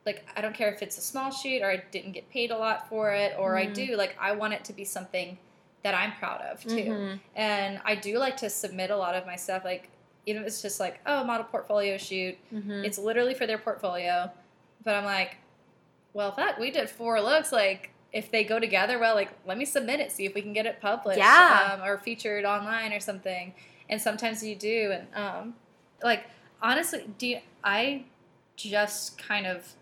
like 0.06 0.26
i 0.36 0.42
don't 0.42 0.56
care 0.56 0.72
if 0.74 0.82
it's 0.82 0.98
a 0.98 1.02
small 1.02 1.32
shoot 1.32 1.62
or 1.62 1.70
i 1.70 1.84
didn't 1.92 2.12
get 2.14 2.30
paid 2.30 2.52
a 2.52 2.58
lot 2.58 2.88
for 2.90 3.12
it 3.14 3.36
or 3.38 3.58
i 3.58 3.66
Mhm. 3.68 3.74
do 3.74 3.96
like 3.98 4.16
i 4.20 4.32
want 4.32 4.54
it 4.54 4.64
to 4.66 4.74
be 4.74 4.84
something 4.86 5.38
that 5.84 5.94
i'm 5.94 6.12
proud 6.14 6.42
of 6.42 6.62
too 6.64 6.70
Mhm. 6.92 7.20
and 7.36 7.80
i 7.86 7.96
do 7.96 8.18
like 8.18 8.38
to 8.38 8.50
submit 8.50 8.90
a 8.92 8.98
lot 8.98 9.16
of 9.16 9.26
my 9.26 9.36
stuff 9.36 9.64
like 9.64 9.90
even 10.26 10.42
if 10.42 10.48
it's 10.48 10.62
just 10.62 10.80
like 10.80 11.00
oh 11.06 11.24
model 11.24 11.46
portfolio 11.46 11.98
shoot 11.98 12.38
Mhm. 12.54 12.84
it's 12.86 12.98
literally 12.98 13.34
for 13.34 13.46
their 13.48 13.58
portfolio 13.58 14.32
but 14.84 14.96
i'm 14.96 15.06
like 15.06 15.38
well 16.14 16.32
fuck 16.32 16.58
we 16.58 16.72
did 16.72 16.90
four 16.90 17.22
looks 17.22 17.52
like 17.52 17.92
if 18.12 18.32
they 18.32 18.44
go 18.44 18.60
together 18.60 18.98
well 19.00 19.14
like 19.16 19.30
let 19.46 19.58
me 19.58 19.66
submit 19.66 20.00
it 20.00 20.12
see 20.12 20.26
if 20.26 20.34
we 20.34 20.42
can 20.42 20.54
get 20.54 20.66
it 20.66 20.82
published 20.82 21.20
Yeah. 21.20 21.72
um, 21.80 21.84
or 21.88 21.98
featured 22.00 22.44
online 22.46 22.92
or 22.92 23.00
something 23.00 23.54
and 23.90 24.02
sometimes 24.02 24.44
you 24.44 24.56
do 24.56 24.92
and 24.92 25.08
um, 25.16 25.54
like 26.04 26.26
honestly 26.62 27.06
do 27.18 27.28
you, 27.28 27.40
i 27.64 28.04
just 28.56 29.18
kind 29.18 29.46
of 29.48 29.74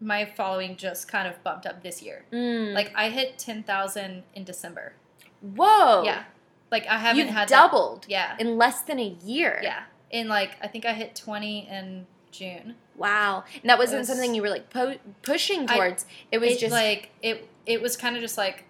my 0.00 0.24
following 0.24 0.76
just 0.76 1.08
kind 1.08 1.28
of 1.28 1.42
bumped 1.44 1.66
up 1.66 1.82
this 1.82 2.00
year. 2.02 2.24
Mm. 2.32 2.72
like 2.72 2.90
i 2.94 3.10
hit 3.10 3.38
10000 3.38 4.22
in 4.34 4.44
december. 4.44 4.94
Whoa. 5.42 6.02
Yeah. 6.04 6.24
Like 6.70 6.86
i 6.86 6.96
haven't 6.98 7.18
you've 7.26 7.34
had 7.34 7.48
that- 7.48 7.70
doubled 7.70 8.06
yeah. 8.08 8.36
in 8.38 8.56
less 8.56 8.82
than 8.82 8.98
a 8.98 9.16
year. 9.24 9.60
Yeah. 9.62 9.82
In 10.10 10.28
like 10.28 10.52
i 10.62 10.66
think 10.68 10.84
i 10.86 10.92
hit 10.94 11.14
20 11.14 11.68
in 11.68 12.06
june. 12.30 12.76
Wow. 12.96 13.44
And 13.60 13.68
that 13.68 13.78
wasn't 13.78 14.00
was- 14.00 14.08
something 14.08 14.34
you 14.34 14.42
were 14.42 14.48
like 14.50 14.70
po- 14.70 14.96
pushing 15.22 15.68
I- 15.68 15.74
towards. 15.76 16.06
It 16.32 16.38
was 16.38 16.52
It, 16.52 16.58
just 16.60 16.72
like 16.72 17.10
it 17.22 17.48
it 17.66 17.82
was 17.82 17.96
kind 17.96 18.16
of 18.16 18.22
just 18.22 18.38
like 18.38 18.64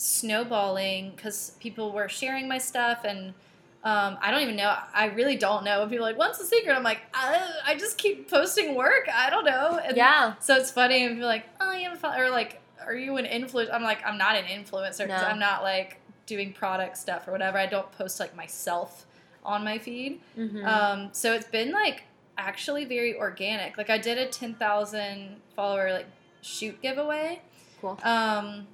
snowballing 0.00 1.12
because 1.14 1.52
people 1.60 1.92
were 1.92 2.08
sharing 2.08 2.48
my 2.48 2.56
stuff 2.56 3.04
and 3.04 3.34
um, 3.82 4.18
I 4.20 4.30
don't 4.30 4.42
even 4.42 4.56
know. 4.56 4.74
I 4.94 5.06
really 5.06 5.36
don't 5.36 5.64
know. 5.64 5.86
People 5.86 6.04
are 6.04 6.10
like, 6.10 6.18
"What's 6.18 6.38
the 6.38 6.44
secret?" 6.44 6.74
I'm 6.74 6.82
like, 6.82 7.00
I, 7.14 7.50
I 7.64 7.74
just 7.76 7.96
keep 7.96 8.28
posting 8.30 8.74
work. 8.74 9.08
I 9.12 9.30
don't 9.30 9.44
know. 9.46 9.80
And 9.82 9.96
yeah 9.96 10.34
So 10.40 10.54
it's 10.56 10.70
funny 10.70 11.04
and 11.04 11.14
people 11.14 11.28
like, 11.28 11.46
"Oh, 11.60 11.72
you 11.72 11.88
have 11.88 12.04
or 12.04 12.28
like, 12.30 12.60
"Are 12.84 12.94
you 12.94 13.16
an 13.16 13.24
influencer?" 13.24 13.72
I'm 13.72 13.82
like, 13.82 14.04
I'm 14.04 14.18
not 14.18 14.36
an 14.36 14.44
influencer 14.44 15.08
No. 15.08 15.14
I'm 15.14 15.38
not 15.38 15.62
like 15.62 15.98
doing 16.26 16.52
product 16.52 16.98
stuff 16.98 17.26
or 17.26 17.32
whatever. 17.32 17.56
I 17.58 17.66
don't 17.66 17.90
post 17.92 18.20
like 18.20 18.36
myself 18.36 19.06
on 19.44 19.64
my 19.64 19.78
feed. 19.78 20.20
Mhm. 20.36 20.64
Um, 20.66 21.08
so 21.12 21.32
it's 21.32 21.48
been 21.48 21.72
like 21.72 22.04
actually 22.36 22.84
very 22.84 23.16
organic. 23.16 23.78
Like 23.78 23.88
I 23.90 23.96
did 23.98 24.18
a 24.18 24.26
ten 24.26 24.54
thousand 24.54 25.40
follower 25.56 25.92
like 25.92 26.06
shoot 26.42 26.80
giveaway, 26.82 27.40
cool 27.80 27.98
um, 28.02 28.66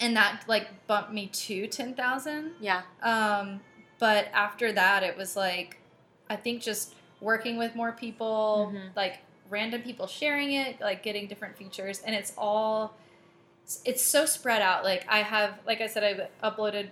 and 0.00 0.16
that 0.16 0.42
like 0.48 0.86
bumped 0.86 1.12
me 1.12 1.26
to 1.28 1.66
ten 1.66 1.94
thousand. 1.94 2.52
yeah 2.60 2.82
Um, 3.02 3.60
but 3.98 4.28
after 4.32 4.72
that, 4.72 5.02
it 5.02 5.16
was 5.16 5.36
like 5.36 5.78
I 6.28 6.36
think 6.36 6.62
just 6.62 6.94
working 7.20 7.58
with 7.58 7.74
more 7.74 7.92
people, 7.92 8.72
Mhm. 8.74 8.96
like 8.96 9.18
random 9.50 9.82
people 9.82 10.06
sharing 10.06 10.52
it, 10.52 10.80
like 10.80 11.02
getting 11.02 11.26
different 11.26 11.56
features, 11.56 12.00
and 12.02 12.14
it's 12.14 12.32
all 12.38 12.94
it's 13.84 14.02
so 14.02 14.24
spread 14.26 14.62
out. 14.62 14.84
Like 14.84 15.04
I 15.08 15.18
have, 15.18 15.58
like 15.66 15.80
I 15.80 15.86
said, 15.86 16.02
I've 16.02 16.28
uploaded. 16.56 16.88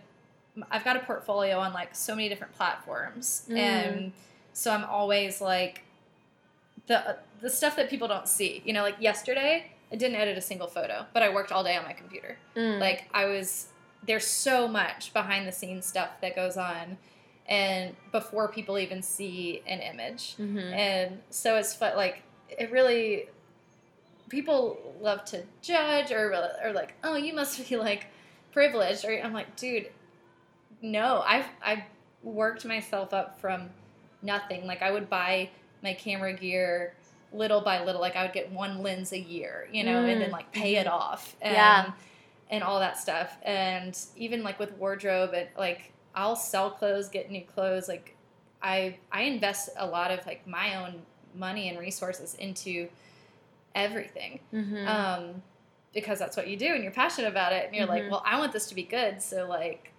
I've 0.70 0.84
got 0.84 0.96
a 0.96 1.00
portfolio 1.00 1.58
on 1.58 1.72
like 1.72 1.94
so 1.94 2.14
many 2.14 2.28
different 2.28 2.52
platforms, 2.54 3.46
Mm. 3.48 3.56
and 3.56 4.12
so 4.52 4.70
I'm 4.72 4.84
always 4.84 5.40
like 5.40 5.82
the 6.86 7.16
the 7.40 7.48
stuff 7.50 7.76
that 7.76 7.88
people 7.88 8.08
don't 8.08 8.28
see. 8.28 8.62
You 8.64 8.72
know, 8.72 8.82
like 8.82 8.96
yesterday, 9.00 9.70
I 9.92 9.96
didn't 9.96 10.16
edit 10.16 10.36
a 10.36 10.40
single 10.42 10.68
photo, 10.68 11.06
but 11.12 11.22
I 11.22 11.32
worked 11.32 11.52
all 11.52 11.64
day 11.64 11.76
on 11.76 11.84
my 11.84 11.92
computer. 11.92 12.36
Mm. 12.56 12.78
Like 12.78 13.08
I 13.12 13.26
was 13.26 13.68
there's 14.06 14.26
so 14.26 14.68
much 14.68 15.12
behind 15.12 15.46
the 15.46 15.52
scenes 15.52 15.84
stuff 15.86 16.10
that 16.20 16.36
goes 16.36 16.56
on 16.56 16.96
and 17.46 17.96
before 18.12 18.48
people 18.48 18.78
even 18.78 19.02
see 19.02 19.62
an 19.66 19.80
image. 19.80 20.36
Mhm. 20.38 20.72
And 20.72 21.22
so 21.30 21.56
it's 21.56 21.74
fun 21.74 21.96
like 21.96 22.22
it 22.48 22.70
really 22.70 23.28
people 24.28 24.94
love 25.00 25.24
to 25.26 25.42
judge 25.62 26.12
or 26.12 26.34
or 26.62 26.72
like, 26.72 26.94
"Oh, 27.02 27.16
you 27.16 27.32
must 27.32 27.68
be 27.68 27.76
like 27.76 28.06
privileged." 28.52 29.04
Or 29.04 29.12
I'm 29.12 29.32
like, 29.32 29.56
"Dude, 29.56 29.90
no. 30.82 31.22
I've 31.26 31.46
I've 31.62 31.82
worked 32.22 32.64
myself 32.64 33.14
up 33.14 33.40
from 33.40 33.70
nothing. 34.22 34.66
Like 34.66 34.82
I 34.82 34.90
would 34.90 35.08
buy 35.08 35.50
my 35.82 35.94
camera 35.94 36.32
gear 36.32 36.94
little 37.32 37.60
by 37.60 37.84
little. 37.84 38.00
Like 38.00 38.16
I 38.16 38.22
would 38.22 38.32
get 38.32 38.50
one 38.50 38.82
lens 38.82 39.12
a 39.12 39.18
year, 39.18 39.68
you 39.72 39.84
know, 39.84 40.04
and 40.04 40.20
then 40.20 40.30
Mm. 40.30 40.32
like 40.32 40.50
pay 40.52 40.76
it 40.76 40.86
off. 40.86 41.36
And, 41.40 41.54
Yeah. 41.54 41.92
And 42.50 42.62
all 42.64 42.80
that 42.80 42.96
stuff. 42.98 43.36
And 43.42 43.98
even 44.16 44.42
like 44.42 44.58
with 44.58 44.72
wardrobe 44.72 45.34
and 45.34 45.48
like 45.56 45.92
I'll 46.14 46.36
sell 46.36 46.70
clothes, 46.70 47.08
get 47.10 47.30
new 47.30 47.42
clothes. 47.44 47.88
Like 47.88 48.16
I 48.62 48.96
I 49.12 49.22
invest 49.22 49.68
a 49.76 49.86
lot 49.86 50.10
of 50.10 50.24
like 50.26 50.46
my 50.46 50.76
own 50.76 51.02
money 51.34 51.68
and 51.68 51.78
resources 51.78 52.34
into 52.36 52.88
everything. 53.74 54.40
Mhm. 54.52 54.86
Um 54.86 55.42
because 55.94 56.18
that's 56.18 56.36
what 56.36 56.48
you 56.48 56.56
do 56.56 56.66
and 56.74 56.82
you're 56.82 56.92
passionate 56.92 57.28
about 57.28 57.52
it 57.52 57.66
and 57.66 57.74
you're 57.74 57.86
Mhm. 57.86 57.90
like, 57.90 58.10
well, 58.10 58.22
I 58.26 58.38
want 58.38 58.52
this 58.52 58.66
to 58.66 58.74
be 58.74 58.82
good, 58.82 59.20
so 59.22 59.46
like 59.48 59.90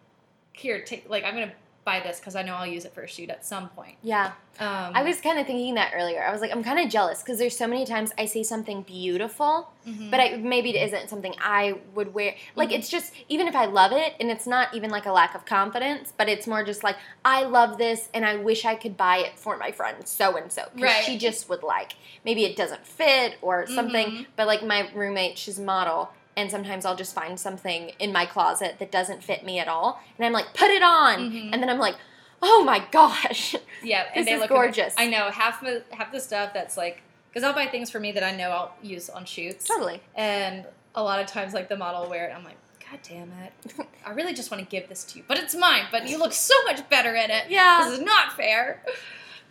here, 0.54 0.84
take 0.84 1.10
like 1.10 1.24
I'm 1.24 1.34
gonna 1.34 1.52
buy 1.90 2.00
this 2.00 2.20
because 2.20 2.36
I 2.36 2.44
know 2.44 2.54
I'll 2.56 2.68
use 2.68 2.86
it 2.86 2.94
for 2.94 3.02
a 3.02 3.08
shoot 3.08 3.30
at 3.30 3.46
some 3.46 3.70
point. 3.70 3.96
yeah 4.04 4.32
Um, 4.60 4.92
I 4.94 5.04
was 5.04 5.22
kind 5.22 5.40
of 5.40 5.48
thinking 5.48 5.76
that 5.76 5.94
earlier. 5.96 6.22
I 6.22 6.32
was 6.34 6.42
like, 6.42 6.52
I'm 6.52 6.64
kind 6.64 6.80
of 6.84 6.90
jealous 6.90 7.22
because 7.24 7.38
there's 7.40 7.58
so 7.58 7.66
many 7.66 7.86
times 7.86 8.12
I 8.18 8.26
see 8.26 8.44
something 8.44 8.82
beautiful, 8.84 9.72
mhm. 9.88 10.12
but 10.12 10.20
I, 10.20 10.36
maybe 10.36 10.70
it 10.76 10.80
isn't 10.88 11.10
something 11.10 11.34
I 11.42 11.64
would 11.96 12.14
wear. 12.14 12.36
Like, 12.56 12.70
Mhm. 12.70 12.78
it's 12.78 12.90
just, 12.90 13.14
even 13.30 13.48
if 13.48 13.56
I 13.56 13.66
love 13.66 13.92
it, 13.94 14.12
and 14.20 14.30
it's 14.30 14.46
not 14.56 14.74
even 14.78 14.90
like 14.98 15.06
a 15.06 15.12
lack 15.14 15.34
of 15.34 15.46
confidence, 15.46 16.12
but 16.20 16.28
it's 16.28 16.46
more 16.46 16.64
just 16.72 16.84
like, 16.84 16.98
I 17.24 17.44
love 17.44 17.78
this 17.78 18.10
and 18.14 18.26
I 18.26 18.36
wish 18.36 18.66
I 18.66 18.76
could 18.76 18.96
buy 18.98 19.18
it 19.28 19.40
for 19.40 19.56
my 19.58 19.72
friend 19.72 19.98
so 20.08 20.36
and 20.38 20.52
so. 20.52 20.64
Because 20.76 21.06
she 21.06 21.18
just 21.18 21.50
would 21.50 21.64
like, 21.64 21.94
maybe 22.26 22.44
it 22.44 22.56
doesn't 22.62 22.86
fit 22.86 23.38
or 23.42 23.66
something. 23.66 24.08
Mhm. 24.12 24.26
But 24.36 24.46
like, 24.48 24.62
my 24.64 24.90
roommate, 24.94 25.38
she's 25.38 25.58
a 25.58 25.64
model. 25.64 26.12
And 26.40 26.50
sometimes 26.50 26.86
I'll 26.86 26.96
just 26.96 27.14
find 27.14 27.38
something 27.38 27.90
in 28.00 28.14
my 28.14 28.26
closet 28.26 28.78
that 28.80 28.92
doesn't 28.92 29.24
fit 29.24 29.44
me 29.44 29.60
at 29.60 29.68
all. 29.68 30.02
And 30.18 30.26
I'm 30.26 30.32
like, 30.32 30.54
put 30.54 30.70
it 30.70 30.82
on. 30.82 31.32
Mhm. 31.32 31.50
And 31.52 31.62
then 31.62 31.70
I'm 31.70 31.80
like, 31.80 31.96
Oh 32.42 32.64
my 32.64 32.80
gosh. 32.92 33.56
Yeah, 33.84 34.06
and 34.16 34.26
they 34.28 34.34
is 34.34 34.40
look 34.40 34.50
gorgeous. 34.50 34.94
I 34.98 35.08
know 35.08 35.30
half 35.30 35.60
the 35.60 35.84
half 35.92 36.14
the 36.14 36.22
stuff 36.22 36.54
that's 36.54 36.78
like 36.78 37.02
because 37.30 37.44
I'll 37.44 37.54
buy 37.54 37.68
things 37.68 37.92
for 37.92 38.00
me 38.00 38.14
that 38.14 38.24
I 38.24 38.34
know 38.36 38.50
I'll 38.52 38.76
use 38.82 39.10
on 39.10 39.26
shoots. 39.26 39.66
Totally. 39.68 40.02
And 40.16 40.66
a 40.96 41.04
lot 41.04 41.20
of 41.20 41.28
times, 41.28 41.54
like 41.54 41.68
the 41.68 41.76
model 41.78 42.04
will 42.04 42.10
wear 42.10 42.28
it, 42.30 42.34
I'm 42.34 42.44
like, 42.46 42.56
God 42.90 43.00
damn 43.04 43.32
it! 43.44 43.88
I 44.06 44.12
really 44.12 44.34
just 44.34 44.50
want 44.52 44.64
to 44.64 44.70
give 44.70 44.88
this 44.88 45.04
to 45.06 45.18
you, 45.20 45.26
but 45.28 45.38
it's 45.38 45.54
mine. 45.54 45.84
But 45.92 46.08
you 46.08 46.18
look 46.18 46.34
so 46.34 46.56
much 46.66 46.88
better 46.90 47.14
in 47.14 47.30
it. 47.30 47.50
Yeah. 47.50 47.82
this 47.84 48.00
is 48.00 48.06
not 48.06 48.38
fair. 48.38 48.84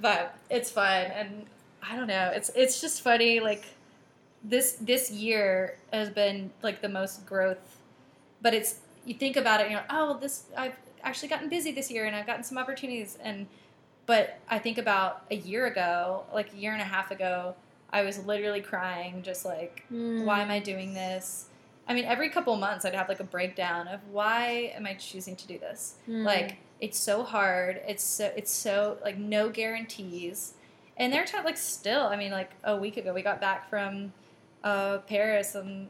But 0.00 0.38
it's 0.48 0.70
fun, 0.70 1.06
and 1.06 1.46
I 1.82 1.96
don't 1.96 2.06
know. 2.06 2.30
It's 2.32 2.50
it's 2.54 2.80
just 2.80 3.02
funny. 3.02 3.40
Like 3.40 3.64
this 4.44 4.72
this 4.80 5.10
year 5.10 5.76
has 5.92 6.08
been 6.10 6.50
like 6.62 6.80
the 6.82 6.88
most 6.88 7.26
growth, 7.26 7.78
but 8.40 8.54
it's 8.54 8.76
you 9.04 9.14
think 9.14 9.36
about 9.36 9.60
it, 9.60 9.64
and 9.64 9.72
you're 9.72 9.80
like, 9.80 9.90
oh, 9.92 10.18
this 10.18 10.44
I've 10.56 10.74
actually 11.02 11.28
gotten 11.28 11.48
busy 11.48 11.72
this 11.72 11.90
year, 11.90 12.04
and 12.06 12.14
I've 12.14 12.26
gotten 12.26 12.44
some 12.44 12.58
opportunities, 12.58 13.18
and 13.22 13.46
but 14.06 14.38
I 14.48 14.58
think 14.58 14.78
about 14.78 15.24
a 15.30 15.36
year 15.36 15.66
ago, 15.66 16.24
like 16.32 16.52
a 16.52 16.56
year 16.56 16.72
and 16.72 16.80
a 16.80 16.84
half 16.84 17.10
ago, 17.10 17.54
I 17.92 18.02
was 18.02 18.24
literally 18.24 18.60
crying, 18.62 19.22
just 19.22 19.44
like, 19.44 19.84
Hmm. 19.88 20.24
why 20.24 20.40
am 20.42 20.50
I 20.50 20.60
doing 20.60 20.94
this? 20.94 21.46
I 21.86 21.94
mean, 21.94 22.04
every 22.04 22.28
couple 22.30 22.54
months 22.56 22.84
I'd 22.84 22.94
have 22.94 23.08
like 23.08 23.20
a 23.20 23.24
breakdown 23.24 23.88
of 23.88 24.00
why 24.10 24.72
am 24.74 24.86
I 24.86 24.94
choosing 24.94 25.36
to 25.36 25.46
do 25.46 25.58
this? 25.58 25.96
Hmm. 26.06 26.22
Like, 26.24 26.56
it's 26.80 26.98
so 26.98 27.22
hard. 27.22 27.80
It's 27.86 28.04
so 28.04 28.32
it's 28.36 28.50
so 28.52 28.98
like 29.02 29.18
no 29.18 29.48
guarantees. 29.50 30.54
And 30.96 31.12
they're 31.12 31.24
t- 31.24 31.36
like 31.44 31.56
still. 31.56 32.02
I 32.06 32.16
mean, 32.16 32.30
like 32.30 32.50
a 32.64 32.76
week 32.76 32.96
ago 32.98 33.12
we 33.14 33.22
got 33.22 33.40
back 33.40 33.68
from 33.70 34.12
uh, 34.64 34.98
Paris 35.06 35.54
and 35.54 35.88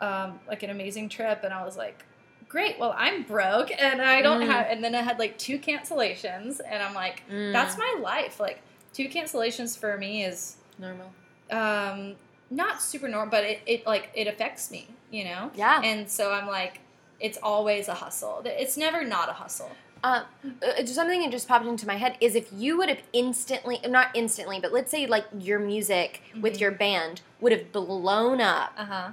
um, 0.00 0.40
like 0.48 0.62
an 0.62 0.70
amazing 0.70 1.08
trip, 1.08 1.40
and 1.44 1.52
I 1.52 1.64
was 1.64 1.76
like, 1.76 2.04
great. 2.48 2.78
Well, 2.78 2.94
I'm 2.96 3.22
broke 3.22 3.70
and 3.80 4.00
I 4.02 4.22
don't 4.22 4.40
Mm. 4.40 4.46
have. 4.46 4.66
And 4.70 4.82
then 4.82 4.94
I 4.94 5.02
had 5.02 5.18
like 5.18 5.38
two 5.38 5.58
cancellations, 5.58 6.60
and 6.66 6.82
I'm 6.82 6.94
like, 6.94 7.22
Mm. 7.30 7.52
that's 7.52 7.76
my 7.78 7.96
life. 8.00 8.40
Like 8.40 8.60
two 8.92 9.08
cancellations 9.08 9.78
for 9.78 9.96
me 9.98 10.24
is 10.24 10.56
normal. 10.78 11.12
um, 11.50 12.16
not 12.50 12.80
super 12.82 13.06
normal, 13.08 13.30
but 13.30 13.44
it, 13.44 13.60
it 13.66 13.86
like 13.86 14.10
it 14.14 14.26
affects 14.26 14.70
me, 14.70 14.88
you 15.10 15.24
know. 15.24 15.50
Yeah. 15.54 15.80
And 15.84 16.10
so 16.10 16.32
I'm 16.32 16.46
like, 16.48 16.80
it's 17.20 17.38
always 17.42 17.86
a 17.88 17.94
hustle. 17.94 18.42
It's 18.44 18.76
never 18.76 19.04
not 19.04 19.28
a 19.28 19.32
hustle. 19.34 19.70
Uh, 20.02 20.24
uh, 20.66 20.86
something 20.86 21.20
that 21.22 21.30
just 21.30 21.46
popped 21.46 21.66
into 21.66 21.86
my 21.86 21.96
head 21.96 22.16
is 22.20 22.34
if 22.34 22.48
you 22.52 22.78
would 22.78 22.88
have 22.88 23.02
instantly, 23.12 23.78
not 23.86 24.08
instantly, 24.14 24.58
but 24.58 24.72
let's 24.72 24.90
say 24.90 25.06
like 25.06 25.26
your 25.38 25.58
music 25.58 26.22
with 26.40 26.54
Mhm. 26.54 26.60
your 26.60 26.70
band 26.70 27.20
would 27.40 27.52
have 27.52 27.70
blown 27.72 28.40
up. 28.40 28.72
Uh 28.78 28.84
huh. 28.84 29.08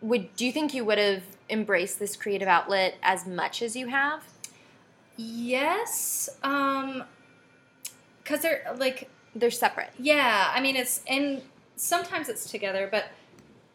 Would 0.00 0.34
do 0.36 0.44
you 0.44 0.52
think 0.52 0.74
you 0.74 0.84
would 0.84 0.98
have 0.98 1.22
embraced 1.48 1.98
this 1.98 2.16
creative 2.16 2.48
outlet 2.48 2.96
as 3.02 3.26
much 3.26 3.62
as 3.62 3.76
you 3.76 3.86
have? 3.88 4.22
Yes. 5.16 6.28
Um, 6.42 7.04
because 8.22 8.40
they're 8.40 8.74
like, 8.76 9.08
They're 9.34 9.50
separate. 9.50 9.90
yeah. 9.98 10.50
I 10.54 10.60
mean, 10.60 10.76
it's 10.76 11.02
and 11.06 11.42
sometimes 11.76 12.28
it's 12.28 12.50
together, 12.50 12.88
but 12.90 13.06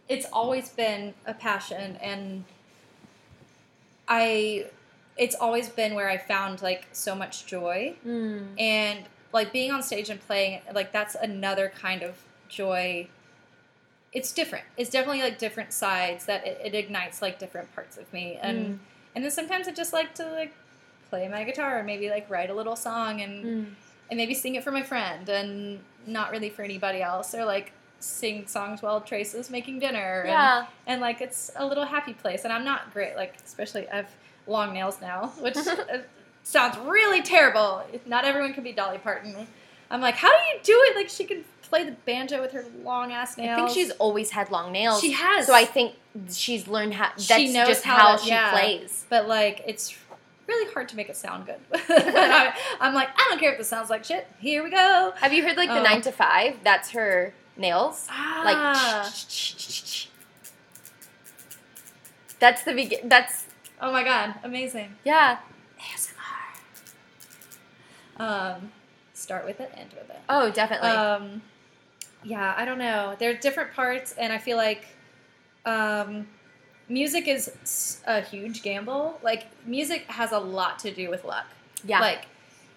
it's 0.10 0.26
always 0.34 0.70
been 0.70 1.14
a 1.26 1.34
passion, 1.34 1.96
and 2.02 2.44
I, 4.08 4.66
it's 5.20 5.36
always 5.36 5.68
been 5.70 5.94
where 5.96 6.10
I 6.10 6.18
found 6.18 6.62
like 6.62 6.88
so 6.94 7.14
much 7.14 7.46
joy. 7.46 7.94
Mm. 8.08 8.48
and 8.58 9.00
like 9.34 9.52
being 9.54 9.70
on 9.72 9.84
stage 9.84 10.10
and 10.10 10.20
playing 10.26 10.62
like 10.74 10.92
that's 10.92 11.14
another 11.16 11.72
kind 11.86 12.02
of 12.02 12.14
joy 12.48 13.08
it's 14.12 14.32
different 14.32 14.66
it's 14.78 14.90
definitely 14.90 15.22
like 15.22 15.38
different 15.38 15.72
sides 15.72 16.26
that 16.26 16.46
it, 16.48 16.60
it 16.64 16.74
ignites 16.74 17.22
like 17.22 17.38
different 17.38 17.74
parts 17.76 17.96
of 17.98 18.12
me 18.12 18.40
and 18.42 18.58
Mm. 18.60 18.78
and 19.16 19.24
then 19.24 19.32
sometimes 19.32 19.68
i 19.68 19.72
just 19.72 19.94
like 19.94 20.16
to 20.16 20.26
like 20.32 20.54
play 21.10 21.28
my 21.28 21.44
guitar 21.44 21.80
or 21.80 21.84
maybe 21.84 22.10
like 22.10 22.28
write 22.30 22.50
a 22.50 22.54
little 22.56 22.76
song 22.76 23.22
and 23.22 23.46
Mm. 23.46 23.66
and 24.10 24.18
maybe 24.18 24.34
sing 24.34 24.56
it 24.56 24.64
for 24.64 24.72
my 24.72 24.82
friend 24.82 25.30
and 25.30 25.80
not 26.08 26.32
really 26.32 26.50
for 26.50 26.64
anybody 26.64 27.02
else 27.04 27.36
or 27.36 27.46
like 27.46 27.72
sing 28.00 28.48
songs 28.48 28.82
while 28.82 29.02
trace 29.02 29.34
is 29.36 29.50
making 29.52 29.78
dinner 29.80 30.22
and, 30.22 30.30
Yeah. 30.30 30.66
and 30.88 31.02
like 31.02 31.22
it's 31.22 31.52
a 31.56 31.66
little 31.66 31.86
happy 31.86 32.14
place 32.14 32.46
and 32.46 32.52
i'm 32.54 32.64
not 32.64 32.92
great 32.94 33.16
like 33.16 33.36
especially 33.46 33.88
i 33.90 33.98
have 33.98 34.10
long 34.50 34.74
nails 34.74 35.00
now 35.02 35.28
which 35.40 35.56
uh, 35.68 35.76
sounds 36.44 36.78
really 36.80 37.22
terrible 37.22 37.84
not 38.06 38.26
everyone 38.26 38.54
can 38.54 38.64
be 38.64 38.72
dolly 38.72 38.98
parton 38.98 39.48
i'm 39.92 40.02
like 40.02 40.16
how 40.16 40.30
do 40.30 40.44
you 40.54 40.60
do 40.64 40.74
it 40.90 40.96
like 40.96 41.10
she 41.10 41.24
can 41.24 41.44
play 41.62 41.84
the 41.84 41.92
banjo 42.06 42.42
with 42.42 42.52
her 42.52 42.66
long 42.84 43.12
ass 43.12 43.38
nails. 43.38 43.52
I 43.52 43.56
think 43.58 43.70
she's 43.70 43.92
always 44.00 44.32
had 44.32 44.50
long 44.50 44.72
nails. 44.72 45.02
She 45.02 45.12
has. 45.12 45.46
So 45.46 45.54
I 45.54 45.66
think 45.66 45.94
she's 46.32 46.68
learned 46.68 46.96
how. 46.96 47.10
That's 47.10 47.26
She 47.28 47.54
knows 47.54 47.68
just 47.68 47.84
how 47.84 47.96
how, 47.96 48.18
she 48.18 48.30
yeah. 48.30 48.50
plays. 48.50 49.06
but 49.08 49.28
like 49.28 49.62
it's 49.68 49.96
really 50.48 50.74
hard 50.74 50.90
to 50.90 50.96
make 50.96 51.10
it 51.10 51.16
sound 51.16 51.46
good 51.46 51.60
I, 51.72 52.56
i'm 52.80 52.96
like 52.96 53.10
i 53.16 53.28
don't 53.30 53.40
care 53.40 53.52
if 53.52 53.60
this 53.60 53.68
sounds 53.68 53.92
like 53.92 54.04
shit 54.04 54.26
here 54.40 54.64
we 54.64 54.72
go 54.72 55.14
Have 55.18 55.32
you 55.32 55.44
heard 55.44 55.58
like 55.58 55.70
the 55.70 55.78
Oh. 55.80 55.84
nine 55.84 56.02
to 56.02 56.12
five? 56.12 56.58
That's 56.64 56.90
her 56.90 57.36
nails. 57.56 58.08
Ah. 58.10 58.42
Like. 58.44 59.14
That's 62.40 62.64
the 62.64 62.74
begin. 62.74 63.10
That's 63.10 63.46
oh 63.82 63.92
my 63.92 64.04
god 64.04 64.36
amazing 64.44 64.96
yeah. 65.04 65.40
ASMR. 65.80 66.16
um 68.18 68.72
start 69.14 69.46
with 69.46 69.60
it 69.60 69.72
end 69.76 69.92
with 69.94 70.10
it 70.10 70.20
Oh, 70.28 70.52
definitely. 70.52 70.90
um 70.90 71.42
yeah 72.24 72.54
i 72.58 72.66
don't 72.66 72.80
know 72.80 73.16
there 73.20 73.32
are 73.32 73.36
different 73.36 73.74
parts 73.74 74.14
and 74.14 74.34
i 74.34 74.38
feel 74.38 74.58
like 74.58 74.86
um 75.66 76.28
music 76.90 77.28
is 77.28 78.02
a 78.08 78.22
huge 78.22 78.62
gamble 78.64 79.20
like 79.24 79.46
music 79.66 80.04
has 80.08 80.32
a 80.32 80.40
lot 80.40 80.80
to 80.80 80.92
do 80.92 81.10
with 81.10 81.24
luck 81.24 81.46
yeah. 81.86 82.00
like 82.00 82.26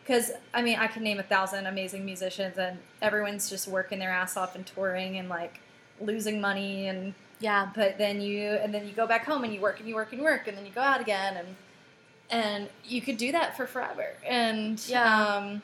because 0.05 0.31
i 0.55 0.63
mean 0.63 0.79
i 0.79 0.87
can 0.87 1.03
name 1.03 1.19
a 1.19 1.23
thousand 1.23 1.67
amazing 1.67 2.05
musicians 2.05 2.59
and 2.59 2.79
everyone's 3.01 3.49
just 3.49 3.67
working 3.67 3.99
their 3.99 4.11
ass 4.11 4.37
off 4.37 4.55
and 4.55 4.67
touring 4.67 5.17
and 5.17 5.29
like 5.29 5.61
losing 6.01 6.41
money 6.41 6.87
and 6.89 7.15
yeah. 7.43 7.69
but 7.75 7.99
then 7.99 8.21
you 8.23 8.41
and 8.63 8.73
then 8.73 8.87
you 8.87 8.93
go 8.93 9.07
back 9.07 9.25
home 9.27 9.45
and 9.45 9.53
you 9.53 9.61
work 9.61 9.79
and 9.81 9.89
you 9.89 9.95
work 9.95 10.11
and 10.13 10.19
you 10.21 10.25
work 10.25 10.49
and 10.49 10.57
then 10.57 10.65
you 10.65 10.73
go 10.73 10.81
out 10.81 11.01
again 11.01 11.37
and 11.37 11.49
and 12.31 12.69
you 12.85 13.03
could 13.03 13.19
do 13.19 13.31
that 13.33 13.57
for 13.57 13.67
forever 13.67 14.07
and 14.27 14.81
Yeah. 14.89 15.27
um, 15.37 15.63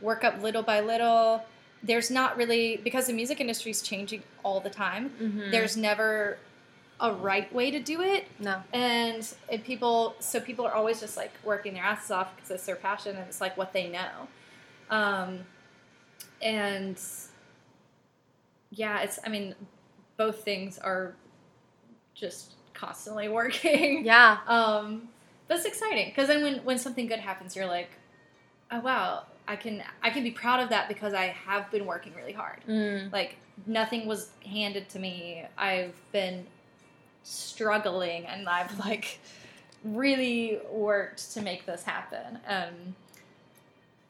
work 0.00 0.24
up 0.24 0.42
little 0.42 0.62
by 0.64 0.80
little 0.80 1.44
there's 1.82 2.10
not 2.10 2.36
really 2.36 2.76
because 2.82 3.06
the 3.06 3.12
music 3.12 3.40
industry 3.40 3.70
is 3.70 3.80
changing 3.82 4.22
all 4.42 4.58
the 4.60 4.70
time 4.70 5.10
Mhm. 5.20 5.50
there's 5.52 5.76
never 5.76 6.38
a 7.00 7.12
right 7.12 7.52
way 7.54 7.70
to 7.70 7.78
do 7.78 8.00
it 8.02 8.26
no. 8.40 8.60
and, 8.72 9.22
and 9.48 9.62
people 9.62 10.16
so 10.18 10.40
people 10.40 10.66
are 10.66 10.72
always 10.74 10.98
just 10.98 11.16
like 11.16 11.30
working 11.44 11.74
their 11.74 11.84
asses 11.84 12.10
off 12.10 12.34
because 12.34 12.50
it's 12.50 12.66
their 12.66 12.74
passion 12.74 13.14
and 13.16 13.24
it's 13.28 13.40
like 13.40 13.56
what 13.56 13.72
they 13.72 13.86
know 13.88 14.26
um, 14.90 15.38
and 16.42 16.98
yeah 18.70 19.00
it's 19.00 19.18
i 19.24 19.28
mean 19.28 19.54
both 20.18 20.44
things 20.44 20.78
are 20.78 21.14
just 22.14 22.52
constantly 22.74 23.28
working 23.40 24.04
Yeah. 24.04 24.38
um, 24.46 25.08
but 25.46 25.56
it's 25.56 25.64
exciting 25.66 26.08
because 26.10 26.28
then 26.28 26.42
when, 26.42 26.56
when 26.64 26.78
something 26.78 27.06
good 27.06 27.20
happens 27.20 27.56
you're 27.56 27.66
like 27.66 27.88
oh 28.70 28.80
wow 28.80 29.22
i 29.46 29.56
can 29.56 29.82
i 30.02 30.10
can 30.10 30.22
be 30.22 30.30
proud 30.30 30.60
of 30.60 30.68
that 30.68 30.88
because 30.88 31.14
i 31.14 31.26
have 31.46 31.70
been 31.70 31.86
working 31.86 32.12
really 32.14 32.32
hard 32.32 32.58
Mm. 32.68 33.10
like 33.12 33.36
nothing 33.66 34.06
was 34.06 34.28
handed 34.44 34.88
to 34.90 34.98
me 34.98 35.44
i've 35.56 35.94
been 36.12 36.46
struggling 37.22 38.26
and 38.26 38.48
i've 38.48 38.78
like 38.80 39.18
really 39.84 40.58
worked 40.70 41.32
to 41.34 41.40
make 41.40 41.64
this 41.66 41.82
happen 41.82 42.38
um 42.48 42.94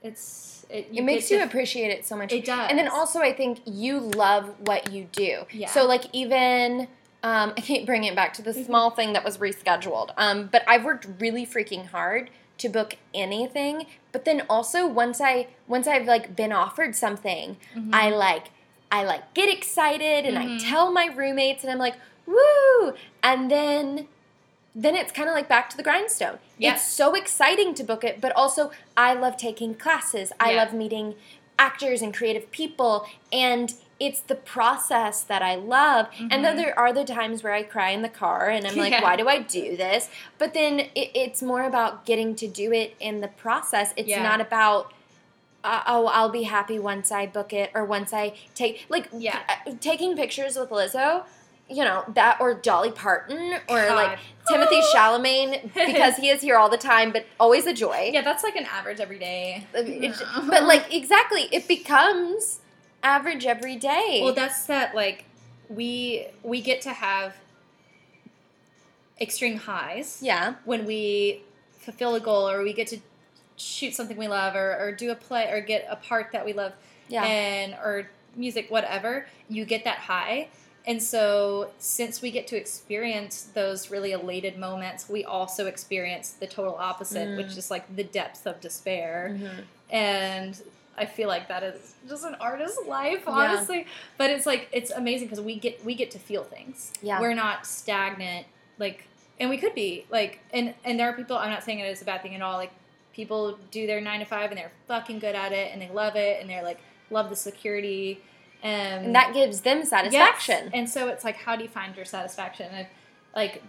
it's 0.09 0.67
it, 0.71 0.89
It 0.93 1.03
makes 1.03 1.31
you 1.31 1.39
to- 1.39 1.45
appreciate 1.45 1.91
it 1.91 2.05
so 2.07 2.15
much. 2.17 2.33
it 2.33 2.45
does 2.45 2.69
And 2.69 2.79
then 2.79 2.89
also, 2.89 3.21
I 3.21 3.33
think 3.33 3.61
you 3.65 4.01
love 4.01 4.55
what 4.67 4.93
you 4.93 5.09
do. 5.13 5.45
Yeah. 5.51 5.69
So, 5.69 5.87
like, 5.87 6.05
even 6.13 6.89
um, 7.23 7.53
I 7.57 7.61
can't 7.63 7.87
bring 7.87 8.05
it 8.05 8.15
back 8.15 8.35
to 8.35 8.43
the 8.43 8.53
small 8.53 8.91
thing 8.91 9.13
that 9.15 9.25
was 9.25 9.39
rescheduled. 9.39 10.11
Um, 10.17 10.49
but 10.53 10.63
I've 10.69 10.85
worked 10.85 11.07
really 11.21 11.47
freaking 11.47 11.87
hard 11.87 12.29
to 12.59 12.69
book 12.69 12.97
anything. 13.15 13.87
But 14.13 14.25
then 14.25 14.43
also, 14.51 14.87
once 14.87 15.21
I 15.21 15.47
once 15.67 15.87
I've 15.87 16.07
like 16.07 16.37
been 16.37 16.53
offered 16.53 16.95
something, 16.97 17.57
Mhm. 17.75 17.91
I 17.93 18.11
like 18.11 18.51
I 18.91 19.05
like 19.05 19.33
get 19.35 19.49
excited 19.49 20.25
and 20.27 20.39
I 20.39 20.45
Mhm. 20.45 20.69
tell 20.71 20.91
my 20.93 21.07
roommates 21.07 21.63
and 21.63 21.71
I'm 21.73 21.79
like, 21.79 21.95
woo! 22.27 22.95
And 23.23 23.51
then 23.51 24.09
then 24.81 24.95
it's 24.95 25.11
kind 25.13 25.29
of 25.29 25.35
like 25.35 25.49
back 25.49 25.69
to 25.71 25.77
the 25.77 25.83
grindstone. 25.83 26.39
Yeah. 26.57 26.75
It's 26.75 26.87
so 26.87 27.15
exciting 27.15 27.75
to 27.75 27.83
book 27.83 28.05
it, 28.05 28.21
but 28.21 28.31
also 28.37 28.71
I 28.97 29.13
love 29.15 29.37
taking 29.37 29.75
classes. 29.75 30.31
I 30.39 30.53
Yeah. 30.53 30.59
love 30.63 30.73
meeting 30.73 31.15
actors 31.59 32.01
and 32.03 32.15
creative 32.15 32.51
people 32.53 33.05
and 33.33 33.75
it's 33.99 34.21
the 34.21 34.37
process 34.37 35.23
that 35.25 35.43
I 35.43 35.57
love. 35.57 36.07
And 36.31 36.45
then 36.45 36.57
there 36.57 36.79
are 36.79 36.93
the 36.93 37.05
times 37.05 37.43
where 37.43 37.53
I 37.53 37.65
cry 37.65 37.91
in 37.91 38.03
the 38.03 38.09
car 38.09 38.49
and 38.49 38.65
I'm 38.65 38.77
like, 38.77 38.93
Yeah. 38.97 39.03
why 39.03 39.17
do 39.17 39.29
I 39.29 39.41
do 39.41 39.77
this? 39.77 40.09
But 40.39 40.55
then 40.55 40.79
it, 40.79 41.11
it's 41.17 41.43
more 41.43 41.65
about 41.65 42.07
getting 42.07 42.37
to 42.37 42.47
do 42.47 42.73
it 42.73 42.95
in 43.01 43.21
the 43.21 43.27
process. 43.29 43.93
It's 43.97 44.09
Yeah. 44.09 44.23
not 44.23 44.41
about 44.41 44.93
uh, 45.65 45.83
oh, 45.89 46.07
I'll 46.07 46.29
be 46.31 46.45
happy 46.45 46.79
once 46.79 47.11
I 47.11 47.27
book 47.27 47.53
it 47.53 47.73
or 47.75 47.85
once 47.85 48.13
I 48.13 48.35
take 48.55 48.87
like 48.89 49.09
Yeah. 49.13 49.41
uh, 49.67 49.73
taking 49.81 50.15
pictures 50.17 50.57
with 50.57 50.71
Lizzo. 50.71 51.25
you 51.71 51.85
know 51.85 52.03
that 52.15 52.41
or 52.41 52.55
Dolly 52.55 52.93
Parton 52.93 53.55
or 53.69 53.89
God. 53.89 53.95
like 53.97 54.19
Timothée 54.71 54.83
Chalamet 54.95 55.75
because 55.75 56.17
he 56.17 56.29
is 56.29 56.41
here 56.43 56.57
all 56.57 56.69
the 56.69 56.77
time, 56.79 57.13
but 57.13 57.27
always 57.41 57.67
a 57.67 57.73
joy. 57.73 58.11
Yeah, 58.13 58.23
that's 58.23 58.43
like 58.45 58.57
an 58.57 58.65
average 58.67 59.01
every 59.01 59.19
day. 59.19 59.67
It's- 59.75 60.23
but 60.49 60.65
like 60.65 60.93
exactly, 60.95 61.49
it 61.53 61.67
becomes 61.69 62.61
average 63.03 63.47
every 63.47 63.77
day. 63.77 64.21
Well, 64.23 64.35
that's 64.35 64.67
that. 64.67 64.95
Like 64.95 65.25
we 65.69 66.27
we 66.43 66.61
get 66.61 66.81
to 66.83 66.91
have 66.93 67.35
extreme 69.21 69.57
highs 69.59 70.21
yeah, 70.23 70.55
when 70.65 70.85
we 70.87 71.43
fulfill 71.79 72.15
a 72.15 72.21
goal, 72.21 72.49
or 72.49 72.63
we 72.63 72.73
get 72.73 72.87
to 72.89 72.99
shoot 73.57 73.95
something 73.95 74.17
we 74.17 74.29
love, 74.29 74.55
or, 74.55 74.77
or 74.79 74.93
do 74.93 75.11
a 75.11 75.15
play, 75.15 75.51
or 75.51 75.61
get 75.61 75.87
a 75.91 75.97
part 75.97 76.31
that 76.33 76.45
we 76.45 76.53
love, 76.53 76.73
yeah, 77.09 77.25
and 77.25 77.75
or 77.75 78.09
music, 78.37 78.71
whatever. 78.71 79.27
You 79.49 79.65
get 79.65 79.85
that 79.85 79.99
high. 79.99 80.49
And 80.89 81.03
so, 81.03 81.71
since 81.79 82.23
we 82.23 82.31
get 82.31 82.47
to 82.49 82.57
experience 82.57 83.43
those 83.53 83.91
really 83.91 84.13
elated 84.13 84.57
moments, 84.57 85.07
we 85.09 85.23
also 85.23 85.67
experience 85.67 86.31
the 86.31 86.47
total 86.47 86.75
opposite, 86.77 87.29
Mm. 87.29 87.37
which 87.37 87.57
is 87.59 87.71
like 87.71 87.95
the 87.95 88.05
depth 88.05 88.47
of 88.47 88.61
despair 88.61 89.37
Mhm. 89.39 89.65
and 89.91 90.63
I 90.97 91.05
feel 91.07 91.29
like 91.29 91.47
that 91.47 91.63
is 91.63 91.95
just 92.09 92.25
an 92.25 92.35
artist's 92.41 92.85
life, 92.87 93.23
Yeah. 93.27 93.33
honestly. 93.33 93.87
But 94.17 94.31
it's 94.31 94.47
like 94.47 94.69
it's 94.73 94.91
amazing 94.91 95.29
because 95.29 95.43
we 95.45 95.57
get 95.57 95.85
we 95.85 95.95
get 95.95 96.11
to 96.13 96.19
feel 96.19 96.43
things. 96.43 96.91
Yeah. 97.03 97.21
we're 97.21 97.35
not 97.35 97.67
stagnant, 97.67 98.47
like, 98.79 99.05
and 99.39 99.49
we 99.51 99.59
could 99.59 99.75
be 99.75 100.07
like, 100.11 100.41
and 100.55 100.75
and 100.85 100.99
there 100.99 101.09
are 101.11 101.13
people. 101.13 101.37
I'm 101.37 101.51
not 101.51 101.63
saying 101.65 101.81
it 101.81 101.87
is 101.89 102.01
a 102.03 102.05
bad 102.07 102.23
thing 102.23 102.35
at 102.35 102.41
all. 102.43 102.57
Like, 102.57 102.73
people 103.13 103.59
do 103.71 103.87
their 103.87 104.01
nine 104.01 104.21
to 104.21 104.25
five 104.27 104.51
and 104.51 104.59
they're 104.59 104.73
fucking 104.87 105.19
good 105.19 105.35
at 105.35 105.53
it 105.53 105.71
and 105.73 105.83
they 105.83 105.89
love 105.91 106.17
it 106.17 106.41
and 106.41 106.49
they're 106.49 106.63
like 106.65 106.79
love 107.11 107.29
the 107.31 107.37
security. 107.37 108.21
And, 108.63 109.07
and 109.07 109.15
that 109.15 109.33
gives 109.35 109.61
them 109.61 109.79
Yes. 109.79 109.91
satisfaction. 109.91 110.71
And 110.75 110.89
so 110.89 111.09
it's 111.09 111.25
like, 111.25 111.37
how 111.37 111.57
do 111.57 111.63
you 111.63 111.69
find 111.69 111.95
your 111.97 112.05
satisfaction? 112.05 112.69
And 112.73 112.87
like, 113.35 113.63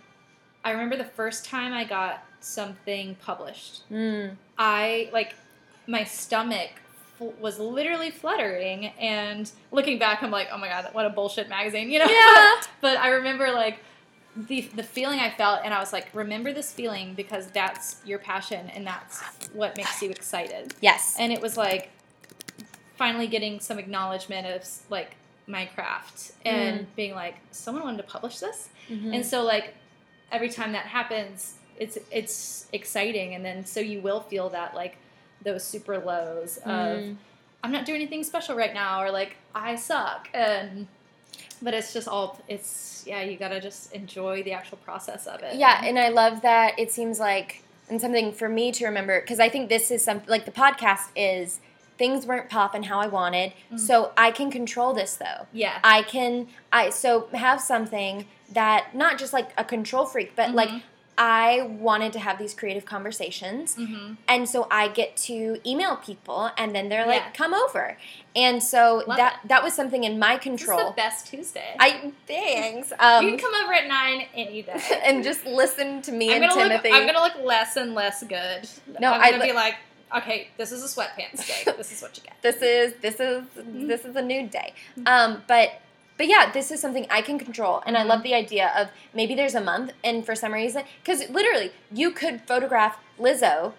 I 0.63 0.71
remember 0.71 0.97
the 0.97 1.03
first 1.05 1.45
time 1.45 1.73
I 1.73 1.83
got 1.83 2.23
something 2.39 3.15
published. 3.21 3.89
Mm. 3.91 4.35
I 4.57 5.09
like 5.13 5.35
my 5.87 6.03
stomach 6.03 6.69
was 7.39 7.59
literally 7.59 8.11
fluttering 8.11 8.85
and 8.97 9.51
looking 9.71 9.99
back 9.99 10.23
I'm 10.23 10.31
like 10.31 10.47
oh 10.53 10.57
my 10.57 10.69
god 10.69 10.87
what 10.93 11.05
a 11.05 11.09
bullshit 11.09 11.49
magazine 11.49 11.89
you 11.89 11.99
know 11.99 12.05
Yeah. 12.05 12.61
but 12.81 12.97
I 12.97 13.09
remember 13.09 13.51
like 13.51 13.79
the 14.37 14.61
the 14.75 14.83
feeling 14.83 15.19
I 15.19 15.29
felt 15.29 15.59
and 15.65 15.73
I 15.73 15.79
was 15.81 15.91
like 15.91 16.07
remember 16.13 16.53
this 16.53 16.71
feeling 16.71 17.15
because 17.15 17.47
that's 17.47 17.97
your 18.05 18.19
passion 18.19 18.69
and 18.73 18.87
that's 18.87 19.21
what 19.51 19.75
makes 19.75 20.01
you 20.01 20.11
excited 20.11 20.73
Yes. 20.79 21.17
and 21.19 21.33
it 21.33 21.41
was 21.41 21.57
like 21.57 21.89
finally 23.01 23.27
getting 23.35 23.59
some 23.59 23.79
acknowledgement 23.79 24.45
of 24.55 24.61
like 24.89 25.11
my 25.47 25.65
craft 25.75 26.33
and 26.45 26.85
being 26.95 27.13
like 27.15 27.35
someone 27.51 27.83
wanted 27.83 27.97
to 28.05 28.07
publish 28.15 28.37
this? 28.45 28.69
Mhm. 28.89 29.15
and 29.15 29.25
so 29.25 29.37
like 29.43 29.67
every 30.31 30.49
time 30.49 30.71
that 30.73 30.85
happens 30.99 31.55
it's 31.83 31.97
it's 32.11 32.67
exciting. 32.73 33.33
And 33.35 33.41
then 33.47 33.65
so 33.65 33.79
you 33.79 33.99
will 34.01 34.19
feel 34.31 34.49
that 34.49 34.75
like 34.75 34.97
those 35.47 35.63
super 35.63 35.97
lows 35.97 36.57
of 36.57 36.97
Mm. 36.99 37.15
i'm 37.63 37.71
not 37.71 37.85
doing 37.85 38.01
anything 38.01 38.23
special 38.33 38.53
right 38.63 38.73
now 38.73 39.01
or 39.03 39.09
like 39.11 39.31
i 39.55 39.75
suck. 39.75 40.21
And 40.33 40.87
but 41.61 41.73
it's 41.73 41.91
just 41.93 42.07
all 42.13 42.27
it's 42.47 43.03
yeah 43.07 43.21
you 43.29 43.37
gotta 43.37 43.59
just 43.61 43.93
enjoy 43.93 44.43
the 44.43 44.51
actual 44.59 44.77
process 44.89 45.21
of 45.33 45.41
it. 45.47 45.55
Yeah, 45.55 45.75
and 45.87 45.97
I 45.97 46.09
love 46.09 46.35
that 46.41 46.77
it 46.83 46.91
seems 46.91 47.17
like 47.19 47.63
and 47.89 47.99
something 48.01 48.27
for 48.33 48.49
me 48.49 48.71
to 48.77 48.85
remember 48.85 49.15
because 49.21 49.39
I 49.39 49.49
think 49.53 49.63
this 49.69 49.89
is 49.95 50.03
some 50.03 50.21
like 50.27 50.43
the 50.45 50.51
podcast 50.63 51.07
is 51.15 51.59
things 51.99 52.25
weren't 52.25 52.49
popping 52.49 52.83
how 52.83 52.99
I 52.99 53.07
wanted, 53.07 53.53
so 53.75 54.11
I 54.17 54.31
can 54.31 54.49
control 54.49 54.93
this 54.93 55.15
though. 55.17 55.45
yeah 55.53 55.77
I 55.83 56.01
can 56.01 56.47
I 56.73 56.89
so 56.89 57.27
have 57.33 57.61
something 57.61 58.25
that 58.53 58.95
not 58.95 59.19
just 59.19 59.33
like 59.33 59.49
a 59.57 59.63
control 59.63 60.05
freak, 60.07 60.35
but 60.35 60.55
like 60.55 60.69
Mhm. 60.69 60.81
I 61.21 61.63
wanted 61.63 62.13
to 62.13 62.19
have 62.19 62.39
these 62.39 62.53
creative 62.53 62.85
conversations. 62.85 63.75
mm-hmm. 63.75 64.13
And 64.29 64.47
so 64.47 64.67
I 64.71 64.87
get 64.87 65.17
to 65.27 65.59
email 65.69 65.97
people 65.97 66.49
and 66.57 66.73
then 66.73 66.87
they're 66.87 67.05
like, 67.05 67.21
Yeah. 67.25 67.31
come 67.31 67.53
over. 67.53 67.97
And 68.37 68.63
so 68.63 69.03
Love 69.05 69.17
that 69.17 69.41
that 69.45 69.61
was 69.61 69.73
something 69.73 70.05
in 70.05 70.17
my 70.17 70.35
this 70.35 70.43
control. 70.43 70.87
the 70.91 70.95
best 70.95 71.27
tuesday 71.27 71.75
I 71.77 72.13
thanks. 72.25 72.91
you 72.91 72.95
Um 73.05 73.27
can 73.27 73.37
come 73.37 73.53
over 73.63 73.73
at 73.73 73.87
nine 73.89 74.27
any 74.33 74.61
day 74.69 74.79
and 75.03 75.21
just 75.21 75.45
listen 75.45 76.01
to 76.03 76.13
me 76.13 76.33
I'm 76.33 76.41
and 76.41 76.49
gonna 76.51 76.69
Timothy. 76.69 76.89
look. 76.89 76.97
I'm 77.01 77.05
gonna 77.05 77.21
look 77.27 77.37
less 77.45 77.75
and 77.75 77.93
less 77.93 78.23
good. 78.23 78.61
No, 79.01 79.11
I'm 79.11 79.31
gonna 79.31 79.43
li- 79.43 79.49
be 79.49 79.53
like, 79.53 79.75
okay, 80.15 80.47
this 80.57 80.71
is 80.71 80.83
a 80.83 80.87
sweatpants 80.87 81.45
day. 81.47 81.71
This 81.77 81.91
is 81.91 82.01
what 82.01 82.17
you 82.17 82.23
get. 82.23 82.35
this 82.41 82.61
is 82.61 82.93
this 83.01 83.19
is 83.19 83.43
Mm-hmm. 83.57 83.87
this 83.87 84.05
is 84.05 84.15
a 84.15 84.21
nude 84.21 84.51
day. 84.51 84.73
Um, 85.05 85.43
but 85.47 85.81
but 86.17 86.27
yeah, 86.27 86.51
this 86.51 86.69
is 86.71 86.81
something 86.81 87.05
I 87.09 87.21
can 87.21 87.39
control, 87.39 87.81
and 87.85 87.95
I 87.95 88.01
Mm-hmm. 88.01 88.09
love 88.09 88.23
the 88.23 88.33
idea 88.33 88.71
of 88.77 88.89
maybe 89.13 89.35
there's 89.35 89.55
a 89.55 89.61
month, 89.61 89.91
and 90.03 90.25
for 90.25 90.35
some 90.35 90.53
reason, 90.53 90.83
because 91.03 91.29
literally 91.29 91.71
you 91.91 92.11
could 92.11 92.41
photograph 92.41 92.97
Lizzo 93.19 93.73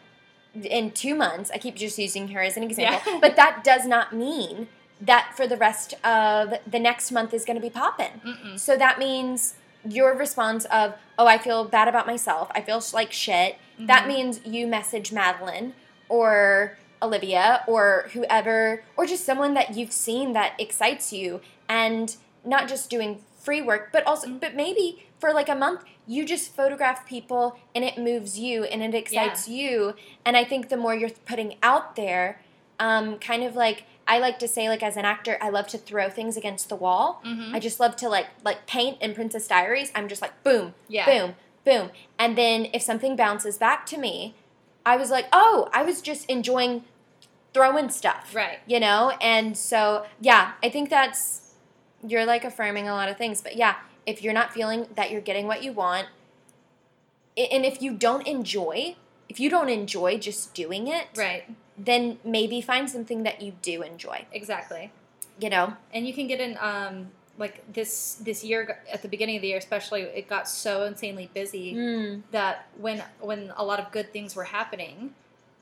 in 0.55 0.91
two 0.91 1.15
months. 1.15 1.51
I 1.55 1.59
keep 1.59 1.77
just 1.77 1.99
using 1.99 2.29
her 2.29 2.41
as 2.41 2.57
an 2.57 2.63
example, 2.65 3.01
Yeah. 3.13 3.19
but 3.25 3.37
that 3.37 3.63
does 3.63 3.87
not 3.87 4.13
mean 4.15 4.69
that 5.01 5.33
for 5.37 5.47
the 5.47 5.57
rest 5.57 5.95
of 6.05 6.55
the 6.67 6.79
next 6.79 7.11
month 7.13 7.33
is 7.33 7.45
going 7.45 7.57
to 7.57 7.63
be 7.63 7.71
popping. 7.71 8.21
So 8.57 8.77
that 8.77 8.99
means 8.99 9.55
your 9.89 10.15
response 10.15 10.67
of, 10.67 10.95
oh, 11.19 11.27
I 11.27 11.39
feel 11.39 11.65
bad 11.65 11.89
about 11.89 12.07
myself. 12.07 12.51
I 12.55 12.61
feel 12.61 12.83
like 12.93 13.11
shit. 13.13 13.57
That 13.79 14.05
Mhm. 14.05 14.09
means 14.09 14.41
you 14.45 14.67
message 14.67 15.11
Madeline 15.13 15.73
or 16.11 16.77
Olivia 17.03 17.65
or 17.67 18.11
whoever, 18.13 18.83
or 18.97 19.07
just 19.07 19.25
someone 19.25 19.55
that 19.55 19.75
you've 19.75 19.93
seen 19.93 20.35
that 20.35 20.53
excites 20.61 21.13
you, 21.13 21.41
and 21.69 22.17
not 22.45 22.69
just 22.69 22.91
doing 22.91 23.23
free 23.39 23.63
work, 23.63 23.89
but 23.91 24.07
also, 24.07 24.29
but 24.29 24.55
maybe 24.55 25.07
for 25.19 25.33
like 25.33 25.49
a 25.49 25.55
month, 25.55 25.83
you 26.07 26.27
just 26.27 26.55
photograph 26.55 27.07
people 27.07 27.57
and 27.75 27.85
it 27.85 27.97
moves 27.97 28.39
you 28.39 28.65
and 28.65 28.83
it 28.83 28.95
excites 28.95 29.49
you. 29.49 29.95
And 30.27 30.37
I 30.37 30.45
think 30.45 30.69
the 30.69 30.77
more 30.77 30.95
you're 30.95 31.11
putting 31.27 31.57
out 31.63 31.97
there, 31.97 32.41
um, 32.79 33.19
kind 33.19 33.43
of 33.45 33.55
like 33.57 33.85
I 34.09 34.19
like 34.19 34.39
to 34.41 34.49
say, 34.49 34.69
like 34.69 34.83
as 34.83 34.97
an 34.97 35.05
actor, 35.05 35.39
I 35.41 35.51
love 35.51 35.69
to 35.69 35.79
throw 35.79 36.11
things 36.11 36.37
against 36.37 36.69
the 36.69 36.75
wall. 36.77 37.23
Mhm. 37.25 37.55
I 37.55 37.61
just 37.61 37.79
love 37.81 37.95
to 37.97 38.09
like 38.09 38.27
like 38.45 38.67
paint 38.67 39.01
in 39.01 39.15
Princess 39.15 39.47
Diaries. 39.47 39.93
I'm 39.95 40.09
just 40.09 40.21
like 40.21 40.43
boom, 40.43 40.75
Yeah. 40.89 41.07
boom, 41.07 41.35
boom, 41.65 41.91
and 42.19 42.37
then 42.37 42.69
if 42.75 42.83
something 42.83 43.15
bounces 43.17 43.57
back 43.57 43.87
to 43.87 43.97
me, 43.99 44.35
I 44.85 44.97
was 44.97 45.11
like, 45.11 45.27
oh, 45.33 45.69
I 45.73 45.83
was 45.83 46.01
just 46.01 46.27
enjoying 46.27 46.85
throwing 47.53 47.89
stuff, 47.91 48.33
Right. 48.35 48.59
You 48.67 48.81
know, 48.81 49.13
and 49.21 49.57
so 49.57 50.07
yeah, 50.21 50.53
I 50.63 50.69
think 50.71 50.89
that's 50.91 51.53
you're 52.07 52.25
like 52.25 52.45
affirming 52.45 52.89
a 52.89 52.93
lot 52.95 53.09
of 53.09 53.17
things, 53.19 53.41
but 53.43 53.57
yeah, 53.57 53.77
if 54.07 54.23
you're 54.23 54.33
not 54.33 54.53
feeling 54.53 54.87
that 54.97 55.11
you're 55.11 55.21
getting 55.21 55.47
what 55.47 55.63
you 55.63 55.73
want, 55.73 56.07
and 57.37 57.65
if 57.65 57.81
you 57.83 57.93
don't 57.93 58.27
enjoy, 58.27 58.97
if 59.29 59.39
you 59.41 59.51
don't 59.51 59.69
enjoy 59.69 60.19
just 60.19 60.55
doing 60.55 60.89
it, 60.89 61.07
Right. 61.17 61.45
then 61.77 62.19
maybe 62.25 62.61
find 62.61 62.89
something 62.91 63.23
that 63.25 63.41
you 63.43 63.53
do 63.63 63.83
enjoy. 63.83 64.27
Exactly. 64.33 64.93
You 65.39 65.51
know, 65.51 65.75
And 65.93 66.07
you 66.07 66.13
can 66.13 66.27
get 66.27 66.41
an 66.41 66.57
um 66.61 67.11
like 67.41 67.73
this 67.73 68.15
this 68.17 68.45
year 68.45 68.79
at 68.93 69.03
the 69.03 69.09
beginning 69.09 69.35
of 69.37 69.43
the 69.43 69.49
year 69.49 69.59
especially 69.59 70.03
it 70.03 70.29
got 70.29 70.49
so 70.49 70.85
insanely 70.85 71.29
busy 71.35 71.75
mm. 71.75 72.23
that 72.31 72.69
when 72.79 73.03
when 73.19 73.53
a 73.57 73.65
lot 73.65 73.81
of 73.81 73.91
good 73.91 74.13
things 74.13 74.37
were 74.37 74.45
happening 74.45 75.15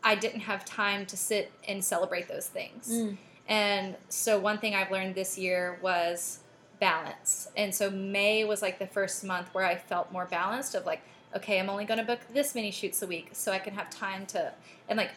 I 0.03 0.15
didn't 0.15 0.41
have 0.41 0.65
time 0.65 1.07
to 1.07 1.17
sit 1.17 1.53
and 1.67 1.85
celebrate 1.85 2.29
those 2.29 2.47
things. 2.47 2.89
Mm. 2.91 3.17
And 3.49 3.97
so 4.09 4.39
one 4.39 4.59
thing 4.59 4.75
I've 4.75 4.91
learned 4.91 5.15
this 5.15 5.39
year 5.39 5.79
was 5.83 6.41
balance. 6.81 7.49
And 7.57 7.75
so 7.75 7.91
May 7.91 8.45
was 8.45 8.63
like 8.63 8.79
the 8.79 8.87
first 8.87 9.25
month 9.25 9.49
where 9.53 9.65
I 9.65 9.75
felt 9.77 10.13
more 10.13 10.27
balanced 10.27 10.75
of 10.75 10.87
like, 10.87 11.03
okay, 11.35 11.59
I'm 11.59 11.69
only 11.69 11.85
going 11.85 11.99
to 11.99 12.07
book 12.07 12.21
this 12.33 12.55
many 12.55 12.71
shoots 12.71 13.03
a 13.03 13.07
week 13.07 13.31
so 13.33 13.53
I 13.53 13.59
can 13.59 13.75
have 13.75 13.91
time 13.91 14.27
to 14.27 14.53
and 14.89 14.97
like 14.97 15.11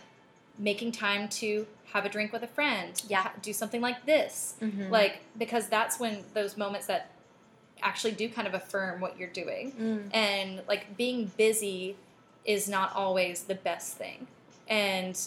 making 0.57 0.91
time 0.91 1.29
to 1.29 1.67
have 1.93 2.05
a 2.05 2.09
drink 2.09 2.31
with 2.33 2.43
a 2.43 2.47
friend. 2.47 3.01
Yeah. 3.07 3.21
ha- 3.23 3.33
Do 3.41 3.53
something 3.53 3.81
like 3.81 4.05
this. 4.05 4.55
Mhm. 4.61 4.89
Like 4.89 5.19
because 5.37 5.67
that's 5.67 5.99
when 5.99 6.23
those 6.33 6.57
moments 6.57 6.87
that 6.87 7.09
actually 7.83 8.11
do 8.13 8.29
kind 8.29 8.47
of 8.47 8.53
affirm 8.53 9.01
what 9.01 9.17
you're 9.17 9.29
doing 9.29 9.71
Mm. 9.71 10.09
and 10.15 10.61
like 10.67 10.95
being 10.97 11.31
busy 11.35 11.95
is 12.45 12.69
not 12.69 12.93
always 12.95 13.43
the 13.45 13.55
best 13.55 13.97
thing 13.97 14.27
and 14.69 15.19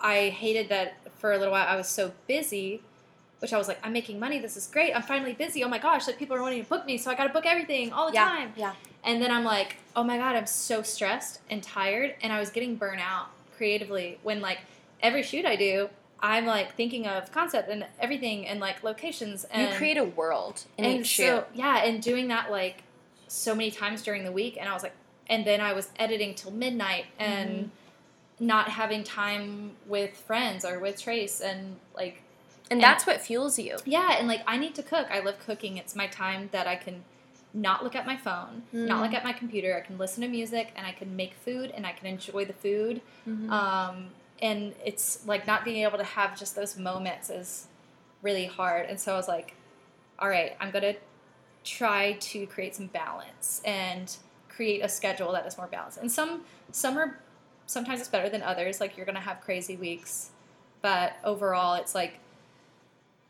i 0.00 0.30
hated 0.30 0.70
that 0.70 0.94
for 1.18 1.32
a 1.32 1.36
little 1.38 1.52
while 1.52 1.66
i 1.68 1.76
was 1.76 1.86
so 1.88 2.12
busy 2.26 2.80
which 3.40 3.52
i 3.52 3.58
was 3.58 3.68
like 3.68 3.78
i'm 3.84 3.92
making 3.92 4.18
money 4.18 4.38
this 4.38 4.56
is 4.56 4.66
great 4.66 4.94
i'm 4.94 5.02
finally 5.02 5.34
busy 5.34 5.62
oh 5.62 5.68
my 5.68 5.76
gosh 5.78 6.06
like 6.06 6.18
people 6.18 6.34
are 6.34 6.40
wanting 6.40 6.62
to 6.62 6.68
book 6.70 6.86
me 6.86 6.96
so 6.96 7.10
i 7.10 7.14
gotta 7.14 7.32
book 7.32 7.44
everything 7.44 7.92
all 7.92 8.08
the 8.08 8.14
yeah, 8.14 8.28
time 8.28 8.52
yeah. 8.56 8.72
and 9.04 9.20
then 9.20 9.30
i'm 9.30 9.44
like 9.44 9.76
oh 9.94 10.02
my 10.02 10.16
god 10.16 10.34
i'm 10.36 10.46
so 10.46 10.80
stressed 10.80 11.40
and 11.50 11.62
tired 11.62 12.14
and 12.22 12.32
i 12.32 12.40
was 12.40 12.48
getting 12.48 12.76
burnt 12.76 13.00
out 13.00 13.26
creatively 13.58 14.18
when 14.22 14.40
like 14.40 14.60
every 15.04 15.22
shoot 15.22 15.44
i 15.46 15.54
do 15.54 15.88
i'm 16.20 16.46
like 16.46 16.74
thinking 16.74 17.06
of 17.06 17.30
concept 17.32 17.68
and 17.68 17.84
everything 18.00 18.46
and 18.48 18.58
like 18.58 18.82
locations 18.82 19.44
and 19.44 19.70
you 19.70 19.76
create 19.76 19.96
a 19.98 20.04
world 20.04 20.64
in 20.78 20.84
and 20.84 21.00
each 21.00 21.16
so 21.16 21.22
shoot. 21.22 21.44
yeah 21.54 21.84
and 21.84 22.02
doing 22.02 22.26
that 22.28 22.50
like 22.50 22.82
so 23.28 23.54
many 23.54 23.70
times 23.70 24.02
during 24.02 24.24
the 24.24 24.32
week 24.32 24.56
and 24.58 24.68
i 24.68 24.72
was 24.72 24.82
like 24.82 24.94
and 25.28 25.44
then 25.46 25.60
i 25.60 25.72
was 25.72 25.88
editing 25.98 26.34
till 26.34 26.50
midnight 26.50 27.06
and 27.18 27.50
Mm-hmm. 27.50 28.46
not 28.46 28.68
having 28.68 29.04
time 29.04 29.72
with 29.86 30.12
friends 30.16 30.64
or 30.64 30.78
with 30.80 31.00
trace 31.00 31.40
and 31.40 31.76
like 31.96 32.22
and 32.70 32.78
and- 32.78 32.82
that's 32.82 33.06
what 33.06 33.20
fuels 33.20 33.58
you. 33.58 33.76
yeah 33.84 34.16
and 34.18 34.26
like 34.26 34.42
i 34.46 34.56
need 34.56 34.74
to 34.74 34.82
cook 34.82 35.06
i 35.10 35.20
love 35.20 35.38
cooking 35.46 35.76
it's 35.76 35.94
my 35.94 36.06
time 36.08 36.48
that 36.52 36.66
i 36.66 36.74
can 36.76 37.04
not 37.56 37.84
look 37.84 37.94
at 37.94 38.04
my 38.04 38.16
phone, 38.16 38.64
not 38.72 38.98
Mm. 38.98 39.02
look 39.04 39.14
at 39.14 39.22
my 39.22 39.32
computer. 39.32 39.76
I 39.76 39.80
can 39.86 39.96
listen 39.96 40.22
to 40.22 40.28
music 40.28 40.72
and 40.74 40.84
I 40.84 40.90
can 40.90 41.14
make 41.14 41.34
food 41.34 41.70
and 41.72 41.86
I 41.86 41.92
can 41.92 42.08
enjoy 42.08 42.44
the 42.44 42.52
food. 42.52 43.00
Mm-hmm. 43.28 43.48
Um, 43.48 44.06
and 44.42 44.74
it's 44.84 45.26
like 45.26 45.46
not 45.46 45.64
being 45.64 45.82
able 45.84 45.98
to 45.98 46.04
have 46.04 46.38
just 46.38 46.54
those 46.56 46.76
moments 46.76 47.30
is 47.30 47.66
really 48.22 48.46
hard. 48.46 48.86
And 48.88 48.98
so 48.98 49.12
I 49.12 49.16
was 49.16 49.28
like, 49.28 49.54
all 50.18 50.28
right, 50.28 50.56
I'm 50.60 50.70
going 50.70 50.94
to 50.94 50.96
try 51.64 52.12
to 52.12 52.46
create 52.46 52.74
some 52.74 52.86
balance 52.88 53.62
and 53.64 54.14
create 54.48 54.80
a 54.80 54.88
schedule 54.88 55.32
that 55.32 55.46
is 55.46 55.56
more 55.56 55.66
balanced. 55.66 55.98
And 55.98 56.10
some 56.10 56.42
some 56.72 56.96
are 56.98 57.18
sometimes 57.66 58.00
it's 58.00 58.08
better 58.08 58.28
than 58.28 58.42
others. 58.42 58.80
Like 58.80 58.96
you're 58.96 59.06
going 59.06 59.14
to 59.16 59.20
have 59.20 59.40
crazy 59.40 59.76
weeks, 59.76 60.30
but 60.82 61.14
overall 61.24 61.74
it's 61.74 61.94
like 61.94 62.18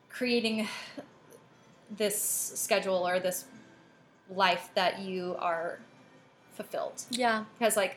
creating 0.09 0.69
this 1.97 2.21
schedule 2.55 3.07
or 3.07 3.21
this 3.21 3.45
life 4.31 4.71
that 4.75 5.01
you 5.01 5.37
are 5.39 5.79
fulfilled 6.55 7.03
Yeah. 7.11 7.45
because 7.59 7.77
like 7.77 7.97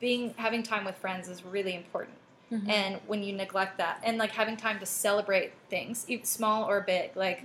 being 0.00 0.34
having 0.36 0.62
time 0.62 0.84
with 0.84 0.96
friends 0.96 1.28
is 1.28 1.44
really 1.44 1.74
important 1.74 2.16
Mhm. 2.52 2.68
and 2.68 3.00
when 3.06 3.22
you 3.22 3.32
neglect 3.32 3.78
that 3.78 4.00
and 4.02 4.18
like 4.18 4.32
having 4.32 4.56
time 4.56 4.78
to 4.80 4.86
celebrate 4.86 5.52
things 5.68 6.04
even 6.08 6.24
small 6.24 6.68
or 6.68 6.80
big 6.80 7.14
like 7.14 7.44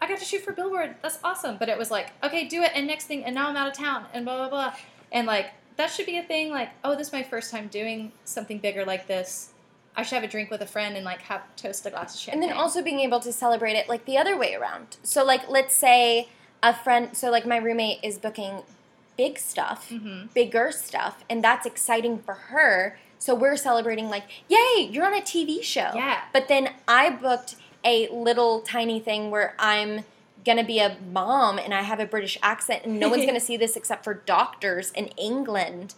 i 0.00 0.06
got 0.08 0.18
to 0.18 0.24
shoot 0.24 0.40
for 0.42 0.52
billboard 0.52 0.94
that's 1.02 1.18
awesome 1.22 1.56
but 1.58 1.68
it 1.68 1.76
was 1.76 1.90
like 1.90 2.10
okay 2.22 2.46
do 2.48 2.62
it 2.62 2.72
and 2.74 2.86
next 2.86 3.04
thing 3.04 3.24
and 3.24 3.34
now 3.34 3.48
i'm 3.48 3.56
out 3.56 3.68
of 3.68 3.74
town 3.74 4.06
and 4.14 4.24
blah 4.24 4.36
blah 4.36 4.48
blah 4.48 4.74
and 5.12 5.26
like 5.26 5.46
that 5.76 5.90
should 5.90 6.06
be 6.06 6.16
a 6.18 6.22
thing 6.22 6.50
like 6.50 6.70
oh 6.84 6.94
this 6.96 7.08
is 7.08 7.12
my 7.12 7.22
first 7.22 7.50
time 7.50 7.68
doing 7.68 8.12
something 8.24 8.58
bigger 8.58 8.84
like 8.84 9.06
this 9.06 9.50
i 9.96 10.02
should 10.02 10.14
have 10.14 10.24
a 10.24 10.28
drink 10.28 10.50
with 10.50 10.60
a 10.62 10.66
friend 10.66 10.96
and 10.96 11.04
like 11.04 11.20
have 11.20 11.42
toast 11.56 11.84
a 11.86 11.90
glass 11.90 12.14
of 12.14 12.20
champagne. 12.20 12.42
And 12.42 12.50
then 12.50 12.56
also 12.58 12.82
being 12.82 13.00
able 13.00 13.20
to 13.20 13.32
celebrate 13.32 13.74
it 13.74 13.88
like 13.88 14.04
the 14.06 14.16
other 14.18 14.36
way 14.36 14.54
around. 14.54 14.96
So 15.04 15.22
like 15.24 15.48
let's 15.48 15.76
say 15.76 16.28
a 16.62 16.74
friend 16.74 17.16
so 17.16 17.30
like 17.30 17.46
my 17.46 17.58
roommate 17.58 17.98
is 18.02 18.18
booking 18.18 18.62
big 19.16 19.38
stuff, 19.38 19.90
Mhm. 19.90 20.32
bigger 20.34 20.72
stuff, 20.72 21.22
and 21.30 21.44
that's 21.44 21.64
exciting 21.64 22.18
for 22.18 22.34
her. 22.34 22.98
So 23.24 23.34
we're 23.34 23.56
celebrating 23.56 24.10
like, 24.10 24.24
"Yay, 24.48 24.86
you're 24.90 25.06
on 25.06 25.14
a 25.14 25.22
TV 25.22 25.62
show." 25.62 25.90
Yeah. 25.94 26.20
But 26.34 26.48
then 26.48 26.68
I 26.86 27.08
booked 27.08 27.56
a 27.82 28.06
little 28.08 28.60
tiny 28.60 29.00
thing 29.00 29.30
where 29.30 29.54
I'm 29.58 30.04
going 30.44 30.58
to 30.58 30.64
be 30.64 30.78
a 30.78 30.98
mom 31.10 31.58
and 31.58 31.72
I 31.72 31.80
have 31.80 32.00
a 32.00 32.04
British 32.04 32.36
accent 32.42 32.84
and 32.84 33.00
no 33.00 33.08
one's 33.08 33.22
going 33.28 33.32
to 33.32 33.40
see 33.40 33.56
this 33.56 33.76
except 33.76 34.04
for 34.04 34.12
doctors 34.12 34.90
in 34.92 35.06
England 35.16 35.94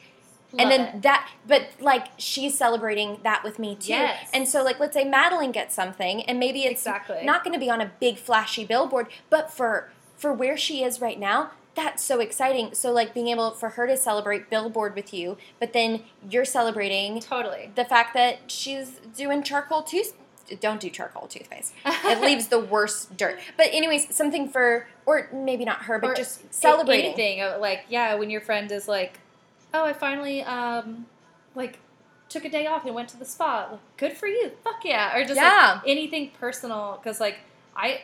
Love 0.52 0.60
and 0.60 0.70
then 0.70 0.80
it. 0.96 1.02
that 1.02 1.28
but 1.48 1.62
like 1.80 2.06
she's 2.16 2.56
celebrating 2.56 3.18
that 3.24 3.42
with 3.42 3.58
me 3.58 3.74
too 3.74 3.88
Yes. 3.90 4.30
and 4.32 4.46
so 4.46 4.62
like 4.62 4.78
let's 4.78 4.94
say 4.94 5.02
madeline 5.02 5.50
gets 5.50 5.74
something 5.74 6.22
and 6.22 6.38
maybe 6.38 6.60
it's 6.60 6.82
Exactly. 6.82 7.24
not 7.24 7.42
going 7.42 7.54
to 7.54 7.58
be 7.58 7.68
on 7.68 7.80
a 7.80 7.90
big 7.98 8.18
flashy 8.18 8.64
billboard 8.64 9.08
but 9.30 9.50
for 9.52 9.90
for 10.16 10.32
where 10.32 10.56
she 10.56 10.84
is 10.84 11.00
right 11.00 11.18
now 11.18 11.50
that's 11.76 12.02
so 12.02 12.18
exciting. 12.20 12.74
So 12.74 12.90
like 12.90 13.14
being 13.14 13.28
able 13.28 13.50
for 13.52 13.68
her 13.70 13.86
to 13.86 13.96
celebrate 13.96 14.50
billboard 14.50 14.94
with 14.96 15.12
you 15.14 15.36
but 15.60 15.72
then 15.72 16.02
you're 16.30 16.44
celebrating 16.44 17.20
totally. 17.20 17.70
the 17.76 17.84
fact 17.84 18.14
that 18.14 18.50
she's 18.50 18.98
doing 19.16 19.42
charcoal 19.42 19.82
tooth 19.82 20.14
don't 20.60 20.80
do 20.80 20.88
charcoal 20.88 21.26
toothpaste. 21.26 21.74
It 21.84 22.20
leaves 22.28 22.48
the 22.48 22.60
worst 22.60 23.16
dirt. 23.16 23.38
But 23.56 23.66
anyways 23.72 24.14
something 24.14 24.48
for 24.48 24.86
or 25.04 25.28
maybe 25.32 25.64
not 25.64 25.82
her 25.82 25.98
but 25.98 26.10
Or 26.10 26.14
just 26.14 26.52
celebrating. 26.54 27.06
anything 27.06 27.40
uh, 27.42 27.58
like 27.60 27.84
yeah 27.88 28.14
when 28.14 28.30
your 28.30 28.40
friend 28.40 28.70
is 28.72 28.86
like 28.88 29.18
oh 29.74 29.84
i 29.84 29.92
finally 29.92 30.42
um 30.42 31.06
like 31.54 31.78
took 32.28 32.44
a 32.44 32.48
day 32.48 32.66
off 32.66 32.84
and 32.86 32.94
went 32.94 33.08
to 33.10 33.16
the 33.16 33.24
spa. 33.24 33.68
Like, 33.70 33.80
good 33.98 34.12
for 34.12 34.26
you. 34.26 34.50
Fuck 34.64 34.84
yeah. 34.84 35.16
Or 35.16 35.22
just 35.24 35.36
Yeah. 35.36 35.74
like 35.76 35.82
anything 35.88 36.30
personal. 36.40 36.98
Because 37.02 37.20
like 37.20 37.38
i 37.76 38.00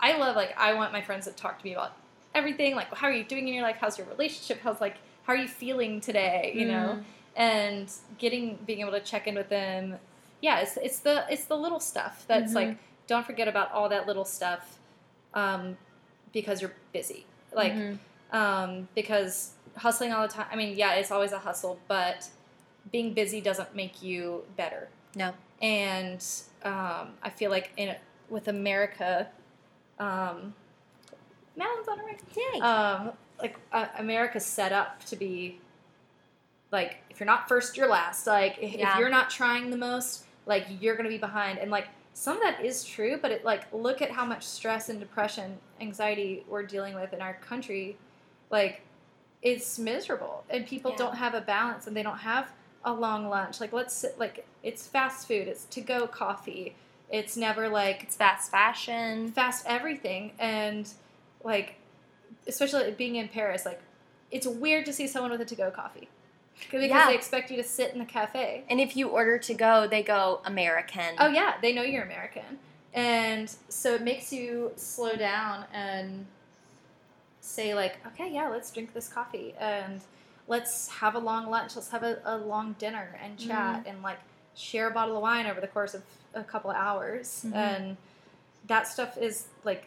i 0.00 0.16
love 0.18 0.34
like 0.36 0.54
i 0.58 0.72
want 0.74 0.92
my 0.92 1.00
friends 1.02 1.26
to 1.26 1.32
talk 1.32 1.58
to 1.58 1.64
me 1.64 1.72
about 1.74 1.92
everything 2.36 2.74
like 2.74 2.92
how 2.94 3.06
are 3.08 3.12
you 3.12 3.24
doing 3.24 3.48
in 3.48 3.54
your 3.54 3.62
life? 3.62 3.76
How's 3.80 3.96
your 3.98 4.06
relationship? 4.08 4.58
How's 4.62 4.80
like 4.80 4.96
how 5.24 5.32
are 5.32 5.36
you 5.44 5.48
feeling 5.48 6.00
today 6.00 6.52
you 6.54 6.66
know? 6.66 6.98
And 7.36 7.92
getting 8.18 8.58
being 8.66 8.80
able 8.80 8.92
to 8.92 9.00
check 9.00 9.26
in 9.26 9.34
with 9.34 9.48
them 9.48 9.98
yeah 10.42 10.60
it's, 10.60 10.76
it's 10.86 11.00
the 11.00 11.24
it's 11.30 11.46
the 11.46 11.56
little 11.56 11.80
stuff 11.80 12.24
that's 12.28 12.52
like 12.54 12.76
don't 13.06 13.24
forget 13.26 13.48
about 13.48 13.72
all 13.72 13.88
that 13.88 14.06
little 14.06 14.24
stuff 14.24 14.78
um, 15.34 15.76
because 16.32 16.60
you're 16.60 16.72
busy. 16.92 17.24
Like 17.54 17.72
Mhm. 17.72 17.98
um, 18.32 18.88
because 18.94 19.52
hustling 19.76 20.10
all 20.12 20.22
the 20.26 20.32
time 20.32 20.46
i 20.50 20.56
mean 20.56 20.76
yeah 20.76 20.94
it's 20.94 21.10
always 21.10 21.32
a 21.32 21.38
hustle 21.38 21.78
but 21.88 22.18
being 22.92 23.12
busy 23.12 23.40
doesn't 23.40 23.74
make 23.74 24.02
you 24.02 24.42
better. 24.56 24.88
No. 25.14 25.32
And 25.62 26.24
um, 26.64 27.04
i 27.22 27.30
feel 27.38 27.50
like 27.50 27.70
in 27.76 27.94
with 28.30 28.48
america 28.48 29.28
um, 29.98 30.54
Madeline's 31.56 31.88
on 31.88 31.98
her 31.98 32.04
way 32.04 32.16
Yay. 32.54 32.60
um, 32.60 33.12
like 33.40 33.56
uh, 33.72 33.86
America's 33.98 34.44
set 34.46 34.72
up 34.72 35.04
to 35.06 35.16
be 35.16 35.58
like 36.72 36.98
if 37.10 37.20
you're 37.20 37.26
not 37.26 37.48
first, 37.48 37.76
you're 37.76 37.88
last. 37.88 38.26
Like 38.26 38.58
if, 38.60 38.74
Yeah. 38.74 38.92
if 38.92 38.98
you're 38.98 39.08
not 39.08 39.30
trying 39.30 39.70
the 39.70 39.76
most, 39.76 40.24
like 40.46 40.66
you're 40.80 40.96
gonna 40.96 41.08
be 41.08 41.18
behind. 41.18 41.58
And 41.58 41.70
like 41.70 41.88
some 42.14 42.36
of 42.36 42.42
that 42.42 42.64
is 42.64 42.84
true, 42.84 43.18
but 43.20 43.30
it 43.30 43.44
like 43.44 43.64
look 43.72 44.02
at 44.02 44.10
how 44.10 44.24
much 44.24 44.44
stress 44.44 44.88
and 44.88 44.98
depression, 45.00 45.58
anxiety 45.80 46.44
we're 46.48 46.64
dealing 46.64 46.94
with 46.94 47.12
in 47.12 47.20
our 47.20 47.34
country. 47.34 47.96
Like 48.50 48.82
it's 49.42 49.78
miserable, 49.78 50.44
and 50.50 50.66
people 50.66 50.90
Yeah. 50.92 50.96
don't 50.98 51.16
have 51.16 51.34
a 51.34 51.40
balance, 51.40 51.86
and 51.86 51.96
they 51.96 52.02
don't 52.02 52.18
have 52.18 52.50
a 52.84 52.92
long 52.92 53.28
lunch. 53.28 53.60
Like 53.60 53.72
let's 53.72 53.94
sit, 53.94 54.18
like 54.18 54.46
it's 54.62 54.86
fast 54.86 55.28
food, 55.28 55.46
it's 55.48 55.64
to 55.66 55.80
go 55.80 56.06
coffee. 56.06 56.74
It's 57.10 57.36
never 57.36 57.68
like 57.68 58.02
it's 58.02 58.16
fast 58.16 58.50
fashion 58.50 59.30
fast 59.30 59.64
everything 59.68 60.32
and 60.40 60.88
like 61.46 61.76
especially 62.48 62.90
being 62.92 63.16
in 63.16 63.28
paris 63.28 63.64
like 63.64 63.80
it's 64.30 64.46
weird 64.46 64.84
to 64.84 64.92
see 64.92 65.06
someone 65.06 65.30
with 65.30 65.40
a 65.40 65.44
to-go 65.44 65.70
coffee. 65.70 66.08
Because 66.58 66.88
Yeah. 66.88 67.06
they 67.08 67.14
expect 67.14 67.50
you 67.50 67.56
to 67.58 67.62
sit 67.62 67.92
in 67.92 67.98
the 68.00 68.04
cafe. 68.04 68.64
And 68.68 68.80
if 68.80 68.96
you 68.96 69.08
order 69.08 69.38
to 69.38 69.54
go, 69.54 69.86
they 69.86 70.02
go 70.02 70.40
American. 70.44 71.14
oh 71.18 71.28
yeah. 71.28 71.54
They 71.62 71.72
know 71.72 71.82
you're 71.82 72.02
american. 72.02 72.58
And 72.92 73.48
so 73.68 73.94
it 73.94 74.02
makes 74.02 74.32
you 74.32 74.72
slow 74.76 75.14
down 75.14 75.66
and 75.72 76.26
say 77.40 77.74
like 77.74 77.98
okay 78.08 78.28
yeah 78.32 78.48
let's 78.48 78.70
drink 78.72 78.92
this 78.92 79.08
coffee 79.08 79.54
and 79.60 80.00
let's 80.48 80.88
have 80.88 81.14
a 81.14 81.18
long 81.20 81.48
lunch. 81.50 81.76
Let's 81.76 81.90
have 81.90 82.02
a, 82.02 82.18
a 82.24 82.36
long 82.38 82.74
dinner 82.78 83.18
and 83.22 83.38
chat 83.38 83.84
and 83.86 84.02
like 84.02 84.18
share 84.54 84.88
a 84.88 84.90
bottle 84.92 85.16
of 85.16 85.22
wine 85.22 85.46
over 85.46 85.60
the 85.60 85.66
course 85.68 85.92
of 85.94 86.02
a 86.34 86.42
couple 86.42 86.70
of 86.70 86.76
hours. 86.76 87.44
Mhm. 87.46 87.54
and 87.54 87.96
that 88.66 88.88
stuff 88.88 89.16
is 89.18 89.46
like 89.62 89.86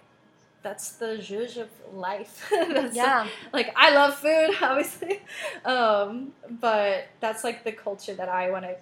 that's 0.61 0.91
the 0.93 1.17
zhuzh 1.17 1.57
of 1.57 1.69
life 1.93 2.51
Yeah. 2.93 3.27
like 3.53 3.73
I 3.75 3.93
love 3.95 4.15
food, 4.15 4.51
obviously, 4.61 5.21
um, 5.65 6.33
but 6.59 7.07
that's 7.21 7.43
like 7.43 7.63
the 7.63 7.71
culture 7.71 8.13
that 8.13 8.29
I 8.29 8.49
want 8.51 8.65
to 8.65 8.75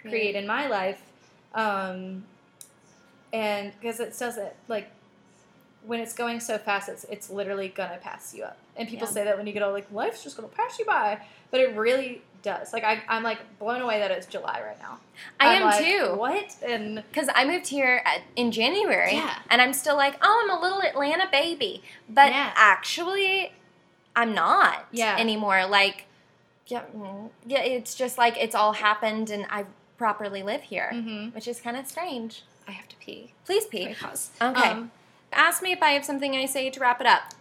create 0.00 0.34
in 0.34 0.46
my 0.46 0.66
life, 0.68 1.00
um, 1.54 2.24
and 3.32 3.72
because 3.80 4.00
it 4.00 4.14
says 4.14 4.36
it 4.36 4.54
like 4.68 4.90
when 5.86 6.00
it's 6.00 6.14
going 6.14 6.40
so 6.40 6.58
fast, 6.58 6.88
it's 6.88 7.04
it's 7.04 7.30
literally 7.30 7.68
gonna 7.68 7.98
pass 8.02 8.34
you 8.34 8.44
up. 8.44 8.56
And 8.76 8.88
people 8.88 9.06
Yeah. 9.06 9.12
say 9.12 9.24
that 9.24 9.36
when 9.36 9.46
you 9.46 9.52
get 9.52 9.62
all 9.62 9.72
like 9.72 9.90
life's 9.92 10.22
just 10.24 10.36
gonna 10.36 10.48
pass 10.48 10.78
you 10.78 10.84
by, 10.84 11.20
but 11.50 11.60
it 11.60 11.76
really 11.76 12.22
does. 12.44 12.72
Like 12.72 12.84
I, 12.84 13.02
I'm 13.08 13.24
like 13.24 13.40
blown 13.58 13.80
away 13.80 13.98
that 13.98 14.12
it's 14.12 14.26
July 14.26 14.62
right 14.64 14.78
now. 14.80 14.98
I 15.40 15.56
I'm 15.56 15.62
am 15.62 15.68
like, 15.68 15.84
too. 15.84 16.14
What 16.14 16.54
and 16.64 17.02
Because 17.10 17.28
I 17.34 17.44
moved 17.44 17.66
here 17.66 18.02
at, 18.04 18.20
in 18.36 18.52
January, 18.52 19.14
Yeah. 19.14 19.34
and 19.50 19.60
I'm 19.60 19.72
still 19.72 19.96
like, 19.96 20.16
oh, 20.22 20.42
I'm 20.44 20.56
a 20.56 20.60
little 20.62 20.80
Atlanta 20.82 21.26
baby. 21.32 21.82
But 22.08 22.30
Yeah. 22.30 22.52
actually, 22.54 23.52
I'm 24.14 24.34
not 24.34 24.86
Yeah. 24.92 25.16
anymore. 25.18 25.66
Like, 25.66 26.04
yeah, 26.68 26.82
mm, 26.96 27.30
yeah, 27.46 27.60
it's 27.62 27.94
just 27.96 28.16
like 28.18 28.36
it's 28.38 28.54
all 28.54 28.74
happened, 28.74 29.30
and 29.30 29.46
I 29.50 29.64
properly 29.98 30.42
live 30.42 30.62
here, 30.62 30.90
Mhm. 30.94 31.34
which 31.34 31.48
is 31.48 31.60
kind 31.60 31.76
of 31.76 31.86
strange. 31.88 32.42
I 32.68 32.72
have 32.72 32.88
to 32.88 32.96
pee. 32.96 33.34
Please 33.44 33.66
pee. 33.66 33.94
pause. 33.94 34.30
Okay. 34.40 34.70
Um, 34.70 34.90
Ask 35.32 35.62
me 35.62 35.72
if 35.72 35.82
I 35.82 35.90
have 35.90 36.04
something 36.04 36.36
I 36.36 36.46
say 36.46 36.70
to 36.70 36.78
wrap 36.80 37.00
it 37.00 37.06
up. 37.08 37.32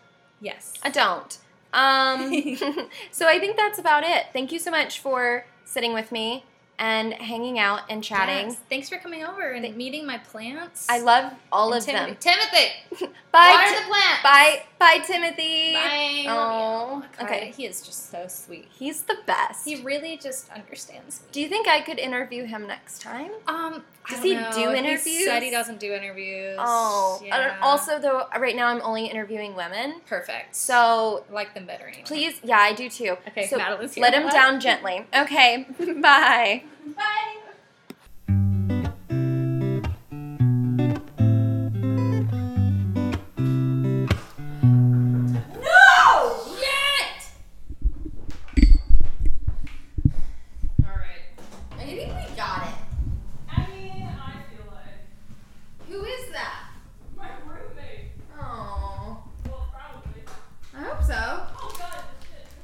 yes. 0.41 0.73
I 0.83 0.89
don't. 0.89 1.37
Um, 1.73 2.31
so 3.11 3.27
I 3.27 3.39
think 3.39 3.57
that's 3.57 3.79
about 3.79 4.03
it. 4.03 4.27
Thank 4.31 4.51
you 4.51 4.59
so 4.59 4.71
much 4.71 4.99
for 4.99 5.45
sitting 5.65 5.93
with 5.93 6.11
me 6.11 6.45
and 6.79 7.13
hanging 7.13 7.59
out 7.59 7.81
and 7.89 8.03
chatting. 8.03 8.47
Yes. 8.49 8.57
Thanks 8.69 8.89
for 8.89 8.97
coming 8.97 9.23
over 9.23 9.51
and 9.51 9.75
meeting 9.77 10.05
my 10.05 10.17
plants. 10.17 10.87
I 10.89 10.99
love 10.99 11.31
all 11.51 11.71
And 11.71 11.79
of 11.79 11.85
Tim- 11.85 11.95
them. 11.95 12.17
Timothy. 12.19 12.71
Bye. 13.31 13.49
Water 13.51 13.79
the 13.79 13.87
plants. 13.87 14.23
Bye. 14.23 14.63
Bye, 14.79 14.99
Timothy. 15.05 15.73
Bye. 15.73 16.25
Oh, 16.27 17.03
Okay. 17.21 17.53
He 17.55 17.65
is 17.65 17.81
just 17.81 18.09
so 18.11 18.25
sweet. 18.27 18.67
He's 18.77 19.03
the 19.03 19.17
best. 19.25 19.65
He 19.65 19.81
really 19.81 20.17
just 20.17 20.49
understands 20.51 21.21
me. 21.21 21.27
do 21.31 21.41
you 21.41 21.47
think 21.47 21.67
I 21.67 21.79
could 21.81 21.99
interview 21.99 22.45
him 22.45 22.67
next 22.67 23.01
time? 23.01 23.31
Um, 23.47 23.83
I 24.05 24.11
Does 24.15 24.23
he 24.23 24.35
know. 24.35 24.51
do 24.53 24.71
interviews? 24.73 25.03
He 25.05 25.23
said 25.25 25.41
he 25.41 25.51
doesn't 25.51 25.79
do 25.79 25.93
interviews. 25.93 26.57
Oh, 26.59 27.21
yeah. 27.25 27.53
and 27.53 27.63
also 27.63 27.99
though, 27.99 28.25
right 28.37 28.55
now 28.55 28.67
I'm 28.67 28.81
only 28.81 29.05
interviewing 29.05 29.55
women. 29.55 30.01
perfect. 30.07 30.55
So 30.55 31.23
I 31.29 31.33
like 31.33 31.53
them 31.53 31.65
better 31.65 31.87
anyway. 31.87 32.03
please, 32.05 32.39
yeah, 32.43 32.57
I 32.57 32.73
do 32.73 32.89
too. 32.89 33.15
Okay, 33.29 33.47
so 33.47 33.57
Madeline's 33.57 33.93
here. 33.93 34.01
let 34.01 34.13
him 34.13 34.27
down 34.29 34.59
gently. 34.59 35.05
Okay, 35.15 35.65
bye. 36.01 36.62
Bye. 36.95 37.42